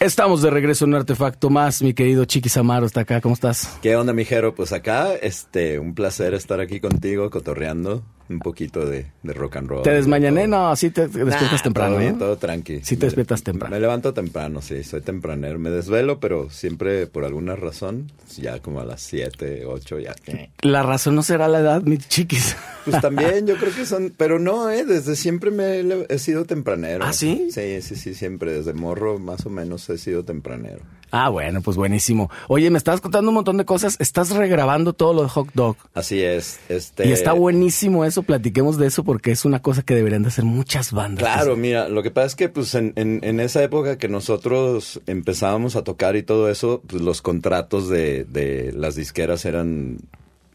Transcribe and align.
Estamos 0.00 0.40
de 0.40 0.48
regreso 0.48 0.86
en 0.86 0.92
un 0.92 1.00
artefacto 1.00 1.50
más, 1.50 1.82
mi 1.82 1.92
querido 1.92 2.24
Chiquis 2.24 2.56
Amaro 2.56 2.86
está 2.86 3.02
acá, 3.02 3.20
¿cómo 3.20 3.34
estás? 3.34 3.78
¿Qué 3.82 3.96
onda, 3.96 4.14
mijero? 4.14 4.54
Pues 4.54 4.72
acá, 4.72 5.14
este, 5.14 5.78
un 5.78 5.94
placer 5.94 6.32
estar 6.32 6.58
aquí 6.58 6.80
contigo, 6.80 7.28
cotorreando 7.28 8.02
un 8.30 8.38
poquito 8.38 8.86
de, 8.86 9.06
rock 9.24 9.56
and 9.56 9.68
roll. 9.68 9.82
¿Te 9.82 9.90
desmañané? 9.90 10.46
No, 10.46 10.74
sí 10.76 10.90
te 10.90 11.08
despiertas 11.08 11.62
temprano. 11.62 11.96
Todo, 11.96 12.18
todo 12.18 12.36
tranqui. 12.36 12.80
Sí 12.82 12.96
te 12.96 13.06
despiertas 13.06 13.42
temprano. 13.42 13.74
Me 13.74 13.80
levanto 13.80 14.14
temprano, 14.14 14.62
sí, 14.62 14.84
soy 14.84 15.00
tempranero. 15.00 15.58
Me 15.58 15.70
desvelo, 15.70 16.20
pero 16.20 16.48
siempre 16.50 17.06
por 17.06 17.24
alguna 17.24 17.56
razón, 17.56 18.12
ya 18.36 18.60
como 18.60 18.80
a 18.80 18.84
las 18.84 19.02
7, 19.02 19.66
8, 19.66 19.98
ya. 19.98 20.14
La 20.62 20.82
razón 20.82 21.16
no 21.16 21.22
será 21.22 21.48
la 21.48 21.60
edad, 21.60 21.82
mi 21.82 21.98
chiquis. 21.98 22.56
Pues 22.84 23.00
también, 23.02 23.46
yo 23.46 23.56
creo 23.56 23.74
que 23.74 23.84
son, 23.84 24.14
pero 24.16 24.38
no, 24.38 24.70
eh, 24.70 24.84
desde 24.84 25.16
siempre 25.16 25.50
me 25.50 26.04
he, 26.08 26.18
sido 26.18 26.44
tempranero. 26.44 27.04
¿Ah, 27.04 27.12
sí? 27.12 27.48
Sí, 27.50 27.82
sí, 27.82 27.96
sí, 27.96 28.14
siempre, 28.14 28.52
desde 28.52 28.72
morro 28.72 29.18
más 29.18 29.44
o 29.46 29.50
menos 29.50 29.88
he 29.90 29.98
sido 29.98 30.24
tempranero. 30.24 30.80
Ah, 31.10 31.28
bueno, 31.28 31.60
pues 31.62 31.76
buenísimo. 31.76 32.30
Oye, 32.48 32.70
me 32.70 32.78
estabas 32.78 33.00
contando 33.00 33.30
un 33.30 33.34
montón 33.34 33.56
de 33.56 33.64
cosas, 33.64 33.96
estás 33.98 34.30
regrabando 34.30 34.92
todo 34.92 35.12
lo 35.12 35.22
de 35.22 35.28
Hot 35.28 35.48
Dog. 35.54 35.76
Así 35.94 36.22
es. 36.22 36.60
Este... 36.68 37.08
Y 37.08 37.12
está 37.12 37.32
buenísimo 37.32 38.04
eso, 38.04 38.22
platiquemos 38.22 38.78
de 38.78 38.86
eso 38.86 39.04
porque 39.04 39.30
es 39.32 39.44
una 39.44 39.60
cosa 39.60 39.82
que 39.82 39.94
deberían 39.94 40.22
de 40.22 40.28
hacer 40.28 40.44
muchas 40.44 40.92
bandas. 40.92 41.24
Claro, 41.24 41.56
mira, 41.56 41.88
lo 41.88 42.02
que 42.02 42.10
pasa 42.10 42.26
es 42.28 42.34
que 42.36 42.48
pues 42.48 42.74
en, 42.74 42.92
en, 42.96 43.40
esa 43.40 43.62
época 43.62 43.98
que 43.98 44.08
nosotros 44.08 45.00
empezábamos 45.06 45.76
a 45.76 45.84
tocar 45.84 46.16
y 46.16 46.22
todo 46.22 46.48
eso, 46.50 46.82
pues 46.86 47.02
los 47.02 47.22
contratos 47.22 47.88
de, 47.88 48.24
de 48.24 48.72
las 48.72 48.94
disqueras 48.94 49.44
eran, 49.44 49.98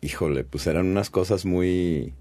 híjole, 0.01 0.43
pues 0.43 0.67
eran 0.67 0.85
unas 0.87 1.09
cosas 1.09 1.45
muy, 1.45 2.13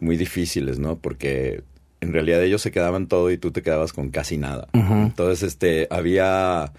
muy 0.00 0.16
difíciles, 0.16 0.78
¿no? 0.78 0.96
Porque 0.96 1.62
en 2.00 2.12
realidad 2.12 2.42
ellos 2.42 2.62
se 2.62 2.70
quedaban 2.70 3.06
todo 3.06 3.30
y 3.30 3.38
tú 3.38 3.50
te 3.50 3.62
quedabas 3.62 3.92
con 3.92 4.10
casi 4.10 4.38
nada. 4.38 4.68
Entonces, 4.72 5.42
este, 5.42 5.86
había 5.90 6.72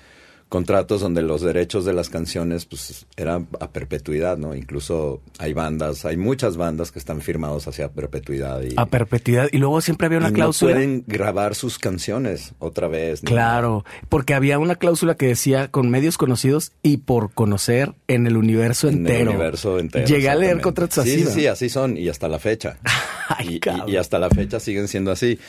contratos 0.51 0.99
donde 0.99 1.21
los 1.21 1.41
derechos 1.41 1.85
de 1.85 1.93
las 1.93 2.09
canciones 2.09 2.65
pues 2.65 3.05
eran 3.15 3.47
a 3.61 3.71
perpetuidad, 3.71 4.37
¿no? 4.37 4.53
Incluso 4.53 5.21
hay 5.39 5.53
bandas, 5.53 6.03
hay 6.03 6.17
muchas 6.17 6.57
bandas 6.57 6.91
que 6.91 6.99
están 6.99 7.21
firmados 7.21 7.69
hacia 7.69 7.93
perpetuidad. 7.93 8.61
Y, 8.61 8.73
a 8.75 8.85
perpetuidad. 8.85 9.47
Y 9.53 9.59
luego 9.59 9.79
siempre 9.79 10.07
había 10.07 10.17
una 10.17 10.27
y 10.27 10.33
cláusula. 10.33 10.73
No 10.73 10.77
pueden 10.77 11.05
grabar 11.07 11.55
sus 11.55 11.79
canciones 11.79 12.51
otra 12.59 12.89
vez. 12.89 13.21
Claro, 13.21 13.85
porque 14.09 14.33
había 14.33 14.59
una 14.59 14.75
cláusula 14.75 15.15
que 15.15 15.27
decía 15.27 15.71
con 15.71 15.89
medios 15.89 16.17
conocidos 16.17 16.73
y 16.83 16.97
por 16.97 17.31
conocer 17.31 17.93
en 18.09 18.27
el 18.27 18.35
universo 18.35 18.89
entero. 18.89 19.15
En 19.15 19.21
el 19.21 19.29
universo 19.29 19.79
entero. 19.79 20.05
Llegué 20.05 20.27
a 20.27 20.35
leer 20.35 20.59
contratos 20.59 20.97
así. 20.97 21.23
Sí, 21.23 21.31
sí, 21.31 21.47
así 21.47 21.69
son 21.69 21.95
y 21.95 22.09
hasta 22.09 22.27
la 22.27 22.39
fecha. 22.39 22.77
y, 23.39 23.61
y 23.87 23.95
hasta 23.95 24.19
la 24.19 24.29
fecha 24.29 24.59
siguen 24.59 24.89
siendo 24.89 25.11
así. 25.11 25.39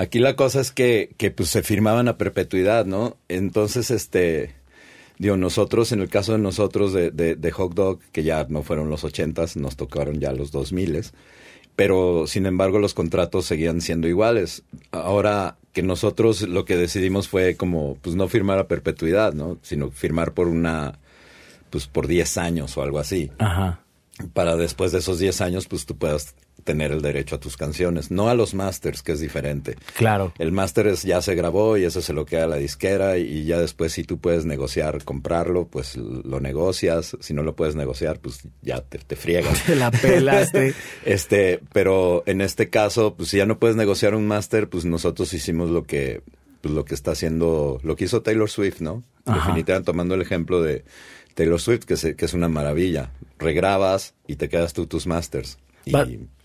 Aquí 0.00 0.18
la 0.18 0.34
cosa 0.34 0.62
es 0.62 0.70
que, 0.72 1.10
que 1.18 1.30
pues 1.30 1.50
se 1.50 1.62
firmaban 1.62 2.08
a 2.08 2.16
perpetuidad, 2.16 2.86
¿no? 2.86 3.18
Entonces, 3.28 3.90
este, 3.90 4.54
digo, 5.20 5.36
nosotros, 5.36 5.92
en 5.92 6.00
el 6.00 6.08
caso 6.08 6.32
de 6.32 6.38
nosotros 6.38 6.94
de, 6.94 7.10
de, 7.10 7.50
Hot 7.52 7.74
Dog, 7.74 8.00
que 8.10 8.22
ya 8.22 8.46
no 8.48 8.62
fueron 8.62 8.88
los 8.88 9.04
ochentas, 9.04 9.54
nos 9.54 9.76
tocaron 9.76 10.18
ya 10.18 10.32
los 10.32 10.50
dos 10.50 10.72
miles, 10.72 11.12
pero 11.76 12.26
sin 12.26 12.46
embargo 12.46 12.78
los 12.78 12.94
contratos 12.94 13.44
seguían 13.44 13.82
siendo 13.82 14.08
iguales. 14.08 14.62
Ahora 14.92 15.58
que 15.74 15.82
nosotros 15.82 16.48
lo 16.48 16.64
que 16.64 16.78
decidimos 16.78 17.28
fue 17.28 17.54
como, 17.54 17.96
pues 18.00 18.16
no 18.16 18.28
firmar 18.28 18.58
a 18.58 18.66
perpetuidad, 18.66 19.34
¿no? 19.34 19.58
Sino 19.60 19.90
firmar 19.90 20.32
por 20.32 20.48
una, 20.48 20.98
pues 21.68 21.86
por 21.86 22.06
10 22.06 22.38
años 22.38 22.78
o 22.78 22.82
algo 22.82 22.98
así. 22.98 23.30
Ajá. 23.38 23.80
Para 24.32 24.56
después 24.56 24.90
de 24.90 25.00
esos 25.00 25.18
10 25.18 25.42
años, 25.42 25.68
pues 25.68 25.84
tú 25.84 25.96
puedas 25.96 26.34
tener 26.64 26.92
el 26.92 27.02
derecho 27.02 27.36
a 27.36 27.40
tus 27.40 27.56
canciones, 27.56 28.10
no 28.10 28.28
a 28.28 28.34
los 28.34 28.54
masters, 28.54 29.02
que 29.02 29.12
es 29.12 29.20
diferente. 29.20 29.76
Claro. 29.96 30.32
El 30.38 30.52
máster 30.52 30.86
es, 30.86 31.02
ya 31.02 31.22
se 31.22 31.34
grabó 31.34 31.76
y 31.76 31.84
eso 31.84 32.02
se 32.02 32.12
lo 32.12 32.26
queda 32.26 32.44
a 32.44 32.48
la 32.48 32.56
disquera 32.56 33.18
y 33.18 33.44
ya 33.44 33.58
después 33.58 33.92
si 33.92 34.04
tú 34.04 34.18
puedes 34.18 34.44
negociar, 34.44 35.04
comprarlo, 35.04 35.66
pues 35.66 35.96
lo 35.96 36.40
negocias, 36.40 37.16
si 37.20 37.34
no 37.34 37.42
lo 37.42 37.54
puedes 37.56 37.76
negociar, 37.76 38.20
pues 38.20 38.40
ya 38.62 38.80
te, 38.80 38.98
te 38.98 39.16
friegas. 39.16 39.62
Te 39.66 39.76
la 39.76 39.90
pelaste. 39.90 40.74
este, 41.04 41.60
pero 41.72 42.22
en 42.26 42.40
este 42.40 42.70
caso, 42.70 43.14
pues 43.14 43.30
si 43.30 43.38
ya 43.38 43.46
no 43.46 43.58
puedes 43.58 43.76
negociar 43.76 44.14
un 44.14 44.26
máster, 44.26 44.68
pues 44.68 44.84
nosotros 44.84 45.32
hicimos 45.32 45.70
lo 45.70 45.84
que, 45.84 46.22
pues 46.60 46.74
lo 46.74 46.84
que 46.84 46.94
está 46.94 47.12
haciendo, 47.12 47.80
lo 47.82 47.96
que 47.96 48.04
hizo 48.04 48.22
Taylor 48.22 48.50
Swift, 48.50 48.80
¿no? 48.80 49.02
Definitivamente 49.24 49.86
tomando 49.86 50.14
el 50.14 50.22
ejemplo 50.22 50.62
de 50.62 50.84
Taylor 51.34 51.60
Swift, 51.60 51.84
que, 51.84 52.16
que 52.16 52.24
es 52.24 52.34
una 52.34 52.48
maravilla. 52.48 53.12
Regrabas 53.38 54.14
y 54.26 54.36
te 54.36 54.48
quedas 54.48 54.72
tú 54.72 54.86
tus 54.86 55.06
masters. 55.06 55.58
Y, 55.84 55.92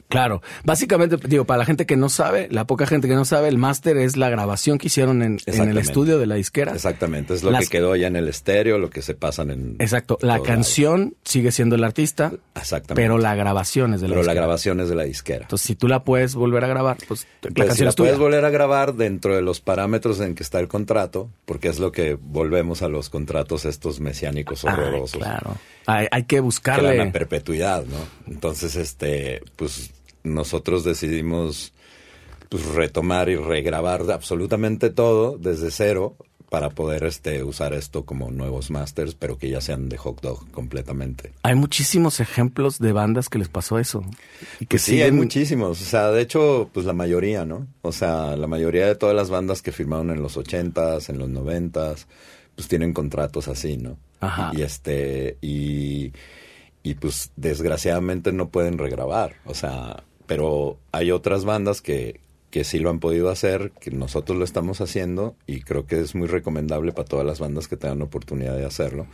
Claro, 0.07 0.41
básicamente, 0.63 1.17
digo, 1.27 1.45
para 1.45 1.59
la 1.59 1.66
gente 1.66 1.85
que 1.85 1.97
no 1.97 2.09
sabe, 2.09 2.47
la 2.51 2.66
poca 2.67 2.85
gente 2.85 3.07
que 3.07 3.16
no 3.16 3.25
sabe, 3.25 3.47
el 3.47 3.57
máster 3.57 3.97
es 3.97 4.17
la 4.17 4.29
grabación 4.29 4.77
que 4.77 4.88
hicieron 4.88 5.21
en, 5.21 5.39
el 5.45 5.77
estudio 5.77 6.19
de 6.19 6.27
la 6.27 6.35
disquera. 6.35 6.73
Exactamente, 6.73 7.33
es 7.33 7.43
lo 7.43 7.57
que 7.57 7.67
quedó 7.67 7.95
ya 7.95 8.07
en 8.07 8.16
el 8.16 8.27
estéreo, 8.27 8.77
lo 8.77 8.89
que 8.89 9.01
se 9.01 9.16
pasan 9.16 9.51
en... 9.51 9.75
Exacto, 9.79 10.17
la 10.21 10.41
canción 10.41 11.16
sigue 11.23 11.51
siendo 11.51 11.75
el 11.75 11.83
artista, 11.83 12.31
Exactamente. 12.55 13.01
pero 13.01 13.17
la 13.17 13.35
grabación 13.35 13.93
es 13.93 14.01
de 14.01 14.07
la 14.07 14.13
Pero 14.13 14.25
la 14.25 14.33
grabación 14.33 14.79
es 14.79 14.89
de 14.89 14.95
la 14.95 15.03
disquera. 15.03 15.41
Entonces, 15.43 15.66
si 15.66 15.75
tú 15.75 15.88
la 15.88 16.03
puedes 16.03 16.35
volver 16.35 16.63
a 16.63 16.67
grabar, 16.67 16.97
pues 17.07 17.27
la 17.41 17.51
pues, 17.51 17.67
canción 17.67 17.85
la 17.85 17.89
es 17.89 17.95
tuya. 17.95 18.09
puedes 18.09 18.19
volver 18.19 18.45
a 18.45 18.49
grabar 18.49 18.93
dentro 18.93 19.35
de 19.35 19.41
los 19.41 19.59
parámetros 19.59 20.19
en 20.19 20.35
que 20.35 20.43
está 20.43 20.59
el 20.59 20.67
contrato, 20.67 21.29
porque 21.45 21.67
es 21.67 21.79
lo 21.79 21.91
que 21.91 22.17
volvemos 22.19 22.83
a 22.83 22.89
los 22.89 23.09
contratos 23.09 23.66
estos 23.66 23.99
mesiánicos 23.99 24.63
horrorosos. 24.63 25.19
claro. 25.19 25.57
Hay, 25.85 26.07
hay 26.12 26.23
que 26.23 26.40
buscarle... 26.40 26.97
la 26.97 27.12
perpetuidad, 27.12 27.85
¿no? 27.85 27.97
Entonces, 28.28 28.75
este, 28.75 29.41
pues 29.56 29.91
nosotros 30.23 30.84
decidimos 30.84 31.73
pues, 32.50 32.66
retomar 32.66 33.29
y 33.29 33.35
regrabar 33.35 34.09
absolutamente 34.12 34.90
todo 34.90 35.38
desde 35.38 35.72
cero 35.72 36.16
para 36.50 36.69
poder 36.69 37.03
este 37.03 37.44
usar 37.44 37.73
esto 37.73 38.06
como 38.06 38.31
nuevos 38.31 38.72
masters, 38.72 39.16
pero 39.16 39.38
que 39.38 39.50
ya 39.50 39.62
sean 39.62 39.90
de 39.90 39.97
hot 39.97 40.22
dog 40.22 40.50
completamente. 40.51 41.34
Hay 41.44 41.56
muchísimos 41.56 42.19
ejemplos 42.19 42.79
de 42.79 42.94
bandas 42.94 43.29
que 43.29 43.40
les 43.40 43.50
pasó 43.50 43.79
eso. 43.79 44.03
Y 44.59 44.66
que 44.66 44.75
pues 44.75 44.84
sí, 44.84 45.02
hay 45.02 45.12
muchísimos. 45.12 45.81
O 45.81 45.85
sea, 45.85 46.12
de 46.12 46.22
hecho, 46.22 46.69
pues 46.72 46.85
la 46.85 46.94
mayoría, 46.94 47.46
¿no? 47.46 47.67
O 47.81 47.91
sea, 47.91 48.35
la 48.38 48.47
mayoría 48.47 48.88
de 48.88 48.96
todas 48.96 49.16
las 49.16 49.29
bandas 49.29 49.62
que 49.62 49.72
firmaron 49.72 50.12
en 50.12 50.22
los 50.22 50.38
ochentas, 50.38 51.09
en 51.09 51.17
los 51.17 51.29
noventas, 51.29 52.07
pues 52.56 52.67
tienen 52.67 52.94
contratos 52.94 53.47
así, 53.47 53.78
¿no? 53.78 53.97
Y 54.53 54.61
este, 54.61 55.37
y, 55.41 56.13
y 56.83 56.93
pues 56.95 57.31
desgraciadamente 57.35 58.31
no 58.31 58.49
pueden 58.49 58.77
regrabar. 58.77 59.35
O 59.45 59.53
sea, 59.53 60.03
pero 60.25 60.77
hay 60.91 61.11
otras 61.11 61.45
bandas 61.45 61.81
que, 61.81 62.19
que 62.51 62.63
sí 62.63 62.79
lo 62.79 62.89
han 62.89 62.99
podido 62.99 63.29
hacer, 63.29 63.71
que 63.79 63.91
nosotros 63.91 64.37
lo 64.37 64.45
estamos 64.45 64.81
haciendo 64.81 65.35
y 65.45 65.61
creo 65.61 65.85
que 65.87 65.99
es 65.99 66.15
muy 66.15 66.27
recomendable 66.27 66.93
para 66.93 67.07
todas 67.07 67.25
las 67.25 67.39
bandas 67.39 67.67
que 67.67 67.75
tengan 67.75 68.01
oportunidad 68.01 68.55
de 68.55 68.65
hacerlo, 68.65 69.07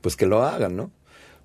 pues 0.00 0.14
que 0.16 0.26
lo 0.26 0.44
hagan, 0.44 0.76
¿no? 0.76 0.90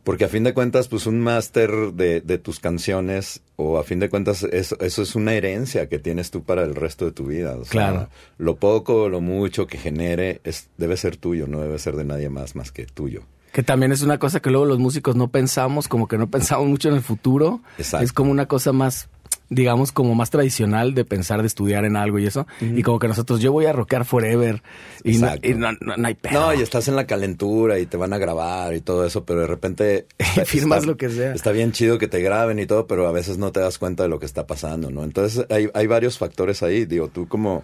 Porque 0.10 0.26
a 0.26 0.28
fin 0.28 0.44
de 0.44 0.56
cuentas, 0.56 0.88
pues 0.88 1.06
un 1.06 1.20
máster 1.20 1.70
de, 1.94 2.22
de, 2.22 2.40
tus 2.40 2.60
canciones, 2.60 3.44
o 3.58 3.78
a 3.78 3.84
fin 3.84 4.00
de 4.00 4.10
cuentas, 4.10 4.42
eso, 4.42 4.76
eso, 4.80 5.04
es 5.04 5.14
una 5.14 5.36
herencia 5.36 5.88
que 5.88 6.00
tienes 6.00 6.32
tú 6.32 6.42
para 6.42 6.64
el 6.64 6.74
resto 6.74 7.06
de 7.06 7.12
tu 7.12 7.28
vida. 7.28 7.56
O 7.56 7.62
claro. 7.62 8.10
lo 8.40 8.56
poco 8.56 9.04
o 9.04 9.10
lo 9.10 9.22
mucho 9.22 9.68
que 9.68 9.78
genere 9.78 10.42
es, 10.44 10.70
debe 10.78 10.98
ser 10.98 11.18
tuyo, 11.18 11.46
no 11.46 11.62
debe 11.62 11.78
ser 11.78 11.96
de 11.96 12.06
nadie 12.06 12.28
más 12.28 12.56
más 12.56 12.72
que 12.72 12.88
tuyo. 12.88 13.22
Que 13.52 13.62
también 13.62 13.92
es 13.92 14.02
una 14.02 14.18
cosa 14.18 14.40
que 14.40 14.50
luego 14.50 14.66
los 14.66 14.80
músicos 14.80 15.16
no 15.16 15.28
pensamos, 15.28 15.88
como 15.88 16.08
que 16.08 16.18
no 16.18 16.28
pensamos 16.32 16.68
mucho 16.68 16.90
en 16.90 16.96
el 16.96 17.04
futuro. 17.04 17.62
Exacto. 17.78 18.04
Es 18.04 18.12
como 18.12 18.32
una 18.32 18.48
cosa 18.48 18.74
más, 18.74 19.10
digamos, 19.50 19.92
como 19.92 20.16
más 20.16 20.30
tradicional 20.30 20.94
de 20.94 21.06
pensar, 21.06 21.42
de 21.42 21.48
estudiar 21.48 21.86
en 21.86 21.96
algo 21.96 22.20
y 22.20 22.26
eso. 22.26 22.46
Y 22.62 22.84
como 22.84 23.00
que 23.00 23.08
nosotros, 23.08 23.42
yo 23.42 23.52
voy 23.52 23.66
a 23.66 23.74
rockear 23.74 24.06
forever. 24.06 24.62
Y, 25.04 25.18
no, 25.18 25.30
y 25.42 25.54
no, 25.56 25.70
hay 26.04 26.14
pedo. 26.14 26.40
No, 26.40 26.54
y 26.54 26.62
estás 26.62 26.88
en 26.88 26.96
la 26.96 27.08
calentura 27.08 27.80
y 27.80 27.86
te 27.86 27.98
van 27.98 28.14
a 28.14 28.18
grabar 28.18 28.76
y 28.76 28.82
todo 28.82 29.06
eso, 29.06 29.26
pero 29.26 29.42
de 29.42 29.48
repente... 29.48 30.06
Firmas 30.46 30.86
lo 30.86 30.98
que 30.98 31.10
sea. 31.10 31.34
Está 31.34 31.52
bien 31.52 31.72
chido 31.72 31.98
que 31.98 32.08
te 32.08 32.22
graben 32.22 32.60
y 32.60 32.66
todo, 32.66 32.86
pero 32.88 33.08
a 33.08 33.12
veces 33.12 33.38
no 33.38 33.52
te 33.52 33.60
das 33.60 33.78
cuenta 33.80 34.04
de 34.04 34.10
lo 34.10 34.20
que 34.20 34.26
está 34.26 34.46
pasando, 34.46 34.92
¿no? 34.92 35.04
Entonces 35.04 35.46
hay, 35.50 35.70
hay 35.74 35.88
varios 35.88 36.18
factores 36.18 36.62
ahí. 36.62 36.86
Digo, 36.86 37.08
tú 37.08 37.28
como, 37.28 37.64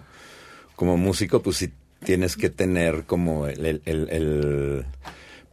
como 0.74 0.96
músico, 0.96 1.40
pues 1.40 1.56
sí 1.56 1.72
tienes 2.04 2.36
que 2.36 2.50
tener 2.50 3.04
como 3.04 3.46
el, 3.46 3.80
el 3.84 4.86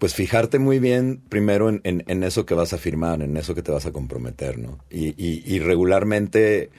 pues 0.03 0.15
fijarte 0.15 0.59
muy 0.59 0.79
bien 0.79 1.21
primero 1.29 1.69
en, 1.69 1.81
en, 1.85 2.23
eso 2.23 2.45
que 2.45 2.53
vas 2.53 2.73
a 2.73 2.77
firmar, 2.77 3.21
en 3.21 3.37
eso 3.37 3.55
que 3.55 3.61
te 3.61 3.71
vas 3.71 3.85
a 3.85 3.93
comprometer, 3.93 4.57
¿no? 4.57 4.79
Y, 4.89 5.15
y, 5.17 5.59
regularmente, 5.59 6.71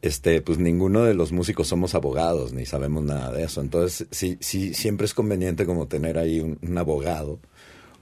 este, 0.00 0.42
pues 0.42 0.58
ninguno 0.58 1.02
de 1.02 1.12
los 1.12 1.32
músicos 1.32 1.66
somos 1.66 1.96
abogados, 1.96 2.52
ni 2.52 2.66
sabemos 2.66 3.02
nada 3.02 3.32
de 3.32 3.42
eso. 3.42 3.62
Entonces, 3.62 4.06
sí, 4.12 4.38
sí, 4.38 4.74
siempre 4.74 5.06
es 5.06 5.12
conveniente 5.12 5.66
como 5.66 5.88
tener 5.88 6.18
ahí 6.18 6.38
un, 6.38 6.78
abogado 6.78 7.40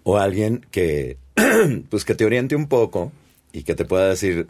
o 0.02 0.18
alguien 0.18 0.66
que, 0.70 1.16
pues 1.88 2.04
que 2.04 2.14
te 2.14 2.26
oriente 2.26 2.54
un 2.54 2.68
poco 2.68 3.12
y 3.54 3.62
que 3.62 3.74
te 3.74 3.86
pueda 3.86 4.10
decir, 4.10 4.46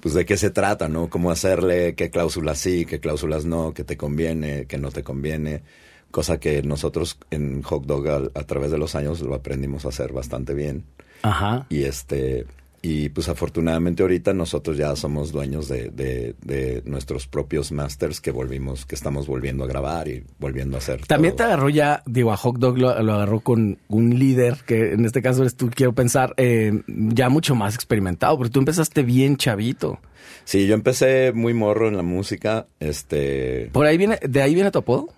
pues 0.00 0.12
de 0.12 0.26
qué 0.26 0.36
se 0.36 0.50
trata, 0.50 0.88
¿no? 0.88 1.08
Cómo 1.08 1.30
hacerle, 1.30 1.94
qué 1.94 2.10
cláusulas 2.10 2.58
sí, 2.58 2.84
qué 2.84 2.98
cláusulas 2.98 3.44
no, 3.44 3.74
qué 3.74 3.84
te 3.84 3.96
conviene, 3.96 4.66
qué 4.66 4.76
no 4.76 4.90
te 4.90 5.04
conviene 5.04 5.62
cosa 6.10 6.40
que 6.40 6.62
nosotros 6.62 7.18
en 7.30 7.62
Hot 7.62 7.84
Dog 7.84 8.30
a, 8.34 8.44
través 8.44 8.70
de 8.70 8.78
los 8.78 8.94
años 8.94 9.20
lo 9.20 9.34
aprendimos 9.34 9.84
a 9.84 9.88
hacer 9.88 10.12
bastante 10.12 10.54
bien. 10.54 10.84
Ajá. 11.22 11.66
Y 11.68 11.82
este 11.82 12.46
Y 12.80 13.08
pues 13.08 13.28
afortunadamente 13.28 14.02
ahorita 14.02 14.32
nosotros 14.32 14.76
ya 14.76 14.94
somos 14.94 15.32
dueños 15.32 15.68
de, 15.68 15.90
de, 15.90 16.82
nuestros 16.84 17.26
propios 17.26 17.72
masters 17.72 18.20
que 18.20 18.30
volvimos, 18.30 18.86
que 18.86 18.94
estamos 18.94 19.26
volviendo 19.26 19.64
a 19.64 19.66
grabar 19.66 20.06
y 20.08 20.24
volviendo 20.38 20.76
a 20.76 20.78
hacer. 20.78 21.04
También 21.06 21.34
te 21.34 21.42
agarró 21.42 21.68
ya, 21.68 22.02
digo, 22.06 22.32
a 22.32 22.36
Hot 22.36 22.56
Dog 22.56 22.78
lo, 22.78 22.90
agarró 22.90 23.40
con 23.40 23.78
un 23.88 24.18
líder, 24.18 24.58
que 24.64 24.92
en 24.92 25.04
este 25.04 25.22
caso 25.22 25.42
eres 25.42 25.56
tú, 25.56 25.70
quiero 25.74 25.92
pensar, 25.92 26.34
eh, 26.36 26.82
ya 26.86 27.28
mucho 27.28 27.56
más 27.56 27.74
experimentado, 27.74 28.36
porque 28.36 28.52
tú 28.52 28.60
empezaste 28.60 29.02
bien 29.02 29.36
chavito. 29.36 29.98
Sí, 30.44 30.66
yo 30.66 30.74
empecé 30.74 31.32
muy 31.32 31.54
morro 31.54 31.88
en 31.88 31.96
la 31.96 32.02
música, 32.02 32.68
este... 32.80 33.70
¿Por 33.72 33.86
ahí 33.86 33.98
viene, 33.98 34.18
de 34.22 34.40
ahí 34.40 34.54
viene 34.54 34.70
tu 34.70 34.78
apodo? 34.78 35.08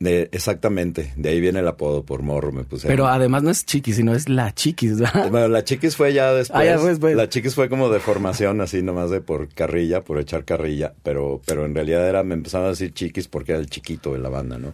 De, 0.00 0.30
exactamente, 0.32 1.12
de 1.16 1.28
ahí 1.28 1.42
viene 1.42 1.58
el 1.58 1.68
apodo 1.68 2.06
por 2.06 2.22
morro, 2.22 2.52
me 2.52 2.64
puse. 2.64 2.88
Pero 2.88 3.06
además 3.06 3.42
no 3.42 3.50
es 3.50 3.66
chiquis, 3.66 3.96
sino 3.96 4.14
es 4.14 4.30
la 4.30 4.54
chiquis. 4.54 4.94
Bueno, 5.30 5.48
la 5.48 5.62
chiquis 5.62 5.94
fue 5.94 6.14
ya 6.14 6.32
después. 6.32 6.58
Ah, 6.58 7.14
la 7.14 7.28
chiquis 7.28 7.54
fue 7.54 7.68
como 7.68 7.90
de 7.90 8.00
formación, 8.00 8.62
así 8.62 8.82
nomás 8.82 9.10
de 9.10 9.20
por 9.20 9.52
carrilla, 9.52 10.02
por 10.02 10.18
echar 10.18 10.46
carrilla, 10.46 10.94
pero, 11.02 11.42
pero 11.44 11.66
en 11.66 11.74
realidad 11.74 12.08
era, 12.08 12.22
me 12.22 12.32
empezaban 12.32 12.68
a 12.68 12.70
decir 12.70 12.94
chiquis 12.94 13.28
porque 13.28 13.52
era 13.52 13.60
el 13.60 13.68
chiquito 13.68 14.14
de 14.14 14.20
la 14.20 14.30
banda, 14.30 14.56
¿no? 14.56 14.72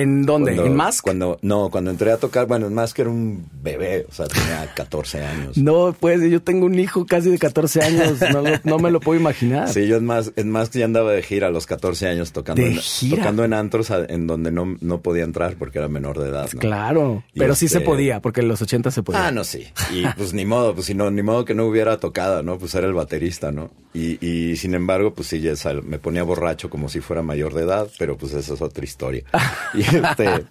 ¿En 0.00 0.26
dónde? 0.26 0.54
¿En 0.54 0.74
Mask? 0.74 1.04
Cuando, 1.04 1.38
no, 1.42 1.70
cuando 1.70 1.90
entré 1.90 2.12
a 2.12 2.16
tocar, 2.16 2.46
bueno, 2.46 2.66
en 2.66 2.74
Mask 2.74 2.98
era 2.98 3.10
un 3.10 3.46
bebé, 3.62 4.06
o 4.08 4.12
sea, 4.12 4.26
tenía 4.26 4.72
14 4.74 5.24
años. 5.24 5.56
No, 5.56 5.94
pues 5.98 6.20
yo 6.30 6.42
tengo 6.42 6.66
un 6.66 6.78
hijo 6.78 7.06
casi 7.06 7.30
de 7.30 7.38
14 7.38 7.82
años, 7.82 8.18
no, 8.64 8.78
me 8.78 8.90
lo 8.90 9.00
puedo 9.00 9.18
imaginar. 9.18 9.68
Sí, 9.74 9.88
yo 9.88 9.96
en 9.96 10.04
Mask, 10.04 10.32
en 10.36 10.50
Mask 10.50 10.72
ya 10.74 10.84
andaba 10.84 11.12
de 11.12 11.22
gira 11.22 11.48
a 11.48 11.50
los 11.50 11.66
14 11.66 12.06
años 12.06 12.32
tocando, 12.32 12.62
en, 12.62 12.78
tocando 13.10 13.44
en 13.44 13.52
antros 13.52 13.90
en 13.90 14.26
donde 14.26 14.52
no, 14.52 14.76
no 14.80 15.00
podía 15.00 15.24
entrar 15.24 15.56
porque 15.56 15.78
era 15.78 15.88
menor 15.88 16.18
de 16.20 16.28
edad. 16.28 16.48
¿no? 16.52 16.60
Claro, 16.60 17.24
pero 17.34 17.54
sí 17.54 17.66
se 17.66 17.78
este 17.78 17.86
podía, 17.86 18.20
porque 18.20 18.40
en 18.40 18.48
los 18.48 18.62
80 18.62 18.90
se 18.90 19.02
podía. 19.02 19.26
Ah, 19.26 19.30
no, 19.32 19.42
sí. 19.42 19.66
Y 19.92 20.06
pues 20.16 20.32
ni 20.32 20.44
modo, 20.44 20.74
pues 20.74 20.86
si 20.86 20.94
no, 20.94 21.10
ni 21.10 21.22
modo 21.22 21.44
que 21.44 21.54
no 21.54 21.66
hubiera 21.66 21.98
tocado, 21.98 22.42
¿no? 22.42 22.58
Pues 22.58 22.74
era 22.74 22.86
el 22.86 22.94
baterista, 22.94 23.50
¿no? 23.50 23.70
Y, 23.92 24.24
y 24.24 24.56
sin 24.56 24.74
embargo, 24.74 25.14
pues 25.14 25.28
sí, 25.28 25.40
ya 25.40 25.54
me 25.82 25.98
ponía 25.98 26.22
borracho 26.22 26.70
como 26.70 26.88
si 26.88 27.00
fuera 27.00 27.22
mayor 27.22 27.54
de 27.54 27.62
edad, 27.62 27.88
pero 27.98 28.16
pues 28.16 28.32
esa 28.34 28.54
es 28.54 28.62
otra 28.62 28.84
historia. 28.84 29.24
Y 29.72 29.82
este... 29.92 30.46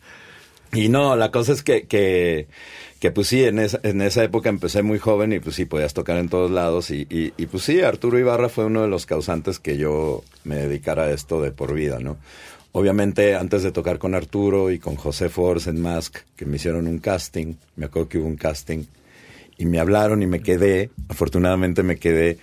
Y 0.74 0.90
no, 0.90 1.16
la 1.16 1.30
cosa 1.30 1.54
es 1.54 1.62
que, 1.62 1.86
que, 1.86 3.12
pues 3.12 3.28
sí, 3.28 3.44
en 3.44 3.60
esa, 3.60 3.80
en 3.84 4.02
esa 4.02 4.24
época 4.24 4.50
empecé 4.50 4.82
muy 4.82 4.98
joven 4.98 5.32
y 5.32 5.40
pues 5.40 5.56
sí, 5.56 5.66
podías 5.66 5.94
tocar 5.94 6.18
en 6.18 6.30
todos 6.30 6.50
lados. 6.50 6.90
Y, 6.90 7.06
y, 7.10 7.46
pues 7.46 7.64
sí, 7.64 7.82
Arturo 7.82 8.18
Ibarra 8.18 8.50
fue 8.50 8.66
uno 8.66 8.82
de 8.82 8.88
los 8.88 9.06
causantes 9.06 9.60
que 9.60 9.78
yo 9.78 10.24
me 10.44 10.56
dedicara 10.56 11.04
a 11.04 11.12
esto 11.12 11.42
de 11.42 11.52
por 11.52 11.74
vida, 11.74 12.00
¿no? 12.00 12.18
Obviamente, 12.72 13.36
antes 13.36 13.62
de 13.62 13.72
tocar 13.72 14.00
con 14.00 14.16
Arturo 14.16 14.72
y 14.72 14.80
con 14.80 14.96
José 14.96 15.30
Force 15.30 15.70
en 15.70 15.80
Mask, 15.80 16.18
que 16.36 16.48
me 16.48 16.56
hicieron 16.56 16.88
un 16.88 16.98
casting, 16.98 17.54
me 17.76 17.86
acuerdo 17.86 18.10
que 18.10 18.18
hubo 18.18 18.26
un 18.26 18.36
casting, 18.36 18.86
y 19.60 19.68
me 19.68 19.80
hablaron 19.80 20.24
y 20.24 20.26
me 20.26 20.42
quedé, 20.42 20.90
afortunadamente 21.08 21.84
me 21.84 21.98
quedé, 21.98 22.40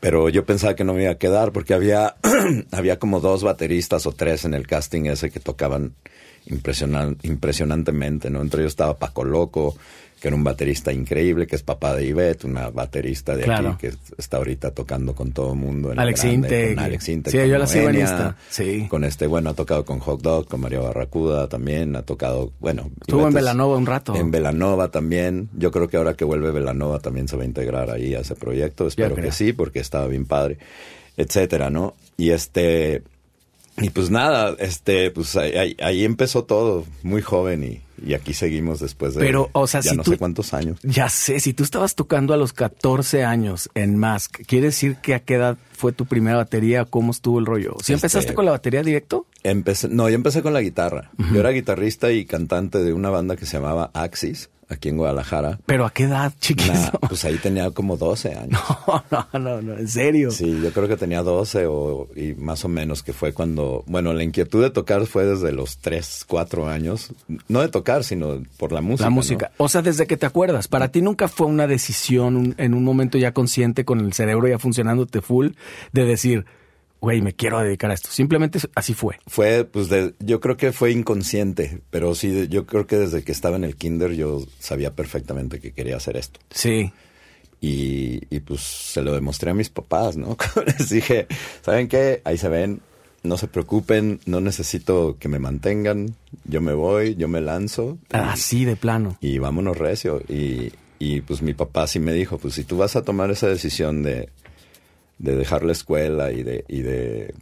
pero 0.00 0.28
yo 0.28 0.44
pensaba 0.44 0.76
que 0.76 0.84
no 0.84 0.92
me 0.92 1.04
iba 1.04 1.12
a 1.12 1.18
quedar 1.18 1.50
porque 1.52 1.72
había, 1.72 2.16
había 2.72 2.98
como 2.98 3.20
dos 3.20 3.42
bateristas 3.42 4.06
o 4.06 4.12
tres 4.12 4.44
en 4.44 4.52
el 4.52 4.66
casting 4.66 5.06
ese 5.06 5.30
que 5.30 5.40
tocaban 5.40 5.94
impresionan, 6.46 7.16
impresionantemente, 7.22 8.30
¿no? 8.30 8.42
Entre 8.42 8.62
ellos 8.62 8.72
estaba 8.72 8.96
Paco 8.98 9.24
Loco, 9.24 9.76
que 10.24 10.28
era 10.28 10.36
un 10.36 10.44
baterista 10.44 10.90
increíble, 10.90 11.46
que 11.46 11.54
es 11.54 11.62
papá 11.62 11.94
de 11.94 12.06
Ivette, 12.06 12.44
una 12.44 12.70
baterista 12.70 13.36
de 13.36 13.44
aquí 13.44 13.66
que 13.78 13.92
está 14.16 14.38
ahorita 14.38 14.70
tocando 14.70 15.14
con 15.14 15.32
todo 15.32 15.52
el 15.52 15.58
mundo. 15.58 15.92
En 15.92 15.98
Alex. 15.98 16.24
Alex 16.24 17.04
Sí, 17.04 17.20
yo 17.32 17.58
la 17.58 17.66
sigo 17.66 17.90
en 17.90 18.06
Sí. 18.48 18.86
Con 18.88 19.04
este, 19.04 19.26
bueno, 19.26 19.50
ha 19.50 19.54
tocado 19.54 19.84
con 19.84 19.98
Hot 19.98 20.22
Dog, 20.22 20.48
con 20.48 20.62
María 20.62 20.80
Barracuda 20.80 21.46
también, 21.48 21.94
ha 21.94 22.02
tocado, 22.02 22.52
bueno. 22.58 22.90
Estuvo 23.02 23.28
en 23.28 23.34
Velanova 23.34 23.76
un 23.76 23.84
rato. 23.84 24.14
En 24.14 24.30
Velanova 24.30 24.90
también. 24.90 25.50
Yo 25.58 25.70
creo 25.70 25.88
que 25.88 25.98
ahora 25.98 26.14
que 26.14 26.24
vuelve 26.24 26.50
Velanova 26.52 27.00
también 27.00 27.28
se 27.28 27.36
va 27.36 27.42
a 27.42 27.46
integrar 27.46 27.90
ahí 27.90 28.14
a 28.14 28.20
ese 28.20 28.34
proyecto. 28.34 28.86
Espero 28.86 29.16
que 29.16 29.30
sí, 29.30 29.52
porque 29.52 29.80
estaba 29.80 30.06
bien 30.06 30.24
padre, 30.24 30.56
etcétera, 31.18 31.68
¿no? 31.68 31.96
Y 32.16 32.30
este, 32.30 33.02
y 33.76 33.90
pues 33.90 34.10
nada, 34.10 34.54
este, 34.60 35.10
pues 35.10 35.34
ahí, 35.36 35.76
ahí 35.80 36.04
empezó 36.04 36.44
todo, 36.44 36.84
muy 37.02 37.22
joven 37.22 37.64
y, 37.64 38.06
y, 38.06 38.14
aquí 38.14 38.32
seguimos 38.32 38.78
después 38.78 39.14
de 39.14 39.20
Pero, 39.20 39.50
o 39.52 39.66
sea, 39.66 39.80
ya 39.80 39.94
no 39.94 40.04
sé 40.04 40.16
cuántos 40.16 40.54
años. 40.54 40.78
Ya 40.84 41.08
sé, 41.08 41.40
si 41.40 41.54
tú 41.54 41.64
estabas 41.64 41.96
tocando 41.96 42.32
a 42.34 42.36
los 42.36 42.52
14 42.52 43.24
años 43.24 43.68
en 43.74 43.98
Mask, 43.98 44.42
¿quiere 44.46 44.66
decir 44.66 44.96
que 44.96 45.14
a 45.14 45.20
qué 45.20 45.34
edad 45.34 45.58
fue 45.72 45.92
tu 45.92 46.06
primera 46.06 46.36
batería? 46.36 46.84
¿Cómo 46.84 47.10
estuvo 47.10 47.40
el 47.40 47.46
rollo? 47.46 47.74
¿Sí 47.82 47.92
empezaste 47.92 48.28
este, 48.28 48.34
con 48.34 48.44
la 48.44 48.52
batería 48.52 48.82
directo? 48.84 49.26
Empecé, 49.42 49.88
no, 49.88 50.08
yo 50.08 50.14
empecé 50.14 50.42
con 50.42 50.52
la 50.52 50.60
guitarra. 50.60 51.10
Yo 51.32 51.40
era 51.40 51.50
guitarrista 51.50 52.12
y 52.12 52.26
cantante 52.26 52.78
de 52.78 52.92
una 52.92 53.10
banda 53.10 53.36
que 53.36 53.44
se 53.44 53.56
llamaba 53.56 53.90
Axis 53.92 54.50
aquí 54.68 54.88
en 54.88 54.96
Guadalajara. 54.96 55.58
¿Pero 55.66 55.86
a 55.86 55.90
qué 55.90 56.04
edad, 56.04 56.32
chiquito? 56.40 56.72
pues 57.08 57.24
ahí 57.24 57.36
tenía 57.38 57.70
como 57.70 57.96
12 57.96 58.34
años. 58.34 58.60
No, 58.86 59.04
no, 59.10 59.38
no, 59.38 59.62
no, 59.62 59.78
en 59.78 59.88
serio. 59.88 60.30
Sí, 60.30 60.60
yo 60.62 60.72
creo 60.72 60.88
que 60.88 60.96
tenía 60.96 61.22
12 61.22 61.66
o, 61.66 62.08
y 62.14 62.34
más 62.34 62.64
o 62.64 62.68
menos 62.68 63.02
que 63.02 63.12
fue 63.12 63.32
cuando, 63.32 63.84
bueno, 63.86 64.12
la 64.12 64.22
inquietud 64.22 64.62
de 64.62 64.70
tocar 64.70 65.06
fue 65.06 65.24
desde 65.24 65.52
los 65.52 65.78
3, 65.78 66.24
4 66.26 66.68
años. 66.68 67.12
No 67.48 67.60
de 67.60 67.68
tocar, 67.68 68.04
sino 68.04 68.42
por 68.56 68.72
la 68.72 68.80
música. 68.80 69.04
La 69.04 69.10
música. 69.10 69.50
O 69.58 69.68
sea, 69.68 69.82
desde 69.82 70.06
que 70.06 70.16
te 70.16 70.26
acuerdas. 70.26 70.68
Para 70.68 70.88
ti 70.88 71.02
nunca 71.02 71.28
fue 71.28 71.46
una 71.46 71.66
decisión 71.66 72.54
en 72.58 72.74
un 72.74 72.84
momento 72.84 73.18
ya 73.18 73.32
consciente 73.32 73.84
con 73.84 74.00
el 74.00 74.12
cerebro 74.12 74.48
ya 74.48 74.58
funcionándote 74.58 75.20
full 75.20 75.48
de 75.92 76.04
decir 76.04 76.44
güey, 77.04 77.20
me 77.20 77.34
quiero 77.34 77.60
dedicar 77.60 77.90
a 77.90 77.94
esto. 77.94 78.08
Simplemente 78.10 78.58
así 78.74 78.94
fue. 78.94 79.18
Fue, 79.26 79.64
pues, 79.64 79.90
de, 79.90 80.14
yo 80.20 80.40
creo 80.40 80.56
que 80.56 80.72
fue 80.72 80.90
inconsciente, 80.90 81.82
pero 81.90 82.14
sí, 82.14 82.48
yo 82.48 82.64
creo 82.64 82.86
que 82.86 82.96
desde 82.96 83.22
que 83.22 83.30
estaba 83.30 83.56
en 83.56 83.64
el 83.64 83.76
kinder 83.76 84.12
yo 84.12 84.42
sabía 84.58 84.94
perfectamente 84.94 85.60
que 85.60 85.72
quería 85.72 85.96
hacer 85.96 86.16
esto. 86.16 86.40
Sí. 86.50 86.92
Y, 87.60 88.22
y 88.34 88.40
pues 88.40 88.60
se 88.62 89.02
lo 89.02 89.12
demostré 89.12 89.50
a 89.50 89.54
mis 89.54 89.68
papás, 89.68 90.16
¿no? 90.16 90.38
Les 90.66 90.88
dije, 90.88 91.26
¿saben 91.60 91.88
qué? 91.88 92.22
Ahí 92.24 92.38
se 92.38 92.48
ven, 92.48 92.80
no 93.22 93.36
se 93.36 93.48
preocupen, 93.48 94.20
no 94.24 94.40
necesito 94.40 95.18
que 95.18 95.28
me 95.28 95.38
mantengan, 95.38 96.14
yo 96.44 96.62
me 96.62 96.72
voy, 96.72 97.16
yo 97.16 97.28
me 97.28 97.42
lanzo. 97.42 97.98
Así 98.12 98.64
de 98.64 98.76
plano. 98.76 99.18
Y 99.20 99.38
vámonos 99.38 99.76
recio. 99.76 100.22
Y, 100.26 100.72
y 100.98 101.20
pues 101.20 101.42
mi 101.42 101.52
papá 101.52 101.86
sí 101.86 102.00
me 102.00 102.14
dijo, 102.14 102.38
pues 102.38 102.54
si 102.54 102.64
tú 102.64 102.78
vas 102.78 102.96
a 102.96 103.02
tomar 103.02 103.30
esa 103.30 103.46
decisión 103.46 104.02
de 104.02 104.30
de 105.18 105.36
dejar 105.36 105.64
la 105.64 105.72
escuela 105.72 106.32
y 106.32 106.42
de, 106.42 106.64
y 106.68 106.82
de, 106.82 107.34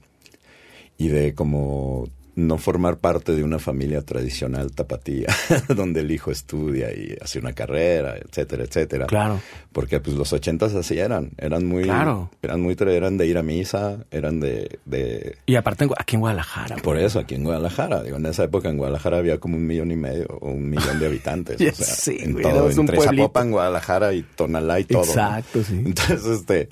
y 0.99 1.09
de 1.09 1.35
como 1.35 2.07
no 2.35 2.57
formar 2.57 2.99
parte 2.99 3.33
de 3.33 3.45
una 3.45 3.59
familia 3.59 4.03
tradicional 4.03 4.73
tapatía, 4.73 5.29
donde 5.69 6.01
el 6.01 6.11
hijo 6.11 6.31
estudia 6.31 6.91
y 6.91 7.17
hace 7.21 7.39
una 7.39 7.53
carrera, 7.53 8.17
etcétera, 8.17 8.65
etcétera. 8.65 9.07
Claro. 9.07 9.41
Porque 9.73 10.01
pues 10.01 10.17
los 10.17 10.33
ochentas 10.33 10.75
así 10.75 10.99
eran, 10.99 11.33
eran 11.37 11.67
muy, 11.67 11.85
claro. 11.85 12.31
eran 12.43 12.61
muy, 12.61 12.77
eran 12.79 13.19
de 13.19 13.27
ir 13.27 13.37
a 13.37 13.43
misa, 13.43 14.05
eran 14.11 14.41
de, 14.41 14.79
de... 14.87 15.37
Y 15.47 15.57
aparte 15.57 15.87
aquí 15.99 16.17
en 16.17 16.21
Guadalajara. 16.21 16.77
Por 16.77 16.99
eso, 16.99 17.19
aquí 17.19 17.35
en 17.35 17.45
Guadalajara. 17.45 18.03
Digo, 18.03 18.17
en 18.17 18.27
esa 18.27 18.45
época 18.45 18.71
en 18.71 18.79
Guadalajara 18.79 19.19
había 19.19 19.39
como 19.39 19.57
un 19.57 19.67
millón 19.67 19.91
y 19.91 19.97
medio 19.97 20.27
o 20.41 20.51
un 20.51 20.71
millón 20.71 20.99
de 20.99 21.07
habitantes. 21.07 21.61
o 21.81 21.85
sea, 21.85 21.95
sí, 21.95 22.17
en 22.19 22.41
todo, 22.41 22.71
entre 22.71 23.01
Zapopan, 23.01 23.51
Guadalajara 23.51 24.15
y 24.15 24.23
Tonalá 24.23 24.81
y 24.81 24.85
todo. 24.85 25.05
Exacto, 25.05 25.63
sí. 25.63 25.75
Entonces, 25.85 26.25
este 26.25 26.69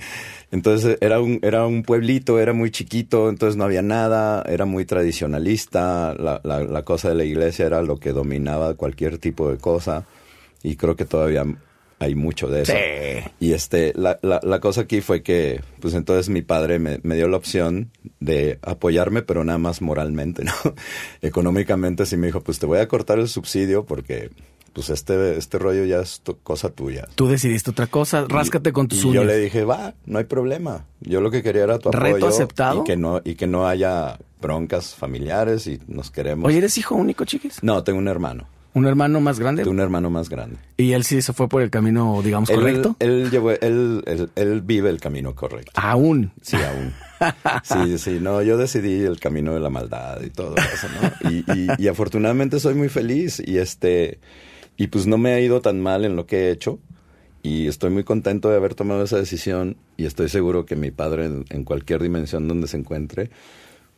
entonces 0.51 0.99
era 1.01 1.21
un, 1.21 1.39
era 1.43 1.67
un 1.67 1.83
pueblito, 1.83 2.39
era 2.39 2.53
muy 2.53 2.71
chiquito, 2.71 3.29
entonces 3.29 3.57
no 3.57 3.65
había 3.65 3.83
nada, 3.83 4.43
era 4.49 4.65
muy 4.65 4.85
tradicionalista, 4.85 6.15
la, 6.19 6.41
la, 6.45 6.65
la 6.65 6.83
cosa 6.83 7.09
de 7.09 7.15
la 7.15 7.25
iglesia 7.25 7.67
era 7.67 7.83
lo 7.83 7.99
que 7.99 8.13
dominaba 8.13 8.75
cualquier 8.75 9.19
tipo 9.19 9.51
de 9.51 9.59
cosa 9.59 10.07
y 10.63 10.77
creo 10.77 10.97
que 10.97 11.05
todavía 11.05 11.45
hay 12.01 12.15
mucho 12.15 12.49
de 12.49 12.63
eso. 12.63 12.73
Sí. 12.73 13.31
Y 13.41 13.53
este, 13.53 13.93
la, 13.95 14.19
la, 14.23 14.41
la, 14.43 14.59
cosa 14.59 14.83
aquí 14.83 15.03
fue 15.03 15.23
que, 15.23 15.61
pues 15.81 15.93
entonces 15.93 16.31
mi 16.31 16.41
padre 16.41 16.79
me, 16.79 16.99
me, 17.03 17.15
dio 17.15 17.29
la 17.29 17.37
opción 17.37 17.91
de 18.21 18.59
apoyarme, 18.63 19.21
pero 19.21 19.45
nada 19.45 19.59
más 19.59 19.83
moralmente, 19.83 20.43
¿no? 20.43 20.53
Económicamente 21.21 22.07
sí 22.07 22.17
me 22.17 22.29
dijo, 22.29 22.41
pues 22.41 22.59
te 22.59 22.65
voy 22.65 22.79
a 22.79 22.89
cortar 22.89 23.19
el 23.19 23.29
subsidio 23.29 23.85
porque 23.85 24.31
pues 24.73 24.91
este, 24.91 25.37
este 25.37 25.59
rollo 25.59 25.85
ya 25.85 26.01
es 26.01 26.23
cosa 26.43 26.71
tuya. 26.71 27.09
Tú 27.15 27.29
decidiste 27.29 27.71
otra 27.71 27.87
cosa, 27.87 28.27
ráscate 28.29 28.73
con 28.73 28.89
tus 28.89 29.05
y 29.05 29.13
Yo 29.13 29.25
le 29.25 29.37
dije, 29.39 29.65
va, 29.65 29.95
no 30.07 30.19
hay 30.19 30.25
problema. 30.25 30.87
Yo 31.01 31.21
lo 31.21 31.31
que 31.31 31.43
quería 31.43 31.65
era 31.65 31.79
tu 31.79 31.89
apoyo. 31.89 32.03
Reto 32.03 32.27
aceptado. 32.29 32.83
Y 32.83 32.85
que 32.85 32.97
no, 32.97 33.21
y 33.25 33.35
que 33.35 33.47
no 33.47 33.67
haya 33.67 34.19
broncas 34.41 34.95
familiares 34.95 35.67
y 35.67 35.81
nos 35.87 36.11
queremos. 36.11 36.49
Oye, 36.49 36.59
¿eres 36.59 36.79
hijo 36.79 36.95
único, 36.95 37.25
chiquis? 37.25 37.63
No, 37.63 37.83
tengo 37.83 37.99
un 37.99 38.09
hermano. 38.09 38.47
¿Un 38.73 38.87
hermano 38.87 39.21
más 39.21 39.41
grande? 39.41 39.65
un 39.65 39.81
hermano 39.81 40.11
más 40.11 40.29
grande. 40.29 40.57
¿Y 40.77 40.93
él 40.93 41.03
sí 41.03 41.21
se 41.23 41.33
fue 41.33 41.49
por 41.49 41.61
el 41.61 41.71
camino, 41.71 42.21
digamos, 42.23 42.49
correcto? 42.49 42.95
Él, 43.01 43.29
llevó, 43.29 43.51
él, 43.51 44.05
él, 44.07 44.31
él, 44.37 44.61
vive 44.61 44.91
el 44.91 45.01
camino 45.01 45.35
correcto. 45.35 45.73
¿Aún? 45.75 46.33
Sí, 46.41 46.57
aún. 46.57 46.95
Sí, 47.65 47.99
sí, 47.99 48.19
no, 48.21 48.41
yo 48.43 48.57
decidí 48.57 49.03
el 49.03 49.19
camino 49.19 49.53
de 49.53 49.61
la 49.61 49.71
maldad 49.71 50.23
y 50.23 50.31
todo 50.31 50.55
eso, 50.57 50.87
¿no? 50.89 51.31
Y, 51.31 51.45
y, 51.53 51.69
y 51.79 51.89
afortunadamente 51.89 52.61
soy 52.61 52.75
muy 52.75 52.89
feliz 52.89 53.43
y 53.45 53.59
este... 53.59 54.21
Y 54.81 54.87
pues 54.87 55.07
no 55.07 55.19
me 55.19 55.35
ha 55.35 55.41
ido 55.43 55.61
tan 55.61 55.79
mal 55.83 56.07
en 56.07 56.17
lo 56.17 56.25
que 56.25 56.39
he 56.39 56.51
hecho. 56.51 56.79
Y 57.43 57.67
estoy 57.67 57.91
muy 57.91 58.03
contento 58.03 58.49
de 58.49 58.57
haber 58.57 58.75
tomado 58.75 59.05
esa 59.05 59.19
decisión. 59.19 59.77
Y 59.99 60.07
estoy 60.07 60.31
seguro 60.31 60.65
que 60.65 60.75
mi 60.75 60.91
padre, 60.91 61.27
en, 61.51 61.65
cualquier 61.65 62.03
dimensión 62.03 62.49
donde 62.49 62.67
se 62.67 62.79
encuentre, 62.79 63.29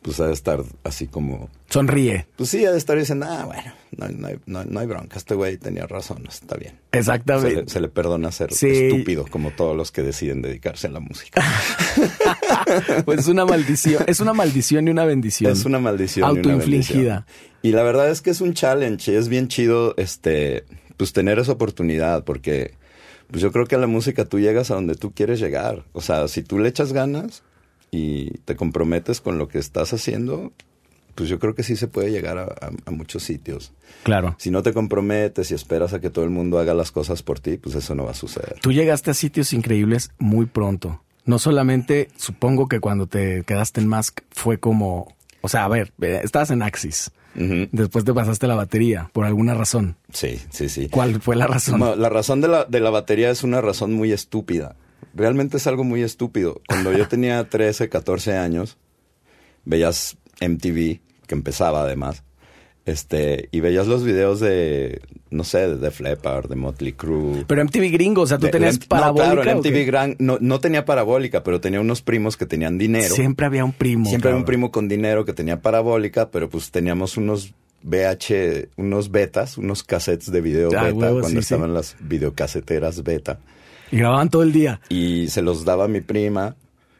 pues 0.03 0.19
ha 0.19 0.27
de 0.27 0.33
estar 0.33 0.61
así 0.83 1.07
como... 1.07 1.49
Sonríe. 1.69 2.27
Pues 2.35 2.49
sí, 2.49 2.63
ha 2.65 2.71
de 2.71 2.77
estar 2.77 2.97
diciendo, 2.97 3.25
ah, 3.27 3.45
bueno, 3.45 3.73
no, 3.97 4.07
no, 4.09 4.27
hay, 4.27 4.35
no, 4.45 4.63
no 4.65 4.79
hay 4.79 4.85
bronca, 4.85 5.17
este 5.17 5.33
güey 5.33 5.57
tenía 5.57 5.87
razón, 5.87 6.25
está 6.27 6.55
bien. 6.57 6.73
Se 6.91 6.99
Exactamente. 6.99 7.61
le, 7.63 7.67
se 7.69 7.79
le 7.79 7.87
perdona 7.87 8.31
ser 8.31 8.53
Sí. 8.53 8.67
estúpido 8.69 9.25
como 9.27 9.51
todos 9.51 9.75
los 9.75 9.91
que 9.91 10.03
deciden 10.03 10.41
dedicarse 10.41 10.87
a 10.87 10.91
la 10.91 10.99
música. 10.99 11.41
pues 13.05 13.19
es 13.21 13.27
una 13.27 13.45
maldición. 13.45 14.03
Es 14.07 14.19
una 14.19 14.33
maldición 14.33 14.87
y 14.87 14.91
una 14.91 15.05
bendición. 15.05 15.51
Es 15.51 15.65
una 15.65 15.79
maldición. 15.79 16.27
y 16.27 16.31
una 16.31 16.39
Autoinfligida. 16.53 17.25
bendición. 17.25 17.25
Y 17.61 17.71
la 17.71 17.83
verdad 17.83 18.09
es 18.09 18.21
que 18.21 18.29
es 18.31 18.41
un 18.41 18.53
challenge 18.53 19.11
y 19.11 19.15
es 19.15 19.29
bien 19.29 19.47
chido 19.47 19.93
este 19.97 20.65
pues 20.97 21.13
tener 21.13 21.39
esa 21.39 21.53
oportunidad 21.53 22.23
porque 22.23 22.75
pues 23.31 23.41
yo 23.41 23.51
creo 23.51 23.65
que 23.65 23.75
a 23.75 23.79
la 23.79 23.87
música 23.87 24.25
tú 24.25 24.39
llegas 24.39 24.69
a 24.69 24.75
donde 24.75 24.95
tú 24.95 25.11
quieres 25.13 25.39
llegar. 25.39 25.85
O 25.93 26.01
sea, 26.01 26.27
si 26.27 26.43
tú 26.43 26.59
le 26.59 26.69
echas 26.69 26.93
ganas 26.93 27.41
y 27.93 28.29
te 28.45 28.55
comprometes 28.55 29.21
con 29.21 29.37
lo 29.37 29.47
que 29.47 29.59
estás 29.59 29.93
haciendo, 29.93 30.51
pues 31.15 31.29
yo 31.29 31.37
creo 31.37 31.53
que 31.53 31.61
sí 31.63 31.75
se 31.75 31.87
puede 31.87 32.09
llegar 32.11 32.37
a, 32.39 32.43
a- 32.45 32.71
a 32.85 32.91
muchos 32.91 33.21
sitios. 33.23 33.71
Claro. 34.03 34.35
Si 34.39 34.49
no 34.49 34.63
te 34.63 34.73
comprometes 34.73 35.51
y 35.51 35.53
esperas 35.53 35.93
a 35.93 35.99
que 36.01 36.09
todo 36.09 36.25
el 36.25 36.31
mundo 36.31 36.57
haga 36.59 36.73
las 36.73 36.91
cosas 36.91 37.21
por 37.21 37.39
ti, 37.39 37.57
pues 37.57 37.75
eso 37.75 37.93
no 37.95 38.03
va 38.05 38.11
a 38.11 38.15
suceder. 38.15 38.55
Tú 38.61 38.71
llegaste 38.71 39.11
a 39.11 39.13
sitios 39.13 39.53
increíbles 39.53 40.09
muy 40.17 40.47
pronto. 40.47 41.01
No 41.25 41.37
solamente, 41.39 42.09
supongo 42.17 42.67
que 42.67 42.79
cuando 42.79 43.05
te 43.07 43.43
quedaste 43.43 43.79
en 43.79 43.87
Mask 43.87 44.21
fue 44.31 44.57
como, 44.57 45.15
o 45.41 45.47
sea, 45.47 45.65
a 45.65 45.67
ver, 45.69 45.93
estabas 46.23 46.49
en 46.51 46.61
Axis. 46.63 47.11
Después 47.71 48.05
te 48.05 48.13
pasaste 48.13 48.45
a 48.45 48.49
la 48.49 48.55
batería, 48.55 49.09
por 49.11 49.25
alguna 49.25 49.53
razón. 49.55 49.95
Sí, 50.11 50.39
sí, 50.51 50.69
sí. 50.69 50.87
¿Cuál 50.89 51.19
fue 51.21 51.35
la 51.35 51.47
razón? 51.47 51.79
No, 51.79 51.95
la 51.95 52.09
razón 52.09 52.41
de 52.41 52.47
la, 52.47 52.65
de 52.65 52.79
la 52.79 52.89
batería 52.91 53.31
es 53.31 53.43
una 53.43 53.59
razón 53.61 53.93
muy 53.93 54.11
estúpida. 54.11 54.75
Realmente 55.13 55.57
es 55.57 55.67
algo 55.67 55.83
muy 55.83 56.01
estúpido. 56.03 56.61
Cuando 56.67 56.91
yo 56.91 57.07
tenía 57.07 57.43
13, 57.49 57.89
14 57.89 58.37
años, 58.37 58.77
veías 59.65 60.17
MTV, 60.41 60.99
que 61.27 61.35
empezaba 61.35 61.83
además, 61.83 62.23
este, 62.85 63.47
y 63.51 63.61
veías 63.61 63.87
los 63.87 64.03
videos 64.03 64.41
de, 64.41 65.01
no 65.29 65.45
sé, 65.45 65.59
de 65.69 65.77
Def 65.77 66.01
Leppard, 66.01 66.49
de 66.49 66.55
Motley 66.57 66.91
Crue. 66.93 67.45
Pero 67.47 67.63
MTV 67.63 67.89
gringo, 67.91 68.23
o 68.23 68.27
sea, 68.27 68.37
tú 68.37 68.47
de- 68.47 68.51
tenías 68.51 68.77
de- 68.79 68.87
parabólica. 68.87 69.35
No, 69.35 69.41
claro. 69.41 69.59
MTV 69.59 69.85
Gran, 69.85 70.15
no, 70.19 70.37
no 70.41 70.59
tenía 70.59 70.83
parabólica, 70.83 71.43
pero 71.43 71.61
tenía 71.61 71.79
unos 71.79 72.01
primos 72.01 72.35
que 72.35 72.45
tenían 72.45 72.77
dinero. 72.77 73.15
Siempre 73.15 73.45
había 73.45 73.63
un 73.63 73.71
primo. 73.71 74.09
Siempre 74.09 74.31
había 74.31 74.39
un 74.39 74.45
primo 74.45 74.69
con 74.71 74.89
dinero 74.89 75.23
que 75.23 75.31
tenía 75.31 75.61
parabólica, 75.61 76.29
pero 76.29 76.49
pues 76.49 76.71
teníamos 76.71 77.15
unos 77.15 77.53
VH, 77.83 78.69
unos 78.77 79.11
betas, 79.11 79.57
unos 79.57 79.83
cassettes 79.83 80.29
de 80.31 80.41
video 80.41 80.69
Ah, 80.77 80.83
beta, 80.83 80.93
huevo, 80.95 81.19
cuando 81.21 81.27
sí, 81.29 81.35
sí. 81.35 81.39
estaban 81.53 81.73
las 81.73 81.95
videocaseteras 82.01 83.03
beta. 83.03 83.39
Y 83.93 83.97
grababan 83.97 84.29
todo 84.29 84.43
el 84.43 84.51
día. 84.51 84.81
Y 84.89 85.27
se 85.29 85.41
los 85.41 85.65
daba 85.65 85.85
a 85.85 85.87
mi 85.87 86.01
prima 86.01 86.55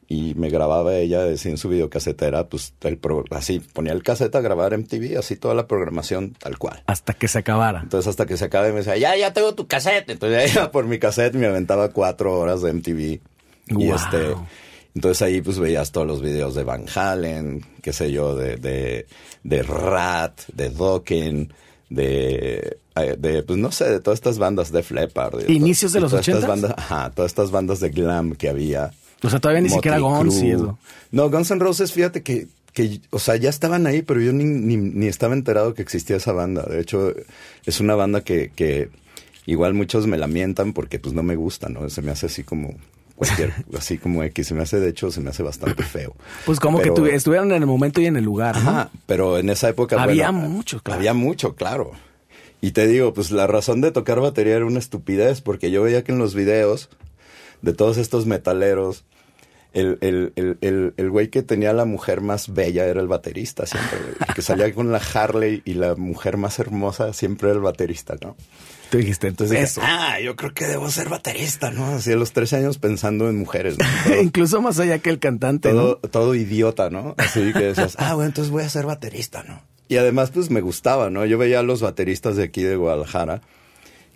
y 0.07 0.35
me 0.35 0.49
grababa 0.49 0.95
ella 0.95 1.25
así 1.25 1.49
en 1.49 1.57
su 1.57 1.69
videocasetera, 1.69 2.47
pues 2.47 2.73
el 2.81 2.97
pro- 2.97 3.23
así 3.31 3.59
ponía 3.59 3.93
el 3.93 4.03
cassette 4.03 4.35
a 4.35 4.41
grabar 4.41 4.77
MTV, 4.77 5.17
así 5.17 5.35
toda 5.37 5.55
la 5.55 5.65
programación 5.67 6.33
tal 6.39 6.57
cual. 6.59 6.83
Hasta 6.85 7.13
que 7.13 7.27
se 7.27 7.39
acabara. 7.39 7.79
Entonces 7.81 8.09
hasta 8.09 8.25
que 8.27 8.37
se 8.37 8.45
acabe 8.45 8.71
me 8.71 8.79
decía, 8.79 8.97
ya, 8.97 9.15
ya 9.15 9.33
tengo 9.33 9.55
tu 9.55 9.65
cassette. 9.65 10.09
Entonces 10.11 10.53
ya 10.53 10.61
iba 10.61 10.71
por 10.71 10.85
mi 10.85 10.99
cassette 10.99 11.33
y 11.35 11.37
me 11.39 11.47
aventaba 11.47 11.89
cuatro 11.89 12.37
horas 12.39 12.61
de 12.61 12.73
MTV. 12.73 12.99
Y 12.99 13.21
Wow. 13.87 13.95
este, 13.95 14.35
entonces 14.93 15.21
ahí 15.23 15.41
pues 15.41 15.57
veías 15.57 15.91
todos 15.91 16.05
los 16.05 16.21
videos 16.21 16.53
de 16.53 16.63
Van 16.63 16.85
Halen, 16.93 17.65
qué 17.81 17.91
sé 17.93 18.11
yo, 18.11 18.35
de, 18.35 18.57
de, 18.57 19.07
de 19.43 19.63
Rat, 19.63 20.41
de 20.53 20.69
Dokken, 20.69 21.53
de, 21.93 22.77
eh, 22.95 23.15
de, 23.17 23.43
pues 23.43 23.59
no 23.59 23.71
sé, 23.71 23.85
de 23.89 23.99
todas 23.99 24.17
estas 24.17 24.39
bandas 24.39 24.71
de 24.71 24.83
Leppard. 24.89 25.43
de 25.43 25.53
¿Inicios 25.53 25.93
de 25.93 26.01
los 26.01 26.11
todas 26.11 26.27
estas 26.27 26.43
80s? 26.43 26.47
bandas, 26.47 26.73
Ajá, 26.77 27.11
todas 27.11 27.31
estas 27.31 27.51
bandas 27.51 27.79
de 27.79 27.89
glam 27.89 28.35
que 28.35 28.49
había. 28.49 28.91
O 29.21 29.29
sea, 29.29 29.39
todavía 29.39 29.61
ni 29.61 29.69
siquiera 29.69 29.99
Guns 29.99 30.41
y 30.41 30.51
eso. 30.51 30.77
No, 31.11 31.29
Guns 31.29 31.51
N' 31.51 31.59
Roses, 31.59 31.93
fíjate 31.93 32.23
que, 32.23 32.47
que, 32.73 32.99
o 33.11 33.19
sea, 33.19 33.35
ya 33.37 33.49
estaban 33.49 33.87
ahí, 33.87 34.01
pero 34.01 34.19
yo 34.21 34.33
ni, 34.33 34.43
ni, 34.43 34.75
ni 34.75 35.07
estaba 35.07 35.33
enterado 35.33 35.73
que 35.73 35.81
existía 35.81 36.17
esa 36.17 36.33
banda. 36.33 36.63
De 36.63 36.81
hecho, 36.81 37.13
es 37.65 37.79
una 37.79 37.95
banda 37.95 38.21
que, 38.21 38.51
que 38.55 38.89
igual 39.45 39.75
muchos 39.75 40.07
me 40.07 40.17
lamentan 40.17 40.73
porque 40.73 40.99
pues 40.99 41.13
no 41.13 41.23
me 41.23 41.35
gusta, 41.35 41.69
¿no? 41.69 41.89
Se 41.89 42.01
me 42.01 42.11
hace 42.11 42.25
así 42.25 42.43
como 42.43 42.73
cualquier, 43.15 43.53
así 43.77 43.97
como 43.97 44.23
X, 44.23 44.47
se 44.47 44.53
me 44.53 44.63
hace, 44.63 44.79
de 44.79 44.89
hecho, 44.89 45.11
se 45.11 45.21
me 45.21 45.29
hace 45.29 45.43
bastante 45.43 45.83
feo. 45.83 46.15
Pues 46.45 46.59
como 46.59 46.79
Pero- 46.79 46.93
que 46.95 47.01
tuvi- 47.01 47.13
estuvieron 47.13 47.51
en 47.51 47.61
el 47.61 47.67
momento 47.67 48.01
y 48.01 48.05
en 48.07 48.17
el 48.17 48.23
lugar. 48.23 48.55
¿no? 48.55 48.69
Ajá, 48.69 48.89
pero 49.05 49.37
en 49.37 49.49
esa 49.49 49.69
época 49.69 50.01
Había 50.01 50.31
bueno, 50.31 50.49
mucho, 50.49 50.79
claro. 50.81 50.99
Había 50.99 51.13
mucho, 51.13 51.55
claro. 51.55 51.91
Y 52.61 52.71
te 52.71 52.87
digo, 52.87 53.13
pues 53.13 53.31
la 53.31 53.45
razón 53.47 53.81
de 53.81 53.91
tocar 53.91 54.19
batería 54.21 54.55
era 54.55 54.65
una 54.65 54.79
estupidez, 54.79 55.41
porque 55.41 55.69
yo 55.71 55.83
veía 55.83 56.03
que 56.03 56.11
en 56.13 56.17
los 56.17 56.33
videos 56.33 56.89
de 57.61 57.73
todos 57.73 57.97
estos 57.97 58.25
metaleros, 58.25 59.03
el, 59.73 59.97
el, 60.01 60.31
el, 60.35 60.57
el, 60.61 60.93
el 60.97 61.09
güey 61.09 61.29
que 61.29 61.41
tenía 61.43 61.73
la 61.73 61.83
mujer 61.85 62.21
más 62.21 62.53
bella 62.53 62.85
era 62.85 63.01
el 63.01 63.07
baterista 63.07 63.65
siempre. 63.65 63.97
El 64.27 64.33
que 64.35 64.41
salía 64.41 64.71
con 64.75 64.91
la 64.91 64.99
Harley 65.13 65.61
y 65.65 65.73
la 65.73 65.95
mujer 65.95 66.37
más 66.37 66.59
hermosa 66.59 67.11
siempre 67.11 67.49
era 67.49 67.57
el 67.57 67.63
baterista, 67.63 68.15
¿no? 68.21 68.35
Tú 68.93 68.99
dijiste, 68.99 69.27
Entonces 69.27 69.75
dije, 69.75 69.87
ah, 69.91 70.19
yo 70.19 70.35
creo 70.35 70.53
que 70.53 70.65
debo 70.65 70.89
ser 70.89 71.09
baterista, 71.09 71.71
¿no? 71.71 71.85
Así 71.87 72.11
a 72.11 72.15
los 72.15 72.31
13 72.31 72.57
años 72.57 72.77
pensando 72.77 73.27
en 73.29 73.37
mujeres, 73.37 73.77
¿no? 73.77 73.85
Todo- 74.05 74.21
Incluso 74.21 74.61
más 74.61 74.79
allá 74.79 74.99
que 74.99 75.09
el 75.09 75.19
cantante, 75.19 75.71
todo, 75.71 75.99
¿no? 76.03 76.09
todo 76.09 76.35
idiota, 76.35 76.89
¿no? 76.89 77.15
Así 77.17 77.51
que 77.53 77.59
decías, 77.63 77.95
ah, 77.99 78.13
bueno, 78.13 78.27
entonces 78.27 78.51
voy 78.51 78.63
a 78.63 78.69
ser 78.69 78.85
baterista, 78.85 79.43
¿no? 79.43 79.61
Y 79.87 79.97
además, 79.97 80.31
pues 80.31 80.49
me 80.49 80.61
gustaba, 80.61 81.09
¿no? 81.09 81.25
Yo 81.25 81.37
veía 81.37 81.59
a 81.59 81.63
los 81.63 81.81
bateristas 81.81 82.35
de 82.35 82.43
aquí 82.43 82.61
de 82.63 82.75
Guadalajara, 82.75 83.41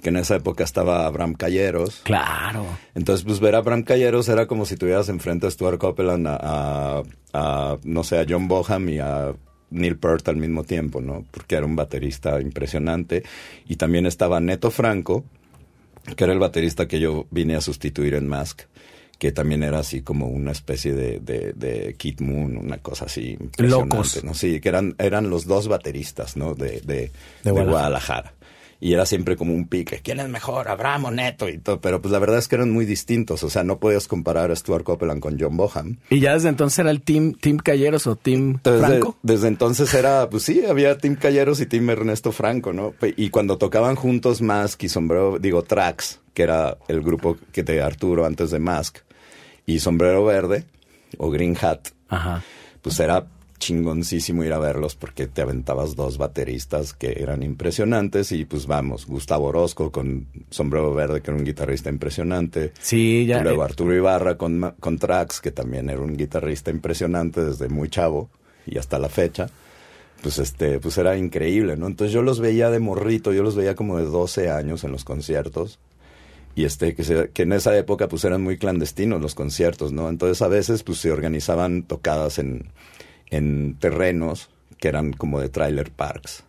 que 0.01 0.09
en 0.09 0.17
esa 0.17 0.35
época 0.35 0.63
estaba 0.63 1.05
Abraham 1.07 1.33
Calleros. 1.33 2.01
Claro. 2.03 2.65
Entonces, 2.95 3.25
pues 3.25 3.39
ver 3.39 3.55
a 3.55 3.57
Abraham 3.57 3.81
Calleros 3.83 4.29
era 4.29 4.45
como 4.45 4.65
si 4.65 4.77
tuvieras 4.77 5.09
enfrente 5.09 5.47
a 5.47 5.51
Stuart 5.51 5.79
Copeland, 5.79 6.27
a, 6.27 6.37
a- 6.39 7.03
a, 7.33 7.77
no 7.83 8.03
sé, 8.03 8.19
a 8.19 8.25
John 8.29 8.47
Boham 8.47 8.89
y 8.89 8.99
a 8.99 9.33
Neil 9.69 9.97
Peart 9.97 10.27
al 10.29 10.37
mismo 10.37 10.63
tiempo, 10.63 11.01
¿no? 11.01 11.25
Porque 11.31 11.55
era 11.55 11.65
un 11.65 11.75
baterista 11.75 12.39
impresionante. 12.41 13.23
Y 13.67 13.75
también 13.75 14.05
estaba 14.05 14.39
Neto 14.39 14.71
Franco, 14.71 15.25
que 16.15 16.23
era 16.23 16.33
el 16.33 16.39
baterista 16.39 16.87
que 16.87 16.99
yo 16.99 17.25
vine 17.31 17.55
a 17.55 17.61
sustituir 17.61 18.13
en 18.15 18.27
Mask, 18.27 18.61
que 19.19 19.31
también 19.31 19.63
era 19.63 19.79
así 19.79 20.01
como 20.01 20.27
una 20.27 20.51
especie 20.51 20.93
de, 20.93 21.19
de, 21.19 21.53
de 21.53 21.95
Kid 21.97 22.21
Moon, 22.21 22.57
una 22.57 22.77
cosa 22.77 23.05
así 23.05 23.31
impresionante, 23.39 23.95
Locos. 23.95 24.23
¿no? 24.23 24.33
Sí, 24.33 24.61
que 24.61 24.69
eran, 24.69 24.95
eran 24.99 25.29
los 25.29 25.45
dos 25.45 25.67
bateristas, 25.67 26.37
¿no? 26.37 26.53
De, 26.53 26.81
de, 26.81 27.11
de 27.43 27.51
Guadalajara. 27.51 28.33
Y 28.79 28.93
era 28.93 29.07
siempre 29.07 29.35
como 29.35 29.53
un 29.55 29.67
pique, 29.67 30.01
¿quién 30.03 30.19
es 30.19 30.29
mejor, 30.29 30.67
Abraham 30.67 31.05
o 31.05 31.11
Neto? 31.11 31.49
Y 31.49 31.57
todo, 31.57 31.81
pero 31.81 31.99
pues 31.99 32.11
la 32.11 32.19
verdad 32.19 32.37
es 32.37 32.47
que 32.47 32.55
eran 32.55 32.71
muy 32.71 32.85
distintos, 32.85 33.41
o 33.43 33.49
sea, 33.49 33.63
no 33.63 33.79
podías 33.79 34.07
comparar 34.07 34.51
a 34.51 34.55
Stuart 34.55 34.83
Copeland 34.83 35.19
con 35.19 35.39
John 35.39 35.57
Boham. 35.57 35.97
Y 36.11 36.19
ya 36.19 36.33
desde 36.33 36.49
entonces 36.49 36.77
era 36.77 36.91
el 36.91 37.01
Team, 37.01 37.33
team 37.33 37.57
Calleros 37.57 38.05
o 38.05 38.15
Team 38.15 38.59
Franco. 38.63 39.17
desde 39.23 39.47
entonces 39.47 39.91
era, 39.95 40.29
pues 40.29 40.43
sí, 40.43 40.63
había 40.63 40.97
Tim 40.97 41.15
Calleros 41.15 41.59
y 41.59 41.65
Tim 41.65 41.89
Ernesto 41.89 42.31
Franco, 42.31 42.71
¿no? 42.71 42.93
Y 43.15 43.29
cuando 43.31 43.57
tocaban 43.57 43.95
juntos 43.95 44.41
Mask 44.43 44.83
y 44.83 44.89
Sombrero, 44.89 45.39
digo, 45.39 45.63
Trax, 45.63 46.19
que 46.35 46.43
era 46.43 46.77
el 46.87 47.01
grupo 47.01 47.35
que 47.51 47.63
de 47.63 47.81
Arturo 47.81 48.25
antes 48.27 48.51
de 48.51 48.59
Mask, 48.59 48.97
y 49.65 49.79
Sombrero 49.79 50.23
Verde, 50.23 50.65
o 51.17 51.31
Green 51.31 51.57
Hat, 51.59 51.87
Ajá. 52.09 52.43
pues 52.81 52.99
era 52.99 53.25
chingoncísimo 53.59 54.43
ir 54.43 54.53
a 54.53 54.59
verlos 54.59 54.95
porque 54.95 55.27
te 55.27 55.41
aventabas 55.41 55.95
dos 55.95 56.17
bateristas 56.17 56.93
que 56.93 57.17
eran 57.21 57.43
impresionantes 57.43 58.31
y 58.31 58.45
pues 58.45 58.67
vamos, 58.67 59.05
Gustavo 59.07 59.47
Orozco 59.47 59.91
con 59.91 60.27
Sombrero 60.49 60.93
Verde, 60.93 61.21
que 61.21 61.31
era 61.31 61.37
un 61.39 61.45
guitarrista 61.45 61.89
impresionante. 61.89 62.71
Sí, 62.79 63.25
ya. 63.25 63.39
Y 63.39 63.43
luego 63.43 63.61
eh, 63.63 63.65
Arturo 63.65 63.95
Ibarra 63.95 64.37
con, 64.37 64.75
con 64.79 64.97
Trax, 64.99 65.41
que 65.41 65.51
también 65.51 65.89
era 65.89 65.99
un 66.01 66.15
guitarrista 66.17 66.71
impresionante 66.71 67.43
desde 67.43 67.67
muy 67.69 67.89
chavo 67.89 68.29
y 68.65 68.77
hasta 68.77 68.99
la 68.99 69.09
fecha. 69.09 69.49
Pues 70.21 70.39
este, 70.39 70.79
pues 70.79 70.97
era 70.97 71.15
increíble, 71.17 71.77
¿no? 71.77 71.85
Entonces 71.87 72.11
yo 72.13 72.21
los 72.23 72.39
veía 72.39 72.69
de 72.71 72.79
morrito, 72.79 73.33
yo 73.33 73.43
los 73.43 73.55
veía 73.55 73.75
como 73.75 73.97
de 73.97 74.05
12 74.05 74.49
años 74.49 74.83
en 74.83 74.91
los 74.91 75.03
conciertos. 75.03 75.79
Y 76.55 76.65
este, 76.65 76.95
que, 76.95 77.03
se- 77.03 77.29
que 77.29 77.43
en 77.43 77.53
esa 77.53 77.77
época 77.77 78.07
pues 78.07 78.23
eran 78.25 78.41
muy 78.41 78.57
clandestinos 78.57 79.21
los 79.21 79.35
conciertos, 79.35 79.91
¿no? 79.91 80.09
Entonces 80.09 80.41
a 80.41 80.47
veces 80.47 80.81
pues 80.81 80.97
se 80.97 81.11
organizaban 81.11 81.83
tocadas 81.83 82.39
en, 82.39 82.65
en 83.29 83.75
terrenos 83.79 84.49
que 84.77 84.87
eran 84.87 85.13
como 85.13 85.39
de 85.39 85.49
trailer 85.49 85.91
parks. 85.91 86.43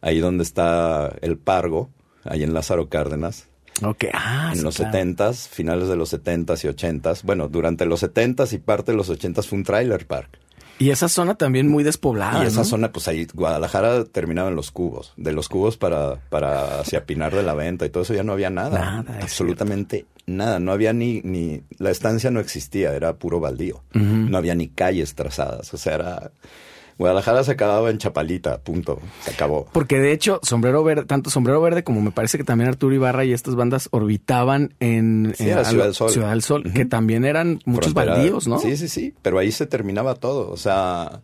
Ahí 0.00 0.18
donde 0.18 0.42
está 0.42 1.14
el 1.22 1.38
Pargo, 1.38 1.90
ahí 2.24 2.42
en 2.42 2.54
Lázaro 2.54 2.88
Cárdenas, 2.88 3.48
Ok. 3.82 4.04
Ah, 4.12 4.50
en 4.52 4.58
sí, 4.58 4.64
los 4.64 4.76
claro. 4.76 4.92
setentas, 4.92 5.48
finales 5.48 5.88
de 5.88 5.96
los 5.96 6.10
setentas 6.10 6.62
y 6.64 6.68
ochentas. 6.68 7.22
Bueno, 7.22 7.48
durante 7.48 7.86
los 7.86 8.00
setentas 8.00 8.52
y 8.52 8.58
parte 8.58 8.92
de 8.92 8.98
los 8.98 9.08
ochentas 9.08 9.48
fue 9.48 9.58
un 9.58 9.64
trailer 9.64 10.06
park. 10.06 10.38
Y 10.78 10.90
esa 10.90 11.08
zona 11.08 11.36
también 11.36 11.68
muy 11.68 11.84
despoblada. 11.84 12.42
y 12.42 12.46
esa 12.46 12.60
¿no? 12.60 12.64
zona, 12.64 12.92
pues 12.92 13.06
ahí, 13.08 13.26
Guadalajara 13.32 14.04
terminaba 14.04 14.48
en 14.48 14.56
los 14.56 14.70
cubos. 14.70 15.12
De 15.16 15.32
los 15.32 15.48
cubos 15.48 15.76
para, 15.76 16.16
para 16.28 16.80
hacia 16.80 17.06
Pinar 17.06 17.34
de 17.34 17.42
la 17.42 17.54
Venta 17.54 17.86
y 17.86 17.90
todo 17.90 18.02
eso 18.02 18.14
ya 18.14 18.24
no 18.24 18.32
había 18.32 18.50
nada. 18.50 18.78
Nada, 18.78 19.18
absolutamente 19.22 20.06
nada. 20.26 20.58
No 20.58 20.72
había 20.72 20.92
ni, 20.92 21.20
ni, 21.22 21.62
la 21.78 21.90
estancia 21.90 22.30
no 22.30 22.40
existía, 22.40 22.94
era 22.94 23.14
puro 23.14 23.40
baldío. 23.40 23.82
No 23.92 24.36
había 24.36 24.54
ni 24.54 24.68
calles 24.68 25.14
trazadas. 25.14 25.72
O 25.74 25.76
sea, 25.76 25.94
era 25.94 26.32
Guadalajara 27.02 27.44
se 27.44 27.50
acababa 27.52 27.90
en 27.90 27.98
Chapalita, 27.98 28.58
punto. 28.60 29.00
Se 29.22 29.32
acabó. 29.32 29.66
Porque 29.72 29.98
de 29.98 30.12
hecho, 30.12 30.38
Sombrero 30.42 30.82
Verde, 30.84 31.04
tanto 31.04 31.30
Sombrero 31.30 31.60
Verde 31.60 31.82
como 31.84 32.00
me 32.00 32.12
parece 32.12 32.38
que 32.38 32.44
también 32.44 32.68
Arturo 32.68 32.94
Ibarra 32.94 33.24
y 33.24 33.32
estas 33.32 33.54
bandas 33.56 33.88
orbitaban 33.90 34.74
en, 34.80 35.34
Sí, 35.36 35.44
Ciudad 35.44 35.70
del 35.72 35.94
Sol. 35.94 36.10
Ciudad 36.10 36.30
del 36.30 36.42
Sol, 36.42 36.72
que 36.72 36.84
también 36.84 37.24
eran 37.24 37.58
muchos 37.64 37.92
Frontera- 37.92 38.14
baldíos, 38.14 38.46
¿no? 38.46 38.58
Sí, 38.58 38.76
sí, 38.76 38.88
sí. 38.88 39.14
Pero 39.22 39.38
ahí 39.38 39.50
se 39.52 39.66
terminaba 39.66 40.14
todo. 40.14 40.50
O 40.50 40.56
sea, 40.56 41.20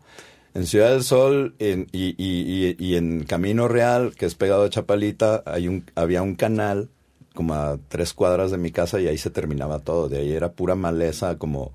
en 0.55 0.67
Ciudad 0.67 0.91
del 0.91 1.03
Sol 1.05 1.55
en- 1.59 1.87
y, 1.93 2.09
y- 2.19 2.77
y- 2.77 2.77
y 2.79 2.97
en 2.97 3.25
Camino 3.25 3.69
Real, 3.69 4.15
que 4.17 4.27
es 4.27 4.35
pegado 4.35 4.65
a 4.65 4.71
Chapalita, 4.71 5.43
hay 5.47 5.69
un, 5.69 5.85
había 5.95 6.23
un 6.23 6.35
canal 6.35 6.89
como 7.35 7.55
a 7.55 7.79
tres 7.89 8.15
cuadras 8.15 8.51
de 8.51 8.59
mi 8.59 8.73
casa 8.73 9.01
y 9.01 9.07
ahí 9.07 9.17
se 9.17 9.31
terminaba 9.31 9.79
todo. 9.79 10.09
De 10.09 10.19
ahí 10.19 10.33
era 10.33 10.51
pura 10.53 10.75
maleza, 10.75 11.39
como 11.39 11.73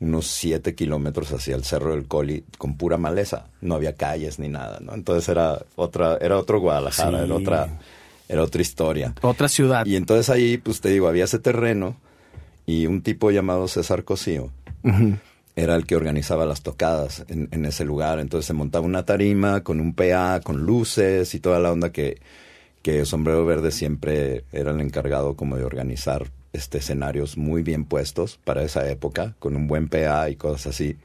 unos 0.00 0.26
siete 0.28 0.74
kilómetros 0.74 1.32
hacia 1.32 1.56
el 1.56 1.64
Cerro 1.64 1.90
del 1.92 2.06
Coli, 2.06 2.44
con 2.56 2.76
pura 2.76 2.96
maleza. 2.98 3.46
No 3.60 3.74
había 3.74 3.94
calles 3.94 4.38
ni 4.38 4.48
nada, 4.48 4.78
¿no? 4.80 4.94
Entonces 4.94 5.28
era 5.28 5.60
otra, 5.76 6.16
era 6.20 6.38
otro 6.38 6.60
Guadalajara, 6.60 7.18
Sí. 7.18 7.24
era 7.24 7.34
otra, 7.34 7.68
era 8.28 8.42
otra 8.42 8.62
historia. 8.62 9.14
Otra 9.22 9.48
ciudad. 9.48 9.84
Y 9.86 9.96
entonces 9.96 10.30
ahí, 10.30 10.58
pues 10.58 10.80
te 10.80 10.90
digo, 10.90 11.08
había 11.08 11.24
ese 11.24 11.38
terreno 11.40 11.96
y 12.66 12.86
un 12.86 13.02
tipo 13.02 13.30
llamado 13.30 13.66
César 13.66 14.04
Cosío 14.04 14.50
era 15.56 15.74
el 15.74 15.86
que 15.86 15.96
organizaba 15.96 16.46
las 16.46 16.62
tocadas 16.62 17.24
en, 17.28 17.48
en 17.50 17.64
ese 17.64 17.84
lugar. 17.84 18.20
Entonces 18.20 18.46
se 18.46 18.52
montaba 18.52 18.86
una 18.86 19.04
tarima 19.04 19.62
con 19.64 19.80
un 19.80 19.94
PA, 19.94 20.40
con 20.44 20.64
luces 20.64 21.34
y 21.34 21.40
toda 21.40 21.58
la 21.58 21.72
onda 21.72 21.90
que, 21.90 22.20
que 22.82 23.04
Sombrero 23.04 23.44
Verde 23.44 23.72
siempre 23.72 24.44
era 24.52 24.70
el 24.70 24.80
encargado 24.80 25.34
como 25.34 25.56
de 25.56 25.64
organizar 25.64 26.26
este 26.58 26.78
escenarios 26.78 27.36
muy 27.38 27.62
bien 27.62 27.84
puestos 27.84 28.38
para 28.44 28.62
esa 28.62 28.88
época, 28.90 29.34
con 29.38 29.56
un 29.56 29.66
buen 29.66 29.88
PA 29.88 30.28
y 30.30 30.36
cosas 30.36 30.68
así, 30.68 30.96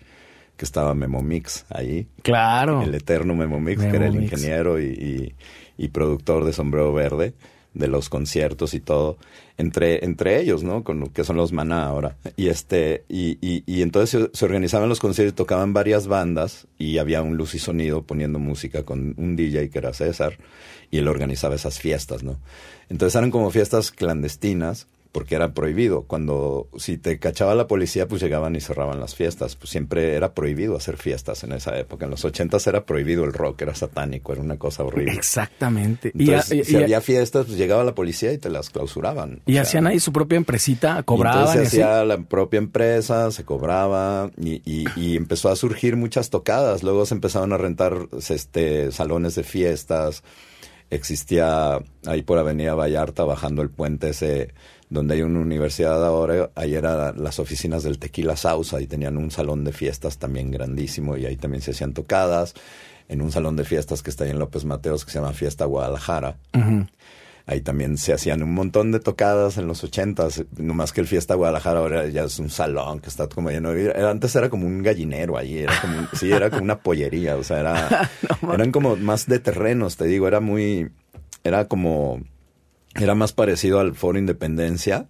que 0.58 0.66
estaba 0.66 0.94
Memo 0.94 1.22
Mix 1.22 1.66
ahí, 1.70 2.08
Claro. 2.22 2.82
el 2.84 2.94
eterno 2.96 3.36
Memo 3.36 3.60
Mix, 3.60 3.80
Memo 3.80 3.92
que 3.92 3.98
era 3.98 4.08
el 4.08 4.16
ingeniero 4.22 4.80
y, 4.80 4.86
y- 4.86 5.36
y 5.78 5.88
productor 5.88 6.46
de 6.46 6.54
Sombrero 6.54 6.94
Verde, 6.94 7.34
de 7.74 7.88
los 7.88 8.08
conciertos 8.08 8.76
y 8.76 8.80
todo, 8.80 9.18
entre, 9.58 10.06
entre 10.06 10.40
ellos, 10.40 10.62
¿no? 10.64 10.84
Con 10.84 11.00
lo 11.00 11.12
que 11.12 11.24
son 11.24 11.38
los 11.38 11.52
Maná 11.52 11.86
ahora. 11.86 12.18
Y 12.38 12.50
este, 12.50 13.04
y, 13.10 13.40
y, 13.42 13.64
y 13.66 13.82
entonces 13.82 14.30
se, 14.32 14.38
se 14.38 14.46
organizaban 14.46 14.88
los 14.90 15.00
conciertos, 15.00 15.34
tocaban 15.36 15.74
varias 15.74 16.06
bandas 16.06 16.68
y 16.78 17.00
había 17.00 17.24
un 17.24 17.36
luz 17.36 17.56
y 17.56 17.60
sonido 17.60 18.04
poniendo 18.04 18.38
música 18.38 18.84
con 18.84 19.16
un 19.18 19.36
DJ 19.36 19.72
que 19.72 19.80
era 19.80 19.92
César, 19.94 20.38
y 20.92 21.00
él 21.00 21.08
organizaba 21.08 21.56
esas 21.56 21.80
fiestas, 21.80 22.22
¿no? 22.22 22.38
Entonces 22.90 23.16
eran 23.16 23.32
como 23.32 23.50
fiestas 23.50 23.90
clandestinas, 23.90 24.86
porque 25.14 25.36
era 25.36 25.54
prohibido. 25.54 26.02
Cuando, 26.04 26.68
si 26.78 26.98
te 26.98 27.20
cachaba 27.20 27.54
la 27.56 27.68
policía, 27.68 28.08
pues 28.08 28.20
llegaban 28.22 28.56
y 28.56 28.62
cerraban 28.62 29.00
las 29.00 29.14
fiestas. 29.16 29.56
Pues 29.56 29.70
siempre 29.70 30.16
era 30.16 30.34
prohibido 30.34 30.76
hacer 30.76 30.98
fiestas 30.98 31.44
en 31.46 31.54
esa 31.54 31.78
época. 31.80 32.06
En 32.06 32.12
los 32.12 32.26
ochentas 32.26 32.66
era 32.68 32.84
prohibido 32.86 33.24
el 33.24 33.32
rock, 33.32 33.62
era 33.62 33.76
satánico, 33.76 34.34
era 34.34 34.42
una 34.42 34.58
cosa 34.58 34.84
horrible. 34.84 35.14
Exactamente. 35.14 36.12
Y, 36.16 36.24
Entonces, 36.32 36.58
y- 36.58 36.64
si 36.66 36.74
y- 36.74 36.84
había 36.84 37.00
fiestas, 37.00 37.46
pues 37.46 37.58
llegaba 37.60 37.84
la 37.84 37.94
policía 37.96 38.34
y 38.34 38.40
te 38.40 38.50
las 38.50 38.72
clausuraban. 38.72 39.42
y 39.46 39.52
O 39.52 39.54
sea, 39.54 39.62
hacían 39.62 39.86
ahí 39.88 40.00
su 40.00 40.12
propia 40.12 40.36
empresita, 40.38 41.04
cobraban. 41.04 41.42
entonces 41.42 41.62
se 41.62 41.68
así. 41.68 41.82
hacía 41.84 42.04
la 42.06 42.18
propia 42.18 42.58
empresa, 42.58 43.30
se 43.32 43.46
cobraba 43.46 44.32
y, 44.36 44.64
y- 44.66 44.86
y 44.96 45.16
empezó 45.16 45.50
a 45.50 45.56
surgir 45.56 45.96
muchas 45.96 46.32
tocadas. 46.32 46.82
Luego 46.82 47.06
se 47.06 47.14
empezaron 47.14 47.54
a 47.54 47.58
rentar 47.58 48.08
este, 48.30 48.92
salones 48.92 49.36
de 49.36 49.44
fiestas. 49.44 50.24
Existía 50.90 51.80
ahí 52.06 52.22
por 52.22 52.38
Avenida 52.38 52.76
Vallarta, 52.76 53.24
bajando 53.24 53.62
el 53.62 53.70
puente 53.70 54.10
ese 54.10 54.54
donde 54.94 55.16
hay 55.16 55.22
una 55.24 55.40
universidad 55.40 56.06
ahora, 56.06 56.52
ahí 56.56 56.76
eran 56.76 57.22
las 57.24 57.40
oficinas 57.40 57.84
del 57.84 57.98
Tequila 58.00 58.36
Sausa 58.38 58.80
y 58.80 58.88
tenían 58.88 59.18
un 59.18 59.32
salón 59.32 59.64
de 59.64 59.74
fiestas 59.74 60.18
también 60.20 60.52
grandísimo 60.52 61.18
y 61.18 61.26
ahí 61.26 61.36
también 61.36 61.62
se 61.62 61.72
hacían 61.72 61.94
tocadas. 61.94 62.54
En 63.10 63.22
un 63.22 63.32
salón 63.32 63.56
de 63.58 63.66
fiestas 63.66 64.02
que 64.02 64.10
está 64.10 64.24
ahí 64.24 64.30
en 64.30 64.40
López 64.40 64.64
Mateos 64.64 65.04
que 65.04 65.12
se 65.12 65.20
llama 65.20 65.34
Fiesta 65.34 65.66
Guadalajara. 65.66 66.38
Ahí 67.46 67.60
también 67.60 67.98
se 67.98 68.14
hacían 68.14 68.42
un 68.42 68.54
montón 68.54 68.94
de 68.94 69.02
tocadas 69.02 69.58
en 69.58 69.68
los 69.68 69.84
ochentas, 69.84 70.46
no 70.58 70.74
más 70.74 70.94
que 70.94 71.02
el 71.02 71.08
Fiesta 71.08 71.36
Guadalajara 71.36 71.80
ahora 71.82 72.08
ya 72.08 72.24
es 72.24 72.40
un 72.40 72.50
salón 72.50 73.02
que 73.02 73.10
está 73.10 73.28
como 73.28 73.50
lleno 73.52 73.72
de 73.72 73.76
vida. 73.76 73.92
Era- 73.92 74.12
Antes 74.12 74.34
era 74.38 74.50
como 74.50 74.66
un 74.66 74.82
gallinero 74.82 75.38
allí, 75.38 75.58
era 75.60 75.74
como, 75.82 75.98
un- 76.00 76.08
sí, 76.14 76.32
era 76.32 76.50
como 76.50 76.64
una 76.64 76.80
pollería, 76.80 77.36
o 77.36 77.44
sea, 77.44 77.60
era, 77.60 78.10
eran 78.54 78.72
como 78.72 78.96
más 78.96 79.26
de 79.28 79.40
terrenos, 79.40 79.98
te 79.98 80.06
digo, 80.06 80.26
era 80.30 80.40
muy, 80.40 80.90
era 81.44 81.68
como, 81.68 82.22
era 82.96 83.16
más 83.16 83.34
parecido 83.34 83.80
al 83.80 83.96
Foro 83.96 84.18
Independencia, 84.20 85.08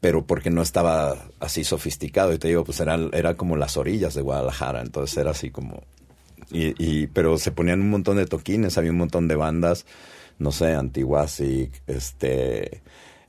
pero 0.00 0.26
porque 0.26 0.50
no 0.50 0.62
estaba 0.62 1.16
así 1.40 1.64
sofisticado. 1.64 2.32
Y 2.32 2.38
te 2.38 2.48
digo, 2.48 2.64
pues 2.64 2.80
era, 2.80 2.98
era 3.12 3.34
como 3.34 3.56
las 3.56 3.76
orillas 3.76 4.14
de 4.14 4.22
Guadalajara, 4.22 4.80
entonces 4.82 5.16
era 5.16 5.30
así 5.32 5.50
como... 5.50 5.82
Y, 6.50 6.74
y, 6.78 7.06
pero 7.08 7.38
se 7.38 7.50
ponían 7.50 7.80
un 7.80 7.90
montón 7.90 8.18
de 8.18 8.26
toquines, 8.26 8.78
había 8.78 8.92
un 8.92 8.98
montón 8.98 9.26
de 9.26 9.34
bandas, 9.34 9.84
no 10.38 10.52
sé, 10.52 10.74
Antiguasic, 10.74 11.82
este, 11.88 12.82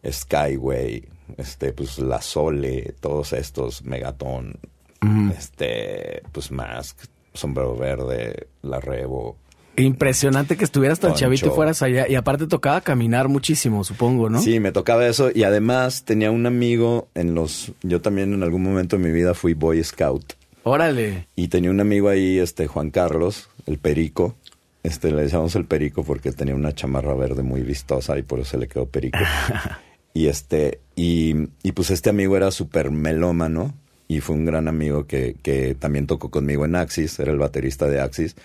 Skyway, 0.07 1.07
este, 1.38 1.73
pues 1.73 1.97
La 1.99 2.21
Sole, 2.21 2.93
todos 2.99 3.33
estos, 3.33 3.83
Megatón, 3.83 4.60
Ujú. 5.01 5.33
este, 5.36 6.21
pues 6.31 6.51
Mask, 6.51 6.97
Sombrero 7.33 7.75
Verde, 7.75 8.47
La 8.62 8.79
Revo. 8.79 9.38
Impresionante 9.77 10.57
que 10.57 10.63
estuvieras 10.63 10.99
tan 10.99 11.11
Poncho. 11.11 11.21
chavito 11.21 11.47
y 11.47 11.49
fueras 11.51 11.83
allá. 11.83 12.07
Y 12.09 12.15
aparte 12.15 12.47
tocaba 12.47 12.81
caminar 12.81 13.27
muchísimo, 13.27 13.83
supongo, 13.83 14.27
¿no? 14.27 14.41
Sí, 14.41 14.59
me 14.59 14.71
tocaba 14.71 15.07
eso 15.07 15.29
y 15.33 15.43
además 15.43 16.03
tenía 16.03 16.31
un 16.31 16.47
amigo 16.47 17.09
en 17.13 17.35
los... 17.35 17.71
Yo 17.83 18.01
también 18.01 18.33
en 18.33 18.41
algún 18.41 18.63
momento 18.63 18.97
de 18.97 19.03
mi 19.03 19.11
vida 19.11 19.35
fui 19.35 19.53
Boy 19.53 19.83
Scout. 19.83 20.33
Órale. 20.63 21.27
Y 21.35 21.49
tenía 21.49 21.69
un 21.69 21.79
amigo 21.79 22.09
ahí, 22.09 22.39
este 22.39 22.65
Juan 22.65 22.89
Carlos, 22.89 23.49
el 23.67 23.77
Perico. 23.77 24.35
Este 24.81 25.11
le 25.11 25.21
decíamos 25.21 25.55
el 25.55 25.65
Perico 25.65 26.03
porque 26.03 26.31
tenía 26.31 26.55
una 26.55 26.73
chamarra 26.73 27.13
verde 27.13 27.43
muy 27.43 27.61
vistosa 27.61 28.17
y 28.17 28.23
por 28.23 28.39
eso 28.39 28.51
se 28.51 28.57
le 28.57 28.67
quedó 28.67 28.87
Perico. 28.87 29.19
y 30.15 30.25
este, 30.25 30.81
y, 30.95 31.35
y 31.61 31.71
pues 31.73 31.91
este 31.91 32.09
amigo 32.09 32.35
era 32.35 32.49
súper 32.49 32.89
melómano 32.89 33.75
y 34.07 34.21
fue 34.21 34.35
un 34.35 34.45
gran 34.45 34.67
amigo 34.67 35.05
que, 35.05 35.35
que 35.43 35.75
también 35.75 36.07
tocó 36.07 36.31
conmigo 36.31 36.65
en 36.65 36.75
Axis, 36.75 37.19
era 37.19 37.31
el 37.31 37.37
baterista 37.37 37.87
de 37.87 38.01
Axis. 38.01 38.35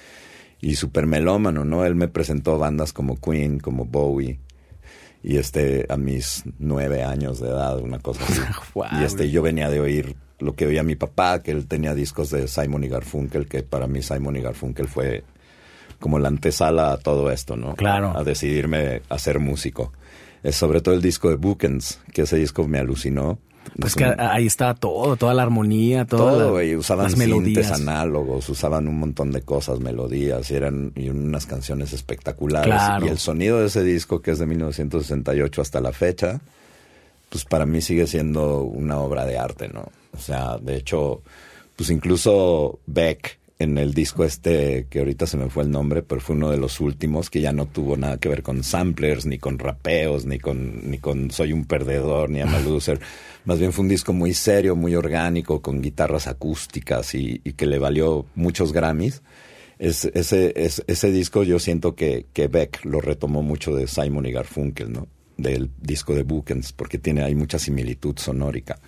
Y 0.62 0.76
súper 0.76 1.06
melómano, 1.06 1.66
¿no? 1.66 1.84
Él 1.84 1.94
me 1.94 2.08
presentó 2.08 2.56
bandas 2.56 2.94
como 2.94 3.20
Queen, 3.20 3.58
como 3.58 3.84
Bowie. 3.84 4.38
Y 5.22 5.36
este, 5.36 5.84
a 5.88 5.98
mis 5.98 6.44
nueve 6.58 7.02
años 7.02 7.40
de 7.40 7.48
edad, 7.48 7.78
una 7.80 7.98
cosa 7.98 8.24
así. 8.24 8.40
Guau. 8.74 9.00
Y 9.00 9.04
este, 9.04 9.30
yo 9.30 9.42
venía 9.42 9.68
de 9.68 9.80
oír 9.80 10.16
lo 10.38 10.54
que 10.54 10.66
oía 10.66 10.82
mi 10.82 10.96
papá, 10.96 11.42
que 11.42 11.50
él 11.50 11.66
tenía 11.66 11.94
discos 11.94 12.30
de 12.30 12.48
Simon 12.48 12.84
y 12.84 12.88
Garfunkel, 12.88 13.46
que 13.46 13.62
para 13.62 13.86
mí 13.86 14.02
Simon 14.02 14.36
y 14.36 14.40
Garfunkel 14.40 14.88
fue 14.88 15.24
como 15.98 16.18
la 16.18 16.28
antesala 16.28 16.92
a 16.92 16.96
todo 16.96 17.30
esto, 17.30 17.56
¿no? 17.56 17.74
Claro. 17.74 18.16
A 18.16 18.24
decidirme 18.24 19.02
a 19.08 19.18
ser 19.18 19.38
músico. 19.38 19.92
Es 20.42 20.56
sobre 20.56 20.80
todo 20.80 20.94
el 20.94 21.02
disco 21.02 21.28
de 21.28 21.36
Bookends, 21.36 22.00
que 22.12 22.22
ese 22.22 22.36
disco 22.36 22.66
me 22.66 22.78
alucinó. 22.78 23.38
Pues 23.78 23.92
Es 23.92 23.96
que 23.96 24.04
ahí 24.04 24.46
estaba 24.46 24.74
todo, 24.74 25.16
toda 25.16 25.32
la 25.34 25.42
armonía, 25.44 26.04
toda 26.04 26.32
todo, 26.32 26.44
la- 26.46 26.50
güey. 26.50 26.76
Usaban 26.76 27.04
las 27.04 27.16
melodías. 27.16 27.70
análogos, 27.72 28.48
usaban 28.48 28.86
un 28.88 28.98
montón 28.98 29.32
de 29.32 29.42
cosas, 29.42 29.80
melodías, 29.80 30.50
y 30.50 30.54
eran 30.54 30.92
y 30.94 31.08
unas 31.08 31.46
canciones 31.46 31.92
espectaculares. 31.92 32.66
Claro. 32.72 33.06
Y 33.06 33.08
el 33.08 33.18
sonido 33.18 33.60
de 33.60 33.66
ese 33.66 33.82
disco, 33.82 34.20
que 34.20 34.32
es 34.32 34.38
de 34.38 34.46
1968 34.46 35.62
hasta 35.62 35.80
la 35.80 35.92
fecha, 35.92 36.40
pues 37.30 37.44
para 37.44 37.64
mí 37.64 37.80
sigue 37.80 38.06
siendo 38.06 38.62
una 38.62 38.98
obra 38.98 39.24
de 39.24 39.38
arte, 39.38 39.68
¿no? 39.68 39.88
O 40.14 40.18
sea, 40.20 40.58
de 40.58 40.76
hecho, 40.76 41.22
pues 41.76 41.88
incluso 41.90 42.78
Beck 42.86 43.38
en 43.62 43.78
el 43.78 43.94
disco 43.94 44.24
este, 44.24 44.86
que 44.90 44.98
ahorita 45.00 45.26
se 45.26 45.36
me 45.36 45.48
fue 45.48 45.62
el 45.64 45.70
nombre, 45.70 46.02
pero 46.02 46.20
fue 46.20 46.36
uno 46.36 46.50
de 46.50 46.56
los 46.58 46.80
últimos 46.80 47.30
que 47.30 47.40
ya 47.40 47.52
no 47.52 47.66
tuvo 47.66 47.96
nada 47.96 48.18
que 48.18 48.28
ver 48.28 48.42
con 48.42 48.62
samplers, 48.62 49.24
ni 49.26 49.38
con 49.38 49.58
rapeos, 49.58 50.26
ni 50.26 50.38
con, 50.38 50.90
ni 50.90 50.98
con 50.98 51.30
Soy 51.30 51.52
un 51.52 51.64
perdedor, 51.64 52.30
ni 52.30 52.38
I'm 52.40 52.54
a 52.54 52.58
loser. 52.68 53.00
Más 53.44 53.58
bien 53.58 53.72
fue 53.72 53.82
un 53.84 53.88
disco 53.88 54.12
muy 54.12 54.34
serio, 54.34 54.76
muy 54.76 54.94
orgánico, 54.94 55.62
con 55.62 55.80
guitarras 55.82 56.26
acústicas 56.26 57.14
y, 57.14 57.40
y 57.44 57.52
que 57.54 57.66
le 57.66 57.78
valió 57.78 58.26
muchos 58.34 58.72
Grammys. 58.72 59.22
Es, 59.78 60.04
ese, 60.04 60.52
es- 60.56 60.84
ese 60.86 61.10
disco 61.10 61.42
yo 61.42 61.58
siento 61.58 61.94
que, 61.96 62.26
que 62.32 62.46
Beck 62.48 62.84
lo 62.84 63.00
retomó 63.00 63.42
mucho 63.42 63.74
de 63.74 63.86
Simon 63.88 64.26
y 64.26 64.32
Garfunkel, 64.32 64.92
¿no? 64.92 65.08
Del 65.36 65.70
disco 65.80 66.14
de 66.14 66.22
Bookends, 66.22 66.72
porque 66.72 66.98
tiene 66.98 67.22
ahí 67.22 67.34
mucha 67.34 67.58
similitud 67.58 68.16
sonórica. 68.18 68.78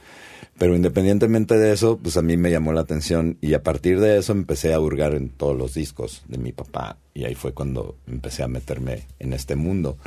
Pero 0.59 0.77
independientemente 0.77 1.59
de 1.59 1.73
eso, 1.73 1.99
pues 1.99 2.17
a 2.17 2.23
mí 2.23 2.37
me 2.37 2.51
llamó 2.51 2.73
la 2.73 2.83
atención 2.83 3.39
y 3.41 3.55
a 3.55 3.63
partir 3.63 4.01
de 4.01 4.19
eso 4.19 4.33
empecé 4.33 4.73
a 4.73 4.81
hurgar 4.81 5.15
en 5.15 5.29
todos 5.29 5.57
los 5.57 5.75
discos 5.75 6.23
de 6.29 6.39
mi 6.39 6.53
papá 6.53 6.97
y 7.13 7.25
ahí 7.25 7.35
fue 7.35 7.53
cuando 7.53 7.97
empecé 8.07 8.45
a 8.45 8.49
meterme 8.49 9.03
en 9.19 9.33
este 9.33 9.57
mundo. 9.57 9.99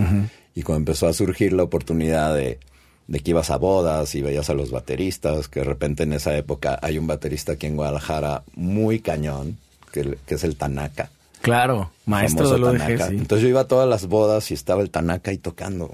Y 0.56 0.64
cuando 0.64 0.80
empezó 0.80 1.08
a 1.08 1.14
surgir 1.14 1.54
la 1.54 1.64
oportunidad 1.64 2.34
de, 2.34 2.60
de 3.08 3.20
que 3.20 3.32
ibas 3.32 3.50
a 3.50 3.58
bodas 3.58 4.16
y 4.16 4.22
veías 4.22 4.50
a 4.50 4.54
los 4.54 4.72
bateristas, 4.72 5.50
que 5.50 5.60
de 5.60 5.66
repente 5.66 6.04
en 6.04 6.14
esa 6.14 6.36
época 6.38 6.80
hay 6.82 6.98
un 6.98 7.08
baterista 7.08 7.54
aquí 7.54 7.68
en 7.68 7.76
Guadalajara 7.76 8.44
muy 8.56 9.00
cañón, 9.00 9.58
que, 9.92 10.18
que 10.26 10.36
es 10.36 10.44
el 10.44 10.56
Tanaka. 10.56 11.10
Claro, 11.48 11.92
maestro 12.06 12.50
de 12.50 12.60
lo 12.60 12.74
de 12.74 12.80
Tanaka. 12.80 13.08
Entonces 13.08 13.44
yo 13.44 13.48
iba 13.48 13.62
a 13.62 13.68
todas 13.68 13.88
las 13.88 14.08
bodas 14.08 14.52
y 14.52 14.54
estaba 14.54 14.82
el 14.82 14.90
Tanaka 14.90 15.32
ahí 15.32 15.38
tocando. 15.38 15.90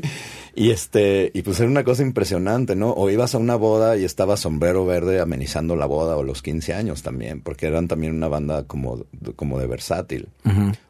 y 0.56 0.70
este, 0.70 1.30
y 1.32 1.42
pues 1.42 1.60
era 1.60 1.68
una 1.68 1.84
cosa 1.84 2.02
impresionante, 2.02 2.74
¿no? 2.74 2.90
O 2.90 3.08
ibas 3.08 3.34
a 3.34 3.38
una 3.38 3.54
boda 3.54 3.96
y 3.96 4.04
estaba 4.04 4.36
Sombrero 4.36 4.84
Verde 4.84 5.20
amenizando 5.20 5.76
la 5.76 5.86
boda 5.86 6.16
o 6.16 6.24
los 6.24 6.42
15 6.42 6.74
años 6.74 7.02
también, 7.02 7.40
porque 7.40 7.66
eran 7.66 7.86
también 7.86 8.14
una 8.14 8.26
banda 8.26 8.64
como, 8.64 9.04
como 9.36 9.58
de 9.58 9.66
versátil. 9.68 10.28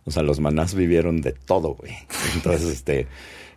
O 0.05 0.11
sea, 0.11 0.23
los 0.23 0.41
manás 0.41 0.75
vivieron 0.75 1.21
de 1.21 1.33
todo, 1.33 1.75
güey. 1.75 1.93
Entonces, 2.35 2.69
este, 2.71 3.07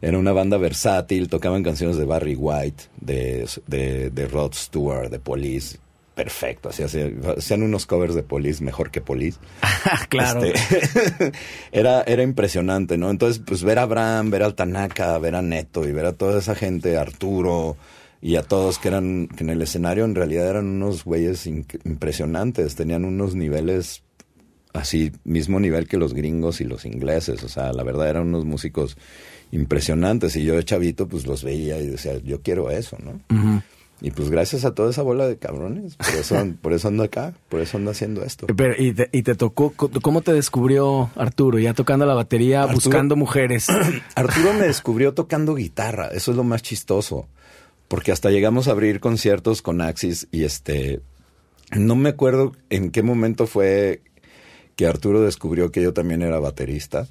era 0.02 0.18
una 0.18 0.34
banda 0.34 0.58
versátil, 0.58 1.30
tocaban 1.30 1.64
canciones 1.64 1.96
de 1.96 2.04
Barry 2.04 2.36
White, 2.36 2.84
de, 3.00 3.48
de, 3.68 4.10
de 4.10 4.28
Rod 4.28 4.54
Stewart, 4.54 5.10
de 5.10 5.20
Police 5.20 5.78
perfecto. 6.16 6.70
Así, 6.70 6.84
hacían 6.84 7.64
unos 7.64 7.86
covers 7.86 8.16
de 8.16 8.24
Police 8.24 8.64
mejor 8.64 8.92
que 8.92 9.02
Police. 9.02 9.40
claro. 10.10 10.44
Este, 10.44 11.32
era, 11.72 12.02
era 12.04 12.24
impresionante, 12.24 12.98
¿no? 12.98 13.10
Entonces, 13.10 13.42
pues 13.46 13.64
ver 13.64 13.80
a 13.80 13.86
Bram, 13.86 14.30
ver 14.30 14.44
al 14.44 14.56
Tanaka, 14.56 15.18
ver 15.18 15.36
a 15.36 15.42
Neto 15.42 15.88
y 15.88 15.92
ver 15.92 16.06
a 16.06 16.14
toda 16.14 16.40
esa 16.40 16.56
gente, 16.56 16.98
Arturo 16.98 17.78
y 18.22 18.36
a 18.36 18.44
todos 18.44 18.78
que 18.78 18.88
eran, 18.88 19.28
que 19.28 19.44
en 19.44 19.50
el 19.50 19.62
escenario 19.62 20.06
en 20.06 20.14
realidad 20.14 20.48
eran 20.48 20.68
unos 20.68 21.04
güeyes 21.04 21.48
impresionantes, 21.48 22.76
tenían 22.76 23.04
unos 23.04 23.34
niveles 23.34 24.04
así, 24.74 25.12
mismo 25.24 25.60
nivel 25.60 25.88
que 25.88 25.98
los 25.98 26.14
gringos 26.14 26.62
y 26.62 26.66
los 26.66 26.86
ingleses, 26.86 27.44
o 27.44 27.50
sea, 27.50 27.74
la 27.74 27.84
verdad 27.84 28.10
eran 28.10 28.28
unos 28.28 28.46
músicos 28.46 28.98
impresionantes 29.52 30.36
y 30.36 30.44
yo 30.44 30.56
de 30.56 30.64
chavito 30.64 31.08
pues 31.08 31.26
los 31.26 31.44
veía 31.44 31.80
y 31.80 31.88
decía, 31.88 32.18
yo 32.20 32.42
quiero 32.42 32.70
eso, 32.70 32.98
¿no? 33.04 33.20
Y 34.02 34.10
pues 34.12 34.30
gracias 34.30 34.66
a 34.66 34.74
toda 34.74 34.90
esa 34.90 35.04
bola 35.04 35.28
de 35.28 35.38
cabrones, 35.38 35.96
por 35.96 36.16
eso, 36.16 36.36
por 36.62 36.74
eso 36.74 36.88
ando 36.88 37.04
acá, 37.04 37.34
por 37.50 37.62
eso 37.62 37.78
ando 37.78 37.92
haciendo 37.92 38.24
esto. 38.24 38.48
Pero, 38.48 38.74
y, 38.78 38.94
te, 38.94 39.10
y 39.12 39.22
te 39.22 39.36
tocó, 39.36 39.74
¿cómo 40.02 40.22
te 40.22 40.34
descubrió 40.34 41.12
Arturo? 41.16 41.60
Ya 41.60 41.74
tocando 41.76 42.06
la 42.08 42.16
batería, 42.16 42.66
buscando 42.66 43.16
mujeres. 43.16 43.68
Arturo 44.16 44.54
me 44.54 44.66
descubrió 44.66 45.14
tocando 45.14 45.54
guitarra, 45.54 46.08
eso 46.08 46.32
es 46.32 46.38
lo 46.38 46.44
más 46.44 46.64
chistoso. 46.64 47.28
Porque 47.88 48.12
hasta 48.12 48.32
llegamos 48.32 48.68
a 48.68 48.72
abrir 48.72 49.02
conciertos 49.02 49.62
con 49.62 49.82
Axis 49.82 50.28
y 50.32 50.46
este, 50.46 51.02
no 51.76 51.96
me 51.96 52.10
acuerdo 52.10 52.54
en 52.70 52.90
qué 52.90 53.04
momento 53.04 53.48
fue 53.48 54.02
que 54.76 54.88
Arturo 54.88 55.22
descubrió 55.22 55.72
que 55.72 55.82
yo 55.82 55.94
también 55.94 56.22
era 56.22 56.40
baterista. 56.40 57.08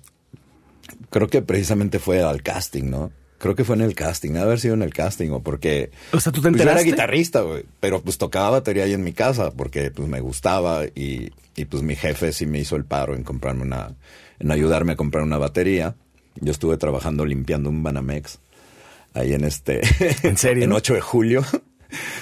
Creo 1.10 1.28
que 1.28 1.42
precisamente 1.42 1.98
fue 1.98 2.22
al 2.22 2.42
casting, 2.42 2.84
¿no? 2.90 3.12
Creo 3.40 3.54
que 3.54 3.64
fue 3.64 3.74
en 3.74 3.80
el 3.80 3.94
casting, 3.94 4.32
debe 4.32 4.42
haber 4.42 4.60
sido 4.60 4.74
en 4.74 4.82
el 4.82 4.92
casting, 4.92 5.30
o 5.30 5.40
porque... 5.40 5.90
O 6.12 6.20
sea, 6.20 6.30
tú 6.30 6.42
te 6.42 6.50
pues, 6.50 6.60
enteraste. 6.60 6.84
yo 6.84 6.88
era 6.88 6.96
guitarrista, 6.96 7.40
güey, 7.40 7.64
pero 7.80 8.02
pues 8.02 8.18
tocaba 8.18 8.50
batería 8.50 8.84
ahí 8.84 8.92
en 8.92 9.02
mi 9.02 9.14
casa 9.14 9.50
porque 9.50 9.90
pues 9.90 10.06
me 10.08 10.20
gustaba 10.20 10.84
y, 10.84 11.32
y 11.56 11.64
pues 11.64 11.82
mi 11.82 11.96
jefe 11.96 12.34
sí 12.34 12.44
me 12.44 12.58
hizo 12.58 12.76
el 12.76 12.84
paro 12.84 13.16
en 13.16 13.24
comprarme 13.24 13.62
una... 13.62 13.94
en 14.38 14.50
ayudarme 14.50 14.92
a 14.92 14.96
comprar 14.96 15.24
una 15.24 15.38
batería. 15.38 15.94
Yo 16.34 16.52
estuve 16.52 16.76
trabajando 16.76 17.24
limpiando 17.24 17.70
un 17.70 17.82
Banamex 17.82 18.40
ahí 19.14 19.32
en 19.32 19.44
este... 19.44 19.80
¿En 20.22 20.36
serio? 20.36 20.64
en 20.64 20.72
8 20.72 20.94
de 20.94 21.00
julio. 21.00 21.42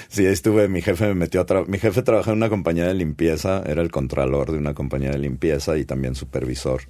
Sí, 0.07 0.25
ahí 0.25 0.33
estuve, 0.33 0.67
mi 0.67 0.81
jefe 0.81 1.05
me 1.09 1.13
metió 1.13 1.41
a 1.41 1.45
trabajar, 1.45 1.69
mi 1.69 1.77
jefe 1.77 2.01
trabajaba 2.01 2.31
en 2.31 2.39
una 2.39 2.49
compañía 2.49 2.87
de 2.87 2.95
limpieza, 2.95 3.61
era 3.67 3.83
el 3.83 3.91
contralor 3.91 4.51
de 4.51 4.57
una 4.57 4.73
compañía 4.73 5.11
de 5.11 5.19
limpieza 5.19 5.77
y 5.77 5.85
también 5.85 6.15
supervisor. 6.15 6.81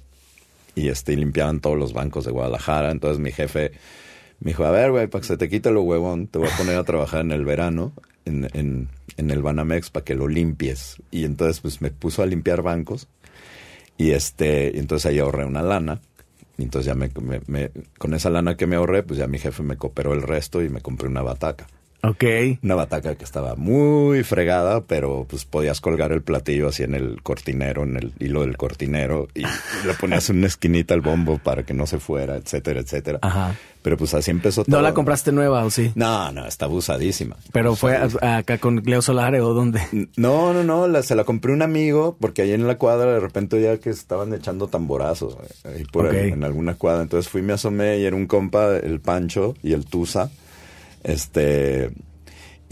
Y 0.74 0.88
este, 0.88 1.12
y 1.12 1.16
limpiaban 1.16 1.60
todos 1.60 1.76
los 1.76 1.92
bancos 1.92 2.24
de 2.24 2.30
Guadalajara, 2.30 2.90
entonces 2.90 3.18
mi 3.18 3.32
jefe 3.32 3.72
me 4.40 4.50
dijo, 4.50 4.64
a 4.64 4.70
ver, 4.70 4.90
güey, 4.90 5.06
para 5.06 5.20
que 5.20 5.28
se 5.28 5.36
te 5.36 5.48
quite 5.48 5.70
lo 5.70 5.82
huevón, 5.82 6.26
te 6.26 6.38
voy 6.38 6.48
a 6.48 6.56
poner 6.56 6.76
a 6.76 6.84
trabajar 6.84 7.20
en 7.20 7.32
el 7.32 7.44
verano, 7.44 7.92
en, 8.24 8.48
en, 8.54 8.88
en 9.16 9.30
el 9.30 9.42
Banamex, 9.42 9.90
para 9.90 10.04
que 10.04 10.14
lo 10.14 10.28
limpies. 10.28 10.96
Y 11.10 11.24
entonces, 11.24 11.60
pues, 11.60 11.82
me 11.82 11.90
puso 11.90 12.22
a 12.22 12.26
limpiar 12.26 12.62
bancos. 12.62 13.06
Y 13.98 14.12
este, 14.12 14.72
y 14.74 14.78
entonces 14.78 15.06
ahí 15.06 15.18
ahorré 15.18 15.44
una 15.44 15.62
lana. 15.62 16.00
Y 16.56 16.62
entonces 16.62 16.86
ya 16.86 16.94
me, 16.94 17.10
con 17.98 18.14
esa 18.14 18.30
lana 18.30 18.56
que 18.56 18.66
me 18.66 18.76
ahorré, 18.76 19.02
pues 19.02 19.18
ya 19.18 19.26
mi 19.26 19.38
jefe 19.38 19.62
me 19.62 19.76
cooperó 19.76 20.14
el 20.14 20.22
resto 20.22 20.62
y 20.62 20.70
me 20.70 20.80
compré 20.80 21.08
una 21.08 21.22
bataca. 21.22 21.66
Ok. 22.02 22.24
Una 22.62 22.74
bataca 22.74 23.14
que 23.14 23.24
estaba 23.24 23.56
muy 23.56 24.22
fregada, 24.24 24.80
pero 24.82 25.26
pues 25.28 25.44
podías 25.44 25.80
colgar 25.80 26.12
el 26.12 26.22
platillo 26.22 26.68
así 26.68 26.82
en 26.82 26.94
el 26.94 27.22
cortinero, 27.22 27.82
en 27.82 27.96
el 27.96 28.12
hilo 28.18 28.40
del 28.40 28.56
cortinero, 28.56 29.28
y 29.34 29.42
le 29.86 29.94
ponías 30.00 30.28
una 30.30 30.46
esquinita 30.46 30.94
al 30.94 31.02
bombo 31.02 31.38
para 31.38 31.62
que 31.64 31.74
no 31.74 31.86
se 31.86 31.98
fuera, 31.98 32.36
etcétera, 32.36 32.80
etcétera. 32.80 33.18
Ajá. 33.22 33.54
Pero 33.82 33.96
pues 33.96 34.12
así 34.12 34.30
empezó 34.30 34.62
todo. 34.64 34.76
¿No 34.76 34.82
la 34.82 34.92
compraste 34.92 35.32
nueva 35.32 35.64
o 35.64 35.70
sí? 35.70 35.92
No, 35.94 36.30
no, 36.32 36.46
está 36.46 36.66
abusadísima. 36.66 37.36
¿Pero 37.52 37.74
fue 37.76 37.96
a- 37.96 38.36
acá 38.38 38.58
con 38.58 38.82
Leo 38.84 39.00
Solare 39.00 39.40
o 39.40 39.54
dónde? 39.54 39.80
No, 40.16 40.52
no, 40.52 40.62
no, 40.64 40.86
la, 40.86 41.02
se 41.02 41.14
la 41.14 41.24
compré 41.24 41.52
un 41.54 41.62
amigo 41.62 42.14
porque 42.20 42.42
ahí 42.42 42.52
en 42.52 42.66
la 42.66 42.76
cuadra 42.76 43.12
de 43.14 43.20
repente 43.20 43.60
ya 43.62 43.78
que 43.78 43.88
estaban 43.88 44.34
echando 44.34 44.68
tamborazos 44.68 45.34
güey, 45.36 45.48
ahí 45.78 45.84
por 45.84 46.06
ahí, 46.08 46.30
en 46.30 46.44
alguna 46.44 46.74
cuadra. 46.74 47.02
Entonces 47.02 47.30
fui, 47.30 47.40
me 47.40 47.54
asomé 47.54 47.98
y 47.98 48.04
era 48.04 48.16
un 48.16 48.26
compa, 48.26 48.76
el 48.76 49.00
Pancho 49.00 49.54
y 49.62 49.72
el 49.72 49.86
Tusa. 49.86 50.30
Este, 51.02 51.90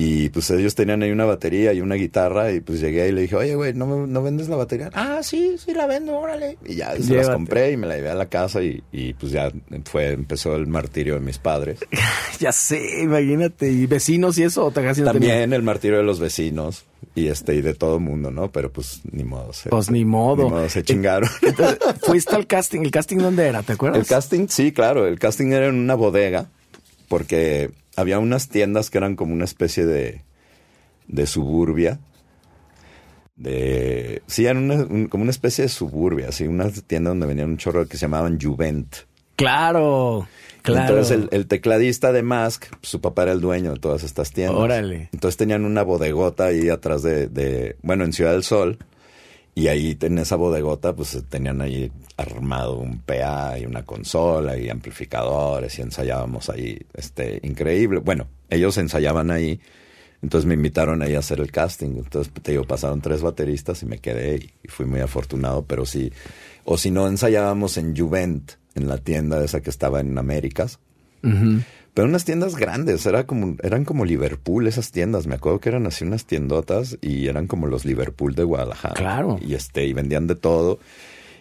y 0.01 0.29
pues 0.29 0.49
ellos 0.51 0.77
tenían 0.77 1.03
ahí 1.03 1.11
una 1.11 1.25
batería 1.25 1.73
y 1.73 1.81
una 1.81 1.97
guitarra 1.97 2.53
y 2.53 2.61
pues 2.61 2.81
llegué 2.81 3.09
y 3.09 3.12
le 3.12 3.23
dije, 3.23 3.35
oye, 3.35 3.57
güey, 3.57 3.75
¿no, 3.75 3.85
me- 3.87 4.07
¿no 4.07 4.23
vendes 4.23 4.49
la 4.49 4.55
batería? 4.57 4.91
Ah, 4.95 5.21
sí, 5.23 5.57
sí 5.59 5.75
la 5.75 5.87
vendo, 5.88 6.17
órale. 6.17 6.57
Y 6.64 6.77
ya 6.77 6.95
se 6.97 7.14
las 7.17 7.29
compré 7.31 7.73
y 7.73 7.77
me 7.77 7.88
la 7.88 7.97
llevé 7.97 8.11
a 8.11 8.14
la 8.14 8.29
casa 8.29 8.62
y, 8.62 8.81
y 8.93 9.14
pues 9.14 9.33
ya 9.33 9.51
fue, 9.87 10.12
empezó 10.12 10.55
el 10.55 10.69
martirio 10.69 11.14
de 11.14 11.21
mis 11.21 11.38
padres. 11.38 11.81
ya 12.38 12.53
sé, 12.53 13.01
imagínate. 13.03 13.73
¿Y 13.73 13.87
vecinos 13.87 14.38
y 14.38 14.45
eso? 14.45 14.67
¿O 14.67 14.71
te 14.71 14.83
casi 14.85 15.01
no 15.01 15.11
También 15.11 15.53
el 15.53 15.62
martirio 15.64 15.97
de 15.97 16.05
los 16.05 16.21
vecinos 16.21 16.85
y 17.17 17.27
este 17.27 17.57
y 17.57 17.61
de 17.62 17.75
todo 17.75 17.99
mundo, 17.99 18.31
¿no? 18.31 18.53
Pero 18.53 18.71
pues 18.73 19.01
ni 19.11 19.25
modo. 19.25 19.53
se- 19.53 19.69
Pues 19.71 19.91
ni 19.91 20.05
modo. 20.05 20.45
Ni 20.45 20.51
modo, 20.51 20.69
se 20.69 20.85
chingaron. 20.85 21.29
Entonces, 21.43 21.79
fuiste 22.03 22.37
al 22.37 22.47
casting. 22.47 22.83
¿El 22.83 22.93
casting 22.93 23.17
dónde 23.19 23.49
era? 23.49 23.64
¿Te 23.64 23.73
acuerdas? 23.73 23.99
el 24.03 24.07
casting, 24.07 24.47
sí, 24.49 24.71
claro, 24.71 25.09
el 25.09 25.19
casting 25.19 25.47
era 25.51 25.67
en 25.67 25.75
una 25.75 25.97
bodega 25.97 26.51
porque 27.09 27.71
había 27.97 28.18
unas 28.18 28.49
tiendas 28.49 28.90
que 28.90 28.99
eran 28.99 29.16
como 29.16 29.33
una 29.35 29.44
especie 29.44 29.87
de 29.87 30.23
de 31.09 31.27
suburbia. 31.27 31.99
De, 33.37 34.23
sí, 34.27 34.47
eran 34.47 34.64
una- 34.71 34.85
un- 34.85 35.07
como 35.07 35.23
una 35.23 35.31
especie 35.31 35.62
de 35.62 35.68
suburbia, 35.68 36.29
así, 36.29 36.47
una 36.47 36.68
tienda 36.71 37.11
donde 37.11 37.27
venían 37.27 37.51
un 37.51 37.57
chorro 37.57 37.87
que 37.87 37.97
se 37.97 38.03
llamaban 38.03 38.38
Juvent. 38.40 38.94
Claro, 39.37 40.27
claro. 40.62 40.81
Entonces 40.97 41.16
el, 41.16 41.29
el 41.31 41.47
tecladista 41.47 42.11
de 42.11 42.23
Mask, 42.25 42.64
su 42.83 43.01
papá 43.01 43.23
era 43.23 43.33
el 43.33 43.40
dueño 43.40 43.73
de 43.75 43.79
todas 43.79 44.03
estas 44.03 44.33
tiendas. 44.33 44.57
Órale. 44.59 45.09
Entonces 45.12 45.37
tenían 45.37 45.64
una 45.64 45.83
bodegota 45.85 46.47
ahí 46.47 46.68
atrás 46.68 47.03
de, 47.05 47.29
de- 47.29 47.77
bueno, 47.83 48.05
en 48.05 48.12
Ciudad 48.12 48.33
del 48.33 48.42
Sol. 48.42 48.79
Y 49.59 49.66
ahí 49.66 49.99
en 50.01 50.18
esa 50.18 50.37
bodegota, 50.37 50.94
pues 50.94 51.21
tenían 51.29 51.61
ahí 51.61 51.90
armado 52.16 52.79
un 52.79 53.01
PA 53.01 53.59
y 53.59 53.66
una 53.66 53.85
consola 53.85 54.57
y 54.57 54.71
amplificadores 54.71 55.77
y 55.81 55.83
ensayábamos 55.83 56.49
ahí, 56.49 56.79
este, 56.94 57.40
increíble. 57.42 57.99
Bueno, 57.99 58.29
ellos 58.51 58.79
ensayaban 58.79 59.33
ahí, 59.33 59.59
entonces 60.23 60.47
me 60.47 60.55
invitaron 60.55 61.03
ahí 61.03 61.16
a 61.16 61.18
hacer 61.18 61.40
el 61.40 61.51
casting. 61.51 61.97
Entonces, 61.97 62.33
te 62.40 62.53
digo, 62.53 62.62
pasaron 62.62 63.01
tres 63.01 63.21
bateristas 63.21 63.83
y 63.83 63.87
me 63.87 63.99
quedé 63.99 64.37
y, 64.37 64.68
fui 64.68 64.87
muy 64.87 65.01
afortunado, 65.01 65.64
pero 65.64 65.85
sí, 65.85 66.12
o 66.64 66.79
si 66.79 66.92
no, 66.92 67.09
ensayábamos 67.09 67.79
en 67.79 67.97
Juvent, 67.97 68.53
en 68.77 68.87
la 68.87 68.99
tienda 68.99 69.44
esa 69.44 69.61
que 69.61 69.71
estaba 69.71 69.99
en 69.99 70.16
Américas. 70.16 70.79
Pero 71.94 72.07
unas 72.09 72.24
tiendas 72.24 72.55
grandes, 72.57 73.05
era 73.07 73.24
como, 73.27 73.57
eran 73.62 73.85
como 73.85 74.05
Liverpool 74.05 74.66
esas 74.68 74.92
tiendas. 74.92 75.27
Me 75.27 75.35
acuerdo 75.35 75.59
que 75.61 75.68
eran 75.68 75.87
así 75.87 76.05
unas 76.05 76.27
tiendotas 76.27 76.96
y 77.01 77.27
eran 77.27 77.46
como 77.48 77.66
los 77.66 77.85
Liverpool 77.85 78.35
de 78.37 78.44
Guadalajara. 78.44 78.94
Claro. 78.94 79.38
Y 79.44 79.55
este, 79.55 79.85
y 79.87 79.92
vendían 79.94 80.27
de 80.29 80.37
todo. 80.37 80.79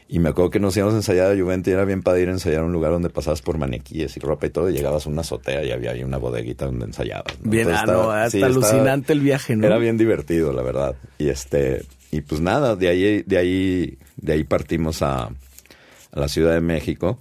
Y 0.09 0.19
me 0.19 0.29
acuerdo 0.29 0.49
que 0.51 0.59
nos 0.61 0.75
íbamos 0.77 0.93
a 0.95 0.97
ensayar 0.97 1.31
a 1.31 1.35
Juventus 1.37 1.69
y 1.69 1.73
era 1.73 1.83
bien 1.83 2.01
para 2.01 2.17
ir 2.19 2.29
a 2.29 2.31
ensayar 2.31 2.61
a 2.61 2.63
un 2.65 2.71
lugar 2.71 2.91
donde 2.93 3.09
pasabas 3.09 3.41
por 3.41 3.57
maniquíes 3.57 4.15
y 4.15 4.19
ropa 4.21 4.47
y 4.47 4.49
todo. 4.49 4.69
Y 4.69 4.73
llegabas 4.73 5.05
a 5.05 5.09
una 5.09 5.21
azotea 5.21 5.63
y 5.65 5.71
había 5.71 5.91
ahí 5.91 6.01
una 6.03 6.17
bodeguita 6.17 6.65
donde 6.65 6.85
ensayabas. 6.85 7.37
¿no? 7.43 7.51
Bien, 7.51 7.67
ah, 7.69 7.75
estaba- 7.81 8.03
no, 8.03 8.11
hasta 8.11 8.29
sí, 8.31 8.37
estaba- 8.37 8.53
alucinante 8.55 9.13
el 9.13 9.19
viaje, 9.19 9.55
¿no? 9.57 9.67
Era 9.67 9.77
bien 9.77 9.97
divertido, 9.97 10.53
la 10.53 10.61
verdad. 10.63 10.95
Y 11.19 11.27
este, 11.27 11.83
y 12.09 12.21
pues 12.21 12.39
nada, 12.41 12.75
de 12.77 12.87
ahí, 12.87 13.21
de 13.27 13.37
ahí, 13.37 13.97
de 14.15 14.31
ahí 14.33 14.43
partimos 14.45 15.01
a, 15.01 15.25
a 15.25 16.19
la 16.19 16.29
Ciudad 16.29 16.53
de 16.53 16.61
México 16.61 17.19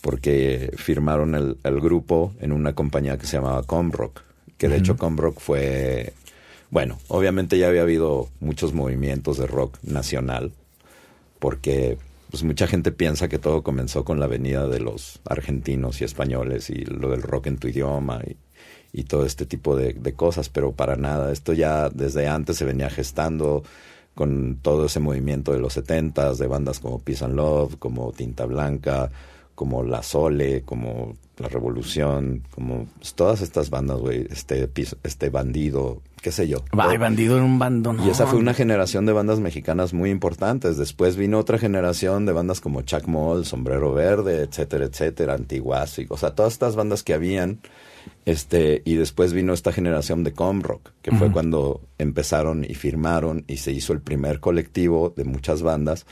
porque 0.00 0.72
firmaron 0.76 1.34
el, 1.34 1.58
el 1.62 1.80
grupo 1.80 2.32
en 2.40 2.52
una 2.52 2.74
compañía 2.74 3.18
que 3.18 3.26
se 3.26 3.36
llamaba 3.36 3.62
Comrock, 3.62 4.22
que 4.56 4.68
de 4.68 4.76
hecho 4.76 4.96
Comrock 4.96 5.40
fue, 5.40 6.12
bueno, 6.70 6.98
obviamente 7.08 7.58
ya 7.58 7.68
había 7.68 7.82
habido 7.82 8.28
muchos 8.40 8.72
movimientos 8.72 9.38
de 9.38 9.46
rock 9.46 9.78
nacional, 9.82 10.52
porque 11.38 11.98
pues 12.30 12.44
mucha 12.44 12.66
gente 12.66 12.92
piensa 12.92 13.28
que 13.28 13.38
todo 13.38 13.62
comenzó 13.62 14.04
con 14.04 14.20
la 14.20 14.26
venida 14.26 14.68
de 14.68 14.80
los 14.80 15.20
argentinos 15.24 16.00
y 16.00 16.04
españoles 16.04 16.70
y 16.70 16.84
lo 16.84 17.10
del 17.10 17.22
rock 17.22 17.48
en 17.48 17.58
tu 17.58 17.68
idioma 17.68 18.20
y, 18.26 18.36
y 18.92 19.04
todo 19.04 19.26
este 19.26 19.46
tipo 19.46 19.76
de, 19.76 19.94
de 19.94 20.12
cosas, 20.12 20.48
pero 20.48 20.72
para 20.72 20.96
nada, 20.96 21.32
esto 21.32 21.52
ya 21.52 21.90
desde 21.90 22.28
antes 22.28 22.56
se 22.56 22.64
venía 22.64 22.90
gestando 22.90 23.64
con 24.14 24.58
todo 24.60 24.86
ese 24.86 25.00
movimiento 25.00 25.52
de 25.52 25.58
los 25.58 25.72
setentas, 25.72 26.38
de 26.38 26.46
bandas 26.46 26.80
como 26.80 27.00
Peace 27.00 27.24
and 27.24 27.34
Love, 27.34 27.76
como 27.78 28.12
Tinta 28.12 28.44
Blanca, 28.44 29.10
como 29.60 29.82
La 29.82 30.02
Sole, 30.02 30.62
como 30.62 31.16
La 31.36 31.46
Revolución, 31.48 32.44
como 32.50 32.86
todas 33.14 33.42
estas 33.42 33.68
bandas, 33.68 33.98
güey, 33.98 34.26
este, 34.30 34.70
este 35.02 35.28
bandido, 35.28 36.00
qué 36.22 36.32
sé 36.32 36.48
yo. 36.48 36.64
Ay, 36.70 36.96
bandido 36.96 37.36
en 37.36 37.42
un 37.42 37.58
bando, 37.58 37.92
no. 37.92 38.06
Y 38.06 38.08
esa 38.08 38.26
fue 38.26 38.38
una 38.38 38.54
generación 38.54 39.04
de 39.04 39.12
bandas 39.12 39.38
mexicanas 39.38 39.92
muy 39.92 40.08
importantes. 40.08 40.78
Después 40.78 41.16
vino 41.16 41.38
otra 41.38 41.58
generación 41.58 42.24
de 42.24 42.32
bandas 42.32 42.62
como 42.62 42.80
Chuck 42.80 43.06
Moll, 43.06 43.44
Sombrero 43.44 43.92
Verde, 43.92 44.44
etcétera, 44.44 44.86
etcétera, 44.86 45.34
Antiguasic. 45.34 46.10
O 46.10 46.16
sea, 46.16 46.34
todas 46.34 46.54
estas 46.54 46.74
bandas 46.74 47.02
que 47.02 47.12
habían. 47.12 47.60
Este, 48.24 48.80
y 48.86 48.94
después 48.94 49.34
vino 49.34 49.52
esta 49.52 49.72
generación 49.72 50.24
de 50.24 50.32
Com 50.32 50.62
Rock, 50.62 50.92
que 51.02 51.10
fue 51.12 51.30
cuando 51.30 51.82
empezaron 51.98 52.64
y 52.64 52.74
firmaron 52.76 53.44
y 53.46 53.58
se 53.58 53.72
hizo 53.72 53.92
el 53.92 54.00
primer 54.00 54.40
colectivo 54.40 55.12
de 55.14 55.24
muchas 55.24 55.60
bandas, 55.60 56.06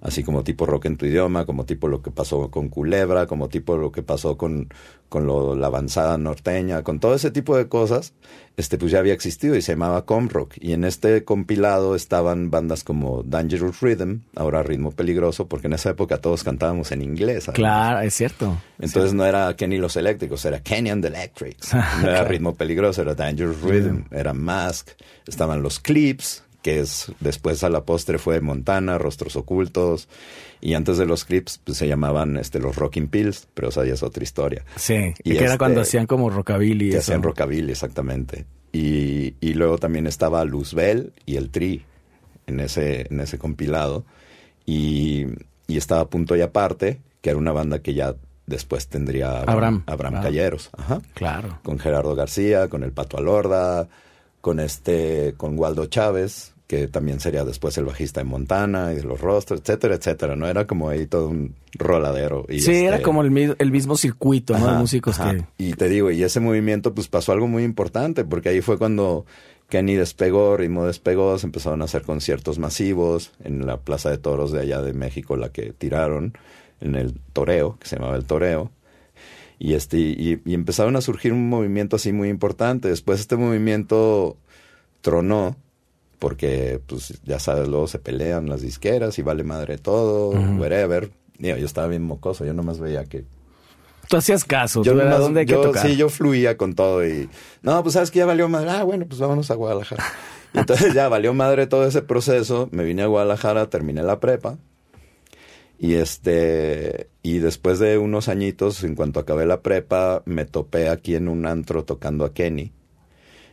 así 0.00 0.22
como 0.22 0.44
tipo 0.44 0.64
rock 0.66 0.86
en 0.86 0.96
tu 0.96 1.06
idioma, 1.06 1.44
como 1.46 1.64
tipo 1.64 1.88
lo 1.88 2.02
que 2.02 2.10
pasó 2.10 2.50
con 2.50 2.68
Culebra, 2.68 3.26
como 3.26 3.48
tipo 3.48 3.76
lo 3.76 3.90
que 3.92 4.02
pasó 4.02 4.36
con, 4.36 4.68
con 5.08 5.26
lo- 5.26 5.56
la 5.56 5.66
avanzada 5.68 6.16
norteña, 6.18 6.82
con 6.82 7.00
todo 7.00 7.14
ese 7.14 7.30
tipo 7.30 7.56
de 7.56 7.68
cosas, 7.68 8.12
este 8.56 8.78
pues 8.78 8.92
ya 8.92 8.98
había 9.00 9.12
existido 9.12 9.56
y 9.56 9.62
se 9.62 9.72
llamaba 9.72 10.04
Com 10.04 10.28
Rock. 10.28 10.54
Y 10.60 10.72
en 10.72 10.84
este 10.84 11.24
compilado 11.24 11.94
estaban 11.96 12.50
bandas 12.50 12.84
como 12.84 13.22
Dangerous 13.22 13.80
Rhythm, 13.80 14.20
ahora 14.36 14.62
Ritmo 14.62 14.92
Peligroso, 14.92 15.46
porque 15.48 15.66
en 15.66 15.72
esa 15.74 15.90
época 15.90 16.18
todos 16.18 16.44
cantábamos 16.44 16.92
en 16.92 17.02
inglés. 17.02 17.46
Claro, 17.54 18.00
es 18.00 18.14
cierto. 18.14 18.56
Entonces 18.78 19.14
no 19.14 19.24
era 19.24 19.54
Kenny 19.56 19.78
los 19.78 19.96
Eléctricos, 19.96 20.44
era 20.44 20.60
Kenny 20.60 20.90
and 20.90 21.02
the 21.02 21.08
Electrics. 21.08 21.72
No 22.02 22.08
era. 22.08 22.24
Ritmo 22.24 22.54
Peligroso, 22.54 23.02
era 23.02 23.14
Dangerous 23.14 23.60
Rhythm, 23.62 24.04
era 24.10 24.32
Mask. 24.32 24.90
Estaban 25.26 25.62
los 25.62 25.78
Clips, 25.80 26.42
que 26.62 26.80
es 26.80 27.12
después 27.20 27.62
a 27.64 27.68
la 27.70 27.84
postre 27.84 28.18
fue 28.18 28.40
Montana, 28.40 28.98
Rostros 28.98 29.36
Ocultos. 29.36 30.08
Y 30.60 30.74
antes 30.74 30.98
de 30.98 31.06
los 31.06 31.24
Clips 31.24 31.60
pues, 31.62 31.78
se 31.78 31.86
llamaban 31.86 32.36
este, 32.36 32.58
los 32.58 32.74
Rocking 32.76 33.06
Pills, 33.08 33.46
pero 33.54 33.68
esa 33.68 33.84
ya 33.84 33.94
es 33.94 34.02
otra 34.02 34.24
historia. 34.24 34.64
Sí, 34.76 35.14
Y 35.22 35.32
que 35.32 35.38
era 35.38 35.46
este- 35.46 35.58
cuando 35.58 35.80
hacían 35.82 36.06
como 36.06 36.30
rockabilly. 36.30 36.86
Que 36.90 36.96
eso. 36.96 37.12
hacían 37.12 37.22
rockabilly, 37.22 37.70
exactamente. 37.70 38.44
Y, 38.72 39.34
y 39.40 39.54
luego 39.54 39.78
también 39.78 40.06
estaba 40.06 40.44
Luzbel 40.44 41.12
y 41.26 41.36
el 41.36 41.50
Tri 41.50 41.84
en 42.48 42.60
ese, 42.60 43.06
en 43.08 43.20
ese 43.20 43.38
compilado. 43.38 44.04
Y, 44.66 45.26
y 45.66 45.76
estaba 45.76 46.08
Punto 46.08 46.36
y 46.36 46.40
Aparte, 46.42 47.00
que 47.20 47.30
era 47.30 47.38
una 47.38 47.52
banda 47.52 47.78
que 47.80 47.94
ya 47.94 48.14
después 48.46 48.88
tendría 48.88 49.40
Abraham. 49.42 49.84
Abraham 49.86 50.16
Ah. 50.16 50.22
Calleros. 50.22 50.70
Ajá. 50.76 51.00
Claro. 51.14 51.60
Con 51.62 51.78
Gerardo 51.78 52.14
García, 52.14 52.68
con 52.68 52.82
el 52.82 52.92
Pato 52.92 53.16
Alorda, 53.18 53.88
con 54.48 54.60
este, 54.60 55.34
con 55.36 55.58
Waldo 55.58 55.84
Chávez, 55.88 56.54
que 56.66 56.88
también 56.88 57.20
sería 57.20 57.44
después 57.44 57.76
el 57.76 57.84
bajista 57.84 58.20
de 58.20 58.24
Montana 58.24 58.94
y 58.94 58.96
de 58.96 59.02
los 59.02 59.20
rostros, 59.20 59.60
etcétera, 59.60 59.96
etcétera. 59.96 60.36
No 60.36 60.48
era 60.48 60.66
como 60.66 60.88
ahí 60.88 61.04
todo 61.06 61.28
un 61.28 61.54
roladero. 61.74 62.46
Y 62.48 62.60
sí, 62.60 62.72
era 62.76 62.96
este- 62.96 63.02
como 63.02 63.20
el, 63.20 63.56
el 63.58 63.70
mismo 63.70 63.94
circuito, 63.98 64.58
¿no? 64.58 64.72
de 64.72 64.78
músicos 64.78 65.20
ajá. 65.20 65.34
que... 65.34 65.44
Y 65.58 65.74
te 65.74 65.90
digo, 65.90 66.10
y 66.10 66.22
ese 66.22 66.40
movimiento 66.40 66.94
pues 66.94 67.08
pasó 67.08 67.32
algo 67.32 67.46
muy 67.46 67.62
importante, 67.62 68.24
porque 68.24 68.48
ahí 68.48 68.62
fue 68.62 68.78
cuando 68.78 69.26
Kenny 69.68 69.96
despegó, 69.96 70.56
Ritmo 70.56 70.86
despegó, 70.86 71.38
se 71.38 71.44
empezaron 71.44 71.82
a 71.82 71.84
hacer 71.84 72.04
conciertos 72.04 72.58
masivos 72.58 73.32
en 73.44 73.66
la 73.66 73.76
Plaza 73.76 74.08
de 74.08 74.16
Toros 74.16 74.50
de 74.50 74.60
allá 74.60 74.80
de 74.80 74.94
México, 74.94 75.36
la 75.36 75.50
que 75.50 75.74
tiraron, 75.74 76.32
en 76.80 76.94
el 76.94 77.20
Toreo, 77.34 77.76
que 77.78 77.86
se 77.86 77.96
llamaba 77.96 78.16
el 78.16 78.24
Toreo. 78.24 78.70
Y, 79.58 79.74
este, 79.74 79.98
y, 79.98 80.40
y 80.44 80.54
empezaron 80.54 80.94
a 80.96 81.00
surgir 81.00 81.32
un 81.32 81.48
movimiento 81.48 81.96
así 81.96 82.12
muy 82.12 82.28
importante. 82.28 82.88
Después 82.88 83.18
este 83.20 83.36
movimiento 83.36 84.36
tronó, 85.00 85.56
porque 86.18 86.80
pues 86.86 87.20
ya 87.24 87.38
sabes, 87.38 87.68
luego 87.68 87.86
se 87.88 87.98
pelean 87.98 88.48
las 88.48 88.60
disqueras 88.62 89.18
y 89.18 89.22
vale 89.22 89.44
madre 89.44 89.78
todo, 89.78 90.28
Ujú. 90.30 90.60
whatever. 90.60 91.10
Digo, 91.38 91.56
yo 91.56 91.66
estaba 91.66 91.86
bien 91.88 92.02
mocoso, 92.02 92.44
yo 92.44 92.52
nomás 92.54 92.78
veía 92.80 93.04
que 93.04 93.24
Tú 94.08 94.16
hacías 94.16 94.44
caso, 94.44 94.82
yo 94.82 94.92
tú 94.92 94.98
nomás- 94.98 95.18
dónde 95.18 95.40
hay 95.40 95.46
que 95.46 95.52
yo- 95.52 95.60
tocar. 95.60 95.86
Sí, 95.86 95.96
yo 95.96 96.08
fluía 96.08 96.56
con 96.56 96.74
todo 96.74 97.06
y... 97.06 97.28
No, 97.62 97.82
pues 97.82 97.92
sabes 97.92 98.10
que 98.10 98.20
ya 98.20 98.26
valió 98.26 98.48
madre. 98.48 98.70
Ah, 98.70 98.82
bueno, 98.82 99.04
pues 99.06 99.20
vámonos 99.20 99.50
a 99.50 99.54
Guadalajara. 99.54 100.02
Y 100.54 100.58
Entonces 100.60 100.94
ya 100.94 101.08
valió 101.10 101.34
madre 101.34 101.66
todo 101.66 101.84
ese 101.86 102.00
proceso. 102.00 102.68
Me 102.72 102.84
vine 102.84 103.02
a 103.02 103.06
Guadalajara, 103.06 103.68
terminé 103.68 104.02
la 104.02 104.18
prepa. 104.18 104.56
Y 105.78 105.94
este... 105.94 107.08
Y 107.22 107.38
después 107.38 107.78
de 107.78 107.98
unos 107.98 108.28
añitos, 108.28 108.82
en 108.84 108.94
cuanto 108.94 109.20
acabé 109.20 109.46
la 109.46 109.60
prepa, 109.62 110.22
me 110.24 110.44
topé 110.44 110.88
aquí 110.88 111.14
en 111.14 111.28
un 111.28 111.46
antro 111.46 111.84
tocando 111.84 112.24
a 112.24 112.32
Kenny 112.34 112.72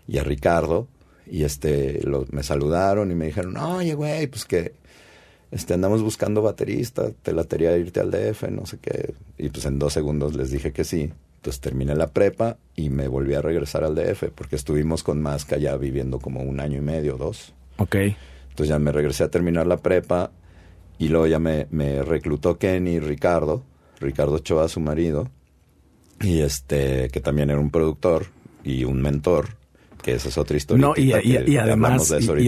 y 0.08 0.18
a 0.18 0.24
Ricardo. 0.24 0.88
Y 1.30 1.44
este... 1.44 2.02
lo- 2.04 2.26
me 2.32 2.44
saludaron 2.44 3.12
y 3.12 3.16
me 3.16 3.28
dijeron, 3.28 3.58
oye, 3.58 3.94
güey, 3.94 4.28
pues 4.28 4.46
que... 4.46 4.74
Este, 5.52 5.74
andamos 5.76 6.02
buscando 6.02 6.42
baterista, 6.42 7.12
te 7.22 7.32
latería 7.32 7.78
irte 7.78 8.00
al 8.02 8.12
DF, 8.12 8.50
no 8.50 8.66
sé 8.66 8.78
qué. 8.82 9.14
Y 9.38 9.50
pues 9.50 9.66
en 9.66 9.78
dos 9.80 9.94
segundos 9.94 10.36
les 10.36 10.50
dije 10.52 10.74
que 10.74 10.84
sí. 10.84 11.12
Entonces 11.38 11.62
terminé 11.62 11.96
la 11.96 12.08
prepa 12.08 12.58
y 12.76 12.90
me 12.90 13.08
volví 13.08 13.36
a 13.36 13.42
regresar 13.42 13.84
al 13.84 13.94
DF 13.96 14.32
porque 14.34 14.56
estuvimos 14.56 15.04
con 15.04 15.22
Masca 15.22 15.58
ya 15.58 15.78
viviendo 15.78 16.20
como 16.20 16.42
un 16.42 16.60
año 16.60 16.80
y 16.80 16.82
medio, 16.82 17.16
dos. 17.18 17.54
Ok. 17.78 17.96
Entonces 17.96 18.68
ya 18.70 18.80
me 18.80 18.92
regresé 18.92 19.24
a 19.24 19.30
terminar 19.30 19.68
la 19.68 19.78
prepa 19.78 20.32
y 21.00 21.08
luego 21.10 21.28
ya 21.28 21.40
me, 21.40 21.68
me 21.72 22.02
reclutó 22.04 22.58
Kenny 22.58 23.00
Ricardo, 23.00 23.64
Ricardo 24.00 24.36
Ochoa, 24.36 24.68
su 24.70 24.80
marido, 24.80 25.30
y 26.22 26.40
este, 26.42 27.10
que 27.10 27.20
también 27.20 27.50
era 27.50 27.60
un 27.60 27.72
productor 27.72 28.28
y 28.64 28.84
un 28.86 29.02
mentor, 29.02 29.50
que 30.02 30.14
esa 30.14 30.30
es 30.30 30.38
otra 30.38 30.56
historia. 30.56 30.86
No, 30.86 30.94
y, 30.96 31.14
y- 31.14 31.44
y 31.52 31.58
además, 31.58 32.10
de 32.10 32.20
eso 32.20 32.38
y- 32.38 32.48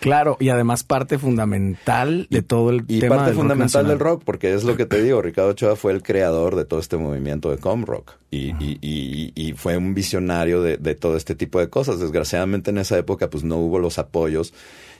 claro, 0.00 0.36
y 0.40 0.48
además 0.48 0.82
parte 0.82 1.16
fundamental 1.18 2.26
de 2.28 2.42
todo 2.42 2.70
el 2.70 2.84
Y 2.88 2.98
tema 3.00 3.16
parte 3.16 3.30
del 3.30 3.34
rock 3.36 3.42
fundamental 3.42 3.82
del 3.86 3.92
nacional. 3.98 3.98
rock, 4.14 4.22
porque 4.24 4.52
es 4.52 4.64
lo 4.64 4.76
que 4.76 4.86
te 4.86 5.00
digo, 5.02 5.22
Ricardo 5.22 5.50
Ochoa 5.50 5.76
fue 5.76 5.92
el 5.92 6.02
creador 6.02 6.56
de 6.56 6.64
todo 6.64 6.80
este 6.80 6.96
movimiento 6.96 7.50
de 7.50 7.58
com 7.58 7.84
rock 7.84 8.14
y, 8.30 8.50
y, 8.62 8.78
y- 8.82 9.32
y 9.34 9.52
fue 9.52 9.76
un 9.76 9.94
visionario 9.94 10.60
de, 10.62 10.76
de 10.76 10.94
todo 10.96 11.16
este 11.16 11.34
tipo 11.34 11.60
de 11.60 11.68
cosas. 11.68 12.00
Desgraciadamente 12.00 12.70
en 12.70 12.78
esa 12.78 12.98
época 12.98 13.30
pues 13.30 13.44
no 13.44 13.56
hubo 13.58 13.78
los 13.78 13.98
apoyos 13.98 14.52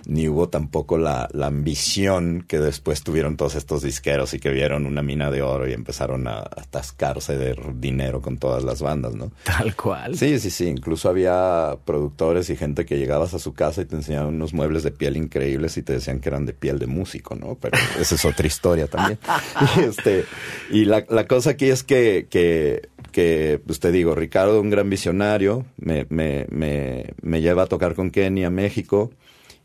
ni 0.07 0.29
hubo 0.29 0.49
tampoco 0.49 0.99
la, 0.99 1.29
la 1.33 1.47
ambición 1.47 2.45
que 2.47 2.59
después 2.59 3.03
tuvieron 3.03 3.37
todos 3.37 3.55
estos 3.55 3.83
disqueros 3.83 4.35
y 4.35 4.39
que 4.39 4.51
vieron 4.51 4.87
una 4.87 5.03
mina 5.03 5.31
de 5.31 5.43
oro 5.43 5.69
y 5.69 5.73
empezaron 5.73 6.27
a 6.27 6.39
atascarse 6.39 7.37
de 7.37 7.57
dinero 7.75 8.21
con 8.21 8.39
todas 8.39 8.65
las 8.65 8.83
bandas, 8.83 9.15
¿no? 9.15 9.33
Tal 9.45 9.75
cual. 9.77 10.17
Sí, 10.17 10.39
sí, 10.39 10.51
sí. 10.51 10.67
Incluso 10.67 11.09
había 11.09 11.77
productores 11.85 12.51
y 12.51 12.57
gente 12.57 12.85
que 12.85 12.99
llegabas 12.99 13.35
a 13.35 13.39
su 13.39 13.55
casa 13.55 13.83
y 13.83 13.85
te 13.85 13.97
enseñaban 13.97 14.35
unos 14.35 14.55
muebles 14.55 14.83
de 14.83 14.91
piel 14.91 15.17
increíbles 15.17 15.77
y 15.77 15.83
te 15.83 15.95
decían 15.95 16.21
que 16.21 16.29
eran 16.29 16.47
de 16.47 16.53
piel 16.53 16.79
de 16.79 16.87
músico, 16.87 17.35
¿no? 17.35 17.57
Pero 17.61 17.79
esa 18.01 18.15
es 18.15 18.25
otra 18.25 18.47
historia 18.47 18.87
también. 18.87 19.19
Y, 19.77 19.81
este, 19.81 20.25
y 20.71 20.85
la, 20.85 21.05
la 21.09 21.27
cosa 21.27 21.51
aquí 21.51 21.67
es 21.67 21.83
que, 21.83 22.27
que, 22.29 22.89
que, 23.13 23.61
pues 23.65 23.81
te 23.81 23.93
digo, 23.93 24.15
Ricardo, 24.15 24.61
un 24.61 24.71
gran 24.71 24.91
visionario, 24.91 25.65
me, 25.77 26.07
me, 26.11 26.47
me, 26.51 27.15
me 27.23 27.41
lleva 27.41 27.63
a 27.63 27.67
tocar 27.67 27.95
con 27.95 28.11
Kenny 28.11 28.45
a 28.45 28.51
México. 28.51 29.13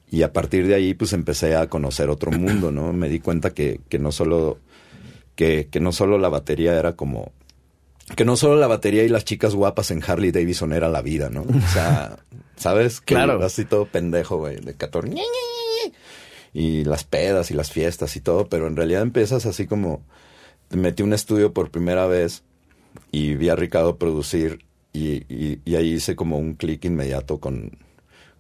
Y 0.09 0.21
a 0.23 0.31
partir 0.31 0.67
de 0.67 0.75
ahí, 0.75 0.93
pues 0.93 1.11
empecé 1.13 1.55
a 1.55 1.67
conocer 1.67 2.09
otro 2.09 2.31
mundo, 2.31 2.71
¿no? 2.71 2.93
Me 2.93 3.09
di 3.09 3.19
cuenta 3.19 3.53
que, 3.53 3.81
que 3.89 3.99
no 3.99 4.11
solo, 4.11 4.57
que, 5.35 5.67
que 5.69 5.79
no 5.79 5.91
solo 5.91 6.17
la 6.17 6.29
batería 6.29 6.77
era 6.79 6.93
como 6.95 7.31
que 8.15 8.23
no 8.23 8.37
solo 8.37 8.55
la 8.55 8.67
batería 8.67 9.03
y 9.03 9.09
las 9.09 9.25
chicas 9.25 9.53
guapas 9.53 9.91
en 9.91 10.01
Harley 10.01 10.31
Davidson 10.31 10.71
era 10.71 10.87
la 10.87 11.01
vida, 11.01 11.29
¿no? 11.29 11.41
O 11.41 11.73
sea, 11.73 12.17
¿sabes? 12.55 13.01
Que 13.01 13.15
Claro. 13.15 13.43
Así 13.43 13.65
todo 13.65 13.85
pendejo, 13.85 14.37
güey, 14.37 14.61
de 14.61 14.75
14. 14.75 15.09
ñe, 15.09 15.15
ñe, 15.15 15.21
ñe, 15.91 15.93
Y 16.53 16.85
las 16.85 17.03
pedas 17.03 17.51
y 17.51 17.53
las 17.53 17.69
fiestas 17.69 18.15
y 18.15 18.21
todo, 18.21 18.47
pero 18.47 18.67
en 18.67 18.77
realidad 18.77 19.01
empiezas 19.01 19.45
así 19.45 19.67
como... 19.67 20.05
Metí 20.69 21.03
un 21.03 21.11
estudio 21.13 21.51
por 21.53 21.69
primera 21.69 22.07
vez 22.07 22.43
y 23.11 23.35
vi 23.35 23.49
a 23.49 23.55
Ricardo 23.57 23.97
producir 23.97 24.65
y, 24.93 25.23
y- 25.33 25.59
y 25.65 25.75
ahí 25.75 25.93
hice 25.95 26.15
como 26.15 26.37
un 26.37 26.53
clic 26.55 26.85
inmediato 26.85 27.39
con, 27.41 27.77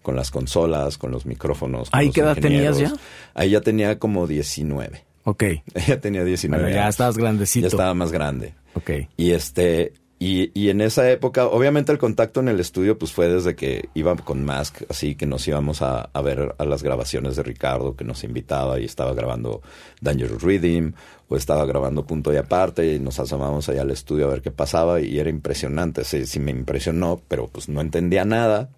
con 0.07 0.15
las 0.15 0.31
consolas, 0.31 0.97
con 0.97 1.11
los 1.11 1.25
micrófonos. 1.25 1.89
con 1.89 1.99
¿Ahí 1.99 2.05
los 2.05 2.15
qué 2.15 2.21
edad 2.21 2.35
tenías 2.37 2.77
ingenieros. 2.77 2.99
Ahí 3.33 3.49
ya 3.49 3.59
tenía 3.59 3.99
como 3.99 4.25
19. 4.25 5.03
Ok. 5.25 5.43
Ya 5.85 5.99
tenía 5.99 6.23
19 6.23 6.63
Bueno, 6.63 6.73
ya 6.73 6.83
años. 6.83 6.95
estabas 6.95 7.17
grandecito. 7.17 7.63
Ya 7.65 7.67
estaba 7.67 7.93
más 7.93 8.13
grande. 8.13 8.53
Ok. 8.75 8.89
Y 9.17 9.31
este, 9.31 9.91
y, 10.17 10.49
y 10.57 10.69
en 10.69 10.79
esa 10.79 11.11
época, 11.11 11.47
obviamente 11.47 11.91
el 11.91 11.97
contacto 11.97 12.39
en 12.39 12.47
el 12.47 12.61
estudio, 12.61 12.97
pues 12.97 13.11
fue 13.11 13.27
desde 13.27 13.57
que 13.57 13.89
iba 13.95 14.15
con 14.15 14.45
Mask, 14.45 14.83
así 14.89 15.15
que 15.15 15.25
nos 15.25 15.45
íbamos 15.45 15.81
a, 15.81 16.03
a 16.13 16.21
ver 16.21 16.55
a 16.57 16.63
las 16.63 16.83
grabaciones 16.83 17.35
de 17.35 17.43
Ricardo, 17.43 17.97
que 17.97 18.05
nos 18.05 18.23
invitaba 18.23 18.79
y 18.79 18.85
estaba 18.85 19.13
grabando 19.13 19.61
Dangerous 19.99 20.41
Rhythm, 20.41 20.93
o 21.27 21.35
estaba 21.35 21.65
grabando 21.65 22.05
Punto 22.07 22.31
y 22.31 22.37
Aparte, 22.37 22.93
y 22.95 22.99
nos 22.99 23.19
asomábamos 23.19 23.67
allá 23.67 23.81
al 23.81 23.91
estudio 23.91 24.27
a 24.27 24.29
ver 24.29 24.41
qué 24.41 24.51
pasaba, 24.51 25.01
y 25.01 25.19
era 25.19 25.29
impresionante, 25.29 26.05
sí, 26.05 26.25
sí 26.25 26.39
me 26.39 26.51
impresionó, 26.51 27.19
pero 27.27 27.47
pues 27.49 27.67
no 27.67 27.81
entendía 27.81 28.23
nada, 28.23 28.69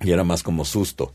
y 0.00 0.10
era 0.12 0.24
más 0.24 0.42
como 0.42 0.64
susto. 0.64 1.12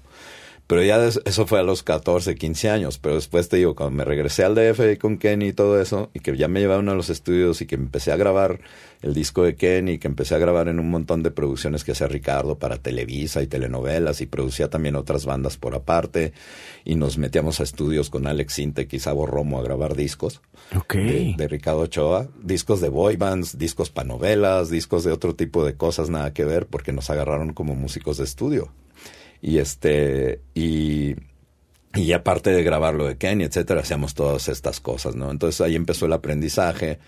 Pero 0.69 0.83
ya 0.83 1.03
eso 1.03 1.47
fue 1.47 1.57
a 1.57 1.63
los 1.63 1.81
14, 1.81 2.35
15 2.35 2.69
años. 2.69 2.99
Pero 2.99 3.15
después 3.15 3.49
te 3.49 3.57
digo, 3.57 3.73
cuando 3.73 3.97
me 3.97 4.05
regresé 4.05 4.43
al 4.43 4.53
DF 4.53 4.99
con 4.99 5.17
Kenny 5.17 5.47
y 5.47 5.53
todo 5.53 5.81
eso, 5.81 6.11
y 6.13 6.19
que 6.19 6.37
ya 6.37 6.47
me 6.47 6.59
llevaron 6.59 6.89
a 6.89 6.93
los 6.93 7.09
estudios 7.09 7.59
y 7.61 7.65
que 7.65 7.73
empecé 7.73 8.11
a 8.11 8.17
grabar 8.17 8.59
el 9.01 9.15
disco 9.15 9.41
de 9.41 9.55
Kenny, 9.55 9.97
que 9.97 10.07
empecé 10.07 10.35
a 10.35 10.37
grabar 10.37 10.67
en 10.67 10.79
un 10.79 10.91
montón 10.91 11.23
de 11.23 11.31
producciones 11.31 11.83
que 11.83 11.93
hacía 11.93 12.07
Ricardo 12.07 12.59
para 12.59 12.77
Televisa 12.77 13.41
y 13.41 13.47
telenovelas, 13.47 14.21
y 14.21 14.27
producía 14.27 14.69
también 14.69 14.95
otras 14.95 15.25
bandas 15.25 15.57
por 15.57 15.73
aparte, 15.73 16.33
y 16.85 16.93
nos 16.93 17.17
metíamos 17.17 17.59
a 17.61 17.63
estudios 17.63 18.11
con 18.11 18.27
Alex 18.27 18.53
Sintek 18.53 18.93
y 18.93 18.99
Sabo 18.99 19.25
Romo 19.25 19.57
a 19.57 19.63
grabar 19.63 19.95
discos 19.95 20.39
de, 20.87 21.33
de 21.35 21.47
Ricardo 21.47 21.79
Ochoa, 21.79 22.27
discos 22.43 22.79
de 22.79 22.89
boy 22.89 23.15
bands, 23.15 23.57
discos 23.57 23.89
para 23.89 24.07
novelas, 24.07 24.69
discos 24.69 25.03
de 25.03 25.13
otro 25.13 25.33
tipo 25.33 25.65
de 25.65 25.73
cosas 25.73 26.11
nada 26.11 26.31
que 26.31 26.45
ver, 26.45 26.67
porque 26.67 26.93
nos 26.93 27.09
agarraron 27.09 27.53
como 27.53 27.73
músicos 27.73 28.17
de 28.17 28.25
estudio. 28.25 28.71
Y 29.41 29.57
este, 29.59 30.41
y, 30.53 31.15
y 31.95 32.11
aparte 32.13 32.51
de 32.51 32.63
grabar 32.63 32.93
lo 32.93 33.07
de 33.07 33.17
Kenny, 33.17 33.45
etcétera, 33.45 33.81
hacíamos 33.81 34.13
todas 34.13 34.47
estas 34.49 34.79
cosas, 34.79 35.15
¿no? 35.15 35.31
Entonces 35.31 35.61
ahí 35.61 35.75
empezó 35.75 36.05
el 36.05 36.13
aprendizaje. 36.13 36.99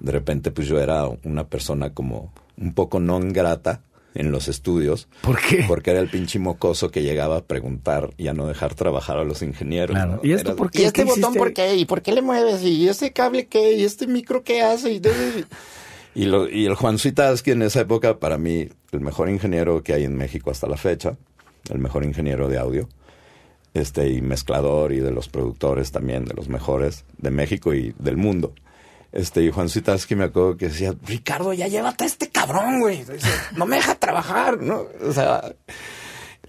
De 0.00 0.12
repente, 0.12 0.50
pues 0.50 0.66
yo 0.66 0.80
era 0.80 1.06
una 1.24 1.46
persona 1.48 1.94
como 1.94 2.32
un 2.56 2.74
poco 2.74 3.00
non 3.00 3.32
grata 3.32 3.82
en 4.14 4.30
los 4.30 4.48
estudios. 4.48 5.08
¿Por 5.22 5.40
qué? 5.40 5.64
Porque 5.66 5.90
era 5.90 6.00
el 6.00 6.08
pinche 6.08 6.38
mocoso 6.38 6.90
que 6.90 7.02
llegaba 7.02 7.38
a 7.38 7.44
preguntar 7.44 8.10
y 8.16 8.28
a 8.28 8.34
no 8.34 8.46
dejar 8.46 8.74
trabajar 8.74 9.18
a 9.18 9.24
los 9.24 9.42
ingenieros. 9.42 9.94
Claro. 9.94 10.16
¿no? 10.16 10.20
¿Y 10.22 10.32
esto 10.32 10.56
por 10.56 10.70
qué? 10.70 10.82
¿Y 10.82 10.84
este 10.84 11.02
¿Qué 11.02 11.04
botón 11.04 11.22
hiciste? 11.22 11.38
por 11.38 11.52
qué? 11.52 11.76
¿Y 11.76 11.84
por 11.84 12.02
qué 12.02 12.12
le 12.12 12.22
mueves? 12.22 12.62
¿Y 12.62 12.88
este 12.88 13.12
cable 13.12 13.46
qué? 13.46 13.72
¿Y 13.72 13.84
este 13.84 14.06
micro 14.06 14.42
qué 14.42 14.62
hace? 14.62 15.00
Y 16.14 16.24
lo, 16.26 16.48
y 16.48 16.66
el 16.66 16.74
Juan 16.74 16.98
Suitalski 16.98 17.52
en 17.52 17.62
esa 17.62 17.80
época, 17.80 18.18
para 18.18 18.36
mí, 18.36 18.68
el 18.92 19.00
mejor 19.00 19.30
ingeniero 19.30 19.82
que 19.82 19.94
hay 19.94 20.04
en 20.04 20.14
México 20.14 20.50
hasta 20.50 20.66
la 20.66 20.76
fecha, 20.76 21.16
el 21.70 21.78
mejor 21.78 22.04
ingeniero 22.04 22.48
de 22.48 22.58
audio, 22.58 22.88
este, 23.74 24.08
y 24.08 24.20
mezclador 24.20 24.92
y 24.92 25.00
de 25.00 25.10
los 25.10 25.28
productores 25.28 25.92
también, 25.92 26.24
de 26.24 26.34
los 26.34 26.48
mejores 26.48 27.04
de 27.18 27.30
México 27.30 27.74
y 27.74 27.94
del 27.98 28.16
mundo. 28.16 28.54
Este, 29.12 29.42
y 29.42 29.50
Juan 29.50 29.68
Suitalski 29.68 30.14
me 30.14 30.24
acuerdo 30.24 30.56
que 30.56 30.68
decía, 30.68 30.94
Ricardo, 31.06 31.52
ya 31.52 31.68
llévate 31.68 32.04
a 32.04 32.06
este 32.06 32.30
cabrón, 32.30 32.80
güey. 32.80 33.04
No 33.56 33.66
me 33.66 33.76
deja 33.76 33.94
trabajar, 33.94 34.60
¿no? 34.60 34.86
O 35.06 35.12
sea, 35.12 35.54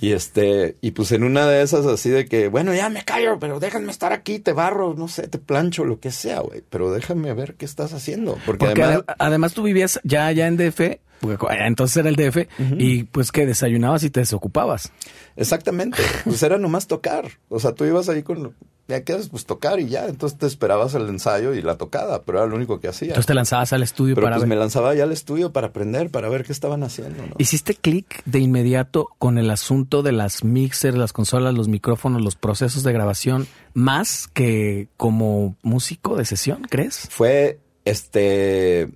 y 0.03 0.11
este, 0.11 0.75
y 0.81 0.91
pues 0.91 1.11
en 1.13 1.23
una 1.23 1.47
de 1.47 1.61
esas 1.61 1.85
así 1.85 2.09
de 2.09 2.25
que, 2.25 2.49
bueno, 2.49 2.73
ya 2.73 2.89
me 2.89 3.03
callo, 3.05 3.39
pero 3.39 3.59
déjame 3.59 3.89
estar 3.91 4.11
aquí, 4.11 4.39
te 4.39 4.51
barro, 4.51 4.95
no 4.95 5.07
sé, 5.07 5.27
te 5.29 5.37
plancho, 5.37 5.85
lo 5.85 5.99
que 6.01 6.11
sea, 6.11 6.41
güey. 6.41 6.61
Pero 6.69 6.91
déjame 6.91 7.33
ver 7.33 7.55
qué 7.55 7.63
estás 7.65 7.93
haciendo. 7.93 8.37
Porque, 8.45 8.65
Porque 8.65 8.83
además, 8.83 9.03
ade- 9.07 9.15
además 9.19 9.53
tú 9.53 9.63
vivías 9.63 10.01
ya 10.03 10.27
allá 10.27 10.47
en 10.47 10.57
DF, 10.57 10.99
porque 11.21 11.37
co- 11.37 11.49
entonces 11.51 11.95
era 11.97 12.09
el 12.09 12.17
DF, 12.17 12.47
y 12.77 13.03
pues 13.03 13.31
que 13.31 13.45
desayunabas 13.45 14.03
y 14.03 14.09
te 14.09 14.19
desocupabas. 14.19 14.91
Exactamente. 15.37 16.01
Pues 16.25 16.43
era 16.43 16.57
nomás 16.57 16.87
tocar. 16.87 17.25
O 17.49 17.59
sea, 17.59 17.71
tú 17.73 17.85
ibas 17.85 18.09
ahí 18.09 18.23
con. 18.23 18.53
Ya 18.87 19.01
quedas, 19.05 19.29
pues 19.29 19.45
tocar 19.45 19.79
y 19.79 19.87
ya. 19.87 20.07
Entonces 20.07 20.37
te 20.37 20.45
esperabas 20.45 20.93
el 20.93 21.07
ensayo 21.07 21.53
y 21.53 21.61
la 21.61 21.77
tocada, 21.77 22.23
pero 22.23 22.39
era 22.39 22.47
lo 22.47 22.55
único 22.57 22.81
que 22.81 22.89
hacía. 22.89 23.09
Entonces 23.09 23.27
te 23.27 23.33
lanzabas 23.33 23.71
al 23.71 23.81
estudio 23.81 24.15
pero 24.15 24.25
para 24.25 24.35
pues 24.35 24.41
ver. 24.41 24.49
me 24.49 24.59
lanzaba 24.59 24.93
ya 24.93 25.03
al 25.03 25.13
estudio 25.13 25.53
para 25.53 25.67
aprender, 25.67 26.09
para 26.09 26.27
ver 26.27 26.43
qué 26.43 26.51
estaban 26.51 26.83
haciendo, 26.83 27.25
¿no? 27.25 27.33
¿Hiciste 27.37 27.75
clic 27.75 28.21
de 28.25 28.39
inmediato 28.39 29.07
con 29.19 29.37
el 29.37 29.49
asunto 29.51 30.03
de 30.03 30.11
las 30.11 30.43
mixers, 30.43 30.97
las 30.97 31.13
consolas, 31.13 31.53
los 31.53 31.69
micrófonos, 31.69 32.21
los 32.21 32.35
procesos 32.35 32.83
de 32.83 32.91
grabación, 32.91 33.47
más 33.73 34.27
que 34.27 34.89
como 34.97 35.55
músico 35.61 36.17
de 36.17 36.25
sesión, 36.25 36.63
crees? 36.69 37.07
Fue 37.09 37.59
este. 37.85 38.89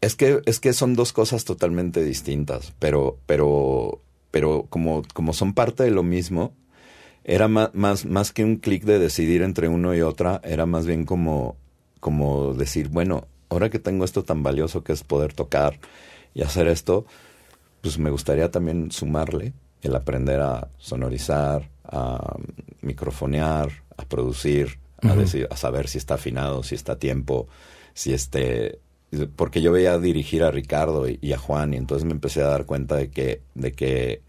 Es 0.00 0.14
que, 0.14 0.40
es 0.46 0.60
que 0.60 0.72
son 0.72 0.94
dos 0.94 1.12
cosas 1.12 1.44
totalmente 1.44 2.04
distintas, 2.04 2.72
pero, 2.78 3.18
pero, 3.26 4.00
pero 4.30 4.66
como, 4.70 5.02
como 5.12 5.32
son 5.32 5.54
parte 5.54 5.82
de 5.82 5.90
lo 5.90 6.04
mismo, 6.04 6.52
era 7.28 7.46
más, 7.46 7.74
más, 7.74 8.06
más 8.06 8.32
que 8.32 8.42
un 8.42 8.56
clic 8.56 8.84
de 8.84 8.98
decidir 8.98 9.42
entre 9.42 9.68
uno 9.68 9.94
y 9.94 10.00
otra, 10.00 10.40
era 10.44 10.64
más 10.64 10.86
bien 10.86 11.04
como, 11.04 11.56
como 12.00 12.54
decir, 12.54 12.88
bueno, 12.88 13.28
ahora 13.50 13.68
que 13.68 13.78
tengo 13.78 14.06
esto 14.06 14.24
tan 14.24 14.42
valioso 14.42 14.82
que 14.82 14.94
es 14.94 15.04
poder 15.04 15.34
tocar 15.34 15.78
y 16.32 16.40
hacer 16.40 16.68
esto, 16.68 17.04
pues 17.82 17.98
me 17.98 18.08
gustaría 18.08 18.50
también 18.50 18.90
sumarle 18.90 19.52
el 19.82 19.94
aprender 19.94 20.40
a 20.40 20.68
sonorizar, 20.78 21.68
a 21.84 22.34
microfonear, 22.80 23.72
a 23.98 24.04
producir, 24.06 24.78
a 25.02 25.14
decir, 25.14 25.48
a 25.50 25.56
saber 25.58 25.86
si 25.86 25.98
está 25.98 26.14
afinado, 26.14 26.62
si 26.62 26.76
está 26.76 26.92
a 26.92 26.98
tiempo, 26.98 27.46
si 27.92 28.14
este, 28.14 28.78
porque 29.36 29.60
yo 29.60 29.70
veía 29.70 29.98
dirigir 29.98 30.44
a 30.44 30.50
Ricardo 30.50 31.06
y, 31.06 31.18
y 31.20 31.34
a 31.34 31.38
Juan 31.38 31.74
y 31.74 31.76
entonces 31.76 32.06
me 32.06 32.12
empecé 32.12 32.40
a 32.40 32.46
dar 32.46 32.64
cuenta 32.64 32.96
de 32.96 33.10
que, 33.10 33.42
de 33.54 33.72
que 33.72 34.22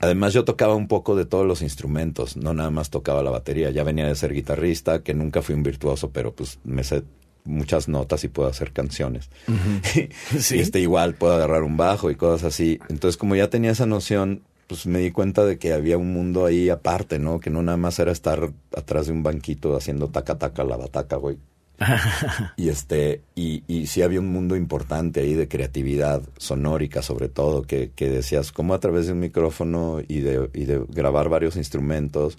Además 0.00 0.32
yo 0.32 0.44
tocaba 0.44 0.74
un 0.74 0.88
poco 0.88 1.16
de 1.16 1.24
todos 1.24 1.46
los 1.46 1.62
instrumentos, 1.62 2.36
no 2.36 2.54
nada 2.54 2.70
más 2.70 2.90
tocaba 2.90 3.22
la 3.22 3.30
batería, 3.30 3.70
ya 3.70 3.84
venía 3.84 4.06
de 4.06 4.14
ser 4.14 4.32
guitarrista, 4.32 5.02
que 5.02 5.14
nunca 5.14 5.42
fui 5.42 5.54
un 5.54 5.62
virtuoso, 5.62 6.10
pero 6.10 6.34
pues 6.34 6.58
me 6.64 6.84
sé 6.84 7.04
muchas 7.44 7.88
notas 7.88 8.24
y 8.24 8.28
puedo 8.28 8.48
hacer 8.48 8.72
canciones. 8.72 9.30
Sí. 10.38 10.56
Y 10.56 10.60
este 10.60 10.80
igual 10.80 11.14
puedo 11.14 11.34
agarrar 11.34 11.62
un 11.62 11.76
bajo 11.76 12.10
y 12.10 12.16
cosas 12.16 12.44
así. 12.44 12.80
Entonces 12.88 13.16
como 13.16 13.36
ya 13.36 13.48
tenía 13.48 13.70
esa 13.70 13.86
noción, 13.86 14.42
pues 14.66 14.86
me 14.86 14.98
di 14.98 15.10
cuenta 15.10 15.44
de 15.44 15.58
que 15.58 15.72
había 15.72 15.98
un 15.98 16.12
mundo 16.12 16.46
ahí 16.46 16.70
aparte, 16.70 17.18
¿no? 17.18 17.38
Que 17.40 17.50
no 17.50 17.62
nada 17.62 17.76
más 17.76 17.98
era 17.98 18.12
estar 18.12 18.50
atrás 18.76 19.06
de 19.06 19.12
un 19.12 19.22
banquito 19.22 19.76
haciendo 19.76 20.08
taca 20.08 20.38
taca 20.38 20.64
la 20.64 20.76
bataca, 20.76 21.16
güey. 21.16 21.38
Y 22.56 22.68
este, 22.68 23.22
y, 23.34 23.64
y 23.66 23.86
sí 23.86 24.02
había 24.02 24.20
un 24.20 24.32
mundo 24.32 24.56
importante 24.56 25.20
ahí 25.20 25.34
de 25.34 25.48
creatividad 25.48 26.22
sonórica, 26.36 27.02
sobre 27.02 27.28
todo, 27.28 27.62
que, 27.62 27.90
que 27.94 28.08
decías, 28.10 28.52
cómo 28.52 28.74
a 28.74 28.80
través 28.80 29.06
de 29.06 29.12
un 29.12 29.20
micrófono 29.20 30.00
y 30.06 30.20
de, 30.20 30.50
y 30.54 30.64
de 30.64 30.84
grabar 30.88 31.28
varios 31.28 31.56
instrumentos, 31.56 32.38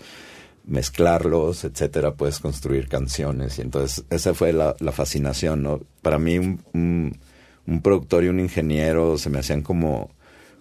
mezclarlos, 0.65 1.63
etcétera, 1.63 2.15
puedes 2.15 2.39
construir 2.39 2.87
canciones. 2.87 3.59
Y 3.59 3.61
entonces, 3.61 4.05
esa 4.09 4.33
fue 4.33 4.53
la, 4.53 4.75
la 4.79 4.91
fascinación, 4.91 5.63
¿no? 5.63 5.81
Para 6.01 6.17
mí, 6.17 6.37
un, 6.37 6.61
un, 6.73 7.17
un 7.67 7.81
productor 7.81 8.23
y 8.23 8.29
un 8.29 8.39
ingeniero 8.39 9.17
se 9.17 9.29
me 9.29 9.39
hacían 9.39 9.61
como, 9.61 10.09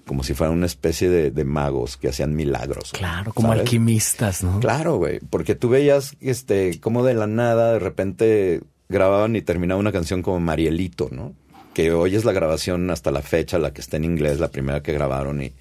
como 0.06 0.22
si 0.22 0.34
fueran 0.34 0.56
una 0.56 0.66
especie 0.66 1.08
de, 1.08 1.30
de 1.30 1.44
magos 1.44 1.96
que 1.96 2.08
hacían 2.08 2.34
milagros. 2.34 2.92
Claro, 2.92 3.32
como 3.32 3.48
¿sabes? 3.48 3.62
alquimistas, 3.62 4.42
¿no? 4.42 4.60
Claro, 4.60 4.96
güey, 4.96 5.20
porque 5.30 5.54
tú 5.54 5.68
veías 5.68 6.16
este 6.20 6.80
como 6.80 7.04
de 7.04 7.14
la 7.14 7.26
nada 7.26 7.72
de 7.72 7.78
repente 7.78 8.60
grababan 8.88 9.36
y 9.36 9.42
terminaba 9.42 9.80
una 9.80 9.92
canción 9.92 10.22
como 10.22 10.40
Marielito, 10.40 11.08
¿no? 11.10 11.34
Que 11.72 11.92
hoy 11.92 12.14
es 12.14 12.24
la 12.24 12.32
grabación 12.32 12.90
hasta 12.90 13.10
la 13.10 13.22
fecha, 13.22 13.58
la 13.58 13.72
que 13.72 13.80
está 13.80 13.96
en 13.96 14.04
inglés, 14.04 14.38
la 14.38 14.50
primera 14.50 14.82
que 14.82 14.92
grabaron 14.92 15.42
y, 15.42 15.52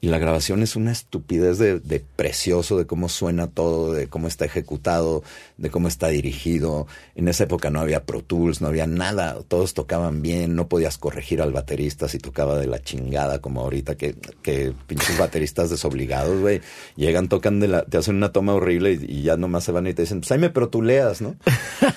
y 0.00 0.08
la 0.08 0.18
grabación 0.18 0.62
es 0.62 0.76
una 0.76 0.92
estupidez 0.92 1.58
de, 1.58 1.80
de 1.80 2.04
precioso, 2.16 2.76
de 2.76 2.86
cómo 2.86 3.08
suena 3.08 3.46
todo, 3.46 3.92
de 3.94 4.08
cómo 4.08 4.28
está 4.28 4.44
ejecutado, 4.44 5.22
de 5.56 5.70
cómo 5.70 5.88
está 5.88 6.08
dirigido. 6.08 6.86
En 7.14 7.28
esa 7.28 7.44
época 7.44 7.70
no 7.70 7.80
había 7.80 8.04
Pro 8.04 8.22
Tools, 8.22 8.60
no 8.60 8.68
había 8.68 8.86
nada, 8.86 9.36
todos 9.48 9.72
tocaban 9.72 10.20
bien, 10.20 10.54
no 10.54 10.68
podías 10.68 10.98
corregir 10.98 11.40
al 11.40 11.52
baterista 11.52 12.08
si 12.08 12.18
tocaba 12.18 12.58
de 12.58 12.66
la 12.66 12.78
chingada 12.82 13.40
como 13.40 13.62
ahorita 13.62 13.96
que, 13.96 14.14
que 14.42 14.74
pinches 14.86 15.16
bateristas 15.18 15.70
desobligados, 15.70 16.40
güey, 16.40 16.60
llegan, 16.96 17.28
tocan 17.28 17.58
de 17.58 17.68
la, 17.68 17.82
te 17.84 17.96
hacen 17.96 18.16
una 18.16 18.32
toma 18.32 18.52
horrible 18.52 18.92
y, 18.92 19.04
y 19.20 19.22
ya 19.22 19.36
nomás 19.38 19.64
se 19.64 19.72
van 19.72 19.86
y 19.86 19.94
te 19.94 20.02
dicen, 20.02 20.20
pues 20.20 20.30
ahí 20.30 20.38
me 20.38 20.50
protuleas, 20.50 21.22
¿no? 21.22 21.36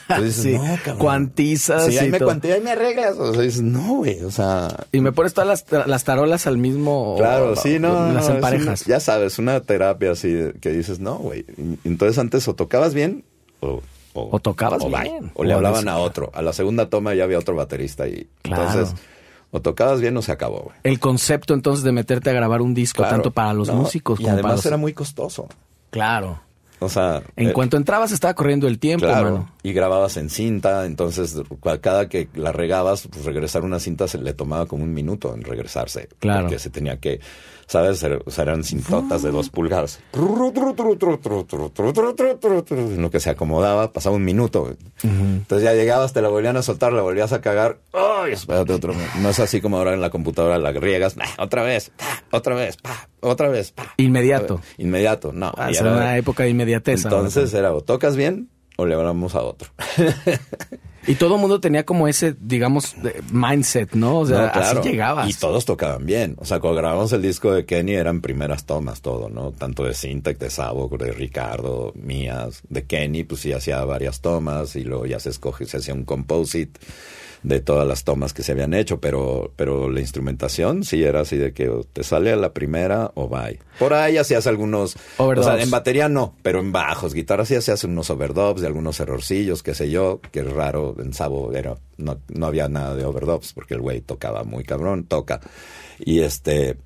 Entonces 0.08 0.38
dices, 0.38 0.44
Sí, 0.50 0.54
no, 0.58 0.64
cabrón. 0.84 0.98
cuantizas 1.00 1.86
Sí, 1.86 1.98
ahí 1.98 2.08
y 2.08 2.12
me 2.12 2.18
ahí 2.18 2.62
me 2.62 2.72
arreglas. 2.72 3.18
O 3.18 3.34
sea, 3.34 3.42
dices, 3.44 3.62
no, 3.62 3.96
güey, 3.98 4.22
o 4.24 4.32
sea, 4.32 4.86
Y 4.94 5.02
me 5.02 5.12
pones 5.12 5.34
todas 5.34 5.66
las, 5.70 5.88
las 5.88 6.04
tarolas 6.06 6.48
al 6.48 6.58
mismo... 6.58 7.16
Claro, 7.18 7.52
o- 7.52 7.56
sí, 7.58 7.78
no. 7.78 7.89
Las 8.14 8.30
no, 8.30 8.36
emparejas. 8.36 8.82
una- 8.86 8.96
ya 8.96 9.00
sabes, 9.00 9.40
una 9.40 9.60
terapia 9.62 10.12
así 10.12 10.36
que 10.62 10.70
dices, 10.72 11.00
no, 11.00 11.16
güey. 11.16 11.46
Entonces 11.84 12.18
antes 12.18 12.48
o 12.48 12.54
tocabas 12.56 12.94
bien 12.94 13.24
o... 13.60 13.82
O 14.14 14.40
tocabas 14.40 14.84
bien. 14.86 15.32
O 15.36 15.44
le 15.44 15.54
hablaban 15.54 15.88
a 15.88 15.98
otro. 15.98 16.32
A 16.34 16.42
la 16.42 16.52
segunda 16.52 16.90
toma 16.90 17.14
ya 17.14 17.24
había 17.24 17.38
otro 17.38 17.56
baterista 17.56 18.08
y 18.08 18.28
Claro. 18.42 18.64
entonces 18.64 18.96
o 19.52 19.62
tocabas 19.62 20.02
bien 20.02 20.16
o 20.18 20.22
se 20.22 20.32
acabó, 20.32 20.60
güey. 20.64 20.76
El 20.84 21.00
concepto 21.00 21.54
entonces 21.54 21.84
de 21.84 21.92
meterte 21.92 22.30
a 22.30 22.34
grabar 22.34 22.62
un 22.62 22.74
disco, 22.74 22.98
Claro. 23.04 23.16
tanto 23.18 23.32
para 23.32 23.54
los 23.54 23.68
No, 23.70 23.76
músicos 23.76 24.20
y 24.20 24.24
como 24.24 24.36
para 24.36 24.40
además 24.42 24.56
los... 24.58 24.66
era 24.66 24.78
muy 24.78 24.94
costoso. 24.94 25.48
Claro. 25.90 26.42
O 26.82 26.88
sea, 26.90 27.22
En 27.36 27.50
eh, 27.50 27.54
cuanto 27.54 27.76
entrabas 27.78 28.12
estaba 28.12 28.34
corriendo 28.34 28.68
el 28.68 28.80
tiempo, 28.80 29.06
Claro, 29.06 29.24
mano. 29.32 29.52
y 29.64 29.74
grababas 29.74 30.16
en 30.18 30.30
cinta, 30.30 30.86
entonces 30.86 31.36
cada 31.82 32.08
que 32.10 32.30
la 32.36 32.52
regabas, 32.54 33.08
pues 33.12 33.26
regresar 33.26 33.64
una 33.64 33.80
cinta 33.80 34.08
se 34.08 34.18
le 34.18 34.34
tomaba 34.34 34.66
como 34.66 34.84
un 34.86 34.94
minuto 34.94 35.34
en 35.36 35.44
regresarse. 35.44 36.08
Claro. 36.20 36.44
Porque 36.44 36.58
se 36.60 36.70
tenía 36.70 36.98
que, 36.98 37.20
¿sabes? 37.70 38.04
Eran 38.38 38.64
cintotas 38.64 39.22
de 39.22 39.30
dos 39.32 39.50
pulgadas. 39.52 40.00
En 42.96 43.02
lo 43.02 43.12
que 43.12 43.20
se 43.20 43.30
acomodaba, 43.30 43.94
pasaba 43.94 44.16
un 44.16 44.26
minuto. 44.26 44.76
Entonces 45.04 45.64
ya 45.64 45.74
llegabas, 45.74 46.12
te 46.12 46.22
la 46.24 46.30
volvían 46.30 46.58
a 46.58 46.64
soltar, 46.64 46.92
la 46.94 47.04
volvías 47.04 47.32
a 47.32 47.42
cagar. 47.42 47.78
¡Ay, 47.94 48.34
espérate 48.34 48.74
otro! 48.74 48.94
No 49.22 49.30
es 49.30 49.40
así 49.40 49.62
como 49.62 49.78
ahora 49.78 49.94
en 49.94 50.02
la 50.02 50.10
computadora 50.10 50.58
la 50.58 50.72
riegas. 50.72 51.16
"Ah, 51.20 51.44
Otra 51.44 51.62
vez, 51.64 51.92
otra 52.32 52.56
vez, 52.56 52.78
pa, 52.78 53.08
otra 53.22 53.50
vez. 53.50 53.74
Inmediato. 53.98 54.62
Inmediato, 54.78 55.32
no. 55.32 55.54
Ah, 55.56 55.70
era 55.70 55.94
una 55.94 56.18
época 56.18 56.44
de 56.44 56.50
inmediatez. 56.50 57.06
entonces 57.06 57.54
era 57.54 57.72
o 57.74 57.82
tocas 57.82 58.16
bien 58.16 58.50
o 58.78 58.86
le 58.88 58.96
hablamos 58.96 59.36
a 59.36 59.44
otro. 59.44 59.70
Y 61.10 61.16
todo 61.16 61.36
el 61.36 61.42
mundo 61.42 61.60
tenía 61.60 61.86
como 61.86 62.08
ese, 62.08 62.36
digamos, 62.40 62.96
mindset, 63.32 63.94
¿no? 63.94 64.20
O 64.20 64.26
sea, 64.28 64.46
No, 64.46 64.52
claro. 64.52 64.80
así 64.80 64.90
llegabas. 64.90 65.28
Y 65.30 65.34
todos 65.34 65.66
tocaban 65.66 66.06
bien. 66.06 66.36
O 66.38 66.46
sea, 66.46 66.60
cuando 66.60 66.80
grabamos 66.80 67.12
el 67.14 67.24
disco 67.24 67.52
de 67.52 67.66
Kenny 67.66 67.94
eran 67.96 68.22
primeras 68.22 68.66
tomas 68.66 69.02
todo, 69.02 69.28
¿no? 69.28 69.52
Tanto 69.52 69.84
de 69.86 69.96
Syntax, 69.96 70.38
de 70.38 70.52
Sabo, 70.52 70.88
de 71.00 71.12
Ricardo, 71.12 71.94
mías. 71.96 72.62
De 72.70 72.84
Kenny, 72.86 73.24
pues 73.24 73.42
sí 73.42 73.52
hacía 73.52 73.84
varias 73.86 74.22
tomas 74.22 74.76
y 74.76 74.84
luego 74.84 75.08
ya 75.08 75.20
se 75.20 75.30
escoge, 75.32 75.66
se 75.66 75.78
hacía 75.78 75.96
un 75.96 76.06
composite 76.06 76.80
de 77.44 77.62
todas 77.62 77.88
las 77.88 78.04
tomas 78.04 78.34
que 78.34 78.44
se 78.44 78.52
habían 78.52 78.74
hecho, 78.74 79.00
pero, 79.00 79.54
pero 79.56 79.90
la 79.90 80.02
instrumentación 80.02 80.84
sí 80.84 81.04
era 81.04 81.22
así 81.22 81.38
de 81.38 81.54
que 81.54 81.70
o 81.70 81.84
te 81.84 82.04
sale 82.04 82.32
a 82.32 82.36
la 82.36 82.54
primera 82.54 83.12
o 83.16 83.30
bye. 83.30 83.60
Por 83.78 83.94
ahí 83.94 84.18
hacías 84.18 84.46
algunos, 84.48 84.98
o 85.18 85.24
Overdubs. 85.24 85.46
sea, 85.46 85.62
en 85.62 85.72
batería 85.72 86.10
no, 86.10 86.36
pero 86.42 86.60
en 86.60 86.72
bajos, 86.72 87.14
guitarras 87.14 87.48
sí 87.48 87.56
hacías 87.56 87.84
unos 87.86 88.10
overdubs 88.10 88.62
de 88.62 88.68
algunos 88.68 89.00
errorcillos, 89.00 89.64
qué 89.64 89.74
sé 89.74 89.90
yo, 89.90 90.20
que 90.32 90.42
es 90.42 90.52
raro, 90.52 90.96
en 91.00 91.14
Sabo 91.14 91.54
era, 91.54 91.78
no, 91.98 92.20
no 92.28 92.46
había 92.46 92.68
nada 92.68 92.96
de 92.96 93.06
overdubs 93.06 93.54
porque 93.54 93.76
el 93.76 93.82
güey 93.82 94.02
tocaba 94.02 94.44
muy 94.44 94.64
cabrón, 94.64 95.06
toca. 95.06 95.40
Y 96.00 96.20
este, 96.22 96.78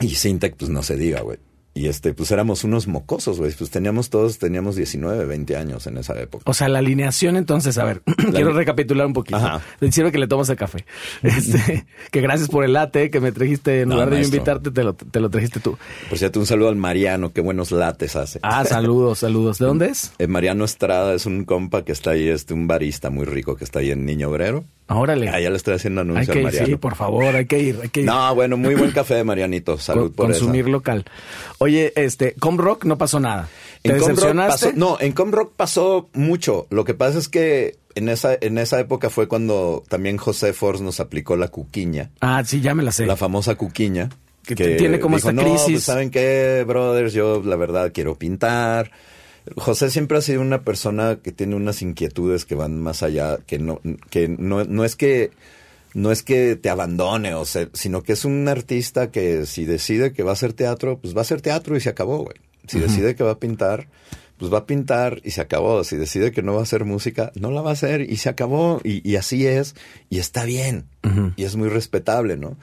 y 0.00 0.10
Syntec 0.10 0.56
pues 0.56 0.70
no 0.70 0.82
se 0.82 0.96
diga, 0.96 1.20
güey. 1.22 1.38
Y 1.78 1.86
este, 1.86 2.12
pues 2.12 2.32
éramos 2.32 2.64
unos 2.64 2.88
mocosos, 2.88 3.38
güey. 3.38 3.52
Pues 3.52 3.70
teníamos 3.70 4.10
todos, 4.10 4.38
teníamos 4.38 4.74
19, 4.74 5.26
20 5.26 5.56
años 5.56 5.86
en 5.86 5.96
esa 5.98 6.18
época. 6.20 6.42
O 6.46 6.52
sea, 6.52 6.68
la 6.68 6.80
alineación 6.80 7.36
entonces, 7.36 7.78
a 7.78 7.84
ver, 7.84 8.02
quiero 8.32 8.52
recapitular 8.52 9.06
un 9.06 9.12
poquito. 9.12 9.36
Ajá. 9.36 9.60
Sirve 9.92 10.10
que 10.10 10.18
le 10.18 10.26
tomas 10.26 10.48
el 10.48 10.56
café. 10.56 10.84
Este, 11.22 11.86
que 12.10 12.20
gracias 12.20 12.48
por 12.48 12.64
el 12.64 12.72
latte 12.72 13.10
que 13.10 13.20
me 13.20 13.30
trajiste, 13.30 13.82
en 13.82 13.90
No, 13.90 13.94
lugar 13.94 14.10
de 14.10 14.16
maestro. 14.16 14.36
invitarte, 14.36 14.70
te 14.72 14.82
lo, 14.82 14.94
te 14.94 15.20
lo 15.20 15.30
trajiste 15.30 15.60
tú. 15.60 15.78
Por 16.08 16.18
cierto, 16.18 16.40
un 16.40 16.46
saludo 16.46 16.68
al 16.68 16.76
Mariano, 16.76 17.32
qué 17.32 17.40
buenos 17.42 17.70
lates 17.70 18.16
hace. 18.16 18.40
Ah, 18.42 18.64
saludos, 18.64 19.20
saludos. 19.20 19.58
¿De 19.58 19.66
dónde 19.66 19.86
es? 19.86 20.12
Eh, 20.18 20.26
Mariano 20.26 20.64
Estrada 20.64 21.14
es 21.14 21.26
un 21.26 21.44
compa 21.44 21.84
que 21.84 21.92
está 21.92 22.10
ahí, 22.10 22.28
este, 22.28 22.54
un 22.54 22.66
barista 22.66 23.10
muy 23.10 23.24
rico 23.24 23.54
que 23.54 23.62
está 23.62 23.78
ahí 23.78 23.92
en 23.92 24.04
Niño 24.04 24.30
Obrero. 24.30 24.64
Órale. 24.88 25.28
Ah, 25.28 25.38
ya 25.38 25.50
le 25.50 25.56
estoy 25.56 25.74
haciendo 25.74 26.00
hay 26.00 26.08
anuncio 26.08 26.32
que 26.34 26.42
Mariano. 26.42 26.66
sí, 26.66 26.76
por 26.76 26.94
favor, 26.96 27.36
hay 27.36 27.44
que 27.46 27.58
ir, 27.58 27.78
hay 27.82 27.88
que 27.90 28.00
ir. 28.00 28.06
No, 28.06 28.34
bueno, 28.34 28.56
muy 28.56 28.74
buen 28.74 28.90
café, 28.90 29.22
Marianito. 29.22 29.76
Salud 29.78 30.04
Con- 30.06 30.12
por 30.12 30.26
consumir 30.26 30.68
local. 30.68 31.04
Oye, 31.58 31.92
este, 31.96 32.32
Comrock 32.34 32.84
no 32.86 32.96
pasó 32.98 33.20
nada. 33.20 33.48
¿Te 33.82 33.90
En 33.90 33.98
decepcionaste? 33.98 34.66
pasó, 34.68 34.76
no, 34.78 34.96
en 35.00 35.12
Comrock 35.12 35.52
pasó 35.54 36.08
mucho. 36.14 36.66
Lo 36.70 36.84
que 36.84 36.94
pasa 36.94 37.18
es 37.18 37.28
que 37.28 37.76
en 37.94 38.08
esa, 38.08 38.36
en 38.40 38.56
esa 38.58 38.80
época 38.80 39.10
fue 39.10 39.28
cuando 39.28 39.84
también 39.88 40.16
José 40.16 40.52
Force 40.52 40.82
nos 40.82 41.00
aplicó 41.00 41.36
la 41.36 41.48
cuquiña, 41.48 42.10
Ah, 42.20 42.42
sí, 42.46 42.60
ya 42.60 42.74
me 42.74 42.82
la 42.82 42.92
sé. 42.92 43.04
la 43.06 43.16
famosa 43.16 43.56
cuquiña. 43.56 44.08
Que 44.46 44.54
tiene 44.54 44.98
como 44.98 45.18
esta 45.18 45.30
no, 45.32 45.42
crisis". 45.42 45.66
pues, 45.72 45.84
¿saben 45.84 46.10
qué, 46.10 46.64
brothers? 46.66 47.12
Yo, 47.12 47.42
la 47.44 47.56
verdad, 47.56 47.90
quiero 47.92 48.14
pintar. 48.14 48.90
José 49.56 49.90
siempre 49.90 50.18
ha 50.18 50.22
sido 50.22 50.40
una 50.40 50.62
persona 50.62 51.18
que 51.22 51.32
tiene 51.32 51.54
unas 51.56 51.82
inquietudes 51.82 52.44
que 52.44 52.54
van 52.54 52.80
más 52.80 53.02
allá, 53.02 53.38
que 53.46 53.58
no, 53.58 53.80
que 54.10 54.28
no, 54.28 54.64
no 54.64 54.84
es 54.84 54.96
que 54.96 55.30
no 55.94 56.12
es 56.12 56.22
que 56.22 56.54
te 56.56 56.68
abandone, 56.70 57.34
o 57.34 57.44
sea, 57.44 57.68
sino 57.72 58.02
que 58.02 58.12
es 58.12 58.24
un 58.24 58.46
artista 58.48 59.10
que 59.10 59.46
si 59.46 59.64
decide 59.64 60.12
que 60.12 60.22
va 60.22 60.30
a 60.30 60.34
hacer 60.34 60.52
teatro, 60.52 60.98
pues 60.98 61.14
va 61.14 61.20
a 61.20 61.22
hacer 61.22 61.40
teatro 61.40 61.76
y 61.76 61.80
se 61.80 61.88
acabó, 61.88 62.18
güey. 62.18 62.36
Si 62.66 62.78
decide 62.78 63.14
que 63.16 63.24
va 63.24 63.30
a 63.32 63.38
pintar, 63.38 63.88
pues 64.36 64.52
va 64.52 64.58
a 64.58 64.66
pintar 64.66 65.20
y 65.24 65.30
se 65.30 65.40
acabó. 65.40 65.82
Si 65.84 65.96
decide 65.96 66.30
que 66.32 66.42
no 66.42 66.52
va 66.52 66.60
a 66.60 66.64
hacer 66.64 66.84
música, 66.84 67.32
no 67.34 67.50
la 67.50 67.62
va 67.62 67.70
a 67.70 67.72
hacer 67.72 68.02
y 68.02 68.18
se 68.18 68.28
acabó. 68.28 68.80
Y, 68.84 69.08
y 69.10 69.16
así 69.16 69.46
es, 69.46 69.74
y 70.10 70.18
está 70.18 70.44
bien. 70.44 70.84
Y 71.36 71.44
es 71.44 71.56
muy 71.56 71.70
respetable, 71.70 72.36
¿no? 72.36 72.58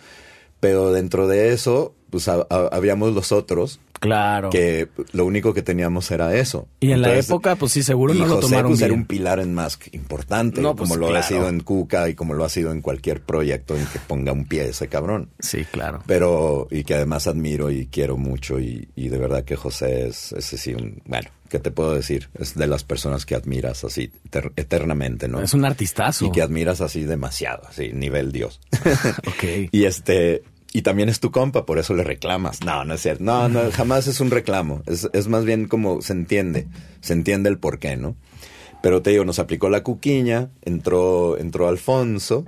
Pero 0.60 0.94
dentro 0.94 1.28
de 1.28 1.52
eso, 1.54 1.96
pues 2.12 2.28
ha- 2.28 2.46
habíamos 2.72 3.14
los 3.16 3.32
otros 3.32 3.80
Claro. 4.00 4.50
que 4.50 4.90
lo 5.14 5.26
único 5.26 5.54
que 5.54 5.62
teníamos 5.62 6.10
era 6.12 6.36
eso. 6.36 6.68
Y 6.80 6.92
en 6.92 7.02
la 7.02 7.18
época, 7.18 7.56
pues 7.56 7.72
sí, 7.72 7.82
seguro 7.84 8.14
y 8.14 8.20
no 8.20 8.26
lo 8.26 8.36
José, 8.36 8.48
tomaron 8.50 8.72
pues, 8.72 8.82
era 8.82 8.94
un 8.94 9.06
pilar 9.06 9.40
en 9.40 9.54
Mask 9.54 9.88
importante, 9.94 10.62
No, 10.62 10.76
pues, 10.76 10.90
como 10.90 11.00
lo 11.10 11.16
ha 11.16 11.24
sido 11.24 11.48
en 11.50 11.60
Cuca 11.62 12.10
y 12.10 12.16
como 12.16 12.34
lo 12.34 12.44
ha 12.46 12.50
sido 12.50 12.72
en 12.72 12.82
cualquier 12.82 13.22
proyecto 13.22 13.76
en 13.76 13.86
que 13.88 14.00
ponga 14.00 14.32
un 14.32 14.46
pie 14.46 14.70
ese 14.70 14.88
cabrón. 14.88 15.30
Sí, 15.40 15.66
claro. 15.72 16.04
Pero, 16.06 16.68
y 16.72 16.84
que 16.84 16.96
además 16.96 17.28
admiro 17.28 17.72
y 17.72 17.88
quiero 17.88 18.18
mucho 18.18 18.60
y, 18.60 18.88
y 18.96 19.10
de 19.10 19.18
verdad 19.18 19.44
que 19.44 19.56
José 19.56 20.08
es, 20.08 20.32
ese 20.34 20.58
sí, 20.58 20.74
un, 20.74 21.02
bueno, 21.06 21.30
¿qué 21.50 21.60
te 21.60 21.72
puedo 21.72 21.94
decir? 21.96 22.30
Es 22.38 22.56
de 22.56 22.68
las 22.68 22.84
personas 22.84 23.26
que 23.26 23.36
admiras 23.36 23.84
así 23.84 24.12
eter- 24.30 24.52
eternamente, 24.56 25.28
¿no? 25.28 25.42
Es 25.42 25.54
un 25.54 25.66
artistazo. 25.66 26.26
Y 26.26 26.32
que 26.32 26.42
admiras 26.42 26.82
así 26.82 27.04
demasiado, 27.04 27.64
así, 27.68 27.92
nivel 27.94 28.32
Dios. 28.32 28.60
Ok. 29.28 29.44
Y 29.72 29.86
este, 29.86 30.44
y 30.78 30.82
también 30.82 31.10
es 31.10 31.20
tu 31.20 31.32
compa, 31.32 31.66
por 31.66 31.80
eso 31.80 31.94
le 31.94 32.04
reclamas. 32.04 32.62
No, 32.64 32.84
no 32.86 32.94
es 32.94 33.02
cierto. 33.02 33.24
No, 33.24 33.48
no, 33.50 33.72
jamás 33.72 34.08
es 34.08 34.20
un 34.20 34.30
reclamo. 34.32 34.82
Es, 34.86 35.10
es 35.14 35.28
más 35.28 35.46
bien 35.46 35.68
como 35.68 36.02
se 36.02 36.14
entiende, 36.14 36.68
se 37.02 37.14
entiende 37.14 37.50
el 37.50 37.58
por 37.58 37.80
qué, 37.80 37.96
¿no? 37.98 38.16
Pero 38.82 39.02
te 39.02 39.10
digo, 39.12 39.26
nos 39.26 39.40
aplicó 39.40 39.70
la 39.70 39.84
cuquiña, 39.84 40.50
entró, 40.64 41.38
entró 41.38 41.68
Alfonso. 41.68 42.46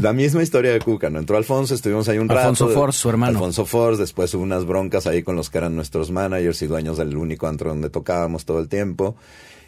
La 0.00 0.14
misma 0.14 0.42
historia 0.42 0.72
de 0.72 0.78
Cuca, 0.78 1.10
¿no? 1.10 1.18
Entró 1.18 1.36
Alfonso, 1.36 1.74
estuvimos 1.74 2.08
ahí 2.08 2.16
un 2.16 2.30
Alfonso 2.30 2.68
rato. 2.68 2.78
Force, 2.80 2.98
su 3.00 3.10
hermano. 3.10 3.32
Alfonso 3.36 3.66
Force, 3.66 4.00
después 4.00 4.32
hubo 4.32 4.42
unas 4.42 4.64
broncas 4.64 5.06
ahí 5.06 5.22
con 5.22 5.36
los 5.36 5.50
que 5.50 5.58
eran 5.58 5.76
nuestros 5.76 6.10
managers 6.10 6.62
y 6.62 6.66
dueños 6.66 6.96
del 6.96 7.14
único 7.18 7.46
antro 7.48 7.68
donde 7.68 7.90
tocábamos 7.90 8.46
todo 8.46 8.60
el 8.60 8.68
tiempo. 8.68 9.14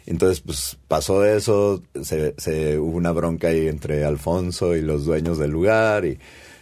Entonces, 0.07 0.41
pues 0.41 0.79
pasó 0.87 1.23
eso, 1.23 1.83
se, 2.01 2.33
se- 2.39 2.79
hubo 2.79 2.97
una 2.97 3.11
bronca 3.11 3.49
ahí 3.49 3.67
entre 3.67 4.03
Alfonso 4.03 4.75
y 4.75 4.81
los 4.81 5.05
dueños 5.05 5.37
del 5.37 5.51
lugar 5.51 6.03
y 6.05 6.17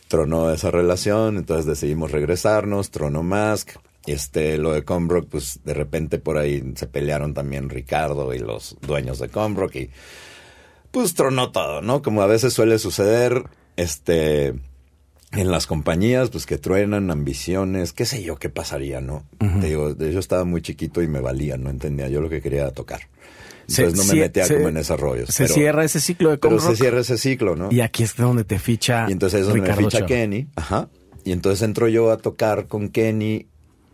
tronó 0.10 0.52
esa 0.52 0.72
relación, 0.72 1.38
entonces 1.38 1.66
decidimos 1.66 2.12
regresarnos, 2.12 2.92
tronó 2.92 3.24
Mask. 3.24 3.78
Este, 4.06 4.58
lo 4.58 4.74
de 4.74 4.84
Combrock, 4.84 5.30
pues 5.30 5.60
de 5.64 5.74
repente 5.74 6.18
por 6.18 6.38
ahí 6.38 6.74
se 6.76 6.88
pelearon 6.88 7.34
también 7.34 7.70
Ricardo 7.70 8.34
y 8.34 8.40
los 8.40 8.76
dueños 8.82 9.20
de 9.20 9.30
Combrock 9.30 9.76
y 9.76 9.90
pues 10.90 11.14
tronó 11.14 11.52
todo, 11.52 11.82
¿no? 11.82 12.02
Como 12.02 12.24
a 12.24 12.26
veces 12.26 12.54
suele 12.54 12.80
suceder, 12.80 13.44
este, 13.76 14.56
en 15.32 15.52
las 15.52 15.68
compañías, 15.68 16.32
pues 16.32 16.48
que 16.48 16.58
truenan 16.58 17.12
ambiciones, 17.12 17.94
qué 17.94 18.06
sé 18.06 18.24
yo 18.24 18.38
qué 18.38 18.50
pasaría, 18.50 19.02
¿no? 19.02 19.26
Te 19.62 19.68
digo, 19.68 19.96
yo 19.96 20.20
estaba 20.20 20.44
muy 20.44 20.64
chiquito 20.64 21.04
y 21.04 21.08
me 21.08 21.20
valía, 21.20 21.58
no 21.58 21.70
entendía, 21.70 22.08
yo 22.08 22.20
lo 22.20 22.30
que 22.30 22.42
quería 22.42 22.62
era 22.62 22.72
tocar. 23.70 23.76
Se- 23.76 23.82
Entonces 23.84 24.08
no 24.08 24.14
me 24.14 24.20
metía 24.22 24.46
se- 24.46 24.56
como 24.56 24.70
en 24.70 24.78
esos 24.78 25.00
rollos. 25.00 25.30
Se 25.30 25.44
pero- 25.44 25.54
cierra 25.56 25.84
ese 25.86 26.00
ciclo 26.00 26.30
de 26.32 26.38
Pero 26.38 26.60
se 26.60 26.76
cierra 26.76 27.00
ese 27.00 27.18
ciclo, 27.18 27.56
¿no? 27.56 27.70
Y 27.72 27.82
aquí 27.82 28.04
es 28.04 28.16
donde 28.16 28.44
te 28.44 28.60
ficha. 28.60 29.06
Y 29.08 29.14
entonces 29.14 29.42
es 29.42 29.46
donde 29.48 29.62
Ricardo 29.62 29.82
me 29.82 29.88
ficha 29.88 29.98
Ochoa. 30.00 30.08
Kenny. 30.08 30.48
Ajá. 30.56 30.90
Y 31.24 31.32
entonces 31.32 31.62
entro 31.64 31.88
yo 31.88 32.12
a 32.12 32.18
tocar 32.18 32.68
con 32.68 32.90
Kenny 32.90 33.48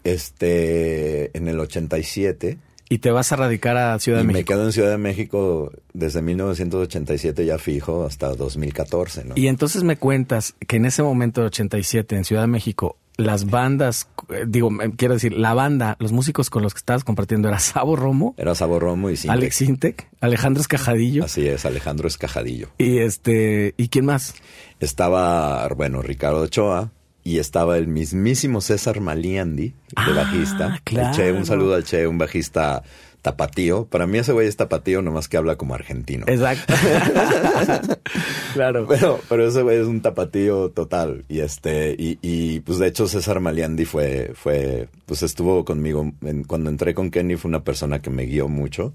este 0.04 1.36
en 1.38 1.48
el 1.48 1.60
87 1.60 2.58
Y 2.88 3.00
te 3.00 3.10
vas 3.12 3.32
a 3.32 3.36
radicar 3.36 3.76
a 3.78 3.98
Ciudad 4.00 4.20
y 4.20 4.22
de 4.22 4.28
me 4.28 4.34
México. 4.34 4.54
quedo 4.54 4.66
en 4.66 4.72
Ciudad 4.72 4.92
de 4.92 4.98
México 5.00 5.72
desde 5.94 6.22
1987 6.22 7.44
ya 7.46 7.58
fijo 7.58 8.06
hasta 8.06 8.30
2014, 8.36 9.26
¿no? 9.26 9.34
Y 9.36 9.48
entonces 9.48 9.82
me 9.84 9.98
cuentas 9.98 10.54
que 10.68 10.76
en 10.78 10.86
ese 10.86 11.02
momento 11.02 11.42
de 11.42 11.48
87 11.48 12.16
en 12.16 12.24
Ciudad 12.26 12.44
de 12.44 12.48
México, 12.48 12.98
las 13.18 13.50
bandas, 13.50 14.10
eh, 14.30 14.44
digo, 14.48 14.70
eh, 14.82 14.92
quiero 14.98 15.14
decir, 15.14 15.34
la 15.34 15.54
banda, 15.54 15.96
los 16.00 16.12
músicos 16.12 16.50
con 16.50 16.64
los 16.64 16.74
que 16.74 16.80
estabas 16.80 17.04
compartiendo 17.04 17.48
era 17.48 17.60
Sabo 17.60 17.96
Romo, 17.96 18.36
Era 18.38 18.56
Sabo 18.56 18.80
Romo 18.80 19.10
y 19.10 19.16
Sintec. 19.16 19.32
Alex 19.38 19.62
Intec, 19.62 20.08
Alejandro 20.22 20.62
Escajadillo 20.62 21.24
Así 21.26 21.48
es, 21.48 21.66
Alejandro 21.66 22.08
Escajadillo. 22.08 22.70
y 22.78 22.98
este, 23.00 23.74
¿y 23.78 23.88
quién 23.90 24.06
más? 24.06 24.36
Estaba, 24.80 25.68
bueno, 25.70 26.02
Ricardo 26.02 26.42
Ochoa 26.42 26.92
y 27.24 27.40
estaba 27.40 27.78
el 27.78 27.88
mismísimo 27.88 28.62
César 28.62 29.00
Maliandi, 29.02 29.70
de 29.70 29.76
Ah, 29.96 30.12
bajista. 30.16 30.80
claro. 30.84 31.10
El 31.10 31.16
Che, 31.16 31.32
un 31.32 31.46
saludo 31.46 31.74
al 31.76 31.84
Che, 31.84 32.06
un 32.06 32.18
bajista 32.18 32.84
tapatío. 33.26 33.88
Para 33.88 34.06
mí 34.06 34.20
ese 34.20 34.34
güey 34.34 34.48
es 34.48 34.56
tapatío, 34.56 35.02
nomás 35.02 35.28
que 35.28 35.38
habla 35.38 35.56
como 35.56 35.74
argentino. 35.74 36.26
Exacto. 36.28 36.76
claro. 38.54 38.86
Pero, 38.88 39.20
pero 39.28 39.48
ese 39.48 39.64
güey 39.64 39.80
es 39.80 39.88
un 39.88 40.02
tapatío 40.02 40.70
total. 40.70 41.26
Y 41.28 41.40
este, 41.40 41.96
y, 41.98 42.20
y 42.22 42.60
pues 42.60 42.78
de 42.78 42.88
hecho 42.88 43.08
César 43.08 43.40
Maliandi 43.40 43.86
fue, 43.86 44.32
fue, 44.36 44.88
pues 45.08 45.24
estuvo 45.24 45.66
conmigo. 45.66 46.12
en- 46.22 46.44
cuando 46.44 46.70
entré 46.70 46.94
con 46.94 47.10
Kenny 47.10 47.36
fue 47.36 47.50
una 47.50 47.64
persona 47.64 48.00
que 48.00 48.10
me 48.12 48.24
guió 48.26 48.48
mucho. 48.48 48.94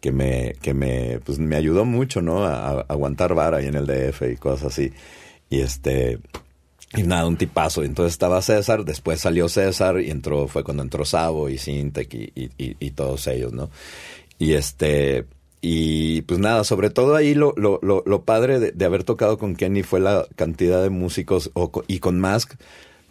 Que 0.00 0.12
me, 0.12 0.54
que 0.62 0.72
me, 0.74 1.20
pues 1.24 1.38
me 1.38 1.56
ayudó 1.56 1.84
mucho, 1.84 2.22
¿no? 2.22 2.44
A, 2.44 2.70
a 2.70 2.80
aguantar 2.88 3.34
vara 3.34 3.58
ahí 3.58 3.66
en 3.66 3.74
el 3.74 3.86
DF 3.86 4.22
y 4.32 4.36
cosas 4.36 4.72
así. 4.72 4.92
Y 5.50 5.60
este, 5.60 6.18
y 6.94 7.02
nada, 7.02 7.26
un 7.26 7.36
tipazo. 7.36 7.82
Entonces 7.82 8.12
estaba 8.12 8.40
César, 8.42 8.84
después 8.84 9.20
salió 9.20 9.48
César 9.48 10.00
y 10.00 10.10
entró, 10.10 10.48
fue 10.48 10.64
cuando 10.64 10.82
entró 10.82 11.04
Sabo 11.04 11.48
y 11.48 11.58
Sintec 11.58 12.12
y, 12.14 12.32
y, 12.34 12.50
y- 12.58 12.76
y 12.78 12.90
todos 12.92 13.26
ellos, 13.26 13.52
¿no? 13.52 13.70
Y 14.38 14.52
este, 14.52 15.24
y 15.60 16.22
pues 16.22 16.38
nada, 16.38 16.62
sobre 16.64 16.90
todo 16.90 17.16
ahí 17.16 17.34
lo, 17.34 17.52
lo, 17.56 17.78
lo, 17.82 18.02
lo 18.06 18.22
padre 18.22 18.60
de, 18.60 18.72
de 18.72 18.84
haber 18.84 19.02
tocado 19.04 19.38
con 19.38 19.56
Kenny 19.56 19.82
fue 19.82 20.00
la 20.00 20.26
cantidad 20.36 20.82
de 20.82 20.90
músicos, 20.90 21.50
o, 21.54 21.70
y 21.88 21.98
con 21.98 22.20
Mask, 22.20 22.54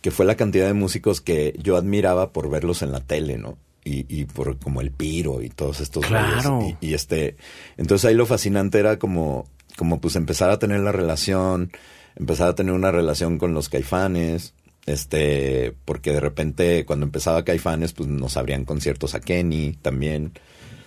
que 0.02 0.12
fue 0.12 0.26
la 0.26 0.36
cantidad 0.36 0.68
de 0.68 0.74
músicos 0.74 1.20
que 1.20 1.56
yo 1.62 1.76
admiraba 1.78 2.32
por 2.32 2.50
verlos 2.50 2.82
en 2.84 2.92
la 2.92 3.00
tele, 3.02 3.38
¿no? 3.38 3.58
Y, 3.84 4.06
y 4.08 4.26
por 4.26 4.58
como 4.58 4.82
el 4.82 4.92
Piro 4.92 5.42
y 5.44 5.50
todos 5.50 5.80
estos 5.80 6.06
Claro. 6.06 6.60
Y, 6.82 6.88
y 6.90 6.94
este, 6.94 7.36
entonces 7.78 8.06
ahí 8.06 8.16
lo 8.16 8.26
fascinante 8.26 8.80
era 8.80 8.98
como, 8.98 9.48
como 9.78 10.00
pues 10.02 10.16
empezar 10.16 10.50
a 10.50 10.58
tener 10.60 10.80
la 10.80 10.92
relación, 10.92 11.72
empezar 12.16 12.50
a 12.50 12.56
tener 12.56 12.74
una 12.74 12.92
relación 12.92 13.38
con 13.38 13.54
los 13.54 13.70
caifanes, 13.70 14.54
este, 14.86 15.74
porque 15.86 16.12
de 16.12 16.20
repente 16.20 16.86
cuando 16.86 17.06
empezaba 17.06 17.44
Caifanes, 17.44 17.94
pues 17.94 18.08
nos 18.08 18.38
abrían 18.38 18.66
conciertos 18.66 19.16
a 19.16 19.20
Kenny 19.20 19.74
también, 19.82 20.34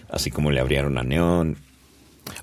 así 0.08 0.30
como 0.30 0.50
le 0.50 0.60
abrieron 0.60 0.98
a 0.98 1.02
Neón. 1.02 1.56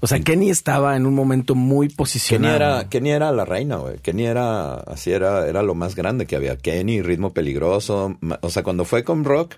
O 0.02 0.08
sea, 0.08 0.20
Kenny 0.20 0.50
estaba 0.50 0.96
en 0.96 1.06
un 1.06 1.14
momento 1.14 1.56
muy 1.56 1.88
Kenny 1.88 1.96
posicionado. 1.96 2.56
era, 2.56 2.90
Kenny 2.90 3.12
era 3.12 3.32
la 3.32 3.46
reina, 3.46 3.78
güey. 3.78 4.00
Kenny 4.00 4.26
era, 4.26 4.74
así 4.74 5.12
era, 5.12 5.48
era 5.48 5.62
lo 5.62 5.76
más 5.76 5.96
grande 5.96 6.26
que 6.26 6.36
había. 6.36 6.58
Kenny, 6.58 7.02
ritmo 7.02 7.34
peligroso. 7.34 8.18
O 8.42 8.50
sea, 8.50 8.64
cuando 8.64 8.84
fue 8.84 9.04
con 9.04 9.24
rock, 9.24 9.56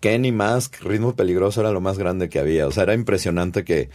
Kenny, 0.00 0.30
Mask, 0.30 0.80
ritmo 0.82 1.16
peligroso 1.16 1.60
era 1.60 1.72
lo 1.72 1.80
más 1.80 1.98
grande 1.98 2.28
que 2.28 2.38
había. 2.38 2.68
O 2.68 2.70
sea, 2.70 2.84
era 2.84 2.94
impresionante 2.94 3.64
que, 3.64 3.90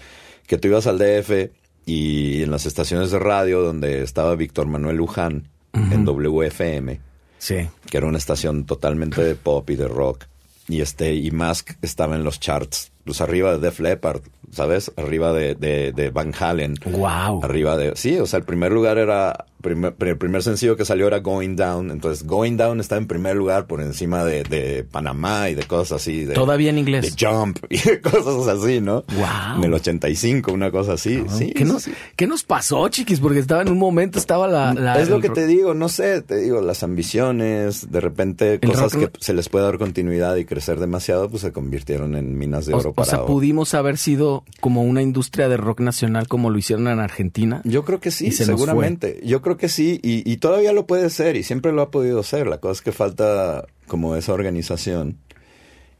que 0.47 0.57
tú 0.57 0.67
ibas 0.67 0.85
al 0.85 0.97
DF 0.97 1.49
y 1.89 2.43
en 2.43 2.51
las 2.51 2.65
estaciones 2.65 3.09
de 3.11 3.19
radio 3.19 3.61
donde 3.61 4.03
estaba 4.03 4.35
Víctor 4.35 4.67
Manuel 4.67 4.97
Luján, 4.97 5.47
en 5.73 6.03
WFM, 6.05 6.99
Sí. 7.37 7.67
que 7.89 7.97
era 7.97 8.07
una 8.07 8.17
estación 8.17 8.65
totalmente 8.65 9.23
de 9.23 9.35
pop 9.35 9.69
y 9.69 9.75
de 9.75 9.87
rock. 9.87 10.25
Y 10.67 10.81
este, 10.81 11.15
y 11.15 11.31
Mask 11.31 11.71
estaba 11.81 12.15
en 12.15 12.23
los 12.23 12.39
charts, 12.39 12.91
pues 13.05 13.21
arriba 13.21 13.53
de 13.53 13.59
Def 13.59 13.79
Leppard, 13.79 14.21
¿sabes? 14.51 14.91
Arriba 14.97 15.33
de, 15.33 15.55
de, 15.55 15.91
de 15.93 16.09
Van 16.11 16.31
Halen. 16.39 16.75
Wow. 16.85 17.43
Arriba 17.43 17.75
de. 17.75 17.95
Sí, 17.95 18.19
o 18.19 18.27
sea, 18.27 18.37
el 18.37 18.45
primer 18.45 18.71
lugar 18.71 18.97
era. 18.99 19.45
Primer- 19.61 19.95
el 19.99 20.17
primer 20.17 20.43
sencillo 20.43 20.75
que 20.75 20.85
salió 20.85 21.07
era 21.07 21.19
Going 21.19 21.55
Down. 21.55 21.91
Entonces, 21.91 22.25
Going 22.25 22.57
Down 22.57 22.79
está 22.79 22.97
en 22.97 23.07
primer 23.07 23.35
lugar 23.35 23.67
por 23.67 23.81
encima 23.81 24.23
de, 24.25 24.43
de 24.43 24.83
Panamá 24.83 25.49
y 25.49 25.55
de 25.55 25.63
cosas 25.63 26.01
así. 26.01 26.25
De, 26.25 26.33
Todavía 26.33 26.69
en 26.69 26.77
inglés. 26.77 27.15
De 27.15 27.25
Jump 27.27 27.57
y 27.69 27.77
de 27.79 28.01
cosas 28.01 28.47
así, 28.47 28.81
¿no? 28.81 29.03
Guau. 29.15 29.57
En 29.57 29.63
el 29.63 29.73
85, 29.73 30.51
una 30.51 30.71
cosa 30.71 30.93
así. 30.93 31.23
sí, 31.29 31.51
¿Qué, 31.53 31.65
sí, 31.65 31.71
nos, 31.71 31.83
sí. 31.83 31.93
¿Qué 32.15 32.27
nos 32.27 32.43
pasó, 32.43 32.87
chiquis? 32.89 33.19
Porque 33.19 33.39
estaba 33.39 33.61
en 33.61 33.69
un 33.69 33.77
momento, 33.77 34.17
estaba 34.19 34.47
la... 34.47 34.73
la- 34.73 34.99
es 34.99 35.09
lo 35.09 35.19
que 35.21 35.29
te 35.29 35.47
digo, 35.47 35.73
no 35.73 35.89
sé, 35.89 36.21
te 36.21 36.37
digo, 36.37 36.61
las 36.61 36.83
ambiciones, 36.83 37.91
de 37.91 37.99
repente 38.01 38.59
cosas 38.59 38.93
rock- 38.93 39.11
que 39.11 39.17
se 39.19 39.33
les 39.33 39.49
puede 39.49 39.65
dar 39.65 39.77
continuidad 39.77 40.35
y 40.37 40.45
crecer 40.45 40.79
demasiado, 40.79 41.29
pues 41.29 41.41
se 41.41 41.51
convirtieron 41.51 42.15
en 42.15 42.37
minas 42.37 42.65
de 42.65 42.73
O, 42.73 42.77
oro 42.77 42.93
o 42.95 43.03
sea, 43.05 43.17
para 43.17 43.25
pudimos 43.27 43.73
haber 43.73 43.97
sido 43.97 44.43
como 44.61 44.83
una 44.83 45.01
industria 45.01 45.49
de 45.49 45.57
rock 45.57 45.79
nacional 45.81 46.27
como 46.27 46.49
lo 46.49 46.57
hicieron 46.57 46.87
en 46.87 46.99
Argentina. 46.99 47.61
Yo 47.65 47.83
creo 47.83 47.99
que 47.99 48.11
sí, 48.11 48.31
seguramente. 48.31 49.19
Yo 49.23 49.41
creo 49.41 49.48
que 49.57 49.69
sí, 49.69 49.99
y, 50.03 50.29
y 50.29 50.37
todavía 50.37 50.73
lo 50.73 50.85
puede 50.85 51.09
ser, 51.09 51.35
y 51.35 51.43
siempre 51.43 51.71
lo 51.71 51.81
ha 51.81 51.91
podido 51.91 52.23
ser. 52.23 52.47
La 52.47 52.59
cosa 52.59 52.73
es 52.73 52.81
que 52.81 52.91
falta 52.91 53.65
como 53.87 54.15
esa 54.15 54.33
organización 54.33 55.17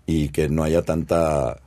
y 0.05 0.29
que 0.29 0.49
no 0.49 0.63
haya 0.63 0.81
tanta 0.81 1.57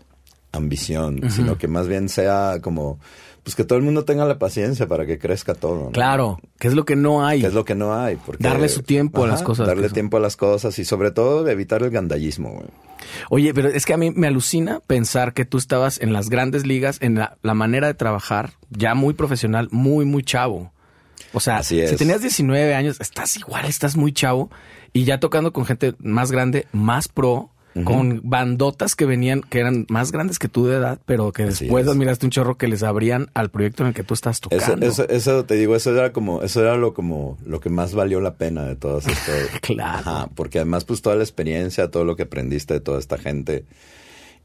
ambición, 0.53 1.31
sino 1.31 1.57
que 1.57 1.67
más 1.67 1.89
bien 1.89 2.09
sea 2.09 2.59
como, 2.61 2.99
pues 3.43 3.57
que 3.57 3.65
todo 3.65 3.79
el 3.79 3.85
mundo 3.85 4.05
tenga 4.05 4.25
la 4.27 4.39
paciencia 4.39 4.87
para 4.87 5.07
que 5.07 5.19
crezca 5.19 5.55
todo. 5.55 5.87
¿no? 5.87 5.91
Claro, 5.91 6.39
que 6.59 6.69
es 6.69 6.75
lo 6.75 6.85
que 6.85 6.95
no 6.95 7.27
hay. 7.27 7.41
Que 7.41 7.47
es 7.47 7.55
lo 7.55 7.65
que 7.65 7.75
no 7.75 7.95
hay. 7.95 8.17
Porque, 8.17 8.43
Darle 8.43 8.69
su 8.69 8.83
tiempo 8.83 9.25
a 9.25 9.27
las 9.27 9.43
cosas, 9.43 9.67
Darle 9.67 9.89
tiempo 9.89 10.19
a 10.19 10.21
las 10.21 10.37
cosas 10.37 10.79
y 10.79 10.85
sobre 10.85 11.11
todo 11.11 11.49
evitar 11.49 11.83
el 11.83 11.91
gandallismo. 11.91 12.51
güey. 12.51 12.67
Oye, 13.31 13.55
pero 13.55 13.69
es 13.69 13.87
que 13.87 13.95
a 13.95 13.97
mí 13.97 14.11
me 14.11 14.27
alucina 14.27 14.81
pensar 14.87 15.33
que 15.33 15.45
tú 15.45 15.59
estabas 15.59 16.01
en 16.01 16.13
las 16.13 16.29
grandes 16.29 16.67
ligas, 16.67 16.99
en 17.01 17.15
la, 17.17 17.39
la 17.43 17.55
manera 17.55 17.87
de 17.87 17.95
trabajar, 17.95 18.51
ya 18.71 18.95
muy 18.95 19.15
profesional, 19.15 19.69
muy, 19.71 20.05
muy 20.05 20.23
chavo. 20.23 20.73
O 21.33 21.41
sea, 21.41 21.59
Así 21.59 21.81
es. 21.81 21.91
si 21.91 21.97
tenías 21.97 22.21
19 22.21 22.75
años, 22.75 23.01
estás 23.01 23.37
igual, 23.37 23.65
estás 23.67 23.97
muy 23.97 24.13
chavo 24.13 24.51
y 24.93 25.05
ya 25.05 25.19
tocando 25.21 25.53
con 25.53 25.65
gente 25.65 25.95
más 25.99 26.31
grande, 26.33 26.67
más 26.73 27.09
pro, 27.09 27.49
con 27.85 28.21
bandotas 28.23 28.95
que 28.95 29.07
venían, 29.07 29.41
que 29.41 29.59
eran 29.59 29.87
más 29.89 30.13
grandes 30.13 30.39
que 30.39 30.47
tú 30.47 30.67
de 30.67 30.77
edad, 30.77 30.99
pero 31.07 31.33
que 31.33 31.47
después 31.47 31.87
es. 31.87 31.91
admiraste 31.91 32.27
un 32.27 32.31
chorro 32.31 32.59
que 32.59 32.69
les 32.69 32.83
abrían 32.83 33.31
al 33.33 33.51
proyecto 33.51 33.83
en 33.83 33.87
el 33.89 33.95
que 33.95 34.03
tú 34.05 34.13
estás 34.13 34.41
Eso, 34.51 34.51
tocando. 34.51 34.85
eso, 34.87 35.09
eso 35.09 35.47
te 35.47 35.55
digo, 35.55 35.75
eso 35.75 35.91
era 35.91 36.13
como, 36.13 36.43
eso 36.43 36.61
era 36.61 36.77
lo 36.77 36.93
como 36.93 37.39
lo 37.47 37.61
que 37.61 37.71
más 37.71 37.95
valió 37.95 38.21
la 38.21 38.35
pena 38.35 38.65
de 38.67 38.77
todas 38.77 39.07
estas. 39.09 39.59
Claro. 39.63 40.01
Ajá, 40.11 40.29
porque 40.35 40.59
además, 40.59 40.85
pues 40.85 41.01
toda 41.01 41.17
la 41.17 41.23
experiencia, 41.23 41.91
todo 41.91 42.05
lo 42.05 42.15
que 42.15 42.25
aprendiste 42.25 42.75
de 42.75 42.81
toda 42.81 42.99
esta 42.99 43.17
gente. 43.17 43.65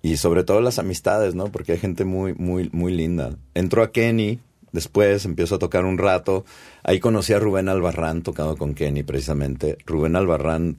Y 0.01 0.15
sobre 0.15 0.45
todo 0.45 0.61
las 0.61 0.79
amistades, 0.79 1.35
¿no? 1.35 1.47
Porque 1.51 1.73
hay 1.73 1.79
gente 1.79 2.05
muy, 2.05 2.33
muy, 2.33 2.69
muy 2.71 2.93
linda. 2.93 3.31
Entró 3.55 3.83
a 3.83 3.91
Kenny, 3.91 4.39
después 4.77 5.25
empiezo 5.25 5.55
a 5.55 5.59
tocar 5.59 5.85
un 5.85 5.97
rato. 5.97 6.45
Ahí 6.83 6.99
conocí 6.99 7.33
a 7.33 7.39
Rubén 7.39 7.67
Albarrán, 7.67 8.21
tocado 8.21 8.55
con 8.57 8.75
Kenny 8.75 9.01
precisamente. 9.01 9.79
Rubén 9.87 10.15
Albarrán 10.15 10.77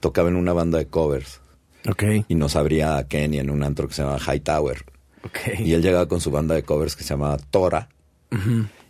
tocaba 0.00 0.30
en 0.30 0.36
una 0.36 0.54
banda 0.54 0.78
de 0.78 0.86
covers 0.86 1.40
Ok, 1.86 2.02
y 2.28 2.34
nos 2.34 2.56
abría 2.56 2.96
a 2.96 3.06
Kenny 3.06 3.38
en 3.38 3.50
un 3.50 3.62
antro 3.62 3.86
que 3.86 3.92
se 3.92 4.02
llama 4.02 4.18
High 4.18 4.40
Tower. 4.40 4.78
ok. 5.24 5.60
Y 5.60 5.74
él 5.74 5.82
llegaba 5.82 6.08
con 6.08 6.22
su 6.22 6.30
banda 6.30 6.54
de 6.54 6.62
covers 6.62 6.96
que 6.96 7.02
se 7.02 7.10
llama 7.10 7.36
Tora. 7.50 7.88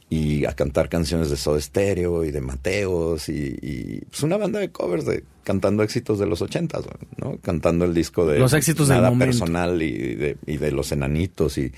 Y 0.08 0.44
a 0.44 0.52
cantar 0.52 0.88
canciones 0.88 1.28
de 1.28 1.36
Soda 1.36 1.60
Stereo 1.60 2.24
y 2.24 2.30
de 2.30 2.40
Mateos 2.40 3.28
y, 3.28 3.58
y, 3.60 4.00
pues 4.08 4.22
una 4.22 4.36
banda 4.36 4.60
de 4.60 4.70
covers 4.70 5.04
de 5.04 5.24
cantando 5.42 5.82
éxitos 5.82 6.18
de 6.18 6.26
los 6.26 6.40
ochentas, 6.40 6.84
¿no? 7.16 7.38
Cantando 7.42 7.84
el 7.84 7.92
disco 7.92 8.24
de 8.24 8.38
Los 8.38 8.52
éxitos 8.52 8.88
nada 8.88 9.12
personal 9.18 9.82
y 9.82 10.14
de, 10.14 10.36
y 10.46 10.56
de 10.58 10.70
los 10.70 10.92
enanitos 10.92 11.58
y, 11.58 11.72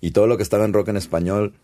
y 0.00 0.10
todo 0.10 0.26
lo 0.26 0.36
que 0.36 0.42
estaba 0.42 0.64
en 0.64 0.72
rock 0.72 0.88
en 0.88 0.96
español 0.96 1.54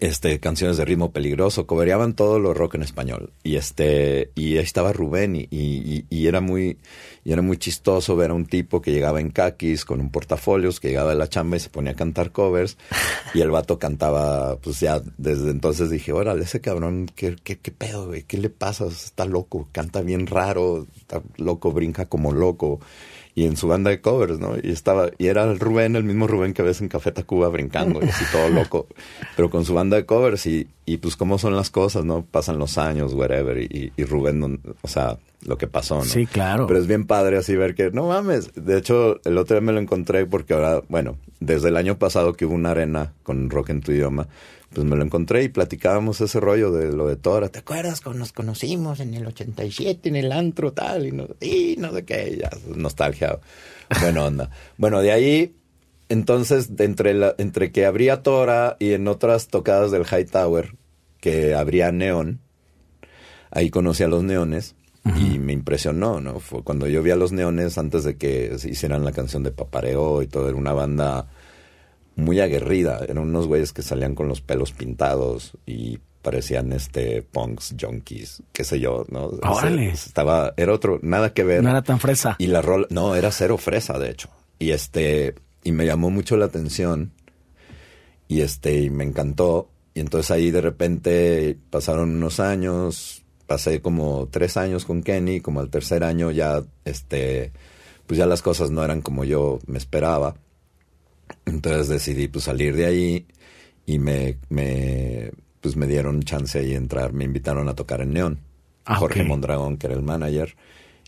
este 0.00 0.38
canciones 0.40 0.76
de 0.76 0.84
ritmo 0.84 1.12
peligroso 1.12 1.66
cobereaban 1.66 2.14
todo 2.14 2.38
lo 2.38 2.54
rock 2.54 2.74
en 2.76 2.82
español. 2.82 3.32
Y 3.42 3.56
este 3.56 4.30
y 4.34 4.56
ahí 4.56 4.64
estaba 4.64 4.92
Rubén 4.92 5.36
y, 5.36 5.48
y- 5.50 6.06
y 6.10 6.26
era 6.26 6.40
muy 6.40 6.78
y 7.24 7.32
era 7.32 7.42
muy 7.42 7.56
chistoso 7.56 8.16
ver 8.16 8.30
a 8.30 8.34
un 8.34 8.46
tipo 8.46 8.80
que 8.82 8.90
llegaba 8.92 9.20
en 9.20 9.30
caquis 9.30 9.84
con 9.84 10.00
un 10.00 10.10
portafolios 10.10 10.80
que 10.80 10.88
llegaba 10.88 11.10
de 11.10 11.16
la 11.16 11.28
chamba 11.28 11.56
y 11.56 11.60
se 11.60 11.68
ponía 11.70 11.92
a 11.92 11.96
cantar 11.96 12.32
covers 12.32 12.76
y 13.34 13.40
el 13.40 13.50
vato 13.50 13.78
cantaba 13.78 14.56
pues 14.56 14.80
ya 14.80 15.00
desde 15.18 15.50
entonces 15.50 15.90
dije 15.90 16.12
órale 16.12 16.42
ese 16.44 16.60
cabrón 16.60 17.06
qué, 17.14 17.36
qué, 17.42 17.58
qué 17.58 17.70
pedo 17.70 18.08
güey 18.08 18.24
qué 18.24 18.38
le 18.38 18.50
pasa 18.50 18.86
está 18.86 19.24
loco 19.24 19.68
canta 19.72 20.00
bien 20.02 20.26
raro 20.26 20.86
está 20.96 21.22
loco 21.36 21.70
brinca 21.72 22.06
como 22.06 22.32
loco 22.32 22.80
y 23.34 23.46
en 23.46 23.56
su 23.56 23.66
banda 23.68 23.90
de 23.90 24.00
covers, 24.00 24.38
¿no? 24.38 24.56
Y 24.62 24.70
estaba, 24.72 25.08
y 25.18 25.26
era 25.28 25.44
el 25.44 25.58
Rubén, 25.58 25.96
el 25.96 26.04
mismo 26.04 26.26
Rubén 26.26 26.52
que 26.52 26.62
ves 26.62 26.80
en 26.82 26.88
Café 26.88 27.12
Tacuba 27.12 27.48
brincando, 27.48 28.00
y 28.02 28.08
así 28.08 28.24
todo 28.30 28.48
loco, 28.50 28.86
pero 29.36 29.48
con 29.48 29.64
su 29.64 29.72
banda 29.74 29.96
de 29.96 30.04
covers 30.04 30.44
y, 30.46 30.68
y 30.84 30.98
pues 30.98 31.16
cómo 31.16 31.38
son 31.38 31.56
las 31.56 31.70
cosas, 31.70 32.04
¿no? 32.04 32.24
Pasan 32.30 32.58
los 32.58 32.76
años, 32.76 33.14
whatever, 33.14 33.56
y, 33.58 33.92
y- 33.96 34.04
Rubén, 34.04 34.60
o 34.82 34.88
sea, 34.88 35.18
lo 35.46 35.56
que 35.56 35.66
pasó, 35.66 35.96
¿no? 35.96 36.04
Sí, 36.04 36.26
claro. 36.26 36.66
Pero 36.66 36.78
es 36.78 36.86
bien 36.86 37.06
padre 37.06 37.38
así 37.38 37.56
ver 37.56 37.74
que, 37.74 37.90
no 37.90 38.06
mames, 38.08 38.52
de 38.54 38.76
hecho, 38.76 39.18
el 39.24 39.38
otro 39.38 39.56
día 39.56 39.64
me 39.64 39.72
lo 39.72 39.80
encontré 39.80 40.26
porque 40.26 40.52
ahora, 40.54 40.82
bueno, 40.88 41.16
desde 41.40 41.68
el 41.70 41.76
año 41.78 41.96
pasado 41.98 42.34
que 42.34 42.44
hubo 42.44 42.54
una 42.54 42.72
arena 42.72 43.12
con 43.22 43.48
rock 43.48 43.70
en 43.70 43.80
tu 43.80 43.92
idioma, 43.92 44.28
pues 44.72 44.86
me 44.86 44.96
lo 44.96 45.04
encontré 45.04 45.44
y 45.44 45.48
platicábamos 45.48 46.20
ese 46.20 46.40
rollo 46.40 46.72
de 46.72 46.92
lo 46.92 47.06
de 47.06 47.16
Tora, 47.16 47.48
¿te 47.48 47.58
acuerdas 47.58 48.00
cuando 48.00 48.20
nos 48.20 48.32
conocimos 48.32 49.00
en 49.00 49.14
el 49.14 49.26
87 49.26 50.08
en 50.08 50.16
el 50.16 50.32
antro 50.32 50.72
tal 50.72 51.06
y 51.06 51.12
no, 51.12 51.28
y 51.40 51.76
no 51.78 51.92
sé 51.92 52.04
qué, 52.04 52.38
ya, 52.40 52.50
nostalgia, 52.74 53.38
buena 54.00 54.24
onda. 54.24 54.50
Bueno, 54.78 55.00
de 55.00 55.12
ahí, 55.12 55.54
entonces, 56.08 56.76
de 56.76 56.84
entre, 56.84 57.14
la, 57.14 57.34
entre 57.38 57.72
que 57.72 57.86
abría 57.86 58.22
Tora 58.22 58.76
y 58.78 58.92
en 58.92 59.06
otras 59.08 59.48
tocadas 59.48 59.90
del 59.90 60.04
High 60.04 60.26
Tower, 60.26 60.74
que 61.20 61.54
abría 61.54 61.92
Neón, 61.92 62.40
ahí 63.50 63.70
conocí 63.70 64.02
a 64.02 64.08
los 64.08 64.22
Neones 64.22 64.74
y 65.04 65.38
me 65.38 65.52
impresionó, 65.52 66.20
¿no? 66.20 66.38
Fue 66.38 66.62
cuando 66.62 66.86
yo 66.86 67.02
vi 67.02 67.10
a 67.10 67.16
los 67.16 67.32
Neones 67.32 67.76
antes 67.76 68.04
de 68.04 68.16
que 68.16 68.56
hicieran 68.64 69.04
la 69.04 69.12
canción 69.12 69.42
de 69.42 69.50
Papareo 69.50 70.22
y 70.22 70.28
todo, 70.28 70.48
era 70.48 70.56
una 70.56 70.72
banda 70.72 71.28
muy 72.16 72.40
aguerrida, 72.40 73.00
eran 73.02 73.18
unos 73.18 73.46
güeyes 73.46 73.72
que 73.72 73.82
salían 73.82 74.14
con 74.14 74.28
los 74.28 74.40
pelos 74.40 74.72
pintados 74.72 75.52
y 75.66 75.98
parecían 76.22 76.72
este 76.72 77.22
punks, 77.22 77.74
junkies, 77.78 78.42
qué 78.52 78.64
sé 78.64 78.80
yo, 78.80 79.04
¿no? 79.10 79.26
Órale. 79.42 79.90
Estaba, 79.90 80.54
era 80.56 80.72
otro, 80.72 81.00
nada 81.02 81.34
que 81.34 81.44
ver. 81.44 81.62
No 81.62 81.70
era 81.70 81.82
tan 81.82 81.98
fresa. 81.98 82.36
Y 82.38 82.46
la 82.46 82.62
rola, 82.62 82.86
no, 82.90 83.14
era 83.14 83.30
cero 83.32 83.58
fresa, 83.58 83.98
de 83.98 84.10
hecho. 84.10 84.30
Y 84.58 84.70
este, 84.70 85.34
y 85.64 85.72
me 85.72 85.84
llamó 85.84 86.10
mucho 86.10 86.36
la 86.36 86.46
atención. 86.46 87.12
Y 88.28 88.40
este, 88.40 88.80
y 88.80 88.90
me 88.90 89.04
encantó. 89.04 89.68
Y 89.94 90.00
entonces 90.00 90.30
ahí 90.30 90.50
de 90.50 90.60
repente 90.60 91.58
pasaron 91.70 92.10
unos 92.10 92.40
años, 92.40 93.24
pasé 93.46 93.82
como 93.82 94.28
tres 94.30 94.56
años 94.56 94.84
con 94.84 95.02
Kenny, 95.02 95.40
como 95.40 95.60
al 95.60 95.68
tercer 95.68 96.04
año 96.04 96.30
ya, 96.30 96.62
este, 96.84 97.52
pues 98.06 98.16
ya 98.16 98.26
las 98.26 98.40
cosas 98.40 98.70
no 98.70 98.84
eran 98.84 99.02
como 99.02 99.24
yo 99.24 99.58
me 99.66 99.78
esperaba. 99.78 100.36
Entonces 101.46 101.88
decidí 101.88 102.28
pues 102.28 102.44
salir 102.44 102.76
de 102.76 102.86
ahí 102.86 103.26
y 103.86 103.98
me, 103.98 104.38
me, 104.48 105.32
pues 105.60 105.76
me 105.76 105.86
dieron 105.86 106.22
chance 106.22 106.58
ahí 106.58 106.70
de 106.70 106.76
entrar, 106.76 107.12
me 107.12 107.24
invitaron 107.24 107.68
a 107.68 107.74
tocar 107.74 108.00
en 108.00 108.12
Neón. 108.12 108.40
Ah, 108.84 108.96
Jorge. 108.96 109.24
Mondragón, 109.24 109.76
que 109.76 109.86
era 109.86 109.96
el 109.96 110.02
manager, 110.02 110.56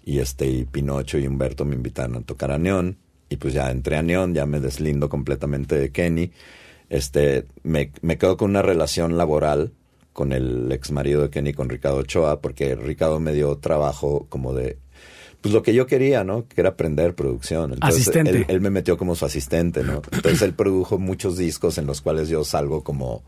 y 0.04 0.18
este, 0.18 0.46
y 0.46 0.64
Pinocho 0.64 1.18
y 1.18 1.26
Humberto 1.26 1.64
me 1.64 1.74
invitaron 1.74 2.16
a 2.16 2.20
tocar 2.20 2.52
a 2.52 2.58
Neón, 2.58 2.98
y 3.28 3.36
pues 3.36 3.54
ya 3.54 3.70
entré 3.70 3.96
a 3.96 4.02
Neón, 4.02 4.34
ya 4.34 4.46
me 4.46 4.60
deslindo 4.60 5.08
completamente 5.08 5.76
de 5.76 5.90
Kenny, 5.90 6.30
este, 6.88 7.46
me, 7.62 7.90
me 8.02 8.18
quedo 8.18 8.36
con 8.36 8.50
una 8.50 8.62
relación 8.62 9.16
laboral 9.16 9.72
con 10.12 10.32
el 10.32 10.70
ex 10.70 10.92
marido 10.92 11.22
de 11.22 11.30
Kenny, 11.30 11.52
con 11.52 11.68
Ricardo 11.68 11.98
Ochoa, 11.98 12.40
porque 12.40 12.76
Ricardo 12.76 13.18
me 13.18 13.32
dio 13.32 13.56
trabajo 13.56 14.26
como 14.28 14.54
de, 14.54 14.78
pues 15.44 15.52
lo 15.52 15.62
que 15.62 15.74
yo 15.74 15.86
quería, 15.86 16.24
¿no? 16.24 16.48
Que 16.48 16.62
era 16.62 16.70
aprender 16.70 17.14
producción. 17.14 17.74
Entonces, 17.74 18.00
Asistente. 18.00 18.30
Él, 18.30 18.46
él 18.48 18.60
me 18.62 18.70
metió 18.70 18.96
como 18.96 19.14
su 19.14 19.26
asistente, 19.26 19.82
¿no? 19.82 20.00
Entonces 20.10 20.40
él 20.40 20.54
produjo 20.54 20.96
muchos 20.96 21.36
discos 21.36 21.76
en 21.76 21.84
los 21.84 22.00
cuales 22.00 22.30
yo 22.30 22.44
salgo 22.44 22.82
como 22.82 23.22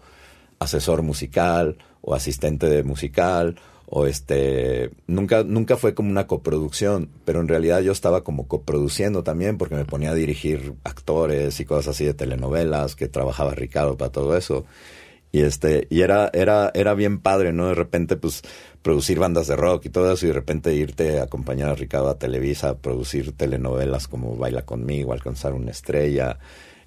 asesor 0.58 1.02
musical 1.02 1.76
o 2.00 2.14
asistente 2.14 2.70
de 2.70 2.82
musical 2.84 3.56
o 3.84 4.06
este 4.06 4.92
nunca 5.06 5.44
nunca 5.44 5.76
fue 5.76 5.92
como 5.94 6.08
una 6.08 6.26
coproducción 6.26 7.10
pero 7.26 7.40
en 7.40 7.48
realidad 7.48 7.82
yo 7.82 7.92
estaba 7.92 8.24
como 8.24 8.48
coproduciendo 8.48 9.22
también 9.22 9.58
porque 9.58 9.74
me 9.74 9.84
ponía 9.84 10.12
a 10.12 10.14
dirigir 10.14 10.72
actores 10.84 11.60
y 11.60 11.66
cosas 11.66 11.88
así 11.88 12.06
de 12.06 12.14
telenovelas 12.14 12.96
que 12.96 13.08
trabajaba 13.08 13.54
Ricardo 13.54 13.98
para 13.98 14.10
todo 14.10 14.36
eso 14.36 14.64
y 15.36 15.42
este 15.42 15.86
y 15.90 16.00
era 16.00 16.30
era 16.32 16.70
era 16.72 16.94
bien 16.94 17.20
padre 17.20 17.52
no 17.52 17.68
de 17.68 17.74
repente 17.74 18.16
pues 18.16 18.40
producir 18.80 19.18
bandas 19.18 19.46
de 19.46 19.54
rock 19.56 19.84
y 19.84 19.90
todo 19.90 20.10
eso 20.10 20.24
y 20.24 20.28
de 20.28 20.34
repente 20.34 20.74
irte 20.74 21.20
a 21.20 21.24
acompañar 21.24 21.68
a 21.68 21.74
Ricardo 21.74 22.08
a 22.08 22.18
Televisa 22.18 22.70
a 22.70 22.78
producir 22.78 23.32
telenovelas 23.32 24.08
como 24.08 24.34
Baila 24.36 24.62
conmigo 24.62 25.12
alcanzar 25.12 25.52
una 25.52 25.72
estrella 25.72 26.38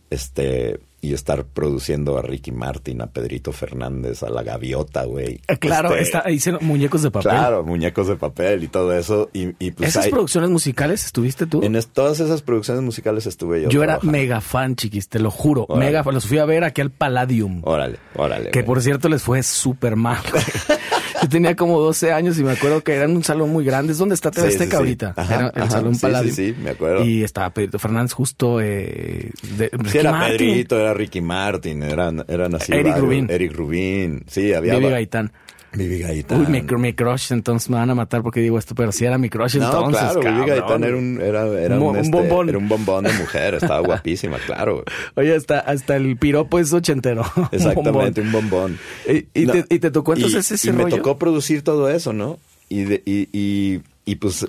este 0.09 0.79
y 1.01 1.13
estar 1.13 1.45
produciendo 1.45 2.17
a 2.17 2.21
Ricky 2.21 2.51
Martin, 2.51 3.01
a 3.01 3.07
Pedrito 3.07 3.53
Fernández, 3.53 4.21
a 4.21 4.29
la 4.29 4.43
Gaviota, 4.43 5.05
güey. 5.05 5.39
Ah, 5.47 5.55
Claro, 5.55 5.95
Este, 5.95 6.17
está, 6.17 6.29
hicieron 6.29 6.59
muñecos 6.65 7.01
de 7.03 7.09
papel. 7.09 7.31
Claro, 7.31 7.63
muñecos 7.63 8.09
de 8.09 8.17
papel 8.17 8.65
y 8.65 8.67
todo 8.67 8.93
eso. 8.93 9.29
Y, 9.31 9.51
y 9.65 9.71
pues 9.71 9.91
¿Esas 9.91 10.05
ahí- 10.05 10.11
producciones 10.11 10.49
musicales 10.49 11.05
estuviste 11.05 11.45
tú? 11.45 11.63
en 11.63 11.77
es- 11.77 11.87
todas 11.87 12.19
esas 12.19 12.41
producciones 12.41 12.83
musicales 12.83 13.27
estuve 13.27 13.61
yo. 13.61 13.69
Yo 13.69 13.81
era 13.81 13.99
mega 14.01 14.41
fan, 14.41 14.75
chiquis, 14.75 15.07
te 15.07 15.19
lo 15.19 15.31
juro. 15.31 15.65
Órale. 15.69 15.85
Mega 15.85 16.03
fan. 16.03 16.13
Los 16.15 16.27
fui 16.27 16.37
a 16.37 16.43
ver 16.43 16.65
aquí 16.65 16.81
al 16.81 16.91
Palladium. 16.91 17.61
Órale, 17.63 17.97
órale. 18.15 18.51
Que 18.51 18.59
güey. 18.59 18.65
por 18.65 18.81
cierto 18.81 19.07
les 19.07 19.21
fue 19.23 19.41
súper 19.41 19.95
mal. 19.95 20.17
Yo 21.21 21.29
tenía 21.29 21.55
como 21.55 21.79
12 21.79 22.11
años 22.11 22.37
y 22.39 22.43
me 22.43 22.51
acuerdo 22.51 22.81
que 22.83 22.93
era 22.93 23.05
en 23.05 23.15
un 23.15 23.23
salón 23.23 23.49
muy 23.49 23.63
grande. 23.65 23.91
Es 23.93 23.97
donde 23.97 24.15
está 24.15 24.31
TV 24.31 24.47
Sí, 24.47 24.53
Azteca 24.53 24.71
sí. 24.71 24.77
ahorita. 24.77 25.13
Ajá, 25.15 25.35
era 25.35 25.47
el 25.55 25.61
ajá. 25.63 25.71
salón 25.71 25.95
Sí, 25.95 26.01
Palladium. 26.01 26.35
sí, 26.35 26.47
sí, 26.53 26.55
me 26.61 26.69
acuerdo. 26.71 27.03
Y 27.05 27.23
estaba 27.23 27.49
Pedrito 27.51 27.79
Fernández 27.79 28.13
justo 28.13 28.59
eh, 28.61 29.31
de 29.57 29.71
era 29.93 30.11
Martin. 30.11 30.37
Pedrito, 30.37 30.79
era 30.79 30.93
Ricky 30.93 31.21
Martin, 31.21 31.83
eran, 31.83 32.23
eran 32.27 32.55
así. 32.55 32.71
Eric 32.71 32.85
varios. 32.93 32.99
Rubin. 33.01 33.27
Eric 33.29 33.53
Rubin. 33.55 34.23
Sí, 34.27 34.53
había. 34.53 34.75
Vivi 34.77 34.89
Gaitán. 34.89 35.31
Vivi 35.73 35.99
Gaitán. 35.99 36.41
Uy, 36.41 36.47
mi, 36.47 36.61
mi 36.61 36.93
crush, 36.93 37.31
entonces 37.31 37.69
me 37.69 37.77
van 37.77 37.89
a 37.91 37.95
matar 37.95 38.23
porque 38.23 38.39
digo 38.39 38.57
esto, 38.57 38.73
pero 38.75 38.91
sí 38.91 39.05
era 39.05 39.17
mi 39.17 39.29
crush 39.29 39.57
No, 39.57 39.65
entonces. 39.67 39.99
claro, 39.99 40.19
Vivi 40.21 40.31
cabrón. 40.33 40.47
Gaitán 40.47 40.83
era 40.83 40.97
un, 40.97 41.21
era, 41.21 41.47
era 41.61 41.79
Un 41.79 41.95
este, 41.97 42.11
bombón. 42.17 42.49
Era 42.49 42.57
un 42.57 42.67
bombón 42.69 43.03
de 43.05 43.13
mujer, 43.13 43.53
estaba 43.55 43.79
guapísima, 43.81 44.37
claro. 44.45 44.83
Oye, 45.15 45.35
hasta, 45.35 45.59
hasta 45.59 45.95
el 45.95 46.17
piropo 46.17 46.57
es 46.59 46.73
ochentero. 46.73 47.23
Exactamente, 47.51 48.21
un 48.21 48.31
bombón. 48.31 48.79
Y- 49.07 49.27
y 49.33 49.45
te- 49.45 49.65
y 49.69 49.79
te 49.79 49.91
tocó 49.91 50.13
entonces 50.15 50.49
y- 50.49 50.53
ese 50.55 50.69
y 50.69 50.73
me 50.73 50.85
tocó 50.85 51.17
producir 51.17 51.63
todo 51.63 51.89
eso, 51.89 52.13
¿no? 52.13 52.39
Y, 52.67 52.83
de- 52.85 53.03
y, 53.05 53.29
y, 53.31 53.81
y, 54.05 54.15
pues 54.15 54.47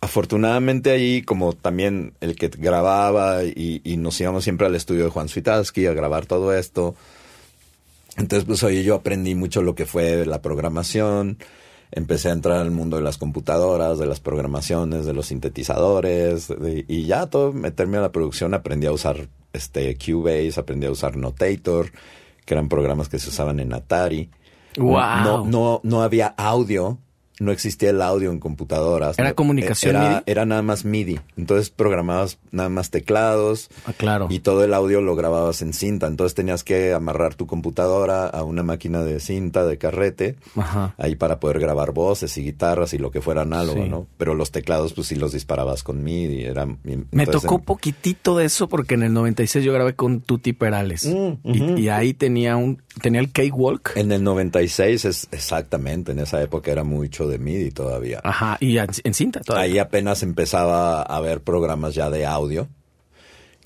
afortunadamente 0.00 0.90
ahí 0.90 1.22
como 1.22 1.52
también 1.54 2.12
el 2.20 2.36
que 2.36 2.48
grababa 2.48 3.44
y, 3.44 3.80
nos 3.98 4.20
íbamos 4.20 4.44
siempre 4.44 4.66
al 4.66 4.74
estudio 4.74 5.04
de 5.04 5.10
Juan 5.10 5.28
Suitalski 5.28 5.86
a 5.86 5.92
grabar 5.94 6.26
todo 6.26 6.54
esto. 6.54 6.94
Entonces 8.16 8.44
pues 8.46 8.62
oye, 8.62 8.82
yo 8.82 8.94
aprendí 8.94 9.34
mucho 9.34 9.62
lo 9.62 9.74
que 9.74 9.86
fue 9.86 10.24
la 10.26 10.40
programación. 10.42 11.38
Empecé 11.92 12.30
a 12.30 12.32
entrar 12.32 12.58
al 12.58 12.70
mundo 12.72 12.96
de 12.96 13.02
las 13.02 13.16
computadoras, 13.18 13.98
de 13.98 14.06
las 14.06 14.20
programaciones, 14.20 15.06
de 15.06 15.12
los 15.12 15.26
sintetizadores 15.26 16.48
de- 16.48 16.84
y 16.88 17.04
ya 17.04 17.26
todo, 17.26 17.52
meterme 17.52 17.98
a 17.98 18.00
la 18.00 18.12
producción, 18.12 18.54
aprendí 18.54 18.86
a 18.86 18.92
usar 18.92 19.28
este 19.52 19.96
Cubase, 19.96 20.58
aprendí 20.58 20.86
a 20.86 20.90
usar 20.90 21.16
Notator, 21.16 21.90
que 22.44 22.54
eran 22.54 22.68
programas 22.68 23.08
que 23.08 23.18
se 23.18 23.28
usaban 23.28 23.60
en 23.60 23.72
Atari. 23.72 24.30
Guau. 24.76 25.24
No, 25.24 25.44
no, 25.46 25.80
no 25.84 26.02
había 26.02 26.26
audio, 26.36 26.98
no 27.38 27.52
existía 27.52 27.90
el 27.90 28.00
audio 28.02 28.30
en 28.30 28.38
computadoras. 28.38 29.18
¿Era 29.18 29.30
No, 29.30 29.34
comunicación 29.34 29.96
era, 29.96 30.08
MIDI? 30.08 30.22
Era 30.26 30.46
nada 30.46 30.62
más 30.62 30.84
MIDI. 30.84 31.20
Entonces 31.36 31.70
programabas 31.70 32.38
nada 32.50 32.68
más 32.68 32.90
teclados. 32.90 33.68
Ah, 33.86 33.92
claro. 33.96 34.26
Y 34.30 34.40
todo 34.40 34.64
el 34.64 34.72
audio 34.74 35.00
lo 35.00 35.14
grababas 35.16 35.62
en 35.62 35.72
cinta. 35.72 36.06
Entonces 36.06 36.34
tenías 36.34 36.64
que 36.64 36.92
amarrar 36.94 37.34
tu 37.34 37.46
computadora 37.46 38.26
a 38.26 38.42
una 38.44 38.62
máquina 38.62 39.02
de 39.04 39.20
cinta, 39.20 39.64
de 39.66 39.78
carrete, 39.78 40.36
Ajá. 40.56 40.94
ahí 40.98 41.14
para 41.16 41.38
poder 41.40 41.58
grabar 41.60 41.92
voces 41.92 42.36
y 42.38 42.42
guitarras 42.42 42.94
y 42.94 42.98
lo 42.98 43.10
que 43.10 43.20
fuera 43.20 43.42
análogo, 43.42 43.82
Sí. 43.82 43.88
¿no? 43.88 44.06
Pero 44.16 44.34
los 44.34 44.50
teclados, 44.50 44.92
pues 44.94 45.08
sí 45.08 45.14
los 45.16 45.32
disparabas 45.32 45.82
con 45.82 46.02
MIDI. 46.02 46.44
Era, 46.44 46.66
Me 47.10 47.26
tocó 47.26 47.56
en- 47.56 47.60
poquitito 47.62 48.36
de 48.36 48.46
eso 48.46 48.68
porque 48.68 48.94
en 48.94 49.02
el 49.02 49.12
96 49.12 49.64
yo 49.64 49.72
grabé 49.72 49.94
con 49.94 50.20
Tuti 50.20 50.52
Perales. 50.52 51.04
Mm, 51.06 51.32
y, 51.44 51.80
y 51.82 51.88
ahí 51.88 52.14
tenía 52.14 52.56
un 52.56 52.82
tenía 53.02 53.20
el 53.20 53.30
Cakewalk. 53.30 53.92
En 53.96 54.10
el 54.10 54.22
96 54.24 55.04
es 55.04 55.28
exactamente, 55.32 56.12
en 56.12 56.18
esa 56.20 56.40
época 56.42 56.70
era 56.72 56.82
mucho 56.82 57.25
de 57.28 57.38
MIDI 57.38 57.70
todavía. 57.70 58.20
Ajá, 58.22 58.56
y 58.60 58.78
en, 58.78 59.14
cinta 59.14 59.40
todavía. 59.40 59.72
Ahí 59.72 59.78
apenas 59.78 60.22
empezaba 60.22 61.02
a 61.02 61.16
haber 61.16 61.42
programas 61.42 61.94
ya 61.94 62.10
de 62.10 62.26
audio 62.26 62.68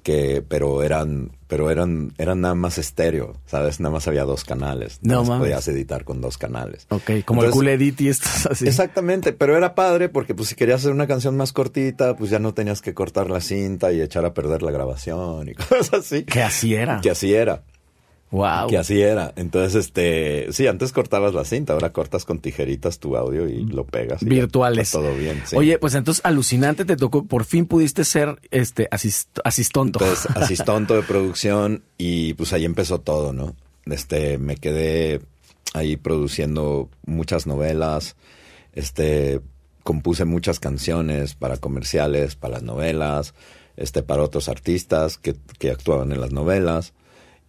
que 0.03 0.43
pero 0.47 0.83
eran 0.83 1.33
pero 1.47 1.71
eran 1.71 2.13
eran 2.17 2.41
nada 2.41 2.55
más 2.55 2.79
estéreo, 2.79 3.35
¿sabes? 3.47 3.81
Nada 3.81 3.93
más 3.93 4.09
había 4.09 4.25
dos 4.25 4.45
canales. 4.45 4.99
No 5.03 5.25
más 5.25 5.41
podías 5.41 5.67
editar 5.69 6.05
con 6.05 6.21
dos 6.21 6.39
canales. 6.39 6.87
Ok, 6.91 7.11
como 7.25 7.45
el 7.45 7.51
Cool 7.51 7.69
Edit 7.69 8.01
y 8.01 8.09
estos 8.09 8.47
así. 8.47 8.67
Exactamente, 8.67 9.33
pero 9.33 9.57
era 9.57 9.75
padre 9.75 10.09
porque 10.09 10.35
pues 10.35 10.49
si 10.49 10.55
querías 10.55 10.81
hacer 10.81 10.93
una 10.93 11.07
canción 11.07 11.37
más 11.37 11.53
cortita, 11.53 12.17
pues 12.17 12.31
ya 12.31 12.39
no 12.39 12.55
tenías 12.55 12.81
que 12.81 12.95
cortar 12.95 13.31
la 13.31 13.41
cinta 13.41 13.93
y 13.93 14.01
echar 14.01 14.25
a 14.25 14.33
perder 14.33 14.63
la 14.63 14.71
grabación 14.71 15.49
y 15.49 15.55
cosas 15.69 15.93
así. 15.93 16.25
Que 16.25 16.43
así 16.43 16.75
era. 16.75 17.01
Que 17.01 17.11
así 17.11 17.35
era. 17.35 17.63
Wow. 18.31 18.69
Que 18.69 18.79
así 18.79 19.01
era. 19.01 19.33
Entonces, 19.37 19.75
este, 19.75 20.53
sí, 20.53 20.67
antes 20.69 20.93
cortabas 20.93 21.35
la 21.35 21.45
cinta, 21.45 21.73
ahora 21.73 21.93
cortas 21.93 22.25
con 22.25 22.39
tijeritas 22.39 23.01
tu 23.01 23.17
audio 23.17 23.49
y 23.49 23.65
lo 23.65 23.85
pegas. 23.85 24.23
y 24.23 24.27
Virtuales. 24.27 24.91
todo 24.93 25.15
bien. 25.15 25.43
sí. 25.45 25.57
Oye, 25.57 25.79
pues 25.79 25.95
entonces 25.95 26.25
alucinante 26.25 26.85
te 26.85 26.97
tocó, 26.97 27.25
por 27.25 27.45
fin 27.45 27.67
pudiste 27.67 28.05
ser 28.05 28.41
este 28.51 28.87
asist, 28.93 29.39
asistonto. 29.43 29.99
Entonces, 30.01 30.31
asistonto 30.37 30.95
de 30.95 31.03
producción 31.03 31.83
y 31.99 32.35
pues 32.35 32.53
ahí 32.53 32.65
empezó 32.65 33.01
todo, 33.01 33.33
¿no? 33.33 33.57
Este, 33.87 34.39
me 34.39 34.57
quedé 34.57 35.21
ahí 35.75 35.97
produciendo 35.97 36.89
muchas 37.07 37.49
novelas, 37.49 38.15
este, 38.75 39.41
compuse 39.83 40.25
muchas 40.25 40.61
canciones 40.61 41.35
para 41.35 41.57
comerciales, 41.57 42.37
para 42.37 42.55
las 42.55 42.63
novelas, 42.63 43.35
este, 43.77 44.05
para 44.05 44.23
otros 44.23 44.49
artistas 44.49 45.19
que, 45.19 45.35
que 45.59 45.71
actuaban 45.71 46.13
en 46.13 46.21
las 46.21 46.31
novelas 46.31 46.93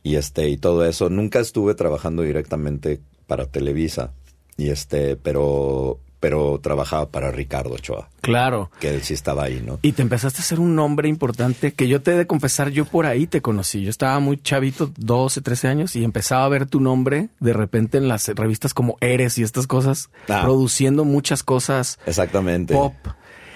y 0.04 0.16
este, 0.16 0.50
y 0.50 0.58
todo 0.58 0.86
eso. 0.86 1.10
Nunca 1.10 1.40
estuve 1.40 1.76
trabajando 1.76 2.24
directamente 2.24 3.00
para 3.28 3.46
Televisa 3.46 4.12
y 4.58 4.70
este, 4.70 5.16
pero, 5.16 6.00
pero 6.20 6.60
trabajaba 6.62 7.10
para 7.10 7.32
Ricardo 7.32 7.74
Ochoa, 7.76 8.10
claro. 8.22 8.70
que 8.80 8.90
él 8.94 9.02
sí 9.02 9.14
estaba 9.14 9.44
ahí, 9.46 9.64
¿no? 9.66 9.80
Y 9.82 9.94
te 9.94 10.02
empezaste 10.02 10.40
a 10.40 10.42
hacer 10.42 10.60
un 10.60 10.76
nombre 10.76 11.08
importante 11.10 11.72
que 11.74 11.88
yo 11.88 12.02
te 12.02 12.12
he 12.12 12.16
de 12.18 12.28
confesar, 12.28 12.70
yo 12.70 12.86
por 12.86 13.06
ahí 13.06 13.26
te 13.26 13.42
conocí. 13.42 13.84
Yo 13.84 13.90
estaba 13.90 14.20
muy 14.20 14.38
chavito, 14.38 14.92
12, 14.98 15.42
13 15.42 15.68
años, 15.68 15.96
y 15.96 16.04
empezaba 16.04 16.46
a 16.46 16.50
ver 16.50 16.66
tu 16.68 16.80
nombre 16.80 17.30
de 17.40 17.54
repente 17.54 17.98
en 17.98 18.08
las 18.08 18.28
revistas 18.28 18.74
como 18.74 18.98
Eres 19.02 19.38
y 19.38 19.44
estas 19.44 19.66
cosas, 19.66 20.10
Ah. 20.28 20.42
produciendo 20.44 21.06
muchas 21.06 21.42
cosas 21.44 21.98
Exactamente. 22.06 22.74
pop. 22.74 22.94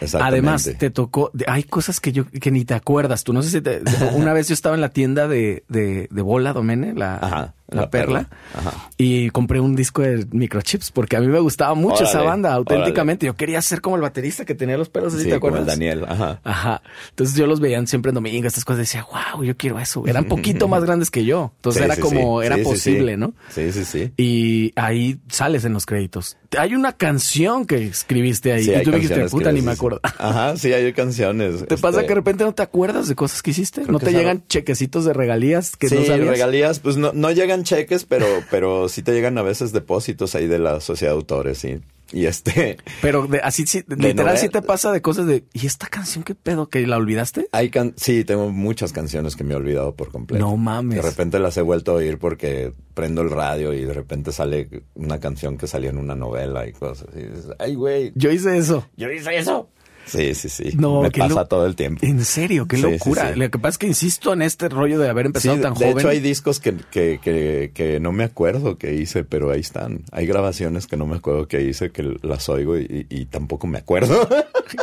Exactamente. 0.01 0.47
Además, 0.47 0.71
te 0.77 0.89
tocó, 0.89 1.31
hay 1.47 1.63
cosas 1.63 1.99
que 1.99 2.11
yo 2.11 2.25
que 2.29 2.51
ni 2.51 2.65
te 2.65 2.73
acuerdas. 2.73 3.23
Tú 3.23 3.33
no 3.33 3.41
sé 3.41 3.49
si 3.49 3.61
te, 3.61 3.81
una 4.13 4.33
vez 4.33 4.47
yo 4.47 4.53
estaba 4.53 4.75
en 4.75 4.81
la 4.81 4.89
tienda 4.89 5.27
de, 5.27 5.63
de, 5.67 6.07
de 6.11 6.21
Bola 6.21 6.53
Domene, 6.53 6.93
la, 6.93 7.17
Ajá, 7.17 7.54
la, 7.67 7.81
la 7.81 7.89
perla, 7.89 8.27
Perla. 8.53 8.69
Ajá. 8.69 8.89
y 8.97 9.29
compré 9.31 9.59
un 9.59 9.75
disco 9.75 10.01
de 10.03 10.25
microchips 10.31 10.91
porque 10.91 11.15
a 11.17 11.19
mí 11.19 11.27
me 11.27 11.39
gustaba 11.39 11.73
mucho 11.73 12.03
esa 12.03 12.21
banda, 12.21 12.53
auténticamente. 12.53 13.25
Yo 13.25 13.35
quería 13.35 13.61
ser 13.61 13.81
como 13.81 13.95
el 13.95 14.01
baterista 14.03 14.45
que 14.45 14.53
tenía 14.55 14.77
los 14.77 14.89
pelos, 14.89 15.13
así 15.13 15.23
Sí, 15.23 15.29
te 15.29 15.39
como 15.39 15.55
acuerdas. 15.55 15.73
el 15.73 15.79
Daniel, 15.79 16.05
ajá. 16.07 16.39
Ajá. 16.43 16.81
Entonces 17.09 17.35
yo 17.35 17.47
los 17.47 17.59
veían 17.59 17.87
siempre 17.87 18.09
en 18.09 18.15
domingo, 18.15 18.47
estas 18.47 18.65
cosas, 18.65 18.79
decía, 18.79 19.05
wow, 19.11 19.43
yo 19.43 19.57
quiero 19.57 19.79
eso. 19.79 20.03
Eran 20.05 20.25
poquito 20.25 20.67
más 20.67 20.83
grandes 20.83 21.09
que 21.09 21.25
yo. 21.25 21.51
Entonces 21.55 21.81
Sí, 21.81 21.85
era 21.85 21.95
sí, 21.95 22.01
como, 22.01 22.41
era 22.41 22.57
posible. 22.57 23.17
¿no? 23.17 23.33
Sí, 23.49 23.71
sí, 23.71 23.83
sí. 23.85 24.11
Y 24.17 24.71
ahí 24.75 25.19
sales 25.29 25.65
en 25.65 25.73
los 25.73 25.85
créditos. 25.85 26.37
Hay 26.57 26.75
una 26.75 26.93
canción 26.93 27.65
que 27.65 27.83
escribiste 27.85 28.53
ahí 28.53 28.63
Sí, 28.65 28.71
y 28.73 28.83
tú 28.83 28.91
me 28.91 28.97
dijiste, 28.97 29.27
puta, 29.29 29.51
ni 29.51 29.61
me 29.61 29.71
acuerdo. 29.71 29.99
Ajá, 30.19 30.55
sí, 30.57 30.71
hay 30.71 30.93
canciones. 30.93 31.65
¿Te 31.67 31.77
pasa 31.77 31.97
este, 31.97 32.03
que 32.03 32.09
de 32.09 32.15
repente 32.15 32.43
no 32.43 32.53
te 32.53 32.61
acuerdas 32.63 33.07
de 33.07 33.15
cosas 33.15 33.41
que 33.41 33.51
hiciste? 33.51 33.81
Creo 33.81 33.91
¿No 33.93 33.99
que 33.99 34.05
te 34.07 34.11
llegan 34.13 34.43
chequecitos 34.47 35.05
de 35.05 35.13
regalías 35.13 35.75
que 35.75 35.89
sí, 35.89 35.95
no 35.95 36.05
sabías? 36.05 36.27
regalías, 36.27 36.79
pues 36.79 36.97
no, 36.97 37.11
no 37.13 37.31
llegan 37.31 37.54
cheques, 37.63 38.05
pero, 38.05 38.25
pero 38.51 38.89
sí 38.89 39.01
te 39.01 39.13
llegan 39.13 39.37
a 39.37 39.41
veces 39.41 39.71
depósitos 39.71 40.35
ahí 40.35 40.47
de 40.47 40.59
la 40.59 40.79
sociedad 40.81 41.13
de 41.13 41.17
autores, 41.17 41.57
sí. 41.59 41.79
Y 42.13 42.27
este, 42.27 42.77
Pero 43.01 43.25
de- 43.25 43.39
así, 43.39 43.65
sí, 43.65 43.83
literal, 43.87 44.27
novel- 44.35 44.37
sí 44.37 44.47
te 44.49 44.61
pasa 44.61 44.91
de 44.91 45.01
cosas 45.01 45.25
de, 45.25 45.43
¿y 45.53 45.65
esta 45.65 45.87
canción 45.87 46.23
qué 46.23 46.35
pedo? 46.35 46.69
¿Que 46.69 46.85
la 46.85 46.97
olvidaste? 46.97 47.47
hay 47.51 47.69
can 47.71 47.93
sí, 47.97 48.23
tengo 48.23 48.49
muchas 48.51 48.93
canciones 48.93 49.35
que 49.35 49.43
me 49.43 49.53
he 49.55 49.57
olvidado 49.57 49.95
por 49.95 50.11
completo. 50.11 50.45
No 50.45 50.55
mames. 50.55 50.97
De 50.97 51.01
repente 51.01 51.39
las 51.39 51.57
he 51.57 51.61
vuelto 51.63 51.91
a 51.93 51.95
oír 51.95 52.19
porque 52.19 52.73
prendo 52.93 53.23
el 53.23 53.31
radio 53.31 53.73
y 53.73 53.85
de 53.85 53.93
repente 53.93 54.31
sale 54.31 54.69
una 54.93 55.19
canción 55.19 55.57
que 55.57 55.65
salió 55.65 55.89
en 55.89 55.97
una 55.97 56.13
novela 56.15 56.67
y 56.67 56.73
cosas 56.73 57.07
así. 57.09 57.21
Y 57.21 57.23
dices, 57.23 57.47
Ay, 57.57 57.73
güey. 57.73 58.11
Yo 58.13 58.29
hice 58.31 58.55
eso. 58.55 58.87
Yo 58.95 59.09
hice 59.11 59.35
eso. 59.35 59.69
Sí, 60.05 60.35
sí, 60.35 60.49
sí. 60.49 60.71
No, 60.77 61.01
me 61.01 61.11
pasa 61.11 61.33
lo- 61.35 61.45
todo 61.47 61.65
el 61.65 61.75
tiempo. 61.75 62.05
En 62.05 62.23
serio, 62.23 62.67
qué 62.67 62.77
Sí, 62.77 62.83
sí, 62.83 62.91
locura. 62.91 63.33
sí. 63.33 63.39
Lo 63.39 63.49
que 63.49 63.57
pasa 63.59 63.69
es 63.71 63.77
que 63.79 63.87
insisto 63.87 64.33
en 64.33 64.41
este 64.41 64.69
rollo 64.69 64.99
de 64.99 65.09
haber 65.09 65.25
empezado 65.25 65.59
tan 65.59 65.73
de 65.73 65.79
joven. 65.85 65.97
hecho 65.99 66.09
hay 66.09 66.19
discos 66.19 66.59
que, 66.59 66.75
que, 66.91 67.19
que, 67.23 67.71
que 67.73 67.99
no 67.99 68.11
me 68.11 68.23
acuerdo 68.23 68.77
que 68.77 68.93
hice, 68.95 69.23
pero 69.23 69.51
ahí 69.51 69.61
están. 69.61 70.03
Hay 70.11 70.27
grabaciones 70.27 70.87
que 70.87 70.97
no 70.97 71.05
me 71.07 71.15
acuerdo 71.17 71.47
que 71.47 71.61
hice, 71.63 71.91
que 71.91 72.17
las 72.21 72.47
oigo 72.49 72.77
y, 72.77 73.07
y 73.09 73.25
tampoco 73.25 73.67
me 73.67 73.77
acuerdo. 73.79 74.27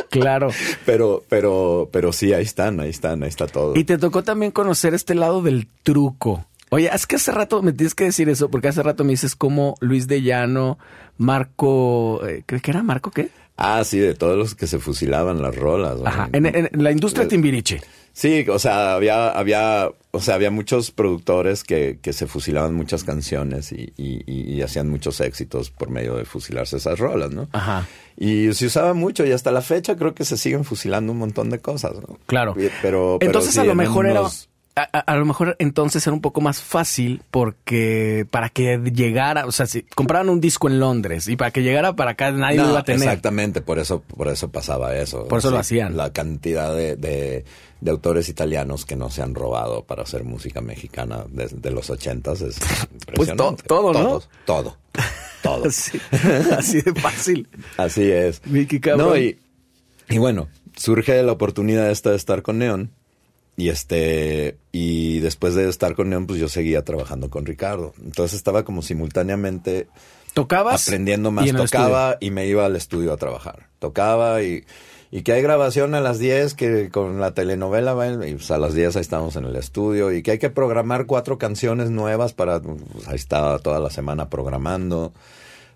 Claro. 0.09 0.49
pero, 0.85 1.23
pero, 1.27 1.89
pero 1.91 2.13
sí, 2.13 2.33
ahí 2.33 2.43
están, 2.43 2.79
ahí 2.79 2.89
están, 2.89 3.23
ahí 3.23 3.29
está 3.29 3.47
todo. 3.47 3.73
Y 3.75 3.83
te 3.83 3.97
tocó 3.97 4.23
también 4.23 4.51
conocer 4.51 4.93
este 4.93 5.15
lado 5.15 5.41
del 5.41 5.67
truco. 5.83 6.45
Oye, 6.69 6.89
es 6.93 7.05
que 7.07 7.15
hace 7.17 7.31
rato 7.31 7.61
me 7.61 7.73
tienes 7.73 7.93
que 7.95 8.05
decir 8.05 8.29
eso, 8.29 8.49
porque 8.49 8.67
hace 8.67 8.81
rato 8.83 9.03
me 9.03 9.11
dices 9.11 9.35
como 9.35 9.75
Luis 9.79 10.07
de 10.07 10.21
Llano, 10.21 10.77
Marco, 11.17 12.25
eh, 12.27 12.43
¿qué 12.45 12.59
que 12.59 12.71
era 12.71 12.83
Marco 12.83 13.11
qué? 13.11 13.29
Ah, 13.63 13.83
sí, 13.83 13.97
de 13.99 14.13
todos 14.13 14.37
los 14.37 14.55
que 14.55 14.67
se 14.67 14.79
fusilaban 14.79 15.41
las 15.41 15.55
rolas. 15.55 15.97
Ajá, 16.05 16.29
en, 16.33 16.45
en- 16.45 16.69
en 16.71 16.83
la 16.83 16.91
industria 16.91 17.25
Eh, 17.25 17.27
timbiriche. 17.29 17.81
Sí, 18.15 18.45
o 18.47 18.59
sea, 18.59 18.93
había, 18.93 19.29
había, 19.29 19.89
o 20.11 20.19
sea, 20.19 20.35
había 20.35 20.51
muchos 20.51 20.91
productores 20.91 21.63
que, 21.63 21.97
que 21.99 22.13
se 22.13 22.27
fusilaban 22.27 22.75
muchas 22.75 23.03
canciones 23.03 23.71
y, 23.71 23.91
y- 23.97 24.23
y- 24.27 24.61
hacían 24.61 24.87
muchos 24.87 25.19
éxitos 25.19 25.71
por 25.71 25.89
medio 25.89 26.15
de 26.17 26.25
fusilarse 26.25 26.77
esas 26.77 26.99
rolas, 26.99 27.31
¿no? 27.31 27.47
Ajá. 27.53 27.87
Y 28.15 28.53
se 28.53 28.67
usaba 28.67 28.93
mucho 28.93 29.25
y 29.25 29.31
hasta 29.31 29.51
la 29.51 29.61
fecha 29.63 29.95
creo 29.95 30.13
que 30.13 30.25
se 30.25 30.37
siguen 30.37 30.63
fusilando 30.63 31.11
un 31.11 31.17
montón 31.17 31.49
de 31.49 31.57
cosas, 31.59 31.93
¿no? 32.07 32.19
Claro. 32.27 32.53
Pero, 32.53 32.71
pero 32.83 33.17
entonces 33.21 33.55
sí, 33.55 33.59
a 33.59 33.63
lo 33.63 33.73
mejor 33.73 34.05
era 34.05 34.21
a, 34.75 34.81
a- 34.91 34.99
a 35.01 35.15
lo 35.17 35.25
mejor 35.25 35.55
entonces 35.59 36.05
era 36.07 36.13
un 36.13 36.21
poco 36.21 36.41
más 36.41 36.61
fácil 36.61 37.21
porque 37.31 38.25
para 38.31 38.49
que 38.49 38.77
llegara, 38.93 39.45
o 39.45 39.51
sea, 39.51 39.65
si 39.67 39.83
compraban 39.83 40.29
un 40.29 40.41
disco 40.41 40.67
en 40.67 40.79
Londres 40.79 41.27
y 41.27 41.35
para 41.35 41.51
que 41.51 41.61
llegara 41.61 41.93
para 41.95 42.11
acá 42.11 42.31
nadie 42.31 42.57
lo 42.57 42.69
iba 42.71 42.79
a 42.79 42.83
tener. 42.83 43.01
Exactamente, 43.01 43.61
por 43.61 43.77
eso, 43.79 44.01
por 44.01 44.27
eso 44.29 44.49
pasaba 44.51 44.95
eso. 44.95 45.27
Por 45.27 45.39
eso 45.39 45.51
lo 45.51 45.59
hacían. 45.59 45.95
La 45.95 46.11
cantidad 46.11 46.75
de, 46.75 46.95
de- 46.95 47.45
de 47.81 47.91
autores 47.91 48.29
italianos 48.29 48.85
que 48.85 48.95
no 48.95 49.09
se 49.09 49.21
han 49.21 49.35
robado 49.35 49.83
para 49.83 50.03
hacer 50.03 50.23
música 50.23 50.61
mexicana 50.61 51.25
desde 51.29 51.69
los 51.69 51.89
ochentas 51.89 52.41
es 52.41 52.57
Pues 53.13 53.29
to- 53.35 53.49
impresionante. 53.49 53.63
todo, 53.63 53.93
¿no? 53.93 54.21
Todo, 54.45 54.77
todo. 55.41 55.65
Así, 55.67 55.99
así 56.57 56.81
de 56.81 56.93
fácil. 56.95 57.49
Así 57.77 58.09
es. 58.09 58.41
Cabrón. 58.81 59.09
No, 59.09 59.17
y, 59.17 59.37
y 60.07 60.17
bueno, 60.17 60.47
surge 60.77 61.21
la 61.21 61.33
oportunidad 61.33 61.91
esta 61.91 62.11
de 62.11 62.15
estar 62.15 62.41
con 62.41 62.59
Neon. 62.59 62.91
Y 63.55 63.69
este, 63.69 64.57
y 64.71 65.19
después 65.19 65.53
de 65.53 65.69
estar 65.69 65.95
con 65.95 66.09
Neon, 66.09 66.25
pues 66.25 66.39
yo 66.39 66.49
seguía 66.49 66.83
trabajando 66.83 67.29
con 67.29 67.45
Ricardo. 67.45 67.93
Entonces 68.03 68.35
estaba 68.35 68.63
como 68.63 68.81
simultáneamente 68.81 69.87
Tocabas 70.33 70.87
aprendiendo 70.87 71.31
más. 71.31 71.51
Tocaba 71.51 72.17
y 72.19 72.31
me 72.31 72.47
iba 72.47 72.65
al 72.65 72.75
estudio 72.75 73.13
a 73.13 73.17
trabajar. 73.17 73.67
Tocaba 73.79 74.41
y, 74.41 74.65
y 75.11 75.21
que 75.21 75.33
hay 75.33 75.43
grabación 75.43 75.93
a 75.93 76.01
las 76.01 76.17
10, 76.17 76.55
que 76.55 76.89
con 76.89 77.19
la 77.19 77.35
telenovela, 77.35 77.93
va, 77.93 78.07
y 78.07 78.33
pues 78.33 78.49
a 78.49 78.57
las 78.57 78.73
10 78.73 78.95
ahí 78.95 79.01
estamos 79.01 79.35
en 79.35 79.45
el 79.45 79.55
estudio. 79.55 80.11
Y 80.11 80.23
que 80.23 80.31
hay 80.31 80.39
que 80.39 80.49
programar 80.49 81.05
cuatro 81.05 81.37
canciones 81.37 81.91
nuevas 81.91 82.33
para, 82.33 82.59
pues 82.61 83.07
ahí 83.07 83.15
estaba 83.15 83.59
toda 83.59 83.79
la 83.79 83.91
semana 83.91 84.29
programando. 84.29 85.13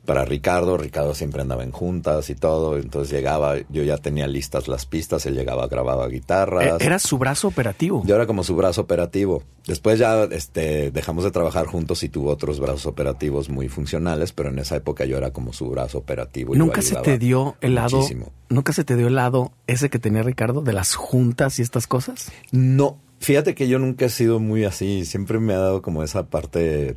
Para 0.07 0.23
Ricardo, 0.23 0.77
Ricardo 0.77 1.13
siempre 1.13 1.41
andaba 1.41 1.65
en 1.65 1.71
juntas 1.73 2.29
y 2.29 2.35
todo, 2.35 2.77
entonces 2.77 3.11
llegaba, 3.13 3.55
yo 3.67 3.83
ya 3.83 3.97
tenía 3.97 4.25
listas 4.25 4.69
las 4.69 4.85
pistas, 4.85 5.25
él 5.25 5.35
llegaba, 5.35 5.67
grababa 5.67 6.07
guitarras. 6.07 6.81
Eh, 6.81 6.85
Era 6.85 6.97
su 6.97 7.17
brazo 7.17 7.49
operativo. 7.49 8.03
Yo 8.05 8.15
era 8.15 8.25
como 8.25 8.45
su 8.45 8.55
brazo 8.55 8.79
operativo. 8.79 9.43
Después 9.65 9.99
ya 9.99 10.23
este, 10.31 10.91
dejamos 10.91 11.25
de 11.25 11.31
trabajar 11.31 11.65
juntos 11.65 12.03
y 12.03 12.07
tuvo 12.09 12.29
otros 12.31 12.61
brazos 12.61 12.85
operativos 12.85 13.49
muy 13.49 13.67
funcionales, 13.67 14.31
pero 14.31 14.47
en 14.47 14.59
esa 14.59 14.77
época 14.77 15.03
yo 15.03 15.17
era 15.17 15.31
como 15.31 15.51
su 15.51 15.69
brazo 15.69 15.97
operativo. 15.97 16.55
y 16.55 16.57
Nunca 16.57 16.81
se 16.81 16.95
te 16.95 17.17
dio 17.17 17.57
el 17.59 17.75
lado, 17.75 17.97
muchísimo. 17.97 18.31
nunca 18.47 18.71
se 18.71 18.85
te 18.85 18.95
dio 18.95 19.07
el 19.07 19.15
lado 19.15 19.51
ese 19.67 19.89
que 19.89 19.99
tenía 19.99 20.23
Ricardo 20.23 20.61
de 20.61 20.71
las 20.71 20.95
juntas 20.95 21.59
y 21.59 21.63
estas 21.63 21.85
cosas. 21.85 22.31
No, 22.53 22.97
fíjate 23.19 23.55
que 23.55 23.67
yo 23.67 23.77
nunca 23.77 24.05
he 24.05 24.09
sido 24.09 24.39
muy 24.39 24.63
así, 24.63 25.03
siempre 25.03 25.37
me 25.39 25.53
ha 25.53 25.59
dado 25.59 25.81
como 25.81 26.01
esa 26.01 26.27
parte... 26.27 26.95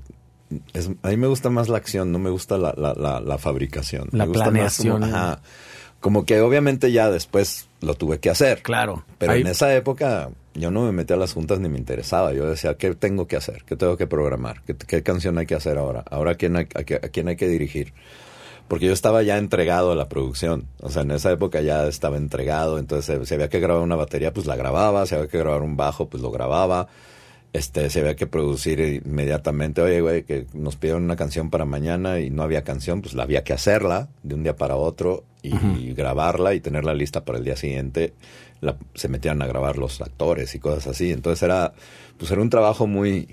es- 0.72 0.90
a 1.02 1.08
mí 1.08 1.16
me 1.16 1.26
gusta 1.26 1.50
más 1.50 1.68
la 1.68 1.76
acción, 1.78 2.12
no 2.12 2.18
me 2.18 2.30
gusta 2.30 2.58
la, 2.58 2.74
la, 2.76 2.94
la, 2.94 3.20
la 3.20 3.38
fabricación. 3.38 4.08
La 4.12 4.24
me 4.24 4.28
gusta 4.32 4.50
más 4.50 4.76
como- 4.76 4.98
planeación. 4.98 5.04
ajá. 5.04 5.40
como 6.00 6.24
que 6.24 6.40
obviamente 6.40 6.92
ya 6.92 7.10
después 7.10 7.68
lo 7.82 7.94
tuve 7.94 8.18
que 8.20 8.30
hacer. 8.30 8.62
Claro. 8.62 9.04
Pero 9.18 9.32
Ahí- 9.32 9.42
en 9.42 9.46
esa 9.48 9.74
época 9.74 10.30
yo 10.54 10.70
no 10.70 10.82
me 10.84 10.92
metía 10.92 11.14
a 11.16 11.18
las 11.18 11.34
juntas 11.34 11.60
ni 11.60 11.68
me 11.68 11.76
interesaba. 11.78 12.32
Yo 12.32 12.46
decía, 12.46 12.74
¿qué 12.78 12.94
tengo 12.94 13.26
que 13.28 13.36
hacer? 13.36 13.64
¿Qué 13.64 13.76
tengo 13.76 13.96
que 13.98 14.06
programar? 14.06 14.62
¿Qué, 14.62 14.74
qué 14.76 15.02
canción 15.02 15.36
hay 15.38 15.44
que 15.46 15.54
hacer 15.54 15.76
ahora? 15.78 16.02
¿Ahora 16.10 16.32
a 16.32 16.34
quién 16.36 16.56
hay, 16.56 16.66
a, 16.74 16.84
qué- 16.84 16.96
a 16.96 17.08
quién 17.10 17.28
hay 17.28 17.36
que 17.36 17.48
dirigir? 17.48 17.92
Porque 18.66 18.86
yo 18.86 18.92
estaba 18.92 19.22
ya 19.24 19.36
entregado 19.36 19.92
a 19.92 19.94
la 19.96 20.08
producción. 20.08 20.64
O 20.80 20.88
sea, 20.90 21.02
en 21.02 21.10
esa 21.10 21.30
época 21.32 21.60
ya 21.60 21.86
estaba 21.86 22.16
entregado. 22.16 22.78
Entonces, 22.78 23.20
eh, 23.20 23.26
si 23.26 23.34
había 23.34 23.48
que 23.50 23.60
grabar 23.60 23.82
una 23.82 23.96
batería, 23.96 24.32
pues 24.32 24.46
la 24.46 24.56
grababa. 24.56 25.04
Si 25.06 25.14
había 25.14 25.26
que 25.28 25.38
grabar 25.38 25.60
un 25.62 25.76
bajo, 25.76 26.08
pues 26.08 26.22
lo 26.22 26.30
grababa. 26.30 26.88
Este, 27.52 27.90
si 27.90 27.98
había 27.98 28.14
que 28.14 28.26
producir 28.28 28.78
inmediatamente. 29.04 29.82
Oye, 29.82 30.00
güey, 30.00 30.22
que 30.22 30.46
nos 30.54 30.76
pidieron 30.76 31.02
una 31.02 31.16
canción 31.16 31.50
para 31.50 31.64
mañana 31.64 32.20
y 32.20 32.30
no 32.30 32.42
había 32.44 32.62
canción, 32.62 33.02
pues 33.02 33.14
la 33.14 33.24
había 33.24 33.42
que 33.42 33.52
hacerla 33.52 34.08
de 34.22 34.34
un 34.36 34.42
día 34.44 34.54
para 34.56 34.76
otro 34.76 35.24
y 35.42 35.92
grabarla 35.94 36.54
y 36.54 36.60
tenerla 36.60 36.94
lista 36.94 37.24
para 37.24 37.38
el 37.38 37.44
día 37.44 37.56
siguiente. 37.56 38.12
La- 38.60 38.76
se 38.94 39.08
metían 39.08 39.40
a 39.42 39.46
grabar 39.46 39.78
los 39.78 40.00
actores 40.00 40.54
y 40.54 40.60
cosas 40.60 40.86
así. 40.86 41.10
Entonces 41.10 41.42
era, 41.42 41.72
pues 42.18 42.30
era 42.30 42.40
un 42.40 42.50
trabajo 42.50 42.86
muy, 42.86 43.26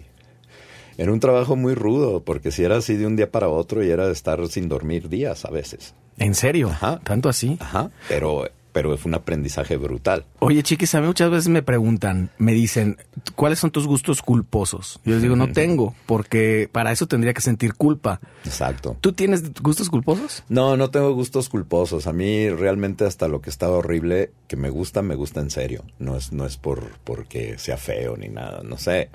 era 0.98 1.12
un 1.12 1.20
trabajo 1.20 1.56
muy 1.56 1.76
rudo, 1.76 2.24
porque 2.24 2.50
si 2.52 2.64
era 2.64 2.78
así 2.78 2.96
de 2.96 3.06
un 3.06 3.18
día 3.18 3.30
para 3.30 3.50
otro 3.50 3.84
y 3.84 3.90
era 3.92 4.08
de 4.08 4.14
estar 4.14 4.46
sin 4.48 4.68
dormir 4.68 5.10
días 5.10 5.46
a 5.46 5.52
veces. 5.52 5.94
¿En 6.18 6.34
serio? 6.34 6.70
Ajá. 6.70 7.00
¿Tanto 7.04 7.30
así? 7.30 7.58
Ajá. 7.60 7.92
Pero, 8.10 8.50
pero 8.72 8.96
fue 8.98 9.10
un 9.10 9.16
aprendizaje 9.16 9.78
brutal. 9.78 10.26
Oye, 10.40 10.64
chiquis, 10.64 10.94
a 10.96 11.02
mí 11.02 11.08
muchas 11.08 11.32
veces 11.32 11.50
me 11.50 11.64
preguntan, 11.64 12.30
me 12.38 12.54
dicen, 12.54 12.98
¿cuáles 13.36 13.60
son 13.60 13.72
tus 13.72 13.88
gustos 13.88 14.22
culposos? 14.22 15.00
Yo 15.04 15.14
les 15.14 15.22
digo, 15.22 15.36
no 15.36 15.52
tengo, 15.54 15.96
porque 16.06 16.70
para 16.72 16.92
eso 16.92 17.08
tendría 17.08 17.34
que 17.34 17.42
sentir 17.42 17.74
culpa. 17.74 18.20
Exacto. 18.46 18.98
¿Tú 19.02 19.14
tienes 19.14 19.54
gustos 19.62 19.90
culposos? 19.90 20.44
No, 20.50 20.78
no 20.78 20.90
tengo 20.90 21.14
gustos 21.14 21.50
culposos. 21.50 22.08
A 22.08 22.14
mí 22.14 22.50
realmente 22.50 23.06
hasta 23.06 23.28
lo 23.28 23.42
que 23.42 23.50
está 23.50 23.70
horrible, 23.70 24.32
que 24.48 24.56
me 24.56 24.70
gusta, 24.70 25.02
me 25.02 25.16
gusta 25.16 25.42
en 25.42 25.50
serio. 25.50 25.84
No 26.00 26.16
es, 26.16 26.32
no 26.32 26.46
es 26.46 26.58
por 26.58 26.92
porque 27.04 27.58
sea 27.58 27.78
feo 27.78 28.18
ni 28.18 28.30
nada. 28.30 28.62
No 28.64 28.78
sé. 28.78 29.10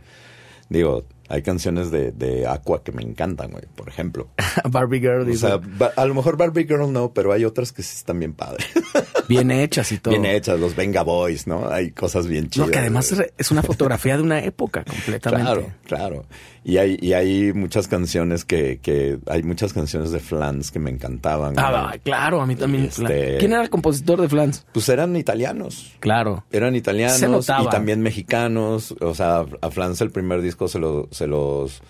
Digo, 0.68 1.05
hay 1.29 1.43
canciones 1.43 1.91
de, 1.91 2.12
de 2.12 2.47
Aqua 2.47 2.83
que 2.83 2.93
me 2.93 3.03
encantan, 3.03 3.51
güey, 3.51 3.64
por 3.75 3.89
ejemplo. 3.89 4.29
Barbie 4.70 5.01
Girl 5.01 5.31
O 5.31 5.35
sea, 5.35 5.61
a 5.97 6.05
lo 6.05 6.14
mejor 6.14 6.37
Barbie 6.37 6.66
Girl 6.66 6.93
no, 6.93 7.12
pero 7.12 7.33
hay 7.33 7.45
otras 7.45 7.73
que 7.73 7.83
sí 7.83 7.97
están 7.97 8.18
bien 8.18 8.35
padres. 8.35 8.66
bien 9.29 9.51
hechas 9.51 9.93
y 9.93 9.99
todo. 9.99 10.12
bien 10.12 10.27
hechas, 10.27 10.59
los 10.61 10.77
Venga 10.77 11.03
Boys, 11.03 11.47
¿no? 11.47 11.68
Hay 11.68 11.93
cosas 11.93 12.27
bien 12.27 12.49
chidas. 12.49 12.68
No, 12.68 12.73
que 12.73 12.79
además 12.79 13.12
güey. 13.14 13.29
es 13.39 13.51
una 13.51 13.62
fotografía 13.62 14.16
de 14.16 14.23
una 14.23 14.41
época 14.45 14.85
completamente. 14.89 15.45
Claro, 15.45 15.73
claro. 15.85 16.27
Y 16.64 16.77
hay, 16.77 16.97
y 17.01 17.12
hay 17.12 17.53
muchas 17.53 17.89
canciones 17.89 18.45
que, 18.45 18.79
que, 18.81 19.18
hay 19.27 19.43
muchas 19.43 19.73
canciones 19.73 20.12
de 20.12 20.20
Flans 20.20 20.70
que 20.70 20.79
me 20.79 20.91
encantaban. 20.91 21.55
Ah, 21.59 21.87
güey. 21.89 21.99
claro, 22.01 22.41
a 22.41 22.47
mí 22.47 22.55
también. 22.55 22.85
Este- 22.85 23.39
¿Quién 23.39 23.53
era 23.53 23.62
el 23.62 23.70
compositor 23.70 24.20
de 24.20 24.29
Flans? 24.29 24.64
Pues 24.73 24.89
eran 24.89 25.16
italianos. 25.16 25.93
Claro. 25.99 26.45
Eran 26.53 26.73
Se 26.75 26.79
italianos 26.79 27.20
notaba. 27.23 27.64
y 27.64 27.68
también 27.68 28.01
mexicanos. 28.01 28.95
O 29.01 29.14
sea, 29.14 29.45
a 29.61 29.70
Flans 29.70 30.01
el 30.03 30.11
primer 30.11 30.41
disco 30.41 30.68
se, 30.68 30.79
lo, 30.79 31.09
se 31.13 31.27
los 31.27 31.81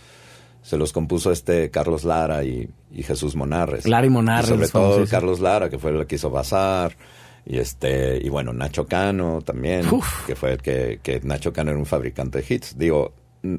se 0.62 0.77
los 0.77 0.93
compuso 0.93 1.33
este 1.33 1.70
Carlos 1.70 2.05
Lara 2.05 2.45
y, 2.45 2.68
y 2.93 3.03
Jesús 3.03 3.35
Monarres. 3.35 3.87
Lara 3.89 4.07
y 4.07 4.11
Monarres, 4.11 4.49
sobre 4.49 4.68
todo. 4.68 5.05
Carlos 5.11 5.41
Lara, 5.41 5.68
que 5.70 5.79
fue 5.79 5.91
el 5.91 6.07
que 6.07 6.14
hizo 6.16 6.31
Bazar. 6.31 6.97
Y 7.45 7.59
este, 7.59 8.20
y 8.25 8.29
bueno, 8.29 8.53
Nacho 8.53 8.87
Cano 8.87 9.41
también, 9.45 9.85
Uf. 9.93 10.25
que 10.27 10.37
fue 10.37 10.53
el 10.53 10.59
que, 10.62 11.01
que 11.03 11.20
Nacho 11.25 11.53
Cano 11.53 11.70
era 11.73 11.79
un 11.81 11.87
fabricante 11.87 12.39
de 12.41 12.45
hits. 12.55 12.79
Digo, 12.79 13.12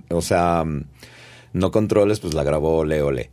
o 0.10 0.22
sea, 0.22 0.64
mm, 0.64 0.86
no 1.52 1.70
controles, 1.72 2.22
pues 2.22 2.34
la 2.34 2.44
grabó 2.46 2.86
Leo 2.86 3.12
Le. 3.12 3.30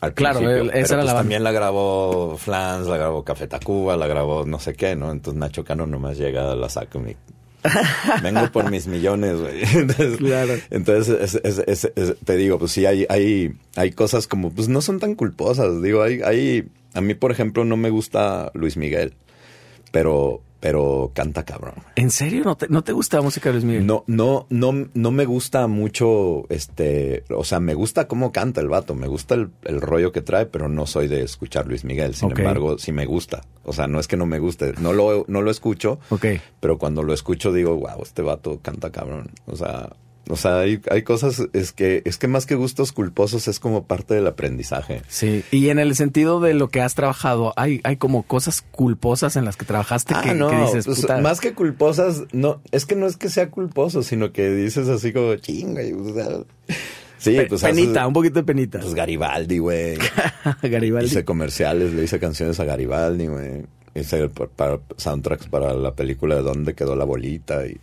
Al 0.00 0.14
Claro, 0.14 0.38
principio. 0.38 0.62
él- 0.62 0.70
Pero, 0.72 0.84
esa 0.84 0.94
era 0.94 1.02
pues, 1.02 1.12
la 1.12 1.18
también 1.18 1.42
la 1.42 1.50
grabó 1.50 2.36
Flans, 2.38 2.86
la 2.86 2.96
grabó 2.96 3.24
Café 3.24 3.48
Tacuba, 3.48 3.96
la 3.96 4.06
grabó 4.06 4.46
no 4.46 4.60
sé 4.60 4.74
qué, 4.74 4.94
¿no? 4.94 5.10
Entonces 5.10 5.38
Nacho 5.40 5.64
Cano 5.64 5.84
nomás 5.86 6.16
llega, 6.16 6.54
la 6.54 6.68
saco 6.68 7.00
mi... 7.00 7.16
Vengo 8.22 8.50
por 8.52 8.70
mis 8.70 8.86
millones, 8.86 9.36
güey. 9.38 9.62
Entonces, 9.74 10.16
Claro. 10.16 10.54
entonces 10.70 11.34
es- 11.34 11.40
es- 11.44 11.62
es- 11.66 11.92
es- 11.96 12.16
te 12.24 12.36
digo, 12.36 12.58
pues 12.58 12.72
sí, 12.72 12.86
hay, 12.86 13.06
hay, 13.08 13.52
hay 13.76 13.90
cosas 13.92 14.26
como, 14.26 14.50
pues 14.50 14.68
no 14.68 14.80
son 14.80 14.98
tan 14.98 15.14
culposas. 15.14 15.82
Digo, 15.82 16.02
hay, 16.02 16.20
hay, 16.22 16.68
a 16.94 17.00
mí, 17.00 17.14
por 17.14 17.32
ejemplo, 17.32 17.64
no 17.64 17.76
me 17.76 17.90
gusta 17.90 18.50
Luis 18.54 18.76
Miguel, 18.76 19.14
pero, 19.92 20.40
pero 20.60 21.10
canta 21.14 21.44
cabrón. 21.44 21.74
¿En 21.96 22.10
serio? 22.10 22.44
¿No 22.44 22.56
te, 22.56 22.68
no 22.68 22.84
te 22.84 22.92
gusta 22.92 23.16
la 23.16 23.22
música 23.22 23.48
de 23.48 23.54
Luis 23.54 23.64
Miguel? 23.64 23.86
No, 23.86 24.04
no, 24.06 24.46
no, 24.50 24.88
no 24.94 25.10
me 25.10 25.24
gusta 25.24 25.66
mucho, 25.66 26.44
este, 26.50 27.24
o 27.30 27.44
sea, 27.44 27.60
me 27.60 27.74
gusta 27.74 28.06
cómo 28.08 28.30
canta 28.32 28.60
el 28.60 28.68
vato, 28.68 28.94
me 28.94 29.06
gusta 29.08 29.34
el, 29.34 29.50
el 29.64 29.80
rollo 29.80 30.12
que 30.12 30.20
trae, 30.20 30.46
pero 30.46 30.68
no 30.68 30.86
soy 30.86 31.08
de 31.08 31.22
escuchar 31.22 31.66
Luis 31.66 31.84
Miguel. 31.84 32.14
Sin 32.14 32.30
embargo, 32.30 32.78
sí 32.78 32.92
me 32.92 33.06
gusta. 33.06 33.40
O 33.64 33.72
sea, 33.72 33.86
no 33.86 33.98
es 34.00 34.06
que 34.08 34.16
no 34.16 34.26
me 34.26 34.38
guste, 34.38 34.74
no 34.80 34.92
lo, 34.92 35.24
no 35.28 35.42
lo 35.42 35.50
escucho, 35.50 35.98
Ok. 36.10 36.26
pero 36.60 36.78
cuando 36.78 37.02
lo 37.02 37.12
escucho 37.14 37.52
digo, 37.52 37.76
wow, 37.76 38.02
este 38.02 38.22
vato 38.22 38.58
canta 38.62 38.90
cabrón. 38.90 39.30
O 39.46 39.56
sea, 39.56 39.90
o 40.28 40.36
sea, 40.36 40.60
hay, 40.60 40.80
hay 40.90 41.02
cosas, 41.02 41.42
es 41.52 41.72
que, 41.72 42.02
es 42.04 42.18
que 42.18 42.28
más 42.28 42.46
que 42.46 42.54
gustos 42.54 42.92
culposos 42.92 43.48
es 43.48 43.58
como 43.58 43.84
parte 43.84 44.14
del 44.14 44.26
aprendizaje. 44.26 45.02
Sí. 45.08 45.44
Y 45.50 45.70
en 45.70 45.78
el 45.78 45.96
sentido 45.96 46.40
de 46.40 46.54
lo 46.54 46.68
que 46.68 46.80
has 46.80 46.94
trabajado, 46.94 47.52
hay, 47.56 47.80
hay 47.84 47.96
como 47.96 48.22
cosas 48.24 48.62
culposas 48.70 49.36
en 49.36 49.44
las 49.44 49.56
que 49.56 49.64
trabajaste 49.64 50.14
que, 50.22 50.30
Ah, 50.30 50.34
no, 50.34 50.48
que 50.50 50.56
dices, 50.56 50.86
pues, 50.86 51.00
puta, 51.00 51.18
más 51.18 51.40
que 51.40 51.52
culposas, 51.54 52.22
no, 52.32 52.60
es 52.70 52.86
que 52.86 52.94
no 52.96 53.06
es 53.06 53.16
que 53.16 53.28
sea 53.28 53.50
culposo, 53.50 54.02
sino 54.02 54.32
que 54.32 54.50
dices 54.50 54.88
así 54.88 55.12
como 55.12 55.34
chinga, 55.36 55.82
y, 55.82 55.92
o 55.92 56.14
sea, 56.14 56.26
sí, 57.18 57.36
pe- 57.36 57.46
pues 57.46 57.62
penita, 57.62 58.00
haces- 58.02 58.06
un 58.08 58.12
poquito 58.12 58.34
de 58.34 58.44
penita. 58.44 58.78
Pues 58.80 58.94
Garibaldi, 58.94 59.58
güey. 59.58 59.96
Garibaldi. 60.62 61.06
Hice 61.08 61.24
comerciales, 61.24 61.92
le 61.92 62.04
hice 62.04 62.18
canciones 62.20 62.60
a 62.60 62.64
Garibaldi, 62.64 63.26
güey. 63.26 63.62
hice 63.94 64.28
pa- 64.28 64.46
para, 64.46 64.78
soundtracks 64.96 65.48
para 65.48 65.74
la 65.74 65.94
película 65.94 66.36
de 66.36 66.42
Dónde 66.42 66.74
quedó 66.74 66.94
la 66.94 67.04
bolita 67.04 67.66
y 67.66 67.80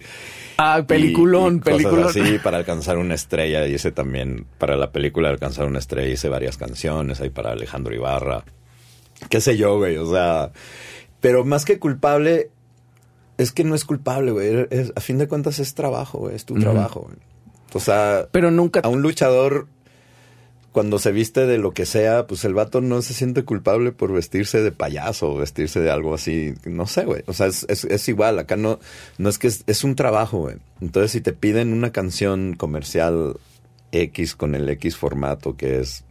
Ah, 0.58 0.84
peliculón, 0.88 1.56
y- 1.56 1.58
y 1.58 1.84
cosas 1.84 2.16
así 2.16 2.40
para 2.40 2.58
alcanzar 2.58 2.98
una 2.98 3.14
estrella 3.16 3.66
hice 3.68 3.92
también 3.92 4.46
para 4.58 4.76
la 4.76 4.92
película 4.92 5.30
alcanzar 5.30 5.66
una 5.68 5.80
estrella 5.80 6.12
hice 6.12 6.30
varias 6.30 6.58
canciones 6.58 7.22
ahí 7.22 7.30
para 7.30 7.52
Alejandro 7.52 7.94
Ibarra. 7.94 8.44
Qué 9.30 9.40
sé 9.42 9.56
yo 9.58 9.78
güey 9.78 9.98
o 9.98 10.10
sea 10.12 10.52
pero 11.20 11.44
más 11.46 11.66
que 11.66 11.80
culpable 11.80 12.50
es 13.38 13.52
que 13.52 13.64
no 13.64 13.76
es 13.76 13.86
culpable 13.86 14.32
güey 14.32 14.68
Es- 14.72 14.94
a 14.96 15.00
fin 15.02 15.18
de 15.18 15.28
cuentas 15.28 15.60
es 15.60 15.74
trabajo 15.76 16.20
güey 16.20 16.36
es 16.36 16.46
tu 16.46 16.56
trabajo 16.56 17.02
güey. 17.02 17.18
o 17.74 17.80
sea 17.80 18.28
Pero 18.32 18.50
nunca... 18.52 18.80
a 18.82 18.88
un 18.90 19.02
luchador 19.02 19.68
cuando 20.78 21.00
se 21.00 21.12
viste 21.12 21.48
de 21.48 21.58
lo 21.58 21.72
que 21.72 21.88
sea, 21.88 22.28
pues 22.28 22.46
el 22.46 22.54
vato 22.54 22.82
no 22.82 23.02
se 23.02 23.16
siente 23.16 23.44
culpable 23.44 23.92
por 23.92 24.14
vestirse 24.14 24.62
de 24.62 24.72
payaso 24.72 25.32
o 25.32 25.36
vestirse 25.36 25.80
de 25.80 25.90
algo 25.90 26.14
así. 26.14 26.54
No 26.66 26.86
sé, 26.86 27.04
güey. 27.04 27.24
O 27.26 27.34
sea, 27.34 27.48
es, 27.48 27.66
es, 27.68 27.84
es 27.86 28.08
igual. 28.10 28.38
Acá 28.38 28.58
no, 28.58 28.78
no 29.18 29.28
es 29.28 29.40
que 29.40 29.48
es, 29.48 29.64
es 29.66 29.84
un 29.84 29.96
trabajo, 29.96 30.38
güey. 30.38 30.58
Entonces, 30.80 31.14
si 31.14 31.22
te 31.22 31.34
piden 31.34 31.74
una 31.74 31.92
canción 31.92 32.54
comercial 32.54 33.40
X 33.92 34.36
con 34.36 34.54
el 34.54 34.70
X 34.70 34.98
formato 34.98 35.58
que 35.58 35.80
es 35.80 36.04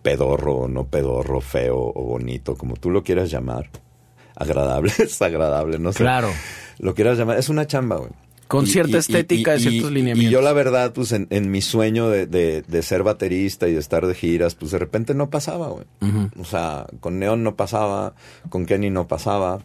pedorro 0.00 0.54
o 0.54 0.68
no 0.68 0.86
pedorro, 0.86 1.42
feo 1.42 1.92
o 1.94 2.02
bonito, 2.02 2.56
como 2.56 2.76
tú 2.76 2.88
lo 2.90 3.02
quieras 3.02 3.30
llamar, 3.30 3.68
agradable, 4.36 4.90
es 4.98 5.20
agradable, 5.20 5.78
no 5.78 5.92
sé. 5.92 5.98
Claro. 5.98 6.30
Lo 6.78 6.94
quieras 6.94 7.18
llamar, 7.18 7.36
es 7.36 7.50
una 7.50 7.66
chamba, 7.66 7.96
güey. 7.96 8.12
Con 8.48 8.66
cierta 8.66 8.98
estética 8.98 9.52
de 9.52 9.58
ciertos 9.70 9.90
lineamientos. 9.92 10.30
Y 10.30 10.32
yo 10.32 10.40
la 10.40 10.52
verdad, 10.52 10.92
pues 10.92 11.10
en, 11.12 11.26
en 11.30 11.50
mi 11.50 11.60
sueño 11.62 12.08
de, 12.08 12.26
de- 12.26 12.62
de 12.62 12.82
ser 12.82 13.02
baterista 13.02 13.66
y 13.68 13.72
de 13.72 13.80
estar 13.80 14.06
de 14.06 14.14
giras, 14.14 14.54
pues 14.54 14.70
de 14.70 14.78
repente 14.78 15.14
no 15.14 15.30
pasaba, 15.30 15.68
güey. 15.68 15.84
O 16.38 16.44
sea, 16.44 16.86
con 17.00 17.18
Neon 17.18 17.42
no 17.42 17.56
pasaba, 17.56 18.14
con 18.48 18.64
Kenny 18.66 18.90
no 18.90 19.08
pasaba. 19.08 19.60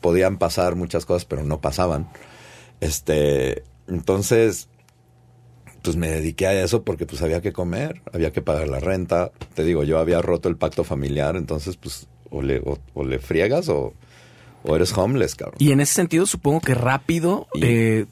Podían 0.00 0.38
pasar 0.38 0.74
muchas 0.74 1.06
cosas, 1.06 1.24
pero 1.26 1.44
no 1.44 1.60
pasaban. 1.60 2.08
Este, 2.80 3.62
entonces, 3.86 4.68
pues 5.82 5.96
me 5.96 6.08
dediqué 6.08 6.46
a 6.48 6.62
eso 6.64 6.82
porque 6.82 7.06
pues 7.06 7.22
había 7.22 7.40
que 7.40 7.52
comer, 7.52 8.02
había 8.12 8.32
que 8.32 8.42
pagar 8.42 8.68
la 8.68 8.80
renta. 8.80 9.30
Te 9.54 9.62
digo, 9.64 9.84
yo 9.84 9.98
había 9.98 10.20
roto 10.22 10.48
el 10.48 10.56
pacto 10.56 10.82
familiar, 10.84 11.36
entonces 11.36 11.76
pues 11.76 12.08
o 12.30 12.42
le, 12.42 12.58
o, 12.58 12.78
o 12.94 13.04
le 13.04 13.18
friegas 13.20 13.68
o, 13.68 13.94
o 14.64 14.76
eres 14.76 14.96
homeless, 14.96 15.34
cabrón. 15.34 15.56
Y 15.58 15.72
en 15.72 15.80
ese 15.80 15.94
sentido 15.94 16.26
supongo 16.26 16.60
que 16.60 16.74
rápido 16.74 17.46
Y- 17.54 17.60
eh, 17.64 18.06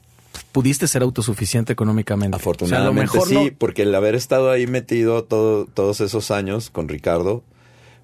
pudiste 0.53 0.89
ser 0.89 1.03
autosuficiente 1.03 1.73
económicamente. 1.73 2.37
Afortunadamente 2.37 3.19
o 3.19 3.21
sea, 3.21 3.21
a 3.21 3.25
lo 3.25 3.33
mejor 3.35 3.49
sí, 3.49 3.51
no- 3.53 3.59
porque 3.59 3.83
el 3.83 3.95
haber 3.95 4.15
estado 4.15 4.51
ahí 4.51 4.67
metido 4.67 5.25
todo, 5.25 5.67
todos 5.67 6.01
esos 6.01 6.31
años 6.31 6.71
con 6.71 6.89
Ricardo, 6.89 7.43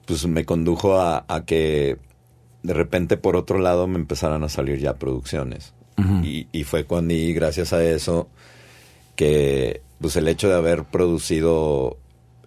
pues 0.06 0.26
me 0.26 0.44
condujo 0.44 0.98
a, 1.00 1.24
a 1.28 1.44
que 1.44 1.96
de 2.62 2.74
repente 2.74 3.16
por 3.16 3.36
otro 3.36 3.58
lado 3.58 3.86
me 3.86 3.96
empezaran 3.98 4.42
a 4.44 4.48
salir 4.48 4.78
ya 4.78 4.94
producciones. 4.94 5.72
Y, 6.22 6.46
y 6.52 6.64
fue 6.64 6.84
cuando, 6.84 7.14
y 7.14 7.32
gracias 7.32 7.72
a 7.72 7.82
eso, 7.82 8.28
que 9.14 9.80
pues 10.00 10.14
el 10.16 10.28
hecho 10.28 10.48
de 10.48 10.54
haber 10.54 10.84
producido 10.84 11.96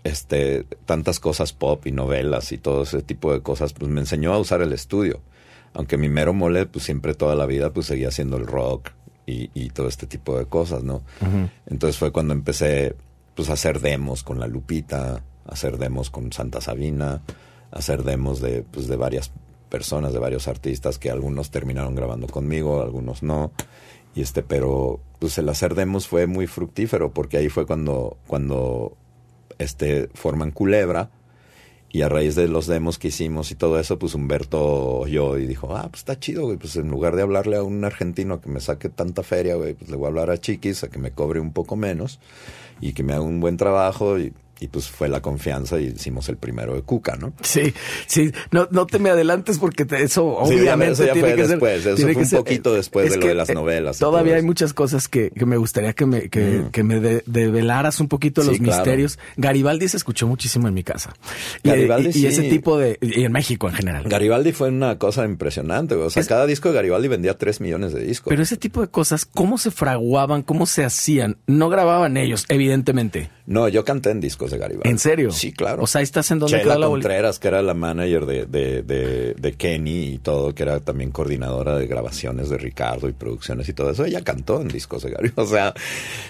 este 0.03 0.65
tantas 0.85 1.19
cosas 1.19 1.51
pop 1.51 1.85
y 1.87 1.91
novelas 1.91 2.51
y 2.51 2.57
todo 2.57 2.83
ese 2.83 3.01
tipo 3.01 3.33
de 3.33 3.41
cosas, 3.41 3.73
pues 3.73 3.91
me 3.91 3.99
enseñó 4.01 4.33
a 4.33 4.39
usar 4.39 4.61
el 4.61 4.71
estudio. 4.71 5.19
Aunque 5.73 5.97
mi 5.97 6.09
mero 6.09 6.33
mole, 6.33 6.65
pues 6.65 6.85
siempre 6.85 7.13
toda 7.13 7.35
la 7.35 7.45
vida, 7.45 7.71
pues 7.71 7.87
seguía 7.87 8.09
haciendo 8.09 8.37
el 8.37 8.47
rock 8.47 8.89
y, 9.25 9.49
y 9.53 9.69
todo 9.69 9.87
este 9.87 10.07
tipo 10.07 10.37
de 10.37 10.45
cosas, 10.45 10.83
¿no? 10.83 11.03
Entonces 11.67 11.97
fue 11.97 12.11
cuando 12.11 12.33
empecé 12.33 12.95
pues 13.35 13.49
a 13.49 13.53
hacer 13.53 13.79
demos 13.79 14.23
con 14.23 14.39
la 14.39 14.47
Lupita, 14.47 15.23
a 15.45 15.51
hacer 15.51 15.77
demos 15.77 16.09
con 16.09 16.31
Santa 16.33 16.61
Sabina, 16.61 17.21
a 17.71 17.77
hacer 17.77 18.03
demos 18.03 18.41
de 18.41 18.63
pues 18.63 18.87
de 18.87 18.95
varias 18.95 19.31
personas, 19.69 20.13
de 20.13 20.19
varios 20.19 20.47
artistas 20.47 20.97
que 20.97 21.11
algunos 21.11 21.51
terminaron 21.51 21.95
grabando 21.95 22.27
conmigo, 22.27 22.81
algunos 22.81 23.23
no. 23.23 23.51
Y 24.15 24.21
este, 24.21 24.41
pero 24.41 24.99
pues 25.19 25.37
el 25.37 25.47
hacer 25.49 25.75
demos 25.75 26.07
fue 26.07 26.25
muy 26.25 26.47
fructífero 26.47 27.13
porque 27.13 27.37
ahí 27.37 27.49
fue 27.49 27.65
cuando 27.65 28.17
cuando 28.27 28.97
este 29.59 30.09
forman 30.15 30.51
Culebra 30.51 31.11
y 31.91 32.01
a 32.03 32.09
raíz 32.09 32.35
de 32.35 32.47
los 32.47 32.67
demos 32.67 32.99
que 32.99 33.07
hicimos 33.07 33.51
y 33.51 33.55
todo 33.55 33.79
eso, 33.79 33.97
pues 33.97 34.13
Humberto 34.13 34.99
oyó 34.99 35.37
y 35.37 35.47
dijo, 35.47 35.75
ah, 35.75 35.87
pues 35.89 36.01
está 36.01 36.19
chido, 36.19 36.45
güey, 36.45 36.57
pues 36.57 36.75
en 36.75 36.89
lugar 36.89 37.15
de 37.15 37.23
hablarle 37.23 37.57
a 37.57 37.63
un 37.63 37.83
argentino 37.83 38.41
que 38.41 38.49
me 38.49 38.59
saque 38.59 38.89
tanta 38.89 39.23
feria, 39.23 39.55
güey, 39.55 39.73
pues 39.73 39.89
le 39.89 39.97
voy 39.97 40.05
a 40.05 40.09
hablar 40.09 40.29
a 40.29 40.37
Chiquis 40.37 40.83
a 40.83 40.89
que 40.89 40.99
me 40.99 41.11
cobre 41.11 41.39
un 41.39 41.51
poco 41.51 41.75
menos 41.75 42.19
y 42.79 42.93
que 42.93 43.03
me 43.03 43.13
haga 43.13 43.23
un 43.23 43.39
buen 43.39 43.57
trabajo 43.57 44.19
y, 44.19 44.33
y 44.59 44.67
pues 44.67 44.89
fue 44.89 45.07
la 45.07 45.21
confianza 45.21 45.79
y 45.79 45.85
hicimos 45.87 46.27
el 46.29 46.37
primero 46.37 46.73
de 46.75 46.81
Cuca, 46.81 47.15
¿no? 47.15 47.33
Sí, 47.41 47.73
sí, 48.07 48.31
no, 48.51 48.67
no 48.71 48.85
te 48.85 48.99
me 48.99 49.09
adelantes 49.09 49.57
porque 49.57 49.85
te- 49.85 50.03
eso 50.03 50.37
Sí, 50.45 50.55
obviamente 50.55 50.93
eso 50.93 51.05
ya 51.05 51.13
tiene 51.13 51.27
fue 51.29 51.35
que 51.37 51.41
ser- 51.43 51.49
después, 51.59 51.85
eso 51.85 52.07
fue 52.07 52.23
un 52.23 52.29
poquito 52.45 52.73
después 52.73 53.05
es 53.07 53.11
de 53.13 53.19
lo 53.19 53.27
de 53.27 53.35
las 53.35 53.49
eh, 53.49 53.53
novelas 53.53 53.99
Todavía 53.99 54.35
hay 54.35 54.41
muchas 54.43 54.73
cosas 54.73 55.07
que, 55.07 55.29
que 55.31 55.45
me 55.45 55.57
gustaría 55.57 55.93
que 55.93 56.05
me, 56.05 56.29
que, 56.29 56.39
Mm. 56.41 56.69
que 56.71 56.83
me 56.83 56.99
de- 56.99 57.23
develaras 57.25 57.99
un 57.99 58.07
poquito 58.07 58.41
Sí, 58.41 58.47
los 58.49 58.57
claro. 58.57 58.73
misterios. 58.75 59.19
Garibaldi 59.37 59.87
se 59.87 59.97
escuchó 59.97 60.27
muchísimo 60.27 60.67
en 60.67 60.73
mi 60.73 60.83
casa. 60.83 61.13
Y, 61.63 61.69
Garibaldi, 61.69 62.11
y- 62.13 62.23
y 62.23 62.25
ese 62.27 62.41
sí. 62.43 62.49
tipo 62.49 62.77
de, 62.77 62.97
y 63.01 63.23
en 63.23 63.31
México 63.31 63.67
en 63.69 63.75
general. 63.75 64.03
Garibaldi 64.07 64.51
fue 64.51 64.69
una 64.69 64.97
cosa 64.97 65.25
impresionante. 65.25 65.95
O 65.95 66.09
sea, 66.09 66.21
Es- 66.21 66.27
cada 66.27 66.45
disco 66.45 66.69
de 66.69 66.75
Garibaldi 66.75 67.07
vendía 67.07 67.37
3 67.37 67.61
millones 67.61 67.93
de 67.93 68.03
discos. 68.03 68.29
Pero 68.29 68.43
ese 68.43 68.57
tipo 68.57 68.81
de 68.81 68.87
cosas, 68.89 69.25
¿cómo 69.25 69.57
se 69.57 69.71
fraguaban? 69.71 70.43
¿Cómo 70.43 70.65
se 70.65 70.83
hacían? 70.83 71.37
No 71.47 71.69
grababan 71.69 72.17
ellos, 72.17 72.45
evidentemente. 72.49 73.29
No, 73.45 73.67
yo 73.67 73.83
canté 73.83 74.11
en 74.11 74.19
discos 74.21 74.48
de 74.51 74.57
Garibaldi. 74.57 74.89
¿En 74.89 74.99
serio? 74.99 75.31
Sí, 75.31 75.51
claro. 75.53 75.83
O 75.83 75.87
sea, 75.87 75.99
ahí 75.99 76.03
estás 76.03 76.29
en 76.31 76.39
donde 76.39 76.59
Chela 76.59 76.77
la 76.77 76.87
bolita. 76.87 77.07
Contreras, 77.09 77.39
que 77.39 77.47
era 77.47 77.61
la 77.61 77.73
manager 77.73 78.25
de, 78.25 78.45
de, 78.45 78.81
de, 78.83 79.33
de 79.33 79.53
Kenny 79.53 80.13
y 80.13 80.17
todo, 80.19 80.53
que 80.55 80.63
era 80.63 80.79
también 80.79 81.11
coordinadora 81.11 81.77
de 81.77 81.87
grabaciones 81.87 82.49
de 82.49 82.57
Ricardo 82.57 83.07
y 83.09 83.13
producciones 83.13 83.67
y 83.69 83.73
todo 83.73 83.91
eso, 83.91 84.05
ella 84.05 84.23
cantó 84.23 84.61
en 84.61 84.67
discos 84.67 85.03
de 85.03 85.11
Garibaldi. 85.11 85.33
O 85.41 85.45
sea, 85.45 85.73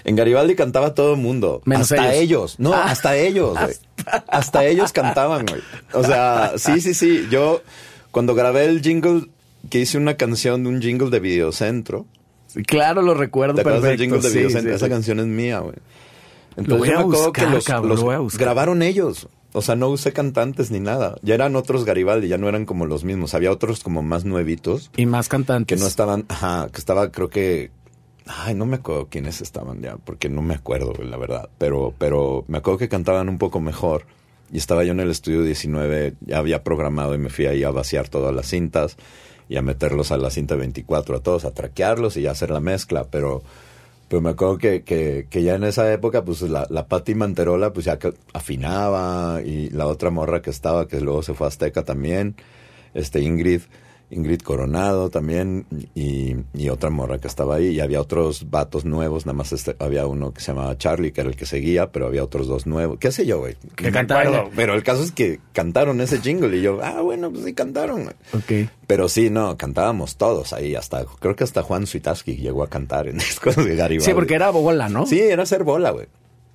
en 0.04 0.16
Garibaldi 0.16 0.54
cantaba 0.54 0.94
todo 0.94 1.14
el 1.14 1.20
mundo. 1.20 1.62
Menos 1.64 1.90
hasta 1.92 2.14
ellos. 2.14 2.22
ellos. 2.54 2.54
No, 2.60 2.72
Ah. 2.74 2.84
hasta 2.90 3.16
ellos, 3.16 3.58
güey. 3.58 3.74
Hasta 4.28 4.64
ellos 4.64 4.92
cantaban, 4.92 5.44
güey. 5.46 5.60
O 5.92 6.02
sea, 6.02 6.54
sí, 6.56 6.80
sí, 6.80 6.94
sí. 6.94 7.26
Yo, 7.30 7.60
cuando 8.10 8.34
grabé 8.34 8.64
el 8.64 8.80
jingle, 8.80 9.26
que 9.68 9.80
hice 9.80 9.98
una 9.98 10.16
canción 10.16 10.62
de 10.62 10.70
un 10.70 10.80
jingle 10.80 11.10
de 11.10 11.20
Videocentro, 11.20 12.06
Claro, 12.66 13.02
lo 13.02 13.14
recuerdo 13.14 13.54
¿Te 13.54 13.60
acuerdas 13.60 13.82
del 13.82 13.90
perfecto. 13.98 14.02
jingle 14.16 14.22
de 14.22 14.28
sí, 14.32 14.38
Videocentro? 14.38 14.70
sí, 14.72 14.76
Esa 14.76 14.86
sí. 14.86 14.90
canción 14.90 15.20
es 15.20 15.26
mía, 15.26 15.58
güey. 15.60 15.74
Lo 16.56 16.78
voy 16.78 16.88
yo 16.88 16.94
a 16.94 16.98
me 16.98 17.02
acuerdo 17.04 17.24
buscar, 17.26 17.46
que 17.46 17.54
los, 17.54 17.64
cabrón, 17.64 17.88
los 17.90 18.02
lo 18.02 18.28
grabaron 18.38 18.82
ellos. 18.82 19.28
O 19.52 19.62
sea, 19.62 19.74
no 19.74 19.88
usé 19.88 20.12
cantantes 20.12 20.70
ni 20.70 20.78
nada. 20.78 21.16
Ya 21.22 21.34
eran 21.34 21.56
otros 21.56 21.84
Garibaldi, 21.84 22.28
ya 22.28 22.38
no 22.38 22.48
eran 22.48 22.66
como 22.66 22.86
los 22.86 23.02
mismos. 23.02 23.34
Había 23.34 23.50
otros 23.50 23.82
como 23.82 24.02
más 24.02 24.24
nuevitos 24.24 24.90
Y 24.96 25.06
más 25.06 25.28
cantantes. 25.28 25.76
que 25.76 25.80
no 25.82 25.88
estaban, 25.88 26.24
ajá, 26.28 26.68
que 26.72 26.78
estaba 26.78 27.10
creo 27.10 27.28
que 27.28 27.70
ay, 28.26 28.54
no 28.54 28.66
me 28.66 28.76
acuerdo 28.76 29.08
quiénes 29.08 29.40
estaban 29.40 29.82
ya, 29.82 29.96
porque 29.96 30.28
no 30.28 30.42
me 30.42 30.54
acuerdo, 30.54 30.92
la 31.02 31.16
verdad, 31.16 31.48
pero 31.58 31.94
pero 31.98 32.44
me 32.48 32.58
acuerdo 32.58 32.78
que 32.78 32.88
cantaban 32.88 33.28
un 33.28 33.38
poco 33.38 33.60
mejor. 33.60 34.06
Y 34.52 34.58
estaba 34.58 34.82
yo 34.84 34.92
en 34.92 35.00
el 35.00 35.10
estudio 35.10 35.42
19, 35.42 36.14
ya 36.22 36.38
había 36.38 36.64
programado 36.64 37.14
y 37.14 37.18
me 37.18 37.30
fui 37.30 37.46
ahí 37.46 37.62
a 37.62 37.70
vaciar 37.70 38.08
todas 38.08 38.34
las 38.34 38.46
cintas 38.46 38.96
y 39.48 39.56
a 39.56 39.62
meterlos 39.62 40.10
a 40.10 40.16
la 40.16 40.30
cinta 40.30 40.56
24 40.56 41.16
a 41.16 41.20
todos, 41.20 41.44
a 41.44 41.52
traquearlos 41.52 42.16
y 42.16 42.26
a 42.26 42.32
hacer 42.32 42.50
la 42.50 42.60
mezcla, 42.60 43.04
pero 43.10 43.42
pero 44.10 44.22
me 44.22 44.30
acuerdo 44.30 44.58
que, 44.58 44.82
que, 44.82 45.28
que 45.30 45.44
ya 45.44 45.54
en 45.54 45.62
esa 45.62 45.92
época, 45.92 46.24
pues 46.24 46.42
la, 46.42 46.66
la 46.68 46.88
Patti 46.88 47.14
Manterola, 47.14 47.72
pues 47.72 47.86
ya 47.86 47.96
afinaba, 48.32 49.40
y 49.40 49.70
la 49.70 49.86
otra 49.86 50.10
morra 50.10 50.42
que 50.42 50.50
estaba, 50.50 50.88
que 50.88 51.00
luego 51.00 51.22
se 51.22 51.32
fue 51.32 51.46
a 51.46 51.48
Azteca 51.48 51.84
también, 51.84 52.34
este 52.92 53.20
Ingrid, 53.20 53.60
Ingrid 54.10 54.40
Coronado 54.40 55.10
también, 55.10 55.66
y, 55.94 56.36
y 56.52 56.68
otra 56.68 56.90
morra 56.90 57.18
que 57.18 57.28
estaba 57.28 57.56
ahí, 57.56 57.68
y 57.68 57.80
había 57.80 58.00
otros 58.00 58.50
vatos 58.50 58.84
nuevos, 58.84 59.26
nada 59.26 59.36
más 59.36 59.52
este, 59.52 59.76
había 59.78 60.06
uno 60.06 60.32
que 60.32 60.40
se 60.40 60.52
llamaba 60.52 60.76
Charlie, 60.76 61.12
que 61.12 61.20
era 61.20 61.30
el 61.30 61.36
que 61.36 61.46
seguía, 61.46 61.92
pero 61.92 62.06
había 62.06 62.24
otros 62.24 62.46
dos 62.48 62.66
nuevos, 62.66 62.98
qué 62.98 63.12
sé 63.12 63.24
yo, 63.26 63.38
güey. 63.38 63.56
Que 63.76 63.84
me 63.84 63.92
cantaron. 63.92 64.50
Pero 64.54 64.74
el 64.74 64.82
caso 64.82 65.02
es 65.02 65.12
que 65.12 65.40
cantaron 65.52 66.00
ese 66.00 66.20
jingle, 66.20 66.56
y 66.56 66.62
yo, 66.62 66.80
ah, 66.82 67.00
bueno, 67.00 67.30
pues 67.30 67.44
sí 67.44 67.54
cantaron, 67.54 68.04
güey. 68.04 68.14
Ok. 68.32 68.70
Pero 68.86 69.08
sí, 69.08 69.30
no, 69.30 69.56
cantábamos 69.56 70.16
todos 70.16 70.52
ahí, 70.52 70.74
hasta, 70.74 71.04
creo 71.20 71.36
que 71.36 71.44
hasta 71.44 71.62
Juan 71.62 71.86
Suitaski 71.86 72.36
llegó 72.36 72.62
a 72.64 72.68
cantar 72.68 73.06
en 73.08 73.18
discos 73.18 73.56
de 73.56 73.76
Garibaldi. 73.76 74.04
Sí, 74.04 74.14
porque 74.14 74.34
era 74.34 74.50
bola, 74.50 74.88
¿no? 74.88 75.06
Sí, 75.06 75.20
era 75.20 75.44
hacer 75.44 75.64
bola, 75.64 75.90
güey. 75.90 76.06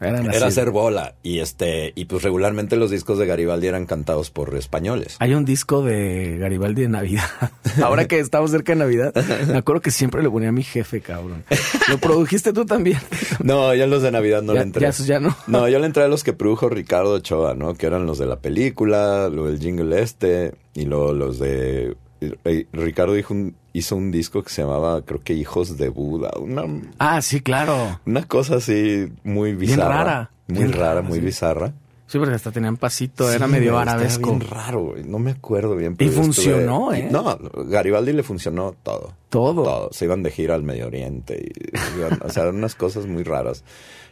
Eran 0.02 0.26
Era 0.34 0.48
hacer 0.48 0.72
bola. 0.72 1.16
Y 1.24 1.40
este, 1.40 1.94
y 1.96 2.06
pues 2.06 2.22
regularmente 2.24 2.76
los 2.76 2.92
discos 2.92 3.18
de 3.18 3.26
Garibaldi 3.26 3.68
eran 3.68 3.86
cantados 3.86 4.30
por 4.30 4.54
españoles. 4.56 5.16
Hay 5.20 5.34
un 5.34 5.46
disco 5.46 5.82
de 5.84 6.38
Garibaldi 6.38 6.82
de 6.84 6.90
Navidad. 6.90 7.24
Ahora 7.82 8.06
que 8.08 8.20
estamos 8.20 8.52
cerca 8.52 8.74
de 8.74 8.80
Navidad, 8.80 9.14
me 9.48 9.58
acuerdo 9.58 9.82
que 9.82 9.92
siempre 9.92 10.22
le 10.22 10.30
ponía 10.30 10.50
a 10.50 10.52
mi 10.52 10.64
jefe, 10.64 11.02
cabrón. 11.02 11.44
¿Lo 11.90 11.98
produjiste 11.98 12.52
tú 12.54 12.66
también? 12.66 12.98
No, 13.44 13.74
yo 13.76 13.86
los 13.88 14.02
de 14.02 14.12
Navidad 14.12 14.42
no 14.42 14.54
Ya- 14.54 14.60
le 14.60 14.66
entré. 14.66 14.82
ya 14.82 14.92
ya 14.92 15.20
no. 15.20 15.36
No, 15.48 15.68
yo 15.70 15.78
le 15.80 15.86
entré 15.86 16.04
a 16.04 16.08
los 16.08 16.24
que 16.24 16.34
produjo 16.34 16.68
Ricardo 16.70 17.14
Ochoa, 17.14 17.54
¿no? 17.54 17.74
Que 17.76 17.86
eran 17.86 18.06
los 18.08 18.18
de 18.18 18.26
la 18.26 18.40
película, 18.40 19.30
lo 19.30 19.46
del 19.46 19.60
jingle 19.60 20.02
este, 20.02 20.54
y 20.74 20.86
luego 20.86 21.14
los 21.14 21.38
de... 21.40 21.96
eh, 22.22 22.66
Ricardo 22.74 23.14
dijo 23.14 23.34
un- 23.34 23.56
hizo 23.78 23.96
un 23.96 24.12
disco 24.12 24.42
que 24.44 24.50
se 24.50 24.62
llamaba, 24.62 25.02
creo 25.04 25.20
que 25.22 25.34
Hijos 25.34 25.78
de 25.78 25.90
Buda. 25.90 26.32
Una, 26.40 26.64
Ah, 27.00 27.22
sí, 27.22 27.42
claro. 27.42 28.00
una 28.06 28.24
cosa 28.28 28.56
así 28.56 29.12
muy 29.24 29.54
bizarra. 29.54 29.88
rara. 30.04 30.32
Muy 30.48 30.60
Bien 30.60 30.72
rara, 30.74 30.86
rara, 30.96 31.02
muy 31.02 31.20
sí. 31.20 31.26
bizarra. 31.26 31.74
Sí, 32.08 32.20
porque 32.20 32.36
hasta 32.36 32.52
tenían 32.52 32.78
pasito, 32.78 33.32
era 33.32 33.48
medio 33.48 33.80
arabesco. 33.80 34.30
bien 34.30 34.48
raro, 34.48 34.84
güey. 34.92 35.04
No 35.04 35.18
me 35.18 35.32
acuerdo 35.32 35.76
bien. 35.76 35.94
Y 35.94 35.96
pero 35.96 36.12
funcionó, 36.12 36.94
¿eh? 36.94 37.08
No, 37.12 37.38
Garibaldi 37.66 38.14
le 38.14 38.22
funcionó 38.22 38.76
todo. 38.84 39.14
Todo. 39.30 39.64
Todo. 39.64 39.90
Se 39.92 40.06
iban 40.06 40.22
de 40.22 40.30
gira 40.30 40.54
al 40.54 40.62
Medio 40.62 40.86
Oriente. 40.86 41.42
Y, 41.44 41.98
iban- 42.00 42.20
o 42.24 42.30
sea, 42.30 42.44
eran 42.44 42.58
unas 42.58 42.76
cosas 42.76 43.08
muy 43.08 43.24
raras 43.24 43.64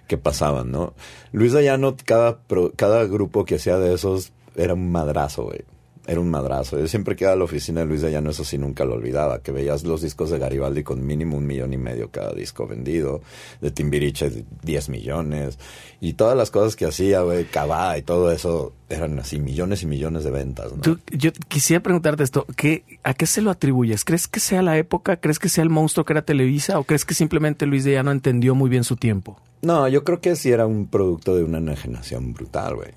que 0.08 0.18
pasaban, 0.18 0.72
¿no? 0.72 0.94
Luis 1.34 1.54
Dayano, 1.54 1.96
cada, 2.04 2.40
pro- 2.40 2.74
cada 2.76 3.06
grupo 3.06 3.46
que 3.46 3.56
hacía 3.56 3.78
de 3.78 3.94
esos 3.94 4.34
era 4.56 4.74
un 4.74 4.92
madrazo, 4.92 5.44
güey. 5.44 5.62
Era 6.06 6.20
un 6.20 6.30
madrazo. 6.30 6.78
Yo 6.78 6.88
siempre 6.90 7.16
que 7.16 7.24
iba 7.24 7.32
a 7.32 7.36
la 7.38 7.46
oficina 7.46 7.80
de 7.80 7.86
Luis 7.88 8.02
Dayano, 8.02 8.30
eso 8.32 8.44
sí 8.44 8.58
nunca 8.58 8.84
lo 8.84 8.96
olvidaba. 8.96 9.40
Que 9.42 9.54
veías 9.54 9.84
los 9.86 10.02
discos 10.02 10.30
de 10.32 10.38
Garibaldi 10.38 10.84
con 10.84 11.06
mínimo 11.06 11.38
un 11.38 11.48
millón 11.48 11.72
y 11.72 11.78
medio 11.78 12.10
cada 12.12 12.34
disco 12.34 12.68
vendido. 12.68 13.22
De 13.62 13.72
Timbiriche, 13.72 14.44
10 14.64 14.90
millones. 14.90 15.58
Y 16.02 16.14
todas 16.14 16.36
las 16.36 16.52
cosas 16.52 16.76
que 16.76 16.86
hacía, 16.86 17.22
güey, 17.22 17.46
Cabá 17.46 17.98
y 17.98 18.02
todo 18.02 18.34
eso, 18.34 18.74
eran 18.90 19.18
así 19.20 19.40
millones 19.40 19.84
y 19.84 19.86
millones 19.86 20.26
de 20.26 20.32
ventas, 20.32 20.74
¿no? 20.74 20.82
Tú- 20.82 21.00
yo 21.12 21.32
quisiera 21.48 21.82
preguntarte 21.82 22.24
esto, 22.24 22.46
¿qué, 22.58 22.84
¿a 23.04 23.14
qué 23.14 23.26
se 23.26 23.42
lo 23.42 23.50
atribuyes? 23.50 24.04
¿Crees 24.04 24.28
que 24.28 24.42
sea 24.42 24.62
la 24.62 24.78
época? 24.78 25.18
¿Crees 25.18 25.40
que 25.40 25.48
sea 25.48 25.64
el 25.64 25.70
monstruo 25.70 26.04
que 26.06 26.12
era 26.12 26.22
Televisa? 26.24 26.80
¿O 26.80 26.84
crees 26.84 27.06
que 27.06 27.14
simplemente 27.14 27.66
Luis 27.66 27.86
de 27.86 27.94
Llano 27.94 28.12
entendió 28.12 28.56
muy 28.56 28.70
bien 28.70 28.84
su 28.84 28.98
tiempo? 28.98 29.40
No, 29.62 29.88
yo 29.88 30.04
creo 30.04 30.20
que 30.20 30.36
sí 30.36 30.52
era 30.52 30.66
un 30.68 30.88
producto 30.88 31.34
de 31.38 31.46
una 31.46 31.60
enajenación 31.60 32.34
brutal, 32.34 32.76
güey. 32.76 32.90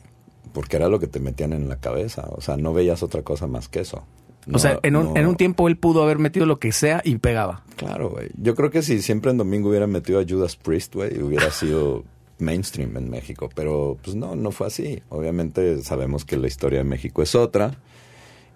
Porque 0.53 0.77
era 0.77 0.89
lo 0.89 0.99
que 0.99 1.07
te 1.07 1.21
metían 1.21 1.53
en 1.53 1.69
la 1.69 1.77
cabeza. 1.77 2.25
O 2.31 2.41
sea, 2.41 2.57
no 2.57 2.73
veías 2.73 3.03
otra 3.03 3.23
cosa 3.23 3.47
más 3.47 3.69
que 3.69 3.81
eso. 3.81 4.05
o 4.53 4.59
sea, 4.59 4.79
en 4.83 4.97
un, 4.97 5.05
no- 5.07 5.17
en 5.17 5.27
un 5.27 5.37
tiempo 5.37 5.69
él 5.69 5.77
pudo 5.77 6.03
haber 6.03 6.19
metido 6.19 6.47
lo 6.47 6.59
que 6.59 6.73
sea 6.73 7.03
y 7.05 7.17
pegaba. 7.19 7.63
Claro, 7.77 8.11
güey. 8.11 8.29
Yo 8.41 8.55
creo 8.55 8.71
que 8.71 8.83
si 8.83 9.03
siempre 9.03 9.31
en 9.31 9.37
domingo 9.39 9.69
hubiera 9.71 9.87
metido 9.87 10.21
a 10.21 10.25
Judas 10.29 10.57
Priest, 10.57 10.95
güey, 10.95 11.21
hubiera 11.23 11.51
sido 11.51 12.05
mainstream 12.39 12.97
en 12.97 13.11
México. 13.11 13.49
Pero, 13.55 13.99
pues 14.03 14.15
no, 14.17 14.37
no 14.37 14.51
fue 14.53 14.69
así. 14.69 15.03
Obviamente 15.09 15.83
sabemos 15.83 16.25
que 16.25 16.37
la 16.37 16.47
historia 16.47 16.79
de 16.79 16.85
México 16.85 17.23
es 17.23 17.35
otra. 17.35 17.77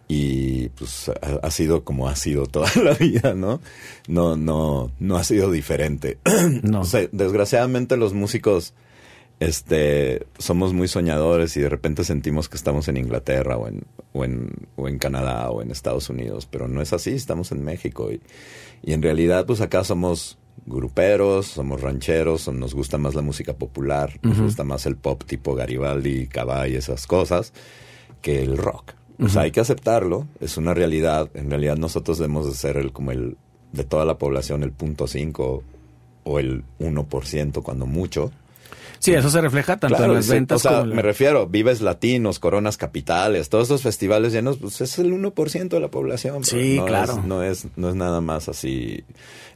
Y 0.08 0.70
pues 0.70 1.08
ha, 1.08 1.46
ha 1.46 1.50
sido 1.52 1.84
como 1.84 2.08
ha 2.08 2.16
sido 2.16 2.46
toda 2.46 2.68
la 2.82 2.94
vida, 2.94 3.34
¿no? 3.34 3.60
No, 4.08 4.36
no, 4.36 4.90
no 4.98 5.16
ha 5.16 5.24
sido 5.24 5.50
diferente. 5.52 6.18
No. 6.62 6.80
O 6.80 6.84
sea, 6.84 7.08
desgraciadamente 7.12 7.96
los 7.96 8.12
músicos 8.12 8.74
este 9.40 10.26
somos 10.38 10.72
muy 10.74 10.86
soñadores 10.86 11.56
y 11.56 11.60
de 11.60 11.68
repente 11.68 12.04
sentimos 12.04 12.48
que 12.48 12.56
estamos 12.56 12.88
en 12.88 12.98
Inglaterra 12.98 13.56
o 13.56 13.66
en, 13.66 13.84
o 14.12 14.24
en, 14.24 14.52
o 14.76 14.86
en 14.86 14.98
Canadá 14.98 15.50
o 15.50 15.62
en 15.62 15.70
Estados 15.70 16.10
Unidos, 16.10 16.46
pero 16.46 16.68
no 16.68 16.82
es 16.82 16.92
así, 16.92 17.10
estamos 17.10 17.50
en 17.50 17.64
México 17.64 18.12
y, 18.12 18.20
y 18.82 18.92
en 18.92 19.02
realidad 19.02 19.46
pues 19.46 19.60
acá 19.60 19.82
somos 19.82 20.38
gruperos, 20.66 21.46
somos 21.46 21.80
rancheros, 21.80 22.48
nos 22.48 22.74
gusta 22.74 22.98
más 22.98 23.14
la 23.14 23.22
música 23.22 23.54
popular, 23.54 24.18
nos 24.22 24.38
gusta 24.38 24.62
más 24.62 24.86
el 24.86 24.96
pop 24.96 25.24
tipo 25.24 25.54
Garibaldi, 25.54 26.26
Cabá 26.26 26.68
y 26.68 26.76
esas 26.76 27.06
cosas 27.06 27.52
que 28.20 28.42
el 28.42 28.58
rock. 28.58 28.92
O 29.22 29.28
sea, 29.28 29.42
hay 29.42 29.50
que 29.50 29.60
aceptarlo, 29.60 30.26
es 30.40 30.56
una 30.56 30.72
realidad. 30.72 31.28
En 31.34 31.50
realidad 31.50 31.76
nosotros 31.76 32.16
debemos 32.18 32.46
de 32.46 32.54
ser 32.54 32.78
el 32.78 32.90
como 32.92 33.10
el 33.10 33.36
de 33.72 33.84
toda 33.84 34.04
la 34.04 34.16
población 34.16 34.62
el 34.62 34.72
punto 34.72 35.06
5 35.06 35.62
o 36.24 36.38
el 36.38 36.64
1% 36.78 37.62
cuando 37.62 37.86
mucho. 37.86 38.30
Sí, 39.00 39.12
eso 39.14 39.30
se 39.30 39.40
refleja 39.40 39.78
tanto 39.78 39.96
Claro, 39.96 40.12
en 40.12 40.16
las 40.18 40.26
sí, 40.26 40.32
ventas 40.32 40.56
o 40.56 40.58
sea, 40.60 40.70
como 40.72 40.82
en 40.84 40.90
la- 40.90 40.96
me 40.96 41.02
refiero, 41.02 41.46
Vives 41.48 41.80
Latinos, 41.80 42.38
Coronas 42.38 42.76
Capitales, 42.76 43.48
todos 43.48 43.68
esos 43.68 43.82
festivales 43.82 44.32
llenos, 44.32 44.58
pues 44.58 44.80
es 44.82 44.98
el 44.98 45.12
1% 45.12 45.68
de 45.76 45.80
la 45.80 45.88
población. 45.88 46.44
Sí, 46.44 46.76
no 46.76 46.84
claro. 46.84 47.14
Es, 47.14 47.24
no, 47.24 47.42
es, 47.42 47.66
no 47.76 47.88
es 47.88 47.94
nada 47.94 48.20
más 48.20 48.48
así. 48.48 49.02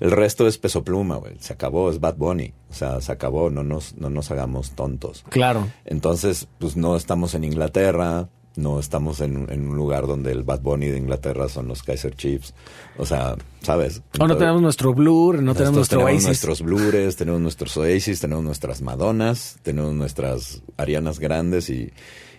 El 0.01 0.11
resto 0.11 0.49
es 0.49 0.59
peso 0.59 0.83
pluma, 0.83 1.17
güey. 1.17 1.35
Se 1.41 1.53
acabó, 1.53 1.91
es 1.91 2.01
Bad 2.01 2.17
Bunny. 2.17 2.53
O 2.71 2.75
sea, 2.75 3.01
se 3.01 3.13
acabó, 3.13 3.51
no 3.51 3.63
nos, 3.63 3.95
no 3.97 4.11
nos 4.11 4.31
hagamos 4.31 4.73
tontos. 4.73 5.25
Claro. 5.29 5.69
Entonces, 5.85 6.49
pues 6.59 6.77
no 6.77 6.97
estamos 6.97 7.35
en 7.35 7.45
Inglaterra, 7.45 8.29
no 8.57 8.79
estamos 8.79 9.21
en, 9.21 9.51
en 9.51 9.69
un 9.69 9.77
lugar 9.77 10.07
donde 10.07 10.31
el 10.31 10.45
Bad 10.45 10.61
Bunny 10.61 10.87
de 10.87 10.99
Inglaterra 10.99 11.49
son 11.49 11.67
los 11.67 11.83
Kaiser 11.83 12.15
Chiefs. 12.15 12.55
O 12.97 13.05
sea, 13.05 13.37
¿sabes? 13.63 14.03
O 14.19 14.29
no 14.29 14.37
tenemos 14.37 14.63
nuestro 14.63 14.95
Blur, 14.95 15.43
no 15.43 15.55
tenemos 15.55 15.77
nuestro 15.77 15.99
tenemos 15.99 16.15
Oasis. 16.15 16.27
nuestros 16.27 16.63
Blures, 16.63 17.17
tenemos 17.17 17.41
nuestros 17.41 17.77
Oasis, 17.77 18.21
tenemos 18.21 18.45
nuestras 18.45 18.81
Madonas, 18.81 19.59
tenemos 19.63 19.93
nuestras 19.95 20.63
Arianas 20.77 21.19
grandes 21.19 21.69
y, 21.69 21.93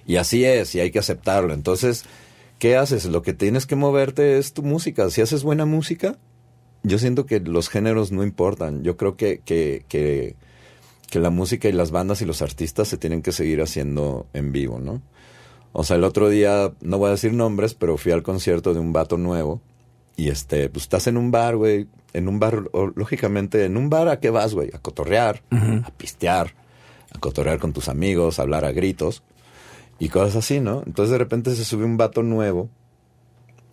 y 0.07 0.16
así 0.16 0.45
es, 0.45 0.74
y 0.76 0.80
hay 0.80 0.91
que 0.91 0.99
aceptarlo. 0.99 1.53
Entonces, 1.53 2.05
¿qué 2.59 2.78
haces? 2.78 3.05
Lo 3.05 3.22
que 3.22 3.34
tienes 3.34 3.66
que 3.66 3.76
moverte 3.76 4.38
es 4.38 4.53
tu 4.53 4.63
música. 4.63 5.09
Si 5.09 5.22
haces 5.22 5.43
buena 5.43 5.66
música, 5.66 6.18
yo 6.84 6.97
siento 6.97 7.26
que 7.26 7.41
los 7.41 7.68
géneros 7.68 8.13
no 8.13 8.24
importan. 8.24 8.84
Yo 8.84 8.95
creo 8.95 9.18
que, 9.18 9.41
que, 9.43 9.84
que, 9.89 10.36
que 11.09 11.20
la 11.20 11.30
música 11.30 11.68
y 11.68 11.74
las 11.74 11.91
bandas 11.91 12.22
y 12.22 12.26
los 12.26 12.41
artistas 12.41 12.88
se 12.88 12.97
tienen 12.97 13.22
que 13.22 13.34
seguir 13.34 13.61
haciendo 13.61 14.28
en 14.34 14.53
vivo, 14.53 14.80
¿no? 14.80 15.01
O 15.78 15.84
sea, 15.84 15.97
el 15.97 16.05
otro 16.05 16.30
día, 16.30 16.71
no 16.80 16.97
voy 16.97 17.09
a 17.09 17.11
decir 17.11 17.34
nombres, 17.34 17.73
pero 17.73 17.97
fui 17.97 18.13
al 18.13 18.23
concierto 18.23 18.73
de 18.73 18.80
un 18.80 18.93
vato 18.93 19.17
nuevo. 19.17 19.61
Y 20.15 20.30
este, 20.30 20.69
pues 20.69 20.84
estás 20.84 21.07
en 21.07 21.17
un 21.17 21.32
bar, 21.32 21.57
güey. 21.57 21.88
En 22.13 22.30
un 22.30 22.39
bar, 22.39 22.69
o, 22.71 22.93
lógicamente, 22.95 23.65
en 23.65 23.76
un 23.76 23.89
bar, 23.89 24.07
¿a 24.07 24.21
qué 24.21 24.30
vas, 24.30 24.53
güey? 24.53 24.69
A 24.73 24.80
cotorrear, 24.80 25.41
a 25.51 25.91
pistear, 25.97 26.55
a 27.13 27.19
cotorrear 27.19 27.59
con 27.59 27.73
tus 27.73 27.89
amigos, 27.89 28.39
a 28.39 28.43
hablar 28.43 28.63
a 28.63 28.71
gritos 28.71 29.21
y 29.99 30.07
cosas 30.07 30.38
así, 30.38 30.61
¿no? 30.61 30.82
Entonces 30.86 31.11
de 31.11 31.17
repente 31.17 31.53
se 31.55 31.65
sube 31.65 31.84
un 31.84 31.97
vato 31.97 32.23
nuevo 32.23 32.69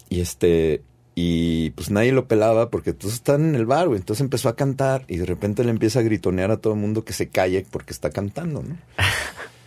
y 0.09 0.23
este, 0.23 0.83
y 1.15 1.71
pues 1.71 1.93
nadie 1.93 2.11
lo 2.11 2.27
pelaba 2.27 2.69
porque 2.69 2.93
todos 2.93 3.15
están 3.15 3.45
en 3.51 3.55
el 3.55 3.65
bar, 3.65 3.87
güey. 3.87 4.01
Entonces 4.01 4.23
empezó 4.23 4.49
a 4.49 4.57
cantar 4.57 5.05
y 5.07 5.19
de 5.19 5.27
repente 5.27 5.63
le 5.63 5.71
empieza 5.71 6.01
a 6.01 6.03
gritonear 6.03 6.51
a 6.51 6.57
todo 6.57 6.73
el 6.73 6.81
mundo 6.81 7.05
que 7.05 7.13
se 7.13 7.29
calle 7.29 7.65
porque 7.71 7.93
está 7.93 8.11
cantando, 8.11 8.65
¿no? 8.65 8.77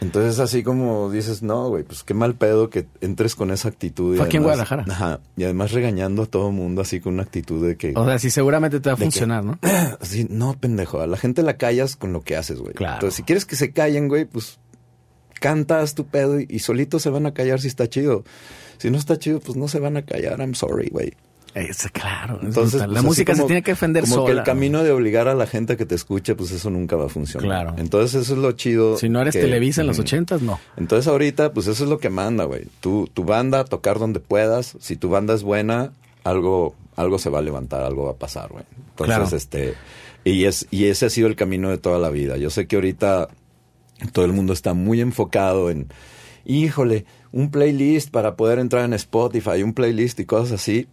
Entonces 0.00 0.38
así 0.40 0.62
como 0.62 1.10
dices, 1.10 1.42
no, 1.42 1.68
güey, 1.68 1.84
pues 1.84 2.02
qué 2.04 2.14
mal 2.14 2.34
pedo 2.34 2.70
que 2.70 2.86
entres 3.02 3.34
con 3.34 3.50
esa 3.50 3.68
actitud. 3.68 4.14
y 4.14 4.16
Fue 4.16 4.26
aquí 4.26 4.38
en 4.38 4.44
además- 4.44 4.68
Guadalajara. 4.68 4.84
Ajá. 4.94 5.20
Y 5.36 5.44
además 5.44 5.72
regañando 5.72 6.22
a 6.22 6.26
todo 6.26 6.50
mundo 6.52 6.80
así 6.80 7.00
con 7.00 7.14
una 7.14 7.22
actitud 7.24 7.66
de 7.66 7.76
que... 7.76 7.92
O 7.94 8.06
sea, 8.06 8.18
sí, 8.18 8.30
seguramente 8.30 8.80
te 8.80 8.88
va 8.88 8.94
a 8.94 8.96
que- 8.96 9.02
funcionar, 9.04 9.44
¿no? 9.44 9.58
Así, 10.00 10.26
no, 10.30 10.54
pendejo. 10.58 11.00
A 11.00 11.06
la 11.06 11.16
gente 11.18 11.42
la 11.42 11.58
callas 11.58 11.96
con 11.96 12.12
lo 12.14 12.22
que 12.22 12.36
haces, 12.36 12.60
güey. 12.60 12.72
Claro. 12.72 12.94
Entonces, 12.94 13.16
si 13.16 13.22
quieres 13.24 13.44
que 13.44 13.56
se 13.56 13.72
callen, 13.72 14.08
güey, 14.08 14.24
pues 14.24 14.58
cantas 15.38 15.94
tu 15.94 16.06
pedo 16.06 16.40
y, 16.40 16.46
y 16.48 16.58
solitos 16.60 17.02
se 17.02 17.10
van 17.10 17.26
a 17.26 17.34
callar 17.34 17.60
si 17.60 17.68
está 17.68 17.88
chido. 17.88 18.24
Si 18.78 18.90
no 18.90 18.96
está 18.98 19.18
chido, 19.18 19.40
pues 19.40 19.56
no 19.56 19.68
se 19.68 19.78
van 19.80 19.96
a 19.98 20.02
callar. 20.02 20.38
I'm 20.40 20.54
sorry, 20.54 20.88
güey. 20.90 21.12
Es, 21.54 21.88
claro. 21.92 22.38
es 22.40 22.44
Entonces, 22.46 22.80
la 22.80 22.86
pues, 22.86 22.98
así 22.98 23.06
música 23.06 23.34
se 23.34 23.42
tiene 23.44 23.62
que 23.62 23.72
defender 23.72 24.04
como 24.04 24.14
sola. 24.16 24.26
que 24.26 24.38
el 24.38 24.44
camino 24.44 24.84
de 24.84 24.92
obligar 24.92 25.26
a 25.26 25.34
la 25.34 25.46
gente 25.46 25.72
a 25.72 25.76
que 25.76 25.84
te 25.84 25.94
escuche, 25.96 26.34
pues 26.36 26.52
eso 26.52 26.70
nunca 26.70 26.94
va 26.96 27.06
a 27.06 27.08
funcionar. 27.08 27.44
Claro. 27.46 27.74
Entonces, 27.78 28.22
eso 28.22 28.34
es 28.34 28.38
lo 28.38 28.52
chido. 28.52 28.96
Si 28.96 29.08
no 29.08 29.20
eres 29.20 29.34
que- 29.34 29.40
Televisa 29.40 29.80
en 29.80 29.88
los 29.88 29.98
ochentas, 29.98 30.42
no. 30.42 30.60
Entonces 30.76 31.08
ahorita, 31.08 31.52
pues 31.52 31.66
eso 31.66 31.82
es 31.84 31.90
lo 31.90 31.98
que 31.98 32.08
manda, 32.10 32.44
güey. 32.44 32.66
Tu, 32.80 33.08
tu 33.12 33.24
banda, 33.24 33.64
tocar 33.64 33.98
donde 33.98 34.20
puedas. 34.20 34.76
Si 34.80 34.96
tu 34.96 35.08
banda 35.08 35.34
es 35.34 35.42
buena, 35.42 35.92
algo, 36.22 36.76
algo 36.94 37.18
se 37.18 37.30
va 37.30 37.40
a 37.40 37.42
levantar, 37.42 37.82
algo 37.82 38.04
va 38.04 38.12
a 38.12 38.16
pasar, 38.16 38.50
güey. 38.50 38.64
Entonces, 38.90 39.16
Claro. 39.16 39.36
este, 39.36 39.74
y 40.22 40.44
es, 40.44 40.68
y 40.70 40.84
ese 40.84 41.06
ha 41.06 41.10
sido 41.10 41.26
el 41.26 41.34
camino 41.34 41.70
de 41.70 41.78
toda 41.78 41.98
la 41.98 42.10
vida. 42.10 42.36
Yo 42.36 42.50
sé 42.50 42.66
que 42.68 42.76
ahorita 42.76 43.28
todo 44.12 44.24
el 44.24 44.32
mundo 44.32 44.52
está 44.52 44.72
muy 44.74 45.00
enfocado 45.00 45.68
en, 45.70 45.88
híjole, 46.44 47.06
un 47.32 47.50
playlist 47.50 48.10
para 48.10 48.36
poder 48.36 48.58
entrar 48.58 48.84
en 48.84 48.92
Spotify, 48.94 49.62
un 49.62 49.72
playlist 49.74 50.20
y 50.20 50.24
cosas 50.26 50.52
así. 50.52 50.86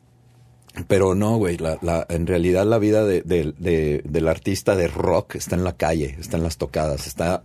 Pero 0.88 1.16
no, 1.16 1.38
güey, 1.38 1.58
la, 1.58 1.78
la, 1.82 2.06
en 2.10 2.28
realidad 2.28 2.66
la 2.66 2.78
vida 2.78 3.04
de, 3.06 3.22
de- 3.22 3.54
de- 3.58 4.02
del 4.06 4.28
artista 4.28 4.76
de 4.76 4.88
rock 4.88 5.36
está 5.36 5.56
en 5.56 5.64
la 5.64 5.76
calle, 5.76 6.16
está 6.20 6.38
en 6.38 6.44
las 6.44 6.58
tocadas, 6.58 7.08
está 7.08 7.44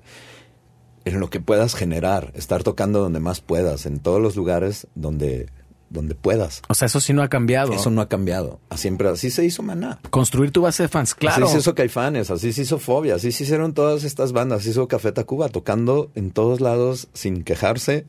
en 1.05 1.19
lo 1.19 1.31
que 1.31 1.41
puedas 1.41 1.75
generar, 1.75 2.31
estar 2.35 2.63
tocando 2.63 3.01
donde 3.01 3.21
más 3.21 3.41
puedas, 3.41 3.87
en 3.87 4.01
todos 4.01 4.21
los 4.21 4.37
lugares 4.37 4.87
donde, 4.95 5.49
donde 5.91 6.15
puedas. 6.15 6.63
O 6.69 6.75
sea, 6.75 6.87
eso 6.87 7.01
sí 7.01 7.13
no 7.13 7.23
ha 7.23 7.29
cambiado. 7.29 7.73
Eso 7.73 7.91
no 7.91 8.01
ha 8.03 8.09
cambiado. 8.09 8.61
Siempre 8.77 9.09
así 9.09 9.31
se 9.31 9.45
hizo 9.45 9.63
Maná. 9.63 9.99
Construir 10.11 10.51
tu 10.53 10.63
base 10.63 10.85
de 10.85 10.89
fans, 10.89 11.15
claro. 11.15 11.47
Así 11.47 11.55
se 11.55 11.59
hizo 11.61 11.75
Caifanes, 11.75 12.31
así 12.31 12.53
se 12.53 12.63
hizo 12.63 12.79
Fobia, 12.79 13.15
así 13.17 13.33
se 13.33 13.45
hicieron 13.45 13.73
todas 13.75 14.05
estas 14.05 14.33
bandas, 14.33 14.59
así 14.59 14.67
se 14.67 14.71
hizo 14.73 14.89
Café 14.89 15.11
Tacuba, 15.13 15.49
tocando 15.49 16.11
en 16.15 16.31
todos 16.31 16.61
lados 16.61 17.09
sin 17.15 17.43
quejarse 17.45 18.07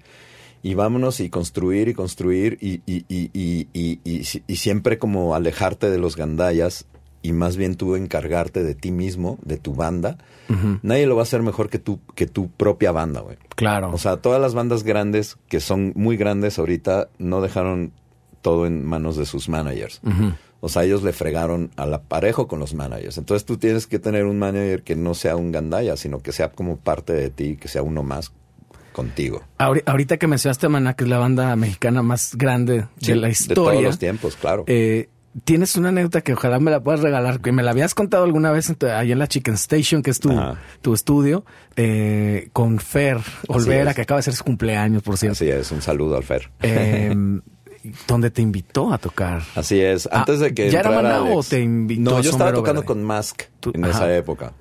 y 0.63 0.73
vámonos 0.73 1.19
y 1.19 1.29
construir 1.29 1.89
y 1.89 1.93
construir 1.93 2.57
y, 2.61 2.81
y, 2.87 3.05
y, 3.07 3.29
y, 3.33 3.67
y, 3.73 3.99
y 4.03 4.23
si- 4.23 4.43
y 4.47 4.55
siempre 4.55 4.97
como 4.97 5.35
alejarte 5.35 5.91
de 5.91 5.97
los 5.99 6.15
gandayas 6.15 6.85
y 7.21 7.31
más 7.33 7.55
bien 7.57 7.75
tú 7.75 7.95
encargarte 7.95 8.63
de 8.63 8.73
ti 8.73 8.91
mismo, 8.91 9.37
de 9.43 9.57
tu 9.57 9.75
banda. 9.75 10.17
Nadie 10.81 11.05
lo 11.07 11.15
va 11.15 11.21
a 11.21 11.23
hacer 11.23 11.41
mejor 11.41 11.69
que 11.69 11.79
tu, 11.79 11.99
que 12.15 12.27
tu 12.27 12.49
propia 12.49 12.91
banda, 12.91 13.21
güey. 13.21 13.37
Claro. 13.55 13.91
O 13.93 13.97
sea, 13.97 14.17
todas 14.17 14.41
las 14.41 14.53
bandas 14.53 14.83
grandes, 14.83 15.37
que 15.47 15.59
son 15.59 15.93
muy 15.95 16.15
grandes 16.17 16.59
ahorita, 16.59 17.09
no 17.19 17.41
dejaron 17.41 17.91
todo 18.41 18.65
en 18.65 18.83
manos 18.85 19.15
de 19.15 19.25
sus 19.25 19.47
managers. 19.49 20.01
O 20.59 20.69
sea, 20.69 20.83
ellos 20.83 21.01
le 21.03 21.11
fregaron 21.13 21.71
a 21.75 21.85
la 21.85 22.01
parejo 22.03 22.47
con 22.47 22.59
los 22.59 22.73
managers. 22.73 23.17
Entonces 23.17 23.45
tú 23.45 23.57
tienes 23.57 23.87
que 23.87 23.99
tener 23.99 24.25
un 24.25 24.37
manager 24.39 24.83
que 24.83 24.95
no 24.95 25.13
sea 25.13 25.35
un 25.37 25.51
gandaya, 25.51 25.95
sino 25.97 26.19
que 26.19 26.31
sea 26.33 26.51
como 26.51 26.77
parte 26.77 27.13
de 27.13 27.29
ti, 27.29 27.57
que 27.57 27.67
sea 27.69 27.83
uno 27.83 28.03
más 28.03 28.31
contigo. 28.93 29.43
Ahori- 29.59 29.83
Ahorita 29.85 30.17
que 30.17 30.27
mencionaste 30.27 30.67
a 30.67 30.69
Maná, 30.69 30.93
que 30.93 31.03
es 31.03 31.09
la 31.09 31.17
banda 31.17 31.53
mexicana 31.57 32.01
más 32.01 32.35
grande 32.35 32.85
de 33.01 33.15
la 33.15 33.27
De 33.27 33.33
historia. 33.33 33.55
todos 33.71 33.83
los 33.83 33.99
tiempos, 33.99 34.35
claro. 34.37 34.63
eh, 34.67 35.09
tienes 35.45 35.75
una 35.75 35.89
anécdota 35.89 36.21
que 36.21 36.33
ojalá 36.33 36.59
me 36.59 36.69
la 36.71 36.81
puedas 36.83 37.01
regalar, 37.01 37.41
que 37.41 37.51
me 37.51 37.63
la 37.63 37.71
habías 37.71 37.95
contado 37.95 38.23
alguna 38.23 38.51
vez 38.51 38.69
en 38.69 38.75
tu- 38.75 38.85
ahí 38.87 39.11
en 39.11 39.17
la 39.19 39.27
Chicken 39.27 39.55
Station, 39.55 40.01
que 40.03 40.11
es 40.11 40.19
tu, 40.19 40.93
estudio, 40.93 41.43
eh, 41.75 42.49
con 42.53 42.79
Fer 42.79 43.17
Olvera, 43.47 43.89
es. 43.89 43.95
que 43.95 44.03
acaba 44.03 44.19
de 44.19 44.23
ser 44.23 44.35
su 44.35 44.43
cumpleaños, 44.43 45.01
por 45.03 45.17
cierto. 45.17 45.33
Así 45.33 45.49
es, 45.49 45.71
un 45.71 45.81
saludo 45.81 46.15
al 46.17 46.23
Fer. 46.23 46.51
Eh, 46.61 47.13
donde 48.07 48.31
te 48.31 48.41
invitó 48.41 48.93
a 48.93 48.97
tocar. 48.97 49.41
Así 49.55 49.81
es. 49.81 50.07
Antes 50.11 50.39
Ah, 50.39 50.43
de 50.45 50.53
que 50.53 50.69
¿ya 50.69 50.79
era 50.81 50.91
Maná 50.91 51.21
o 51.23 51.39
Alex- 51.41 51.49
te 51.49 51.59
invitó 51.61 52.11
No, 52.11 52.21
yo 52.21 52.29
estaba 52.29 52.53
tocando 52.53 52.81
Verde? 52.81 52.85
con 52.87 53.03
Mask 53.03 53.41
en 53.73 53.83
ajá. 53.83 53.91
esa 53.93 54.15
época. 54.15 54.53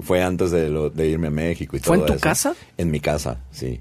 Fue 0.00 0.22
antes 0.22 0.50
de, 0.50 0.68
lo, 0.68 0.90
de 0.90 1.08
irme 1.08 1.26
a 1.28 1.30
México 1.30 1.76
y 1.76 1.80
¿Fue 1.80 1.96
todo 1.98 2.06
en 2.06 2.06
tu 2.06 2.12
eso. 2.14 2.22
casa? 2.22 2.54
En 2.76 2.90
mi 2.90 3.00
casa, 3.00 3.40
sí. 3.50 3.80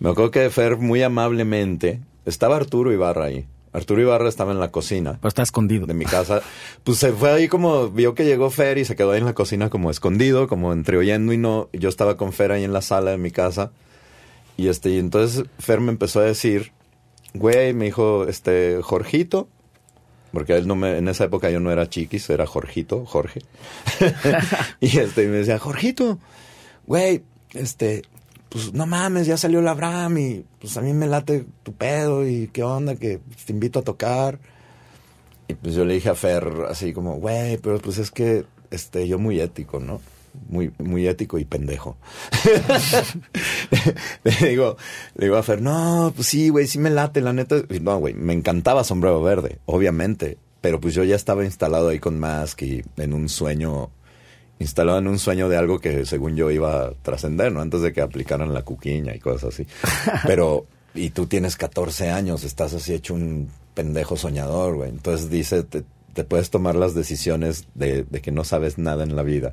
Me 0.00 0.10
acuerdo 0.10 0.30
que 0.30 0.50
Fer 0.50 0.76
muy 0.76 1.02
amablemente... 1.02 2.00
Estaba 2.26 2.56
Arturo 2.56 2.90
Ibarra 2.92 3.26
ahí. 3.26 3.46
Arturo 3.72 4.00
Ibarra 4.00 4.28
estaba 4.28 4.52
en 4.52 4.58
la 4.60 4.70
cocina 4.70 5.18
Pero 5.20 5.28
está 5.28 5.42
escondido. 5.42 5.86
de 5.86 5.94
mi 5.94 6.04
casa. 6.06 6.40
Pues 6.84 6.98
se 6.98 7.12
fue 7.12 7.30
ahí 7.30 7.48
como... 7.48 7.88
Vio 7.90 8.14
que 8.14 8.24
llegó 8.24 8.50
Fer 8.50 8.78
y 8.78 8.84
se 8.84 8.96
quedó 8.96 9.12
ahí 9.12 9.18
en 9.18 9.26
la 9.26 9.34
cocina 9.34 9.68
como 9.70 9.90
escondido, 9.90 10.48
como 10.48 10.72
entre 10.72 10.96
oyendo 10.96 11.32
y 11.32 11.36
no. 11.38 11.68
Yo 11.72 11.88
estaba 11.88 12.16
con 12.16 12.32
Fer 12.32 12.50
ahí 12.52 12.64
en 12.64 12.72
la 12.72 12.82
sala 12.82 13.10
de 13.12 13.18
mi 13.18 13.30
casa. 13.30 13.72
Y 14.56 14.68
este, 14.68 14.90
y 14.90 14.98
entonces 14.98 15.44
Fer 15.58 15.80
me 15.80 15.90
empezó 15.92 16.20
a 16.20 16.24
decir, 16.24 16.72
güey, 17.34 17.74
me 17.74 17.86
dijo, 17.86 18.26
este, 18.26 18.78
Jorgito, 18.82 19.48
porque 20.34 20.54
él 20.56 20.66
no 20.66 20.74
me, 20.74 20.98
en 20.98 21.08
esa 21.08 21.24
época 21.24 21.50
yo 21.50 21.60
no 21.60 21.70
era 21.70 21.88
chiquis, 21.88 22.28
era 22.28 22.46
Jorgito, 22.46 23.06
Jorge. 23.06 23.40
y 24.80 24.98
este, 24.98 25.26
me 25.28 25.36
decía, 25.36 25.58
Jorgito, 25.58 26.18
güey, 26.86 27.22
este, 27.52 28.02
pues 28.48 28.74
no 28.74 28.86
mames, 28.86 29.26
ya 29.26 29.36
salió 29.36 29.62
la 29.62 29.70
Abraham 29.70 30.18
y 30.18 30.44
pues 30.60 30.76
a 30.76 30.80
mí 30.80 30.92
me 30.92 31.06
late 31.06 31.46
tu 31.62 31.72
pedo 31.72 32.26
y 32.28 32.48
qué 32.48 32.62
onda, 32.62 32.96
que 32.96 33.20
te 33.46 33.52
invito 33.52 33.78
a 33.78 33.82
tocar. 33.82 34.38
Y 35.48 35.54
pues 35.54 35.74
yo 35.74 35.84
le 35.84 35.94
dije 35.94 36.10
a 36.10 36.14
Fer 36.14 36.66
así 36.68 36.92
como, 36.92 37.16
güey, 37.16 37.58
pero 37.58 37.78
pues 37.78 37.98
es 37.98 38.10
que 38.10 38.44
este, 38.70 39.06
yo 39.08 39.18
muy 39.18 39.40
ético, 39.40 39.80
¿no? 39.80 40.00
Muy, 40.48 40.72
muy 40.78 41.06
ético 41.06 41.38
y 41.38 41.44
pendejo. 41.44 41.96
le 44.24 44.48
digo, 44.48 44.76
le 45.14 45.26
digo 45.26 45.36
a 45.36 45.42
Fer, 45.42 45.62
no, 45.62 46.12
pues 46.14 46.28
sí, 46.28 46.48
güey, 46.48 46.66
sí 46.66 46.78
me 46.78 46.90
late, 46.90 47.20
la 47.20 47.32
neta. 47.32 47.62
No, 47.80 47.98
güey, 47.98 48.14
me 48.14 48.32
encantaba 48.32 48.84
Sombrero 48.84 49.22
Verde, 49.22 49.58
obviamente. 49.66 50.38
Pero 50.60 50.80
pues 50.80 50.94
yo 50.94 51.04
ya 51.04 51.14
estaba 51.14 51.44
instalado 51.44 51.90
ahí 51.90 51.98
con 51.98 52.18
Mask 52.18 52.62
y 52.62 52.82
en 52.96 53.12
un 53.12 53.28
sueño, 53.28 53.90
instalado 54.58 54.98
en 54.98 55.08
un 55.08 55.18
sueño 55.18 55.50
de 55.50 55.58
algo 55.58 55.78
que 55.78 56.06
según 56.06 56.36
yo 56.36 56.50
iba 56.50 56.86
a 56.86 56.92
trascender, 57.02 57.52
¿no? 57.52 57.60
Antes 57.60 57.82
de 57.82 57.92
que 57.92 58.00
aplicaran 58.00 58.54
la 58.54 58.62
cuquiña 58.62 59.14
y 59.14 59.18
cosas 59.18 59.52
así. 59.52 59.66
Pero, 60.26 60.66
y 60.94 61.10
tú 61.10 61.26
tienes 61.26 61.56
14 61.56 62.10
años, 62.10 62.44
estás 62.44 62.72
así 62.72 62.94
hecho 62.94 63.12
un 63.12 63.50
pendejo 63.74 64.16
soñador, 64.16 64.76
güey. 64.76 64.88
Entonces 64.88 65.28
dice, 65.28 65.64
te, 65.64 65.84
te 66.14 66.24
puedes 66.24 66.48
tomar 66.48 66.76
las 66.76 66.94
decisiones 66.94 67.66
de, 67.74 68.04
de 68.04 68.22
que 68.22 68.32
no 68.32 68.42
sabes 68.44 68.78
nada 68.78 69.04
en 69.04 69.16
la 69.16 69.22
vida. 69.22 69.52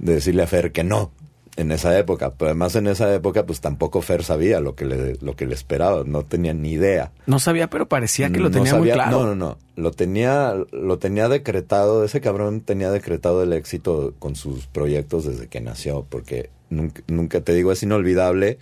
De 0.00 0.14
decirle 0.14 0.42
a 0.42 0.46
Fer 0.46 0.72
que 0.72 0.82
no, 0.82 1.12
en 1.56 1.72
esa 1.72 1.96
época. 1.98 2.32
Pero 2.36 2.50
además 2.50 2.74
en 2.76 2.86
esa 2.86 3.14
época, 3.14 3.46
pues 3.46 3.60
tampoco 3.60 4.02
Fer 4.02 4.24
sabía 4.24 4.60
lo 4.60 4.74
que 4.74 4.84
le, 4.84 5.16
lo 5.20 5.36
que 5.36 5.46
le 5.46 5.54
esperaba. 5.54 6.04
No 6.04 6.24
tenía 6.24 6.54
ni 6.54 6.72
idea. 6.72 7.12
No 7.26 7.38
sabía, 7.38 7.68
pero 7.70 7.88
parecía 7.88 8.30
que 8.30 8.38
lo 8.38 8.48
No 8.48 8.50
tenía 8.50 8.74
muy 8.74 8.90
claro. 8.90 9.20
No, 9.20 9.26
no, 9.26 9.34
no. 9.34 9.58
Lo 9.76 9.92
tenía, 9.92 10.54
lo 10.72 10.98
tenía 10.98 11.28
decretado, 11.28 12.04
ese 12.04 12.20
cabrón 12.20 12.60
tenía 12.60 12.90
decretado 12.90 13.42
el 13.42 13.52
éxito 13.52 14.14
con 14.18 14.36
sus 14.36 14.66
proyectos 14.66 15.24
desde 15.24 15.48
que 15.48 15.60
nació, 15.60 16.06
porque 16.08 16.50
nunca, 16.68 17.02
nunca 17.06 17.40
te 17.40 17.54
digo, 17.54 17.72
es 17.72 17.82
inolvidable. 17.82 18.58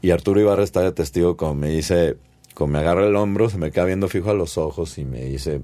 Y 0.00 0.10
Arturo 0.10 0.40
Ibarra 0.40 0.62
está 0.62 0.80
de 0.82 0.92
testigo 0.92 1.36
como 1.36 1.54
me 1.54 1.68
dice, 1.68 2.16
como 2.54 2.72
me 2.72 2.78
agarra 2.78 3.06
el 3.06 3.16
hombro, 3.16 3.50
se 3.50 3.58
me 3.58 3.70
queda 3.70 3.84
viendo 3.84 4.08
fijo 4.08 4.30
a 4.30 4.34
los 4.34 4.58
ojos 4.58 4.98
y 4.98 5.04
me 5.04 5.24
dice, 5.24 5.60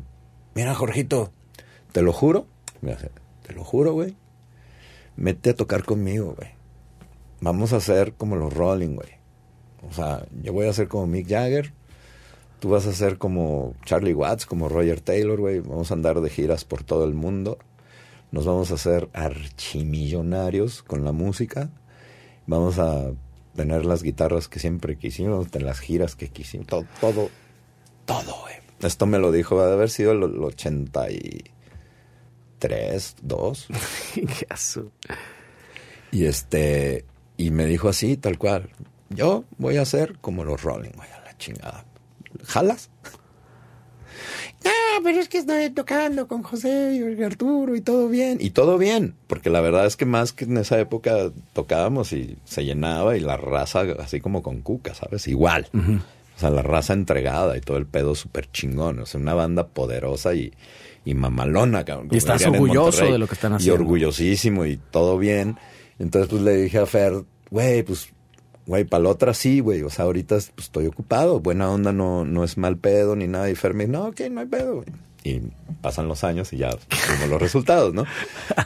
mira 0.54 0.74
Jorgito, 0.74 1.32
te 1.92 2.02
lo 2.02 2.12
juro, 2.12 2.46
me 2.80 2.92
hace, 2.92 3.10
te 3.46 3.52
lo 3.52 3.62
juro, 3.62 3.92
güey, 3.92 4.16
mete 5.16 5.50
a 5.50 5.54
tocar 5.54 5.84
conmigo, 5.84 6.34
güey. 6.36 6.50
Vamos 7.40 7.72
a 7.72 7.76
hacer 7.76 8.14
como 8.14 8.36
los 8.36 8.52
Rolling, 8.52 8.94
güey. 8.94 9.10
O 9.88 9.92
sea, 9.92 10.26
yo 10.42 10.52
voy 10.52 10.66
a 10.66 10.72
ser 10.72 10.88
como 10.88 11.06
Mick 11.06 11.28
Jagger, 11.28 11.72
tú 12.58 12.70
vas 12.70 12.86
a 12.86 12.92
ser 12.92 13.18
como 13.18 13.74
Charlie 13.84 14.14
Watts, 14.14 14.46
como 14.46 14.68
Roger 14.68 15.00
Taylor, 15.00 15.38
güey. 15.38 15.60
Vamos 15.60 15.90
a 15.90 15.94
andar 15.94 16.20
de 16.20 16.30
giras 16.30 16.64
por 16.64 16.82
todo 16.82 17.04
el 17.04 17.14
mundo. 17.14 17.58
Nos 18.32 18.46
vamos 18.46 18.70
a 18.70 18.74
hacer 18.74 19.08
archimillonarios 19.12 20.82
con 20.82 21.04
la 21.04 21.12
música. 21.12 21.70
Vamos 22.46 22.78
a 22.78 23.12
tener 23.54 23.84
las 23.84 24.02
guitarras 24.02 24.48
que 24.48 24.58
siempre 24.58 24.96
quisimos, 24.96 25.50
tener 25.50 25.66
las 25.66 25.80
giras 25.80 26.16
que 26.16 26.28
quisimos, 26.28 26.66
todo, 26.66 26.86
todo, 27.00 27.28
todo, 28.04 28.34
güey. 28.42 28.54
Esto 28.80 29.06
me 29.06 29.18
lo 29.18 29.30
dijo, 29.30 29.60
ha 29.60 29.66
de 29.66 29.72
haber 29.74 29.90
sido 29.90 30.12
el, 30.12 30.22
el 30.22 30.42
83, 30.42 31.44
2. 31.44 31.53
Ya 34.48 34.56
su- 34.56 34.90
Y 36.12 36.24
este, 36.26 37.04
y 37.36 37.50
me 37.50 37.66
dijo 37.66 37.88
así, 37.88 38.16
tal 38.16 38.38
cual. 38.38 38.70
Yo 39.10 39.44
voy 39.58 39.76
a 39.76 39.84
ser 39.84 40.18
como 40.20 40.44
los 40.44 40.62
Rolling, 40.62 40.90
güey, 40.96 41.08
a 41.10 41.20
la 41.24 41.36
chingada. 41.38 41.84
¿Jalas? 42.44 42.90
No, 44.64 45.02
pero 45.02 45.18
es 45.20 45.28
que 45.28 45.38
estoy 45.38 45.68
tocando 45.70 46.26
con 46.28 46.42
José 46.42 46.94
y 47.18 47.22
Arturo 47.22 47.74
y 47.76 47.80
todo 47.82 48.08
bien. 48.08 48.38
Y 48.40 48.50
todo 48.50 48.78
bien, 48.78 49.14
porque 49.26 49.50
la 49.50 49.60
verdad 49.60 49.84
es 49.86 49.96
que 49.96 50.06
más 50.06 50.32
que 50.32 50.44
en 50.44 50.56
esa 50.56 50.78
época 50.80 51.30
tocábamos 51.52 52.12
y 52.12 52.38
se 52.44 52.64
llenaba 52.64 53.16
y 53.16 53.20
la 53.20 53.36
raza 53.36 53.82
así 53.98 54.20
como 54.20 54.42
con 54.42 54.62
cuca, 54.62 54.94
¿sabes? 54.94 55.26
Igual. 55.28 55.68
O 55.74 56.38
sea, 56.40 56.50
la 56.50 56.62
raza 56.62 56.94
entregada 56.94 57.56
y 57.56 57.60
todo 57.60 57.76
el 57.76 57.86
pedo 57.86 58.14
súper 58.14 58.50
chingón. 58.50 59.00
O 59.00 59.06
sea, 59.06 59.20
una 59.20 59.34
banda 59.34 59.66
poderosa 59.68 60.34
y, 60.34 60.52
y 61.04 61.14
mamalona, 61.14 61.84
cabrón. 61.84 62.08
como 62.08 62.18
estás 62.18 62.46
orgulloso 62.46 63.04
de 63.04 63.18
lo 63.18 63.26
que 63.26 63.34
están 63.34 63.52
Y 63.52 63.56
haciendo. 63.56 63.82
orgullosísimo 63.82 64.64
y 64.66 64.76
todo 64.90 65.18
bien. 65.18 65.56
Entonces, 65.98 66.28
pues 66.30 66.42
le 66.42 66.56
dije 66.56 66.78
a 66.78 66.86
Fer, 66.86 67.24
güey, 67.50 67.82
pues, 67.82 68.08
güey, 68.66 68.84
para 68.84 69.04
la 69.04 69.10
otra 69.10 69.34
sí, 69.34 69.60
güey. 69.60 69.82
O 69.82 69.90
sea, 69.90 70.06
ahorita 70.06 70.36
pues, 70.54 70.66
estoy 70.66 70.86
ocupado. 70.86 71.40
Buena 71.40 71.70
onda 71.70 71.92
no, 71.92 72.24
no 72.24 72.42
es 72.44 72.56
mal 72.56 72.76
pedo 72.78 73.14
ni 73.16 73.26
nada. 73.26 73.50
Y 73.50 73.54
Fer 73.54 73.74
me 73.74 73.86
dijo, 73.86 73.98
no, 73.98 74.06
ok, 74.08 74.20
no 74.30 74.40
hay 74.40 74.46
pedo, 74.46 74.74
güey. 74.76 74.86
Y 75.26 75.40
pasan 75.80 76.06
los 76.06 76.22
años 76.22 76.52
y 76.52 76.58
ya 76.58 76.68
vimos 76.68 77.28
los 77.30 77.40
resultados, 77.40 77.94
¿no? 77.94 78.04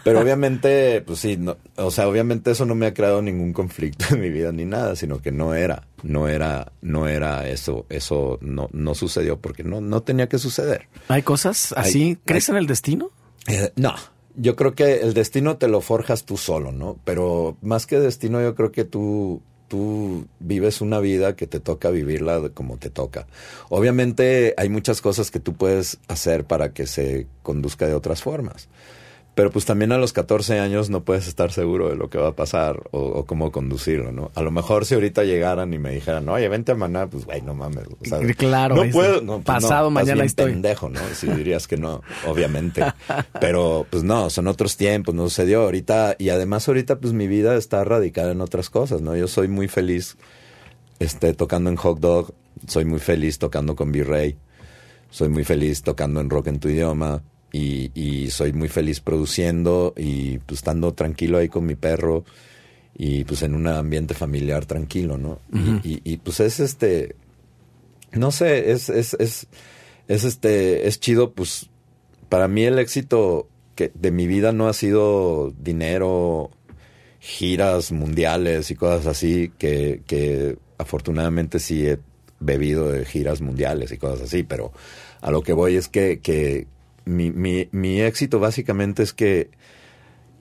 Pero 0.02 0.20
obviamente, 0.20 1.00
pues 1.02 1.20
sí, 1.20 1.36
no, 1.36 1.56
o 1.76 1.92
sea, 1.92 2.08
obviamente 2.08 2.50
eso 2.50 2.66
no 2.66 2.74
me 2.74 2.86
ha 2.86 2.94
creado 2.94 3.22
ningún 3.22 3.52
conflicto 3.52 4.06
en 4.10 4.20
mi 4.20 4.28
vida 4.28 4.50
ni 4.50 4.64
nada, 4.64 4.96
sino 4.96 5.22
que 5.22 5.30
no 5.30 5.54
era, 5.54 5.84
no 6.02 6.26
era, 6.26 6.72
no 6.82 7.06
era 7.06 7.48
eso, 7.48 7.86
eso 7.88 8.38
no, 8.42 8.68
no 8.72 8.94
sucedió 8.96 9.38
porque 9.40 9.62
no, 9.62 9.80
no 9.80 10.02
tenía 10.02 10.28
que 10.28 10.38
suceder. 10.38 10.88
¿Hay 11.06 11.22
cosas 11.22 11.72
así? 11.76 12.02
Hay- 12.02 12.18
¿Crees 12.24 12.48
hay- 12.48 12.54
en 12.54 12.58
el 12.58 12.66
destino? 12.66 13.10
Eh, 13.46 13.72
no, 13.76 13.94
yo 14.34 14.56
creo 14.56 14.74
que 14.74 14.96
el 15.00 15.14
destino 15.14 15.58
te 15.58 15.68
lo 15.68 15.80
forjas 15.80 16.24
tú 16.24 16.36
solo, 16.36 16.72
¿no? 16.72 16.98
Pero 17.04 17.56
más 17.62 17.86
que 17.86 18.00
destino, 18.00 18.40
yo 18.42 18.56
creo 18.56 18.72
que 18.72 18.84
tú, 18.84 19.42
tú 19.68 20.26
vives 20.40 20.80
una 20.80 20.98
vida 20.98 21.36
que 21.36 21.46
te 21.46 21.60
toca 21.60 21.90
vivirla 21.90 22.48
como 22.54 22.78
te 22.78 22.90
toca. 22.90 23.26
Obviamente 23.68 24.54
hay 24.56 24.68
muchas 24.68 25.00
cosas 25.00 25.30
que 25.30 25.40
tú 25.40 25.54
puedes 25.54 25.98
hacer 26.08 26.44
para 26.44 26.72
que 26.72 26.86
se 26.86 27.26
conduzca 27.42 27.86
de 27.86 27.94
otras 27.94 28.22
formas. 28.22 28.68
Pero 29.38 29.52
pues 29.52 29.66
también 29.66 29.92
a 29.92 29.98
los 29.98 30.12
14 30.12 30.58
años 30.58 30.90
no 30.90 31.04
puedes 31.04 31.28
estar 31.28 31.52
seguro 31.52 31.88
de 31.88 31.94
lo 31.94 32.10
que 32.10 32.18
va 32.18 32.30
a 32.30 32.34
pasar 32.34 32.82
o, 32.90 32.98
o 32.98 33.24
cómo 33.24 33.52
conducirlo, 33.52 34.10
¿no? 34.10 34.32
A 34.34 34.42
lo 34.42 34.50
mejor 34.50 34.84
si 34.84 34.94
ahorita 34.94 35.22
llegaran 35.22 35.72
y 35.72 35.78
me 35.78 35.92
dijeran, 35.92 36.28
oye, 36.28 36.48
vente 36.48 36.72
a 36.72 36.74
Maná, 36.74 37.06
pues 37.06 37.24
güey, 37.24 37.40
no 37.42 37.54
mames. 37.54 37.84
o 37.86 38.04
sea, 38.04 38.18
Claro, 38.34 38.84
no 38.84 38.90
puedo. 38.90 39.20
No, 39.20 39.34
pues, 39.34 39.44
Pasado 39.44 39.84
no, 39.84 39.90
mañana 39.92 40.24
estoy. 40.24 40.50
pendejo, 40.50 40.88
¿no? 40.88 40.98
Si 41.14 41.28
dirías 41.28 41.68
que 41.68 41.76
no, 41.76 42.02
obviamente. 42.26 42.82
Pero 43.40 43.86
pues 43.88 44.02
no, 44.02 44.28
son 44.28 44.48
otros 44.48 44.76
tiempos, 44.76 45.14
no 45.14 45.28
sucedió 45.28 45.62
ahorita. 45.62 46.16
Y 46.18 46.30
además 46.30 46.66
ahorita 46.66 46.98
pues 46.98 47.12
mi 47.12 47.28
vida 47.28 47.54
está 47.54 47.84
radicada 47.84 48.32
en 48.32 48.40
otras 48.40 48.70
cosas, 48.70 49.02
¿no? 49.02 49.14
Yo 49.16 49.28
soy 49.28 49.46
muy 49.46 49.68
feliz 49.68 50.16
este, 50.98 51.32
tocando 51.32 51.70
en 51.70 51.76
Hot 51.76 52.00
Dog, 52.00 52.34
soy 52.66 52.86
muy 52.86 52.98
feliz 52.98 53.38
tocando 53.38 53.76
con 53.76 53.90
V-Ray, 53.90 54.36
soy 55.10 55.28
muy 55.28 55.44
feliz 55.44 55.82
tocando 55.84 56.20
en 56.20 56.28
Rock 56.28 56.48
en 56.48 56.58
tu 56.58 56.68
idioma 56.68 57.22
y, 57.52 57.90
y 57.94 58.30
soy 58.30 58.52
muy 58.52 58.68
feliz 58.68 59.00
produciendo 59.00 59.94
y 59.96 60.38
pues 60.38 60.60
estando 60.60 60.92
tranquilo 60.92 61.38
ahí 61.38 61.48
con 61.48 61.66
mi 61.66 61.74
perro 61.74 62.24
y 62.96 63.24
pues 63.24 63.42
en 63.42 63.54
un 63.54 63.66
ambiente 63.68 64.14
familiar 64.14 64.66
tranquilo, 64.66 65.18
¿no? 65.18 65.40
y, 65.52 65.88
y, 65.88 66.00
y, 66.04 66.16
pues 66.16 66.40
es 66.40 66.58
este, 66.58 67.14
no 68.12 68.32
sé, 68.32 68.72
es, 68.72 68.88
es, 68.88 69.14
es, 69.14 69.46
es 70.08 70.24
este, 70.24 70.88
es 70.88 70.98
chido, 70.98 71.32
pues 71.32 71.70
para 72.28 72.48
mí 72.48 72.64
el 72.64 72.78
éxito 72.78 73.48
que 73.76 73.92
de 73.94 74.10
mi 74.10 74.26
vida 74.26 74.52
no 74.52 74.68
ha 74.68 74.72
sido 74.72 75.54
dinero, 75.58 76.50
giras 77.20 77.92
mundiales 77.92 78.70
y 78.70 78.74
cosas 78.74 79.06
así, 79.06 79.52
que, 79.58 80.02
que 80.06 80.58
afortunadamente 80.78 81.60
sí 81.60 81.86
he 81.86 82.00
bebido 82.40 82.90
de 82.90 83.04
giras 83.04 83.40
mundiales 83.40 83.92
y 83.92 83.98
cosas 83.98 84.22
así, 84.22 84.42
pero 84.42 84.72
a 85.20 85.30
lo 85.30 85.42
que 85.42 85.52
voy 85.52 85.76
es 85.76 85.88
que, 85.88 86.20
que 86.20 86.66
mi, 87.08 87.30
mi, 87.30 87.68
mi 87.72 88.00
éxito 88.00 88.38
básicamente 88.38 89.02
es 89.02 89.12
que, 89.12 89.50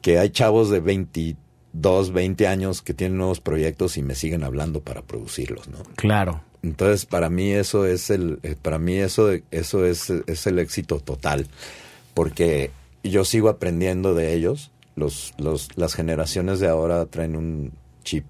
que 0.01 0.19
hay 0.19 0.29
chavos 0.29 0.69
de 0.69 0.79
22, 0.79 2.11
20 2.11 2.47
años 2.47 2.81
que 2.81 2.93
tienen 2.93 3.17
nuevos 3.17 3.39
proyectos 3.39 3.97
y 3.97 4.03
me 4.03 4.15
siguen 4.15 4.43
hablando 4.43 4.81
para 4.81 5.01
producirlos, 5.01 5.67
¿no? 5.69 5.79
Claro. 5.95 6.41
Entonces, 6.63 7.05
para 7.05 7.29
mí 7.29 7.51
eso 7.51 7.85
es 7.85 8.09
el, 8.09 8.39
eh, 8.43 8.55
para 8.61 8.79
mí 8.79 8.95
eso, 8.95 9.31
eso 9.51 9.85
es, 9.85 10.09
es 10.09 10.47
el 10.47 10.59
éxito 10.59 10.99
total, 10.99 11.47
porque 12.13 12.71
yo 13.03 13.23
sigo 13.25 13.49
aprendiendo 13.49 14.13
de 14.13 14.33
ellos. 14.33 14.71
Los, 14.95 15.33
los, 15.37 15.77
las 15.77 15.93
generaciones 15.93 16.59
de 16.59 16.67
ahora 16.67 17.05
traen 17.05 17.35
un 17.35 17.71
chip, 18.03 18.25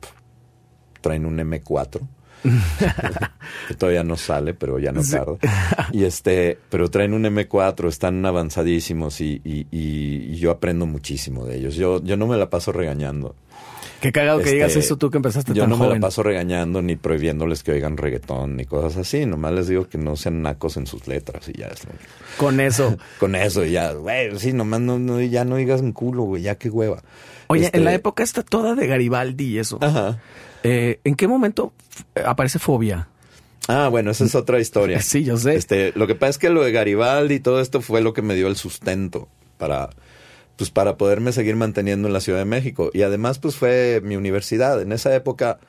traen 1.01 1.25
un 1.25 1.37
M4 1.37 2.01
que 2.01 2.16
todavía 3.77 4.03
no 4.03 4.17
sale, 4.17 4.53
pero 4.53 4.79
ya 4.79 4.91
no 4.91 5.01
tarda. 5.03 5.37
Y 5.91 6.03
este, 6.03 6.57
pero 6.69 6.89
traen 6.89 7.13
un 7.13 7.23
M4, 7.23 7.87
están 7.87 8.25
avanzadísimos 8.25 9.21
y, 9.21 9.41
y, 9.43 9.67
y 9.71 10.35
yo 10.37 10.51
aprendo 10.51 10.85
muchísimo 10.85 11.45
de 11.45 11.57
ellos. 11.57 11.75
Yo, 11.75 12.01
yo 12.03 12.17
no 12.17 12.27
me 12.27 12.37
la 12.37 12.49
paso 12.49 12.71
regañando. 12.71 13.35
Qué 14.01 14.11
cagado 14.11 14.37
que 14.37 14.43
Este, 14.43 14.55
digas 14.57 14.75
eso 14.75 14.95
tú 14.97 15.09
que 15.09 15.17
empezaste 15.17 15.53
Yo 15.55 15.63
tan 15.63 15.71
no 15.71 15.77
me 15.77 15.87
la 15.89 15.99
paso 15.99 16.21
regañando 16.21 16.83
ni 16.83 16.95
prohibiéndoles 16.95 17.63
que 17.63 17.71
oigan 17.71 17.97
reggaetón 17.97 18.55
ni 18.55 18.65
cosas 18.65 18.95
así. 18.97 19.25
Nomás 19.25 19.53
les 19.53 19.67
digo 19.67 19.89
que 19.89 19.97
no 19.97 20.15
sean 20.15 20.43
nacos 20.43 20.77
en 20.77 20.85
sus 20.85 21.07
letras 21.07 21.49
y 21.49 21.53
ya. 21.57 21.65
es 21.67 21.83
lo- 21.83 21.91
Con 22.37 22.59
eso. 22.59 22.95
Con 23.19 23.33
eso 23.33 23.65
y 23.65 23.71
ya, 23.71 23.93
güey, 23.93 24.37
sí, 24.37 24.53
nomás 24.53 24.81
no, 24.81 24.99
no, 24.99 25.19
ya 25.21 25.45
no 25.45 25.55
digas 25.55 25.81
un 25.81 25.93
culo, 25.93 26.23
güey, 26.23 26.43
ya 26.43 26.55
qué 26.55 26.69
hueva. 26.69 27.01
Oye, 27.47 27.65
Este, 27.65 27.77
en 27.79 27.85
la 27.85 27.93
época 27.95 28.21
está 28.21 28.43
toda 28.43 28.75
de 28.75 28.85
Garibaldi 28.85 29.45
y 29.45 29.57
eso. 29.57 29.79
Ajá. 29.81 30.19
Eh, 30.63 30.99
¿En 31.03 31.15
qué 31.15 31.27
momento 31.27 31.73
aparece 32.25 32.59
Fobia? 32.59 33.07
Ah, 33.67 33.89
bueno, 33.89 34.11
esa 34.11 34.23
es 34.25 34.35
otra 34.35 34.59
historia. 34.59 35.01
Sí, 35.01 35.23
yo 35.23 35.37
sé. 35.37 35.55
Este, 35.55 35.91
lo 35.95 36.07
que 36.07 36.15
pasa 36.15 36.31
es 36.31 36.37
que 36.37 36.49
lo 36.49 36.63
de 36.63 36.71
Garibaldi 36.71 37.35
y 37.35 37.39
todo 37.39 37.59
esto 37.61 37.81
fue 37.81 38.01
lo 38.01 38.13
que 38.13 38.21
me 38.21 38.33
dio 38.35 38.47
el 38.47 38.55
sustento 38.55 39.27
para, 39.57 39.89
pues, 40.55 40.69
para 40.69 40.95
poderme 40.97 41.31
seguir 41.33 41.55
manteniendo 41.57 42.07
en 42.07 42.13
la 42.13 42.21
Ciudad 42.21 42.39
de 42.39 42.45
México. 42.45 42.91
Y 42.93 43.01
además, 43.01 43.39
pues, 43.39 43.55
fue 43.55 44.01
mi 44.03 44.15
universidad. 44.15 44.81
En 44.81 44.91
esa 44.93 45.13
época, 45.13 45.59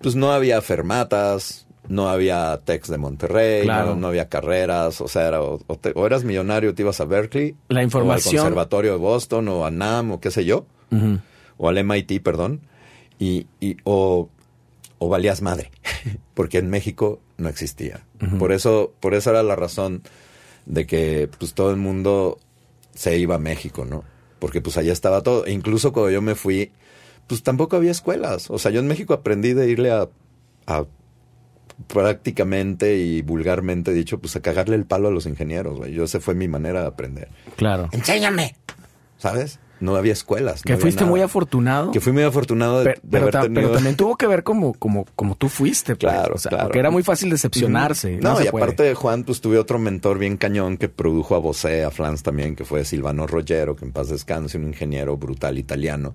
pues, 0.00 0.14
no 0.14 0.32
había 0.32 0.60
fermatas, 0.62 1.66
no 1.88 2.08
había 2.08 2.60
Tex 2.64 2.88
de 2.88 2.98
Monterrey, 2.98 3.62
Claro. 3.64 3.90
no, 3.90 3.96
no 3.96 4.06
había 4.08 4.28
carreras. 4.28 5.00
O 5.00 5.08
sea, 5.08 5.26
era, 5.26 5.42
o, 5.42 5.58
te- 5.80 5.92
o 5.96 6.06
eras 6.06 6.22
millonario, 6.22 6.72
te 6.74 6.82
ibas 6.82 7.00
a 7.00 7.04
Berkeley. 7.04 7.56
La 7.68 7.82
información- 7.82 8.34
O 8.36 8.38
al 8.38 8.44
Conservatorio 8.44 8.92
de 8.92 8.98
Boston, 8.98 9.48
o 9.48 9.66
a 9.66 9.70
NAM, 9.72 10.12
o 10.12 10.20
qué 10.20 10.30
sé 10.30 10.44
yo. 10.44 10.66
Ujú. 10.92 11.18
O 11.56 11.68
al 11.68 11.78
MIT, 11.78 12.20
perdón. 12.22 12.60
Y, 13.18 13.46
y, 13.60 13.76
o, 13.84 14.28
o 14.98 15.08
valías 15.08 15.42
madre, 15.42 15.70
porque 16.34 16.58
en 16.58 16.70
México 16.70 17.20
no 17.36 17.48
existía. 17.48 18.04
Por 18.38 18.52
eso, 18.52 18.92
por 19.00 19.14
eso 19.14 19.30
era 19.30 19.42
la 19.42 19.56
razón 19.56 20.02
de 20.66 20.86
que 20.86 21.30
pues 21.38 21.54
todo 21.54 21.70
el 21.70 21.76
mundo 21.76 22.38
se 22.94 23.16
iba 23.16 23.36
a 23.36 23.38
México, 23.38 23.84
¿no? 23.84 24.04
Porque 24.38 24.60
pues 24.60 24.76
allá 24.76 24.92
estaba 24.92 25.22
todo. 25.22 25.46
E 25.46 25.52
incluso 25.52 25.92
cuando 25.92 26.10
yo 26.10 26.20
me 26.20 26.34
fui, 26.34 26.72
pues 27.26 27.42
tampoco 27.42 27.76
había 27.76 27.92
escuelas. 27.92 28.50
O 28.50 28.58
sea, 28.58 28.70
yo 28.70 28.80
en 28.80 28.88
México 28.88 29.14
aprendí 29.14 29.52
de 29.52 29.70
irle 29.70 29.92
a, 29.92 30.08
a 30.66 30.84
prácticamente 31.86 32.96
y 32.96 33.22
vulgarmente 33.22 33.92
dicho, 33.92 34.18
pues 34.18 34.34
a 34.36 34.40
cagarle 34.40 34.74
el 34.74 34.84
palo 34.84 35.08
a 35.08 35.10
los 35.12 35.26
ingenieros, 35.26 35.78
güey. 35.78 35.92
Yo 35.92 36.04
esa 36.04 36.20
fue 36.20 36.34
mi 36.34 36.48
manera 36.48 36.80
de 36.80 36.88
aprender. 36.88 37.28
Claro. 37.56 37.88
Enséñame. 37.92 38.56
¿Sabes? 39.16 39.60
No 39.80 39.94
había 39.96 40.12
escuelas. 40.12 40.62
Que 40.62 40.72
no 40.72 40.78
fuiste 40.78 41.02
nada. 41.02 41.10
muy 41.10 41.20
afortunado. 41.20 41.90
Que 41.92 42.00
fui 42.00 42.12
muy 42.12 42.24
afortunado 42.24 42.78
de, 42.80 42.84
Pero, 42.84 43.00
de 43.02 43.08
pero 43.10 43.22
haber 43.22 43.32
ta- 43.32 43.42
tenido... 43.42 43.62
pero 43.62 43.74
también 43.74 43.96
tuvo 43.96 44.16
que 44.16 44.26
ver 44.26 44.42
como, 44.42 44.74
como, 44.74 45.04
como 45.14 45.36
tú 45.36 45.48
fuiste. 45.48 45.94
pues. 45.96 46.12
Claro, 46.12 46.34
O 46.34 46.38
sea, 46.38 46.50
claro. 46.50 46.64
Porque 46.64 46.78
era 46.80 46.90
muy 46.90 47.02
fácil 47.02 47.30
decepcionarse. 47.30 48.16
No, 48.16 48.32
y 48.42 48.48
puede. 48.48 48.64
aparte 48.64 48.82
de 48.82 48.94
Juan, 48.94 49.22
pues 49.24 49.40
tuve 49.40 49.58
otro 49.58 49.78
mentor 49.78 50.18
bien 50.18 50.36
cañón 50.36 50.76
que 50.78 50.88
produjo 50.88 51.34
a 51.36 51.38
Bosé, 51.38 51.84
a 51.84 51.90
Flans 51.90 52.22
también, 52.22 52.56
que 52.56 52.64
fue 52.64 52.84
Silvano 52.84 53.26
Rogero, 53.26 53.76
que 53.76 53.84
en 53.84 53.92
paz 53.92 54.08
descanse, 54.08 54.58
un 54.58 54.64
ingeniero 54.68 55.16
brutal 55.16 55.58
italiano 55.58 56.14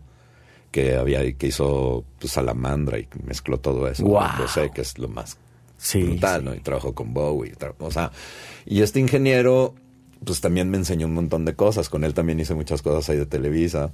que 0.72 0.96
había 0.96 1.32
que 1.34 1.48
hizo 1.48 2.04
pues, 2.20 2.34
Salamandra 2.34 2.98
y 3.00 3.08
mezcló 3.26 3.60
todo 3.60 3.88
eso. 3.88 4.04
Con 4.04 4.14
Bosé, 4.40 4.72
que 4.74 4.82
es 4.82 4.98
lo 4.98 5.08
más 5.08 5.38
Sí, 5.78 6.02
brutal, 6.04 6.42
sí. 6.42 6.46
¿no? 6.48 6.56
Y 6.56 6.60
trabajó 6.62 6.94
con 6.96 7.14
Bowie, 7.14 7.54
tra- 7.56 7.76
o 7.80 7.92
sea, 7.92 8.12
y 8.66 8.82
este 8.82 9.00
ingeniero 9.00 9.76
pues 10.26 10.42
también 10.42 10.70
me 10.70 10.78
enseñó 10.78 11.08
un 11.08 11.14
montón 11.14 11.46
de 11.46 11.56
cosas, 11.56 11.90
con 11.90 12.04
él 12.04 12.14
también 12.14 12.40
hice 12.40 12.54
muchas 12.54 12.82
cosas 12.82 13.10
ahí 13.10 13.18
de 13.18 13.26
Televisa. 13.26 13.92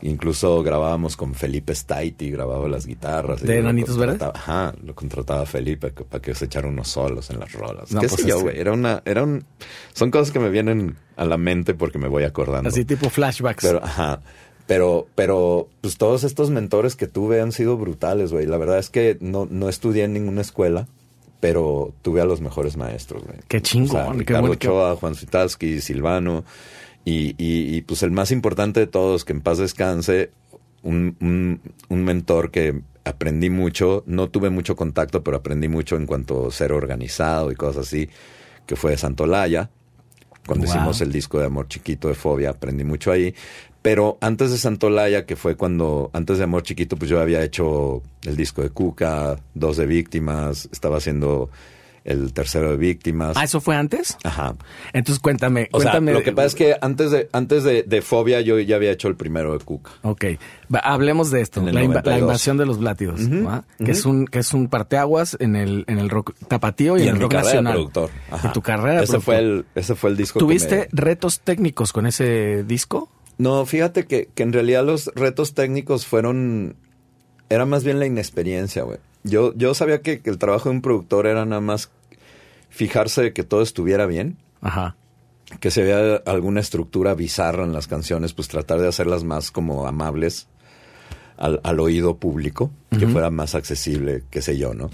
Incluso 0.00 0.62
grabábamos 0.64 1.16
con 1.16 1.34
Felipe 1.34 1.74
Staiti, 1.74 2.30
grababa 2.30 2.68
las 2.68 2.86
guitarras. 2.86 3.40
¿De 3.40 3.54
lo 3.54 3.60
Enanitos 3.60 3.96
Verdes? 3.96 4.20
Ajá, 4.20 4.74
lo 4.82 4.94
contrataba 4.96 5.46
Felipe 5.46 5.90
para 5.90 6.20
que 6.20 6.34
se 6.34 6.46
echara 6.46 6.66
unos 6.66 6.88
solos 6.88 7.30
en 7.30 7.38
las 7.38 7.52
rolas. 7.52 7.92
No, 7.92 8.00
¿Qué 8.00 8.08
pues 8.08 8.22
sé 8.22 8.28
yo, 8.28 8.40
güey? 8.40 8.58
Era 8.58 8.72
una, 8.72 9.02
era 9.04 9.22
un, 9.22 9.44
son 9.92 10.10
cosas 10.10 10.32
que 10.32 10.40
me 10.40 10.50
vienen 10.50 10.96
a 11.16 11.24
la 11.24 11.36
mente 11.36 11.74
porque 11.74 11.98
me 11.98 12.08
voy 12.08 12.24
acordando. 12.24 12.68
Así 12.68 12.84
tipo 12.84 13.10
flashbacks. 13.10 13.64
Pero, 13.64 13.84
ajá. 13.84 14.20
Pero, 14.66 15.06
pero, 15.14 15.68
pues 15.80 15.98
todos 15.98 16.24
estos 16.24 16.50
mentores 16.50 16.96
que 16.96 17.06
tuve 17.06 17.40
han 17.40 17.52
sido 17.52 17.76
brutales, 17.76 18.32
güey. 18.32 18.46
La 18.46 18.56
verdad 18.56 18.78
es 18.78 18.90
que 18.90 19.18
no, 19.20 19.46
no 19.48 19.68
estudié 19.68 20.04
en 20.04 20.14
ninguna 20.14 20.40
escuela, 20.40 20.88
pero 21.42 21.92
tuve 22.02 22.20
a 22.20 22.24
los 22.24 22.40
mejores 22.40 22.76
maestros, 22.76 23.24
güey. 23.24 23.36
Qué 23.48 23.60
chingón, 23.60 24.00
O 24.00 24.04
sea, 24.04 24.12
Ricardo 24.12 24.48
Ochoa, 24.52 24.94
Juan 24.94 25.16
Suitalski, 25.16 25.80
Silvano. 25.80 26.44
Y, 27.04 27.30
y, 27.36 27.74
y, 27.76 27.80
pues 27.80 28.04
el 28.04 28.12
más 28.12 28.30
importante 28.30 28.78
de 28.78 28.86
todos, 28.86 29.24
que 29.24 29.32
en 29.32 29.40
paz 29.40 29.58
descanse, 29.58 30.30
un, 30.84 31.16
un, 31.20 31.60
un 31.88 32.04
mentor 32.04 32.52
que 32.52 32.80
aprendí 33.04 33.50
mucho, 33.50 34.04
no 34.06 34.28
tuve 34.30 34.50
mucho 34.50 34.76
contacto, 34.76 35.24
pero 35.24 35.38
aprendí 35.38 35.66
mucho 35.66 35.96
en 35.96 36.06
cuanto 36.06 36.46
a 36.46 36.50
ser 36.52 36.70
organizado 36.70 37.50
y 37.50 37.56
cosas 37.56 37.88
así, 37.88 38.08
que 38.64 38.76
fue 38.76 38.96
Santolaya. 38.96 39.68
Cuando 40.46 40.66
Wow. 40.66 40.74
hicimos 40.76 41.00
el 41.00 41.10
disco 41.10 41.40
de 41.40 41.46
Amor 41.46 41.66
Chiquito 41.66 42.06
de 42.06 42.14
Fobia, 42.14 42.50
aprendí 42.50 42.84
mucho 42.84 43.10
ahí. 43.10 43.34
Pero 43.82 44.16
antes 44.20 44.50
de 44.52 44.58
Santolaya, 44.58 45.26
que 45.26 45.34
fue 45.36 45.56
cuando, 45.56 46.10
antes 46.12 46.38
de 46.38 46.44
Amor 46.44 46.62
Chiquito, 46.62 46.96
pues 46.96 47.10
yo 47.10 47.20
había 47.20 47.42
hecho 47.42 48.00
el 48.24 48.36
disco 48.36 48.62
de 48.62 48.70
Cuca, 48.70 49.36
dos 49.54 49.76
de 49.76 49.86
Víctimas, 49.86 50.68
estaba 50.72 50.98
haciendo 50.98 51.50
el 52.04 52.32
tercero 52.32 52.70
de 52.70 52.76
Víctimas. 52.76 53.36
Ah, 53.36 53.44
¿eso 53.44 53.60
fue 53.60 53.76
antes? 53.76 54.18
Ajá. 54.24 54.54
Entonces 54.92 55.20
cuéntame, 55.20 55.68
O 55.72 55.80
sea, 55.80 55.92
cuéntame. 55.92 56.12
lo 56.12 56.22
que 56.24 56.32
pasa 56.32 56.46
es 56.48 56.54
que 56.56 56.76
antes 56.80 57.10
de, 57.12 57.28
antes 57.32 57.62
de, 57.64 57.82
de 57.84 58.02
Fobia 58.02 58.40
yo 58.40 58.58
ya 58.60 58.74
había 58.76 58.90
hecho 58.90 59.06
el 59.08 59.14
primero 59.16 59.56
de 59.56 59.64
Cuca. 59.64 59.90
Ok, 60.02 60.24
hablemos 60.82 61.30
de 61.30 61.40
esto, 61.42 61.60
la, 61.62 61.70
inva- 61.72 62.02
92. 62.02 62.06
la 62.06 62.18
invasión 62.18 62.56
de 62.58 62.66
los 62.66 62.78
Blátidos, 62.78 63.20
¿va? 63.20 63.64
que 63.84 63.92
es 63.92 64.04
un 64.04 64.26
que 64.26 64.40
es 64.40 64.52
un 64.52 64.66
parteaguas 64.68 65.36
en 65.40 65.54
el 65.54 65.84
en 65.86 65.98
el 65.98 66.08
rock 66.10 66.34
tapatío 66.48 66.98
y, 66.98 67.02
en 67.02 67.16
el 67.16 67.20
rock 67.20 67.34
nacional. 67.34 67.74
productor. 67.74 68.10
Ajá. 68.32 68.48
En 68.48 68.52
tu 68.52 68.62
carrera 68.62 69.02
ese 69.02 69.20
fue 69.20 69.38
el 69.38 69.64
Ese 69.76 69.94
fue 69.94 70.10
el 70.10 70.16
disco 70.16 70.38
que 70.40 70.44
¿Tuviste 70.44 70.76
me- 70.76 70.88
retos 71.02 71.40
técnicos 71.40 71.92
con 71.92 72.06
ese 72.06 72.64
disco? 72.64 73.08
No, 73.42 73.66
fíjate 73.66 74.06
que, 74.06 74.28
que 74.32 74.44
en 74.44 74.52
realidad 74.52 74.84
los 74.86 75.10
retos 75.16 75.52
técnicos 75.52 76.06
fueron... 76.06 76.76
Era 77.48 77.66
más 77.66 77.82
bien 77.82 77.98
la 77.98 78.06
inexperiencia, 78.06 78.84
güey. 78.84 78.98
Yo, 79.24 79.52
yo 79.56 79.74
sabía 79.74 80.00
que, 80.00 80.20
que 80.20 80.30
el 80.30 80.38
trabajo 80.38 80.68
de 80.68 80.76
un 80.76 80.80
productor 80.80 81.26
era 81.26 81.44
nada 81.44 81.60
más 81.60 81.90
fijarse 82.70 83.20
de 83.20 83.32
que 83.32 83.42
todo 83.42 83.62
estuviera 83.62 84.06
bien, 84.06 84.38
Ajá. 84.60 84.94
que 85.58 85.72
se 85.72 85.82
vea 85.82 86.22
alguna 86.24 86.60
estructura 86.60 87.14
bizarra 87.14 87.64
en 87.64 87.72
las 87.72 87.88
canciones, 87.88 88.32
pues 88.32 88.46
tratar 88.46 88.80
de 88.80 88.86
hacerlas 88.86 89.24
más 89.24 89.50
como 89.50 89.88
amables 89.88 90.46
al, 91.36 91.60
al 91.64 91.80
oído 91.80 92.18
público, 92.18 92.70
que 92.96 93.08
fuera 93.08 93.30
más 93.30 93.56
accesible, 93.56 94.22
qué 94.30 94.40
sé 94.40 94.56
yo, 94.56 94.72
¿no? 94.72 94.88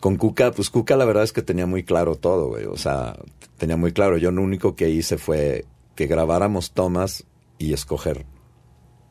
Con 0.00 0.16
Cuca, 0.16 0.52
pues 0.52 0.70
Cuca 0.70 0.96
la 0.96 1.04
verdad 1.04 1.24
es 1.24 1.34
que 1.34 1.42
tenía 1.42 1.66
muy 1.66 1.84
claro 1.84 2.14
todo, 2.14 2.48
güey. 2.48 2.64
O 2.64 2.78
sea, 2.78 3.18
tenía 3.58 3.76
muy 3.76 3.92
claro. 3.92 4.16
Yo 4.16 4.30
lo 4.30 4.40
único 4.40 4.74
que 4.74 4.88
hice 4.88 5.18
fue 5.18 5.66
que 5.94 6.06
grabáramos 6.06 6.72
tomas 6.72 7.24
y 7.64 7.72
escoger 7.72 8.26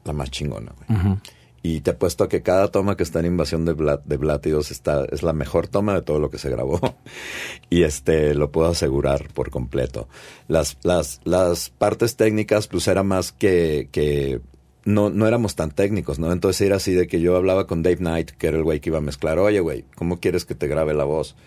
la 0.06 0.14
más 0.14 0.30
chingona, 0.32 0.74
güey. 0.88 1.18
Y 1.66 1.80
te 1.80 1.92
apuesto 1.92 2.26
a 2.26 2.30
que 2.30 2.42
cada 2.42 2.68
toma 2.72 2.98
que 2.98 3.04
está 3.04 3.22
en 3.22 3.28
Invasión 3.28 3.64
de, 3.64 3.74
Bla- 3.74 4.02
de 4.04 4.18
Blátidos 4.18 4.70
está, 4.70 5.06
es 5.06 5.24
la 5.24 5.32
mejor 5.32 5.70
toma 5.70 5.94
de 5.94 6.02
todo 6.02 6.20
lo 6.20 6.30
que 6.30 6.38
se 6.38 6.50
grabó. 6.50 6.82
y 7.70 7.84
este, 7.84 8.34
lo 8.36 8.52
puedo 8.52 8.68
asegurar 8.70 9.30
por 9.34 9.50
completo. 9.50 10.10
Las, 10.50 10.78
las, 10.84 11.22
las 11.24 11.70
partes 11.70 12.18
técnicas, 12.18 12.68
pues 12.68 12.88
era 12.90 13.04
más 13.04 13.32
que, 13.32 13.88
que 13.94 14.42
no, 14.84 15.10
no 15.10 15.26
éramos 15.26 15.56
tan 15.56 15.72
técnicos, 15.72 16.20
¿no? 16.20 16.34
Entonces 16.34 16.60
era 16.68 16.76
así 16.76 16.92
de 16.94 17.08
que 17.08 17.22
yo 17.22 17.38
hablaba 17.38 17.66
con 17.66 17.82
Dave 17.82 17.96
Knight, 17.96 18.32
que 18.32 18.48
era 18.48 18.58
el 18.58 18.64
güey 18.64 18.82
que 18.82 18.90
iba 18.90 18.98
a 18.98 19.02
mezclar. 19.02 19.40
Oye, 19.40 19.62
güey, 19.62 19.86
¿cómo 19.96 20.20
quieres 20.20 20.44
que 20.44 20.56
te 20.56 20.68
grabe 20.68 20.94
la 20.94 21.06
voz? 21.06 21.38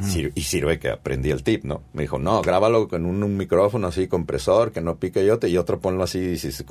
Sir- 0.00 0.32
y 0.34 0.40
sirve 0.42 0.78
que 0.78 0.88
aprendí 0.88 1.30
el 1.30 1.42
tip, 1.42 1.64
¿no? 1.64 1.82
Me 1.92 2.02
dijo, 2.02 2.18
no, 2.18 2.40
grábalo 2.40 2.88
con 2.88 3.04
un, 3.04 3.22
un 3.22 3.36
micrófono 3.36 3.88
así, 3.88 4.08
compresor, 4.08 4.72
que 4.72 4.80
no 4.80 4.96
pique 4.96 5.24
yote, 5.26 5.48
y 5.50 5.58
otro 5.58 5.80
ponlo 5.80 6.02
así, 6.04 6.18
y 6.18 6.38
si 6.38 6.50
se 6.50 6.64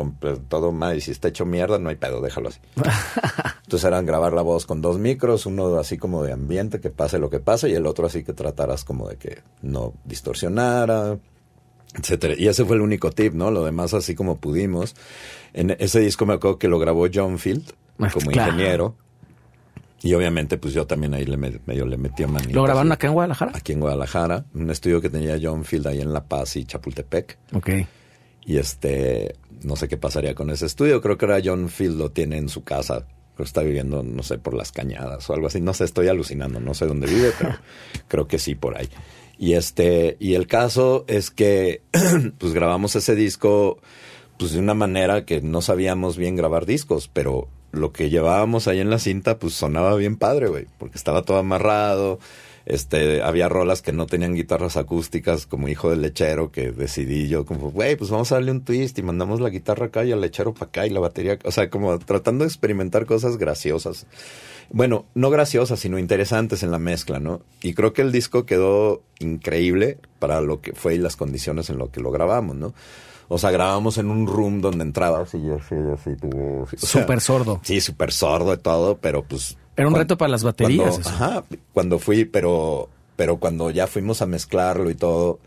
todo 0.50 0.72
mal, 0.72 0.98
y 0.98 1.02
si 1.02 1.12
está 1.12 1.28
hecho 1.28 1.46
mierda, 1.46 1.78
no 1.78 1.90
hay 1.90 1.98
pedo, 1.98 2.20
déjalo 2.22 2.50
así. 2.50 2.60
Entonces 3.64 3.88
eran 3.88 4.06
grabar 4.06 4.34
la 4.34 4.42
voz 4.42 4.66
con 4.66 4.82
dos 4.82 4.98
micros, 4.98 5.46
uno 5.46 5.78
así 5.78 5.98
como 5.98 6.24
de 6.24 6.32
ambiente, 6.34 6.80
que 6.80 6.90
pase 6.90 7.20
lo 7.20 7.30
que 7.30 7.40
pase, 7.40 7.70
y 7.70 7.74
el 7.74 7.86
otro 7.86 8.08
así 8.08 8.24
que 8.24 8.34
trataras 8.34 8.84
como 8.84 9.08
de 9.08 9.18
que 9.18 9.44
no 9.62 9.94
distorsionara, 10.04 11.18
etcétera. 11.94 12.34
Y 12.38 12.48
ese 12.48 12.66
fue 12.66 12.76
el 12.76 12.82
único 12.82 13.12
tip, 13.12 13.34
¿no? 13.34 13.52
Lo 13.52 13.64
demás 13.66 13.94
así 13.94 14.16
como 14.16 14.38
pudimos. 14.40 14.96
En 15.54 15.76
ese 15.80 16.00
disco 16.00 16.26
me 16.26 16.34
acuerdo 16.34 16.58
que 16.58 16.68
lo 16.68 16.80
grabó 16.80 17.06
John 17.14 17.38
Field, 17.38 17.72
como 18.14 18.32
Claro. 18.32 18.96
Y 20.04 20.14
obviamente, 20.16 20.58
pues 20.58 20.74
yo 20.74 20.88
también 20.88 21.14
ahí 21.14 21.26
le 21.26 21.38
me- 21.38 21.60
medio 21.66 21.86
le 21.86 21.98
metí 21.98 22.24
a 22.24 22.28
manita. 22.28 22.54
¿Lo 22.54 22.64
grabaron 22.64 22.92
acá 22.92 23.08
en 23.08 23.14
Guadalajara? 23.14 23.52
aquí 23.56 23.74
en 23.74 23.80
Guadalajara, 23.82 24.46
un 24.54 24.70
estudio 24.72 25.00
que 25.02 25.10
tenía 25.10 25.38
John 25.42 25.64
Field 25.64 25.88
ahí 25.88 26.02
en 26.02 26.12
La 26.14 26.24
Paz 26.26 26.56
y 26.56 26.66
Chapultepec. 26.66 27.38
Ok. 27.54 27.70
Y 28.46 28.58
este, 28.58 29.36
no 29.64 29.76
sé 29.76 29.88
qué 29.88 29.98
pasaría 29.98 30.34
con 30.34 30.50
ese 30.50 30.66
estudio. 30.66 31.02
Creo 31.02 31.18
que 31.18 31.26
ahora 31.26 31.40
John 31.44 31.70
Field 31.70 31.98
lo 31.98 32.12
tiene 32.12 32.38
en 32.38 32.50
su 32.50 32.64
casa 32.64 33.06
Creo 33.34 33.46
que 33.46 33.50
está 33.50 33.62
viviendo, 33.62 34.04
no 34.04 34.24
sé, 34.24 34.40
por 34.40 34.54
las 34.56 34.72
cañadas 34.74 35.30
o 35.30 35.34
algo 35.34 35.48
así. 35.48 35.62
No 35.62 35.74
sé, 35.74 35.86
estoy 35.86 36.08
alucinando, 36.10 36.60
no 36.60 36.74
sé 36.74 36.86
dónde 36.86 37.08
vive, 37.08 37.32
pero 37.38 37.56
creo 38.10 38.28
que 38.28 38.40
sí 38.40 38.56
por 38.56 38.78
ahí. 38.78 38.90
Y 39.38 39.54
este, 39.54 40.18
y 40.20 40.34
el 40.34 40.48
caso 40.48 41.06
es 41.08 41.32
que 41.32 41.82
pues 42.40 42.54
grabamos 42.54 42.96
ese 42.96 43.16
disco 43.16 43.80
pues 44.38 44.52
de 44.54 44.60
una 44.60 44.74
manera 44.74 45.24
que 45.26 45.42
no 45.42 45.62
sabíamos 45.62 46.18
bien 46.18 46.36
grabar 46.36 46.66
discos, 46.66 47.08
pero 47.08 47.48
lo 47.72 47.92
que 47.92 48.10
llevábamos 48.10 48.68
ahí 48.68 48.80
en 48.80 48.90
la 48.90 49.00
cinta 49.00 49.38
pues 49.38 49.54
sonaba 49.54 49.96
bien 49.96 50.18
padre, 50.18 50.48
güey, 50.48 50.68
porque 50.78 50.98
estaba 50.98 51.24
todo 51.24 51.38
amarrado. 51.38 52.20
Este, 52.66 53.24
había 53.24 53.50
rolas 53.50 53.82
que 53.82 53.92
no 53.92 54.06
tenían 54.06 54.36
guitarras 54.36 54.78
acústicas, 54.78 55.48
como 55.48 55.68
hijo 55.68 55.90
del 55.90 56.02
lechero, 56.02 56.52
que 56.52 56.72
decidí 56.72 57.28
yo, 57.28 57.46
como, 57.46 57.72
güey, 57.72 57.96
pues 57.96 58.12
vamos 58.12 58.32
a 58.32 58.36
darle 58.36 58.52
un 58.52 58.64
twist 58.64 58.98
y 59.00 59.02
mandamos 59.02 59.42
la 59.42 59.50
guitarra 59.50 59.88
acá 59.88 60.06
y 60.06 60.12
al 60.12 60.22
lechero 60.22 60.54
para 60.54 60.68
acá 60.68 60.86
y 60.86 60.92
la 60.92 61.00
batería, 61.00 61.40
o 61.44 61.52
sea, 61.52 61.70
como 61.70 61.98
tratando 62.00 62.44
de 62.44 62.50
experimentar 62.50 63.06
cosas 63.06 63.38
graciosas. 63.38 64.06
Bueno, 64.70 65.06
no 65.16 65.30
graciosas, 65.30 65.80
sino 65.80 65.98
interesantes 66.00 66.64
en 66.64 66.72
la 66.72 66.80
mezcla, 66.80 67.20
¿no? 67.20 67.42
Y 67.62 67.74
creo 67.74 67.94
que 67.94 68.04
el 68.04 68.12
disco 68.12 68.46
quedó 68.46 69.02
increíble 69.20 69.98
para 70.20 70.40
lo 70.40 70.62
que 70.62 70.74
fue 70.74 70.96
y 70.96 70.98
las 70.98 71.18
condiciones 71.18 71.70
en 71.70 71.78
lo 71.78 71.92
que 71.92 72.00
lo 72.00 72.12
grabamos, 72.12 72.56
¿no? 72.56 72.74
O 73.28 73.38
sea, 73.38 73.52
grabamos 73.52 73.98
en 73.98 74.10
un 74.10 74.28
room 74.28 74.62
donde 74.62 74.84
entraba 74.84 75.22
así, 75.22 75.38
así, 75.50 75.76
así, 75.94 76.16
tuvo... 76.16 76.68
Súper 76.78 77.22
sordo. 77.22 77.60
Sí, 77.64 77.80
súper 77.82 78.12
sordo 78.12 78.54
y 78.54 78.58
todo, 78.58 78.98
pero 78.98 79.24
pues 79.24 79.58
era 79.76 79.88
un 79.88 79.96
reto 79.96 80.18
para 80.18 80.30
las 80.30 80.44
baterías. 80.44 81.00
Cuando, 81.00 81.10
ajá, 81.10 81.44
cuando 81.74 82.00
fui, 82.00 82.26
pero, 82.26 82.90
pero 83.16 83.38
cuando 83.38 83.72
ya 83.72 83.88
fuimos 83.88 84.22
a 84.22 84.26
mezclarlo 84.26 84.90
y 84.90 84.96
todo, 84.96 85.40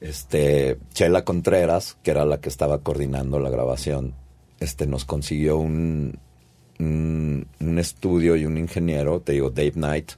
este, 0.00 0.78
Chela 0.92 1.24
Contreras, 1.24 1.96
que 2.02 2.10
era 2.10 2.24
la 2.24 2.40
que 2.40 2.48
estaba 2.48 2.78
coordinando 2.78 3.38
la 3.38 3.50
grabación, 3.50 4.14
este, 4.60 4.86
nos 4.86 5.04
consiguió 5.04 5.56
un, 5.56 6.18
un, 6.78 7.46
un 7.60 7.78
estudio 7.78 8.36
y 8.36 8.44
un 8.44 8.58
ingeniero, 8.58 9.20
te 9.20 9.32
digo, 9.32 9.50
Dave 9.50 9.72
Knight, 9.72 10.12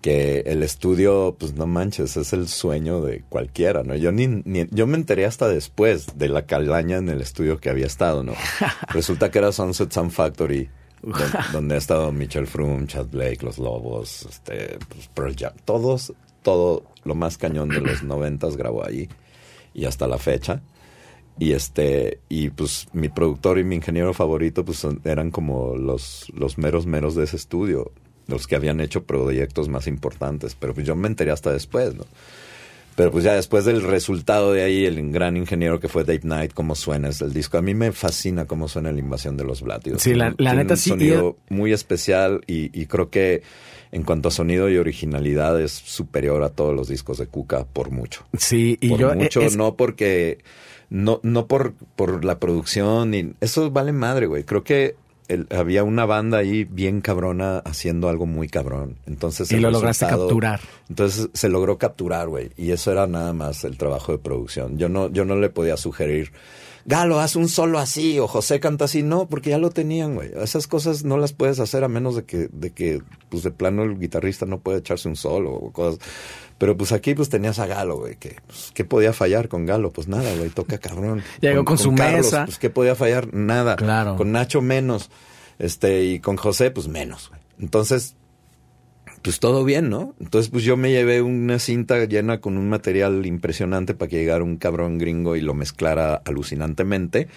que 0.00 0.40
el 0.46 0.62
estudio, 0.62 1.36
pues 1.38 1.54
no 1.54 1.66
manches, 1.66 2.16
es 2.16 2.32
el 2.32 2.48
sueño 2.48 3.00
de 3.00 3.22
cualquiera, 3.28 3.82
¿no? 3.82 3.96
Yo 3.96 4.12
ni, 4.12 4.26
ni, 4.26 4.66
yo 4.70 4.86
me 4.86 4.96
enteré 4.96 5.24
hasta 5.24 5.48
después 5.48 6.18
de 6.18 6.28
la 6.28 6.46
calaña 6.46 6.98
en 6.98 7.08
el 7.08 7.20
estudio 7.20 7.58
que 7.58 7.70
había 7.70 7.86
estado, 7.86 8.22
¿no? 8.22 8.34
Resulta 8.88 9.30
que 9.30 9.38
era 9.38 9.52
Sunset 9.52 9.90
Sound 9.90 10.12
Factory 10.12 10.68
donde, 11.52 11.74
ha 11.74 11.78
estado 11.78 12.12
Michelle 12.12 12.46
Froome, 12.46 12.86
Chad 12.86 13.06
Blake, 13.06 13.38
Los 13.42 13.58
Lobos, 13.58 14.26
este, 14.28 14.78
pues, 14.88 15.08
Pearl 15.08 15.34
Jam, 15.36 15.52
todos, 15.64 16.12
todo 16.42 16.84
lo 17.04 17.14
más 17.14 17.38
cañón 17.38 17.68
de 17.68 17.80
los 17.80 18.02
noventas 18.04 18.56
grabó 18.56 18.84
allí 18.84 19.08
y 19.74 19.84
hasta 19.84 20.06
la 20.06 20.18
fecha. 20.18 20.60
Y 21.40 21.52
este, 21.52 22.18
y 22.28 22.50
pues 22.50 22.88
mi 22.92 23.08
productor 23.08 23.60
y 23.60 23.64
mi 23.64 23.76
ingeniero 23.76 24.12
favorito, 24.12 24.64
pues 24.64 24.84
eran 25.04 25.30
como 25.30 25.76
los, 25.76 26.26
los 26.34 26.58
meros 26.58 26.86
meros 26.86 27.14
de 27.14 27.24
ese 27.24 27.36
estudio, 27.36 27.92
los 28.28 28.46
que 28.46 28.54
habían 28.56 28.80
hecho 28.80 29.02
proyectos 29.02 29.68
más 29.68 29.86
importantes, 29.86 30.54
pero 30.58 30.74
pues 30.74 30.86
yo 30.86 30.94
me 30.94 31.08
enteré 31.08 31.32
hasta 31.32 31.50
después, 31.52 31.94
¿no? 31.96 32.04
Pero 32.94 33.12
pues 33.12 33.22
ya 33.22 33.34
después 33.34 33.64
del 33.64 33.82
resultado 33.82 34.52
de 34.52 34.64
ahí, 34.64 34.84
el 34.84 35.12
gran 35.12 35.36
ingeniero 35.36 35.78
que 35.78 35.86
fue 35.88 36.02
Dave 36.02 36.20
Knight, 36.20 36.52
cómo 36.52 36.74
suena 36.74 37.08
es 37.08 37.20
el 37.20 37.32
disco. 37.32 37.56
A 37.56 37.62
mí 37.62 37.72
me 37.72 37.92
fascina 37.92 38.44
cómo 38.46 38.66
suena 38.66 38.90
la 38.90 38.98
invasión 38.98 39.36
de 39.36 39.44
los 39.44 39.62
Blatios. 39.62 40.02
Sí, 40.02 40.14
la, 40.14 40.34
la 40.36 40.54
neta 40.54 40.74
un 40.74 40.78
sí. 40.78 40.90
sonido 40.90 41.36
muy 41.48 41.72
especial 41.72 42.40
y, 42.48 42.76
y, 42.76 42.86
creo 42.86 43.08
que 43.08 43.42
en 43.92 44.02
cuanto 44.02 44.28
a 44.28 44.32
sonido 44.32 44.68
y 44.68 44.78
originalidad 44.78 45.60
es 45.60 45.70
superior 45.72 46.42
a 46.42 46.48
todos 46.48 46.74
los 46.74 46.88
discos 46.88 47.18
de 47.18 47.28
Cuca 47.28 47.64
por 47.64 47.92
mucho. 47.92 48.26
Sí, 48.36 48.76
y 48.80 48.88
por 48.88 48.98
yo... 48.98 49.14
mucho, 49.14 49.42
es- 49.42 49.56
no 49.56 49.76
porque... 49.76 50.38
No, 50.90 51.20
no 51.22 51.46
por, 51.46 51.74
por 51.96 52.24
la 52.24 52.38
producción 52.40 53.12
y 53.14 53.34
eso 53.42 53.70
vale 53.70 53.92
madre, 53.92 54.24
güey. 54.26 54.42
Creo 54.44 54.64
que 54.64 54.96
el- 55.28 55.46
había 55.50 55.84
una 55.84 56.04
banda 56.06 56.38
ahí 56.38 56.64
bien 56.64 57.00
cabrona 57.00 57.58
haciendo 57.58 58.08
algo 58.08 58.26
muy 58.26 58.48
cabrón. 58.48 58.96
Entonces 59.06 59.50
Y 59.52 59.56
lo 59.60 59.70
lograste 59.70 60.06
capturar. 60.06 60.60
entonces 60.88 61.28
se 61.34 61.48
logró 61.48 61.78
capturar, 61.78 62.28
güey, 62.28 62.50
y 62.56 62.70
eso 62.72 62.90
era 62.92 63.06
nada 63.06 63.32
más 63.32 63.64
el 63.64 63.76
trabajo 63.78 64.12
de 64.12 64.18
producción. 64.18 64.78
Yo 64.78 64.88
no, 64.88 65.10
yo 65.10 65.24
no 65.24 65.36
le 65.36 65.50
podía 65.50 65.76
sugerir, 65.76 66.32
Galo, 66.84 67.20
haz 67.20 67.36
un 67.36 67.48
solo 67.50 67.78
así, 67.78 68.18
o 68.18 68.26
José 68.26 68.60
canta 68.60 68.86
así, 68.86 69.02
no, 69.02 69.28
porque 69.28 69.50
ya 69.50 69.58
lo 69.58 69.68
tenían, 69.68 70.14
güey. 70.14 70.30
Esas 70.42 70.66
cosas 70.66 71.04
no 71.04 71.18
las 71.18 71.34
puedes 71.34 71.60
hacer 71.60 71.84
a 71.84 71.88
menos 71.88 72.16
de 72.16 72.24
que, 72.24 72.48
de 72.50 72.70
que, 72.70 73.02
pues 73.28 73.42
de 73.42 73.50
plano 73.50 73.82
el 73.82 73.98
guitarrista 73.98 74.46
no 74.46 74.60
puede 74.60 74.78
echarse 74.78 75.06
un 75.06 75.16
solo 75.16 75.52
o 75.52 75.70
cosas. 75.70 76.00
Pero 76.58 76.76
pues 76.76 76.90
aquí 76.92 77.14
pues 77.14 77.28
tenías 77.28 77.58
a 77.60 77.66
Galo, 77.66 77.98
güey, 77.98 78.16
que, 78.16 78.36
pues, 78.46 78.72
¿qué 78.74 78.84
podía 78.84 79.12
fallar 79.12 79.48
con 79.48 79.64
Galo? 79.64 79.92
Pues 79.92 80.08
nada, 80.08 80.34
güey, 80.36 80.50
toca 80.50 80.78
cabrón. 80.78 81.22
Llegó 81.40 81.64
con 81.64 81.78
su 81.78 81.92
mesa. 81.92 82.44
Pues 82.46 82.58
¿qué 82.58 82.68
podía 82.68 82.94
fallar? 82.96 83.32
Nada. 83.32 83.76
Claro. 83.76 84.16
Con 84.16 84.32
Nacho 84.32 84.60
menos. 84.60 85.08
Este, 85.60 86.04
y 86.04 86.20
con 86.20 86.36
José, 86.36 86.70
pues 86.72 86.88
menos, 86.88 87.28
güey. 87.28 87.40
Entonces, 87.60 88.16
pues 89.22 89.40
todo 89.40 89.64
bien, 89.64 89.88
¿no? 89.88 90.14
Entonces, 90.20 90.50
pues 90.50 90.62
yo 90.64 90.76
me 90.76 90.90
llevé 90.90 91.22
una 91.22 91.58
cinta 91.58 92.04
llena 92.04 92.40
con 92.40 92.56
un 92.56 92.68
material 92.68 93.26
impresionante 93.26 93.94
para 93.94 94.08
que 94.08 94.16
llegara 94.16 94.44
un 94.44 94.56
cabrón 94.56 94.98
gringo 94.98 95.34
y 95.36 95.40
lo 95.40 95.54
mezclara 95.54 96.14
alucinantemente, 96.24 97.28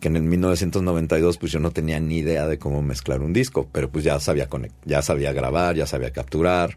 que 0.00 0.08
en 0.08 0.16
el 0.16 0.22
1992 0.22 1.38
pues 1.38 1.50
yo 1.52 1.58
no 1.60 1.70
tenía 1.72 1.98
ni 2.00 2.18
idea 2.18 2.46
de 2.46 2.58
cómo 2.58 2.82
mezclar 2.82 3.20
un 3.22 3.32
disco, 3.32 3.68
pero 3.72 3.88
pues 3.90 4.04
ya 4.04 4.18
sabía 4.20 4.48
conect- 4.48 4.72
ya 4.84 5.02
sabía 5.02 5.32
grabar, 5.32 5.74
ya 5.76 5.86
sabía 5.86 6.10
capturar 6.12 6.76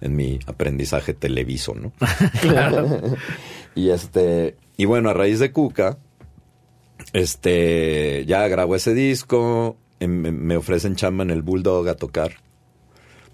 en 0.00 0.16
mi 0.16 0.38
aprendizaje 0.46 1.14
televiso, 1.14 1.74
¿no? 1.74 1.92
Claro. 2.40 3.00
Y 3.74 3.90
este, 3.90 4.56
y 4.76 4.84
bueno, 4.84 5.10
a 5.10 5.14
raíz 5.14 5.38
de 5.38 5.52
Cuca, 5.52 5.98
este, 7.12 8.24
ya 8.26 8.46
grabo 8.48 8.76
ese 8.76 8.94
disco, 8.94 9.76
em- 10.00 10.20
me 10.20 10.32
me 10.32 10.56
ofrecen 10.56 10.96
chamba 10.96 11.24
en 11.24 11.30
el 11.30 11.42
Bulldog 11.42 11.88
a 11.88 11.94
tocar, 11.94 12.32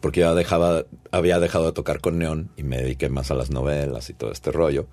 porque 0.00 0.20
ya 0.20 0.34
dejaba, 0.34 0.84
había 1.10 1.40
dejado 1.40 1.66
de 1.66 1.72
tocar 1.72 2.00
con 2.00 2.18
Neon 2.18 2.50
y 2.56 2.62
me 2.62 2.78
dediqué 2.78 3.08
más 3.08 3.30
a 3.30 3.34
las 3.34 3.50
novelas 3.50 4.10
y 4.10 4.14
todo 4.14 4.30
este 4.32 4.52
rollo. 4.52 4.86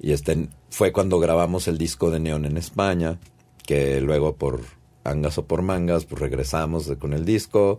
Y 0.00 0.12
este 0.12 0.48
fue 0.70 0.92
cuando 0.92 1.18
grabamos 1.20 1.68
el 1.68 1.78
disco 1.78 2.10
de 2.10 2.20
Neon 2.20 2.44
en 2.46 2.56
España, 2.56 3.18
que 3.66 4.00
luego 4.00 4.36
por 4.36 4.62
angas 5.04 5.38
o 5.38 5.44
por 5.44 5.62
mangas, 5.62 6.04
pues 6.04 6.20
regresamos 6.20 6.90
con 6.98 7.12
el 7.12 7.24
disco. 7.24 7.78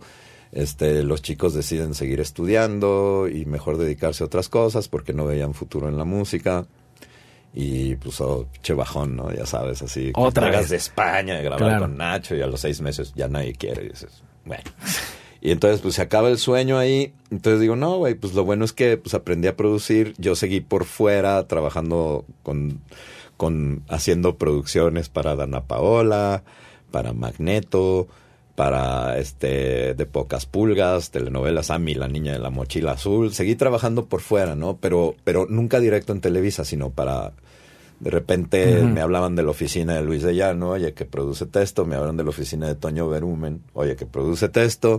Este, 0.52 1.02
los 1.02 1.22
chicos 1.22 1.54
deciden 1.54 1.94
seguir 1.94 2.20
estudiando 2.20 3.26
y 3.32 3.46
mejor 3.46 3.78
dedicarse 3.78 4.22
a 4.22 4.26
otras 4.26 4.48
cosas 4.50 4.88
porque 4.88 5.14
no 5.14 5.24
veían 5.24 5.54
futuro 5.54 5.88
en 5.88 5.96
la 5.96 6.04
música. 6.04 6.66
Y 7.54 7.96
pues, 7.96 8.20
oh, 8.20 8.46
che 8.62 8.72
bajón, 8.74 9.16
¿no? 9.16 9.32
Ya 9.32 9.46
sabes, 9.46 9.82
así. 9.82 10.12
Otra 10.14 10.50
vez. 10.50 10.68
de 10.70 10.76
España, 10.76 11.36
de 11.36 11.42
grabar 11.42 11.58
Claro. 11.58 11.80
con 11.82 11.96
Nacho 11.96 12.34
y 12.34 12.42
a 12.42 12.46
los 12.46 12.60
seis 12.60 12.80
meses 12.80 13.12
ya 13.14 13.28
nadie 13.28 13.54
quiere. 13.54 13.84
Y 13.84 13.88
dices, 13.90 14.22
bueno. 14.44 14.62
Y 15.40 15.50
entonces, 15.50 15.80
pues 15.80 15.94
se 15.96 16.02
acaba 16.02 16.28
el 16.28 16.38
sueño 16.38 16.78
ahí. 16.78 17.12
Entonces 17.30 17.60
digo, 17.60 17.74
no, 17.76 17.96
güey, 17.98 18.14
pues 18.14 18.32
lo 18.34 18.44
bueno 18.44 18.64
es 18.64 18.72
que 18.72 18.96
pues 18.96 19.14
aprendí 19.14 19.48
a 19.48 19.56
producir. 19.56 20.14
Yo 20.18 20.34
seguí 20.36 20.60
por 20.60 20.84
fuera 20.84 21.46
trabajando 21.48 22.24
con, 22.42 22.80
con 23.36 23.82
haciendo 23.88 24.36
producciones 24.36 25.08
para 25.08 25.34
Dana 25.34 25.64
Paola, 25.64 26.44
para 26.90 27.12
Magneto, 27.12 28.06
para 28.62 29.18
este 29.18 29.92
de 29.94 30.06
pocas 30.06 30.46
pulgas, 30.46 31.10
telenovelas 31.10 31.72
Ami, 31.72 31.94
la 31.94 32.06
niña 32.06 32.32
de 32.32 32.38
la 32.38 32.48
mochila 32.48 32.92
azul. 32.92 33.32
Seguí 33.32 33.56
trabajando 33.56 34.04
por 34.04 34.20
fuera, 34.20 34.54
¿no? 34.54 34.76
Pero, 34.76 35.16
pero 35.24 35.46
nunca 35.50 35.80
directo 35.80 36.12
en 36.12 36.20
Televisa, 36.20 36.64
sino 36.64 36.90
para 36.90 37.32
de 37.98 38.10
repente 38.10 38.82
me 38.82 39.00
hablaban 39.00 39.34
de 39.34 39.42
la 39.42 39.50
oficina 39.50 39.94
de 39.94 40.02
Luis 40.02 40.22
de 40.22 40.36
Llano, 40.36 40.70
oye, 40.70 40.94
que 40.94 41.04
produce 41.04 41.46
texto, 41.46 41.84
me 41.86 41.96
hablan 41.96 42.16
de 42.16 42.22
la 42.22 42.30
oficina 42.30 42.68
de 42.68 42.76
Toño 42.76 43.08
Berumen, 43.08 43.62
oye, 43.74 43.96
que 43.96 44.06
produce 44.06 44.48
texto. 44.48 44.98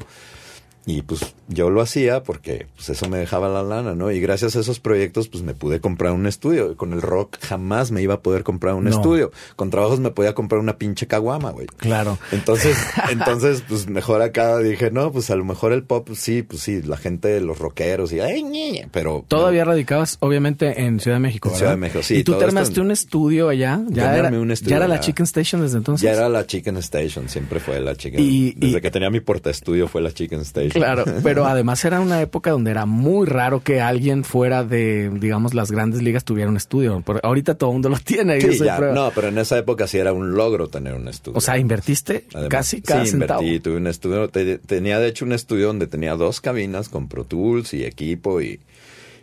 Y 0.85 1.01
pues 1.01 1.21
yo 1.47 1.69
lo 1.69 1.81
hacía 1.81 2.23
porque 2.23 2.67
pues 2.75 2.89
eso 2.89 3.07
me 3.07 3.17
dejaba 3.17 3.47
la 3.47 3.63
lana, 3.63 3.95
¿no? 3.95 4.11
Y 4.11 4.19
gracias 4.19 4.55
a 4.57 4.59
esos 4.59 4.79
proyectos 4.81 5.29
pues 5.29 5.41
me 5.43 5.53
pude 5.53 5.79
comprar 5.79 6.11
un 6.11 6.27
estudio. 6.27 6.75
Con 6.75 6.91
el 6.91 7.01
rock 7.01 7.37
jamás 7.41 7.91
me 7.91 8.01
iba 8.01 8.15
a 8.15 8.19
poder 8.21 8.43
comprar 8.43 8.73
un 8.75 8.83
No. 8.85 8.89
estudio. 8.89 9.31
Con 9.55 9.69
trabajos 9.69 9.99
me 10.01 10.11
podía 10.11 10.33
comprar 10.33 10.59
una 10.59 10.77
pinche 10.77 11.07
caguama, 11.07 11.51
güey. 11.51 11.67
Claro. 11.77 12.17
Entonces, 12.33 12.75
entonces, 13.09 13.63
pues 13.67 13.87
mejor 13.87 14.21
acá 14.21 14.57
dije, 14.59 14.91
no, 14.91 15.11
pues 15.13 15.29
a 15.29 15.35
lo 15.37 15.45
mejor 15.45 15.71
el 15.71 15.83
pop, 15.83 16.09
sí, 16.15 16.41
pues 16.43 16.61
sí, 16.61 16.81
la 16.81 16.97
gente, 16.97 17.39
los 17.39 17.59
rockeros, 17.59 18.11
y 18.11 18.19
ay, 18.19 18.43
ñe, 18.43 18.87
pero. 18.91 19.23
Todavía 19.27 19.63
radicabas, 19.63 20.17
obviamente, 20.19 20.81
en 20.81 20.99
Ciudad 20.99 21.15
de 21.17 21.21
México, 21.21 21.47
¿verdad? 21.49 21.59
Ciudad 21.59 21.71
de 21.71 21.77
México, 21.77 22.03
sí, 22.03 22.15
Y 22.15 22.23
tú 22.23 22.33
todo 22.33 22.39
te 22.39 22.45
esto 22.47 22.57
armaste 22.57 22.79
en- 22.81 22.85
un 22.87 22.91
estudio 22.91 23.47
allá. 23.49 23.81
Ya 23.89 24.17
era, 24.17 24.29
un 24.29 24.51
estudio 24.51 24.71
ya 24.71 24.75
era 24.77 24.87
la. 24.87 24.99
Chicken 24.99 25.23
Station 25.23 25.61
desde 25.61 25.77
entonces. 25.77 26.03
Ya 26.03 26.11
era 26.11 26.27
la 26.29 26.45
Chicken 26.45 26.75
Station, 26.77 27.29
siempre 27.29 27.59
fue 27.61 27.79
la 27.79 27.95
Chicken. 27.95 28.19
Y- 28.21 28.51
Desde 28.57 28.77
y- 28.77 28.81
que 28.81 28.91
tenía 28.91 29.09
mi 29.09 29.21
porta 29.21 29.49
estudio 29.49 29.87
fue 29.87 30.01
la 30.01 30.11
Chicken 30.11 30.41
Station. 30.41 30.72
Claro, 30.73 31.05
pero 31.23 31.45
además 31.45 31.83
era 31.85 31.99
una 32.01 32.21
época 32.21 32.51
donde 32.51 32.71
era 32.71 32.85
muy 32.85 33.25
raro 33.27 33.61
que 33.63 33.81
alguien 33.81 34.23
fuera 34.23 34.63
de, 34.63 35.09
digamos, 35.09 35.53
las 35.53 35.71
grandes 35.71 36.01
ligas 36.01 36.23
tuviera 36.23 36.49
un 36.49 36.57
estudio. 36.57 37.03
Ahorita 37.23 37.55
todo 37.55 37.69
el 37.71 37.73
mundo 37.75 37.89
lo 37.89 37.97
tiene. 37.99 38.39
Sí, 38.41 38.57
ya, 38.63 38.79
no, 38.79 39.11
pero 39.15 39.27
en 39.29 39.37
esa 39.37 39.57
época 39.57 39.87
sí 39.87 39.97
era 39.97 40.13
un 40.13 40.33
logro 40.35 40.67
tener 40.67 40.93
un 40.93 41.07
estudio. 41.07 41.37
O 41.37 41.41
sea, 41.41 41.57
invertiste 41.57 42.25
Además, 42.33 42.49
casi 42.49 42.81
cada 42.81 43.05
sí, 43.05 43.11
centavo. 43.11 43.41
invertí, 43.41 43.59
tuve 43.63 43.77
un 43.77 43.87
estudio, 43.87 44.29
te- 44.29 44.57
tenía 44.57 44.99
de 44.99 45.07
hecho 45.07 45.25
un 45.25 45.33
estudio 45.33 45.67
donde 45.67 45.87
tenía 45.87 46.15
dos 46.15 46.41
cabinas 46.41 46.89
con 46.89 47.07
Pro 47.07 47.23
Tools 47.23 47.73
y 47.73 47.83
equipo 47.85 48.41
y, 48.41 48.59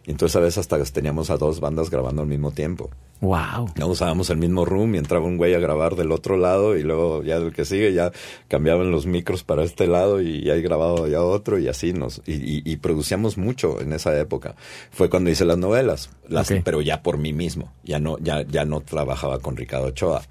Y 0.07 0.13
entonces 0.13 0.35
a 0.37 0.41
veces 0.41 0.59
hasta 0.59 0.83
teníamos 0.93 1.29
a 1.31 1.37
dos 1.37 1.61
bandas 1.61 1.91
grabando 1.91 2.23
al 2.23 2.29
mismo 2.29 2.53
tiempo. 2.53 2.89
Wow. 3.21 3.71
No 3.77 3.87
usábamos 3.89 4.31
el 4.31 4.39
mismo 4.39 4.65
room 4.65 4.95
y 4.95 4.99
entraba 4.99 5.27
un 5.27 5.37
güey 5.37 5.55
a 5.55 5.59
grabar 5.59 5.95
del 5.95 6.11
otro 6.11 6.39
lado 6.39 6.77
y 6.77 6.83
luego 6.83 7.23
ya 7.23 7.39
del 7.39 7.53
que 7.53 7.67
sigue 7.67 7.93
ya 7.93 8.11
cambiaban 8.49 8.91
los 8.91 9.05
micros 9.05 9.45
para 9.45 9.63
este 9.63 9.87
lado 9.87 10.23
y 10.23 10.49
ahí 10.51 10.63
grababa 10.63 11.07
ya 11.07 11.23
otro 11.23 11.59
y 11.59 11.69
así 11.69 11.93
nos 11.93 12.23
y, 12.27 12.33
y- 12.33 12.63
y 12.65 12.77
producíamos 12.79 13.37
mucho 13.37 13.81
en 13.83 13.93
esa 13.93 14.19
época. 14.19 14.55
Fue 14.91 15.11
cuando 15.11 15.29
hice 15.31 15.45
las 15.45 15.59
novelas, 15.59 16.09
las, 16.29 16.51
pero 16.65 16.81
ya 16.81 17.03
por 17.03 17.19
mí 17.19 17.33
mismo. 17.35 17.73
Ya 17.85 18.01
no 18.01 18.17
ya 18.21 18.43
ya 18.43 18.65
no 18.65 18.81
trabajaba 18.81 19.39
con 19.39 19.57
Ricardo 19.57 19.89
Ochoa. 19.89 20.23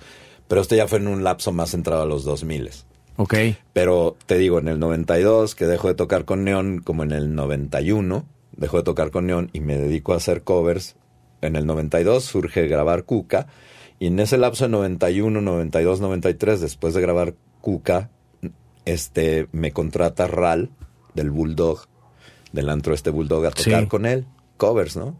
Pero 0.48 0.62
esto 0.62 0.76
ya 0.76 0.88
fue 0.88 0.98
en 0.98 1.08
un 1.08 1.24
lapso 1.24 1.52
más 1.52 1.70
centrado 1.72 2.02
a 2.02 2.06
los 2.08 2.24
2000 2.24 2.72
Ok. 3.18 3.36
pero 3.74 4.16
te 4.26 4.38
digo, 4.40 4.58
en 4.60 4.68
el 4.68 4.80
92, 4.80 5.54
que 5.54 5.68
dejo 5.68 5.90
de 5.90 5.94
tocar 5.94 6.26
con 6.26 6.44
Neon, 6.44 6.80
como 6.80 7.04
en 7.04 7.12
el 7.12 7.36
91, 7.36 8.26
dejo 8.56 8.78
de 8.78 8.84
tocar 8.84 9.12
con 9.12 9.28
Neon 9.28 9.50
y 9.54 9.60
me 9.60 9.78
dedico 9.78 10.14
a 10.14 10.18
hacer 10.18 10.44
covers. 10.44 10.96
En 11.42 11.56
el 11.56 11.66
92 11.66 12.24
surge 12.24 12.68
grabar 12.68 13.04
Cuca. 13.06 13.48
Y 14.00 14.08
en 14.08 14.20
ese 14.20 14.38
lapso 14.38 14.66
de 14.66 14.70
91, 14.72 15.42
92, 15.42 16.00
93, 16.02 16.62
después 16.62 16.94
de 16.94 17.02
grabar 17.02 17.36
Cuca, 17.62 18.10
este, 18.86 19.48
me 19.52 19.72
contrata 19.72 20.28
Ral 20.28 20.70
del 21.14 21.32
Bulldog, 21.32 21.82
del 22.52 22.70
antro 22.70 22.94
este 22.94 23.10
Bulldog, 23.10 23.46
a 23.46 23.52
tocar 23.52 23.82
Sí. 23.84 23.88
con 23.88 24.06
él. 24.06 24.26
Covers, 24.58 24.98
¿no? 24.98 25.18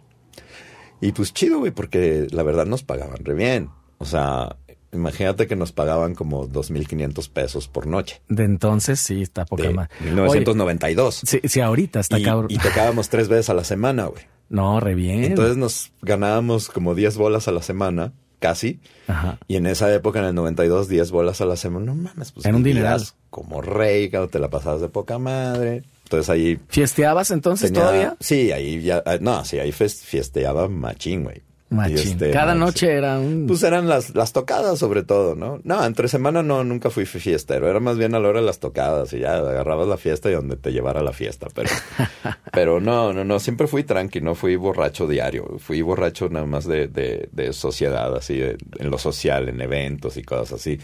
Y 1.02 1.12
pues 1.14 1.34
chido, 1.34 1.60
güey, 1.60 1.72
porque 1.72 2.28
la 2.32 2.44
verdad 2.44 2.66
nos 2.66 2.84
pagaban 2.84 3.24
re 3.24 3.34
bien. 3.34 3.70
O 4.00 4.06
sea, 4.06 4.58
imagínate 4.94 5.48
que 5.48 5.56
nos 5.56 5.72
pagaban 5.72 6.16
como 6.16 6.48
2.500 6.48 7.30
pesos 7.30 7.68
por 7.68 7.88
noche. 7.88 8.22
De 8.30 8.44
entonces 8.44 9.00
sí 9.00 9.22
está 9.22 9.46
poca 9.46 9.70
más. 9.72 9.90
1992. 10.02 11.22
Sí, 11.26 11.40
sí, 11.44 11.62
ahorita 11.62 12.00
está 12.00 12.20
y, 12.20 12.24
cabrón. 12.24 12.48
y 12.52 12.58
tocábamos 12.58 13.10
tres 13.10 13.28
veces 13.28 13.50
a 13.50 13.54
la 13.54 13.64
semana, 13.64 14.06
güey. 14.06 14.24
No, 14.50 14.80
re 14.80 14.96
bien. 14.96 15.24
Entonces 15.26 15.58
nos 15.58 15.92
ganábamos 16.02 16.70
como 16.70 16.96
10 16.96 17.18
bolas 17.18 17.48
a 17.48 17.52
la 17.52 17.62
semana, 17.62 18.14
casi. 18.40 18.80
Ajá. 19.08 19.38
Y 19.48 19.58
en 19.58 19.68
esa 19.68 19.94
época, 19.94 20.20
en 20.20 20.26
el 20.26 20.36
92, 20.36 20.88
10 20.88 21.12
bolas 21.12 21.40
a 21.42 21.46
la 21.46 21.56
semana. 21.56 21.86
No 21.88 21.96
mames, 21.96 22.32
pues 22.32 22.46
Era 22.48 22.56
un 22.56 22.64
dineral. 22.64 23.04
Como 23.30 23.62
rey, 23.62 24.10
cabrón, 24.10 24.30
te 24.32 24.40
la 24.40 24.50
pasabas 24.50 24.82
de 24.82 24.90
poca 24.90 25.20
madre. 25.20 25.84
Entonces 26.06 26.30
ahí 26.32 26.60
¿Fiesteabas 26.70 27.30
entonces 27.30 27.72
tenía- 27.72 27.86
todavía? 27.88 28.18
Sí, 28.20 28.52
ahí 28.52 28.82
ya... 28.82 29.04
ah, 29.06 29.18
No, 29.22 29.46
sí, 29.46 29.60
ahí 29.60 29.72
fiesteaba 29.72 30.68
machín, 30.68 31.24
güey. 31.26 31.44
Y 31.72 31.94
este, 31.94 32.32
Cada 32.32 32.56
no, 32.56 32.66
noche 32.66 32.92
era 32.92 33.20
un... 33.20 33.46
Pues 33.46 33.62
eran 33.62 33.88
las, 33.88 34.16
las 34.16 34.34
tocadas 34.34 34.80
sobre 34.80 35.04
todo, 35.04 35.36
¿no? 35.36 35.60
No, 35.64 35.86
entre 35.86 36.08
semana 36.08 36.42
no, 36.42 36.64
nunca 36.64 36.90
fui 36.90 37.06
fiestero. 37.06 37.70
Era 37.70 37.80
más 37.80 37.98
bien 37.98 38.16
a 38.16 38.20
la 38.20 38.28
hora 38.28 38.40
de 38.40 38.46
las 38.48 38.60
tocadas 38.60 39.14
y 39.14 39.20
ya 39.20 39.38
agarrabas 39.38 39.88
la 39.88 39.98
fiesta 39.98 40.32
y 40.32 40.34
donde 40.34 40.56
te 40.58 40.72
llevara 40.72 41.04
la 41.04 41.14
fiesta. 41.14 41.48
Pero, 41.54 41.70
pero 42.52 42.80
no, 42.80 43.14
no, 43.14 43.24
no, 43.24 43.40
siempre 43.40 43.68
fui 43.68 43.84
tranqui, 43.84 44.20
no 44.20 44.34
fui 44.34 44.56
borracho 44.56 45.08
diario. 45.08 45.58
Fui 45.60 45.82
borracho 45.84 46.28
nada 46.30 46.48
más 46.48 46.66
de, 46.66 46.88
de, 46.88 47.30
de 47.32 47.54
sociedad, 47.54 48.16
así, 48.16 48.38
de- 48.38 48.58
en 48.80 48.90
lo 48.90 48.98
social, 48.98 49.48
en 49.48 49.62
eventos 49.62 50.18
y 50.18 50.24
cosas 50.24 50.54
así. 50.54 50.80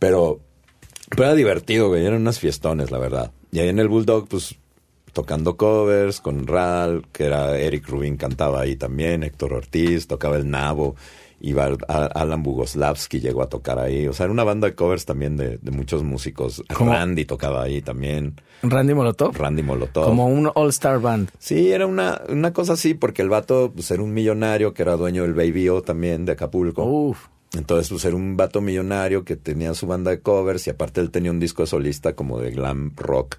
Pero, 0.00 0.40
pero 1.10 1.24
era 1.24 1.34
divertido, 1.34 1.88
güey. 1.88 2.04
Eran 2.04 2.22
unas 2.22 2.40
fiestones, 2.40 2.90
la 2.90 2.98
verdad. 2.98 3.30
Y 3.52 3.60
ahí 3.60 3.68
en 3.68 3.78
el 3.78 3.88
Bulldog, 3.88 4.28
pues, 4.28 4.56
tocando 5.12 5.56
covers 5.56 6.20
con 6.20 6.46
Ral, 6.46 7.04
que 7.12 7.24
era 7.24 7.58
Eric 7.58 7.88
Rubin 7.88 8.16
cantaba 8.16 8.60
ahí 8.60 8.76
también, 8.76 9.22
Héctor 9.22 9.52
Ortiz, 9.54 10.06
tocaba 10.06 10.36
el 10.36 10.48
Nabo, 10.50 10.96
iba 11.42 11.70
a- 11.88 12.04
Alan 12.06 12.42
Bugoslavsky 12.42 13.18
llegó 13.20 13.42
a 13.42 13.48
tocar 13.48 13.78
ahí. 13.78 14.06
O 14.06 14.12
sea, 14.12 14.24
era 14.24 14.32
una 14.32 14.44
banda 14.44 14.66
de 14.68 14.74
covers 14.74 15.06
también 15.06 15.36
de, 15.36 15.58
de 15.58 15.70
muchos 15.70 16.02
músicos. 16.02 16.62
¿Cómo? 16.74 16.92
Randy 16.92 17.24
tocaba 17.24 17.62
ahí 17.62 17.80
también, 17.80 18.34
Randy 18.62 18.92
Molotov. 18.94 19.34
Randy 19.36 19.62
Molotov. 19.62 20.04
Como 20.04 20.26
un 20.26 20.50
all-star 20.54 21.00
band. 21.00 21.30
Sí, 21.38 21.72
era 21.72 21.86
una, 21.86 22.20
una 22.28 22.52
cosa 22.52 22.74
así, 22.74 22.92
porque 22.94 23.22
el 23.22 23.30
vato 23.30 23.72
pues, 23.74 23.90
era 23.90 24.02
un 24.02 24.12
millonario 24.12 24.74
que 24.74 24.82
era 24.82 24.96
dueño 24.96 25.22
del 25.22 25.32
Baby 25.34 25.68
O 25.70 25.80
también 25.82 26.26
de 26.26 26.32
Acapulco. 26.32 26.84
Uf. 26.84 27.26
Entonces, 27.56 27.88
pues 27.88 28.04
era 28.04 28.14
un 28.14 28.36
vato 28.36 28.60
millonario 28.60 29.24
que 29.24 29.34
tenía 29.34 29.74
su 29.74 29.86
banda 29.88 30.12
de 30.12 30.20
covers 30.20 30.66
y 30.66 30.70
aparte 30.70 31.00
él 31.00 31.10
tenía 31.10 31.32
un 31.32 31.40
disco 31.40 31.62
de 31.62 31.66
solista 31.66 32.14
como 32.14 32.38
de 32.38 32.50
glam 32.52 32.92
rock 32.96 33.38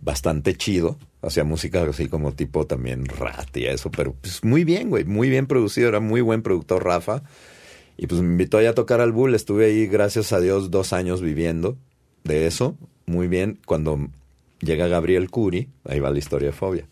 bastante 0.00 0.54
chido. 0.54 0.98
Hacía 1.22 1.44
música 1.44 1.82
así 1.84 2.08
como 2.08 2.32
tipo 2.32 2.66
también 2.66 3.06
rat 3.06 3.56
y 3.56 3.66
eso, 3.66 3.90
pero 3.90 4.12
pues 4.12 4.42
muy 4.42 4.64
bien, 4.64 4.90
güey, 4.90 5.04
muy 5.04 5.30
bien 5.30 5.46
producido, 5.46 5.88
era 5.88 6.00
muy 6.00 6.20
buen 6.20 6.42
productor 6.42 6.84
Rafa. 6.84 7.22
Y 7.96 8.06
pues 8.06 8.20
me 8.20 8.28
invitó 8.28 8.58
ahí 8.58 8.66
a 8.66 8.74
tocar 8.74 9.00
al 9.00 9.12
Bull, 9.12 9.34
estuve 9.34 9.66
ahí, 9.66 9.86
gracias 9.86 10.32
a 10.32 10.40
Dios, 10.40 10.70
dos 10.70 10.92
años 10.92 11.20
viviendo 11.20 11.76
de 12.24 12.46
eso, 12.46 12.76
muy 13.06 13.28
bien. 13.28 13.60
Cuando 13.66 14.08
llega 14.60 14.88
Gabriel 14.88 15.30
Curi, 15.30 15.68
ahí 15.84 16.00
va 16.00 16.10
la 16.10 16.18
historia 16.18 16.48
de 16.48 16.52
Fobia. 16.52 16.86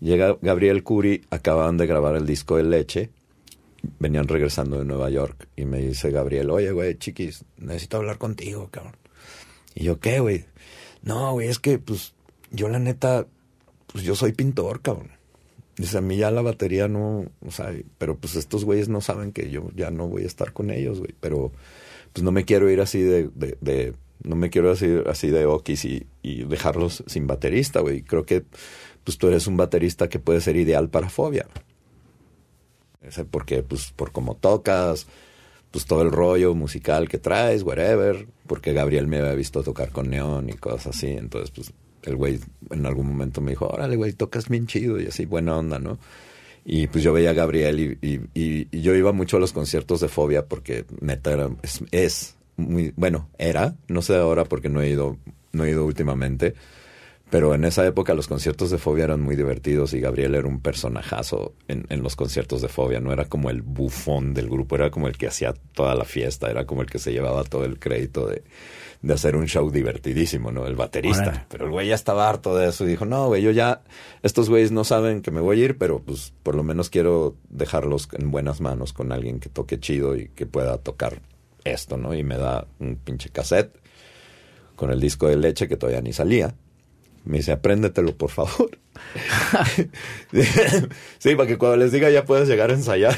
Llega 0.00 0.36
Gabriel 0.42 0.82
Curi, 0.82 1.22
acababan 1.30 1.76
de 1.76 1.86
grabar 1.86 2.16
el 2.16 2.26
disco 2.26 2.56
de 2.56 2.64
Leche, 2.64 3.10
venían 3.98 4.28
regresando 4.28 4.78
de 4.78 4.84
Nueva 4.84 5.08
York 5.10 5.48
y 5.56 5.64
me 5.64 5.78
dice 5.78 6.10
Gabriel, 6.10 6.50
oye, 6.50 6.72
güey, 6.72 6.96
chiquis, 6.98 7.44
necesito 7.56 7.96
hablar 7.96 8.18
contigo, 8.18 8.68
cabrón. 8.70 8.96
Y 9.74 9.84
yo, 9.84 10.00
¿qué, 10.00 10.20
güey? 10.20 10.44
No, 11.02 11.32
güey, 11.32 11.48
es 11.48 11.58
que, 11.58 11.78
pues, 11.78 12.14
yo 12.50 12.68
la 12.68 12.78
neta, 12.78 13.26
pues 13.92 14.04
yo 14.04 14.14
soy 14.14 14.32
pintor, 14.32 14.80
cabrón. 14.82 15.10
Dice, 15.76 15.98
a 15.98 16.00
mí 16.02 16.16
ya 16.16 16.30
la 16.30 16.42
batería 16.42 16.86
no, 16.86 17.24
o 17.44 17.50
sea, 17.50 17.72
pero 17.98 18.16
pues 18.18 18.36
estos 18.36 18.64
güeyes 18.64 18.88
no 18.88 19.00
saben 19.00 19.32
que 19.32 19.50
yo 19.50 19.70
ya 19.74 19.90
no 19.90 20.06
voy 20.06 20.24
a 20.24 20.26
estar 20.26 20.52
con 20.52 20.70
ellos, 20.70 20.98
güey. 21.00 21.14
Pero, 21.20 21.50
pues 22.12 22.22
no 22.22 22.30
me 22.30 22.44
quiero 22.44 22.70
ir 22.70 22.80
así 22.80 23.00
de, 23.00 23.28
de, 23.34 23.56
de- 23.60 23.94
no 24.22 24.36
me 24.36 24.50
quiero 24.50 24.70
así, 24.70 24.86
así 25.06 25.28
de 25.30 25.46
okis 25.46 25.84
y, 25.84 26.06
y 26.22 26.44
dejarlos 26.44 27.02
sin 27.08 27.26
baterista, 27.26 27.80
güey. 27.80 28.02
Creo 28.02 28.24
que, 28.24 28.44
pues 29.02 29.18
tú 29.18 29.26
eres 29.28 29.46
un 29.48 29.56
baterista 29.56 30.08
que 30.08 30.20
puede 30.20 30.40
ser 30.40 30.56
ideal 30.56 30.88
para 30.90 31.08
Fobia. 31.10 31.46
Porque, 33.30 33.62
pues, 33.64 33.90
por 33.92 34.12
cómo 34.12 34.36
tocas, 34.36 35.06
pues 35.72 35.86
todo 35.86 36.02
el 36.02 36.12
rollo 36.12 36.54
musical 36.54 37.08
que 37.08 37.18
traes, 37.18 37.62
whatever, 37.62 38.26
porque 38.46 38.72
Gabriel 38.72 39.08
me 39.08 39.18
había 39.18 39.34
visto 39.34 39.62
tocar 39.62 39.90
con 39.90 40.10
Neón 40.10 40.50
y 40.50 40.52
cosas 40.52 40.88
así, 40.88 41.08
entonces 41.08 41.50
pues 41.50 41.72
el 42.02 42.14
güey 42.14 42.38
en 42.70 42.86
algún 42.86 43.08
momento 43.08 43.40
me 43.40 43.52
dijo, 43.52 43.66
órale 43.66 43.96
güey, 43.96 44.12
tocas 44.12 44.48
bien 44.48 44.66
chido 44.66 45.00
y 45.00 45.06
así, 45.06 45.24
buena 45.24 45.56
onda, 45.56 45.78
¿no? 45.78 45.98
Y 46.64 46.86
pues 46.86 47.02
yo 47.02 47.12
veía 47.12 47.30
a 47.30 47.34
Gabriel 47.34 47.98
y, 48.00 48.68
yo 48.70 48.94
iba 48.94 49.12
mucho 49.12 49.38
a 49.38 49.40
los 49.40 49.52
conciertos 49.52 50.00
de 50.00 50.08
Fobia 50.08 50.46
porque 50.46 50.84
neta 51.00 51.32
era, 51.32 51.50
es, 51.62 51.82
es 51.90 52.36
muy, 52.56 52.92
bueno, 52.94 53.28
era, 53.38 53.74
no 53.88 54.02
sé 54.02 54.16
ahora 54.16 54.44
porque 54.44 54.68
no 54.68 54.82
he 54.82 54.90
ido, 54.90 55.16
no 55.52 55.64
he 55.64 55.70
ido 55.70 55.84
últimamente, 55.86 56.54
pero 57.32 57.54
en 57.54 57.64
esa 57.64 57.86
época 57.86 58.12
los 58.12 58.28
conciertos 58.28 58.70
de 58.70 58.76
Fobia 58.76 59.04
eran 59.04 59.22
muy 59.22 59.36
divertidos 59.36 59.94
y 59.94 60.00
Gabriel 60.00 60.34
era 60.34 60.46
un 60.46 60.60
personajazo 60.60 61.54
en, 61.66 61.86
en 61.88 62.02
los 62.02 62.14
conciertos 62.14 62.60
de 62.60 62.68
Fobia. 62.68 63.00
No 63.00 63.10
era 63.10 63.24
como 63.24 63.48
el 63.48 63.62
bufón 63.62 64.34
del 64.34 64.50
grupo, 64.50 64.74
era 64.74 64.90
como 64.90 65.08
el 65.08 65.16
que 65.16 65.28
hacía 65.28 65.54
toda 65.72 65.94
la 65.94 66.04
fiesta, 66.04 66.50
era 66.50 66.66
como 66.66 66.82
el 66.82 66.90
que 66.90 66.98
se 66.98 67.10
llevaba 67.10 67.42
todo 67.44 67.64
el 67.64 67.78
crédito 67.78 68.26
de, 68.26 68.42
de 69.00 69.14
hacer 69.14 69.34
un 69.34 69.46
show 69.46 69.70
divertidísimo, 69.70 70.52
¿no? 70.52 70.66
El 70.66 70.76
baterista. 70.76 71.46
Pero 71.48 71.64
el 71.64 71.70
güey 71.70 71.88
ya 71.88 71.94
estaba 71.94 72.28
harto 72.28 72.54
de 72.54 72.68
eso 72.68 72.84
y 72.84 72.88
dijo, 72.88 73.06
no, 73.06 73.28
güey, 73.28 73.40
yo 73.40 73.50
ya, 73.50 73.80
estos 74.22 74.50
güeyes 74.50 74.70
no 74.70 74.84
saben 74.84 75.22
que 75.22 75.30
me 75.30 75.40
voy 75.40 75.62
a 75.62 75.64
ir, 75.64 75.78
pero 75.78 76.00
pues 76.00 76.34
por 76.42 76.54
lo 76.54 76.62
menos 76.62 76.90
quiero 76.90 77.34
dejarlos 77.48 78.10
en 78.12 78.30
buenas 78.30 78.60
manos 78.60 78.92
con 78.92 79.10
alguien 79.10 79.40
que 79.40 79.48
toque 79.48 79.80
chido 79.80 80.16
y 80.16 80.28
que 80.28 80.44
pueda 80.44 80.76
tocar 80.76 81.22
esto, 81.64 81.96
¿no? 81.96 82.12
Y 82.12 82.24
me 82.24 82.36
da 82.36 82.66
un 82.78 82.96
pinche 82.96 83.30
cassette 83.30 83.74
con 84.76 84.90
el 84.90 85.00
disco 85.00 85.28
de 85.28 85.36
leche 85.38 85.66
que 85.66 85.78
todavía 85.78 86.02
ni 86.02 86.12
salía. 86.12 86.54
Me 87.24 87.38
dice, 87.38 87.52
apréndetelo, 87.52 88.16
por 88.16 88.30
favor. 88.30 88.78
sí, 91.18 91.36
para 91.36 91.46
que 91.46 91.56
cuando 91.56 91.76
les 91.76 91.92
diga 91.92 92.10
ya 92.10 92.24
puedas 92.24 92.48
llegar 92.48 92.70
a 92.70 92.74
ensayar. 92.74 93.16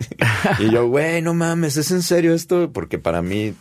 y 0.60 0.70
yo, 0.70 0.88
güey, 0.88 1.20
no 1.20 1.34
mames, 1.34 1.76
¿es 1.76 1.90
en 1.90 2.02
serio 2.02 2.34
esto? 2.34 2.72
Porque 2.72 2.98
para 2.98 3.20
mí, 3.20 3.54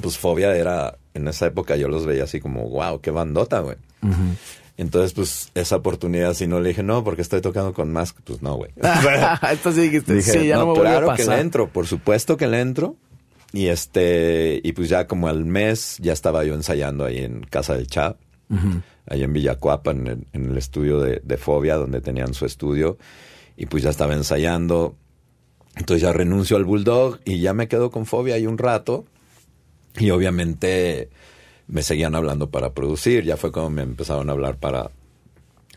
pues 0.00 0.16
Fobia 0.16 0.56
era, 0.56 0.96
en 1.14 1.28
esa 1.28 1.46
época 1.46 1.76
yo 1.76 1.88
los 1.88 2.06
veía 2.06 2.24
así 2.24 2.40
como, 2.40 2.68
wow, 2.70 3.00
qué 3.00 3.10
bandota, 3.10 3.60
güey. 3.60 3.76
Entonces, 4.78 5.12
pues, 5.12 5.50
esa 5.54 5.76
oportunidad, 5.76 6.34
si 6.34 6.46
no 6.46 6.60
le 6.60 6.68
dije, 6.68 6.84
no, 6.84 7.02
porque 7.02 7.20
estoy 7.20 7.40
tocando 7.40 7.74
con 7.74 7.92
Mask, 7.92 8.16
pues 8.24 8.42
no, 8.42 8.54
güey. 8.54 8.70
Esto 9.52 9.72
sí 9.72 9.82
dijiste, 9.82 10.14
Dije, 10.14 10.32
sí, 10.32 10.46
ya 10.46 10.54
no, 10.54 10.60
no, 10.60 10.66
me 10.68 10.72
vuelve 10.74 10.88
a 10.88 10.92
claro 10.92 11.06
que 11.14 11.22
pasar. 11.24 11.34
le 11.34 11.40
entro, 11.42 11.68
por 11.68 11.86
supuesto 11.86 12.36
que 12.36 12.46
le 12.46 12.60
entro. 12.60 12.96
Y 13.52 13.68
este, 13.68 14.60
y 14.62 14.72
pues 14.72 14.88
ya 14.88 15.06
como 15.06 15.26
al 15.26 15.44
mes 15.44 15.96
ya 16.00 16.12
estaba 16.12 16.44
yo 16.44 16.54
ensayando 16.54 17.04
ahí 17.04 17.18
en 17.18 17.40
Casa 17.44 17.74
del 17.74 17.86
Chap, 17.86 18.18
ahí 19.06 19.22
en 19.22 19.32
Villacuapa, 19.32 19.90
en 19.90 20.26
el, 20.32 20.56
estudio 20.56 21.00
de, 21.00 21.36
Fobia, 21.36 21.76
donde 21.76 22.00
tenían 22.00 22.34
su 22.34 22.46
estudio. 22.46 22.98
Y 23.56 23.66
pues 23.66 23.82
ya 23.82 23.90
estaba 23.90 24.14
ensayando. 24.14 24.96
Entonces 25.76 26.02
ya 26.02 26.12
renuncio 26.12 26.56
al 26.56 26.64
Bulldog 26.64 27.20
y 27.24 27.40
ya 27.40 27.54
me 27.54 27.68
quedo 27.68 27.90
con 27.90 28.06
Fobia 28.06 28.34
ahí 28.34 28.46
un 28.46 28.58
rato. 28.58 29.04
Y 29.98 30.10
obviamente 30.10 31.10
me 31.66 31.82
seguían 31.82 32.14
hablando 32.14 32.50
para 32.50 32.72
producir. 32.72 33.24
Ya 33.24 33.36
fue 33.36 33.52
como 33.52 33.70
me 33.70 33.82
empezaron 33.82 34.28
a 34.28 34.32
hablar 34.32 34.56
para, 34.58 34.90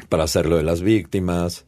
para 0.09 0.23
hacer 0.23 0.47
lo 0.47 0.57
de 0.57 0.63
las 0.63 0.81
víctimas. 0.81 1.65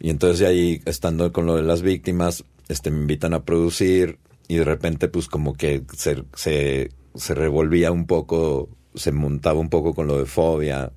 Y 0.00 0.10
entonces 0.10 0.46
ahí, 0.46 0.80
estando 0.84 1.32
con 1.32 1.46
lo 1.46 1.56
de 1.56 1.62
las 1.62 1.82
víctimas, 1.82 2.44
este, 2.68 2.90
me 2.90 3.00
invitan 3.00 3.34
a 3.34 3.44
producir 3.44 4.18
y 4.46 4.56
de 4.56 4.64
repente 4.64 5.08
pues 5.08 5.26
como 5.26 5.54
que 5.54 5.82
se, 5.94 6.24
se 6.34 7.34
revolvía 7.34 7.90
un 7.90 8.06
poco, 8.06 8.68
se 8.94 9.12
montaba 9.12 9.60
un 9.60 9.68
poco 9.68 9.94
con 9.94 10.06
lo 10.06 10.18
de 10.18 10.26
fobia. 10.26 10.92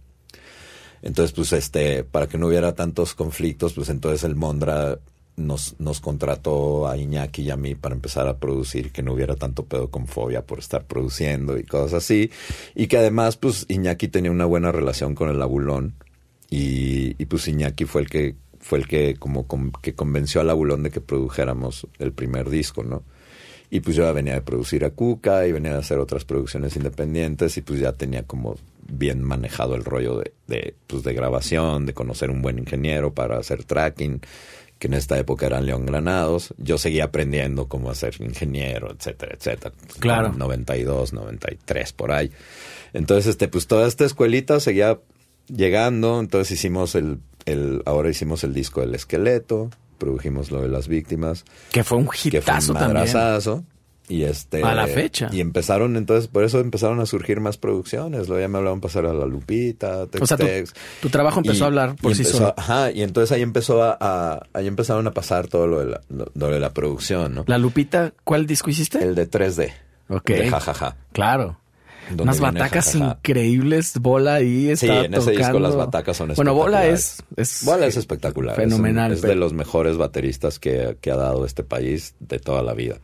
Entonces, 1.01 1.33
pues, 1.33 1.53
este, 1.53 2.03
para 2.03 2.27
que 2.27 2.37
no 2.37 2.47
hubiera 2.47 2.75
tantos 2.75 3.13
conflictos, 3.15 3.73
pues 3.73 3.89
entonces 3.89 4.23
el 4.23 4.35
Mondra 4.35 4.99
nos, 5.35 5.79
nos 5.79 5.99
contrató 5.99 6.87
a 6.87 6.97
Iñaki 6.97 7.43
y 7.43 7.49
a 7.49 7.57
mí 7.57 7.75
para 7.75 7.95
empezar 7.95 8.27
a 8.27 8.37
producir, 8.37 8.91
que 8.91 9.01
no 9.01 9.13
hubiera 9.13 9.35
tanto 9.35 9.65
pedo 9.65 9.89
con 9.89 10.07
fobia 10.07 10.45
por 10.45 10.59
estar 10.59 10.85
produciendo 10.85 11.57
y 11.57 11.63
cosas 11.63 11.93
así. 11.93 12.31
Y 12.75 12.87
que 12.87 12.97
además, 12.97 13.37
pues, 13.37 13.65
Iñaki 13.67 14.07
tenía 14.07 14.31
una 14.31 14.45
buena 14.45 14.71
relación 14.71 15.15
con 15.15 15.29
el 15.29 15.41
abulón. 15.41 15.95
Y, 16.49 17.13
pues 17.25 17.47
Iñaki 17.47 17.85
fue 17.85 18.01
el 18.01 18.09
que 18.09 18.35
fue 18.59 18.77
el 18.77 18.87
que 18.87 19.15
como 19.17 19.47
que 19.81 19.95
convenció 19.95 20.41
al 20.41 20.49
abulón 20.49 20.83
de 20.83 20.91
que 20.91 21.01
produjéramos 21.01 21.87
el 21.97 22.11
primer 22.11 22.49
disco, 22.49 22.83
¿no? 22.83 23.03
Y 23.73 23.79
pues 23.79 23.95
yo 23.95 24.03
ya 24.03 24.11
venía 24.11 24.33
de 24.33 24.41
producir 24.41 24.83
a 24.83 24.89
Cuca 24.89 25.47
y 25.47 25.53
venía 25.53 25.71
de 25.71 25.79
hacer 25.79 25.97
otras 25.97 26.25
producciones 26.25 26.75
independientes 26.75 27.55
y 27.55 27.61
pues 27.61 27.79
ya 27.79 27.93
tenía 27.93 28.23
como 28.23 28.57
bien 28.85 29.23
manejado 29.23 29.75
el 29.75 29.85
rollo 29.85 30.19
de, 30.19 30.33
de, 30.47 30.75
pues 30.87 31.03
de 31.03 31.13
grabación, 31.13 31.85
de 31.85 31.93
conocer 31.93 32.29
un 32.29 32.41
buen 32.41 32.59
ingeniero 32.59 33.13
para 33.13 33.37
hacer 33.37 33.63
tracking, 33.63 34.19
que 34.77 34.87
en 34.87 34.93
esta 34.93 35.17
época 35.17 35.45
eran 35.45 35.65
León 35.65 35.85
Granados. 35.85 36.53
Yo 36.57 36.77
seguía 36.77 37.05
aprendiendo 37.05 37.67
cómo 37.67 37.89
hacer 37.89 38.15
ingeniero, 38.19 38.91
etcétera, 38.91 39.35
etcétera. 39.37 39.73
Claro. 39.99 40.33
92, 40.33 41.13
93, 41.13 41.93
por 41.93 42.11
ahí. 42.11 42.29
Entonces, 42.91 43.27
este, 43.27 43.47
pues 43.47 43.67
toda 43.67 43.87
esta 43.87 44.03
escuelita 44.03 44.59
seguía 44.59 44.99
llegando, 45.47 46.19
entonces 46.19 46.51
hicimos 46.51 46.95
el, 46.95 47.19
el, 47.45 47.83
ahora 47.85 48.09
hicimos 48.09 48.43
el 48.43 48.53
disco 48.53 48.81
del 48.81 48.95
esqueleto, 48.95 49.69
produjimos 50.01 50.49
lo 50.51 50.61
de 50.61 50.67
las 50.67 50.87
víctimas 50.87 51.45
Que 51.71 51.83
fue 51.83 51.97
un 51.99 52.05
que 52.07 52.41
fue 52.41 52.53
hitazo 52.53 52.73
un 52.73 52.79
también. 52.79 53.05
Y 54.09 54.23
este. 54.23 54.61
A 54.63 54.73
la 54.75 54.87
fecha. 54.87 55.29
Y 55.31 55.39
empezaron, 55.39 55.95
entonces, 55.95 56.27
por 56.27 56.43
eso 56.43 56.59
empezaron 56.59 56.99
a 56.99 57.05
surgir 57.05 57.39
más 57.39 57.57
producciones. 57.57 58.27
Luego 58.27 58.41
ya 58.41 58.49
me 58.49 58.57
hablaban 58.57 58.81
pasar 58.81 59.05
a 59.05 59.13
la 59.13 59.25
Lupita, 59.25 60.05
O 60.19 60.25
sea, 60.25 60.35
tu, 60.35 60.45
tu 61.03 61.09
trabajo 61.09 61.39
empezó 61.39 61.59
Y- 61.59 61.63
a 61.63 61.67
hablar 61.67 61.95
por 61.95 62.11
y 62.11 62.15
sí 62.15 62.23
empezó- 62.23 62.37
solo. 62.39 62.53
Ajá, 62.57 62.91
y 62.91 63.03
entonces 63.03 63.31
ahí 63.31 63.41
empezó 63.41 63.81
a, 63.83 63.97
a- 64.01 64.47
ahí 64.53 64.67
empezaron 64.67 65.07
a 65.07 65.11
pasar 65.11 65.47
todo 65.47 65.65
lo 65.67 65.79
de 65.79 65.91
la, 65.91 66.01
lo, 66.09 66.29
lo 66.33 66.47
de 66.49 66.59
la 66.59 66.73
producción, 66.73 67.33
¿no? 67.35 67.43
La 67.47 67.57
Lupita, 67.57 68.11
¿cuál 68.25 68.47
disco 68.47 68.69
hiciste? 68.69 69.01
El 69.01 69.15
de 69.15 69.29
3D. 69.29 69.71
Ok. 70.09 70.27
De 70.27 70.49
jajaja. 70.49 70.97
Claro. 71.13 71.60
Unas 72.17 72.39
batacas 72.39 72.93
jajaja. 72.93 73.17
increíbles, 73.19 73.93
Bola 73.99 74.35
ahí 74.35 74.69
está 74.69 74.85
Sí, 74.85 75.05
en 75.05 75.13
ese 75.13 75.31
disco 75.31 75.45
tocando. 75.45 75.59
las 75.59 75.75
batacas 75.75 76.17
son 76.17 76.33
Bueno, 76.35 76.53
Bola 76.53 76.85
es, 76.87 77.19
espectaculares. 77.37 77.59
es 77.59 77.65
Bola 77.65 77.85
es 77.87 77.97
espectacular. 77.97 78.59
Es 78.59 78.63
Fenomenal. 78.65 79.11
Es, 79.13 79.21
pero- 79.21 79.33
de 79.33 79.39
los 79.39 79.53
mejores 79.53 79.97
bateristas 79.97 80.59
que, 80.59 80.97
que 80.99 81.11
ha 81.11 81.15
dado 81.15 81.45
este 81.45 81.63
país 81.63 82.15
de 82.19 82.39
toda 82.39 82.63
la 82.63 82.73
vida. 82.73 82.97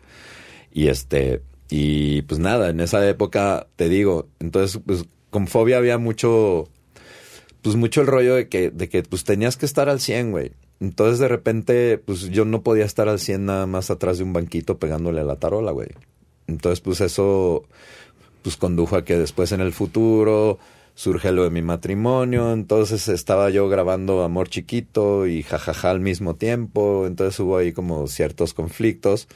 Y 0.73 0.87
este, 0.87 1.41
y 1.69 2.21
pues 2.23 2.39
nada, 2.39 2.69
en 2.69 2.79
esa 2.79 3.07
época, 3.07 3.67
te 3.75 3.87
digo, 3.89 4.27
entonces, 4.39 4.79
pues 4.85 5.05
con 5.29 5.47
Fobia 5.47 5.77
había 5.77 5.97
mucho, 5.97 6.67
pues 7.61 7.75
mucho 7.75 8.01
el 8.01 8.07
rollo 8.07 8.35
de 8.35 8.47
que, 8.49 8.71
de 8.71 8.89
que 8.89 9.03
pues 9.03 9.23
tenías 9.23 9.57
que 9.57 9.65
estar 9.65 9.89
al 9.89 9.99
100, 9.99 10.31
güey. 10.31 10.51
Entonces 10.79 11.19
de 11.19 11.27
repente, 11.27 11.97
pues 11.97 12.29
yo 12.29 12.45
no 12.45 12.61
podía 12.61 12.85
estar 12.85 13.09
al 13.09 13.19
100 13.19 13.45
nada 13.45 13.65
más 13.65 13.89
atrás 13.89 14.17
de 14.19 14.23
un 14.23 14.33
banquito 14.33 14.77
pegándole 14.77 15.21
a 15.21 15.23
la 15.23 15.35
tarola, 15.37 15.71
güey. 15.71 15.89
Entonces, 16.45 16.79
pues 16.81 17.01
eso, 17.01 17.63
pues 18.47 18.55
condujo 18.55 18.95
a 18.95 19.03
que 19.03 19.17
después 19.17 19.51
en 19.51 19.59
el 19.59 19.73
futuro 19.73 20.57
surge 20.95 21.33
lo 21.33 21.43
de 21.43 21.49
mi 21.49 21.61
matrimonio, 21.61 22.53
entonces 22.53 23.09
estaba 23.09 23.49
yo 23.49 23.67
grabando 23.67 24.23
Amor 24.23 24.47
Chiquito 24.47 25.27
y 25.27 25.43
jajaja 25.43 25.91
al 25.91 25.99
mismo 25.99 26.37
tiempo, 26.37 27.05
entonces 27.07 27.37
hubo 27.41 27.57
ahí 27.57 27.73
como 27.73 28.07
ciertos 28.07 28.53
conflictos, 28.53 29.27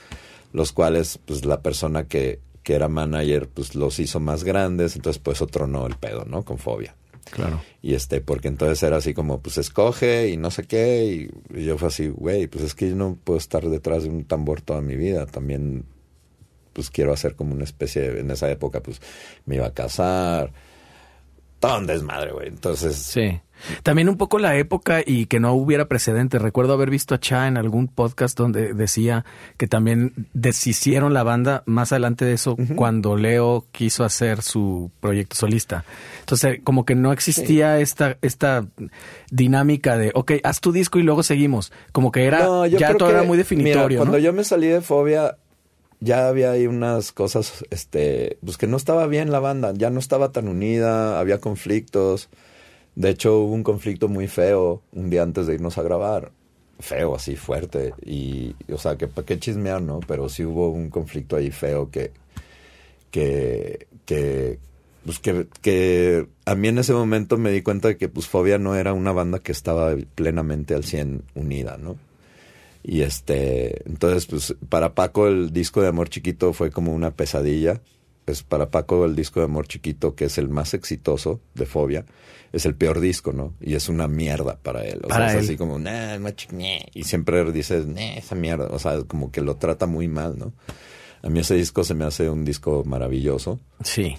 los 0.53 0.71
cuales 0.71 1.19
pues 1.25 1.43
la 1.43 1.59
persona 1.59 2.05
que, 2.05 2.39
que 2.63 2.73
era 2.73 2.87
manager 2.87 3.49
pues 3.49 3.75
los 3.75 3.99
hizo 3.99 4.21
más 4.21 4.45
grandes, 4.45 4.95
entonces 4.95 5.21
pues 5.21 5.41
otro 5.41 5.67
no 5.67 5.85
el 5.87 5.95
pedo, 5.95 6.23
¿no? 6.23 6.45
Con 6.45 6.57
fobia. 6.57 6.95
Claro. 7.31 7.61
Y 7.81 7.95
este, 7.95 8.21
porque 8.21 8.47
entonces 8.47 8.81
era 8.81 8.95
así 8.95 9.13
como, 9.13 9.41
pues 9.41 9.57
escoge 9.57 10.29
y 10.29 10.37
no 10.37 10.51
sé 10.51 10.63
qué. 10.63 11.29
Y, 11.53 11.59
y 11.59 11.65
yo 11.65 11.77
fue 11.77 11.89
así, 11.89 12.07
güey, 12.07 12.47
pues 12.47 12.63
es 12.63 12.75
que 12.75 12.89
yo 12.89 12.95
no 12.95 13.17
puedo 13.21 13.37
estar 13.37 13.69
detrás 13.69 14.03
de 14.03 14.09
un 14.09 14.23
tambor 14.23 14.61
toda 14.61 14.81
mi 14.81 14.95
vida. 14.95 15.25
También, 15.25 15.83
pues 16.73 16.89
quiero 16.89 17.13
hacer 17.13 17.35
como 17.35 17.53
una 17.53 17.63
especie 17.63 18.01
de, 18.01 18.19
en 18.21 18.31
esa 18.31 18.49
época, 18.49 18.81
pues 18.81 19.01
me 19.45 19.55
iba 19.55 19.67
a 19.67 19.73
casar. 19.73 20.51
Todo 21.59 21.77
un 21.77 21.85
desmadre, 21.87 22.31
güey. 22.31 22.47
Entonces, 22.47 22.95
Sí. 22.95 23.39
También 23.83 24.09
un 24.09 24.17
poco 24.17 24.39
la 24.39 24.57
época 24.57 25.01
y 25.05 25.27
que 25.27 25.39
no 25.39 25.53
hubiera 25.53 25.85
precedente. 25.87 26.39
Recuerdo 26.39 26.73
haber 26.73 26.89
visto 26.89 27.13
a 27.13 27.19
Cha 27.19 27.47
en 27.47 27.57
algún 27.57 27.87
podcast 27.87 28.35
donde 28.35 28.73
decía 28.73 29.23
que 29.57 29.67
también 29.67 30.13
deshicieron 30.33 31.13
la 31.13 31.21
banda 31.21 31.61
más 31.67 31.91
adelante 31.91 32.25
de 32.25 32.33
eso 32.33 32.57
cuando 32.75 33.15
Leo 33.15 33.67
quiso 33.71 34.03
hacer 34.03 34.41
su 34.41 34.89
proyecto 34.99 35.35
solista. 35.35 35.85
Entonces, 36.21 36.61
como 36.63 36.85
que 36.85 36.95
no 36.95 37.13
existía 37.13 37.79
esta, 37.79 38.17
esta 38.23 38.65
dinámica 39.29 39.95
de, 39.95 40.11
ok, 40.15 40.31
haz 40.43 40.59
tu 40.59 40.71
disco 40.71 40.97
y 40.97 41.03
luego 41.03 41.21
seguimos. 41.21 41.71
Como 41.91 42.11
que 42.11 42.25
era, 42.25 42.43
No, 42.45 42.65
ya 42.65 42.95
todo 42.97 43.11
era 43.11 43.21
muy 43.21 43.37
definitorio. 43.37 43.87
mira, 43.87 43.97
cuando 43.99 44.17
¿no? 44.17 44.23
yo 44.23 44.33
me 44.33 44.43
salí 44.43 44.67
de 44.69 44.81
Fobia, 44.81 45.37
ya 46.01 46.27
había 46.27 46.51
ahí 46.51 46.67
unas 46.67 47.11
cosas, 47.11 47.63
este, 47.69 48.37
pues 48.43 48.57
que 48.57 48.67
no 48.67 48.75
estaba 48.75 49.05
bien 49.07 49.31
la 49.31 49.39
banda, 49.39 49.71
ya 49.73 49.91
no 49.91 49.99
estaba 49.99 50.31
tan 50.31 50.47
unida, 50.47 51.19
había 51.19 51.39
conflictos. 51.39 52.27
De 52.95 53.09
hecho, 53.09 53.37
hubo 53.37 53.53
un 53.53 53.63
conflicto 53.63 54.09
muy 54.09 54.27
feo 54.27 54.81
un 54.91 55.09
día 55.11 55.21
antes 55.23 55.47
de 55.47 55.53
irnos 55.53 55.77
a 55.77 55.83
grabar. 55.83 56.31
Feo, 56.79 57.15
así, 57.15 57.35
fuerte. 57.35 57.93
Y, 58.03 58.55
o 58.73 58.77
sea, 58.79 58.97
que 58.97 59.07
para 59.07 59.25
qué 59.25 59.39
chismear, 59.39 59.81
¿no? 59.81 59.99
Pero 60.07 60.27
sí 60.27 60.43
hubo 60.43 60.69
un 60.71 60.89
conflicto 60.89 61.35
ahí 61.35 61.51
feo 61.51 61.91
que, 61.91 62.11
que, 63.11 63.87
que, 64.05 64.57
pues 65.05 65.19
que, 65.19 65.47
que 65.61 66.27
a 66.45 66.55
mí 66.55 66.67
en 66.67 66.79
ese 66.79 66.93
momento 66.93 67.37
me 67.37 67.51
di 67.51 67.61
cuenta 67.61 67.89
de 67.89 67.97
que 67.97 68.09
pues 68.09 68.27
Fobia 68.27 68.57
no 68.57 68.75
era 68.75 68.93
una 68.93 69.11
banda 69.11 69.37
que 69.39 69.51
estaba 69.51 69.95
plenamente 70.15 70.73
al 70.73 70.83
100 70.83 71.23
unida, 71.35 71.77
¿no? 71.77 71.95
Y 72.83 73.01
este, 73.01 73.87
entonces 73.87 74.25
pues 74.25 74.55
para 74.69 74.93
Paco 74.95 75.27
el 75.27 75.51
disco 75.53 75.81
de 75.81 75.87
Amor 75.87 76.09
Chiquito 76.09 76.53
fue 76.53 76.71
como 76.71 76.93
una 76.93 77.11
pesadilla. 77.11 77.81
Pues 78.25 78.43
para 78.43 78.69
Paco 78.69 79.03
el 79.05 79.15
disco 79.15 79.39
de 79.39 79.45
Amor 79.45 79.67
Chiquito, 79.67 80.15
que 80.15 80.25
es 80.25 80.37
el 80.37 80.47
más 80.47 80.73
exitoso 80.73 81.41
de 81.55 81.65
Fobia, 81.65 82.05
es 82.53 82.65
el 82.65 82.75
peor 82.75 82.99
disco, 82.99 83.33
¿no? 83.33 83.53
Y 83.59 83.73
es 83.73 83.89
una 83.89 84.07
mierda 84.07 84.57
para 84.61 84.85
él. 84.85 84.99
O 85.03 85.07
Para 85.07 85.29
sea, 85.29 85.39
es 85.39 85.43
él. 85.43 85.49
así 85.49 85.57
como, 85.57 85.79
nah, 85.79 86.19
macho, 86.19 86.47
ñe". 86.51 86.85
y 86.93 87.03
siempre 87.03 87.51
dices, 87.51 87.87
"Nah, 87.87 87.99
esa 88.17 88.35
mierda. 88.35 88.67
O 88.71 88.77
sea, 88.79 89.01
como 89.03 89.31
que 89.31 89.41
lo 89.41 89.55
trata 89.57 89.87
muy 89.87 90.07
mal, 90.07 90.37
¿no? 90.37 90.53
A 91.23 91.29
mí 91.29 91.39
ese 91.39 91.55
disco 91.55 91.83
se 91.83 91.93
me 91.95 92.05
hace 92.05 92.29
un 92.29 92.45
disco 92.45 92.83
maravilloso. 92.85 93.59
Sí. 93.83 94.15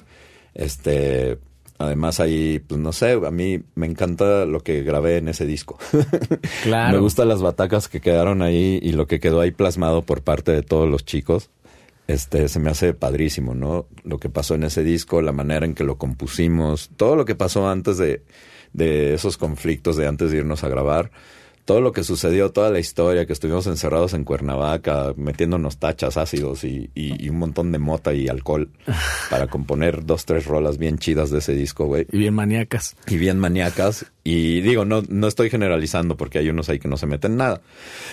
Este, 0.55 1.39
además 1.83 2.21
ahí, 2.21 2.59
pues 2.61 2.81
no 2.81 2.93
sé, 2.93 3.13
a 3.13 3.31
mí 3.31 3.63
me 3.75 3.87
encanta 3.87 4.45
lo 4.47 4.61
que 4.61 4.83
grabé 4.83 5.19
en 5.19 5.29
ese 5.29 5.47
disco. 5.47 5.79
Claro. 6.63 6.93
me 6.93 6.99
gustan 6.99 7.29
las 7.29 7.43
batacas 7.43 7.89
que 7.89 8.01
quedaron 8.01 8.43
ahí 8.43 8.79
y 8.83 8.93
lo 8.93 9.07
que 9.07 9.21
quedó 9.21 9.41
ahí 9.41 9.51
plasmado 9.51 10.03
por 10.03 10.23
parte 10.23 10.53
de 10.53 10.63
todos 10.63 10.89
los 10.89 11.05
chicos. 11.05 11.51
Este, 12.07 12.49
se 12.49 12.61
me 12.61 12.71
hace 12.71 12.95
padrísimo, 12.95 13.55
¿no? 13.55 13.87
Lo 14.05 14.19
que 14.19 14.29
pasó 14.29 14.55
en 14.55 14.65
ese 14.65 14.83
disco, 14.83 15.23
la 15.23 15.33
manera 15.33 15.67
en 15.67 15.75
que 15.75 15.85
lo 15.85 15.99
compusimos, 15.99 16.91
todo 16.97 17.17
lo 17.17 17.25
que 17.25 17.35
pasó 17.35 17.69
antes 17.69 17.97
de, 17.99 18.23
de 18.73 19.15
esos 19.15 19.37
conflictos 19.37 19.97
de 19.97 20.07
antes 20.07 20.31
de 20.31 20.39
irnos 20.39 20.65
a 20.65 20.69
grabar, 20.69 21.11
todo 21.65 21.81
lo 21.81 21.93
que 21.93 22.03
sucedió, 22.03 22.51
toda 22.51 22.71
la 22.71 22.81
historia, 22.81 23.25
que 23.25 23.33
estuvimos 23.33 23.67
encerrados 23.69 24.15
en 24.15 24.25
Cuernavaca, 24.25 25.13
metiéndonos 25.17 25.79
tachas, 25.79 26.17
ácidos 26.17 26.65
y, 26.65 26.91
y- 26.95 27.25
y 27.25 27.29
un 27.29 27.39
montón 27.39 27.71
de 27.73 27.79
mota 27.79 28.13
y 28.13 28.27
alcohol 28.29 28.69
para 29.31 29.47
componer 29.47 30.05
dos, 30.05 30.25
tres 30.25 30.45
rolas 30.47 30.79
bien 30.79 30.99
chidas 30.99 31.31
de 31.31 31.39
ese 31.39 31.55
disco, 31.55 31.87
güey 31.87 32.07
Y 32.11 32.19
bien 32.19 32.35
maníacas. 32.35 32.97
y 33.07 33.17
bien 33.17 33.39
maníacas. 33.39 34.07
Y 34.25 34.61
digo, 34.61 34.85
no, 34.85 35.03
no 35.09 35.27
estoy 35.29 35.51
generalizando 35.51 36.17
porque 36.17 36.39
hay 36.39 36.49
unos 36.49 36.69
ahí 36.69 36.79
que 36.79 36.89
no 36.89 36.97
se 36.97 37.07
meten 37.07 37.37
nada. 37.37 37.61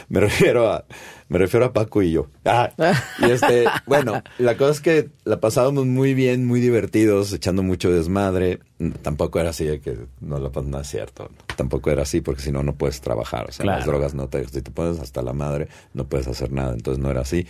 Me 0.09 0.19
refiero 0.19 0.71
a, 0.71 0.85
me 1.29 1.37
refiero 1.37 1.67
a 1.67 1.73
Paco 1.73 2.01
y 2.01 2.11
yo. 2.11 2.27
Ah, 2.43 2.71
y 3.19 3.29
este, 3.29 3.65
bueno, 3.85 4.23
la 4.39 4.57
cosa 4.57 4.71
es 4.71 4.81
que 4.81 5.09
la 5.25 5.39
pasábamos 5.39 5.85
muy 5.85 6.15
bien, 6.15 6.45
muy 6.45 6.59
divertidos, 6.59 7.31
echando 7.31 7.61
mucho 7.61 7.91
desmadre. 7.91 8.59
Tampoco 9.03 9.39
era 9.39 9.51
así 9.51 9.65
de 9.65 9.79
que 9.79 9.95
no 10.21 10.39
la 10.39 10.49
no 10.49 10.79
es 10.79 10.87
cierto. 10.87 11.29
Tampoco 11.55 11.91
era 11.91 12.01
así 12.01 12.21
porque 12.21 12.41
si 12.41 12.51
no, 12.51 12.63
no 12.63 12.73
puedes 12.73 12.99
trabajar. 13.01 13.47
O 13.49 13.51
sea, 13.51 13.63
las 13.63 13.85
drogas 13.85 14.15
no 14.15 14.27
te, 14.27 14.43
si 14.47 14.63
te 14.63 14.71
pones 14.71 14.99
hasta 14.99 15.21
la 15.21 15.33
madre, 15.33 15.67
no 15.93 16.07
puedes 16.07 16.27
hacer 16.27 16.51
nada. 16.51 16.73
Entonces 16.73 17.01
no 17.01 17.11
era 17.11 17.21
así. 17.21 17.45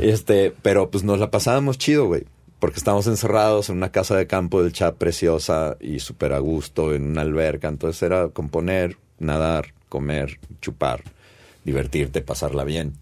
Este, 0.00 0.54
pero 0.62 0.90
pues 0.90 1.04
nos 1.04 1.20
la 1.20 1.30
pasábamos 1.30 1.76
chido, 1.78 2.06
güey 2.06 2.24
porque 2.60 2.78
estábamos 2.78 3.06
encerrados 3.06 3.68
en 3.68 3.76
una 3.76 3.92
casa 3.92 4.16
de 4.16 4.26
campo 4.26 4.60
del 4.60 4.72
Chap 4.72 4.96
preciosa 4.96 5.76
y 5.78 6.00
súper 6.00 6.32
a 6.32 6.40
gusto, 6.40 6.92
en 6.92 7.04
una 7.04 7.20
alberca. 7.20 7.68
Entonces 7.68 8.02
era 8.02 8.30
componer, 8.30 8.96
nadar, 9.20 9.74
comer, 9.88 10.40
chupar, 10.60 11.04
divertirte, 11.64 12.20
pasarla 12.20 12.64
bien 12.64 12.94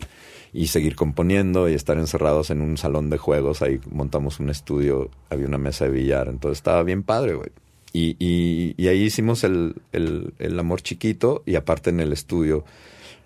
y 0.56 0.68
seguir 0.68 0.96
componiendo 0.96 1.68
y 1.68 1.74
estar 1.74 1.98
encerrados 1.98 2.50
en 2.50 2.62
un 2.62 2.78
salón 2.78 3.10
de 3.10 3.18
juegos. 3.18 3.60
Ahí 3.60 3.78
montamos 3.90 4.40
un 4.40 4.48
estudio, 4.48 5.10
había 5.28 5.46
una 5.46 5.58
mesa 5.58 5.84
de 5.84 5.90
billar, 5.90 6.28
entonces 6.28 6.58
estaba 6.58 6.82
bien 6.82 7.02
padre, 7.02 7.34
güey. 7.34 7.50
Y, 7.92 8.16
y, 8.18 8.74
y 8.76 8.88
ahí 8.88 9.02
hicimos 9.02 9.44
el, 9.44 9.74
el, 9.92 10.32
el 10.38 10.58
amor 10.58 10.82
chiquito 10.82 11.42
y 11.46 11.56
aparte 11.56 11.90
en 11.90 12.00
el 12.00 12.12
estudio 12.12 12.64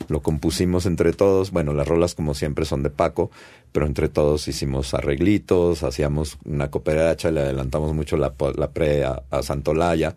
lo 0.09 0.23
compusimos 0.23 0.86
entre 0.86 1.12
todos. 1.12 1.51
Bueno, 1.51 1.73
las 1.73 1.86
rolas 1.86 2.15
como 2.15 2.35
siempre 2.35 2.65
son 2.65 2.82
de 2.82 2.90
Paco, 2.90 3.31
pero 3.73 3.86
entre 3.86 4.09
todos 4.09 4.48
hicimos 4.48 4.93
arreglitos, 4.94 5.82
hacíamos 5.82 6.39
una 6.44 6.70
cooperacha, 6.70 7.31
le 7.31 7.40
adelantamos 7.40 7.94
mucho 7.94 8.16
la, 8.16 8.32
la 8.57 8.70
pre 8.70 9.05
a, 9.05 9.23
a 9.31 9.43
Santolaya. 9.43 10.16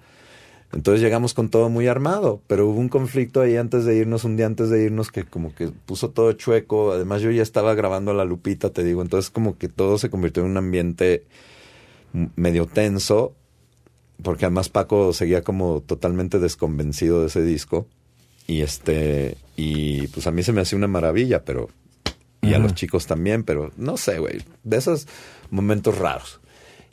Entonces 0.73 1.01
llegamos 1.01 1.33
con 1.33 1.49
todo 1.49 1.69
muy 1.69 1.87
armado, 1.87 2.41
pero 2.47 2.67
hubo 2.67 2.79
un 2.79 2.89
conflicto 2.89 3.41
ahí 3.41 3.57
antes 3.57 3.85
de 3.85 3.95
irnos, 3.95 4.23
un 4.23 4.37
día 4.37 4.47
antes 4.47 4.69
de 4.69 4.83
irnos, 4.83 5.11
que 5.11 5.23
como 5.23 5.53
que 5.53 5.67
puso 5.67 6.09
todo 6.09 6.31
chueco. 6.33 6.91
Además 6.91 7.21
yo 7.21 7.29
ya 7.29 7.43
estaba 7.43 7.75
grabando 7.75 8.11
a 8.11 8.15
la 8.15 8.25
Lupita, 8.25 8.71
te 8.71 8.83
digo, 8.83 9.03
entonces 9.03 9.29
como 9.29 9.57
que 9.57 9.69
todo 9.69 9.97
se 9.99 10.09
convirtió 10.09 10.43
en 10.43 10.49
un 10.49 10.57
ambiente 10.57 11.25
medio 12.35 12.65
tenso, 12.65 13.33
porque 14.21 14.45
además 14.45 14.69
Paco 14.69 15.13
seguía 15.13 15.43
como 15.43 15.81
totalmente 15.81 16.39
desconvencido 16.39 17.21
de 17.21 17.27
ese 17.27 17.43
disco. 17.43 17.87
Y 18.47 18.61
este, 18.61 19.37
y 19.55 20.07
pues 20.07 20.27
a 20.27 20.31
mí 20.31 20.43
se 20.43 20.53
me 20.53 20.61
hacía 20.61 20.77
una 20.77 20.87
maravilla, 20.87 21.45
pero, 21.45 21.69
y 22.41 22.53
a 22.53 22.59
los 22.59 22.73
chicos 22.73 23.05
también, 23.05 23.43
pero 23.43 23.71
no 23.77 23.95
sé, 23.95 24.19
güey, 24.19 24.41
de 24.63 24.77
esos 24.77 25.07
momentos 25.49 25.97
raros. 25.97 26.41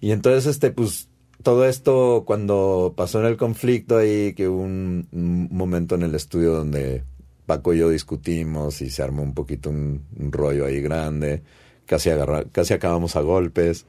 Y 0.01 0.13
entonces, 0.13 0.47
este, 0.47 0.71
pues, 0.71 1.10
todo 1.43 1.67
esto 1.67 2.25
cuando 2.27 2.95
pasó 2.97 3.21
en 3.21 3.27
el 3.27 3.37
conflicto 3.37 3.99
ahí, 3.99 4.35
que 4.35 4.49
hubo 4.49 4.63
un, 4.63 5.09
momento 5.51 5.95
en 5.95 6.03
el 6.03 6.15
estudio 6.15 6.53
donde 6.53 7.05
Paco 7.47 7.75
y 7.75 7.79
yo 7.79 7.89
discutimos 7.89 8.81
y 8.83 8.91
se 8.91 9.03
armó 9.03 9.23
un 9.23 9.35
poquito 9.35 9.71
un, 9.71 10.03
rollo 10.31 10.67
ahí 10.67 10.81
grande, 10.81 11.43
casi, 11.87 12.11
agarra, 12.11 12.45
casi 12.53 12.75
acabamos 12.75 13.17
a 13.17 13.21
golpes. 13.21 13.87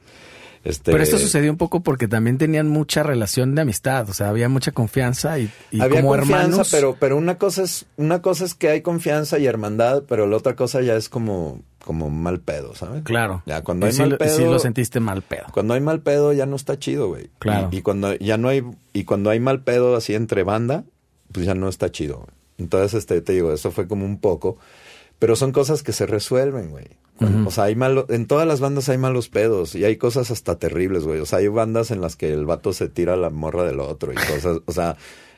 Este, 0.64 0.92
pero 0.92 1.02
esto 1.02 1.18
sucedió 1.18 1.50
un 1.50 1.56
poco 1.56 1.82
porque 1.82 2.06
también 2.06 2.38
tenían 2.38 2.68
mucha 2.68 3.02
relación 3.02 3.56
de 3.56 3.62
amistad, 3.62 4.08
o 4.08 4.14
sea, 4.14 4.28
había 4.28 4.48
mucha 4.48 4.70
confianza 4.70 5.36
y, 5.40 5.50
había 5.80 6.02
como 6.02 6.14
confianza, 6.14 6.46
hermanos. 6.46 6.68
Pero, 6.70 6.96
pero 7.00 7.16
una 7.16 7.36
cosa 7.36 7.64
es, 7.64 7.86
una 7.96 8.22
cosa 8.22 8.44
es 8.44 8.54
que 8.54 8.68
hay 8.68 8.80
confianza 8.80 9.40
y 9.40 9.46
hermandad, 9.46 10.04
pero 10.08 10.28
la 10.28 10.36
otra 10.36 10.54
cosa 10.54 10.80
ya 10.80 10.94
es 10.94 11.08
como, 11.08 11.62
como 11.84 12.10
mal 12.10 12.40
pedo, 12.40 12.74
¿sabes? 12.74 13.02
Claro. 13.02 13.42
Ya 13.46 13.62
cuando 13.62 13.86
hay 13.86 13.92
mal 13.94 14.16
pedo. 14.16 14.36
Sí 14.36 14.44
lo 14.44 14.58
sentiste 14.58 15.00
mal 15.00 15.22
pedo. 15.22 15.44
Cuando 15.52 15.74
hay 15.74 15.80
mal 15.80 16.00
pedo 16.00 16.32
ya 16.32 16.46
no 16.46 16.56
está 16.56 16.78
chido, 16.78 17.08
güey. 17.08 17.30
Claro. 17.38 17.68
Y, 17.72 17.82
cuando 17.82 18.14
ya 18.16 18.38
no 18.38 18.48
hay, 18.48 18.64
y 18.92 19.04
cuando 19.04 19.30
hay 19.30 19.40
mal 19.40 19.62
pedo 19.62 19.96
así 19.96 20.14
entre 20.14 20.42
banda, 20.42 20.84
pues 21.32 21.46
ya 21.46 21.54
no 21.54 21.68
está 21.68 21.90
chido. 21.90 22.26
Entonces, 22.58 22.94
este, 22.94 23.20
te 23.20 23.32
digo, 23.32 23.52
eso 23.52 23.70
fue 23.70 23.88
como 23.88 24.04
un 24.04 24.18
poco. 24.18 24.58
Pero 25.18 25.36
son 25.36 25.52
cosas 25.52 25.82
que 25.82 25.92
se 25.92 26.06
resuelven, 26.06 26.70
güey. 26.70 26.86
O 27.46 27.52
sea, 27.52 27.64
hay 27.64 27.76
malo, 27.76 28.06
en 28.08 28.26
todas 28.26 28.48
las 28.48 28.58
bandas 28.58 28.88
hay 28.88 28.98
malos 28.98 29.28
pedos 29.28 29.76
y 29.76 29.84
hay 29.84 29.96
cosas 29.96 30.32
hasta 30.32 30.58
terribles, 30.58 31.04
güey. 31.04 31.20
O 31.20 31.26
sea, 31.26 31.38
hay 31.38 31.46
bandas 31.46 31.92
en 31.92 32.00
las 32.00 32.16
que 32.16 32.32
el 32.32 32.46
vato 32.46 32.72
se 32.72 32.88
tira 32.88 33.14
la 33.14 33.30
morra 33.30 33.62
del 33.62 33.78
otro 33.78 34.12
y 34.12 34.16
cosas, 34.16 34.58
o 34.64 34.72
sea, 34.72 34.96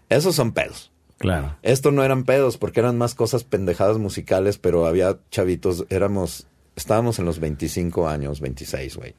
esos 0.09 0.35
son 0.35 0.53
pedos. 0.53 0.93
Claro. 1.25 1.57
Esto 1.63 1.91
no 1.91 2.05
eran 2.05 2.25
pedos 2.25 2.59
porque 2.59 2.81
eran 2.81 2.99
más 2.99 3.15
cosas 3.15 3.45
pendejadas 3.45 3.97
musicales, 3.97 4.59
pero 4.59 4.85
había 4.85 5.19
chavitos, 5.31 5.87
éramos, 5.89 6.47
estábamos 6.77 7.19
en 7.19 7.25
los 7.25 7.41
25 7.41 8.09
años, 8.09 8.43
26, 8.43 8.97
güey. 8.99 9.15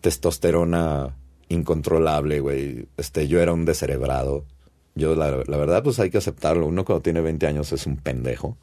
Testosterona 0.00 1.14
incontrolable, 1.48 2.40
güey. 2.40 2.88
Este, 2.96 3.28
yo 3.28 3.40
era 3.40 3.52
un 3.52 3.64
descerebrado. 3.64 4.44
Yo, 4.96 5.14
la, 5.14 5.30
verdad, 5.30 5.84
pues 5.84 6.00
hay 6.00 6.10
que 6.10 6.18
aceptarlo. 6.18 6.66
Uno 6.66 6.84
cuando 6.84 7.02
tiene 7.02 7.20
20 7.20 7.46
años 7.46 7.70
es 7.72 7.86
un 7.86 7.96
pendejo. 7.98 8.56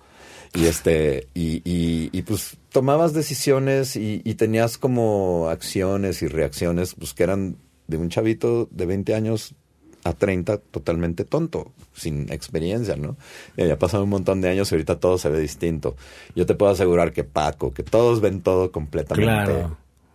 Y 0.53 0.65
este, 0.65 1.29
y, 1.33 1.61
y, 1.63 2.21
pues 2.23 2.57
tomabas 2.73 3.13
decisiones 3.13 3.95
y, 3.95 4.21
y, 4.25 4.33
tenías 4.33 4.77
como 4.77 5.47
acciones 5.47 6.21
y 6.21 6.27
reacciones, 6.27 6.95
pues 6.95 7.13
que 7.13 7.23
eran 7.23 7.55
de 7.87 7.95
un 7.95 8.09
chavito 8.09 8.67
de 8.71 8.85
20 8.87 9.15
años 9.15 9.55
a 10.03 10.13
30 10.13 10.57
totalmente 10.57 11.25
tonto, 11.25 11.71
sin 11.93 12.31
experiencia, 12.31 12.95
¿no? 12.95 13.17
Y 13.57 13.67
ya 13.67 13.77
pasado 13.77 14.03
un 14.03 14.09
montón 14.09 14.41
de 14.41 14.49
años 14.49 14.71
y 14.71 14.75
ahorita 14.75 14.99
todo 14.99 15.17
se 15.17 15.29
ve 15.29 15.39
distinto. 15.39 15.95
Yo 16.35 16.45
te 16.45 16.55
puedo 16.55 16.71
asegurar 16.71 17.11
que 17.13 17.23
Paco, 17.23 17.73
que 17.73 17.83
todos 17.83 18.21
ven 18.21 18.41
todo 18.41 18.71
completamente 18.71 19.65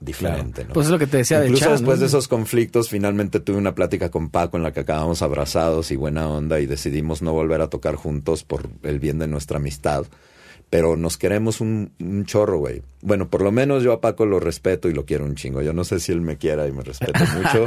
diferente, 0.00 0.64
¿no? 0.64 0.74
Pues 0.74 0.86
es 0.86 0.92
lo 0.92 0.98
que 0.98 1.06
te 1.06 1.18
decía 1.18 1.44
Incluso 1.44 1.66
de 1.66 1.72
después 1.72 2.00
de 2.00 2.06
esos 2.06 2.28
conflictos, 2.28 2.88
finalmente 2.88 3.40
tuve 3.40 3.56
una 3.56 3.74
plática 3.74 4.10
con 4.10 4.30
Paco 4.30 4.56
en 4.56 4.62
la 4.62 4.72
que 4.72 4.80
acabamos 4.80 5.22
abrazados 5.22 5.90
y 5.90 5.96
buena 5.96 6.28
onda 6.28 6.60
y 6.60 6.66
decidimos 6.66 7.22
no 7.22 7.32
volver 7.32 7.60
a 7.60 7.68
tocar 7.68 7.96
juntos 7.96 8.44
por 8.44 8.68
el 8.82 8.98
bien 8.98 9.18
de 9.18 9.26
nuestra 9.26 9.58
amistad. 9.58 10.04
Pero 10.70 10.96
nos 10.96 11.16
queremos 11.18 11.60
un, 11.60 11.92
un 12.00 12.24
chorro, 12.24 12.58
güey. 12.58 12.82
Bueno, 13.00 13.28
por 13.28 13.42
lo 13.42 13.52
menos 13.52 13.82
yo 13.82 13.92
a 13.92 14.00
Paco 14.00 14.26
lo 14.26 14.40
respeto 14.40 14.88
y 14.88 14.94
lo 14.94 15.04
quiero 15.04 15.24
un 15.24 15.36
chingo. 15.36 15.62
Yo 15.62 15.72
no 15.72 15.84
sé 15.84 16.00
si 16.00 16.10
él 16.10 16.20
me 16.20 16.36
quiera 16.36 16.66
y 16.66 16.72
me 16.72 16.82
respeta 16.82 17.24
mucho, 17.36 17.66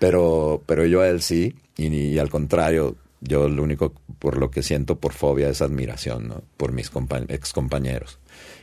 pero, 0.00 0.62
pero 0.66 0.86
yo 0.86 1.02
a 1.02 1.08
él 1.08 1.20
sí. 1.20 1.54
Y, 1.76 2.18
al 2.18 2.30
contrario, 2.30 2.96
yo 3.20 3.48
lo 3.48 3.62
único 3.62 3.92
por 4.18 4.38
lo 4.38 4.50
que 4.50 4.62
siento 4.62 4.98
por 4.98 5.12
fobia 5.12 5.50
es 5.50 5.62
admiración, 5.62 6.26
¿no? 6.26 6.42
Por 6.56 6.72
mis 6.72 6.90
ex 7.28 7.52
compañeros. 7.52 8.18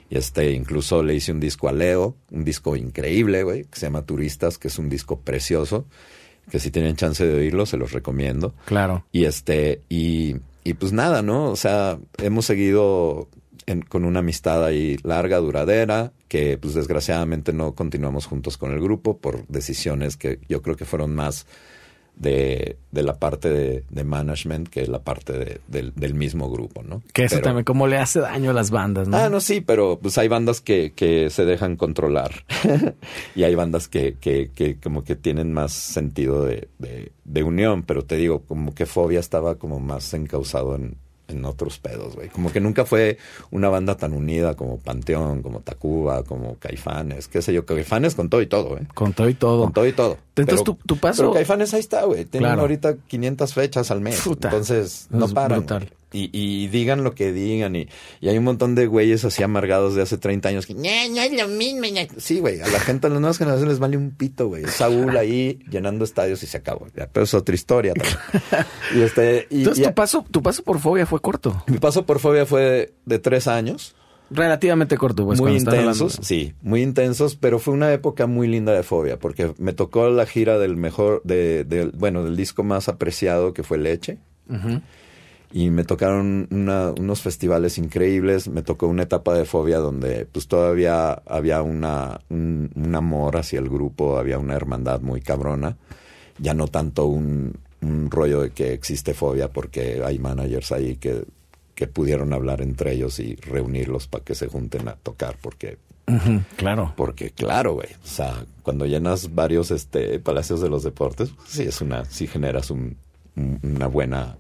Y 0.09 0.18
este, 0.18 0.51
incluso 0.51 1.03
le 1.03 1.14
hice 1.14 1.31
un 1.31 1.39
disco 1.39 1.69
a 1.69 1.73
Leo, 1.73 2.15
un 2.31 2.43
disco 2.43 2.76
increíble, 2.76 3.43
güey, 3.43 3.65
que 3.65 3.80
se 3.80 3.85
llama 3.85 4.01
Turistas, 4.01 4.57
que 4.57 4.68
es 4.68 4.80
un 4.80 4.89
disco 4.89 5.19
precioso, 5.19 5.85
que 6.49 6.59
si 6.59 6.72
tienen 6.72 6.95
chance 6.95 7.26
de 7.26 7.35
oírlo, 7.35 7.68
se 7.68 7.77
los 7.77 7.91
recomiendo. 7.91 8.55
Claro. 8.65 9.05
Y 9.11 9.26
este, 9.26 9.81
y, 9.89 10.38
y 10.64 10.73
pues 10.73 10.91
nada, 10.91 11.22
¿no? 11.22 11.51
O 11.51 11.55
sea, 11.55 11.99
hemos 12.18 12.45
seguido 12.45 13.30
con 13.89 14.06
una 14.06 14.19
amistad 14.19 14.64
ahí 14.64 14.98
larga, 15.03 15.38
duradera, 15.38 16.14
que 16.27 16.57
pues 16.57 16.73
desgraciadamente 16.73 17.52
no 17.53 17.73
continuamos 17.73 18.26
juntos 18.26 18.57
con 18.57 18.72
el 18.72 18.81
grupo 18.81 19.18
por 19.18 19.45
decisiones 19.48 20.15
que 20.15 20.39
yo 20.48 20.61
creo 20.61 20.76
que 20.76 20.85
fueron 20.85 21.14
más 21.14 21.45
de, 22.15 22.77
de 22.91 23.03
la 23.03 23.19
parte 23.19 23.49
de, 23.49 23.84
de, 23.89 24.03
management 24.03 24.69
que 24.69 24.88
la 24.88 24.99
parte 24.99 25.34
de, 25.68 25.91
del, 25.95 26.14
mismo 26.15 26.49
grupo, 26.49 26.81
¿no? 26.81 27.03
Que 27.14 27.26
eso 27.26 27.39
también, 27.41 27.64
como 27.64 27.88
le 27.88 27.98
hace 27.98 28.19
daño 28.22 28.49
a 28.49 28.53
las 28.53 28.72
bandas, 28.72 29.07
¿no? 29.07 29.18
Ah, 29.18 29.30
no, 29.30 29.39
sí, 29.39 29.61
pero 29.61 29.99
pues 30.02 30.18
hay 30.18 30.27
bandas 30.27 30.60
que, 30.61 30.94
que 30.95 31.30
se 31.30 31.45
dejan 31.45 31.76
controlar 31.76 32.45
y 33.35 33.44
hay 33.44 33.53
bandas 33.53 33.88
que, 33.88 34.15
que, 34.19 34.49
que 34.53 34.77
como 34.77 35.03
que 35.03 35.15
tienen 35.15 35.53
más 35.53 35.73
sentido 35.73 36.44
de, 36.44 36.69
de, 36.80 37.44
unión, 37.44 37.84
pero 37.84 38.03
te 38.03 38.15
digo, 38.18 38.41
como 38.48 38.73
que 38.73 38.88
Fobia 38.88 39.19
estaba 39.19 39.56
como 39.56 39.80
más 39.80 40.11
encausado 40.14 40.76
en, 40.76 40.98
en 41.28 41.45
otros 41.45 41.80
pedos, 41.80 42.16
güey. 42.16 42.30
Como 42.30 42.52
que 42.52 42.60
nunca 42.60 42.86
fue 42.86 43.18
una 43.52 43.70
banda 43.70 43.95
tan 43.95 44.14
unida 44.14 44.56
como 44.56 44.78
Panteón, 44.78 45.41
como 45.41 45.62
Tacuba, 45.62 46.24
como 46.24 46.56
Caifanes, 46.58 47.28
qué 47.28 47.41
sé 47.41 47.54
yo. 47.54 47.66
Caifanes 47.66 48.16
con 48.16 48.30
todo 48.30 48.41
y 48.41 48.48
todo, 48.48 48.78
¿eh? 48.78 48.88
Con 48.94 49.14
todo 49.14 49.30
y 49.30 49.34
todo. 49.34 49.64
Con 49.64 49.74
todo 49.74 49.88
y 49.88 49.94
todo. 49.94 50.18
Entonces 50.36 50.64
tu, 50.64 50.76
tu, 50.76 50.98
paso... 50.98 51.24
Pero 51.24 51.34
Caifanes 51.34 51.74
ahí 51.74 51.80
está, 51.80 52.06
güey. 52.06 52.26
Tienen 52.26 52.52
ahorita 52.52 52.95
500 53.08 53.54
fechas 53.54 53.91
al 53.91 54.02
mes. 54.02 54.26
Entonces, 54.26 55.08
no 55.10 55.28
paran. 55.30 55.66
Y, 56.18 56.30
y, 56.34 56.68
digan 56.68 57.03
lo 57.03 57.14
que 57.14 57.31
digan. 57.31 57.76
Y, 57.76 57.88
y, 58.19 58.30
hay 58.30 58.38
un 58.38 58.44
montón 58.44 58.73
de 58.73 58.88
güeyes 58.88 59.23
así 59.23 59.44
amargados 59.44 59.94
de 59.94 60.02
hace 60.02 60.18
30 60.18 60.49
años 60.49 60.65
que 60.65 60.73
no, 60.73 60.81
no 60.81 61.22
es 61.22 61.31
lo 61.31 61.48
mismo. 61.48 61.84
Sí, 62.18 62.39
güey. 62.39 62.60
A 62.61 62.68
la 62.68 62.80
gente, 62.80 63.07
a 63.07 63.10
las 63.10 63.19
nuevas 63.19 63.38
generaciones 63.38 63.73
les 63.73 63.80
vale 63.80 63.98
un 63.98 64.11
pito, 64.11 64.48
güey. 64.48 64.65
Saúl 64.65 65.15
ahí 65.15 65.60
llenando 65.69 66.06
estadios 66.06 66.41
y 66.41 66.48
se 66.48 66.57
acabó. 66.57 66.88
pero 67.11 67.23
es 67.23 67.34
otra 67.34 67.53
historia 67.53 67.94
también. 67.94 68.18
y 68.95 69.02
este, 69.02 69.48
y, 69.49 69.60
Entonces, 69.60 69.85
tu, 69.85 69.94
paso, 69.94 70.26
tu 70.31 70.41
paso 70.41 70.64
por 70.64 70.80
fobia 70.80 71.06
fue 71.06 71.19
corto. 71.19 71.64
Mi 71.68 71.77
paso 71.77 72.06
por 72.06 72.19
fobia 72.19 72.45
fue 72.45 72.94
de 73.06 73.19
tres 73.19 73.48
años. 73.48 73.95
Relativamente 74.30 74.98
corto, 74.98 75.26
pues. 75.26 75.39
Muy 75.39 75.56
intensos, 75.56 76.19
sí, 76.22 76.53
muy 76.61 76.81
intensos, 76.81 77.35
pero 77.35 77.60
fue 77.60 77.73
una 77.73 77.94
época 77.94 78.27
muy 78.27 78.48
linda 78.48 78.73
de 78.73 78.84
fobia, 78.84 79.18
porque 79.18 79.53
me 79.57 79.72
tocó 79.72 80.10
la 80.10 80.26
gira 80.26 80.57
del 80.57 80.76
mejor, 80.76 81.22
de, 81.23 81.64
de 81.64 81.85
bueno, 81.85 82.26
del 82.26 82.35
disco 82.35 82.64
más 82.64 82.89
apreciado 82.89 83.53
que 83.53 83.64
fue 83.64 83.77
Leche 83.77 84.18
y 85.52 85.69
me 85.69 85.84
tocaron 85.84 86.48
unos 86.52 87.22
festivales 87.22 87.78
increíbles, 87.78 88.49
me 88.49 88.64
tocó 88.64 88.88
una 88.88 89.03
etapa 89.03 89.34
de 89.34 89.45
fobia 89.45 89.78
donde 89.78 90.26
pues 90.26 90.48
todavía 90.48 91.14
había 91.26 91.61
una, 91.61 92.19
un, 92.30 92.94
amor 92.94 93.38
hacia 93.38 93.60
el 93.60 93.69
grupo, 93.69 94.18
había 94.18 94.40
una 94.40 94.56
hermandad 94.56 95.02
muy 95.02 95.22
cabrona, 95.22 95.78
ya 96.38 96.53
no 96.53 96.68
tanto 96.68 97.06
un, 97.06 97.57
rollo 98.10 98.41
de 98.41 98.49
que 98.49 98.74
existe 98.74 99.14
fobia 99.14 99.49
porque 99.49 100.02
hay 100.03 100.18
managers 100.19 100.72
ahí 100.72 100.98
que, 100.98 101.26
que 101.76 101.88
pudieron 101.88 102.34
hablar 102.34 102.61
entre 102.61 102.94
ellos 102.94 103.19
y 103.19 103.36
reunirlos 103.36 104.07
para 104.07 104.26
que 104.26 104.36
se 104.36 104.48
junten 104.48 104.88
a 104.88 104.95
tocar 104.95 105.38
porque 105.41 105.78
claro. 106.57 106.94
Porque 106.95 107.32
claro, 107.32 107.74
güey, 107.74 107.90
o 108.03 108.07
sea, 108.07 108.45
cuando 108.64 108.86
llenas 108.86 109.36
varios 109.36 109.72
este 109.72 110.19
palacios 110.19 110.60
de 110.60 110.69
los 110.69 110.84
deportes, 110.84 111.30
pues, 111.30 111.49
sí 111.49 111.64
es 111.64 111.80
una 111.82 112.03
sí 112.06 112.28
generas 112.28 112.72
un, 112.72 112.98
una 113.36 113.88
buena 113.88 114.38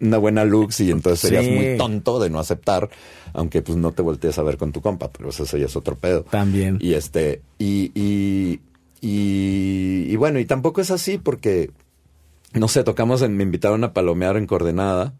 una 0.00 0.18
buena 0.18 0.44
lux 0.44 0.80
y 0.80 0.90
entonces 0.90 1.20
serías 1.20 1.46
muy 1.46 1.76
tonto 1.76 2.18
de 2.20 2.30
no 2.30 2.38
aceptar, 2.38 2.90
aunque 3.32 3.62
pues 3.62 3.78
no 3.78 3.92
te 3.92 4.02
voltees 4.02 4.38
a 4.38 4.42
ver 4.42 4.56
con 4.56 4.72
tu 4.72 4.80
compa, 4.80 5.10
pero 5.10 5.30
eso 5.30 5.44
ya 5.56 5.66
es 5.66 5.76
otro 5.76 5.96
pedo. 5.96 6.22
También. 6.24 6.78
Y 6.80 6.94
este, 6.94 7.42
y, 7.58 7.92
y, 7.94 8.60
y, 9.00 10.16
bueno, 10.16 10.38
y 10.38 10.44
tampoco 10.44 10.80
es 10.80 10.90
así 10.90 11.18
porque, 11.18 11.70
no 12.52 12.68
sé, 12.68 12.84
tocamos, 12.84 13.22
en, 13.22 13.36
me 13.36 13.44
invitaron 13.44 13.84
a 13.84 13.92
palomear 13.92 14.36
en 14.36 14.46
Coordenada 14.46 15.14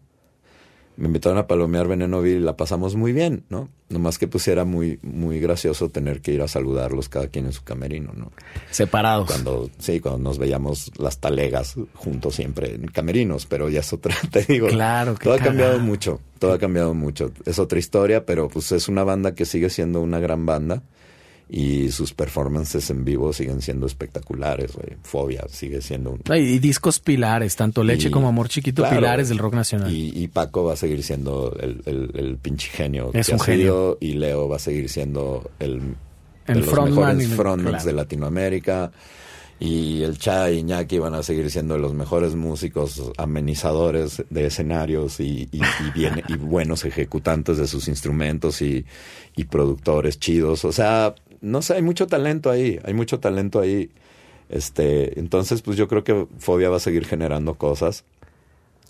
me 1.01 1.07
invitaron 1.07 1.39
a 1.39 1.47
palomear 1.47 1.87
Veneno 1.87 2.21
Vil 2.21 2.37
y 2.37 2.39
la 2.41 2.55
pasamos 2.55 2.95
muy 2.95 3.11
bien, 3.11 3.43
¿no? 3.49 3.69
Nomás 3.89 4.19
que 4.19 4.27
pues 4.27 4.47
era 4.47 4.65
muy, 4.65 4.99
muy 5.01 5.39
gracioso 5.39 5.89
tener 5.89 6.21
que 6.21 6.31
ir 6.31 6.43
a 6.43 6.47
saludarlos 6.47 7.09
cada 7.09 7.27
quien 7.27 7.47
en 7.47 7.53
su 7.53 7.63
camerino, 7.63 8.13
¿no? 8.15 8.31
Separados. 8.69 9.25
Cuando, 9.25 9.71
sí, 9.79 9.99
cuando 9.99 10.19
nos 10.19 10.37
veíamos 10.37 10.91
las 10.99 11.17
talegas 11.17 11.73
juntos 11.95 12.35
siempre 12.35 12.75
en 12.75 12.85
camerinos, 12.89 13.47
pero 13.47 13.67
ya 13.67 13.79
es 13.79 13.91
otra, 13.91 14.15
te 14.31 14.43
digo. 14.43 14.67
Claro, 14.67 15.15
Todo 15.15 15.33
ha 15.33 15.39
cambiado 15.39 15.79
mucho, 15.79 16.21
todo 16.37 16.53
ha 16.53 16.59
cambiado 16.59 16.93
mucho. 16.93 17.31
Es 17.45 17.57
otra 17.57 17.79
historia, 17.79 18.27
pero 18.27 18.47
pues 18.47 18.71
es 18.71 18.87
una 18.87 19.03
banda 19.03 19.33
que 19.33 19.45
sigue 19.45 19.71
siendo 19.71 20.01
una 20.01 20.19
gran 20.19 20.45
banda 20.45 20.83
y 21.53 21.91
sus 21.91 22.13
performances 22.13 22.89
en 22.91 23.03
vivo 23.03 23.33
siguen 23.33 23.61
siendo 23.61 23.85
espectaculares, 23.85 24.71
güey. 24.73 24.95
Fobia 25.03 25.43
sigue 25.49 25.81
siendo 25.81 26.11
un... 26.11 26.21
Y, 26.33 26.59
discos 26.59 27.01
pilares, 27.01 27.57
tanto 27.57 27.83
Leche 27.83 28.07
Y- 28.07 28.11
como 28.11 28.29
Amor 28.29 28.47
Chiquito, 28.47 28.83
claro, 28.83 28.95
pilares 28.95 29.27
del 29.27 29.37
rock 29.37 29.55
nacional. 29.55 29.91
Y, 29.93 30.13
y 30.15 30.29
Paco 30.29 30.63
va 30.63 30.73
a 30.73 30.77
seguir 30.77 31.03
siendo 31.03 31.53
el, 31.59 31.81
el, 31.85 32.09
el 32.15 32.37
pinche 32.37 32.69
genio 32.69 33.11
Es 33.13 33.27
que 33.27 33.33
un 33.33 33.39
sido, 33.41 33.97
y 33.99 34.13
Leo 34.13 34.47
va 34.47 34.55
a 34.55 34.59
seguir 34.59 34.87
siendo 34.87 35.51
el, 35.59 35.79
de 35.81 36.53
El 36.53 36.59
los 36.61 36.69
frontman 36.69 37.17
mejores 37.17 37.35
frontmans 37.37 37.69
claro. 37.83 37.85
de 37.85 37.93
Latinoamérica. 37.93 38.91
Y 39.59 40.01
el 40.01 40.17
Cha 40.17 40.49
y 40.49 40.57
Iñaki 40.59 40.97
van 40.97 41.13
a 41.13 41.21
seguir 41.21 41.51
siendo 41.51 41.77
los 41.77 41.93
mejores 41.93 42.33
músicos 42.33 42.99
amenizadores 43.17 44.23
de 44.29 44.47
escenarios 44.47 45.19
y, 45.19 45.49
y, 45.51 45.57
y 45.59 45.91
bien- 45.93 46.23
y 46.29 46.33
buenos 46.37 46.83
ejecutantes 46.85 47.57
de 47.57 47.67
sus 47.67 47.87
instrumentos 47.87 48.61
y, 48.63 48.85
y 49.35 49.43
productores 49.43 50.17
chidos. 50.17 50.65
O 50.65 50.71
sea, 50.71 51.13
no 51.41 51.61
sé, 51.61 51.73
hay 51.75 51.81
mucho 51.81 52.07
talento 52.07 52.49
ahí, 52.49 52.79
hay 52.83 52.93
mucho 52.93 53.19
talento 53.19 53.59
ahí. 53.59 53.89
Este, 54.49 55.19
entonces, 55.19 55.61
pues 55.61 55.77
yo 55.77 55.87
creo 55.87 56.03
que 56.03 56.27
Fobia 56.39 56.69
va 56.69 56.77
a 56.77 56.81
seguir 56.81 57.05
generando 57.05 57.55
cosas 57.55 58.03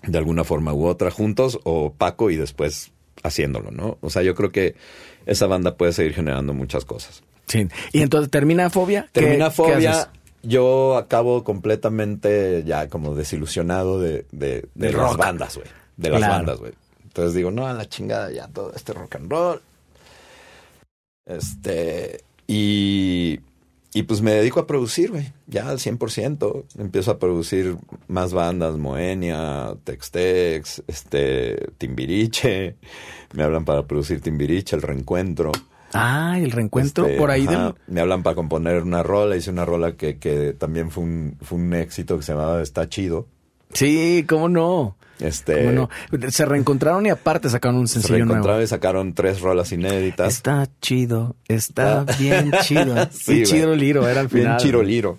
de 0.02 0.18
alguna 0.18 0.42
forma 0.44 0.72
u 0.74 0.86
otra 0.86 1.10
juntos 1.10 1.60
o 1.64 1.92
Paco 1.92 2.30
y 2.30 2.36
después 2.36 2.90
haciéndolo, 3.22 3.70
¿no? 3.70 3.98
O 4.00 4.10
sea, 4.10 4.22
yo 4.22 4.34
creo 4.34 4.50
que 4.50 4.74
esa 5.26 5.46
banda 5.46 5.76
puede 5.76 5.92
seguir 5.92 6.14
generando 6.14 6.52
muchas 6.52 6.84
cosas. 6.84 7.22
Sí. 7.46 7.68
Y 7.92 8.02
entonces 8.02 8.30
termina 8.30 8.68
Fobia. 8.70 9.02
¿Qué- 9.12 9.20
Termina 9.20 9.46
qué 9.46 9.50
Fobia, 9.54 9.90
haces? 9.92 10.08
yo 10.42 10.96
acabo 10.96 11.44
completamente 11.44 12.64
ya 12.66 12.88
como 12.88 13.14
desilusionado 13.14 14.00
de, 14.00 14.26
de, 14.32 14.66
de 14.74 14.92
las 14.92 15.16
bandas, 15.16 15.54
güey. 15.56 15.68
De 15.96 16.10
las 16.10 16.18
Claro. 16.18 16.34
bandas, 16.34 16.58
güey. 16.58 16.72
Entonces 17.04 17.34
digo, 17.34 17.50
no, 17.52 17.68
a 17.68 17.72
la 17.74 17.88
chingada 17.88 18.32
ya 18.32 18.48
todo 18.48 18.72
este 18.74 18.92
rock 18.94 19.14
and 19.16 19.30
roll. 19.30 19.60
Este, 21.26 22.22
y, 22.46 23.40
y 23.94 24.02
pues 24.04 24.22
me 24.22 24.32
dedico 24.32 24.60
a 24.60 24.66
producir, 24.66 25.10
güey, 25.10 25.32
ya 25.46 25.68
al 25.68 25.78
100%. 25.78 26.64
Empiezo 26.78 27.10
a 27.10 27.18
producir 27.18 27.76
más 28.08 28.32
bandas, 28.32 28.76
Moenia, 28.76 29.74
Textex, 29.84 30.82
este, 30.86 31.70
Timbiriche. 31.78 32.76
Me 33.34 33.42
hablan 33.42 33.64
para 33.64 33.86
producir 33.86 34.20
Timbiriche, 34.20 34.76
El 34.76 34.82
Reencuentro. 34.82 35.52
Ah, 35.94 36.38
el 36.38 36.52
reencuentro 36.52 37.04
Este, 37.04 37.18
por 37.18 37.30
ahí 37.30 37.46
ajá. 37.46 37.74
Me 37.86 38.00
hablan 38.00 38.22
para 38.22 38.34
componer 38.34 38.82
una 38.82 39.02
rola, 39.02 39.36
hice 39.36 39.50
una 39.50 39.66
rola 39.66 39.92
que, 39.92 40.18
que 40.18 40.54
también 40.54 40.90
fue 40.90 41.04
un, 41.04 41.36
fue 41.42 41.58
un 41.58 41.74
éxito 41.74 42.16
que 42.16 42.22
se 42.22 42.32
llamaba 42.32 42.62
Está 42.62 42.88
Chido. 42.88 43.26
Sí, 43.74 44.24
cómo 44.28 44.48
no. 44.48 44.96
Este, 45.22 45.64
¿Cómo 45.64 45.88
no? 46.12 46.30
Se 46.30 46.44
reencontraron 46.44 47.06
y 47.06 47.10
aparte 47.10 47.48
sacaron 47.48 47.78
un 47.78 47.86
se 47.88 47.94
sencillo 47.94 48.14
reencontraron 48.16 48.46
nuevo. 48.56 48.62
y 48.64 48.66
sacaron 48.66 49.14
tres 49.14 49.40
rolas 49.40 49.70
inéditas. 49.72 50.34
Está 50.34 50.68
chido, 50.80 51.36
está 51.48 52.00
Ah. 52.00 52.06
bien 52.18 52.50
chido. 52.62 52.94
Sí, 53.12 53.44
chido 53.44 53.74
liro 53.74 54.08
era 54.08 54.20
al 54.20 54.28
Bien 54.28 54.44
final. 54.44 54.58
chiroliro. 54.60 55.18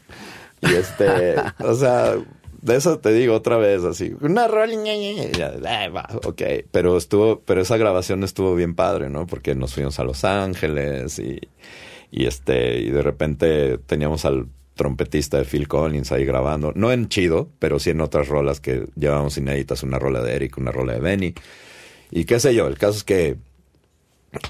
Y 0.62 0.74
este, 0.74 1.36
o 1.60 1.74
sea, 1.76 2.16
de 2.62 2.76
eso 2.76 3.00
te 3.00 3.12
digo 3.14 3.34
otra 3.36 3.58
vez, 3.58 3.84
así, 3.84 4.14
una 4.22 4.48
rola, 4.48 4.74
ña, 4.74 4.94
ña, 4.96 5.14
ña, 5.14 5.24
y 5.26 5.32
ya, 5.38 5.54
"Ah, 5.66 5.90
va, 5.90 6.08
ok. 6.24 6.42
Pero 6.72 6.98
estuvo, 6.98 7.42
pero 7.42 7.62
esa 7.62 7.78
grabación 7.78 8.24
estuvo 8.24 8.56
bien 8.56 8.74
padre, 8.76 9.10
¿no? 9.10 9.26
Porque 9.28 9.56
nos 9.56 9.74
fuimos 9.74 10.00
a 10.00 10.04
Los 10.06 10.24
Ángeles 10.24 11.20
y, 11.20 11.40
y 12.12 12.26
este, 12.26 12.80
y 12.80 12.90
de 12.92 13.02
repente 13.02 13.78
teníamos 13.80 14.24
al 14.26 14.48
trompetista 14.76 15.38
de 15.38 15.46
Phil 15.46 15.68
Collins 15.68 16.12
ahí 16.12 16.26
grabando, 16.26 16.72
no 16.76 16.92
en 16.92 17.10
chido, 17.10 17.50
pero 17.60 17.80
sí 17.80 17.92
en 17.92 18.02
otras 18.02 18.28
rolas 18.28 18.60
que 18.60 18.88
llevamos 18.96 19.38
inéditas, 19.38 19.84
una 19.84 20.00
rola 20.00 20.22
de 20.22 20.36
Eric, 20.36 20.58
una 20.58 20.72
rola 20.72 20.94
de 20.94 21.00
Benny. 21.00 21.34
Y 22.12 22.26
qué 22.26 22.40
sé 22.40 22.54
yo, 22.56 22.68
el 22.68 22.78
caso 22.78 22.98
es 22.98 23.04
que 23.04 23.38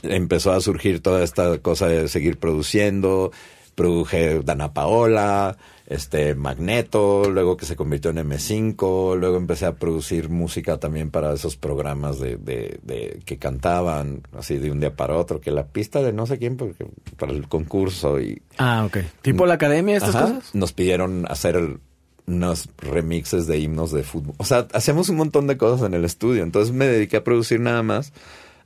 empezó 0.04 0.52
a 0.52 0.62
surgir 0.62 1.02
toda 1.02 1.24
esta 1.24 1.58
cosa 1.60 1.88
de 1.88 2.08
seguir 2.08 2.38
produciendo. 2.38 3.32
Produje 3.76 4.42
Dana 4.44 4.74
Paola, 4.74 5.58
este 5.88 6.34
Magneto, 6.36 7.30
luego 7.30 7.58
que 7.58 7.66
se 7.66 7.76
convirtió 7.76 8.12
en 8.12 8.18
M5, 8.18 9.18
luego 9.18 9.38
empecé 9.38 9.66
a 9.66 9.76
producir 9.76 10.30
música 10.30 10.80
también 10.80 11.12
para 11.12 11.34
esos 11.34 11.58
programas 11.58 12.20
de, 12.20 12.38
de, 12.38 12.80
de 12.84 13.20
que 13.26 13.38
cantaban 13.38 14.22
así 14.38 14.58
de 14.58 14.72
un 14.72 14.80
día 14.80 14.96
para 14.96 15.18
otro, 15.18 15.42
que 15.42 15.52
la 15.52 15.68
pista 15.68 16.02
de 16.02 16.14
no 16.14 16.26
sé 16.26 16.38
quién 16.38 16.56
porque, 16.56 16.86
para 17.18 17.34
el 17.34 17.48
concurso 17.48 18.20
y 18.22 18.42
Ah, 18.58 18.86
ok. 18.86 18.98
¿Tipo 19.22 19.46
la 19.46 19.56
academia, 19.56 19.98
estas 19.98 20.16
Ajá. 20.16 20.28
cosas? 20.36 20.56
Nos 20.56 20.72
pidieron 20.72 21.26
hacer 21.30 21.80
unos 22.26 22.70
remixes 22.78 23.48
de 23.48 23.58
himnos 23.60 23.92
de 23.92 24.04
fútbol. 24.04 24.36
O 24.38 24.46
sea, 24.46 24.68
hacíamos 24.74 25.10
un 25.10 25.18
montón 25.18 25.48
de 25.48 25.58
cosas 25.58 25.86
en 25.86 25.94
el 25.94 26.06
estudio. 26.06 26.44
Entonces 26.44 26.74
me 26.74 26.88
dediqué 26.88 27.18
a 27.18 27.24
producir 27.24 27.60
nada 27.60 27.84
más 27.84 28.14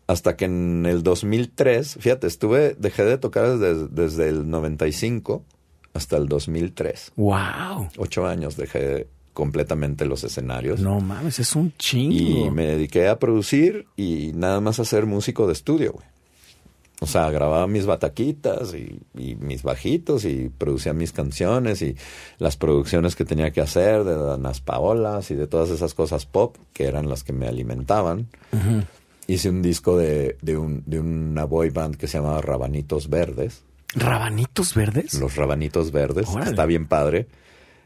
hasta 0.05 0.37
que 0.37 0.45
en 0.45 0.85
el 0.85 1.03
2003, 1.03 1.97
fíjate, 1.99 2.27
estuve, 2.27 2.75
dejé 2.79 3.03
de 3.03 3.17
tocar 3.17 3.57
desde, 3.57 3.87
desde 3.87 4.29
el 4.29 4.49
95 4.49 5.43
hasta 5.93 6.17
el 6.17 6.27
2003. 6.27 7.13
Wow. 7.15 7.89
Ocho 7.97 8.25
años 8.27 8.57
dejé 8.57 9.07
completamente 9.33 10.05
los 10.05 10.23
escenarios. 10.23 10.79
No 10.79 10.99
mames, 10.99 11.39
es 11.39 11.55
un 11.55 11.67
Y 11.67 11.73
chingo. 11.77 12.51
me 12.51 12.65
dediqué 12.65 13.07
a 13.07 13.19
producir 13.19 13.85
y 13.95 14.31
nada 14.33 14.59
más 14.61 14.79
a 14.79 14.85
ser 14.85 15.05
músico 15.05 15.45
de 15.47 15.53
estudio, 15.53 15.93
güey. 15.93 16.05
O 16.99 17.05
sea, 17.05 17.29
grababa 17.29 17.67
mis 17.67 17.85
bataquitas 17.85 18.73
y, 18.73 18.99
y 19.15 19.35
mis 19.35 19.61
bajitos 19.61 20.25
y 20.25 20.49
producía 20.49 20.93
mis 20.93 21.11
canciones 21.11 21.83
y 21.83 21.95
las 22.39 22.57
producciones 22.57 23.15
que 23.15 23.23
tenía 23.23 23.51
que 23.51 23.61
hacer 23.61 24.03
de 24.03 24.39
las 24.41 24.61
Paolas 24.61 25.29
y 25.29 25.35
de 25.35 25.45
todas 25.45 25.69
esas 25.69 25.93
cosas 25.93 26.25
pop 26.25 26.55
que 26.73 26.85
eran 26.85 27.07
las 27.07 27.23
que 27.23 27.33
me 27.33 27.47
alimentaban. 27.47 28.27
Hice 29.27 29.49
un 29.51 29.61
disco 29.61 29.95
de, 29.95 30.37
de, 30.41 30.57
un, 30.57 30.81
de 30.87 30.99
una 30.99 31.43
boy 31.45 31.69
band 31.69 31.97
que 31.97 32.07
se 32.07 32.17
llamaba 32.17 32.41
Rabanitos 32.41 33.09
Verdes. 33.11 33.61
¿Rabanitos 33.95 34.73
verdes? 34.73 35.13
Los 35.15 35.35
Rabanitos 35.35 35.91
Verdes. 35.91 36.27
Órale. 36.27 36.51
Está 36.51 36.65
bien 36.65 36.87
padre. 36.87 37.27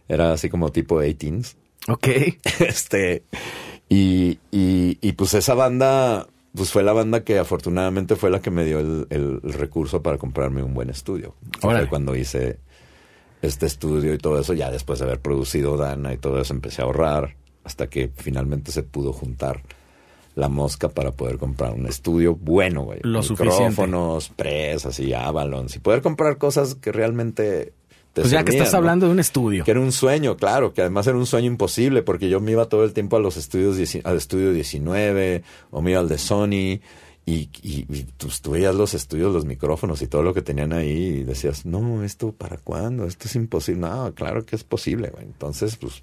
Era 0.07 0.33
así 0.33 0.49
como 0.49 0.71
tipo 0.71 1.01
18s. 1.01 1.55
Ok. 1.87 2.07
este 2.59 3.23
y, 3.89 4.39
y, 4.51 4.97
y 5.01 5.11
pues 5.13 5.33
esa 5.33 5.53
banda 5.53 6.27
pues 6.55 6.71
fue 6.71 6.83
la 6.83 6.93
banda 6.93 7.23
que 7.23 7.39
afortunadamente 7.39 8.15
fue 8.15 8.29
la 8.29 8.41
que 8.41 8.51
me 8.51 8.65
dio 8.65 8.79
el, 8.79 9.41
recurso 9.41 10.01
para 10.01 10.17
comprarme 10.17 10.63
un 10.63 10.73
buen 10.73 10.89
estudio 10.89 11.35
Órale. 11.61 11.81
fue 11.81 11.89
cuando 11.89 12.15
hice 12.15 12.59
este 13.41 13.65
estudio 13.65 14.13
y 14.13 14.17
todo 14.17 14.39
eso 14.39 14.53
ya 14.53 14.69
después 14.69 14.99
de 14.99 15.05
haber 15.05 15.19
producido 15.19 15.77
Dana 15.77 16.13
y 16.13 16.17
todo 16.17 16.41
eso 16.41 16.53
empecé 16.53 16.81
a 16.81 16.85
ahorrar 16.85 17.35
hasta 17.63 17.87
que 17.87 18.11
finalmente 18.15 18.71
se 18.71 18.83
pudo 18.83 19.13
juntar 19.13 19.63
la 20.35 20.49
mosca 20.49 20.89
para 20.89 21.11
poder 21.11 21.37
comprar 21.37 21.73
un 21.73 21.87
estudio 21.87 22.35
bueno, 22.35 22.83
güey. 22.83 22.99
Lo 23.03 23.21
suficiente. 23.21 23.69
Micrófonos, 23.69 24.29
presas 24.29 24.99
y 24.99 25.13
Avalons 25.13 25.75
y 25.75 25.79
poder 25.79 26.01
comprar 26.01 26.37
cosas 26.37 26.75
que 26.75 26.91
realmente 26.91 27.73
te 28.13 28.21
Pues 28.21 28.31
ya 28.31 28.43
que 28.43 28.51
estás 28.51 28.71
¿no? 28.71 28.79
hablando 28.79 29.05
de 29.07 29.11
un 29.13 29.19
estudio. 29.19 29.63
Que 29.63 29.71
era 29.71 29.79
un 29.79 29.91
sueño, 29.91 30.37
claro, 30.37 30.73
que 30.73 30.81
además 30.81 31.07
era 31.07 31.17
un 31.17 31.25
sueño 31.25 31.47
imposible 31.47 32.01
porque 32.01 32.29
yo 32.29 32.39
me 32.39 32.51
iba 32.51 32.65
todo 32.67 32.83
el 32.83 32.93
tiempo 32.93 33.17
a 33.17 33.19
los 33.19 33.37
estudios, 33.37 33.77
al 34.03 34.17
estudio 34.17 34.53
19 34.53 35.43
o 35.71 35.81
me 35.81 35.91
iba 35.91 35.99
al 35.99 36.09
de 36.09 36.17
Sony 36.17 36.81
y, 37.25 37.49
y, 37.61 37.85
y, 37.87 38.07
pues, 38.17 38.41
tú 38.41 38.51
veías 38.51 38.73
los 38.73 38.93
estudios, 38.93 39.31
los 39.31 39.45
micrófonos 39.45 40.01
y 40.01 40.07
todo 40.07 40.23
lo 40.23 40.33
que 40.33 40.41
tenían 40.41 40.73
ahí 40.73 41.19
y 41.19 41.23
decías, 41.23 41.65
no, 41.65 42.03
¿esto 42.03 42.31
para 42.31 42.57
cuándo? 42.57 43.05
Esto 43.05 43.27
es 43.27 43.35
imposible. 43.35 43.81
No, 43.81 44.13
claro 44.15 44.45
que 44.45 44.55
es 44.55 44.63
posible, 44.63 45.09
güey. 45.09 45.25
Entonces, 45.25 45.75
pues, 45.75 46.01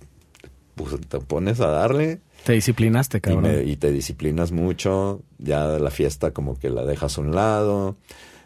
pues 0.74 0.94
te 1.08 1.18
pones 1.18 1.60
a 1.60 1.68
darle 1.68 2.20
Te 2.44 2.52
disciplinaste, 2.54 3.18
y, 3.18 3.20
cabrón. 3.20 3.42
me- 3.42 3.62
y 3.64 3.76
te 3.76 3.90
disciplinas 3.92 4.52
mucho, 4.52 5.22
ya 5.38 5.66
la 5.78 5.90
fiesta 5.90 6.32
como 6.32 6.58
que 6.58 6.70
la 6.70 6.84
dejas 6.84 7.18
a 7.18 7.20
un 7.20 7.34
lado, 7.34 7.96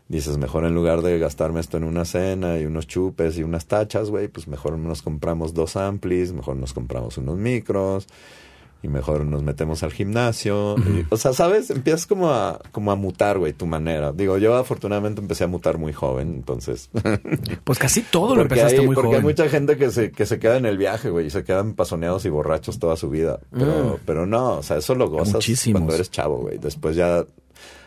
dices, 0.08 0.38
mejor 0.38 0.64
en 0.64 0.74
lugar 0.74 1.02
de 1.02 1.18
gastarme 1.18 1.60
esto 1.60 1.76
en 1.76 1.84
una 1.84 2.04
cena 2.04 2.58
y 2.58 2.66
unos 2.66 2.86
chupes 2.86 3.38
y 3.38 3.42
unas 3.44 3.66
tachas, 3.66 4.10
güey, 4.10 4.28
pues 4.28 4.48
mejor 4.48 4.76
nos 4.78 5.02
compramos 5.02 5.54
dos 5.54 5.76
amplis, 5.76 6.32
mejor 6.32 6.56
nos 6.56 6.72
compramos 6.72 7.16
unos 7.18 7.36
micros 7.38 8.06
y 8.82 8.88
mejor 8.88 9.24
nos 9.24 9.42
metemos 9.42 9.82
al 9.82 9.92
gimnasio. 9.92 10.76
y- 10.78 11.06
o 11.10 11.16
sea, 11.16 11.32
¿sabes? 11.32 11.70
Empiezas 11.70 12.06
como 12.06 12.30
a, 12.30 12.60
como 12.72 12.90
a 12.92 12.96
mutar, 12.96 13.38
güey, 13.38 13.52
tu 13.52 13.66
manera. 13.66 14.12
Digo, 14.12 14.38
yo 14.38 14.56
afortunadamente 14.56 15.20
empecé 15.20 15.44
a 15.44 15.46
mutar 15.46 15.78
muy 15.78 15.92
joven, 15.92 16.34
entonces... 16.34 16.90
Pues 17.64 17.78
casi 17.78 18.02
todo 18.02 18.34
lo 18.34 18.42
Porque 18.42 18.54
empezaste 18.54 18.80
hay, 18.80 18.86
muy 18.86 18.94
porque 18.94 19.06
joven. 19.08 19.20
hay 19.20 19.26
mucha 19.26 19.48
gente 19.48 19.76
que 19.76 19.90
se, 19.90 20.10
que 20.10 20.26
se 20.26 20.38
queda 20.38 20.56
en 20.56 20.66
el 20.66 20.76
viaje, 20.78 21.10
güey, 21.10 21.26
y 21.26 21.30
se 21.30 21.44
quedan 21.44 21.74
pasoneados 21.74 22.24
y 22.24 22.28
borrachos 22.28 22.78
toda 22.78 22.96
su 22.96 23.08
vida. 23.08 23.38
Pero, 23.50 23.72
Mm. 23.72 23.96
pero 24.04 24.26
no, 24.26 24.58
o 24.58 24.62
sea, 24.62 24.78
eso 24.78 24.94
lo 24.94 25.08
gozas 25.08 25.34
Muchísimos. 25.34 25.80
cuando 25.80 25.94
eres 25.94 26.10
chavo, 26.10 26.38
güey. 26.38 26.58
Después 26.58 26.96
ya... 26.96 27.24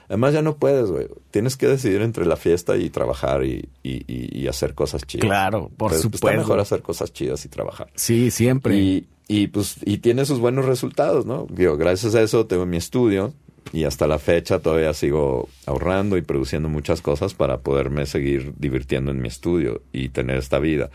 Además 0.07 0.34
ya 0.34 0.41
no 0.41 0.57
puedes, 0.57 0.90
güey. 0.91 1.07
Tienes 1.32 1.57
que 1.57 1.68
decidir 1.68 2.02
entre 2.02 2.26
la 2.26 2.36
fiesta 2.36 2.77
y 2.77 2.90
trabajar 2.90 3.44
y, 3.44 3.69
y, 3.84 4.03
y- 4.07 4.40
y 4.41 4.48
hacer 4.48 4.73
cosas 4.76 5.03
chidas. 5.06 5.26
Claro, 5.26 5.69
por 5.77 5.90
Pues, 5.90 5.94
pues, 5.94 6.02
supuesto. 6.02 6.27
Está 6.30 6.38
mejor 6.40 6.60
hacer 6.60 6.82
cosas 6.82 7.11
chidas 7.14 7.44
y 7.45 7.49
trabajar. 7.49 7.88
Sí, 7.95 8.30
siempre. 8.32 8.76
Y, 8.77 9.07
y 9.27 9.48
pues, 9.48 9.77
y 9.84 9.98
tiene 9.98 10.26
sus 10.26 10.40
buenos 10.40 10.65
resultados, 10.65 11.26
¿no? 11.26 11.48
Digo, 11.49 11.77
gracias 11.77 12.14
a 12.15 12.22
eso 12.22 12.45
tengo 12.45 12.65
mi 12.65 12.77
estudio 12.77 13.34
y 13.73 13.86
hasta 13.86 14.06
la 14.06 14.19
fecha 14.19 14.60
todavía 14.60 14.94
sigo 14.94 15.49
ahorrando 15.65 16.18
y 16.18 16.22
produciendo 16.22 16.69
muchas 16.69 17.02
cosas 17.02 17.34
para 17.34 17.61
poderme 17.61 18.06
seguir 18.06 18.53
divirtiendo 18.60 19.10
en 19.11 19.19
mi 19.22 19.27
estudio 19.27 19.82
y 19.91 20.10
tener 20.10 20.38
esta 20.38 20.60
vida. 20.60 20.91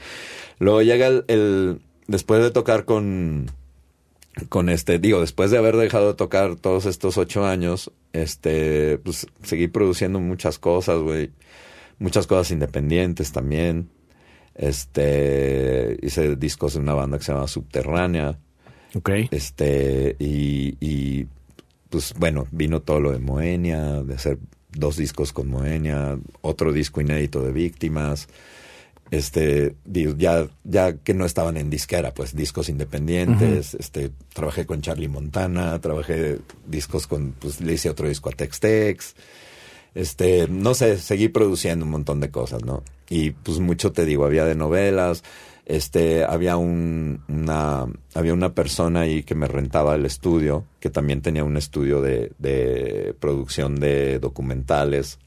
Luego 0.60 0.82
llega 0.82 1.08
el, 1.08 1.24
el- 1.26 1.80
después 2.06 2.40
de 2.42 2.52
tocar 2.52 2.84
con, 2.84 3.50
con 4.48 4.68
este, 4.68 4.98
digo, 4.98 5.20
después 5.20 5.50
de 5.50 5.58
haber 5.58 5.76
dejado 5.76 6.08
de 6.08 6.14
tocar 6.14 6.56
todos 6.56 6.86
estos 6.86 7.18
ocho 7.18 7.44
años, 7.44 7.90
este, 8.12 8.98
pues 8.98 9.26
seguí 9.42 9.68
produciendo 9.68 10.20
muchas 10.20 10.58
cosas, 10.58 11.00
güey. 11.00 11.30
muchas 11.98 12.26
cosas 12.26 12.50
independientes 12.50 13.32
también. 13.32 13.90
Este, 14.54 15.96
hice 16.02 16.36
discos 16.36 16.74
de 16.74 16.80
una 16.80 16.94
banda 16.94 17.18
que 17.18 17.24
se 17.24 17.32
llama 17.32 17.48
Subterránea. 17.48 18.38
Ok. 18.94 19.10
Este, 19.30 20.16
y, 20.18 20.76
y, 20.80 21.26
pues 21.88 22.14
bueno, 22.18 22.46
vino 22.50 22.80
todo 22.80 23.00
lo 23.00 23.12
de 23.12 23.18
Moenia, 23.18 24.02
de 24.02 24.14
hacer 24.14 24.38
dos 24.72 24.96
discos 24.96 25.32
con 25.32 25.48
Moenia, 25.48 26.18
otro 26.40 26.72
disco 26.72 27.00
inédito 27.00 27.42
de 27.42 27.52
Víctimas. 27.52 28.28
Este, 29.10 29.74
ya, 29.84 30.46
ya 30.62 30.92
que 30.92 31.14
no 31.14 31.24
estaban 31.24 31.56
en 31.56 31.68
disquera, 31.68 32.14
pues 32.14 32.36
discos 32.36 32.68
independientes, 32.68 33.74
este, 33.74 34.12
trabajé 34.32 34.66
con 34.66 34.82
Charlie 34.82 35.08
Montana, 35.08 35.80
trabajé 35.80 36.38
discos 36.68 37.08
con, 37.08 37.32
pues 37.32 37.60
le 37.60 37.72
hice 37.72 37.90
otro 37.90 38.06
disco 38.06 38.28
a 38.28 38.32
Tex 38.32 38.60
Tex, 38.60 39.16
este, 39.96 40.46
no 40.48 40.74
sé, 40.74 40.96
seguí 40.98 41.28
produciendo 41.28 41.84
un 41.84 41.90
montón 41.90 42.20
de 42.20 42.30
cosas, 42.30 42.64
¿no? 42.64 42.84
Y 43.08 43.32
pues 43.32 43.58
mucho 43.58 43.90
te 43.90 44.04
digo, 44.04 44.24
había 44.24 44.44
de 44.44 44.54
novelas, 44.54 45.24
este, 45.66 46.24
había 46.24 46.56
un, 46.56 47.22
una, 47.28 47.86
había 48.14 48.32
una 48.32 48.54
persona 48.54 49.00
ahí 49.00 49.24
que 49.24 49.34
me 49.34 49.48
rentaba 49.48 49.96
el 49.96 50.06
estudio, 50.06 50.64
que 50.78 50.90
también 50.90 51.20
tenía 51.20 51.42
un 51.42 51.56
estudio 51.56 52.00
de, 52.00 52.32
de 52.38 53.14
producción 53.18 53.80
de 53.80 54.20
documentales, 54.20 55.18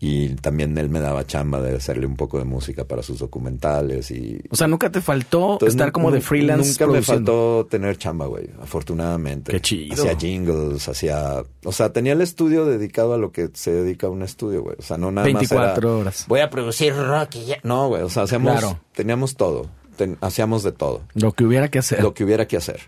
y 0.00 0.28
también 0.36 0.78
él 0.78 0.88
me 0.88 1.00
daba 1.00 1.26
chamba 1.26 1.60
de 1.60 1.76
hacerle 1.76 2.06
un 2.06 2.14
poco 2.16 2.38
de 2.38 2.44
música 2.44 2.84
para 2.84 3.02
sus 3.02 3.18
documentales 3.18 4.10
y 4.12 4.40
O 4.50 4.54
sea, 4.56 4.68
nunca 4.68 4.90
te 4.92 5.00
faltó 5.00 5.54
entonces, 5.54 5.74
estar 5.74 5.90
como 5.90 6.10
de 6.12 6.20
freelance. 6.20 6.70
Nunca 6.70 6.86
me 6.86 7.02
faltó 7.02 7.66
tener 7.68 7.98
chamba, 7.98 8.26
güey, 8.26 8.48
afortunadamente. 8.62 9.50
Qué 9.50 9.60
chido. 9.60 9.94
Hacía 9.94 10.16
jingles, 10.16 10.88
hacía... 10.88 11.42
O 11.64 11.72
sea, 11.72 11.92
tenía 11.92 12.12
el 12.12 12.20
estudio 12.20 12.64
dedicado 12.64 13.14
a 13.14 13.18
lo 13.18 13.32
que 13.32 13.50
se 13.54 13.72
dedica 13.72 14.06
a 14.06 14.10
un 14.10 14.22
estudio, 14.22 14.62
güey. 14.62 14.76
O 14.78 14.82
sea, 14.82 14.98
no 14.98 15.10
nada 15.10 15.24
24 15.24 15.66
más 15.66 15.78
era... 15.78 15.88
horas. 15.90 16.24
Voy 16.28 16.40
a 16.40 16.50
producir 16.50 16.94
rock 16.94 17.34
y 17.34 17.46
ya. 17.46 17.58
No, 17.64 17.88
güey, 17.88 18.02
o 18.02 18.08
sea, 18.08 18.22
hacíamos... 18.22 18.52
Claro. 18.52 18.78
Teníamos 18.94 19.34
todo. 19.34 19.66
Ten- 19.96 20.16
hacíamos 20.20 20.62
de 20.62 20.70
todo. 20.70 21.02
Lo 21.14 21.32
que 21.32 21.44
hubiera 21.44 21.68
que 21.68 21.80
hacer. 21.80 22.02
Lo 22.02 22.14
que 22.14 22.22
hubiera 22.22 22.46
que 22.46 22.56
hacer. 22.56 22.82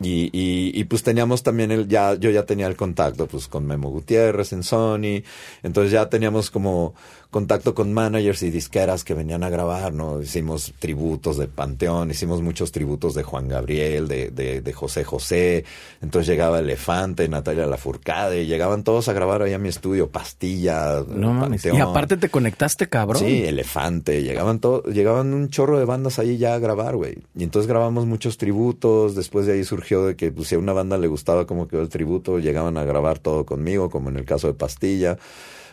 Y, 0.00 0.30
y, 0.32 0.70
y 0.78 0.84
pues 0.84 1.02
teníamos 1.02 1.42
también 1.42 1.72
el, 1.72 1.88
ya, 1.88 2.14
yo 2.14 2.30
ya 2.30 2.44
tenía 2.44 2.66
el 2.66 2.76
contacto 2.76 3.26
pues 3.26 3.48
con 3.48 3.66
Memo 3.66 3.90
Gutiérrez 3.90 4.52
en 4.52 4.62
Sony, 4.62 5.22
entonces 5.62 5.90
ya 5.90 6.08
teníamos 6.08 6.50
como 6.50 6.94
contacto 7.30 7.74
con 7.74 7.92
managers 7.92 8.42
y 8.42 8.50
disqueras 8.50 9.04
que 9.04 9.12
venían 9.12 9.44
a 9.44 9.50
grabar, 9.50 9.92
¿no? 9.92 10.22
Hicimos 10.22 10.72
tributos 10.78 11.36
de 11.36 11.46
Panteón, 11.46 12.10
hicimos 12.10 12.40
muchos 12.40 12.72
tributos 12.72 13.14
de 13.14 13.22
Juan 13.22 13.48
Gabriel, 13.48 14.08
de, 14.08 14.30
de, 14.30 14.62
de 14.62 14.72
José 14.72 15.04
José, 15.04 15.64
entonces 16.00 16.26
llegaba 16.26 16.60
Elefante, 16.60 17.28
Natalia 17.28 17.66
Lafourcade, 17.66 18.46
llegaban 18.46 18.82
todos 18.82 19.08
a 19.08 19.12
grabar 19.12 19.42
ahí 19.42 19.52
a 19.52 19.58
mi 19.58 19.68
estudio, 19.68 20.08
Pastilla, 20.08 21.04
No. 21.06 21.38
Panteón. 21.38 21.76
Y 21.76 21.80
aparte 21.80 22.16
te 22.16 22.30
conectaste, 22.30 22.88
cabrón. 22.88 23.22
Sí, 23.22 23.44
Elefante, 23.44 24.22
llegaban 24.22 24.58
todo, 24.58 24.82
llegaban 24.84 25.34
un 25.34 25.50
chorro 25.50 25.78
de 25.78 25.84
bandas 25.84 26.18
ahí 26.18 26.38
ya 26.38 26.54
a 26.54 26.58
grabar, 26.58 26.96
güey. 26.96 27.18
Y 27.36 27.44
entonces 27.44 27.68
grabamos 27.68 28.06
muchos 28.06 28.38
tributos, 28.38 29.14
después 29.14 29.44
de 29.44 29.52
ahí 29.52 29.64
surgió 29.64 30.04
de 30.04 30.16
que 30.16 30.32
pues, 30.32 30.48
si 30.48 30.54
a 30.54 30.58
una 30.58 30.72
banda 30.72 30.96
le 30.96 31.08
gustaba 31.08 31.46
cómo 31.46 31.68
quedó 31.68 31.82
el 31.82 31.90
tributo, 31.90 32.38
llegaban 32.38 32.78
a 32.78 32.84
grabar 32.84 33.18
todo 33.18 33.44
conmigo, 33.44 33.90
como 33.90 34.08
en 34.08 34.16
el 34.16 34.24
caso 34.24 34.46
de 34.46 34.54
Pastilla, 34.54 35.18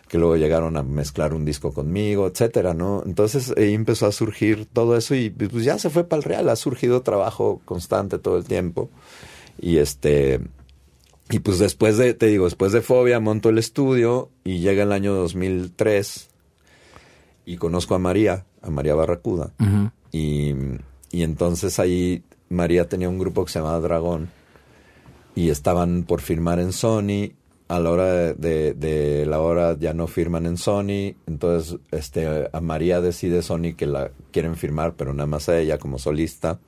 que 0.07 0.17
luego 0.17 0.35
llegaron 0.35 0.77
a 0.77 0.83
mezclar 0.83 1.33
un 1.33 1.45
disco 1.45 1.73
conmigo, 1.73 2.27
etcétera, 2.27 2.73
¿no? 2.73 3.03
Entonces 3.05 3.53
ahí 3.57 3.73
empezó 3.73 4.05
a 4.05 4.11
surgir 4.11 4.67
todo 4.71 4.95
eso 4.95 5.15
y 5.15 5.29
pues 5.29 5.63
ya 5.63 5.79
se 5.79 5.89
fue 5.89 6.03
para 6.03 6.19
el 6.19 6.23
real, 6.23 6.49
ha 6.49 6.55
surgido 6.55 7.01
trabajo 7.01 7.61
constante 7.65 8.19
todo 8.19 8.37
el 8.37 8.45
tiempo. 8.45 8.89
Y 9.59 9.77
este 9.77 10.41
y 11.29 11.39
pues 11.39 11.57
después 11.57 11.97
de, 11.97 12.13
te 12.13 12.27
digo, 12.27 12.45
después 12.45 12.71
de 12.71 12.81
Fobia 12.81 13.19
monto 13.19 13.49
el 13.49 13.57
estudio 13.57 14.29
y 14.43 14.59
llega 14.59 14.83
el 14.83 14.91
año 14.91 15.13
2003 15.15 16.29
y 17.45 17.57
conozco 17.57 17.95
a 17.95 17.99
María, 17.99 18.45
a 18.61 18.69
María 18.69 18.93
Barracuda. 18.93 19.51
Y, 20.11 20.53
y 21.11 21.23
entonces 21.23 21.79
ahí 21.79 22.23
María 22.49 22.87
tenía 22.87 23.09
un 23.09 23.17
grupo 23.17 23.43
que 23.43 23.51
se 23.51 23.59
llamaba 23.59 23.79
Dragón 23.79 24.29
y 25.35 25.49
estaban 25.49 26.03
por 26.03 26.21
firmar 26.21 26.59
en 26.59 26.71
Sony. 26.71 27.31
A 27.67 27.79
la 27.79 27.89
hora 27.89 28.05
de, 28.05 28.33
de- 28.35 28.73
de 28.75 29.25
la 29.25 29.39
hora 29.39 29.75
ya 29.79 29.93
no 29.93 30.05
firman 30.07 30.45
en 30.45 30.57
Sony. 30.57 31.15
Entonces 31.27 31.77
este, 31.91 32.47
a 32.51 32.61
María 32.61 33.01
decide 33.01 33.41
Sony 33.41 33.73
que 33.75 33.87
la 33.87 34.11
quieren 34.31 34.55
firmar, 34.55 34.93
pero 34.95 35.13
nada 35.13 35.25
más 35.27 35.49
a 35.49 35.57
ella 35.59 35.77
como 35.79 35.97
solista. 35.97 36.59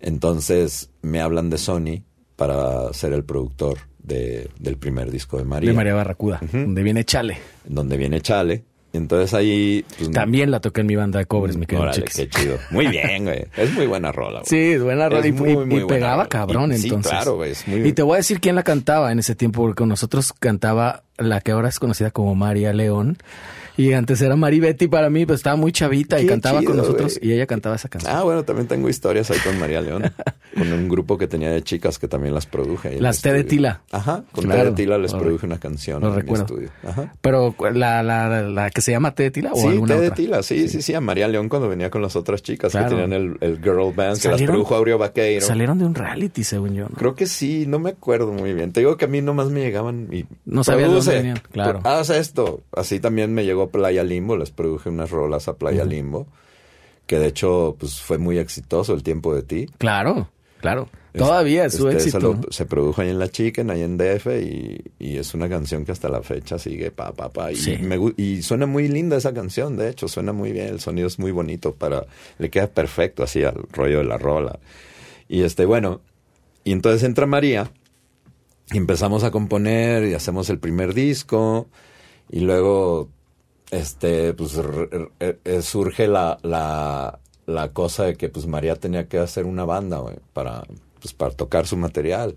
Entonces 0.00 0.90
me 1.02 1.20
hablan 1.20 1.50
de 1.50 1.58
Sony 1.58 2.02
para 2.36 2.92
ser 2.92 3.12
el 3.12 3.24
productor 3.24 3.78
de- 4.02 4.50
del 4.58 4.76
primer 4.76 5.10
disco 5.10 5.38
de 5.38 5.44
María, 5.44 5.70
De 5.70 5.76
María 5.76 5.94
Barracuda, 5.94 6.40
donde 6.52 6.82
viene 6.82 7.04
Chale. 7.04 7.38
donde 7.64 7.96
viene 7.96 8.20
Chale. 8.20 8.64
Entonces 8.94 9.34
ahí... 9.34 9.84
pues, 9.98 10.10
También 10.12 10.50
la 10.50 10.60
toqué 10.60 10.80
en 10.82 10.86
mi 10.86 10.96
banda 10.96 11.18
de 11.18 11.26
covers, 11.26 11.56
mi 11.56 11.66
querido 11.66 11.82
Órale, 11.82 12.04
qué 12.04 12.28
chido. 12.28 12.58
Muy 12.70 12.86
bien, 12.86 13.24
güey. 13.24 13.44
Es 13.56 13.72
muy 13.74 13.86
buena 13.86 14.12
rola, 14.12 14.38
güey. 14.40 14.46
Sí, 14.46 14.72
es 14.72 14.82
buena 14.82 15.08
rola. 15.08 15.20
Es 15.20 15.26
Y, 15.26 15.32
muy, 15.32 15.50
y- 15.50 15.56
muy 15.56 15.82
y 15.82 15.84
pegaba 15.86 16.16
rola. 16.18 16.28
cabrón, 16.28 16.72
Y- 16.72 16.78
sí, 16.78 16.86
entonces. 16.88 17.10
claro, 17.12 17.34
güey, 17.36 17.50
es 17.52 17.66
muy- 17.68 17.86
Y 17.86 17.92
te 17.92 18.02
voy 18.02 18.14
a 18.14 18.16
decir 18.18 18.40
quién 18.40 18.54
la 18.54 18.62
cantaba 18.62 19.10
en 19.12 19.18
ese 19.18 19.34
tiempo, 19.34 19.60
porque 19.62 19.76
con 19.80 19.88
nosotros 19.88 20.32
cantaba 20.32 21.02
la 21.18 21.40
que 21.40 21.52
ahora 21.52 21.68
es 21.68 21.78
conocida 21.78 22.10
como 22.12 22.34
María 22.34 22.72
León. 22.72 23.18
Y 23.76 23.92
antes 23.92 24.20
era 24.22 24.36
Mari 24.36 24.60
Betty 24.60 24.86
para 24.88 25.10
mí, 25.10 25.26
pues 25.26 25.40
estaba 25.40 25.56
muy 25.56 25.72
chavita 25.72 26.18
y 26.20 26.22
Qué 26.24 26.28
cantaba 26.28 26.56
con 26.58 26.62
chido, 26.66 26.74
nosotros 26.74 27.18
güey. 27.18 27.30
y 27.30 27.34
ella 27.34 27.46
cantaba 27.46 27.74
esa 27.74 27.88
canción. 27.88 28.14
Ah, 28.14 28.22
bueno, 28.22 28.44
también 28.44 28.68
tengo 28.68 28.88
historias 28.88 29.30
ahí 29.30 29.38
con 29.44 29.58
María 29.58 29.80
León. 29.80 30.04
con 30.56 30.72
un 30.72 30.88
grupo 30.88 31.18
que 31.18 31.26
tenía 31.26 31.50
de 31.50 31.62
chicas 31.62 31.98
que 31.98 32.06
también 32.06 32.32
las 32.34 32.46
produje. 32.46 33.00
Las 33.00 33.20
T 33.20 33.32
de. 33.32 33.42
Tila. 33.42 33.80
Ajá, 33.90 34.22
con 34.30 34.44
Claro. 34.44 34.62
T 34.62 34.70
de 34.70 34.76
Tila 34.76 34.98
les 34.98 35.12
produje 35.12 35.46
una 35.46 35.58
canción 35.58 36.00
lo 36.00 36.08
en 36.10 36.14
mi 36.14 36.20
recuerdo. 36.20 36.44
estudio. 36.44 36.68
Ajá. 36.86 37.12
Pero 37.20 37.54
la, 37.74 38.02
la, 38.04 38.42
la 38.42 38.70
que 38.70 38.80
se 38.80 38.92
llama 38.92 39.12
T 39.14 39.24
de 39.24 39.30
Tila 39.32 39.50
o 39.52 39.56
Sí, 39.56 39.66
alguna 39.66 39.94
T 39.96 40.00
de 40.00 40.06
otra. 40.06 40.16
Tila, 40.16 40.42
sí, 40.44 40.68
sí, 40.68 40.80
sí, 40.80 40.94
a 40.94 41.00
María 41.00 41.26
León 41.26 41.48
cuando 41.48 41.68
venía 41.68 41.90
con 41.90 42.00
las 42.02 42.14
otras 42.14 42.42
chicas 42.42 42.70
Claro. 42.70 42.90
que 42.90 42.94
tenían 43.02 43.12
el, 43.12 43.36
el 43.40 43.56
girl 43.60 43.92
band, 43.94 44.20
que 44.20 44.28
las 44.28 44.42
produjo 44.42 44.76
Aureo 44.76 44.98
Vaqueiro. 44.98 45.44
Salieron 45.44 45.78
de 45.80 45.84
un 45.86 45.96
reality, 45.96 46.44
según 46.44 46.74
yo. 46.74 46.84
¿no? 46.84 46.94
Creo 46.96 47.16
que 47.16 47.26
sí, 47.26 47.64
no 47.66 47.80
me 47.80 47.90
acuerdo 47.90 48.32
muy 48.32 48.52
bien. 48.54 48.72
Te 48.72 48.78
digo 48.80 48.96
que 48.96 49.06
a 49.06 49.08
mí 49.08 49.20
nomás 49.20 49.48
me 49.50 49.60
llegaban 49.60 50.08
y... 50.12 50.24
No 50.44 50.62
sabía 50.62 50.86
de 50.86 50.94
dónde 50.94 51.00
"Produce, 51.02 51.16
venían", 51.16 51.42
claro. 51.50 51.80
Haz 51.82 52.10
esto. 52.10 52.62
Así 52.72 53.00
también 53.00 53.34
me 53.34 53.44
llegó 53.44 53.63
Playa 53.68 54.02
Limbo, 54.04 54.36
les 54.36 54.50
produje 54.50 54.88
unas 54.88 55.10
rolas 55.10 55.48
a 55.48 55.56
Playa 55.56 55.84
Limbo, 55.84 56.26
que 57.06 57.18
de 57.18 57.26
hecho 57.28 57.76
pues 57.78 58.00
fue 58.00 58.18
muy 58.18 58.38
exitoso 58.38 58.94
el 58.94 59.02
tiempo 59.02 59.34
de 59.34 59.42
ti. 59.42 59.66
Claro, 59.78 60.28
claro. 60.60 60.88
Todavía 61.16 61.66
es 61.66 61.74
su 61.74 61.88
Este, 61.88 61.98
éxito. 62.08 62.18
Se, 62.20 62.26
lo- 62.26 62.34
¿no? 62.34 62.42
se 62.50 62.66
produjo 62.66 63.00
ahí 63.00 63.08
en 63.10 63.20
La 63.20 63.28
Chicken, 63.28 63.70
ahí 63.70 63.82
en 63.82 63.96
DF, 63.96 64.26
y, 64.42 64.82
y 64.98 65.16
es 65.18 65.32
una 65.32 65.48
canción 65.48 65.84
que 65.84 65.92
hasta 65.92 66.08
la 66.08 66.22
fecha 66.22 66.58
sigue 66.58 66.90
pa, 66.90 67.12
pa, 67.12 67.32
pa. 67.32 67.52
Y, 67.52 67.56
Sí. 67.56 67.76
me 67.80 68.00
y 68.16 68.42
suena 68.42 68.66
muy 68.66 68.88
linda 68.88 69.16
esa 69.16 69.32
canción, 69.32 69.76
de 69.76 69.90
hecho, 69.90 70.08
suena 70.08 70.32
muy 70.32 70.50
bien, 70.50 70.66
el 70.66 70.80
sonido 70.80 71.06
es 71.06 71.20
muy 71.20 71.30
bonito 71.30 71.72
para, 71.72 72.06
le 72.38 72.50
queda 72.50 72.66
perfecto 72.66 73.22
así 73.22 73.44
al 73.44 73.62
rollo 73.70 73.98
de 73.98 74.04
la 74.04 74.18
rola. 74.18 74.58
Y 75.28 75.42
este, 75.42 75.66
bueno, 75.66 76.00
y 76.64 76.72
entonces 76.72 77.04
entra 77.04 77.26
María, 77.26 77.70
y 78.72 78.78
empezamos 78.78 79.22
a 79.22 79.30
componer, 79.30 80.02
y 80.08 80.14
hacemos 80.14 80.50
el 80.50 80.58
primer 80.58 80.94
disco, 80.94 81.68
y 82.28 82.40
luego, 82.40 83.08
este, 83.70 84.34
pues 84.34 84.56
r- 84.56 85.10
eh, 85.20 85.62
surge 85.62 86.06
la, 86.08 86.38
la, 86.42 87.20
la 87.46 87.72
cosa 87.72 88.04
de 88.04 88.16
que 88.16 88.28
pues 88.28 88.46
María 88.46 88.76
tenía 88.76 89.08
que 89.08 89.18
hacer 89.18 89.46
una 89.46 89.64
banda, 89.64 90.02
para, 90.32 90.64
pues 91.00 91.14
para 91.14 91.32
tocar 91.34 91.66
su 91.66 91.76
material. 91.76 92.36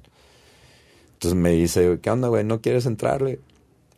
Entonces 1.14 1.36
me 1.40 1.52
dice, 1.52 2.00
¿qué 2.02 2.10
onda, 2.10 2.28
güey? 2.28 2.44
¿No 2.44 2.62
quieres 2.62 2.86
entrarle? 2.86 3.40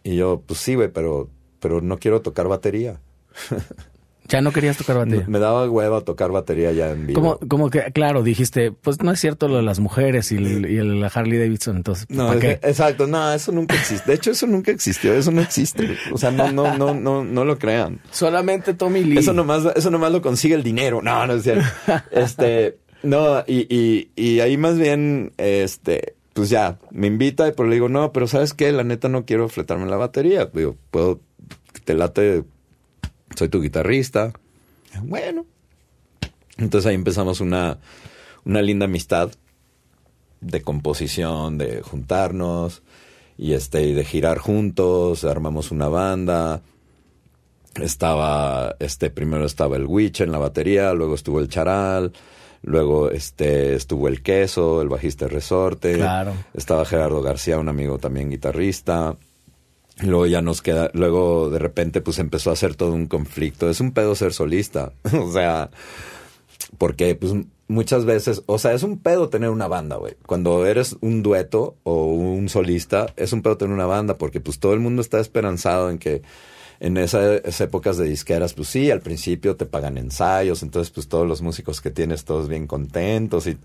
Y 0.04 0.16
yo, 0.18 0.42
pues 0.46 0.60
sí, 0.62 0.76
güey, 0.76 0.90
pero, 0.90 1.30
pero 1.60 1.82
no 1.82 2.00
quiero 2.00 2.22
tocar 2.22 2.48
batería. 2.48 3.02
Ya 4.30 4.42
no 4.42 4.52
querías 4.52 4.78
tocar 4.78 4.98
batería. 4.98 5.26
Me 5.28 5.40
daba 5.40 5.70
hueva 5.70 6.02
tocar 6.02 6.32
batería 6.32 6.72
ya 6.72 6.92
en 6.92 7.08
vivo. 7.08 7.20
Como, 7.20 7.40
como 7.40 7.70
que, 7.70 7.92
claro, 7.92 8.24
dijiste, 8.24 8.72
pues 8.72 9.02
no 9.02 9.12
es 9.12 9.20
cierto 9.20 9.48
lo 9.48 9.58
de 9.58 9.64
las 9.64 9.80
mujeres 9.80 10.32
y 10.32 10.38
el, 10.38 10.70
y 10.70 10.78
el 10.78 11.04
Harley 11.04 11.40
Davidson, 11.40 11.78
entonces, 11.78 12.06
No, 12.10 12.34
exacto, 12.34 13.08
no, 13.08 13.34
eso 13.34 13.52
nunca 13.52 13.76
existe. 13.76 14.10
De 14.10 14.16
hecho, 14.16 14.32
eso 14.32 14.48
nunca 14.48 14.72
existió, 14.72 15.14
eso 15.14 15.32
no 15.32 15.42
existe. 15.42 15.98
O 16.14 16.18
sea, 16.18 16.32
no, 16.32 16.52
no, 16.52 16.78
no, 16.78 16.94
no, 16.94 17.24
no 17.24 17.46
lo 17.46 17.58
crean. 17.58 18.00
Solamente 18.12 18.74
Tommy 18.74 19.04
Lee. 19.04 19.18
Eso 19.18 19.34
nomás, 19.34 19.64
eso 19.76 19.90
nomás 19.90 20.12
lo 20.12 20.22
consigue 20.22 20.56
el 20.56 20.64
dinero. 20.64 21.02
No, 21.02 21.26
no 21.26 21.34
es 21.34 21.44
cierto. 21.44 21.66
Este, 22.12 22.78
no, 23.04 23.44
y, 23.48 23.66
y, 23.74 24.12
y 24.16 24.40
ahí 24.42 24.58
más 24.58 24.78
bien, 24.78 25.32
este, 25.38 26.16
pues 26.34 26.50
ya, 26.50 26.78
me 26.92 27.08
invita, 27.08 27.52
pero 27.56 27.68
le 27.68 27.76
digo, 27.76 27.90
no, 27.90 28.12
pero 28.12 28.28
¿sabes 28.28 28.54
qué? 28.54 28.72
La 28.72 28.84
neta 28.84 29.10
no 29.10 29.26
quiero 29.26 29.50
fletarme 29.50 29.88
la 29.88 29.98
batería. 29.98 30.46
Digo, 30.54 30.76
puedo, 30.92 31.20
te 31.86 31.94
late, 31.94 32.44
soy 33.36 33.50
tu 33.50 33.62
guitarrista. 33.62 34.34
Bueno. 35.04 35.46
Entonces 36.58 36.88
ahí 36.90 36.96
empezamos 36.96 37.42
una, 37.42 37.78
una 38.46 38.62
linda 38.62 38.86
amistad 38.86 39.32
de 40.42 40.62
composición, 40.62 41.58
de 41.58 41.82
juntarnos 41.82 42.82
y 43.38 43.54
este, 43.54 43.84
y 43.84 43.94
de 43.94 44.04
girar 44.04 44.38
juntos, 44.40 45.24
armamos 45.24 45.72
una 45.72 45.88
banda 45.88 46.62
estaba 47.76 48.76
este 48.80 49.10
primero 49.10 49.46
estaba 49.46 49.78
el 49.78 49.86
Witch 49.86 50.22
en 50.22 50.32
la 50.32 50.38
batería, 50.38 50.94
luego 50.94 51.16
estuvo 51.16 51.40
el 51.40 51.50
Charal, 51.50 52.12
luego 52.64 53.10
este 53.12 53.76
estuvo 53.76 54.08
el 54.08 54.22
Queso, 54.22 54.82
el 54.82 54.90
bajista 54.90 55.26
de 55.26 55.32
Resorte, 55.32 55.94
Claro. 55.96 56.34
estaba 56.54 56.86
Gerardo 56.86 57.22
García, 57.22 57.60
un 57.60 57.70
amigo 57.70 57.98
también 58.00 58.30
guitarrista. 58.30 59.16
Luego 60.02 60.26
ya 60.26 60.42
nos 60.42 60.62
queda, 60.62 60.90
luego 60.94 61.50
de 61.50 61.60
repente 61.60 62.02
pues 62.02 62.20
empezó 62.20 62.52
a 62.52 62.56
ser 62.56 62.76
todo 62.76 62.94
un 62.94 63.08
conflicto. 63.08 63.70
Es 63.70 63.82
un 63.82 63.92
pedo 63.92 64.16
ser 64.16 64.34
solista. 64.34 64.94
o 65.14 65.32
sea, 65.32 65.70
porque 66.78 67.16
pues 67.16 67.34
muchas 67.68 68.06
veces, 68.06 68.44
o 68.46 68.58
sea, 68.58 68.74
es 68.74 68.84
un 68.84 68.98
pedo 68.98 69.30
tener 69.30 69.50
una 69.50 69.68
banda, 69.68 69.98
güey. 69.98 70.16
Cuando 70.26 70.66
eres 70.66 70.98
un 71.02 71.24
dueto 71.24 71.76
o 71.84 72.06
un 72.06 72.50
solista, 72.50 73.14
es 73.16 73.34
un 73.34 73.42
pedo 73.42 73.58
tener 73.58 73.74
una 73.74 73.86
banda 73.86 74.18
porque 74.18 74.42
pues 74.42 74.60
todo 74.60 74.74
el 74.74 74.80
mundo 74.80 75.02
está 75.02 75.20
esperanzado 75.20 75.90
en 75.90 76.00
que 76.00 76.22
en 76.80 76.98
esas 76.98 77.60
épocas 77.60 77.98
de 77.98 78.06
disqueras, 78.06 78.54
pues 78.54 78.70
sí, 78.70 78.90
al 78.90 79.02
principio 79.02 79.56
te 79.56 79.66
pagan 79.66 79.98
ensayos, 79.98 80.64
entonces 80.64 80.92
pues 80.92 81.10
todos 81.10 81.28
los 81.28 81.42
músicos 81.42 81.82
que 81.82 81.92
tienes 81.92 82.24
todos 82.24 82.48
bien 82.48 82.68
contentos 82.68 83.48
y 83.48 83.58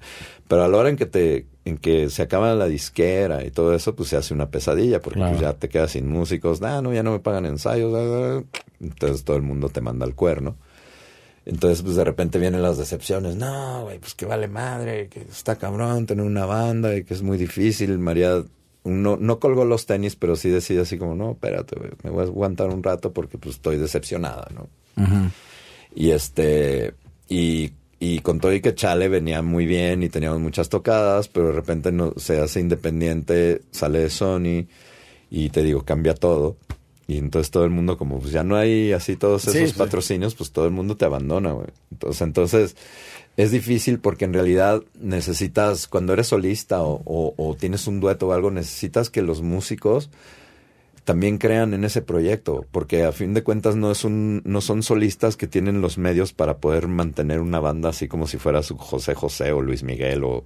pero 0.49 0.65
a 0.65 0.69
la 0.69 0.77
hora 0.77 0.89
en 0.89 0.97
que 0.97 1.07
te 1.07 1.47
en 1.65 1.79
que 1.79 2.11
se 2.11 2.23
acaba 2.23 2.55
la 2.55 2.67
disquera 2.67 3.45
y 3.45 3.51
todo 3.51 3.75
eso, 3.75 3.95
pues 3.95 4.09
se 4.09 4.17
hace 4.17 4.35
una 4.35 4.51
pesadilla 4.51 5.01
porque 5.01 5.21
pues 5.21 5.41
ya 5.41 5.53
te 5.55 5.69
quedas 5.69 5.93
sin 5.93 6.09
músicos, 6.09 6.61
ah, 6.63 6.83
no, 6.83 6.93
ya 6.93 7.03
no 7.03 7.13
me 7.13 7.21
pagan 7.21 7.47
ensayos, 7.47 8.45
entonces 8.81 9.25
todo 9.25 9.37
el 9.37 9.43
mundo 9.43 9.69
te 9.69 9.81
manda 9.81 10.05
al 10.05 10.15
cuerno. 10.15 10.57
Entonces, 11.47 11.83
pues 11.83 11.97
de 11.97 12.05
repente 12.05 12.39
vienen 12.39 12.63
las 12.63 12.79
decepciones. 12.79 13.37
No, 13.37 13.83
güey, 13.83 13.99
pues 13.99 14.15
que 14.15 14.25
vale 14.25 14.49
madre, 14.49 15.09
que 15.09 15.21
está 15.21 15.57
cabrón 15.57 16.07
tener 16.07 16.25
una 16.25 16.47
banda 16.47 16.97
y 16.97 17.05
que 17.05 17.13
es 17.13 17.21
muy 17.21 17.37
difícil. 17.37 17.99
María 17.99 18.43
no, 18.85 19.17
no 19.17 19.39
colgó 19.41 19.65
los 19.65 19.87
tenis, 19.87 20.15
pero 20.15 20.37
sí 20.37 20.51
decide 20.51 20.83
así 20.83 20.99
como, 20.99 21.15
no, 21.15 21.33
espérate, 21.33 21.77
me 22.03 22.11
voy 22.11 22.25
a 22.25 22.27
aguantar 22.27 22.69
un 22.69 22.83
rato 22.83 23.13
porque 23.13 23.39
pues 23.39 23.57
estoy 23.57 23.79
decepcionada, 23.79 24.49
¿no? 24.55 24.69
Y 25.95 26.11
este, 26.11 26.95
y, 27.29 27.73
y 27.99 28.19
con 28.21 28.41
todo 28.41 28.53
y 28.53 28.61
que 28.61 28.75
Chale 28.75 29.09
venía 29.09 29.43
muy 29.43 29.67
bien 29.67 30.03
y 30.03 30.09
teníamos 30.09 30.41
muchas 30.41 30.69
tocadas, 30.69 31.29
pero 31.29 31.49
de 31.49 31.53
repente 31.55 31.93
no, 31.93 32.13
se 32.17 32.41
hace 32.41 32.61
independiente, 32.61 33.63
sale 33.71 34.01
de 34.01 34.11
Sony 34.11 34.67
y 35.31 35.49
te 35.51 35.63
digo, 35.63 35.85
cambia 35.85 36.15
todo. 36.15 36.57
Y 37.07 37.19
entonces 37.19 37.51
todo 37.51 37.65
el 37.65 37.71
mundo, 37.71 37.99
como 37.99 38.19
pues 38.19 38.33
ya 38.33 38.45
no 38.45 38.57
hay 38.57 38.93
así 38.93 39.17
todos 39.17 39.47
esos 39.47 39.75
patrocinios, 39.75 40.35
pues 40.35 40.53
todo 40.53 40.65
el 40.65 40.71
mundo 40.71 40.97
te 40.97 41.05
abandona, 41.05 41.53
güey. 41.53 41.69
Entonces, 41.91 42.23
entonces 42.23 42.77
es 43.37 43.51
difícil 43.51 43.99
porque 43.99 44.25
en 44.25 44.33
realidad 44.33 44.83
necesitas, 44.99 45.89
cuando 45.89 46.13
eres 46.13 46.29
solista 46.29 46.79
o, 46.83 47.57
tienes 47.59 47.87
un 47.87 48.01
dueto 48.01 48.29
o 48.29 48.33
algo, 48.33 48.51
necesitas 48.51 49.11
que 49.11 49.23
los 49.23 49.43
músicos 49.43 50.11
también 51.05 51.37
crean 51.37 51.75
en 51.75 51.85
ese 51.85 52.01
proyecto, 52.01 52.65
porque 52.71 53.05
a 53.05 53.13
fin 53.13 53.35
de 53.35 53.43
cuentas 53.43 53.77
no 53.77 53.91
es 53.91 54.05
un, 54.05 54.41
no 54.45 54.61
son 54.61 54.83
solistas 54.83 55.37
que 55.37 55.47
tienen 55.47 55.83
los 55.83 55.99
medios 55.99 56.33
para 56.33 56.59
poder 56.59 56.89
mantener 56.89 57.41
una 57.41 57.61
banda 57.61 57.91
así 57.91 58.09
como 58.09 58.27
si 58.27 58.39
fuera 58.39 58.63
su 58.63 58.79
José 58.79 59.15
José 59.15 59.53
o 59.53 59.61
Luis 59.61 59.83
Miguel 59.83 60.25
o, 60.25 60.45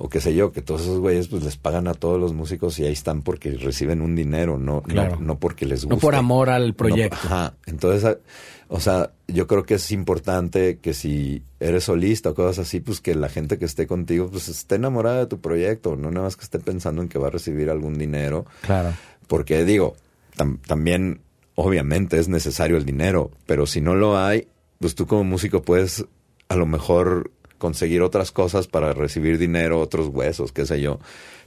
o 0.00 0.08
qué 0.08 0.20
sé 0.20 0.34
yo, 0.34 0.50
que 0.50 0.62
todos 0.62 0.82
esos 0.82 0.98
güeyes 0.98 1.28
pues 1.28 1.44
les 1.44 1.56
pagan 1.56 1.86
a 1.88 1.94
todos 1.94 2.20
los 2.20 2.32
músicos 2.32 2.78
y 2.78 2.86
ahí 2.86 2.92
están 2.92 3.22
porque 3.22 3.50
reciben 3.50 4.00
un 4.00 4.16
dinero, 4.16 4.58
no, 4.58 4.82
no, 5.20 5.38
porque 5.38 5.66
les 5.66 5.84
gusta. 5.84 5.96
No 5.96 6.00
por 6.00 6.14
amor 6.14 6.50
al 6.50 6.74
proyecto. 6.74 7.16
ajá. 7.16 7.54
Entonces, 7.66 8.18
o 8.68 8.80
sea, 8.80 9.12
yo 9.26 9.46
creo 9.46 9.64
que 9.64 9.74
es 9.74 9.90
importante 9.92 10.78
que 10.78 10.92
si 10.92 11.42
eres 11.58 11.84
solista 11.84 12.30
o 12.30 12.34
cosas 12.34 12.58
así, 12.66 12.80
pues 12.80 13.00
que 13.00 13.14
la 13.14 13.30
gente 13.30 13.58
que 13.58 13.64
esté 13.64 13.86
contigo, 13.86 14.28
pues 14.30 14.48
esté 14.48 14.74
enamorada 14.74 15.20
de 15.20 15.26
tu 15.26 15.40
proyecto, 15.40 15.96
no 15.96 16.10
nada 16.10 16.26
más 16.26 16.36
que 16.36 16.44
esté 16.44 16.58
pensando 16.58 17.00
en 17.00 17.08
que 17.08 17.18
va 17.18 17.28
a 17.28 17.30
recibir 17.30 17.70
algún 17.70 17.98
dinero. 17.98 18.44
Claro. 18.60 18.92
Porque 19.26 19.64
digo, 19.64 19.96
también, 20.66 21.22
obviamente 21.54 22.18
es 22.18 22.28
necesario 22.28 22.76
el 22.76 22.84
dinero, 22.84 23.30
pero 23.46 23.66
si 23.66 23.80
no 23.80 23.94
lo 23.94 24.18
hay, 24.18 24.48
pues 24.78 24.94
tú 24.94 25.06
como 25.06 25.24
músico 25.24 25.62
puedes 25.62 26.04
a 26.48 26.56
lo 26.56 26.66
mejor 26.66 27.30
conseguir 27.56 28.02
otras 28.02 28.32
cosas 28.32 28.68
para 28.68 28.92
recibir 28.92 29.38
dinero, 29.38 29.80
otros 29.80 30.08
huesos, 30.08 30.52
qué 30.52 30.66
sé 30.66 30.80
yo. 30.80 31.00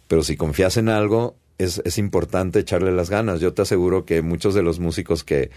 Pero 0.07 0.23
si 0.23 0.37
confías 0.37 0.75
en 0.77 0.89
algo, 0.89 1.35
es, 1.59 1.81
es 1.85 1.99
importante 1.99 2.59
echarle 2.59 2.91
las 2.91 3.09
ganas. 3.11 3.39
Yo 3.39 3.53
te 3.53 3.61
aseguro 3.61 4.05
que 4.05 4.21
muchos 4.23 4.55
de 4.55 4.63
los 4.63 4.79
músicos 4.79 5.23
que 5.23 5.51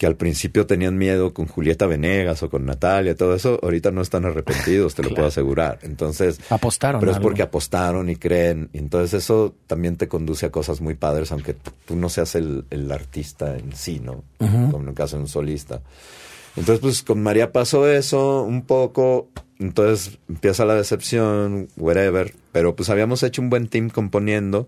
que 0.00 0.06
al 0.06 0.16
principio 0.16 0.66
tenían 0.66 0.96
miedo 0.96 1.34
con 1.34 1.46
Julieta 1.46 1.86
Venegas 1.86 2.42
o 2.42 2.48
con 2.48 2.64
Natalia, 2.64 3.14
todo 3.14 3.34
eso, 3.34 3.60
ahorita 3.62 3.90
no 3.90 4.00
están 4.00 4.24
arrepentidos, 4.24 4.94
te 4.94 5.02
lo 5.02 5.10
puedo 5.10 5.28
asegurar. 5.28 5.78
Entonces, 5.82 6.40
apostaron. 6.48 7.00
Pero 7.00 7.12
es 7.12 7.18
porque 7.18 7.42
apostaron 7.42 8.08
y 8.08 8.16
creen. 8.16 8.70
Y 8.72 8.78
entonces 8.78 9.22
eso 9.22 9.54
también 9.66 9.98
te 9.98 10.08
conduce 10.08 10.46
a 10.46 10.50
cosas 10.50 10.80
muy 10.80 10.94
padres, 10.94 11.32
aunque 11.32 11.54
tú 11.84 11.96
no 11.96 12.08
seas 12.08 12.34
el, 12.34 12.64
artista 12.90 13.58
en 13.58 13.76
sí, 13.76 14.00
¿no? 14.00 14.24
Como 14.38 14.80
en 14.80 14.88
el 14.88 14.94
caso 14.94 15.16
de 15.16 15.24
un 15.24 15.28
solista. 15.28 15.82
Entonces, 16.56 16.80
pues 16.80 17.02
con 17.02 17.22
María 17.22 17.52
pasó 17.52 17.86
eso 17.86 18.42
un 18.42 18.62
poco, 18.62 19.28
entonces 19.58 20.18
empieza 20.30 20.64
la 20.64 20.76
decepción, 20.76 21.68
whatever, 21.76 22.34
pero 22.52 22.74
pues 22.74 22.88
habíamos 22.88 23.22
hecho 23.22 23.42
un 23.42 23.50
buen 23.50 23.68
team 23.68 23.90
componiendo, 23.90 24.66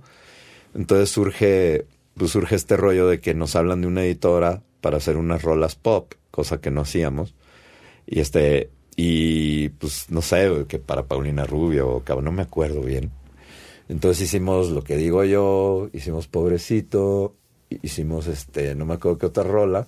entonces 0.75 1.09
surge, 1.09 1.87
pues 2.19 2.33
surge 2.33 2.55
este 2.55 2.77
rollo 2.77 3.09
de 3.09 3.21
que 3.21 3.33
nos 3.33 3.57
hablan 3.57 3.81
de 3.81 3.87
una 3.87 4.05
editora 4.05 4.61
para 4.83 4.99
hacer 4.99 5.17
unas 5.17 5.43
rolas 5.43 5.77
pop, 5.77 6.13
cosa 6.31 6.61
que 6.61 6.71
no 6.71 6.83
hacíamos. 6.83 7.35
Y 8.07 8.21
este, 8.21 8.69
y 8.97 9.71
pues 9.71 10.11
no 10.11 10.21
sé, 10.21 10.67
que 10.69 10.79
para 10.79 11.07
Paulina 11.07 11.45
Rubio, 11.45 12.03
o 12.07 12.21
no 12.21 12.33
me 12.33 12.43
acuerdo 12.43 12.83
bien. 12.83 13.11
Entonces 13.89 14.29
hicimos 14.29 14.71
lo 14.71 14.83
que 14.85 14.97
digo 14.97 15.25
yo, 15.25 15.89
hicimos 15.95 16.29
Pobrecito, 16.29 17.37
hicimos 17.83 18.27
este, 18.27 18.75
no 18.75 18.85
me 18.85 18.95
acuerdo 18.95 19.19
qué 19.19 19.27
otra 19.27 19.45
rola, 19.45 19.87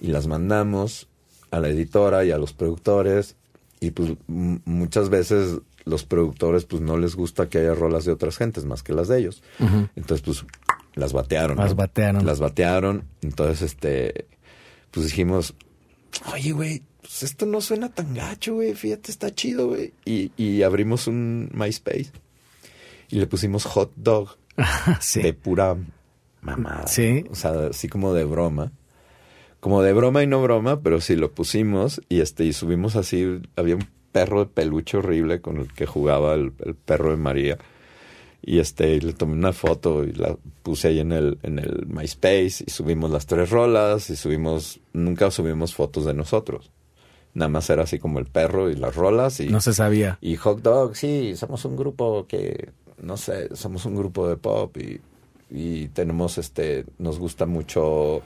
y 0.00 0.06
las 0.06 0.26
mandamos 0.26 1.08
a 1.50 1.60
la 1.60 1.68
editora 1.68 2.24
y 2.24 2.30
a 2.30 2.38
los 2.38 2.52
productores, 2.52 3.36
y 3.80 3.90
pues 3.90 4.12
muchas 4.26 5.08
veces 5.08 5.58
los 5.84 6.04
productores 6.04 6.66
pues 6.66 6.82
no 6.82 6.96
les 6.98 7.16
gusta 7.16 7.48
que 7.48 7.58
haya 7.58 7.74
rolas 7.74 8.04
de 8.04 8.12
otras 8.12 8.36
gentes 8.36 8.64
más 8.64 8.82
que 8.82 8.92
las 8.92 9.08
de 9.08 9.18
ellos. 9.18 9.42
Entonces 9.96 10.22
pues 10.22 10.44
las 10.94 11.12
batearon. 11.12 11.56
Las 11.56 11.74
batearon. 11.74 12.26
Las 12.26 12.40
batearon. 12.40 13.04
Entonces, 13.22 13.62
este, 13.62 14.26
pues 14.90 15.06
dijimos, 15.06 15.54
oye, 16.32 16.52
güey, 16.52 16.82
pues 17.00 17.22
esto 17.22 17.46
no 17.46 17.60
suena 17.60 17.90
tan 17.90 18.14
gacho, 18.14 18.54
güey. 18.54 18.74
Fíjate, 18.74 19.10
está 19.10 19.34
chido, 19.34 19.68
güey. 19.68 19.92
Y, 20.04 20.32
y 20.36 20.62
abrimos 20.62 21.06
un 21.06 21.50
MySpace 21.52 22.10
y 23.08 23.16
le 23.16 23.26
pusimos 23.26 23.64
hot 23.64 23.92
dog 23.96 24.36
sí. 25.00 25.22
de 25.22 25.32
pura 25.32 25.76
mamada. 26.40 26.86
Sí. 26.86 27.24
O 27.30 27.34
sea, 27.34 27.68
así 27.70 27.88
como 27.88 28.14
de 28.14 28.24
broma. 28.24 28.72
Como 29.60 29.82
de 29.82 29.92
broma 29.92 30.22
y 30.22 30.26
no 30.26 30.42
broma, 30.42 30.80
pero 30.80 31.00
sí 31.00 31.16
lo 31.16 31.32
pusimos 31.32 32.00
y 32.08 32.20
este, 32.20 32.44
y 32.44 32.54
subimos 32.54 32.96
así, 32.96 33.42
había 33.56 33.76
un 33.76 33.86
perro 34.10 34.44
de 34.44 34.50
peluche 34.50 34.96
horrible 34.96 35.42
con 35.42 35.58
el 35.58 35.72
que 35.72 35.84
jugaba 35.84 36.32
el 36.32 36.52
perro 36.52 37.10
de 37.10 37.18
María 37.18 37.58
y 38.42 38.58
este 38.58 39.00
le 39.00 39.12
tomé 39.12 39.34
una 39.34 39.52
foto 39.52 40.04
y 40.04 40.12
la 40.12 40.36
puse 40.62 40.88
ahí 40.88 41.00
en 41.00 41.12
el 41.12 41.38
en 41.42 41.58
el 41.58 41.86
MySpace 41.86 42.64
y 42.66 42.70
subimos 42.70 43.10
las 43.10 43.26
tres 43.26 43.50
rolas 43.50 44.10
y 44.10 44.16
subimos 44.16 44.80
nunca 44.92 45.30
subimos 45.30 45.74
fotos 45.74 46.04
de 46.04 46.14
nosotros. 46.14 46.70
Nada 47.32 47.48
más 47.48 47.70
era 47.70 47.84
así 47.84 47.98
como 47.98 48.18
el 48.18 48.26
perro 48.26 48.70
y 48.70 48.76
las 48.76 48.96
rolas 48.96 49.40
y 49.40 49.48
no 49.48 49.60
se 49.60 49.72
sabía. 49.74 50.18
y 50.20 50.36
Hot 50.36 50.62
Dog 50.62 50.96
sí 50.96 51.36
somos 51.36 51.64
un 51.64 51.76
grupo 51.76 52.26
que 52.26 52.70
no 53.00 53.16
sé 53.16 53.54
somos 53.54 53.84
un 53.84 53.96
grupo 53.96 54.28
de 54.28 54.36
pop 54.36 54.76
y 54.76 55.00
y 55.50 55.88
tenemos 55.88 56.38
este 56.38 56.86
nos 56.98 57.18
gusta 57.18 57.44
mucho 57.46 58.22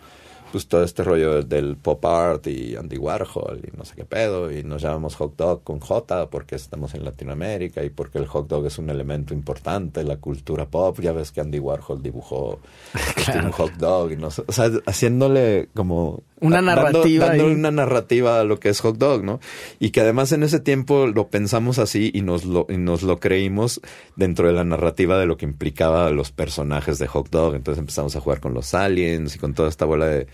pues 0.53 0.69
todo 0.69 0.85
este 0.85 1.03
rollo 1.03 1.43
del 1.43 1.77
pop 1.77 2.05
art 2.05 2.47
y 2.47 2.77
Andy 2.77 2.97
Warhol 2.97 3.61
y 3.65 3.77
no 3.77 3.85
sé 3.85 3.95
qué 3.97 4.05
pedo 4.05 4.53
y 4.53 4.63
nos 4.63 4.83
llamamos 4.83 5.17
hot 5.17 5.37
dog 5.37 5.65
con 5.65 5.81
J 5.81 6.31
porque 6.31 6.55
estamos 6.55 6.95
en 6.95 7.05
Latinoamérica 7.05 7.83
y 7.83 7.91
porque 7.91 8.19
el 8.19 8.27
hot 8.27 8.49
dog 8.49 8.67
es 8.67 8.79
un 8.79 8.91
elemento 8.91 9.35
importante 9.35 10.01
en 10.01 10.09
la 10.09 10.19
cultura 10.19 10.67
pop. 10.67 11.01
Ya 11.01 11.13
ves 11.13 11.33
que 11.33 11.41
Andy 11.41 11.59
Warhol 11.59 12.03
dibujó 12.03 12.61
este, 13.17 13.39
un 13.39 13.51
hot 13.53 13.73
dog 13.75 14.13
y 14.13 14.17
no 14.17 14.29
o 14.29 14.53
sea, 14.53 14.71
haciéndole 14.87 15.69
como 15.75 16.23
una 16.47 16.63
narrativa 16.63 17.29
dándole 17.29 17.55
una 17.55 17.71
narrativa 17.71 18.41
a 18.41 18.45
lo 18.45 18.61
que 18.61 18.69
es 18.69 18.81
hot 18.81 18.99
dog, 18.99 19.25
¿no? 19.25 19.41
Y 19.79 19.91
que 19.91 20.01
además 20.01 20.33
en 20.33 20.43
ese 20.43 20.61
tiempo 20.61 21.07
lo 21.07 21.29
pensamos 21.29 21.79
así 21.79 22.11
y 22.15 22.23
nos 22.23 22.45
lo 22.45 22.67
y 22.69 22.77
nos 22.77 23.03
lo 23.03 23.19
creímos 23.21 23.81
dentro 24.17 24.47
de 24.47 24.55
la 24.55 24.65
narrativa 24.65 25.19
de 25.19 25.27
lo 25.27 25.37
que 25.37 25.47
implicaba 25.47 26.11
los 26.11 26.31
personajes 26.31 26.99
de 26.99 27.07
hot 27.07 27.31
dog. 27.31 27.55
Entonces 27.55 27.81
empezamos 27.81 28.15
a 28.17 28.21
jugar 28.21 28.41
con 28.41 28.55
los 28.55 28.75
aliens 28.75 29.35
y 29.37 29.39
con 29.39 29.55
toda 29.55 29.69
esta 29.69 29.85
bola 29.85 30.07
de 30.07 30.27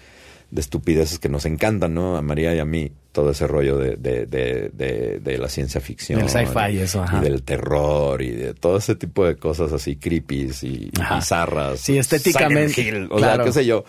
de 0.50 0.60
estupideces 0.60 1.18
que 1.18 1.28
nos 1.28 1.46
encantan, 1.46 1.94
¿no? 1.94 2.16
A 2.16 2.22
María 2.22 2.54
y 2.54 2.58
a 2.58 2.64
mí, 2.64 2.90
todo 3.12 3.30
ese 3.30 3.46
rollo 3.46 3.76
de, 3.76 3.96
de, 3.96 4.26
de, 4.26 5.20
de, 5.20 5.38
la 5.38 5.48
ciencia 5.48 5.80
ficción. 5.80 6.18
Del 6.18 6.28
sci-fi, 6.28 6.78
eso, 6.78 7.04
Y 7.18 7.20
del 7.20 7.42
terror 7.42 8.20
y 8.20 8.30
de 8.30 8.54
todo 8.54 8.78
ese 8.78 8.96
tipo 8.96 9.24
de 9.24 9.36
cosas 9.36 9.72
así 9.72 9.96
creepy 9.96 10.50
y, 10.62 10.90
bizarras. 11.14 11.80
Sí, 11.80 11.98
estéticamente. 11.98 13.06
o 13.10 13.18
sea, 13.20 13.38
qué 13.42 13.52
sé 13.52 13.64
yo. 13.64 13.84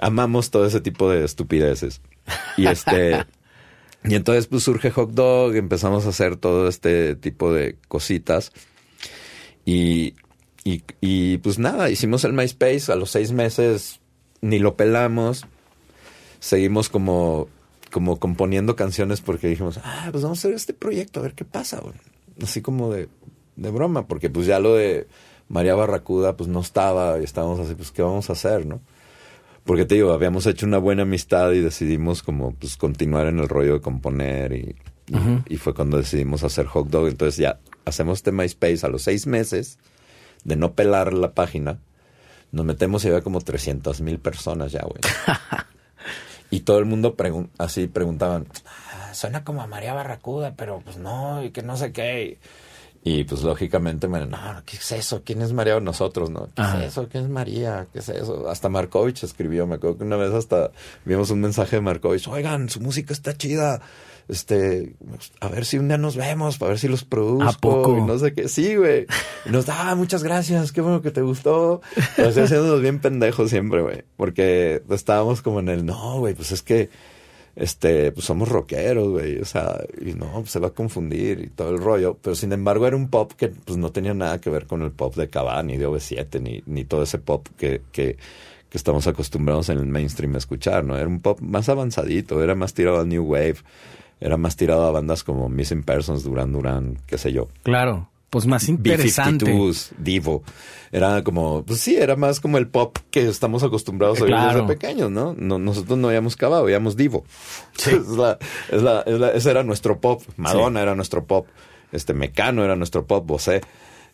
Amamos 0.00 0.50
todo 0.50 0.66
ese 0.66 0.80
tipo 0.80 1.10
de 1.10 1.24
estupideces. 1.24 2.00
Y 2.56 2.66
este. 2.66 3.24
y 4.04 4.14
entonces, 4.14 4.46
pues 4.46 4.64
surge 4.64 4.90
Hot 4.90 5.12
Dog, 5.12 5.54
empezamos 5.56 6.06
a 6.06 6.08
hacer 6.08 6.36
todo 6.36 6.68
este 6.68 7.14
tipo 7.14 7.52
de 7.52 7.76
cositas. 7.88 8.52
Y, 9.64 10.14
y, 10.64 10.82
y 11.00 11.38
pues 11.38 11.58
nada, 11.58 11.90
hicimos 11.90 12.24
el 12.24 12.32
MySpace 12.32 12.90
a 12.90 12.96
los 12.96 13.10
seis 13.10 13.30
meses, 13.30 14.00
ni 14.40 14.58
lo 14.58 14.76
pelamos 14.76 15.46
seguimos 16.40 16.88
como, 16.88 17.48
como 17.92 18.18
componiendo 18.18 18.74
canciones 18.74 19.20
porque 19.20 19.46
dijimos, 19.46 19.78
ah, 19.84 20.08
pues 20.10 20.24
vamos 20.24 20.38
a 20.38 20.40
hacer 20.40 20.54
este 20.54 20.74
proyecto, 20.74 21.20
a 21.20 21.22
ver 21.22 21.34
qué 21.34 21.44
pasa, 21.44 21.80
Así 22.42 22.62
como 22.62 22.90
de, 22.90 23.08
de 23.56 23.70
broma, 23.70 24.08
porque 24.08 24.30
pues 24.30 24.46
ya 24.46 24.58
lo 24.58 24.74
de 24.74 25.06
María 25.48 25.74
Barracuda 25.74 26.36
pues 26.36 26.48
no 26.48 26.60
estaba 26.60 27.20
y 27.20 27.24
estábamos 27.24 27.60
así, 27.60 27.74
pues 27.74 27.92
qué 27.92 28.02
vamos 28.02 28.30
a 28.30 28.32
hacer, 28.32 28.66
¿no? 28.66 28.80
Porque 29.64 29.84
te 29.84 29.94
digo, 29.96 30.12
habíamos 30.12 30.46
hecho 30.46 30.66
una 30.66 30.78
buena 30.78 31.02
amistad 31.02 31.52
y 31.52 31.60
decidimos 31.60 32.22
como 32.22 32.54
pues 32.54 32.76
continuar 32.76 33.26
en 33.26 33.38
el 33.38 33.48
rollo 33.48 33.74
de 33.74 33.80
componer 33.80 34.52
y, 34.52 34.76
y, 35.06 35.54
y 35.54 35.56
fue 35.58 35.74
cuando 35.74 35.96
decidimos 35.98 36.42
hacer 36.44 36.66
Hot 36.66 36.88
Dog. 36.88 37.08
Entonces 37.08 37.36
ya 37.36 37.58
hacemos 37.84 38.18
este 38.18 38.32
MySpace 38.32 38.84
a 38.84 38.88
los 38.88 39.02
seis 39.02 39.26
meses 39.26 39.78
de 40.44 40.56
no 40.56 40.72
pelar 40.74 41.12
la 41.12 41.32
página. 41.34 41.78
Nos 42.52 42.64
metemos 42.66 43.04
y 43.04 43.08
había 43.08 43.20
como 43.22 43.40
300 43.40 44.00
mil 44.00 44.18
personas 44.18 44.72
ya, 44.72 44.82
güey. 44.82 45.00
y 46.50 46.60
todo 46.60 46.78
el 46.78 46.84
mundo 46.84 47.16
pregun- 47.16 47.50
así 47.58 47.86
preguntaban, 47.86 48.46
"Ah, 48.92 49.14
suena 49.14 49.44
como 49.44 49.62
a 49.62 49.66
María 49.66 49.94
Barracuda, 49.94 50.54
pero 50.56 50.80
pues 50.84 50.96
no, 50.96 51.44
y 51.44 51.50
que 51.50 51.62
no 51.62 51.76
sé 51.76 51.92
qué. 51.92 52.22
Y 52.24 52.38
pues 53.02 53.42
lógicamente 53.42 54.08
me 54.08 54.26
no, 54.26 54.38
¿qué 54.66 54.76
es 54.76 54.92
eso? 54.92 55.22
¿Quién 55.24 55.40
es 55.40 55.52
María? 55.52 55.80
Nosotros, 55.80 56.28
¿no? 56.28 56.46
¿Qué 56.54 56.62
Ajá. 56.62 56.84
es 56.84 56.92
eso? 56.92 57.08
¿Qué 57.08 57.18
es 57.18 57.28
María? 57.28 57.86
¿Qué 57.92 58.00
es 58.00 58.08
eso? 58.10 58.48
Hasta 58.48 58.68
Markovich 58.68 59.24
escribió, 59.24 59.66
me 59.66 59.76
acuerdo 59.76 59.98
que 59.98 60.04
una 60.04 60.16
vez 60.16 60.34
hasta 60.34 60.70
vimos 61.06 61.30
un 61.30 61.40
mensaje 61.40 61.76
de 61.76 61.82
Markovich, 61.82 62.28
oigan, 62.28 62.68
su 62.68 62.80
música 62.80 63.12
está 63.12 63.34
chida. 63.34 63.80
Este, 64.28 64.94
a 65.40 65.48
ver 65.48 65.64
si 65.64 65.78
un 65.78 65.88
día 65.88 65.98
nos 65.98 66.14
vemos, 66.14 66.62
a 66.62 66.66
ver 66.66 66.78
si 66.78 66.86
los 66.86 67.02
produzco. 67.02 67.48
¿A 67.48 67.52
poco? 67.52 67.98
y 67.98 68.02
no 68.02 68.16
sé 68.18 68.32
qué. 68.32 68.48
Sí, 68.48 68.76
güey. 68.76 69.06
Y 69.44 69.50
nos 69.50 69.66
da, 69.66 69.90
ah, 69.90 69.94
muchas 69.96 70.22
gracias, 70.22 70.70
qué 70.70 70.80
bueno 70.80 71.02
que 71.02 71.10
te 71.10 71.22
gustó. 71.22 71.80
Pero 72.14 72.28
así 72.28 72.38
haciéndonos 72.38 72.80
bien 72.80 73.00
pendejos 73.00 73.50
siempre, 73.50 73.82
güey. 73.82 74.04
Porque 74.16 74.82
estábamos 74.90 75.42
como 75.42 75.58
en 75.58 75.68
el, 75.68 75.84
no, 75.84 76.20
güey, 76.20 76.34
pues 76.34 76.52
es 76.52 76.62
que 76.62 76.90
este, 77.56 78.12
pues 78.12 78.26
somos 78.26 78.48
rockeros, 78.48 79.08
güey, 79.08 79.38
o 79.38 79.44
sea, 79.44 79.80
y 80.00 80.12
no, 80.12 80.32
pues 80.32 80.50
se 80.50 80.60
va 80.60 80.68
a 80.68 80.72
confundir 80.72 81.40
y 81.40 81.48
todo 81.48 81.70
el 81.70 81.78
rollo, 81.78 82.16
pero 82.20 82.34
sin 82.36 82.52
embargo 82.52 82.86
era 82.86 82.96
un 82.96 83.08
pop 83.08 83.32
que 83.32 83.48
pues 83.48 83.78
no 83.78 83.90
tenía 83.90 84.14
nada 84.14 84.40
que 84.40 84.50
ver 84.50 84.66
con 84.66 84.82
el 84.82 84.92
pop 84.92 85.14
de 85.16 85.28
Cabá, 85.28 85.62
ni 85.62 85.76
de 85.76 85.86
OV7, 85.86 86.40
ni, 86.40 86.62
ni 86.66 86.84
todo 86.84 87.02
ese 87.02 87.18
pop 87.18 87.46
que, 87.56 87.82
que, 87.92 88.16
que 88.68 88.78
estamos 88.78 89.06
acostumbrados 89.06 89.68
en 89.68 89.78
el 89.78 89.86
mainstream 89.86 90.34
a 90.34 90.38
escuchar, 90.38 90.84
¿no? 90.84 90.96
Era 90.96 91.08
un 91.08 91.20
pop 91.20 91.40
más 91.40 91.68
avanzadito, 91.68 92.42
era 92.42 92.54
más 92.54 92.72
tirado 92.74 93.00
a 93.00 93.04
New 93.04 93.24
Wave, 93.24 93.56
era 94.20 94.36
más 94.36 94.56
tirado 94.56 94.86
a 94.86 94.90
bandas 94.92 95.24
como 95.24 95.48
Missing 95.48 95.82
Persons, 95.82 96.22
Duran 96.22 96.52
Duran, 96.52 96.98
qué 97.06 97.18
sé 97.18 97.32
yo. 97.32 97.48
Claro. 97.62 98.09
Pues 98.30 98.46
más 98.46 98.68
interesante. 98.68 99.44
B-52s, 99.44 99.90
Divo. 99.98 100.42
Era 100.92 101.22
como, 101.24 101.64
pues 101.64 101.80
sí, 101.80 101.96
era 101.96 102.14
más 102.16 102.40
como 102.40 102.58
el 102.58 102.68
pop 102.68 102.96
que 103.10 103.28
estamos 103.28 103.62
acostumbrados 103.62 104.20
a 104.20 104.24
oír 104.24 104.32
Claro. 104.32 104.62
desde 104.62 104.66
pequeños, 104.74 105.10
¿no? 105.10 105.34
No- 105.36 105.58
Nosotros 105.58 105.98
no 105.98 106.08
habíamos 106.08 106.36
cavado, 106.36 106.64
oíamos 106.64 106.96
Divo. 106.96 107.24
Es 107.86 108.08
la- 108.08 108.38
es 108.70 108.82
la- 108.82 109.00
es 109.02 109.18
la- 109.18 109.30
ese 109.32 109.50
era 109.50 109.62
nuestro 109.64 110.00
pop. 110.00 110.22
Madonna 110.36 110.80
era 110.80 110.94
nuestro 110.94 111.24
pop. 111.24 111.46
Este 111.92 112.14
Mecano 112.14 112.64
era 112.64 112.76
nuestro 112.76 113.04
pop, 113.04 113.26
Bosé. 113.26 113.60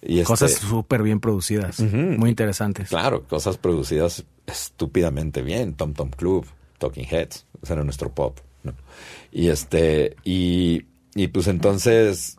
Y 0.02 0.14
este, 0.20 0.24
Cosas 0.28 0.52
súper 0.52 1.02
bien 1.02 1.20
producidas. 1.20 1.80
Muy 1.80 2.30
interesantes. 2.30 2.88
Claro, 2.88 3.24
cosas 3.24 3.56
producidas 3.58 4.24
estúpidamente 4.46 5.42
bien. 5.42 5.74
Tom 5.74 5.92
Tom 5.94 6.10
Club, 6.10 6.46
Talking 6.78 7.06
Heads, 7.10 7.46
ese 7.62 7.72
era 7.72 7.84
nuestro 7.84 8.10
pop. 8.12 8.38
¿no? 8.62 8.72
Y 9.32 9.48
este, 9.48 10.16
y, 10.24 10.84
y 11.14 11.28
pues 11.28 11.46
entonces 11.48 12.38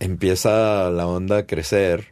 empieza 0.00 0.90
la 0.90 1.06
onda 1.06 1.38
a 1.38 1.46
crecer 1.46 2.08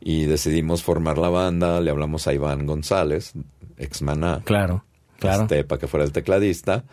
y 0.00 0.24
decidimos 0.24 0.82
formar 0.82 1.18
la 1.18 1.28
banda. 1.28 1.80
Le 1.80 1.90
hablamos 1.90 2.26
a 2.26 2.32
Iván 2.34 2.66
González, 2.66 3.32
ex 3.78 4.02
Maná, 4.02 4.42
Claro, 4.44 4.84
claro. 5.18 5.42
este, 5.42 5.64
para 5.64 5.78
que 5.78 5.86
fuera 5.86 6.04
el 6.04 6.12
tecladista. 6.12 6.84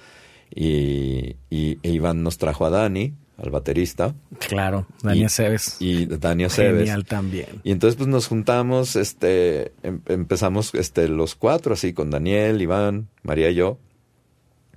Y, 0.53 1.35
y 1.49 1.77
e 1.83 1.89
Iván 1.91 2.23
nos 2.23 2.37
trajo 2.37 2.65
a 2.65 2.69
Dani, 2.69 3.13
al 3.37 3.49
baterista, 3.51 4.15
Claro. 4.47 4.87
Daniel 5.03 5.25
y- 5.25 5.29
Cebes. 5.29 5.75
y 5.81 6.05
Dani 6.05 6.45
Aceves. 6.45 6.79
Genial 6.79 7.05
también. 7.05 7.47
Y 7.65 7.71
entonces 7.71 7.97
pues 7.97 8.07
nos 8.07 8.27
juntamos, 8.27 8.95
este, 8.95 9.73
em- 9.83 10.01
empezamos 10.07 10.73
este, 10.73 11.09
los 11.09 11.35
cuatro, 11.35 11.73
así 11.73 11.91
con 11.93 12.09
Daniel, 12.11 12.61
Iván, 12.61 13.09
María 13.23 13.49
y 13.49 13.55
yo. 13.55 13.77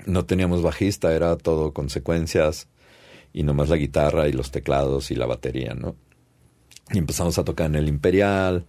No 0.07 0.25
teníamos 0.25 0.61
bajista, 0.63 1.15
era 1.15 1.37
todo 1.37 1.73
consecuencias 1.73 2.69
y 3.33 3.43
nomás 3.43 3.69
la 3.69 3.77
guitarra 3.77 4.29
y 4.29 4.33
los 4.33 4.51
teclados 4.51 5.11
y 5.11 5.15
la 5.15 5.27
batería, 5.27 5.75
¿no? 5.75 5.95
Y 6.93 6.99
empezamos 6.99 7.39
a 7.39 7.45
tocar 7.45 7.67
en 7.67 7.77
el 7.77 7.89
Imperial, 7.89 8.65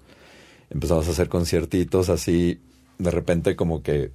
empezamos 0.69 1.07
a 1.07 1.11
hacer 1.11 1.29
conciertitos 1.29 2.09
así, 2.09 2.61
de 2.99 3.11
repente 3.11 3.55
como 3.55 3.81
que 3.81 4.11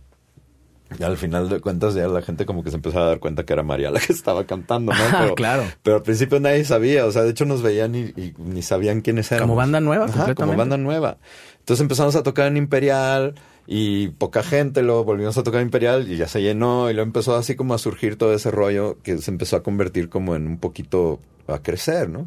al 1.01 1.16
final 1.16 1.48
de 1.48 1.60
cuentas 1.60 1.94
ya 1.94 2.06
la 2.06 2.23
gente 2.23 2.47
como 2.47 2.62
que 2.62 2.70
se 2.70 2.77
empezó 2.77 3.01
a 3.01 3.06
dar 3.06 3.18
cuenta 3.18 3.44
que 3.44 3.52
era 3.52 3.64
María 3.64 3.90
la 3.90 3.98
que 3.98 4.12
estaba 4.12 4.44
cantando, 4.47 4.93
¿no? 4.93 4.98
Ah, 5.12 5.18
Pero, 5.23 5.35
claro. 5.35 5.64
pero 5.82 5.97
al 5.97 6.02
principio 6.02 6.39
nadie 6.39 6.64
sabía, 6.64 7.06
o 7.06 7.10
sea, 7.10 7.23
de 7.23 7.31
hecho 7.31 7.44
nos 7.44 7.62
veían 7.62 7.97
y, 7.97 8.01
y 8.16 8.35
ni 8.39 8.62
sabían 8.62 9.01
quiénes 9.01 9.31
éramos. 9.32 9.48
Como 9.48 9.56
banda 9.56 9.81
nueva, 9.81 10.05
Ajá, 10.05 10.12
completamente. 10.12 10.43
como 10.44 10.56
banda 10.56 10.77
nueva. 10.77 11.18
Entonces 11.59 11.81
empezamos 11.82 12.14
a 12.14 12.23
tocar 12.23 12.47
en 12.47 12.56
Imperial 12.56 13.35
y 13.67 14.09
poca 14.09 14.43
gente, 14.43 14.83
luego 14.83 15.05
volvimos 15.05 15.37
a 15.39 15.43
tocar 15.43 15.61
Imperial 15.63 16.11
y 16.11 16.17
ya 16.17 16.29
se 16.29 16.41
llenó 16.43 16.89
y 16.91 16.95
luego 16.95 17.07
empezó 17.07 17.35
así 17.35 17.57
como 17.57 17.75
a 17.75 17.79
surgir 17.79 18.17
todo 18.17 18.33
ese 18.35 18.51
rollo 18.51 18.99
que 19.03 19.19
se 19.19 19.31
empezó 19.31 19.57
a 19.57 19.63
convertir 19.63 20.09
como 20.09 20.37
en 20.37 20.47
un 20.47 20.59
poquito 20.59 21.21
a 21.49 21.59
crecer, 21.61 22.09
¿no? 22.09 22.27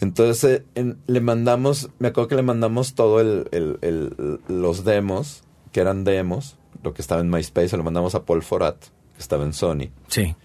Entonces 0.00 0.44
eh, 0.60 0.64
en- 0.74 0.98
le 1.06 1.20
mandamos, 1.20 1.90
me 1.98 2.08
acuerdo 2.08 2.28
que 2.28 2.34
le 2.36 2.42
mandamos 2.42 2.94
todo 2.94 3.20
el, 3.20 3.48
el- 3.52 3.78
el- 3.80 4.40
los 4.48 4.84
demos, 4.84 5.42
que 5.72 5.80
eran 5.80 6.04
demos, 6.04 6.56
lo 6.82 6.92
que 6.94 7.02
estaba 7.02 7.20
en 7.20 7.30
MySpace, 7.30 7.70
se 7.70 7.76
lo 7.76 7.82
mandamos 7.84 8.14
a 8.14 8.24
Paul 8.24 8.42
Forat, 8.42 8.76
que 9.14 9.20
estaba 9.20 9.44
en 9.44 9.52
Sony 9.54 9.88
Sí. 10.08 10.36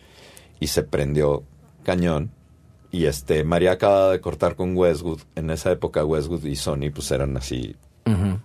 y 0.60 0.68
se 0.68 0.84
prendió 0.84 1.44
cañón. 1.84 2.32
Y 2.94 3.06
este, 3.06 3.44
María 3.44 3.74
acaba 3.74 4.12
de 4.12 4.20
cortar 4.22 4.56
con 4.56 4.76
Westwood. 4.76 5.22
En 5.36 5.50
esa 5.50 5.72
época 5.72 6.04
Westwood 6.04 6.44
y 6.46 6.56
Sony 6.58 6.90
pues 6.94 7.10
eran 7.12 7.38
así 7.38 7.76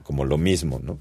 Como 0.03 0.25
lo 0.25 0.39
mismo, 0.39 0.81
¿no? 0.83 0.99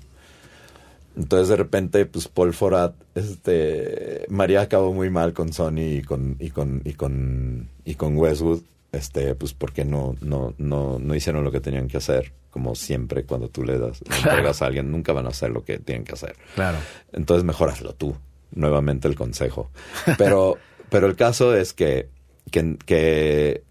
Entonces 1.15 1.48
de 1.48 1.56
repente, 1.56 2.06
pues 2.06 2.27
Paul 2.27 2.53
Forat, 2.53 2.94
este, 3.15 4.26
María 4.30 4.61
acabó 4.61 4.94
muy 4.94 5.10
mal 5.10 5.34
con 5.34 5.53
Sony 5.53 5.98
y 5.98 6.02
con, 6.02 6.36
y 6.40 6.49
con, 6.49 6.82
y 6.84 6.94
con, 6.94 7.69
y 7.86 7.95
con 7.95 8.18
Westwood, 8.18 8.61
este, 8.91 9.34
pues 9.36 9.53
porque 9.53 9.86
no, 9.86 10.15
no, 10.22 10.53
no, 10.57 10.99
no 10.99 11.15
hicieron 11.15 11.44
lo 11.44 11.52
que 11.52 11.61
tenían 11.61 11.88
que 11.88 11.98
hacer. 11.98 12.34
Como 12.49 12.76
siempre, 12.76 13.26
cuando 13.26 13.49
tú 13.49 13.64
le 13.64 13.77
das, 13.77 14.02
le 14.10 14.15
entregas 14.15 14.61
a 14.61 14.65
alguien, 14.68 14.91
nunca 14.91 15.14
van 15.14 15.26
a 15.26 15.30
hacer 15.30 15.52
lo 15.52 15.64
que 15.64 15.80
tienen 15.80 16.03
que 16.03 16.14
hacer. 16.14 16.36
Claro. 16.56 16.77
Entonces 17.11 17.44
mejor 17.44 17.69
hazlo 17.69 17.94
tú. 17.94 18.15
Nuevamente 18.52 19.07
el 19.07 19.15
consejo. 19.15 19.69
Pero, 20.18 20.57
pero 20.90 21.07
el 21.07 21.15
caso 21.15 21.56
es 21.56 21.73
que, 21.73 22.10
que, 22.52 22.77
que 22.86 23.64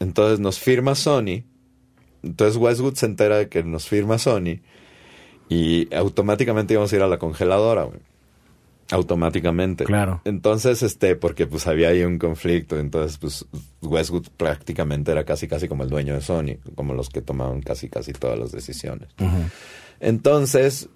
entonces 0.00 0.40
nos 0.40 0.58
firma 0.58 0.94
Sony. 0.94 1.44
Entonces 2.22 2.56
Westwood 2.56 2.94
se 2.94 3.06
entera 3.06 3.38
de 3.38 3.48
que 3.48 3.62
nos 3.62 3.88
firma 3.88 4.18
Sony. 4.18 4.60
Y 5.48 5.92
automáticamente 5.94 6.74
íbamos 6.74 6.92
a 6.92 6.96
ir 6.96 7.02
a 7.02 7.08
la 7.08 7.18
congeladora, 7.18 7.84
güey. 7.84 8.00
Automáticamente. 8.90 9.84
Claro. 9.84 10.20
Entonces, 10.24 10.82
este, 10.82 11.16
porque 11.16 11.46
pues 11.46 11.66
había 11.66 11.88
ahí 11.88 12.02
un 12.04 12.18
conflicto. 12.18 12.78
Entonces, 12.78 13.18
pues 13.18 13.46
Westwood 13.80 14.28
prácticamente 14.36 15.12
era 15.12 15.24
casi 15.24 15.48
casi 15.48 15.68
como 15.68 15.82
el 15.82 15.90
dueño 15.90 16.14
de 16.14 16.20
Sony, 16.20 16.58
como 16.74 16.94
los 16.94 17.08
que 17.08 17.22
tomaban 17.22 17.62
casi 17.62 17.88
casi 17.88 18.12
todas 18.12 18.38
las 18.38 18.52
decisiones. 18.52 19.08
Entonces, 20.00 20.88